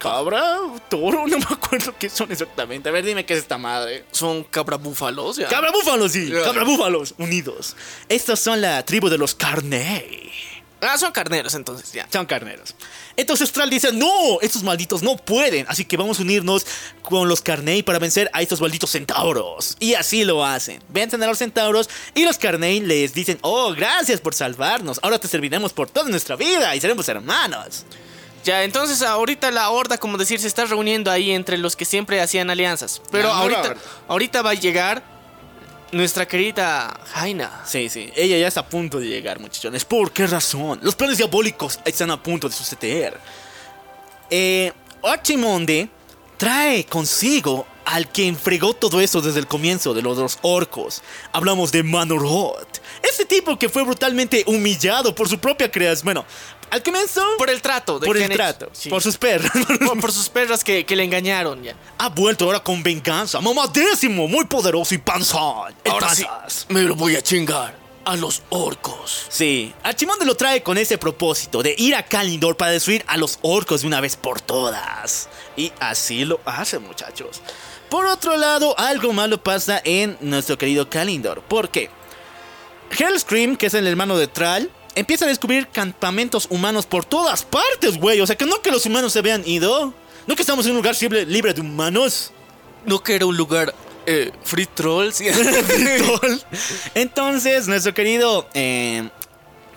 cabra, 0.00 0.56
toro, 0.88 1.28
no 1.28 1.38
me 1.38 1.44
acuerdo 1.48 1.94
qué 1.96 2.10
son 2.10 2.32
exactamente. 2.32 2.88
A 2.88 2.92
ver, 2.92 3.04
dime 3.04 3.24
qué 3.24 3.34
es 3.34 3.38
esta 3.38 3.56
madre. 3.56 4.04
Son 4.10 4.42
cabrabúfalos, 4.42 5.36
ya. 5.36 5.46
Cabra 5.46 5.70
búfalos, 5.70 6.10
sí, 6.10 6.28
Ya. 6.32 6.42
cabra 6.42 6.64
búfalos 6.64 7.14
unidos. 7.18 7.76
Estos 8.08 8.40
son 8.40 8.60
la 8.60 8.84
tribu 8.84 9.08
de 9.08 9.18
los 9.18 9.36
Carney. 9.36 10.32
Ah, 10.80 10.98
son 10.98 11.12
carneros 11.12 11.54
entonces, 11.54 11.92
ya. 11.92 12.08
Son 12.12 12.26
carneros. 12.26 12.74
Entonces 13.16 13.50
Tral 13.52 13.70
dice, 13.70 13.92
no, 13.92 14.40
estos 14.40 14.62
malditos 14.62 15.02
no 15.02 15.16
pueden, 15.16 15.66
así 15.68 15.84
que 15.84 15.96
vamos 15.96 16.18
a 16.18 16.22
unirnos 16.22 16.66
con 17.02 17.28
los 17.28 17.42
Carney 17.42 17.82
para 17.82 17.98
vencer 17.98 18.30
a 18.32 18.42
estos 18.42 18.60
malditos 18.60 18.90
centauros. 18.90 19.76
Y 19.80 19.94
así 19.94 20.24
lo 20.24 20.44
hacen. 20.44 20.82
Vencen 20.88 21.22
a 21.22 21.26
los 21.26 21.38
centauros 21.38 21.88
y 22.14 22.24
los 22.24 22.38
Carney 22.38 22.80
les 22.80 23.14
dicen, 23.14 23.38
oh, 23.42 23.72
gracias 23.72 24.20
por 24.20 24.34
salvarnos, 24.34 25.00
ahora 25.02 25.18
te 25.18 25.28
serviremos 25.28 25.72
por 25.72 25.90
toda 25.90 26.08
nuestra 26.08 26.36
vida 26.36 26.74
y 26.76 26.80
seremos 26.80 27.08
hermanos. 27.08 27.84
Ya, 28.44 28.62
entonces 28.62 29.02
ahorita 29.02 29.50
la 29.50 29.68
horda, 29.70 29.98
como 29.98 30.16
decir, 30.16 30.40
se 30.40 30.46
está 30.46 30.64
reuniendo 30.64 31.10
ahí 31.10 31.32
entre 31.32 31.58
los 31.58 31.76
que 31.76 31.84
siempre 31.84 32.20
hacían 32.20 32.50
alianzas. 32.50 33.02
Pero 33.10 33.30
ahorita, 33.30 33.74
ahorita 34.06 34.42
va 34.42 34.50
a 34.50 34.54
llegar 34.54 35.17
nuestra 35.92 36.26
querida 36.26 37.00
Jaina. 37.12 37.62
Sí, 37.64 37.88
sí, 37.88 38.10
ella 38.14 38.38
ya 38.38 38.48
está 38.48 38.60
a 38.60 38.68
punto 38.68 38.98
de 39.00 39.06
llegar, 39.06 39.40
muchachones. 39.40 39.84
¿Por 39.84 40.12
qué 40.12 40.26
razón? 40.26 40.78
Los 40.82 40.94
planes 40.94 41.18
diabólicos 41.18 41.80
están 41.84 42.10
a 42.10 42.22
punto 42.22 42.48
de 42.48 42.54
suceder. 42.54 43.18
Eh, 44.30 44.72
Archimonde 45.02 45.88
trae 46.36 46.84
consigo 46.84 47.66
al 47.84 48.12
que 48.12 48.26
enfregó 48.26 48.74
todo 48.74 49.00
eso 49.00 49.22
desde 49.22 49.40
el 49.40 49.46
comienzo 49.46 49.94
de 49.94 50.02
los 50.02 50.16
dos 50.16 50.38
orcos. 50.42 51.02
Hablamos 51.32 51.72
de 51.72 51.82
Manoroth. 51.82 52.80
Ese 53.02 53.24
tipo 53.24 53.58
que 53.58 53.70
fue 53.70 53.82
brutalmente 53.82 54.44
humillado 54.46 55.14
por 55.14 55.28
su 55.28 55.38
propia 55.38 55.70
creación. 55.70 56.04
Bueno, 56.04 56.26
al 56.70 56.82
comienzo... 56.82 57.22
Por 57.38 57.50
el 57.50 57.60
trato. 57.62 57.98
de 57.98 58.06
por 58.06 58.16
el 58.16 58.28
trato, 58.30 58.68
Sí. 58.72 58.88
por 58.90 59.02
sus 59.02 59.16
perros. 59.16 59.50
Por- 59.86 60.00
por 60.00 60.12
sus 60.12 60.28
perras 60.28 60.62
que, 60.64 60.84
que 60.86 60.94
le 60.96 61.04
engañaron, 61.04 61.62
ya. 61.62 61.74
ha 61.98 62.08
vuelto 62.08 62.44
ahora 62.44 62.60
con 62.60 62.82
venganza. 62.82 63.40
Mamadísimo, 63.40 64.28
muy 64.28 64.44
poderoso 64.46 64.94
y 64.94 64.98
panzón. 64.98 65.74
El 65.84 65.92
Ahora 65.92 66.14
sí, 66.14 66.24
me 66.68 66.82
lo 66.82 66.94
voy 66.94 67.16
a 67.16 67.22
chingar 67.22 67.74
a 68.04 68.16
los 68.16 68.42
orcos. 68.48 69.26
Sí, 69.28 69.74
Archimonde 69.82 70.24
lo 70.24 70.34
trae 70.34 70.62
con 70.62 70.78
ese 70.78 70.96
propósito 70.98 71.62
de 71.62 71.74
ir 71.76 71.94
a 71.94 72.02
Kalindor 72.02 72.56
para 72.56 72.70
destruir 72.72 73.04
a 73.06 73.16
los 73.18 73.38
orcos 73.42 73.82
de 73.82 73.86
una 73.86 74.00
vez 74.00 74.16
por 74.16 74.40
todas. 74.40 75.28
Y 75.56 75.72
así 75.80 76.24
lo 76.24 76.40
hace, 76.46 76.78
muchachos. 76.78 77.42
Por 77.90 78.06
otro 78.06 78.36
lado, 78.36 78.78
algo 78.78 79.12
malo 79.12 79.42
pasa 79.42 79.80
en 79.84 80.16
nuestro 80.20 80.56
querido 80.58 80.88
Kalindor. 80.88 81.42
¿Por 81.42 81.70
qué? 81.70 81.90
Hellscream, 82.98 83.56
que 83.56 83.66
es 83.66 83.74
el 83.74 83.86
hermano 83.86 84.16
de 84.16 84.26
Tral, 84.28 84.70
empieza 84.98 85.24
a 85.24 85.28
descubrir 85.28 85.68
campamentos 85.68 86.46
humanos 86.50 86.86
por 86.86 87.04
todas 87.04 87.44
partes, 87.44 87.98
güey. 87.98 88.20
O 88.20 88.26
sea, 88.26 88.36
que 88.36 88.46
no 88.46 88.60
que 88.60 88.70
los 88.70 88.84
humanos 88.86 89.12
se 89.12 89.20
habían 89.20 89.46
ido. 89.46 89.94
No 90.26 90.36
que 90.36 90.42
estamos 90.42 90.66
en 90.66 90.72
un 90.72 90.78
lugar 90.78 90.96
libre, 91.00 91.24
libre 91.24 91.54
de 91.54 91.60
humanos. 91.60 92.32
No 92.84 93.02
que 93.02 93.14
era 93.14 93.26
un 93.26 93.36
lugar 93.36 93.74
eh, 94.06 94.32
free 94.42 94.66
trolls. 94.66 95.18
Troll. 95.18 96.38
Entonces, 96.94 97.68
nuestro 97.68 97.94
querido 97.94 98.48
eh, 98.54 99.08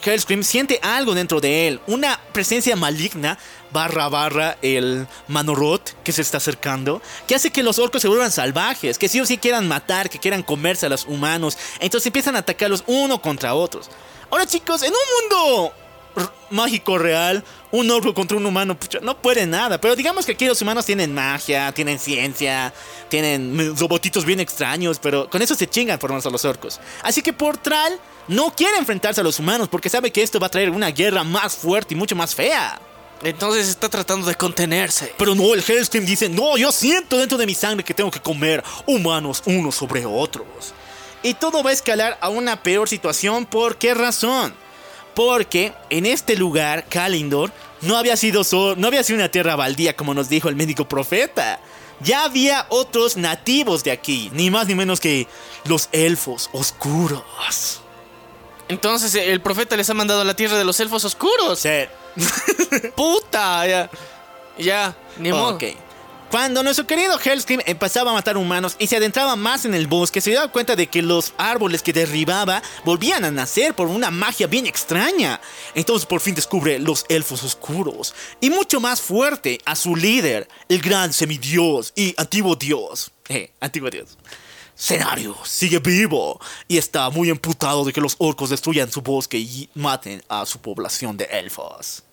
Hellscream 0.03 0.43
siente 0.43 0.79
algo 0.81 1.13
dentro 1.13 1.39
de 1.39 1.67
él. 1.67 1.79
Una 1.87 2.19
presencia 2.33 2.75
maligna, 2.75 3.37
barra 3.71 4.09
barra 4.09 4.57
el 4.61 5.07
Manoroth 5.27 5.91
que 6.03 6.11
se 6.11 6.21
está 6.21 6.37
acercando, 6.37 7.01
que 7.27 7.35
hace 7.35 7.51
que 7.51 7.63
los 7.63 7.79
orcos 7.79 8.01
se 8.01 8.07
vuelvan 8.07 8.31
salvajes, 8.31 8.97
que 8.97 9.07
sí 9.07 9.19
o 9.19 9.25
sí 9.25 9.37
quieran 9.37 9.67
matar, 9.67 10.09
que 10.09 10.19
quieran 10.19 10.43
comerse 10.43 10.87
a 10.87 10.89
los 10.89 11.05
humanos. 11.05 11.57
Entonces 11.79 12.07
empiezan 12.07 12.35
a 12.35 12.39
atacarlos 12.39 12.83
uno 12.87 13.21
contra 13.21 13.53
otros. 13.53 13.89
Ahora, 14.31 14.45
chicos, 14.45 14.81
en 14.83 14.91
un 14.91 15.29
mundo 15.29 15.73
mágico 16.49 16.97
real, 16.97 17.43
un 17.71 17.89
orco 17.91 18.13
contra 18.13 18.37
un 18.37 18.45
humano, 18.45 18.77
pucha, 18.77 18.99
no 19.01 19.17
puede 19.17 19.45
nada. 19.45 19.79
Pero 19.79 19.95
digamos 19.95 20.25
que 20.25 20.33
aquí 20.33 20.45
los 20.45 20.61
humanos 20.61 20.85
tienen 20.85 21.13
magia, 21.13 21.71
tienen 21.71 21.99
ciencia, 21.99 22.73
tienen 23.09 23.75
robotitos 23.77 24.25
bien 24.25 24.39
extraños, 24.39 24.99
pero 24.99 25.29
con 25.29 25.41
eso 25.41 25.55
se 25.55 25.67
chingan 25.67 25.99
por 25.99 26.11
más 26.11 26.25
a 26.25 26.29
los 26.29 26.45
orcos. 26.45 26.79
Así 27.03 27.21
que 27.21 27.33
Portral 27.33 27.99
no 28.27 28.53
quiere 28.55 28.77
enfrentarse 28.77 29.21
a 29.21 29.23
los 29.23 29.39
humanos 29.39 29.67
porque 29.69 29.89
sabe 29.89 30.11
que 30.11 30.23
esto 30.23 30.39
va 30.39 30.47
a 30.47 30.51
traer 30.51 30.69
una 30.69 30.91
guerra 30.91 31.23
más 31.23 31.55
fuerte 31.55 31.93
y 31.93 31.97
mucho 31.97 32.15
más 32.15 32.35
fea. 32.35 32.79
Entonces 33.23 33.67
está 33.69 33.87
tratando 33.87 34.27
de 34.27 34.35
contenerse. 34.35 35.13
Pero 35.17 35.35
no, 35.35 35.53
el 35.53 35.63
Hellscream 35.65 36.05
dice, 36.05 36.27
no, 36.27 36.57
yo 36.57 36.71
siento 36.71 37.17
dentro 37.17 37.37
de 37.37 37.45
mi 37.45 37.53
sangre 37.53 37.83
que 37.83 37.93
tengo 37.93 38.09
que 38.09 38.19
comer 38.19 38.63
humanos 38.87 39.43
unos 39.45 39.75
sobre 39.75 40.05
otros. 40.05 40.73
Y 41.23 41.33
todo 41.35 41.61
va 41.63 41.69
a 41.69 41.73
escalar 41.73 42.17
a 42.21 42.29
una 42.29 42.63
peor 42.63 42.89
situación. 42.89 43.45
¿Por 43.45 43.77
qué 43.77 43.93
razón? 43.93 44.53
Porque 45.13 45.73
en 45.89 46.05
este 46.05 46.35
lugar, 46.35 46.85
Kalindor, 46.89 47.51
no 47.81 47.97
había 47.97 48.15
sido, 48.17 48.43
so- 48.43 48.75
no 48.75 48.87
había 48.87 49.03
sido 49.03 49.17
una 49.19 49.29
tierra 49.29 49.55
baldía 49.55 49.95
como 49.95 50.13
nos 50.13 50.29
dijo 50.29 50.49
el 50.49 50.55
médico 50.55 50.87
profeta. 50.87 51.59
Ya 51.99 52.23
había 52.23 52.65
otros 52.69 53.17
nativos 53.17 53.83
de 53.83 53.91
aquí, 53.91 54.31
ni 54.33 54.49
más 54.49 54.67
ni 54.67 54.73
menos 54.73 54.99
que 54.99 55.27
los 55.65 55.89
elfos 55.91 56.49
oscuros. 56.53 57.81
Entonces 58.69 59.13
el 59.13 59.41
profeta 59.41 59.75
les 59.75 59.89
ha 59.89 59.93
mandado 59.93 60.21
a 60.21 60.23
la 60.25 60.33
tierra 60.33 60.57
de 60.57 60.63
los 60.65 60.79
elfos 60.79 61.03
oscuros. 61.05 61.59
Sí. 61.59 61.69
Puta, 62.95 63.67
ya. 63.67 63.89
Ya, 64.57 64.95
ni 65.17 65.31
modo. 65.31 65.57
Cuando 66.31 66.63
nuestro 66.63 66.87
querido 66.87 67.19
Hellscream 67.19 67.61
empezaba 67.65 68.11
a 68.11 68.13
matar 68.13 68.37
humanos 68.37 68.77
y 68.79 68.87
se 68.87 68.95
adentraba 68.95 69.35
más 69.35 69.65
en 69.65 69.73
el 69.73 69.87
bosque, 69.87 70.21
se 70.21 70.31
daba 70.31 70.49
cuenta 70.49 70.77
de 70.77 70.87
que 70.87 71.01
los 71.01 71.33
árboles 71.37 71.83
que 71.83 71.91
derribaba 71.91 72.63
volvían 72.85 73.25
a 73.25 73.31
nacer 73.31 73.73
por 73.73 73.87
una 73.87 74.11
magia 74.11 74.47
bien 74.47 74.65
extraña. 74.65 75.41
Entonces 75.75 76.05
por 76.05 76.21
fin 76.21 76.33
descubre 76.33 76.79
los 76.79 77.03
elfos 77.09 77.43
oscuros 77.43 78.15
y 78.39 78.49
mucho 78.49 78.79
más 78.79 79.01
fuerte 79.01 79.59
a 79.65 79.75
su 79.75 79.93
líder, 79.93 80.47
el 80.69 80.81
gran 80.81 81.11
semidios 81.11 81.91
y 81.97 82.15
antiguo 82.15 82.55
dios. 82.55 83.11
Eh, 83.27 83.51
antiguo 83.59 83.89
dios. 83.89 84.17
Cenario 84.73 85.35
sigue 85.43 85.79
vivo 85.79 86.39
y 86.65 86.77
está 86.77 87.09
muy 87.09 87.29
emputado 87.29 87.83
de 87.83 87.91
que 87.91 87.99
los 87.99 88.15
orcos 88.19 88.51
destruyan 88.51 88.89
su 88.89 89.01
bosque 89.01 89.37
y 89.37 89.69
maten 89.75 90.23
a 90.29 90.45
su 90.45 90.59
población 90.59 91.17
de 91.17 91.25
elfos. 91.25 92.05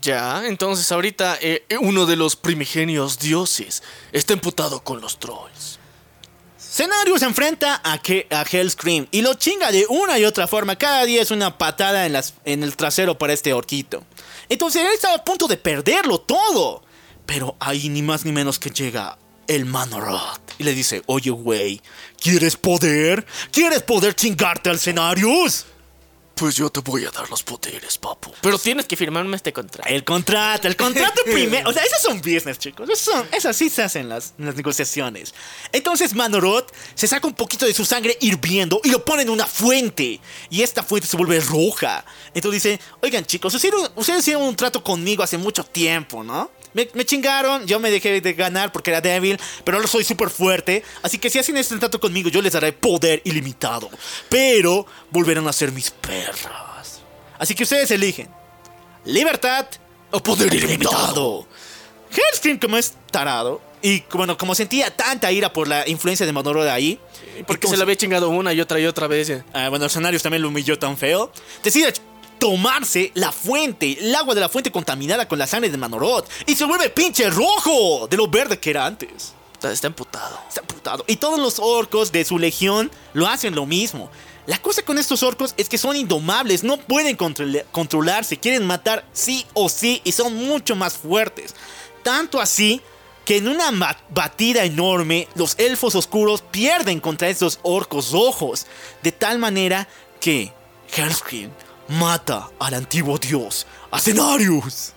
Ya, 0.00 0.46
entonces 0.46 0.90
ahorita 0.92 1.38
eh, 1.40 1.64
uno 1.80 2.06
de 2.06 2.16
los 2.16 2.36
primigenios 2.36 3.18
dioses 3.18 3.82
está 4.12 4.34
emputado 4.34 4.82
con 4.84 5.00
los 5.00 5.18
trolls. 5.18 5.78
Scenario 6.58 7.18
se 7.18 7.24
enfrenta 7.24 7.80
a, 7.82 7.98
que, 7.98 8.26
a 8.30 8.42
Hellscream 8.42 9.06
y 9.10 9.22
lo 9.22 9.32
chinga 9.34 9.72
de 9.72 9.86
una 9.88 10.18
y 10.18 10.26
otra 10.26 10.46
forma. 10.46 10.76
Cada 10.76 11.04
día 11.06 11.22
es 11.22 11.30
una 11.30 11.56
patada 11.56 12.04
en, 12.04 12.12
las, 12.12 12.34
en 12.44 12.62
el 12.62 12.76
trasero 12.76 13.16
para 13.16 13.32
este 13.32 13.54
orquito. 13.54 14.04
Entonces 14.50 14.82
él 14.82 14.88
estaba 14.92 15.14
a 15.14 15.24
punto 15.24 15.48
de 15.48 15.56
perderlo 15.56 16.20
todo. 16.20 16.82
Pero 17.24 17.56
ahí 17.58 17.88
ni 17.88 18.02
más 18.02 18.26
ni 18.26 18.32
menos 18.32 18.58
que 18.58 18.68
llega 18.68 19.18
el 19.46 19.64
Manoroth 19.64 20.52
y 20.58 20.64
le 20.64 20.74
dice, 20.74 21.02
oye 21.06 21.30
güey, 21.30 21.80
¿quieres 22.20 22.56
poder? 22.56 23.26
¿Quieres 23.50 23.82
poder 23.82 24.14
chingarte 24.14 24.68
al 24.68 24.78
Scenarius? 24.78 25.64
Pues 26.36 26.54
yo 26.54 26.68
te 26.68 26.80
voy 26.80 27.02
a 27.06 27.10
dar 27.10 27.30
los 27.30 27.42
poderes, 27.42 27.96
papu. 27.96 28.30
Pero 28.42 28.58
tienes 28.58 28.84
que 28.84 28.94
firmarme 28.94 29.36
este 29.36 29.54
contrato. 29.54 29.88
El 29.88 30.04
contrato, 30.04 30.68
el 30.68 30.76
contrato 30.76 31.22
primero. 31.32 31.70
O 31.70 31.72
sea, 31.72 31.82
esos 31.82 32.02
son 32.02 32.18
business, 32.18 32.58
chicos. 32.58 32.90
Esos, 32.90 33.14
son, 33.14 33.26
esas 33.32 33.56
sí 33.56 33.70
se 33.70 33.82
hacen 33.82 34.10
las, 34.10 34.34
las 34.36 34.54
negociaciones. 34.54 35.32
Entonces 35.72 36.14
Manoroth 36.14 36.70
se 36.94 37.08
saca 37.08 37.26
un 37.26 37.32
poquito 37.32 37.64
de 37.64 37.72
su 37.72 37.86
sangre 37.86 38.18
hirviendo 38.20 38.82
y 38.84 38.90
lo 38.90 39.02
pone 39.02 39.22
en 39.22 39.30
una 39.30 39.46
fuente. 39.46 40.20
Y 40.50 40.60
esta 40.60 40.82
fuente 40.82 41.08
se 41.08 41.16
vuelve 41.16 41.40
roja. 41.40 42.04
Entonces 42.34 42.62
dice, 42.62 42.80
oigan 43.00 43.24
chicos, 43.24 43.54
ustedes, 43.54 43.90
ustedes 43.94 44.18
hicieron 44.18 44.42
un 44.42 44.56
trato 44.56 44.84
conmigo 44.84 45.22
hace 45.22 45.38
mucho 45.38 45.64
tiempo, 45.64 46.22
¿no? 46.22 46.50
Me, 46.76 46.86
me 46.92 47.06
chingaron, 47.06 47.66
yo 47.66 47.80
me 47.80 47.90
dejé 47.90 48.20
de 48.20 48.32
ganar 48.34 48.70
porque 48.70 48.90
era 48.90 49.00
débil, 49.00 49.40
pero 49.64 49.78
ahora 49.78 49.88
soy 49.88 50.04
súper 50.04 50.28
fuerte. 50.28 50.84
Así 51.02 51.16
que 51.16 51.30
si 51.30 51.38
hacen 51.38 51.56
este 51.56 51.74
trato 51.78 51.98
conmigo, 51.98 52.28
yo 52.28 52.42
les 52.42 52.52
daré 52.52 52.70
poder 52.74 53.22
ilimitado. 53.24 53.88
Pero 54.28 54.86
volverán 55.10 55.48
a 55.48 55.54
ser 55.54 55.72
mis 55.72 55.90
perras. 55.90 57.00
Así 57.38 57.54
que 57.54 57.62
ustedes 57.62 57.90
eligen. 57.92 58.28
Libertad 59.06 59.66
o 60.10 60.22
poder 60.22 60.52
ilimitado. 60.52 61.48
Hellscream 62.10 62.58
como 62.58 62.76
es 62.76 62.92
tarado 63.10 63.62
y 63.80 64.02
bueno, 64.12 64.36
como 64.36 64.54
sentía 64.54 64.94
tanta 64.94 65.32
ira 65.32 65.52
por 65.52 65.68
la 65.68 65.88
influencia 65.88 66.26
de 66.26 66.32
Manoro 66.32 66.62
de 66.62 66.70
ahí, 66.70 67.00
Porque 67.46 67.68
se 67.68 67.76
le 67.76 67.82
había 67.82 67.96
chingado 67.96 68.28
una 68.28 68.52
y 68.52 68.60
otra 68.60 68.80
y 68.80 68.86
otra 68.86 69.06
vez. 69.06 69.32
Ah, 69.54 69.68
bueno, 69.70 69.84
el 69.84 69.90
escenario 69.90 70.20
también 70.20 70.42
lo 70.42 70.48
humilló 70.48 70.78
tan 70.78 70.96
feo, 70.98 71.32
decide 71.62 71.92
tomarse 72.38 73.12
la 73.14 73.32
fuente, 73.32 73.96
el 74.00 74.14
agua 74.14 74.34
de 74.34 74.40
la 74.40 74.48
fuente 74.48 74.70
contaminada 74.70 75.26
con 75.28 75.38
la 75.38 75.46
sangre 75.46 75.70
de 75.70 75.76
Manoroth 75.76 76.28
y 76.46 76.54
se 76.56 76.64
vuelve 76.64 76.90
pinche 76.90 77.28
rojo 77.30 78.06
de 78.08 78.16
lo 78.16 78.28
verde 78.28 78.58
que 78.58 78.70
era 78.70 78.86
antes. 78.86 79.34
Está, 79.54 79.72
está 79.72 79.86
emputado. 79.86 80.38
Está 80.48 80.62
putado. 80.62 81.04
Y 81.06 81.16
todos 81.16 81.38
los 81.38 81.58
orcos 81.58 82.12
de 82.12 82.24
su 82.24 82.38
legión 82.38 82.90
lo 83.14 83.26
hacen 83.26 83.54
lo 83.54 83.64
mismo. 83.66 84.10
La 84.46 84.58
cosa 84.62 84.82
con 84.82 84.98
estos 84.98 85.22
orcos 85.22 85.54
es 85.56 85.68
que 85.68 85.78
son 85.78 85.96
indomables, 85.96 86.62
no 86.62 86.76
pueden 86.76 87.16
control- 87.16 87.64
controlarse, 87.72 88.36
quieren 88.36 88.66
matar 88.66 89.04
sí 89.12 89.44
o 89.54 89.68
sí 89.68 90.00
y 90.04 90.12
son 90.12 90.34
mucho 90.34 90.76
más 90.76 90.94
fuertes. 90.94 91.54
Tanto 92.04 92.40
así 92.40 92.80
que 93.24 93.38
en 93.38 93.48
una 93.48 93.72
batida 94.10 94.62
enorme 94.64 95.26
los 95.34 95.58
elfos 95.58 95.96
oscuros 95.96 96.42
pierden 96.42 97.00
contra 97.00 97.28
estos 97.28 97.58
orcos 97.62 98.12
rojos. 98.12 98.66
De 99.02 99.10
tal 99.10 99.38
manera 99.40 99.88
que 100.20 100.52
Hellscream 100.94 101.50
mata 101.88 102.50
al 102.58 102.74
antiguo 102.74 103.18
dios, 103.18 103.66
a 103.90 103.98
Cenarius. 103.98 104.92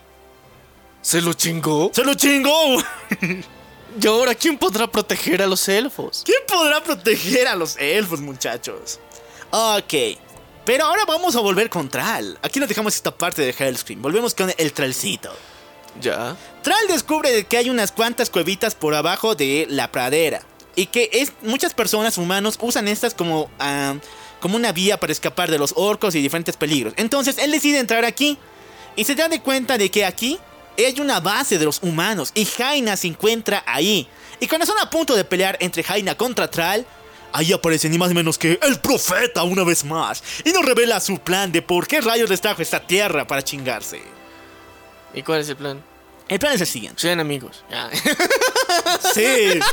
¿Se 1.02 1.22
lo 1.22 1.34
chingó? 1.34 1.92
¡Se 1.94 2.04
lo 2.04 2.14
chingó! 2.14 2.78
¿Y 4.02 4.08
ahora 4.08 4.36
quién 4.36 4.58
podrá 4.58 4.88
proteger 4.88 5.42
a 5.42 5.48
los 5.48 5.68
elfos? 5.68 6.24
¿Quién 6.26 6.42
podrá 6.48 6.84
proteger 6.84 7.48
a 7.48 7.56
los 7.56 7.78
elfos, 7.78 8.20
muchachos? 8.20 9.00
Ok. 9.52 9.94
Pero 10.66 10.86
ahora 10.86 11.04
vamos 11.08 11.36
a 11.36 11.40
volver 11.40 11.70
con 11.70 11.90
Tral. 11.90 12.38
Aquí 12.44 12.60
nos 12.60 12.70
dejamos 12.70 12.94
esta 12.96 13.10
parte 13.10 13.42
de 13.42 13.56
Hellscream. 13.58 14.02
Volvemos 14.02 14.36
con 14.36 14.54
el 14.56 14.74
Tralcito. 14.74 15.32
Ya. 16.00 16.38
Tral 16.62 16.88
descubre 16.88 17.46
que 17.46 17.58
hay 17.58 17.70
unas 17.70 17.92
cuantas 17.92 18.30
cuevitas 18.30 18.76
por 18.76 18.94
abajo 18.94 19.34
de 19.34 19.66
la 19.70 19.92
pradera. 19.92 20.44
Y 20.76 20.86
que 20.86 21.10
es, 21.12 21.34
muchas 21.42 21.74
personas 21.74 22.18
humanos 22.18 22.58
usan 22.62 22.88
estas 22.88 23.16
como, 23.16 23.50
ah, 23.60 23.96
como 24.40 24.56
una 24.56 24.72
vía 24.72 25.00
para 25.00 25.12
escapar 25.12 25.52
de 25.52 25.58
los 25.58 25.74
orcos 25.76 26.16
y 26.16 26.22
diferentes 26.22 26.56
peligros. 26.56 26.94
Entonces 26.98 27.38
él 27.38 27.52
decide 27.52 27.80
entrar 27.80 28.06
aquí. 28.06 28.38
Y 28.96 29.06
se 29.06 29.16
da 29.16 29.30
de 29.30 29.42
cuenta 29.42 29.78
de 29.78 29.90
que 29.90 30.06
aquí 30.06 30.40
hay 30.78 31.00
una 31.00 31.20
base 31.20 31.58
de 31.58 31.66
los 31.66 31.82
humanos. 31.82 32.32
Y 32.36 32.46
Jaina 32.46 32.98
se 32.98 33.08
encuentra 33.08 33.64
ahí. 33.66 34.08
Y 34.40 34.48
cuando 34.48 34.64
están 34.66 34.80
a 34.86 34.90
punto 34.90 35.16
de 35.16 35.24
pelear 35.24 35.58
entre 35.60 35.84
Jaina 35.84 36.16
contra 36.16 36.50
Tral. 36.50 36.86
Ahí 37.32 37.54
aparece 37.54 37.88
ni 37.90 37.98
más 38.00 38.10
ni 38.10 38.16
menos 38.16 38.40
que 38.40 38.60
el 38.64 38.80
profeta 38.80 39.44
una 39.44 39.64
vez 39.64 39.84
más. 39.84 40.24
Y 40.44 40.52
nos 40.52 40.66
revela 40.66 41.00
su 41.00 41.20
plan 41.20 41.52
de 41.52 41.62
por 41.62 41.86
qué 41.86 42.02
rayos 42.02 42.28
les 42.28 42.42
trajo 42.42 42.62
esta 42.62 42.80
tierra 42.80 43.28
para 43.28 43.44
chingarse. 43.44 44.02
¿Y 45.14 45.22
cuál 45.22 45.42
es 45.42 45.50
el 45.50 45.56
plan? 45.56 45.84
El 46.28 46.40
plan 46.40 46.54
es 46.54 46.62
el 46.62 46.68
siguiente. 46.68 47.02
Sean 47.02 47.20
amigos. 47.20 47.64
Sí. 49.14 49.60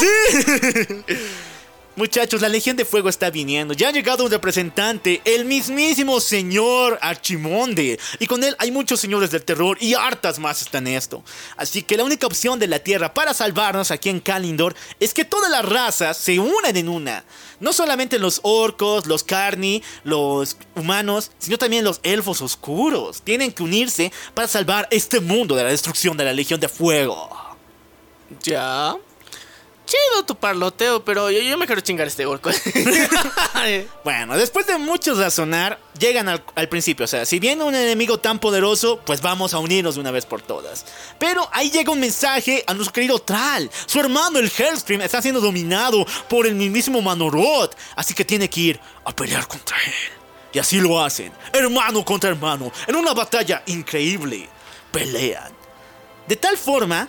Sí. 0.00 1.04
Muchachos, 1.96 2.40
la 2.40 2.48
Legión 2.48 2.76
de 2.76 2.84
Fuego 2.84 3.08
está 3.08 3.30
viniendo. 3.30 3.74
Ya 3.74 3.88
ha 3.88 3.92
llegado 3.92 4.24
un 4.24 4.30
representante, 4.30 5.20
el 5.24 5.44
mismísimo 5.44 6.20
señor 6.20 6.96
Archimonde. 7.02 7.98
Y 8.20 8.26
con 8.26 8.44
él 8.44 8.54
hay 8.60 8.70
muchos 8.70 9.00
señores 9.00 9.32
del 9.32 9.42
terror 9.42 9.76
y 9.80 9.94
hartas 9.94 10.38
más 10.38 10.62
están 10.62 10.86
esto. 10.86 11.24
Así 11.56 11.82
que 11.82 11.96
la 11.96 12.04
única 12.04 12.28
opción 12.28 12.60
de 12.60 12.68
la 12.68 12.78
Tierra 12.78 13.12
para 13.12 13.34
salvarnos 13.34 13.90
aquí 13.90 14.08
en 14.08 14.20
Kalindor 14.20 14.76
es 15.00 15.12
que 15.12 15.24
todas 15.24 15.50
las 15.50 15.64
razas 15.64 16.16
se 16.16 16.38
unan 16.38 16.76
en 16.76 16.88
una. 16.88 17.24
No 17.58 17.72
solamente 17.72 18.20
los 18.20 18.38
orcos, 18.44 19.06
los 19.06 19.24
carni, 19.24 19.82
los 20.04 20.56
humanos, 20.76 21.32
sino 21.38 21.58
también 21.58 21.82
los 21.82 21.98
elfos 22.04 22.40
oscuros. 22.40 23.20
Tienen 23.22 23.50
que 23.50 23.64
unirse 23.64 24.12
para 24.32 24.46
salvar 24.46 24.86
este 24.92 25.18
mundo 25.18 25.56
de 25.56 25.64
la 25.64 25.70
destrucción 25.70 26.16
de 26.16 26.24
la 26.24 26.32
Legión 26.32 26.60
de 26.60 26.68
Fuego. 26.68 27.28
ya. 28.42 28.96
Chido 29.90 30.24
tu 30.24 30.36
parloteo, 30.36 31.04
pero 31.04 31.32
yo, 31.32 31.58
me 31.58 31.66
quiero 31.66 31.80
chingar 31.80 32.06
este 32.06 32.24
orco. 32.24 32.50
Bueno, 34.04 34.36
después 34.38 34.66
de 34.66 34.78
mucho 34.78 35.14
razonar, 35.14 35.78
llegan 35.98 36.28
al, 36.28 36.68
principio. 36.70 37.04
O 37.04 37.08
sea, 37.08 37.26
si 37.26 37.38
viene 37.38 37.64
un 37.64 37.74
enemigo 37.74 38.18
tan 38.18 38.38
poderoso, 38.38 39.00
pues 39.04 39.20
vamos 39.20 39.52
a 39.52 39.58
unirnos 39.58 39.96
de 39.96 40.00
una 40.00 40.12
vez 40.12 40.24
por 40.24 40.40
todas. 40.40 40.86
Pero 41.18 41.46
ahí 41.52 41.70
llega 41.70 41.92
un 41.92 42.00
mensaje 42.00 42.64
a 42.66 42.72
nuestro 42.72 42.92
querido 42.92 43.18
Tral. 43.18 43.68
Su 43.86 44.00
hermano, 44.00 44.38
el 44.38 44.50
Hellscream, 44.56 45.02
está 45.02 45.20
siendo 45.20 45.40
dominado 45.40 46.06
por 46.28 46.46
el 46.46 46.54
mismísimo 46.54 47.02
Manoroth. 47.02 47.74
Así 47.96 48.14
que 48.14 48.24
tiene 48.24 48.48
que 48.48 48.60
ir 48.60 48.80
a 49.04 49.14
pelear 49.14 49.46
contra 49.46 49.76
él. 49.84 49.92
Y 50.52 50.58
así 50.58 50.80
lo 50.80 51.02
hacen, 51.02 51.32
hermano 51.52 52.04
contra 52.04 52.30
hermano, 52.30 52.72
en 52.86 52.96
una 52.96 53.12
batalla 53.12 53.62
increíble. 53.66 54.48
Pelean. 54.92 55.52
De 56.26 56.36
tal 56.36 56.56
forma 56.56 57.08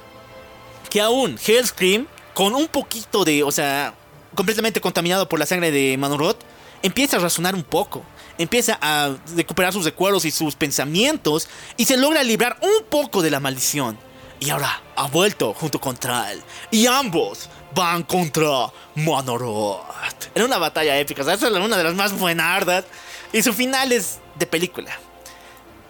que 0.90 1.00
aún 1.00 1.40
Hellscream, 1.44 2.08
con 2.42 2.56
un 2.56 2.68
poquito 2.68 3.24
de, 3.24 3.44
o 3.44 3.52
sea, 3.52 3.94
completamente 4.34 4.82
contaminado 4.82 5.30
por 5.30 5.38
la 5.38 5.46
sangre 5.46 5.70
de 5.70 5.96
Manoroth, 5.96 6.40
empieza 6.82 7.18
a 7.18 7.20
razonar 7.20 7.54
un 7.54 7.62
poco. 7.62 8.02
Empieza 8.40 8.80
a 8.82 9.16
recuperar 9.36 9.72
sus 9.72 9.86
recuerdos 9.86 10.26
y 10.26 10.32
sus 10.32 10.56
pensamientos 10.56 11.48
y 11.78 11.86
se 11.86 11.98
logra 11.98 12.24
librar 12.24 12.58
un 12.62 12.84
poco 12.90 13.22
de 13.22 13.30
la 13.30 13.40
maldición. 13.40 13.96
Y 14.40 14.50
ahora 14.50 14.82
ha 14.96 15.06
vuelto 15.06 15.54
junto 15.54 15.80
con 15.80 15.96
Tral. 15.96 16.42
Y 16.72 16.88
ambos 16.88 17.48
van 17.76 18.02
contra 18.02 18.72
Manoroth. 18.96 20.32
En 20.34 20.42
una 20.42 20.58
batalla 20.58 20.98
épica. 20.98 21.22
O 21.22 21.26
sea, 21.26 21.36
esa 21.36 21.48
es 21.48 21.54
una 21.54 21.78
de 21.78 21.84
las 21.84 21.94
más 21.94 22.18
buenardas. 22.18 22.86
Y 23.32 23.44
su 23.44 23.54
final 23.54 23.92
es 23.92 24.18
de 24.40 24.48
película. 24.48 24.98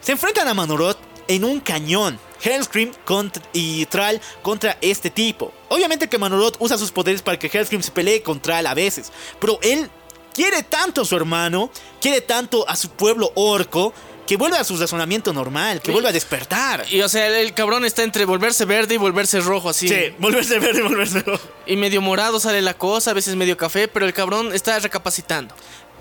Se 0.02 0.12
enfrentan 0.12 0.50
a 0.50 0.54
Manoroth 0.54 0.98
en 1.36 1.44
un 1.46 1.60
cañón. 1.60 2.20
Hellscream 2.44 2.92
contra- 3.06 3.44
y 3.54 3.86
Tral 3.86 4.20
contra 4.42 4.78
este 4.82 5.10
tipo. 5.12 5.54
Obviamente 5.70 6.08
que 6.10 6.18
Manoroth 6.18 6.56
usa 6.60 6.78
sus 6.78 6.92
poderes 6.92 7.22
para 7.22 7.38
que 7.38 7.48
Hellscream 7.48 7.84
se 7.84 7.92
pelee 7.92 8.22
con 8.24 8.40
Tral 8.42 8.66
a 8.68 8.74
veces. 8.74 9.12
Pero 9.40 9.60
él 9.62 9.90
quiere 10.34 10.64
tanto 10.64 11.02
a 11.02 11.06
su 11.06 11.16
hermano, 11.16 11.70
quiere 12.02 12.22
tanto 12.22 12.68
a 12.68 12.76
su 12.76 12.90
pueblo 12.90 13.32
orco, 13.36 13.94
que 14.26 14.38
vuelve 14.38 14.58
a 14.58 14.64
su 14.64 14.78
razonamiento 14.78 15.34
normal, 15.34 15.82
que 15.82 15.92
vuelve 15.92 16.10
a 16.10 16.12
despertar. 16.14 16.86
Y 16.90 17.02
o 17.02 17.10
sea, 17.10 17.28
el, 17.28 17.34
el 17.34 17.54
cabrón 17.54 17.84
está 17.86 18.02
entre 18.04 18.24
volverse 18.26 18.66
verde 18.66 18.96
y 18.96 18.98
volverse 18.98 19.40
rojo 19.42 19.70
así. 19.70 19.90
Sí, 19.90 20.14
volverse 20.20 20.58
verde 20.58 20.80
y 20.80 20.84
volverse 20.84 21.20
rojo. 21.22 21.44
Y 21.66 21.76
medio 21.76 22.02
morado 22.02 22.40
sale 22.40 22.62
la 22.62 22.74
cosa, 22.76 23.12
a 23.12 23.14
veces 23.14 23.36
medio 23.36 23.58
café, 23.58 23.88
pero 23.88 24.06
el 24.06 24.14
cabrón 24.14 24.54
está 24.54 24.80
recapacitando. 24.80 25.54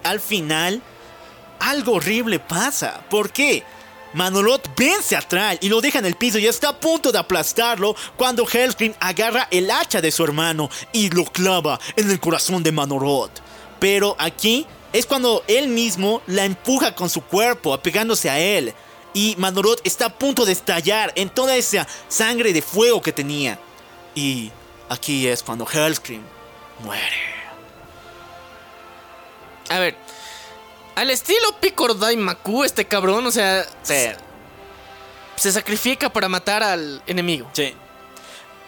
Al 0.05 0.21
final, 0.21 0.81
algo 1.59 1.95
horrible 1.95 2.39
pasa. 2.39 3.03
¿Por 3.11 3.31
qué? 3.33 3.65
Manolot 4.13 4.69
vence 4.77 5.15
a 5.15 5.21
Tral 5.21 5.59
y 5.61 5.69
lo 5.69 5.81
deja 5.81 6.01
en 6.01 6.07
el 6.07 6.17
piso 6.17 6.39
y 6.39 6.47
está 6.47 6.71
a 6.71 6.81
punto 6.81 7.13
de 7.13 7.19
aplastarlo 7.19 7.95
cuando 8.17 8.47
Hellscream 8.47 8.95
agarra 8.99 9.47
el 9.51 9.71
hacha 9.71 10.01
de 10.01 10.11
su 10.11 10.25
hermano 10.25 10.69
y 10.93 11.11
lo 11.11 11.25
clava 11.25 11.79
en 11.95 12.11
el 12.11 12.19
corazón 12.19 12.63
de 12.63 12.73
Manolot. 12.73 13.31
Pero 13.79 14.17
aquí 14.19 14.67
es 14.93 15.07
cuando 15.07 15.45
él 15.47 15.69
mismo 15.69 16.23
la 16.27 16.45
empuja 16.45 16.95
con 16.95 17.09
su 17.09 17.23
cuerpo, 17.23 17.73
apegándose 17.73 18.29
a 18.29 18.39
él. 18.41 18.75
Y 19.15 19.37
Manolot 19.39 19.81
está 19.85 20.07
a 20.07 20.19
punto 20.19 20.45
de 20.45 20.53
estallar 20.53 21.13
en 21.15 21.31
toda 21.31 21.57
esa 21.57 21.87
sangre 22.09 22.53
de 22.53 22.63
fuego 22.63 23.01
que 23.01 23.13
tenía. 23.13 23.59
Y 24.15 24.51
aquí 24.89 25.29
es 25.29 25.43
cuando 25.43 25.67
Hellscream 25.73 26.23
muere. 26.81 27.41
A 29.69 29.79
ver, 29.79 29.97
al 31.01 31.11
estilo 31.11 31.57
Picor 31.61 31.99
Daimaku, 31.99 32.65
este 32.65 32.85
cabrón, 32.85 33.27
o 33.27 33.31
sea, 33.31 33.67
se, 33.83 34.17
se 35.37 35.53
sacrifica 35.53 36.13
para 36.13 36.29
matar 36.29 36.63
al 36.63 37.03
enemigo. 37.07 37.49
Sí. 37.53 37.75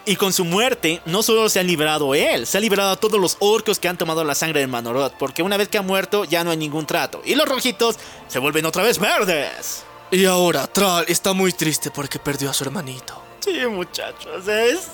Y 0.05 0.15
con 0.17 0.33
su 0.33 0.43
muerte, 0.43 1.01
no 1.05 1.23
solo 1.23 1.47
se 1.47 1.59
ha 1.59 1.63
liberado 1.63 2.13
él, 2.13 2.45
se 2.45 2.57
ha 2.57 2.61
liberado 2.61 2.91
a 2.91 2.95
todos 2.97 3.19
los 3.21 3.37
orcos 3.39 3.79
que 3.79 3.87
han 3.87 3.97
tomado 3.97 4.23
la 4.23 4.35
sangre 4.35 4.59
de 4.59 4.67
Manoroth, 4.67 5.13
porque 5.17 5.43
una 5.43 5.55
vez 5.57 5.69
que 5.69 5.77
ha 5.77 5.81
muerto 5.81 6.25
ya 6.25 6.43
no 6.43 6.51
hay 6.51 6.57
ningún 6.57 6.85
trato. 6.85 7.21
Y 7.23 7.35
los 7.35 7.47
rojitos 7.47 7.97
se 8.27 8.39
vuelven 8.39 8.65
otra 8.65 8.83
vez 8.83 8.99
verdes. 8.99 9.83
Y 10.11 10.25
ahora 10.25 10.67
Tral 10.67 11.05
está 11.07 11.33
muy 11.33 11.53
triste 11.53 11.89
porque 11.89 12.19
perdió 12.19 12.49
a 12.49 12.53
su 12.53 12.63
hermanito. 12.65 13.21
Sí, 13.39 13.65
muchachos, 13.67 14.47
es... 14.47 14.87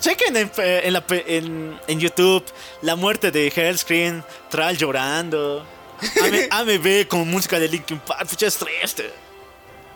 Chequen 0.00 0.36
en, 0.36 0.48
pe- 0.48 0.86
en 0.86 0.92
la 0.94 1.04
en- 1.08 1.78
en 1.86 2.00
YouTube 2.00 2.44
la 2.82 2.96
muerte 2.96 3.30
de 3.30 3.48
Hellscream, 3.54 4.22
Tral 4.48 4.76
llorando. 4.76 5.64
AMB 6.50 7.08
con 7.08 7.28
música 7.28 7.58
de 7.58 7.68
Linkin 7.68 7.98
Park, 8.00 8.28
pucha, 8.28 8.46
es 8.46 8.56
triste. 8.56 9.10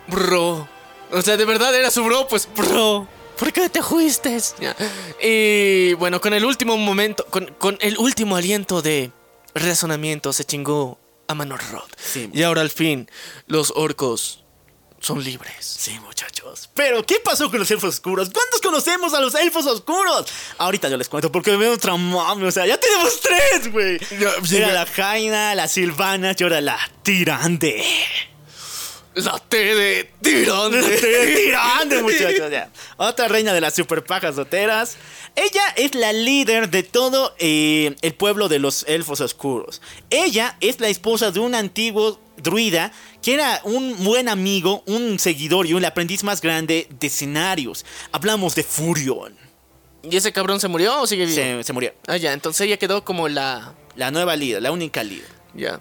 Bro. 0.07 0.67
O 1.11 1.21
sea, 1.21 1.37
de 1.37 1.45
verdad 1.45 1.73
era 1.75 1.91
su 1.91 2.03
bro, 2.03 2.27
pues 2.27 2.47
bro. 2.55 3.07
¿Por 3.37 3.51
qué 3.51 3.69
te 3.69 3.81
fuiste? 3.83 4.37
Y 5.21 5.93
bueno, 5.95 6.21
con 6.21 6.33
el 6.33 6.45
último 6.45 6.77
momento, 6.77 7.25
con, 7.25 7.47
con 7.57 7.77
el 7.81 7.97
último 7.97 8.35
aliento 8.35 8.81
de 8.81 9.11
razonamiento 9.53 10.31
se 10.31 10.45
chingó 10.45 10.99
a 11.27 11.33
Manoroth. 11.33 11.91
Sí. 11.97 12.29
Y 12.33 12.43
ahora 12.43 12.61
al 12.61 12.69
fin, 12.69 13.09
los 13.47 13.73
orcos 13.75 14.43
son 14.99 15.23
libres. 15.23 15.65
Sí, 15.65 15.99
muchachos. 15.99 16.34
Pero, 16.73 17.05
¿qué 17.05 17.15
pasó 17.23 17.49
con 17.49 17.59
los 17.59 17.69
elfos 17.71 17.95
oscuros? 17.95 18.29
¿Cuántos 18.33 18.61
conocemos 18.61 19.13
a 19.13 19.21
los 19.21 19.35
elfos 19.35 19.65
oscuros? 19.65 20.25
Ahorita 20.57 20.89
yo 20.89 20.97
les 20.97 21.09
cuento 21.09 21.31
porque 21.31 21.51
me 21.51 21.57
veo 21.57 21.77
tramame. 21.77 22.45
O 22.45 22.51
sea, 22.51 22.65
ya 22.65 22.77
tenemos 22.77 23.19
tres, 23.21 23.71
güey. 23.71 23.99
Era 24.51 24.71
la 24.71 24.85
Jaina, 24.85 25.55
la 25.55 25.67
Silvana 25.67 26.35
y 26.37 26.43
ahora 26.43 26.61
la 26.61 26.77
Tirande. 27.03 27.83
La 29.15 29.39
T 29.39 29.57
de 29.57 30.11
tirante. 30.21 31.35
Tirande, 31.35 32.03
muchachos. 32.03 32.51
ya. 32.51 32.69
Otra 32.97 33.29
reina 33.29 33.53
de 33.53 33.61
las 33.61 33.73
superpajas 33.73 34.35
doteras. 34.35 34.97
Ella 35.37 35.63
es 35.77 35.95
la 35.95 36.11
líder 36.11 36.69
de 36.69 36.83
todo 36.83 37.33
eh, 37.39 37.95
el 38.01 38.13
pueblo 38.13 38.49
de 38.49 38.59
los 38.59 38.83
elfos 38.87 39.21
oscuros. 39.21 39.81
Ella 40.09 40.57
es 40.59 40.81
la 40.81 40.89
esposa 40.89 41.31
de 41.31 41.39
un 41.39 41.55
antiguo 41.55 42.19
druida 42.37 42.91
que 43.21 43.33
era 43.33 43.61
un 43.63 44.03
buen 44.03 44.29
amigo, 44.29 44.83
un 44.85 45.19
seguidor 45.19 45.65
y 45.65 45.73
un 45.73 45.85
aprendiz 45.85 46.23
más 46.23 46.41
grande 46.41 46.87
de 46.99 47.07
escenarios. 47.07 47.85
Hablamos 48.11 48.55
de 48.55 48.63
Furion. 48.63 49.35
¿Y 50.03 50.15
ese 50.15 50.31
cabrón 50.31 50.59
se 50.59 50.67
murió 50.67 51.01
o 51.01 51.07
sigue 51.07 51.25
vivo? 51.25 51.35
Se, 51.35 51.63
se 51.63 51.73
murió. 51.73 51.93
Ah, 52.07 52.17
ya, 52.17 52.33
entonces 52.33 52.61
ella 52.61 52.77
quedó 52.77 53.03
como 53.03 53.27
la. 53.27 53.73
La 53.95 54.11
nueva 54.11 54.35
líder, 54.35 54.61
la 54.61 54.71
única 54.71 55.03
líder. 55.03 55.29
Ya. 55.53 55.79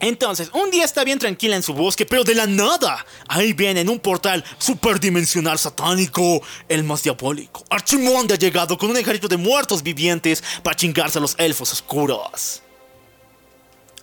Entonces, 0.00 0.50
un 0.52 0.70
día 0.70 0.84
está 0.84 1.04
bien 1.04 1.20
tranquila 1.20 1.54
en 1.54 1.62
su 1.62 1.74
bosque, 1.74 2.04
pero 2.04 2.24
de 2.24 2.34
la 2.34 2.46
nada, 2.46 3.06
ahí 3.28 3.52
viene 3.52 3.82
en 3.82 3.88
un 3.88 4.00
portal 4.00 4.42
superdimensional 4.58 5.60
satánico, 5.60 6.42
el 6.68 6.82
más 6.82 7.04
diabólico. 7.04 7.62
Archimonde 7.70 8.34
ha 8.34 8.38
llegado 8.38 8.76
con 8.76 8.90
un 8.90 8.96
ejército 8.96 9.28
de 9.28 9.36
muertos 9.36 9.80
vivientes 9.82 10.42
para 10.64 10.74
chingarse 10.74 11.18
a 11.18 11.20
los 11.20 11.36
elfos 11.38 11.72
oscuros. 11.72 12.62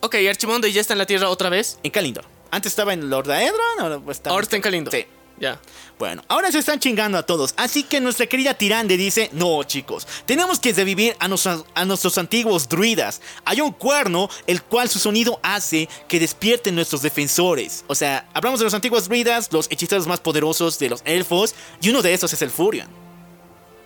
Ok, 0.01 0.15
Archimonde 0.29 0.71
ya 0.71 0.81
está 0.81 0.93
en 0.93 0.99
la 0.99 1.05
tierra 1.05 1.29
otra 1.29 1.49
vez. 1.49 1.77
En 1.83 1.91
Kalindor. 1.91 2.25
Antes 2.51 2.71
estaba 2.71 2.93
en 2.93 3.09
Lord 3.09 3.29
Aedron, 3.31 3.79
ahora 3.79 3.99
está, 4.11 4.29
Ahora 4.31 4.43
está 4.43 4.55
en 4.55 4.61
Kalindor. 4.61 4.93
Sí. 4.93 5.05
Ya. 5.39 5.57
Bueno, 5.97 6.21
ahora 6.27 6.51
se 6.51 6.59
están 6.59 6.79
chingando 6.79 7.17
a 7.17 7.23
todos, 7.23 7.53
así 7.55 7.83
que 7.83 8.01
nuestra 8.01 8.25
querida 8.25 8.53
Tirande 8.55 8.97
dice, 8.97 9.29
no 9.31 9.63
chicos, 9.63 10.05
tenemos 10.25 10.59
que 10.59 10.73
revivir 10.73 11.15
a, 11.19 11.29
nuestros- 11.29 11.63
a 11.75 11.85
nuestros 11.85 12.17
antiguos 12.17 12.67
druidas. 12.67 13.21
Hay 13.45 13.61
un 13.61 13.71
cuerno 13.71 14.29
el 14.47 14.61
cual 14.63 14.89
su 14.89 14.99
sonido 14.99 15.39
hace 15.41 15.87
que 16.09 16.19
despierten 16.19 16.75
nuestros 16.75 17.01
defensores. 17.01 17.85
O 17.87 17.95
sea, 17.95 18.27
hablamos 18.33 18.59
de 18.59 18.65
los 18.65 18.73
antiguos 18.73 19.07
druidas, 19.07 19.49
los 19.53 19.67
hechiceros 19.71 20.07
más 20.07 20.19
poderosos 20.19 20.77
de 20.79 20.89
los 20.89 21.01
elfos, 21.05 21.55
y 21.81 21.89
uno 21.89 22.01
de 22.01 22.13
esos 22.13 22.33
es 22.33 22.41
el 22.41 22.49
Furion. 22.49 22.89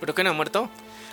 ¿Pero 0.00 0.12
qué 0.14 0.24
no 0.24 0.30
ha 0.30 0.34
muerto? 0.34 0.68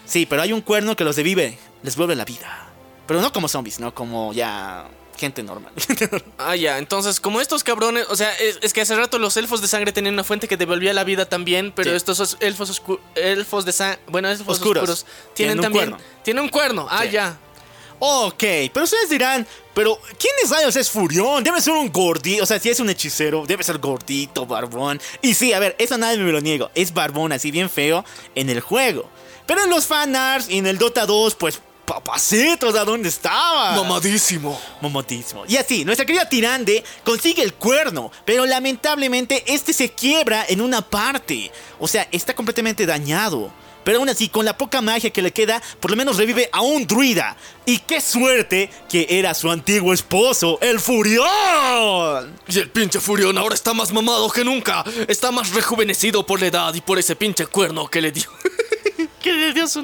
Sí, 0.05 0.25
pero 0.25 0.41
hay 0.41 0.53
un 0.53 0.61
cuerno 0.61 0.95
que 0.95 1.03
los 1.03 1.15
revive, 1.17 1.59
les 1.83 1.95
vuelve 1.95 2.15
la 2.15 2.25
vida. 2.25 2.70
Pero 3.11 3.21
no 3.21 3.33
como 3.33 3.47
zombies, 3.47 3.79
no 3.79 3.93
como 3.93 4.33
ya 4.33 4.87
gente 5.17 5.43
normal. 5.43 5.71
Ah, 6.37 6.55
ya. 6.55 6.77
Entonces, 6.79 7.19
como 7.19 7.41
estos 7.41 7.63
cabrones. 7.63 8.05
O 8.09 8.15
sea, 8.15 8.33
es, 8.35 8.57
es 8.61 8.73
que 8.73 8.81
hace 8.81 8.95
rato 8.95 9.19
los 9.19 9.37
elfos 9.37 9.61
de 9.61 9.67
sangre 9.67 9.91
tenían 9.91 10.13
una 10.15 10.23
fuente 10.23 10.47
que 10.47 10.57
devolvía 10.57 10.93
la 10.93 11.03
vida 11.03 11.25
también. 11.27 11.71
Pero 11.75 11.91
Sí. 11.91 11.97
estos 11.97 12.19
os- 12.19 12.37
elfos 12.39 12.71
oscu- 12.81 12.99
elfos 13.15 13.65
de 13.65 13.71
sangre. 13.73 13.99
Bueno, 14.07 14.29
elfos 14.29 14.57
Oscuros. 14.57 14.83
oscuros. 14.89 15.05
Tienen 15.35 15.59
también. 15.59 15.95
Tienen 16.23 16.43
un 16.43 16.49
cuerno. 16.49 16.87
Ah, 16.89 17.03
Sí. 17.03 17.11
ya. 17.11 17.37
Ok, 18.03 18.43
pero 18.73 18.83
ustedes 18.85 19.09
dirán, 19.11 19.45
pero 19.75 19.99
¿quién 20.17 20.33
es 20.43 20.49
rayos 20.49 20.75
es 20.75 20.89
Furión? 20.89 21.43
Debe 21.43 21.61
ser 21.61 21.73
un 21.73 21.91
gordito, 21.91 22.41
o 22.41 22.45
sea, 22.47 22.59
si 22.59 22.69
es 22.69 22.79
un 22.79 22.89
hechicero, 22.89 23.43
debe 23.45 23.63
ser 23.63 23.77
gordito, 23.77 24.47
barbón. 24.47 24.99
Y 25.21 25.35
sí, 25.35 25.53
a 25.53 25.59
ver, 25.59 25.75
eso 25.77 25.99
nadie 25.99 26.17
me 26.17 26.31
lo 26.31 26.41
niego, 26.41 26.71
es 26.73 26.91
barbón 26.95 27.31
así 27.31 27.51
bien 27.51 27.69
feo 27.69 28.03
en 28.33 28.49
el 28.49 28.59
juego. 28.61 29.07
Pero 29.45 29.63
en 29.65 29.69
los 29.69 29.85
fanarts 29.85 30.49
y 30.49 30.57
en 30.57 30.65
el 30.65 30.79
Dota 30.79 31.05
2, 31.05 31.35
pues, 31.35 31.61
papacitos, 31.85 32.75
¿a 32.75 32.85
dónde 32.85 33.09
estaba? 33.09 33.75
Mamadísimo. 33.75 34.59
Momotismo. 34.81 35.43
Y 35.47 35.57
así, 35.57 35.85
nuestra 35.85 36.05
querida 36.05 36.27
Tirande 36.27 36.83
consigue 37.03 37.43
el 37.43 37.53
cuerno, 37.53 38.11
pero 38.25 38.45
lamentablemente 38.45 39.43
este 39.47 39.73
se 39.73 39.89
quiebra 39.89 40.45
en 40.47 40.61
una 40.61 40.81
parte. 40.81 41.51
O 41.79 41.87
sea, 41.87 42.07
está 42.11 42.33
completamente 42.33 42.85
dañado. 42.85 43.51
Pero 43.83 43.97
aún 43.97 44.09
así, 44.09 44.29
con 44.29 44.45
la 44.45 44.57
poca 44.57 44.81
magia 44.81 45.09
que 45.09 45.21
le 45.21 45.31
queda, 45.31 45.61
por 45.79 45.91
lo 45.91 45.97
menos 45.97 46.17
revive 46.17 46.49
a 46.51 46.61
un 46.61 46.85
druida. 46.85 47.35
Y 47.65 47.79
qué 47.79 47.99
suerte 47.99 48.69
que 48.89 49.07
era 49.09 49.33
su 49.33 49.49
antiguo 49.49 49.93
esposo, 49.93 50.59
el 50.61 50.79
Furión. 50.79 52.37
Y 52.47 52.59
el 52.59 52.69
pinche 52.69 52.99
Furión 52.99 53.37
ahora 53.37 53.55
está 53.55 53.73
más 53.73 53.91
mamado 53.91 54.29
que 54.29 54.43
nunca. 54.43 54.83
Está 55.07 55.31
más 55.31 55.51
rejuvenecido 55.51 56.25
por 56.25 56.39
la 56.39 56.47
edad 56.47 56.73
y 56.75 56.81
por 56.81 56.99
ese 56.99 57.15
pinche 57.15 57.47
cuerno 57.47 57.87
que 57.87 58.01
le 58.01 58.11
dio. 58.11 58.29
que 59.21 59.31
le 59.31 59.53
dio 59.53 59.67
su. 59.67 59.81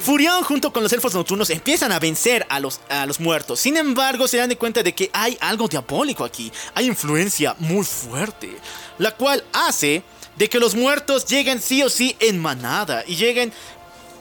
Furión 0.00 0.42
junto 0.44 0.72
con 0.72 0.82
los 0.82 0.92
elfos 0.92 1.14
nocturnos 1.14 1.50
empiezan 1.50 1.92
a 1.92 1.98
vencer 1.98 2.46
a 2.48 2.60
los, 2.60 2.80
a 2.88 3.06
los 3.06 3.20
muertos. 3.20 3.60
Sin 3.60 3.76
embargo, 3.76 4.26
se 4.28 4.38
dan 4.38 4.48
de 4.48 4.56
cuenta 4.56 4.82
de 4.82 4.94
que 4.94 5.10
hay 5.12 5.36
algo 5.40 5.68
diabólico 5.68 6.24
aquí. 6.24 6.50
Hay 6.74 6.86
influencia 6.86 7.54
muy 7.58 7.84
fuerte. 7.84 8.56
La 8.98 9.12
cual 9.12 9.44
hace 9.52 10.02
de 10.36 10.48
que 10.48 10.58
los 10.58 10.74
muertos 10.74 11.26
lleguen 11.26 11.60
sí 11.60 11.82
o 11.82 11.90
sí 11.90 12.16
en 12.20 12.38
manada. 12.38 13.04
Y 13.06 13.16
lleguen 13.16 13.52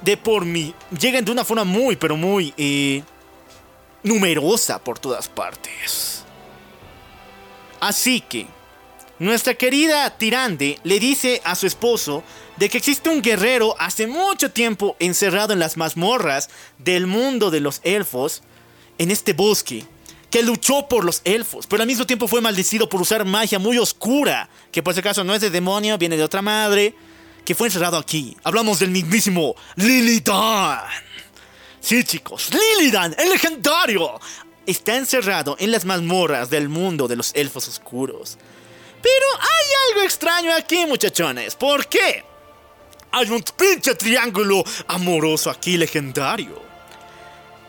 de 0.02 0.18
por 0.18 0.46
mí. 0.46 0.74
Lleguen 1.00 1.26
de 1.26 1.32
una 1.32 1.46
forma 1.46 1.64
muy, 1.64 1.96
pero 1.96 2.18
muy 2.18 2.54
eh, 2.58 3.04
numerosa 4.04 4.80
por 4.80 5.00
todas 5.00 5.30
partes. 5.30 6.24
Así 7.80 8.22
que, 8.22 8.48
nuestra 9.20 9.54
querida 9.54 10.10
Tirande 10.18 10.80
le 10.84 11.00
dice 11.00 11.42
a 11.44 11.56
su 11.56 11.68
esposo 11.68 12.24
de 12.60 12.68
que 12.68 12.78
existe 12.78 13.10
un 13.10 13.22
guerrero 13.22 13.74
hace 13.80 14.06
mucho 14.06 14.52
tiempo 14.52 14.98
encerrado 15.00 15.54
en 15.54 15.60
las 15.60 15.78
mazmorras 15.78 16.50
del 16.78 17.08
mundo 17.08 17.52
de 17.52 17.62
los 17.62 17.80
elfos, 17.84 18.44
en 18.98 19.12
este 19.12 19.32
bosque, 19.32 19.86
que 20.30 20.44
luchó 20.44 20.90
por 20.90 21.06
los 21.06 21.22
elfos, 21.24 21.68
pero 21.68 21.84
al 21.84 21.88
mismo 21.88 22.06
tiempo 22.06 22.28
fue 22.28 22.42
maldecido 22.42 22.90
por 22.90 23.02
usar 23.02 23.24
magia 23.24 23.60
muy 23.60 23.78
oscura, 23.78 24.50
que 24.74 24.84
por 24.84 24.94
si 24.94 25.00
acaso 25.00 25.24
no 25.24 25.34
es 25.34 25.40
de 25.40 25.50
demonio, 25.50 25.98
viene 25.98 26.18
de 26.18 26.24
otra 26.24 26.42
madre, 26.42 26.94
que 27.46 27.56
fue 27.56 27.68
encerrado 27.68 27.98
aquí. 27.98 28.36
Hablamos 28.44 28.80
del 28.80 28.92
mismísimo 28.92 29.56
Lilidan. 29.78 30.82
Sí, 31.80 32.04
chicos, 32.04 32.50
Lilidan, 32.54 33.16
el 33.18 33.30
legendario, 33.30 34.20
está 34.66 34.98
encerrado 34.98 35.56
en 35.60 35.72
las 35.72 35.86
mazmorras 35.86 36.50
del 36.50 36.68
mundo 36.68 37.08
de 37.08 37.16
los 37.16 37.34
elfos 37.36 37.70
oscuros. 37.70 38.38
Pero 39.02 39.26
hay 39.40 39.92
algo 39.92 40.02
extraño 40.02 40.54
aquí, 40.54 40.86
muchachones. 40.86 41.56
¿Por 41.56 41.88
qué? 41.88 42.29
Hay 43.12 43.30
un 43.30 43.44
pinche 43.58 43.96
triángulo 43.96 44.64
amoroso 44.88 45.50
aquí 45.50 45.78
legendario. 45.78 46.62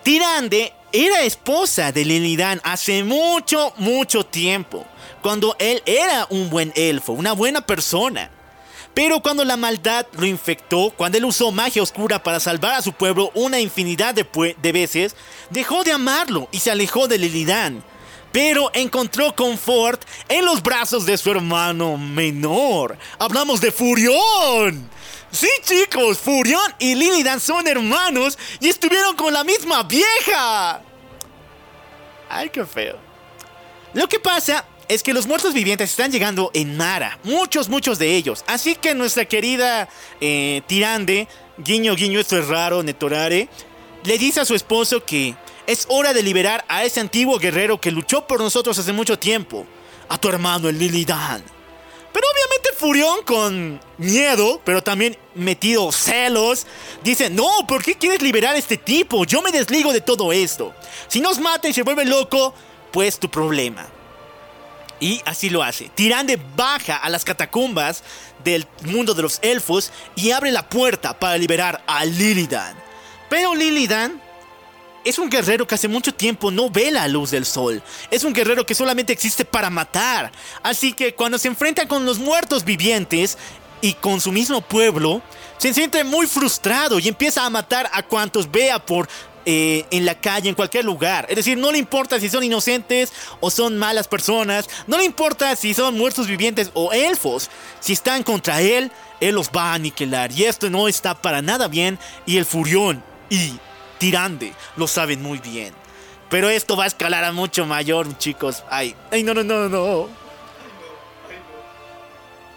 Tirande 0.03 0.73
era 0.93 1.23
esposa 1.23 1.93
de 1.93 2.05
Lilidan 2.05 2.61
hace 2.65 3.05
mucho, 3.05 3.73
mucho 3.77 4.25
tiempo, 4.25 4.85
cuando 5.23 5.57
él 5.59 5.83
era 5.87 6.27
un 6.31 6.51
buen 6.51 6.73
elfo, 6.75 7.13
una 7.13 7.33
buena 7.33 7.61
persona. 7.63 8.31
Pero 8.93 9.23
cuando 9.23 9.45
la 9.45 9.57
maldad 9.57 10.07
lo 10.13 10.27
infectó, 10.27 10.93
cuando 10.97 11.17
él 11.17 11.25
usó 11.25 11.53
magia 11.53 11.83
oscura 11.83 12.23
para 12.23 12.41
salvar 12.41 12.75
a 12.75 12.83
su 12.83 12.93
pueblo 12.93 13.31
una 13.35 13.61
infinidad 13.61 14.15
de, 14.15 14.27
de 14.61 14.73
veces, 14.73 15.15
dejó 15.49 15.85
de 15.85 15.93
amarlo 15.93 16.49
y 16.51 16.59
se 16.59 16.71
alejó 16.71 17.09
de 17.09 17.19
Lilidan. 17.19 17.83
Pero 18.33 18.71
encontró 18.75 19.35
confort 19.35 20.03
en 20.29 20.45
los 20.45 20.63
brazos 20.63 21.07
de 21.07 21.17
su 21.17 21.31
hermano 21.31 21.97
menor. 21.97 22.99
Hablamos 23.19 23.61
de 23.61 23.73
Furión. 23.73 24.91
Sí, 25.31 25.49
chicos, 25.63 26.19
Furión 26.19 26.75
y 26.79 26.95
Lilidan 26.95 27.41
son 27.41 27.67
hermanos 27.67 28.37
y 28.59 28.69
estuvieron 28.69 29.15
con 29.17 29.33
la 29.33 29.45
misma 29.45 29.83
vieja. 29.85 30.83
Ay, 32.29 32.51
qué 32.51 32.65
feo. 32.65 32.97
Lo 33.95 34.09
que 34.09 34.19
pasa 34.19 34.65
es 34.89 35.03
que 35.03 35.13
los 35.13 35.27
muertos 35.27 35.55
vivientes 35.55 35.91
están 35.91 36.11
llegando 36.11 36.51
en 36.53 36.77
Mara. 36.77 37.19
Muchos, 37.23 37.69
muchos 37.69 37.99
de 37.99 38.17
ellos. 38.17 38.45
Así 38.49 38.75
que 38.75 38.95
nuestra 38.95 39.25
querida 39.25 39.89
eh, 40.21 40.63
Tirande, 40.67 41.29
guiño, 41.59 41.95
guiño, 41.95 42.19
esto 42.19 42.37
es 42.37 42.49
raro, 42.49 42.83
Netorare, 42.83 43.49
le 44.03 44.19
dice 44.19 44.41
a 44.41 44.45
su 44.45 44.55
esposo 44.55 45.05
que 45.05 45.37
es 45.67 45.87
hora 45.89 46.13
de 46.13 46.25
liberar 46.25 46.65
a 46.67 46.85
ese 46.85 47.01
antiguo 47.01 47.39
guerrero 47.39 47.81
que 47.81 47.93
luchó 47.93 48.27
por 48.27 48.41
nosotros 48.41 48.79
hace 48.79 48.93
mucho 48.93 49.19
tiempo. 49.19 49.67
A 50.09 50.19
tu 50.19 50.29
hermano, 50.29 50.69
el 50.69 50.79
Lilidan. 50.79 51.45
Pero 52.13 52.27
obviamente 52.33 52.71
Furión 52.77 53.23
con 53.25 53.81
miedo, 53.99 54.61
pero 54.65 54.83
también 54.83 55.17
metido 55.35 55.93
celos, 55.93 56.67
dice, 57.05 57.31
no, 57.31 57.49
¿por 57.69 57.83
qué 57.83 57.95
quieres 57.95 58.23
liberar 58.23 58.55
a 58.55 58.59
este 58.59 58.77
tipo? 58.77 59.25
Yo 59.25 59.43
me 59.43 59.53
desligo 59.53 59.93
de 59.93 60.01
todo 60.01 60.33
esto. 60.33 60.75
Si 61.09 61.21
nos 61.21 61.39
mata 61.39 61.69
y 61.69 61.73
se 61.73 61.83
vuelve 61.83 62.05
loco, 62.05 62.55
pues 62.91 63.19
tu 63.19 63.31
problema. 63.31 63.87
Y 64.99 65.23
así 65.25 65.49
lo 65.49 65.63
hace. 65.63 65.89
Tirande 65.89 66.39
baja 66.57 66.97
a 66.97 67.09
las 67.09 67.25
catacumbas 67.25 68.03
del 68.45 68.67
mundo 68.83 69.15
de 69.15 69.23
los 69.23 69.39
elfos 69.43 69.93
y 70.15 70.31
abre 70.33 70.51
la 70.51 70.69
puerta 70.69 71.19
para 71.19 71.39
liberar 71.39 71.83
a 71.87 72.05
Lilidan. 72.05 72.77
Pero 73.29 73.55
Lilidan 73.55 74.21
es 75.05 75.19
un 75.19 75.31
guerrero 75.31 75.67
que 75.67 75.75
hace 75.75 75.89
mucho 75.89 76.13
tiempo 76.13 76.51
no 76.51 76.71
ve 76.71 76.91
la 76.91 77.09
luz 77.09 77.31
del 77.31 77.47
sol. 77.47 77.83
Es 78.11 78.25
un 78.25 78.33
guerrero 78.33 78.67
que 78.67 78.75
solamente 78.75 79.13
existe 79.13 79.45
para 79.45 79.71
matar. 79.71 80.31
Así 80.63 80.93
que 80.93 81.15
cuando 81.15 81.39
se 81.39 81.49
enfrenta 81.49 81.89
con 81.89 82.05
los 82.05 82.19
muertos 82.19 82.65
vivientes 82.65 83.39
y 83.81 83.95
con 83.95 84.21
su 84.21 84.33
mismo 84.33 84.61
pueblo, 84.61 85.23
se 85.59 85.73
siente 85.73 86.05
muy 86.05 86.27
frustrado 86.27 86.99
y 86.99 87.09
empieza 87.09 87.45
a 87.45 87.51
matar 87.51 87.89
a 87.93 88.03
cuantos 88.03 88.51
vea 88.51 88.79
por 88.85 89.09
eh, 89.47 89.87
en 89.91 90.05
la 90.05 90.15
calle, 90.21 90.51
en 90.51 90.55
cualquier 90.55 90.85
lugar. 90.85 91.27
Es 91.31 91.37
decir, 91.37 91.57
no 91.57 91.73
le 91.73 91.79
importa 91.79 92.21
si 92.21 92.29
son 92.29 92.45
inocentes 92.45 93.13
o 93.41 93.51
son 93.51 93.79
malas 93.79 94.07
personas. 94.07 94.69
No 94.87 94.99
le 94.99 95.05
importa 95.05 95.57
si 95.57 95.73
son 95.73 95.97
muertos 95.97 96.27
vivientes 96.27 96.71
o 96.75 96.93
elfos. 96.93 97.49
Si 97.81 97.95
están 97.95 98.23
contra 98.23 98.61
él, 98.61 98.93
él 99.19 99.35
los 99.35 99.49
va 99.49 99.73
a 99.73 99.75
aniquilar. 99.75 100.31
Y 100.33 100.45
esto 100.45 100.69
no 100.69 100.89
está 100.89 101.15
para 101.15 101.41
nada 101.41 101.69
bien. 101.69 101.99
Y 102.27 102.37
el 102.37 102.45
Furión 102.45 103.03
y 103.31 103.55
Tirande 104.01 104.53
lo 104.77 104.89
saben 104.89 105.23
muy 105.23 105.39
bien. 105.39 105.73
Pero 106.29 106.49
esto 106.49 106.77
va 106.77 106.85
a 106.85 106.87
escalar 106.89 107.23
a 107.23 107.31
mucho 107.33 107.67
mayor, 107.67 108.19
chicos. 108.19 108.65
Ay, 108.71 108.97
ay, 109.13 109.23
no, 109.23 109.35
no, 109.35 109.45
no, 109.45 109.69
no. 109.69 110.09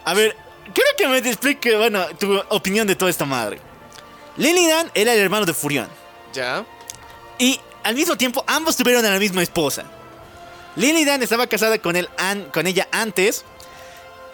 A 0.04 0.14
ver, 0.14 0.36
quiero 0.74 0.90
que 0.98 1.06
me 1.08 1.18
explique, 1.18 1.76
bueno, 1.76 2.04
tu 2.18 2.36
opinión 2.50 2.86
de 2.86 2.94
toda 2.96 3.10
esta 3.10 3.24
madre. 3.24 3.58
Lilidan 4.36 4.90
era 4.94 5.12
el 5.14 5.20
hermano 5.20 5.46
de 5.46 5.54
Furión. 5.54 5.88
¿Ya? 6.32 6.64
Y 7.38 7.60
al 7.82 7.94
mismo 7.94 8.16
tiempo, 8.16 8.44
ambos 8.46 8.76
tuvieron 8.76 9.04
a 9.04 9.10
la 9.10 9.18
misma 9.18 9.42
esposa. 9.42 9.84
Lilidan 10.76 11.22
estaba 11.22 11.46
casada 11.46 11.78
con, 11.78 11.96
él 11.96 12.08
an- 12.18 12.48
con 12.52 12.66
ella 12.66 12.88
antes. 12.90 13.44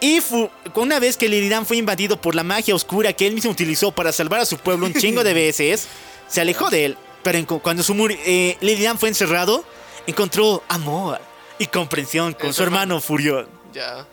Y 0.00 0.20
fu- 0.22 0.50
una 0.74 0.98
vez 0.98 1.16
que 1.18 1.28
Lilidan 1.28 1.66
fue 1.66 1.76
invadido 1.76 2.20
por 2.20 2.34
la 2.34 2.42
magia 2.42 2.74
oscura 2.74 3.12
que 3.12 3.26
él 3.26 3.34
mismo 3.34 3.50
utilizó 3.50 3.92
para 3.92 4.12
salvar 4.12 4.40
a 4.40 4.46
su 4.46 4.56
pueblo 4.56 4.86
un 4.86 4.94
chingo 4.94 5.22
de 5.22 5.34
veces, 5.34 5.86
se 6.30 6.40
alejó 6.40 6.70
de 6.70 6.86
él. 6.86 6.96
Pero 7.22 7.60
cuando 7.60 7.82
su 7.82 7.94
eh, 8.24 8.56
Lilidan 8.60 8.98
fue 8.98 9.08
encerrado, 9.10 9.64
encontró 10.06 10.62
amor 10.68 11.20
y 11.58 11.66
comprensión 11.66 12.32
con 12.32 12.48
su 12.48 12.54
su 12.54 12.62
hermano 12.62 13.00
Furión. 13.00 13.48
Ya. 13.74 14.06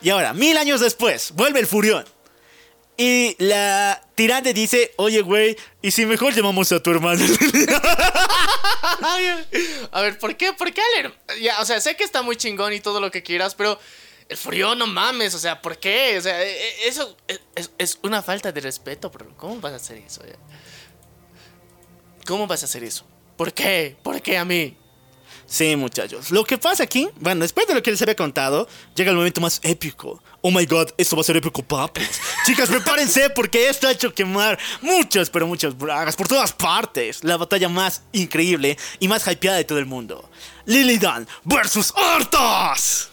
Y 0.00 0.10
ahora, 0.10 0.32
mil 0.32 0.56
años 0.56 0.80
después, 0.80 1.32
vuelve 1.32 1.60
el 1.60 1.66
Furión. 1.66 2.04
Y 2.96 3.34
la 3.42 4.00
tirante 4.14 4.54
dice, 4.54 4.92
oye, 4.96 5.20
güey, 5.22 5.56
¿y 5.82 5.90
si 5.90 6.06
mejor 6.06 6.32
llamamos 6.32 6.70
a 6.70 6.80
tu 6.80 6.92
hermano? 6.92 7.24
A 9.90 10.00
ver, 10.02 10.18
¿por 10.18 10.36
qué? 10.36 10.52
¿Por 10.52 10.72
qué 10.72 10.80
al 10.98 11.40
Ya, 11.40 11.60
o 11.60 11.64
sea, 11.64 11.80
sé 11.80 11.96
que 11.96 12.04
está 12.04 12.22
muy 12.22 12.36
chingón 12.36 12.72
y 12.72 12.80
todo 12.80 13.00
lo 13.00 13.10
que 13.10 13.24
quieras, 13.24 13.56
pero 13.56 13.80
el 14.28 14.36
frío 14.36 14.74
no 14.76 14.86
mames, 14.86 15.34
o 15.34 15.38
sea, 15.38 15.60
¿por 15.60 15.78
qué? 15.78 16.16
O 16.18 16.20
sea, 16.20 16.40
e- 16.42 16.50
e- 16.50 16.88
eso 16.88 17.16
es, 17.78 17.98
una 18.02 18.22
falta 18.22 18.52
de 18.52 18.60
respeto, 18.60 19.10
bro. 19.10 19.34
¿Cómo 19.36 19.60
vas 19.60 19.72
a 19.72 19.76
hacer 19.76 19.96
eso? 19.98 20.22
ya? 20.24 20.36
¿Cómo 22.26 22.46
vas 22.46 22.62
a 22.62 22.66
hacer 22.66 22.84
eso? 22.84 23.04
¿Por 23.36 23.52
qué? 23.52 23.96
¿Por 24.02 24.20
qué 24.22 24.38
a 24.38 24.44
mí? 24.44 24.76
Sí, 25.46 25.76
muchachos. 25.76 26.30
Lo 26.30 26.44
que 26.44 26.56
pasa 26.56 26.84
aquí, 26.84 27.08
bueno, 27.20 27.42
después 27.42 27.66
de 27.66 27.74
lo 27.74 27.82
que 27.82 27.90
les 27.90 28.00
había 28.00 28.16
contado, 28.16 28.66
llega 28.94 29.10
el 29.10 29.16
momento 29.16 29.40
más 29.40 29.60
épico. 29.62 30.22
Oh 30.40 30.50
my 30.50 30.64
god, 30.64 30.88
esto 30.96 31.16
va 31.16 31.20
a 31.20 31.24
ser 31.24 31.36
épico, 31.36 31.62
papos. 31.62 32.04
Chicas, 32.46 32.68
prepárense 32.68 33.30
porque 33.30 33.68
esto 33.68 33.86
ha 33.86 33.92
hecho 33.92 34.14
quemar 34.14 34.58
muchas, 34.80 35.28
pero 35.28 35.46
muchas 35.46 35.76
bragas 35.76 36.16
por 36.16 36.28
todas 36.28 36.52
partes. 36.52 37.22
La 37.24 37.36
batalla 37.36 37.68
más 37.68 38.02
increíble 38.12 38.78
y 39.00 39.08
más 39.08 39.26
hypeada 39.26 39.58
de 39.58 39.64
todo 39.64 39.78
el 39.78 39.86
mundo. 39.86 40.30
Lilidan 40.64 41.28
versus 41.44 41.92
Arthas. 41.96 43.10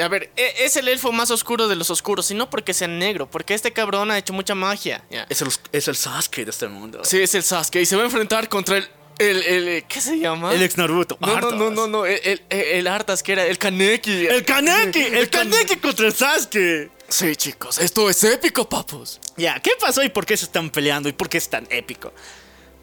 A 0.00 0.08
ver, 0.08 0.30
e- 0.36 0.54
es 0.64 0.76
el 0.76 0.88
elfo 0.88 1.12
más 1.12 1.30
oscuro 1.30 1.68
de 1.68 1.76
los 1.76 1.90
oscuros, 1.90 2.30
y 2.30 2.34
no 2.34 2.48
porque 2.50 2.74
sea 2.74 2.88
negro, 2.88 3.30
porque 3.30 3.54
este 3.54 3.72
cabrón 3.72 4.10
ha 4.10 4.18
hecho 4.18 4.32
mucha 4.32 4.54
magia. 4.54 5.04
Es 5.28 5.42
el, 5.42 5.48
es 5.72 5.88
el 5.88 5.96
Sasuke 5.96 6.44
de 6.44 6.50
este 6.50 6.68
mundo. 6.68 7.00
Sí, 7.04 7.20
es 7.20 7.34
el 7.34 7.42
Sasuke 7.42 7.76
y 7.82 7.86
se 7.86 7.96
va 7.96 8.02
a 8.02 8.06
enfrentar 8.06 8.48
contra 8.48 8.78
el. 8.78 8.88
El, 9.18 9.42
el- 9.42 9.84
¿Qué 9.84 10.00
se 10.00 10.18
llama? 10.18 10.54
El 10.54 10.62
ex 10.62 10.78
Naruto. 10.78 11.18
No, 11.20 11.38
no, 11.40 11.50
no, 11.50 11.70
no, 11.70 11.86
no. 11.86 12.06
El, 12.06 12.18
el, 12.24 12.42
el 12.50 12.86
Arthas, 12.86 13.22
que 13.22 13.32
era 13.32 13.44
el 13.46 13.58
Kaneki. 13.58 14.26
El 14.26 14.46
Kaneki, 14.46 14.98
el 15.02 15.28
Kan- 15.30 15.50
Kaneki 15.50 15.76
contra 15.76 16.06
el 16.06 16.14
Sasuke. 16.14 16.90
Sí, 17.06 17.36
chicos, 17.36 17.78
esto 17.78 18.08
es 18.08 18.22
épico, 18.24 18.66
papus. 18.68 19.20
Ya, 19.36 19.60
¿qué 19.60 19.72
pasó 19.78 20.02
y 20.02 20.08
por 20.08 20.24
qué 20.24 20.36
se 20.38 20.44
están 20.46 20.70
peleando 20.70 21.08
y 21.08 21.12
por 21.12 21.28
qué 21.28 21.36
es 21.38 21.50
tan 21.50 21.66
épico? 21.68 22.12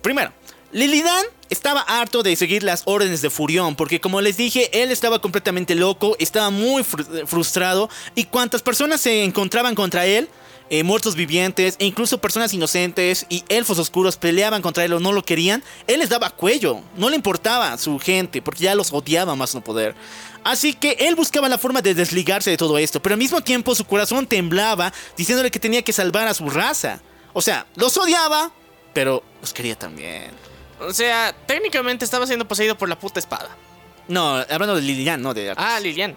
Primero, 0.02 0.32
Lilidan 0.72 1.26
estaba 1.50 1.82
harto 1.82 2.24
de 2.24 2.36
seguir 2.36 2.64
las 2.64 2.84
órdenes 2.86 3.22
de 3.22 3.30
Furión, 3.30 3.76
porque 3.76 4.02
como 4.02 4.20
les 4.20 4.36
dije, 4.36 4.70
él 4.84 4.92
estaba 4.92 5.20
completamente 5.20 5.76
loco, 5.76 6.16
estaba 6.20 6.50
muy 6.50 6.84
fru- 6.84 7.26
frustrado, 7.26 7.90
y 8.16 8.26
cuantas 8.26 8.62
personas 8.62 9.00
se 9.00 9.24
encontraban 9.24 9.74
contra 9.76 10.06
él, 10.06 10.28
eh, 10.70 10.84
muertos 10.84 11.16
vivientes, 11.16 11.78
e 11.80 11.86
incluso 11.86 12.18
personas 12.20 12.54
inocentes 12.54 13.26
y 13.30 13.46
elfos 13.48 13.80
oscuros 13.80 14.18
peleaban 14.18 14.62
contra 14.62 14.84
él 14.84 14.92
o 14.92 15.00
no 15.00 15.14
lo 15.14 15.24
querían, 15.24 15.64
él 15.88 16.00
les 16.02 16.10
daba 16.10 16.32
cuello, 16.32 16.82
no 16.98 17.10
le 17.10 17.16
importaba 17.16 17.78
su 17.78 17.98
gente, 17.98 18.42
porque 18.42 18.66
ya 18.66 18.76
los 18.76 18.92
odiaba 18.92 19.38
más 19.38 19.56
no 19.56 19.64
poder. 19.64 19.96
Así 20.44 20.74
que 20.74 20.98
él 21.00 21.16
buscaba 21.16 21.48
la 21.48 21.58
forma 21.58 21.82
de 21.82 21.94
desligarse 21.94 22.50
de 22.50 22.58
todo 22.58 22.78
esto, 22.78 23.02
pero 23.02 23.14
al 23.14 23.20
mismo 23.20 23.40
tiempo 23.40 23.74
su 23.74 23.86
corazón 23.86 24.28
temblaba 24.28 24.92
diciéndole 25.16 25.50
que 25.50 25.60
tenía 25.60 25.82
que 25.82 25.94
salvar 25.94 26.28
a 26.28 26.34
su 26.34 26.50
raza. 26.50 27.00
O 27.32 27.42
sea, 27.42 27.66
los 27.76 27.96
odiaba, 27.98 28.52
pero 28.94 29.24
los 29.42 29.54
quería 29.54 29.78
también. 29.78 30.32
O 30.80 30.93
sea, 30.93 31.35
técnicamente 31.45 32.06
estaba 32.06 32.27
siendo 32.27 32.47
poseído 32.47 32.77
por 32.77 32.88
la 32.89 32.97
puta 32.99 33.19
espada. 33.19 33.49
No, 34.07 34.35
hablando 34.35 34.75
de 34.75 34.81
Lilidan, 34.81 35.22
no 35.22 35.33
de 35.33 35.49
Arthas. 35.51 35.65
Ah, 35.67 35.80
Lilian. 35.80 36.15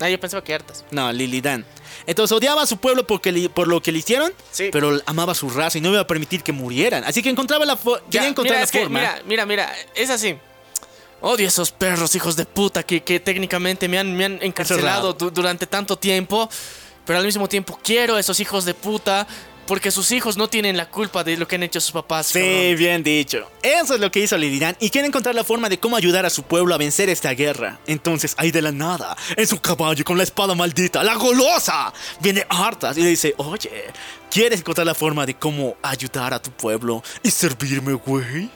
Ah, 0.00 0.10
yo 0.10 0.20
pensaba 0.20 0.44
que 0.44 0.52
Artas. 0.52 0.84
No, 0.90 1.10
Lilidan. 1.12 1.64
Entonces 2.06 2.36
odiaba 2.36 2.62
a 2.62 2.66
su 2.66 2.76
pueblo 2.76 3.06
porque 3.06 3.32
li- 3.32 3.48
por 3.48 3.66
lo 3.66 3.80
que 3.80 3.90
le 3.92 3.98
hicieron, 4.00 4.30
Sí. 4.52 4.68
pero 4.70 5.00
amaba 5.06 5.34
su 5.34 5.48
raza 5.48 5.78
y 5.78 5.80
no 5.80 5.88
iba 5.90 6.00
a 6.00 6.06
permitir 6.06 6.42
que 6.42 6.52
murieran. 6.52 7.02
Así 7.04 7.22
que 7.22 7.30
encontraba 7.30 7.64
la 7.64 7.76
fo- 7.78 7.98
Ya, 8.10 8.20
quería 8.20 8.28
encontrar 8.28 8.52
mira, 8.56 8.58
la 8.60 8.64
es 8.64 8.70
que, 8.70 8.80
forma. 8.80 8.98
mira, 9.00 9.22
mira, 9.24 9.46
mira, 9.46 9.74
es 9.94 10.10
así. 10.10 10.36
Odio 11.22 11.46
a 11.46 11.48
esos 11.48 11.72
perros, 11.72 12.14
hijos 12.14 12.36
de 12.36 12.44
puta, 12.44 12.82
que, 12.82 13.02
que 13.02 13.18
técnicamente 13.20 13.88
me 13.88 13.98
han, 13.98 14.14
me 14.14 14.26
han 14.26 14.38
encarcelado 14.42 15.14
du- 15.14 15.30
durante 15.30 15.66
tanto 15.66 15.96
tiempo. 15.96 16.50
Pero 17.06 17.18
al 17.20 17.24
mismo 17.24 17.48
tiempo 17.48 17.78
quiero 17.82 18.16
a 18.16 18.20
esos 18.20 18.38
hijos 18.40 18.64
de 18.66 18.74
puta. 18.74 19.26
Porque 19.66 19.90
sus 19.90 20.12
hijos 20.12 20.36
no 20.36 20.48
tienen 20.48 20.76
la 20.76 20.88
culpa 20.88 21.24
de 21.24 21.36
lo 21.36 21.48
que 21.48 21.56
han 21.56 21.62
hecho 21.62 21.80
sus 21.80 21.92
papás. 21.92 22.26
Sí, 22.28 22.40
cabrón. 22.40 22.76
bien 22.76 23.02
dicho. 23.02 23.50
Eso 23.62 23.94
es 23.94 24.00
lo 24.00 24.10
que 24.10 24.20
hizo 24.20 24.36
Lilidan 24.36 24.76
y 24.80 24.90
quiere 24.90 25.08
encontrar 25.08 25.34
la 25.34 25.44
forma 25.44 25.68
de 25.68 25.78
cómo 25.78 25.96
ayudar 25.96 26.24
a 26.24 26.30
su 26.30 26.42
pueblo 26.44 26.74
a 26.74 26.78
vencer 26.78 27.08
esta 27.08 27.32
guerra. 27.32 27.80
Entonces, 27.86 28.34
ahí 28.38 28.50
de 28.50 28.62
la 28.62 28.72
nada, 28.72 29.16
en 29.36 29.46
su 29.46 29.60
caballo 29.60 30.04
con 30.04 30.16
la 30.16 30.22
espada 30.22 30.54
maldita, 30.54 31.02
la 31.02 31.14
golosa, 31.16 31.92
viene 32.20 32.46
Arthas 32.48 32.96
y 32.96 33.02
le 33.02 33.08
dice, 33.08 33.34
oye, 33.38 33.70
¿quieres 34.30 34.60
encontrar 34.60 34.86
la 34.86 34.94
forma 34.94 35.26
de 35.26 35.34
cómo 35.34 35.76
ayudar 35.82 36.32
a 36.34 36.40
tu 36.40 36.50
pueblo 36.50 37.02
y 37.22 37.30
servirme, 37.30 37.94
güey? 37.94 38.50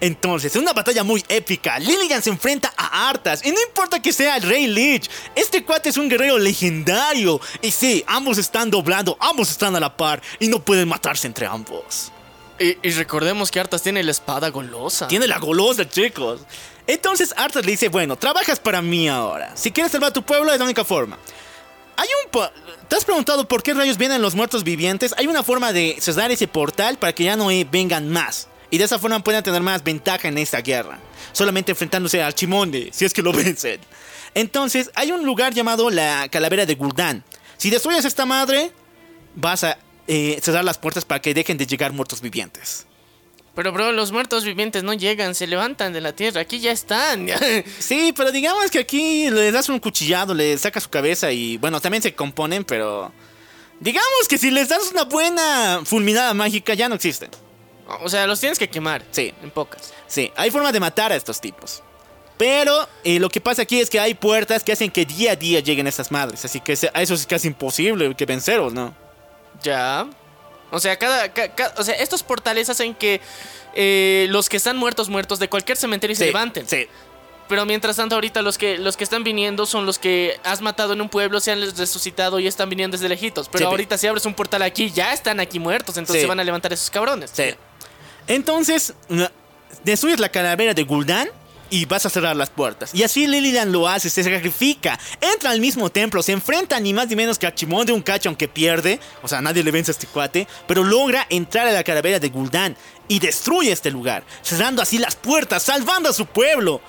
Entonces, 0.00 0.54
en 0.54 0.62
una 0.62 0.72
batalla 0.72 1.02
muy 1.02 1.24
épica, 1.28 1.78
Lillian 1.78 2.22
se 2.22 2.30
enfrenta 2.30 2.72
a 2.76 3.08
Arthas. 3.08 3.44
Y 3.44 3.50
no 3.50 3.60
importa 3.66 4.00
que 4.00 4.12
sea 4.12 4.36
el 4.36 4.42
Rey 4.42 4.66
Lich, 4.66 5.10
este 5.34 5.64
cuate 5.64 5.88
es 5.88 5.96
un 5.96 6.08
guerrero 6.08 6.38
legendario. 6.38 7.40
Y 7.62 7.70
sí, 7.70 8.04
ambos 8.06 8.38
están 8.38 8.70
doblando, 8.70 9.16
ambos 9.20 9.50
están 9.50 9.74
a 9.76 9.80
la 9.80 9.96
par. 9.96 10.22
Y 10.38 10.48
no 10.48 10.60
pueden 10.60 10.88
matarse 10.88 11.26
entre 11.26 11.46
ambos. 11.46 12.12
Y, 12.60 12.76
y 12.82 12.90
recordemos 12.92 13.50
que 13.50 13.60
Artas 13.60 13.82
tiene 13.82 14.02
la 14.02 14.10
espada 14.10 14.50
golosa. 14.50 15.08
Tiene 15.08 15.26
la 15.26 15.38
golosa, 15.38 15.88
chicos. 15.88 16.40
Entonces 16.86 17.34
Arthas 17.36 17.64
le 17.66 17.72
dice, 17.72 17.88
bueno, 17.88 18.16
trabajas 18.16 18.58
para 18.58 18.80
mí 18.80 19.08
ahora. 19.08 19.56
Si 19.56 19.70
quieres 19.70 19.92
salvar 19.92 20.10
a 20.10 20.12
tu 20.12 20.22
pueblo 20.22 20.52
es 20.52 20.58
la 20.58 20.64
única 20.64 20.84
forma. 20.84 21.18
Hay 21.96 22.08
un... 22.24 22.40
¿Te 22.88 22.96
has 22.96 23.04
preguntado 23.04 23.46
por 23.46 23.62
qué 23.62 23.74
rayos 23.74 23.98
vienen 23.98 24.22
los 24.22 24.34
muertos 24.34 24.64
vivientes? 24.64 25.12
Hay 25.18 25.26
una 25.26 25.42
forma 25.42 25.72
de 25.72 25.96
cerrar 26.00 26.30
ese 26.30 26.48
portal 26.48 26.96
para 26.96 27.12
que 27.12 27.24
ya 27.24 27.36
no 27.36 27.48
vengan 27.70 28.08
más. 28.08 28.48
Y 28.70 28.78
de 28.78 28.84
esa 28.84 28.98
forma 28.98 29.22
puedan 29.22 29.42
tener 29.42 29.62
más 29.62 29.82
ventaja 29.82 30.28
en 30.28 30.38
esta 30.38 30.60
guerra. 30.60 30.98
Solamente 31.32 31.72
enfrentándose 31.72 32.22
al 32.22 32.34
Chimonde, 32.34 32.90
si 32.92 33.04
es 33.04 33.12
que 33.12 33.22
lo 33.22 33.32
vencen. 33.34 33.80
Entonces, 34.34 34.90
hay 34.94 35.10
un 35.10 35.24
lugar 35.24 35.54
llamado 35.54 35.90
la 35.90 36.28
Calavera 36.30 36.66
de 36.66 36.74
Gul'dan. 36.74 37.24
Si 37.56 37.70
destruyes 37.70 38.04
esta 38.04 38.26
madre, 38.26 38.72
vas 39.34 39.64
a 39.64 39.78
eh, 40.06 40.38
cerrar 40.42 40.64
las 40.64 40.78
puertas 40.78 41.04
para 41.04 41.20
que 41.20 41.34
dejen 41.34 41.58
de 41.58 41.66
llegar 41.66 41.92
muertos 41.92 42.20
vivientes. 42.20 42.86
Pero 43.54 43.72
bro, 43.72 43.90
los 43.90 44.12
muertos 44.12 44.44
vivientes 44.44 44.84
no 44.84 44.94
llegan, 44.94 45.34
se 45.34 45.48
levantan 45.48 45.92
de 45.92 46.00
la 46.00 46.12
tierra, 46.12 46.42
aquí 46.42 46.60
ya 46.60 46.70
están. 46.70 47.26
Sí, 47.80 48.14
pero 48.16 48.30
digamos 48.30 48.70
que 48.70 48.78
aquí 48.78 49.28
le 49.30 49.50
das 49.50 49.68
un 49.68 49.80
cuchillado, 49.80 50.32
le 50.32 50.56
sacas 50.58 50.84
su 50.84 50.90
cabeza 50.90 51.32
y 51.32 51.56
bueno, 51.56 51.80
también 51.80 52.02
se 52.02 52.14
componen, 52.14 52.62
pero 52.62 53.12
digamos 53.80 54.28
que 54.28 54.38
si 54.38 54.52
les 54.52 54.68
das 54.68 54.92
una 54.92 55.04
buena 55.04 55.80
fulminada 55.84 56.34
mágica 56.34 56.74
ya 56.74 56.88
no 56.88 56.94
existen. 56.94 57.30
O 58.02 58.08
sea, 58.08 58.26
los 58.26 58.38
tienes 58.40 58.58
que 58.58 58.68
quemar. 58.68 59.02
Sí. 59.10 59.32
En 59.42 59.50
pocas. 59.50 59.92
Sí, 60.06 60.32
hay 60.36 60.50
forma 60.50 60.72
de 60.72 60.80
matar 60.80 61.12
a 61.12 61.16
estos 61.16 61.40
tipos. 61.40 61.82
Pero 62.36 62.88
eh, 63.02 63.18
lo 63.18 63.28
que 63.28 63.40
pasa 63.40 63.62
aquí 63.62 63.80
es 63.80 63.90
que 63.90 63.98
hay 63.98 64.14
puertas 64.14 64.62
que 64.62 64.70
hacen 64.72 64.90
que 64.90 65.04
día 65.04 65.32
a 65.32 65.36
día 65.36 65.58
lleguen 65.60 65.86
estas 65.88 66.12
madres, 66.12 66.44
así 66.44 66.60
que 66.60 66.76
se- 66.76 66.90
a 66.94 67.02
eso 67.02 67.14
es 67.14 67.26
casi 67.26 67.48
imposible 67.48 68.14
que 68.14 68.26
vencerlos, 68.26 68.72
¿no? 68.72 68.94
Ya. 69.62 70.06
O 70.70 70.78
sea, 70.78 70.96
cada, 70.98 71.32
ca- 71.32 71.52
ca- 71.54 71.74
o 71.78 71.82
sea, 71.82 71.94
estos 71.96 72.22
portales 72.22 72.68
hacen 72.70 72.94
que 72.94 73.20
eh, 73.74 74.26
los 74.30 74.48
que 74.48 74.56
están 74.56 74.76
muertos, 74.76 75.08
muertos 75.08 75.38
de 75.40 75.48
cualquier 75.48 75.76
cementerio 75.76 76.14
se 76.14 76.26
levanten. 76.26 76.68
Sí, 76.68 76.86
Pero 77.48 77.64
mientras 77.66 77.96
tanto, 77.96 78.14
ahorita 78.14 78.42
los 78.42 78.56
que, 78.58 78.76
los 78.78 78.96
que 78.96 79.02
están 79.04 79.24
viniendo 79.24 79.64
son 79.66 79.86
los 79.86 79.98
que 79.98 80.38
has 80.44 80.60
matado 80.60 80.92
en 80.92 81.00
un 81.00 81.08
pueblo, 81.08 81.40
se 81.40 81.50
han 81.50 81.60
resucitado 81.76 82.38
y 82.38 82.46
están 82.46 82.68
viniendo 82.68 82.96
desde 82.96 83.08
lejitos. 83.08 83.48
Pero 83.48 83.64
Sí, 83.64 83.70
ahorita 83.70 83.96
si 83.98 84.06
abres 84.06 84.26
un 84.26 84.34
portal 84.34 84.62
aquí, 84.62 84.90
ya 84.90 85.12
están 85.12 85.40
aquí 85.40 85.58
muertos, 85.58 85.96
entonces 85.96 86.16
Sí. 86.16 86.20
se 86.22 86.28
van 86.28 86.38
a 86.40 86.44
levantar 86.44 86.72
esos 86.72 86.90
cabrones. 86.90 87.30
sí. 87.34 87.54
Entonces, 88.28 88.94
destruyes 89.84 90.20
la 90.20 90.28
calavera 90.28 90.74
de 90.74 90.84
Gul'dan 90.84 91.28
y 91.70 91.84
vas 91.84 92.06
a 92.06 92.10
cerrar 92.10 92.36
las 92.36 92.50
puertas. 92.50 92.94
Y 92.94 93.02
así 93.02 93.26
Lilian 93.26 93.72
lo 93.72 93.88
hace, 93.88 94.10
se 94.10 94.22
sacrifica, 94.22 94.98
entra 95.20 95.50
al 95.50 95.60
mismo 95.60 95.90
templo, 95.90 96.22
se 96.22 96.32
enfrenta 96.32 96.78
ni 96.80 96.94
más 96.94 97.08
ni 97.08 97.16
menos 97.16 97.38
que 97.38 97.46
a 97.46 97.54
Chimón 97.54 97.86
de 97.86 97.92
un 97.92 98.02
cacho 98.02 98.28
aunque 98.28 98.48
pierde, 98.48 99.00
o 99.22 99.28
sea, 99.28 99.40
nadie 99.40 99.62
le 99.62 99.70
vence 99.70 99.90
a 99.90 99.92
este 99.92 100.06
cuate, 100.06 100.46
pero 100.66 100.84
logra 100.84 101.26
entrar 101.28 101.66
a 101.66 101.72
la 101.72 101.84
calavera 101.84 102.18
de 102.18 102.28
Gul'dan 102.28 102.76
y 103.08 103.18
destruye 103.18 103.72
este 103.72 103.90
lugar, 103.90 104.24
cerrando 104.42 104.82
así 104.82 104.98
las 104.98 105.16
puertas, 105.16 105.62
salvando 105.62 106.08
a 106.08 106.12
su 106.12 106.26
pueblo. 106.26 106.80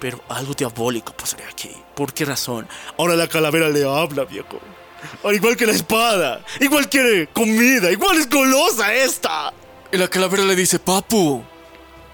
Pero 0.00 0.22
algo 0.28 0.54
diabólico 0.54 1.12
pasaría 1.12 1.48
aquí. 1.48 1.70
¿Por 1.96 2.12
qué 2.12 2.24
razón? 2.24 2.68
Ahora 2.96 3.16
la 3.16 3.26
calavera 3.26 3.68
le 3.68 3.82
habla, 3.84 4.24
viejo. 4.24 4.60
Al 5.24 5.34
igual 5.34 5.56
que 5.56 5.66
la 5.66 5.72
espada. 5.72 6.44
Igual 6.60 6.88
quiere 6.88 7.26
comida. 7.28 7.90
Igual 7.90 8.18
es 8.18 8.28
golosa 8.30 8.94
esta. 8.94 9.52
Y 9.90 9.96
la 9.96 10.08
calavera 10.08 10.44
le 10.44 10.54
dice, 10.54 10.78
papu, 10.78 11.42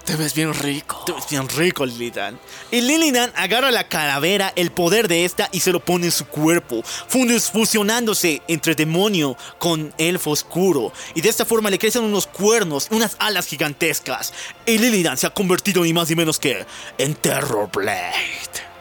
te 0.05 0.15
ves 0.15 0.33
bien 0.33 0.53
rico. 0.53 1.03
Tú 1.05 1.11
eres 1.11 1.27
bien 1.29 1.49
rico, 1.49 1.85
Lilidan. 1.85 2.39
Y 2.71 2.79
Lilidan 2.79 3.33
agarra 3.35 3.69
la 3.69 3.89
calavera, 3.89 4.53
el 4.55 4.71
poder 4.71 5.09
de 5.09 5.25
esta, 5.25 5.49
y 5.51 5.59
se 5.59 5.73
lo 5.73 5.81
pone 5.81 6.05
en 6.05 6.11
su 6.11 6.25
cuerpo, 6.25 6.83
fusionándose 6.83 8.41
entre 8.47 8.75
demonio 8.75 9.35
con 9.59 9.93
elfo 9.97 10.31
oscuro. 10.31 10.93
Y 11.15 11.21
de 11.21 11.29
esta 11.29 11.43
forma 11.43 11.69
le 11.69 11.79
crecen 11.79 12.03
unos 12.03 12.27
cuernos, 12.27 12.87
unas 12.91 13.17
alas 13.19 13.47
gigantescas. 13.47 14.31
Y 14.65 14.77
Lilidan 14.77 15.17
se 15.17 15.27
ha 15.27 15.31
convertido 15.31 15.83
ni 15.83 15.91
más 15.91 16.07
ni 16.09 16.15
menos 16.15 16.39
que 16.39 16.65
en 16.97 17.15
Terror 17.15 17.69
Blade. 17.73 18.74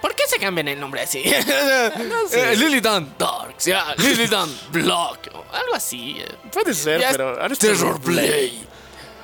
¿Por 0.00 0.14
qué 0.14 0.22
se 0.28 0.38
cambian 0.38 0.68
el 0.68 0.78
nombre 0.80 1.00
así? 1.02 1.22
Eh, 2.32 2.54
Lilidan 2.56 3.14
Darks, 3.18 3.64
ya, 3.66 3.94
Lilidan 3.98 4.48
Block, 4.70 5.18
o 5.32 5.44
algo 5.54 5.74
así. 5.74 6.16
eh. 6.20 6.26
Puede 6.52 6.74
ser, 6.74 7.00
Ya 7.00 7.10
pero 7.12 7.40
ahora 7.40 7.52
es 7.52 7.58
Terror 7.58 8.00
Blade. 8.00 8.65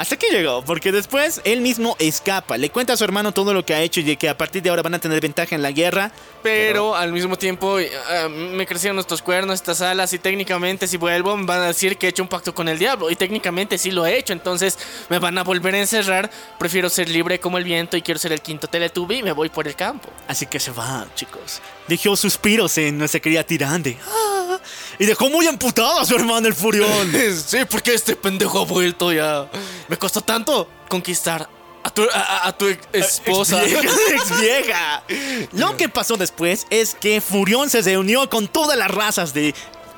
Hasta 0.03 0.17
aquí 0.17 0.27
llegó, 0.33 0.65
porque 0.65 0.91
después 0.91 1.41
él 1.45 1.61
mismo 1.61 1.95
escapa. 2.01 2.59
Le 2.59 2.71
cuenta 2.71 2.95
a 2.95 2.97
su 2.97 3.05
hermano 3.05 3.31
todo 3.31 3.55
lo 3.55 3.65
que 3.65 3.73
ha 3.73 3.83
hecho 3.83 4.01
y 4.01 4.03
de 4.03 4.17
que 4.17 4.29
a 4.29 4.37
partir 4.37 4.61
de 4.61 4.69
ahora 4.69 4.83
van 4.83 4.95
a 4.95 4.99
tener 4.99 5.21
ventaja 5.21 5.55
en 5.55 5.63
la 5.63 5.71
guerra. 5.71 6.11
Pero 6.43 6.97
al 6.97 7.13
mismo 7.13 7.39
tiempo 7.39 7.79
eh, 7.79 7.89
me 8.29 8.67
crecieron 8.67 8.99
estos 8.99 9.23
cuernos, 9.23 9.55
estas 9.55 9.81
alas 9.81 10.13
y 10.13 10.19
técnicamente 10.19 10.89
si 10.89 10.97
vuelvo 10.97 11.37
me 11.37 11.47
van 11.47 11.61
a 11.61 11.67
decir 11.69 11.99
que 11.99 12.07
he 12.07 12.11
hecho 12.11 12.25
un 12.25 12.29
pacto 12.29 12.53
con 12.53 12.69
el 12.69 12.81
diablo 12.81 13.13
y 13.13 13.15
técnicamente 13.15 13.79
sí 13.79 13.93
lo 13.93 14.05
he 14.05 14.19
hecho, 14.19 14.33
entonces 14.33 14.77
me 15.09 15.21
van 15.21 15.39
a 15.39 15.45
volver 15.45 15.77
a 15.77 15.79
encerrar, 15.79 16.33
prefiero 16.59 16.91
ser 16.91 17.09
libre 17.09 17.39
como 17.39 17.59
el 17.59 17.63
viento 17.63 17.97
y 17.97 18.03
quiero 18.03 18.19
ser 18.19 18.33
el 18.33 18.41
quinto 18.41 18.67
Teletubby 18.67 19.19
y 19.19 19.23
me 19.23 19.31
voy 19.31 19.51
por 19.51 19.69
el 19.69 19.77
campo. 19.77 20.09
Así 20.27 20.47
que 20.47 20.59
se 20.59 20.73
va, 20.73 21.07
chicos. 21.15 21.61
Dejó 21.87 22.17
suspiros 22.17 22.77
en 22.77 22.99
nuestra 22.99 23.21
querida 23.21 23.45
Tirande. 23.45 23.97
Ah, 24.05 24.59
y 25.03 25.07
dejó 25.07 25.29
muy 25.31 25.47
amputado 25.49 25.99
a 25.99 26.05
su 26.07 26.15
hermano 26.15 26.47
el 26.47 26.55
Furión. 26.55 27.13
Sí, 27.47 27.59
porque 27.69 27.93
este 27.95 28.15
pendejo 28.15 28.61
ha 28.61 28.65
vuelto 28.65 29.13
ya. 29.13 29.49
Me 29.89 29.97
costó 29.97 30.21
tanto 30.21 30.69
conquistar 30.89 31.49
a 31.83 31.91
tu, 31.91 32.03
a- 32.05 32.07
a- 32.21 32.47
a 32.49 32.57
tu 32.57 32.67
ex- 32.69 32.87
esposa. 32.93 33.65
Ex 33.65 33.73
vieja, 33.83 33.97
ex 34.15 34.41
vieja. 34.41 35.49
Lo 35.53 35.77
que 35.77 35.89
pasó 35.89 36.17
después 36.17 36.67
es 36.71 36.95
que 36.95 37.21
Furión 37.21 37.69
se 37.69 37.83
reunió 37.83 38.31
con 38.31 38.47
todas 38.47 38.79
las 38.79 38.91
razas 38.93 39.35
de, 39.35 39.55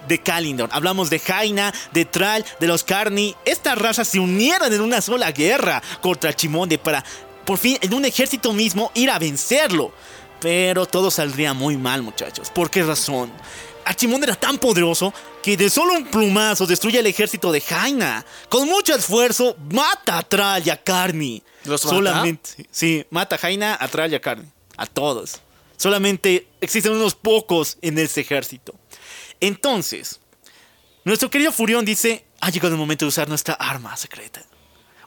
de 0.08 0.18
Kalindor. 0.23 0.70
Hablamos 0.73 1.10
de 1.10 1.18
Jaina, 1.18 1.74
de 1.92 2.07
Tral, 2.07 2.42
de 2.58 2.66
los 2.66 2.83
Carni. 2.83 3.36
Estas 3.44 3.76
razas 3.76 4.08
se 4.08 4.18
unieron 4.20 4.73
en 4.73 4.81
una 4.81 5.02
sola 5.02 5.31
guerra 5.33 5.83
contra 6.00 6.33
Chimonde 6.34 6.78
para, 6.78 7.05
por 7.44 7.58
fin, 7.58 7.76
en 7.83 7.92
un 7.92 8.07
ejército 8.07 8.55
mismo, 8.55 8.91
ir 8.94 9.10
a 9.10 9.18
vencerlo. 9.18 9.92
Pero 10.41 10.86
todo 10.86 11.10
saldría 11.10 11.52
muy 11.55 11.76
mal, 11.76 12.00
muchachos. 12.02 12.49
¿Por 12.50 12.70
qué 12.70 12.83
razón? 12.83 13.31
Archimonde 13.84 14.26
era 14.26 14.36
tan 14.36 14.58
poderoso 14.58 15.12
que 15.42 15.56
de 15.56 15.68
solo 15.68 15.94
un 15.94 16.06
plumazo 16.06 16.66
destruye 16.66 16.98
el 16.98 17.06
ejército 17.06 17.52
de 17.52 17.60
Jaina. 17.60 18.24
Con 18.48 18.68
mucho 18.68 18.94
esfuerzo, 18.94 19.56
mata 19.70 20.18
a 20.18 20.22
Tral 20.22 20.66
y 20.66 20.70
a 20.70 20.82
Carni. 20.82 21.42
¿Los 21.64 21.84
mata? 21.84 21.96
Solamente, 21.96 22.66
sí, 22.70 23.04
mata 23.10 23.36
a 23.36 23.38
Jaina, 23.38 23.76
a 23.78 23.88
Tral 23.88 24.12
y 24.12 24.14
a 24.14 24.20
Carni. 24.20 24.48
A 24.76 24.86
todos. 24.86 25.40
Solamente 25.76 26.48
existen 26.60 26.92
unos 26.92 27.14
pocos 27.14 27.78
en 27.82 27.98
ese 27.98 28.20
ejército. 28.20 28.74
Entonces, 29.40 30.20
nuestro 31.04 31.30
querido 31.30 31.52
Furión 31.52 31.84
dice, 31.84 32.24
ha 32.40 32.50
llegado 32.50 32.74
el 32.74 32.78
momento 32.78 33.04
de 33.04 33.10
usar 33.10 33.28
nuestra 33.28 33.54
arma 33.54 33.96
secreta. 33.96 34.42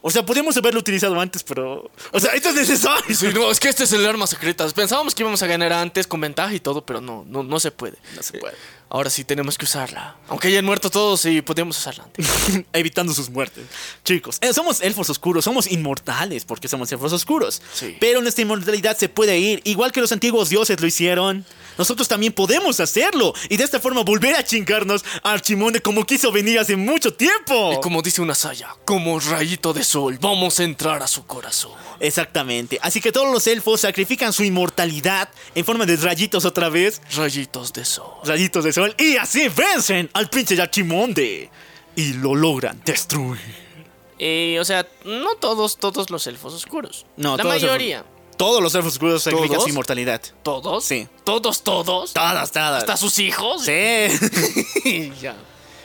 O 0.02 0.10
sea, 0.10 0.24
podríamos 0.24 0.56
haberlo 0.56 0.80
utilizado 0.80 1.20
antes, 1.20 1.42
pero... 1.42 1.90
O 2.12 2.20
sea, 2.20 2.32
esto 2.34 2.50
es 2.50 2.54
necesario. 2.54 3.14
Sí, 3.14 3.28
no, 3.34 3.50
es 3.50 3.58
que 3.58 3.68
este 3.68 3.84
es 3.84 3.92
el 3.92 4.06
arma 4.06 4.26
secreta. 4.26 4.68
Pensábamos 4.68 5.14
que 5.14 5.22
íbamos 5.22 5.42
a 5.42 5.46
ganar 5.46 5.72
antes 5.72 6.06
con 6.06 6.20
ventaja 6.20 6.52
y 6.54 6.60
todo, 6.60 6.84
pero 6.84 7.00
no, 7.00 7.24
no, 7.26 7.42
no 7.42 7.60
se 7.60 7.70
puede. 7.70 7.98
No 8.14 8.22
se 8.22 8.38
puede. 8.38 8.54
Ahora 8.90 9.10
sí 9.10 9.24
tenemos 9.24 9.58
que 9.58 9.64
usarla. 9.66 10.16
Aunque 10.28 10.48
hayan 10.48 10.64
muerto 10.64 10.88
todos, 10.90 11.20
sí, 11.20 11.42
podemos 11.42 11.76
usarla 11.78 12.04
antes. 12.04 12.26
evitando 12.72 13.12
sus 13.12 13.28
muertes. 13.28 13.64
Chicos, 14.04 14.38
eh, 14.40 14.52
somos 14.54 14.80
elfos 14.80 15.10
oscuros, 15.10 15.44
somos 15.44 15.70
inmortales 15.70 16.44
porque 16.44 16.68
somos 16.68 16.90
elfos 16.90 17.12
oscuros. 17.12 17.60
Sí. 17.74 17.96
Pero 18.00 18.22
nuestra 18.22 18.42
inmortalidad 18.42 18.96
se 18.96 19.08
puede 19.08 19.38
ir, 19.38 19.60
igual 19.64 19.92
que 19.92 20.00
los 20.00 20.12
antiguos 20.12 20.48
dioses 20.48 20.80
lo 20.80 20.86
hicieron. 20.86 21.44
Nosotros 21.76 22.08
también 22.08 22.32
podemos 22.32 22.80
hacerlo 22.80 23.34
y 23.48 23.56
de 23.56 23.64
esta 23.64 23.78
forma 23.78 24.02
volver 24.02 24.34
a 24.34 24.44
chingarnos 24.44 25.04
a 25.22 25.32
Archimonde 25.32 25.80
como 25.80 26.04
quiso 26.04 26.32
venir 26.32 26.58
hace 26.58 26.74
mucho 26.76 27.14
tiempo. 27.14 27.74
Y 27.74 27.80
como 27.80 28.02
dice 28.02 28.20
una 28.22 28.34
saya, 28.34 28.74
como 28.84 29.20
rayito 29.20 29.72
de 29.72 29.84
sol, 29.84 30.18
vamos 30.20 30.58
a 30.58 30.64
entrar 30.64 31.02
a 31.02 31.06
su 31.06 31.24
corazón. 31.26 31.72
Exactamente. 32.00 32.78
Así 32.82 33.00
que 33.00 33.12
todos 33.12 33.30
los 33.32 33.46
elfos 33.46 33.82
sacrifican 33.82 34.32
su 34.32 34.42
inmortalidad 34.44 35.28
en 35.54 35.64
forma 35.64 35.84
de 35.86 35.96
rayitos 35.96 36.44
otra 36.44 36.68
vez, 36.68 37.00
Rayitos 37.14 37.72
de 37.72 37.84
sol. 37.84 38.10
rayitos 38.24 38.64
de 38.64 38.72
sol, 38.72 38.77
y 38.98 39.16
así 39.16 39.48
vencen 39.48 40.10
al 40.12 40.28
pinche 40.28 40.60
Archimonde 40.60 41.50
y 41.96 42.12
lo 42.14 42.34
logran 42.34 42.80
destruir. 42.84 43.40
Y, 44.18 44.58
o 44.58 44.64
sea, 44.64 44.86
no 45.04 45.34
todos, 45.36 45.76
todos 45.78 46.10
los 46.10 46.26
elfos 46.26 46.52
oscuros. 46.54 47.06
No, 47.16 47.36
la 47.36 47.42
todos 47.42 47.54
los 47.54 47.62
elfos- 47.62 47.66
mayoría. 47.66 48.04
Todos 48.36 48.62
los 48.62 48.74
elfos 48.74 48.92
oscuros 48.92 49.22
sacrifican 49.22 49.54
¿Todos? 49.54 49.62
su 49.64 49.68
inmortalidad. 49.70 50.22
¿Todos? 50.44 50.84
Sí. 50.84 51.08
¿Todos, 51.24 51.62
todos? 51.64 52.12
Todas, 52.12 52.50
todas. 52.52 52.80
¿Hasta 52.82 52.96
sus 52.96 53.18
hijos? 53.18 53.64
Sí. 53.64 55.12
ya. 55.20 55.34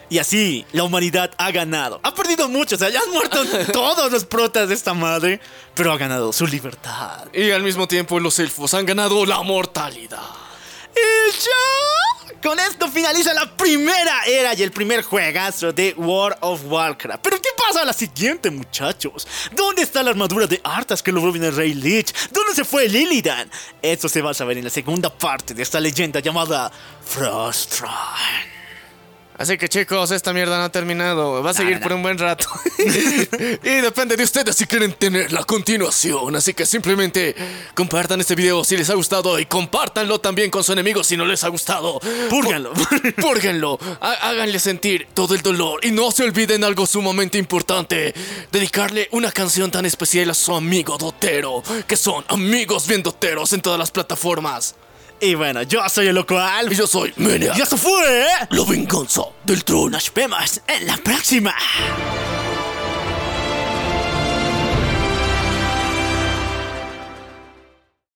Y 0.09 0.19
así 0.19 0.63
la 0.71 0.83
humanidad 0.83 1.31
ha 1.39 1.51
ganado. 1.51 1.99
Ha 2.03 2.13
perdido 2.13 2.47
mucho, 2.49 2.75
o 2.75 2.77
sea, 2.77 2.89
ya 2.89 2.99
han 2.99 3.09
muerto 3.11 3.43
todos 3.73 4.11
los 4.11 4.25
protas 4.25 4.67
de 4.69 4.75
esta 4.75 4.93
madre, 4.93 5.39
pero 5.73 5.91
ha 5.91 5.97
ganado 5.97 6.31
su 6.31 6.45
libertad. 6.45 7.25
Y 7.33 7.49
al 7.49 7.63
mismo 7.63 7.87
tiempo 7.87 8.19
los 8.19 8.37
elfos 8.37 8.73
han 8.75 8.85
ganado 8.85 9.25
la 9.25 9.41
mortalidad. 9.41 10.21
Y 10.95 11.31
ya. 11.31 12.41
Con 12.41 12.59
esto 12.59 12.89
finaliza 12.89 13.33
la 13.33 13.55
primera 13.55 14.25
era 14.27 14.53
y 14.53 14.63
el 14.63 14.71
primer 14.71 15.01
juegazo 15.01 15.71
de 15.71 15.93
World 15.97 16.37
of 16.41 16.61
Warcraft. 16.65 17.21
Pero 17.23 17.37
¿qué 17.41 17.49
pasa 17.57 17.83
a 17.83 17.85
la 17.85 17.93
siguiente, 17.93 18.51
muchachos? 18.51 19.25
¿Dónde 19.53 19.81
está 19.81 20.03
la 20.03 20.09
armadura 20.09 20.45
de 20.45 20.59
Arthas 20.63 21.01
que 21.01 21.13
logró 21.13 21.31
bien 21.31 21.45
el 21.45 21.55
Rey 21.55 21.73
Lich? 21.73 22.13
¿Dónde 22.31 22.53
se 22.53 22.65
fue 22.65 22.89
Lilidan? 22.89 23.49
Eso 23.81 24.09
se 24.09 24.21
va 24.21 24.31
a 24.31 24.33
saber 24.33 24.57
en 24.57 24.65
la 24.65 24.69
segunda 24.69 25.09
parte 25.09 25.53
de 25.53 25.63
esta 25.63 25.79
leyenda 25.79 26.19
llamada 26.19 26.69
Frostron. 27.05 28.52
Así 29.37 29.57
que 29.57 29.67
chicos, 29.67 30.11
esta 30.11 30.31
mierda 30.31 30.57
no 30.57 30.63
ha 30.65 30.69
terminado. 30.69 31.41
Va 31.41 31.49
a 31.51 31.53
seguir 31.53 31.79
por 31.79 31.91
un 31.93 32.03
buen 32.03 32.17
rato. 32.17 32.45
y 33.63 33.69
depende 33.81 34.15
de 34.15 34.23
ustedes 34.23 34.55
si 34.55 34.65
quieren 34.65 34.93
tener 34.93 35.31
la 35.31 35.43
continuación. 35.43 36.35
Así 36.35 36.53
que 36.53 36.65
simplemente 36.65 37.35
compartan 37.73 38.19
este 38.21 38.35
video 38.35 38.63
si 38.63 38.77
les 38.77 38.89
ha 38.89 38.93
gustado 38.93 39.39
y 39.39 39.45
compártanlo 39.45 40.19
también 40.19 40.51
con 40.51 40.63
sus 40.63 40.73
enemigos 40.73 41.07
si 41.07 41.17
no 41.17 41.25
les 41.25 41.43
ha 41.43 41.47
gustado. 41.47 41.99
Púrganlo. 42.29 42.73
Púrguenlo. 43.17 43.79
Há- 44.01 44.29
Háganle 44.29 44.59
sentir 44.59 45.07
todo 45.13 45.33
el 45.35 45.41
dolor. 45.41 45.83
Y 45.83 45.91
no 45.91 46.11
se 46.11 46.23
olviden 46.23 46.63
algo 46.63 46.85
sumamente 46.85 47.37
importante. 47.37 48.13
Dedicarle 48.51 49.09
una 49.11 49.31
canción 49.31 49.71
tan 49.71 49.85
especial 49.85 50.29
a 50.29 50.33
su 50.33 50.53
amigo 50.55 50.97
Dotero. 50.97 51.63
Que 51.87 51.97
son 51.97 52.23
amigos 52.27 52.87
bien 52.87 53.01
doteros 53.03 53.51
en 53.53 53.61
todas 53.61 53.79
las 53.79 53.91
plataformas. 53.91 54.75
Y 55.23 55.35
bueno, 55.35 55.63
yo 55.63 55.87
soy 55.87 56.07
el 56.07 56.15
Loco 56.15 56.37
Alf. 56.37 56.73
Y 56.73 56.75
yo 56.75 56.85
soy 56.85 57.13
Menia. 57.15 57.53
Y 57.55 57.61
eso 57.61 57.77
fue... 57.77 58.25
La 58.49 58.65
venganza 58.65 59.21
del 59.45 59.63
troll. 59.63 59.89
Nos 59.89 60.13
vemos 60.13 60.59
en 60.67 60.85
la 60.85 60.97
próxima. 60.97 61.55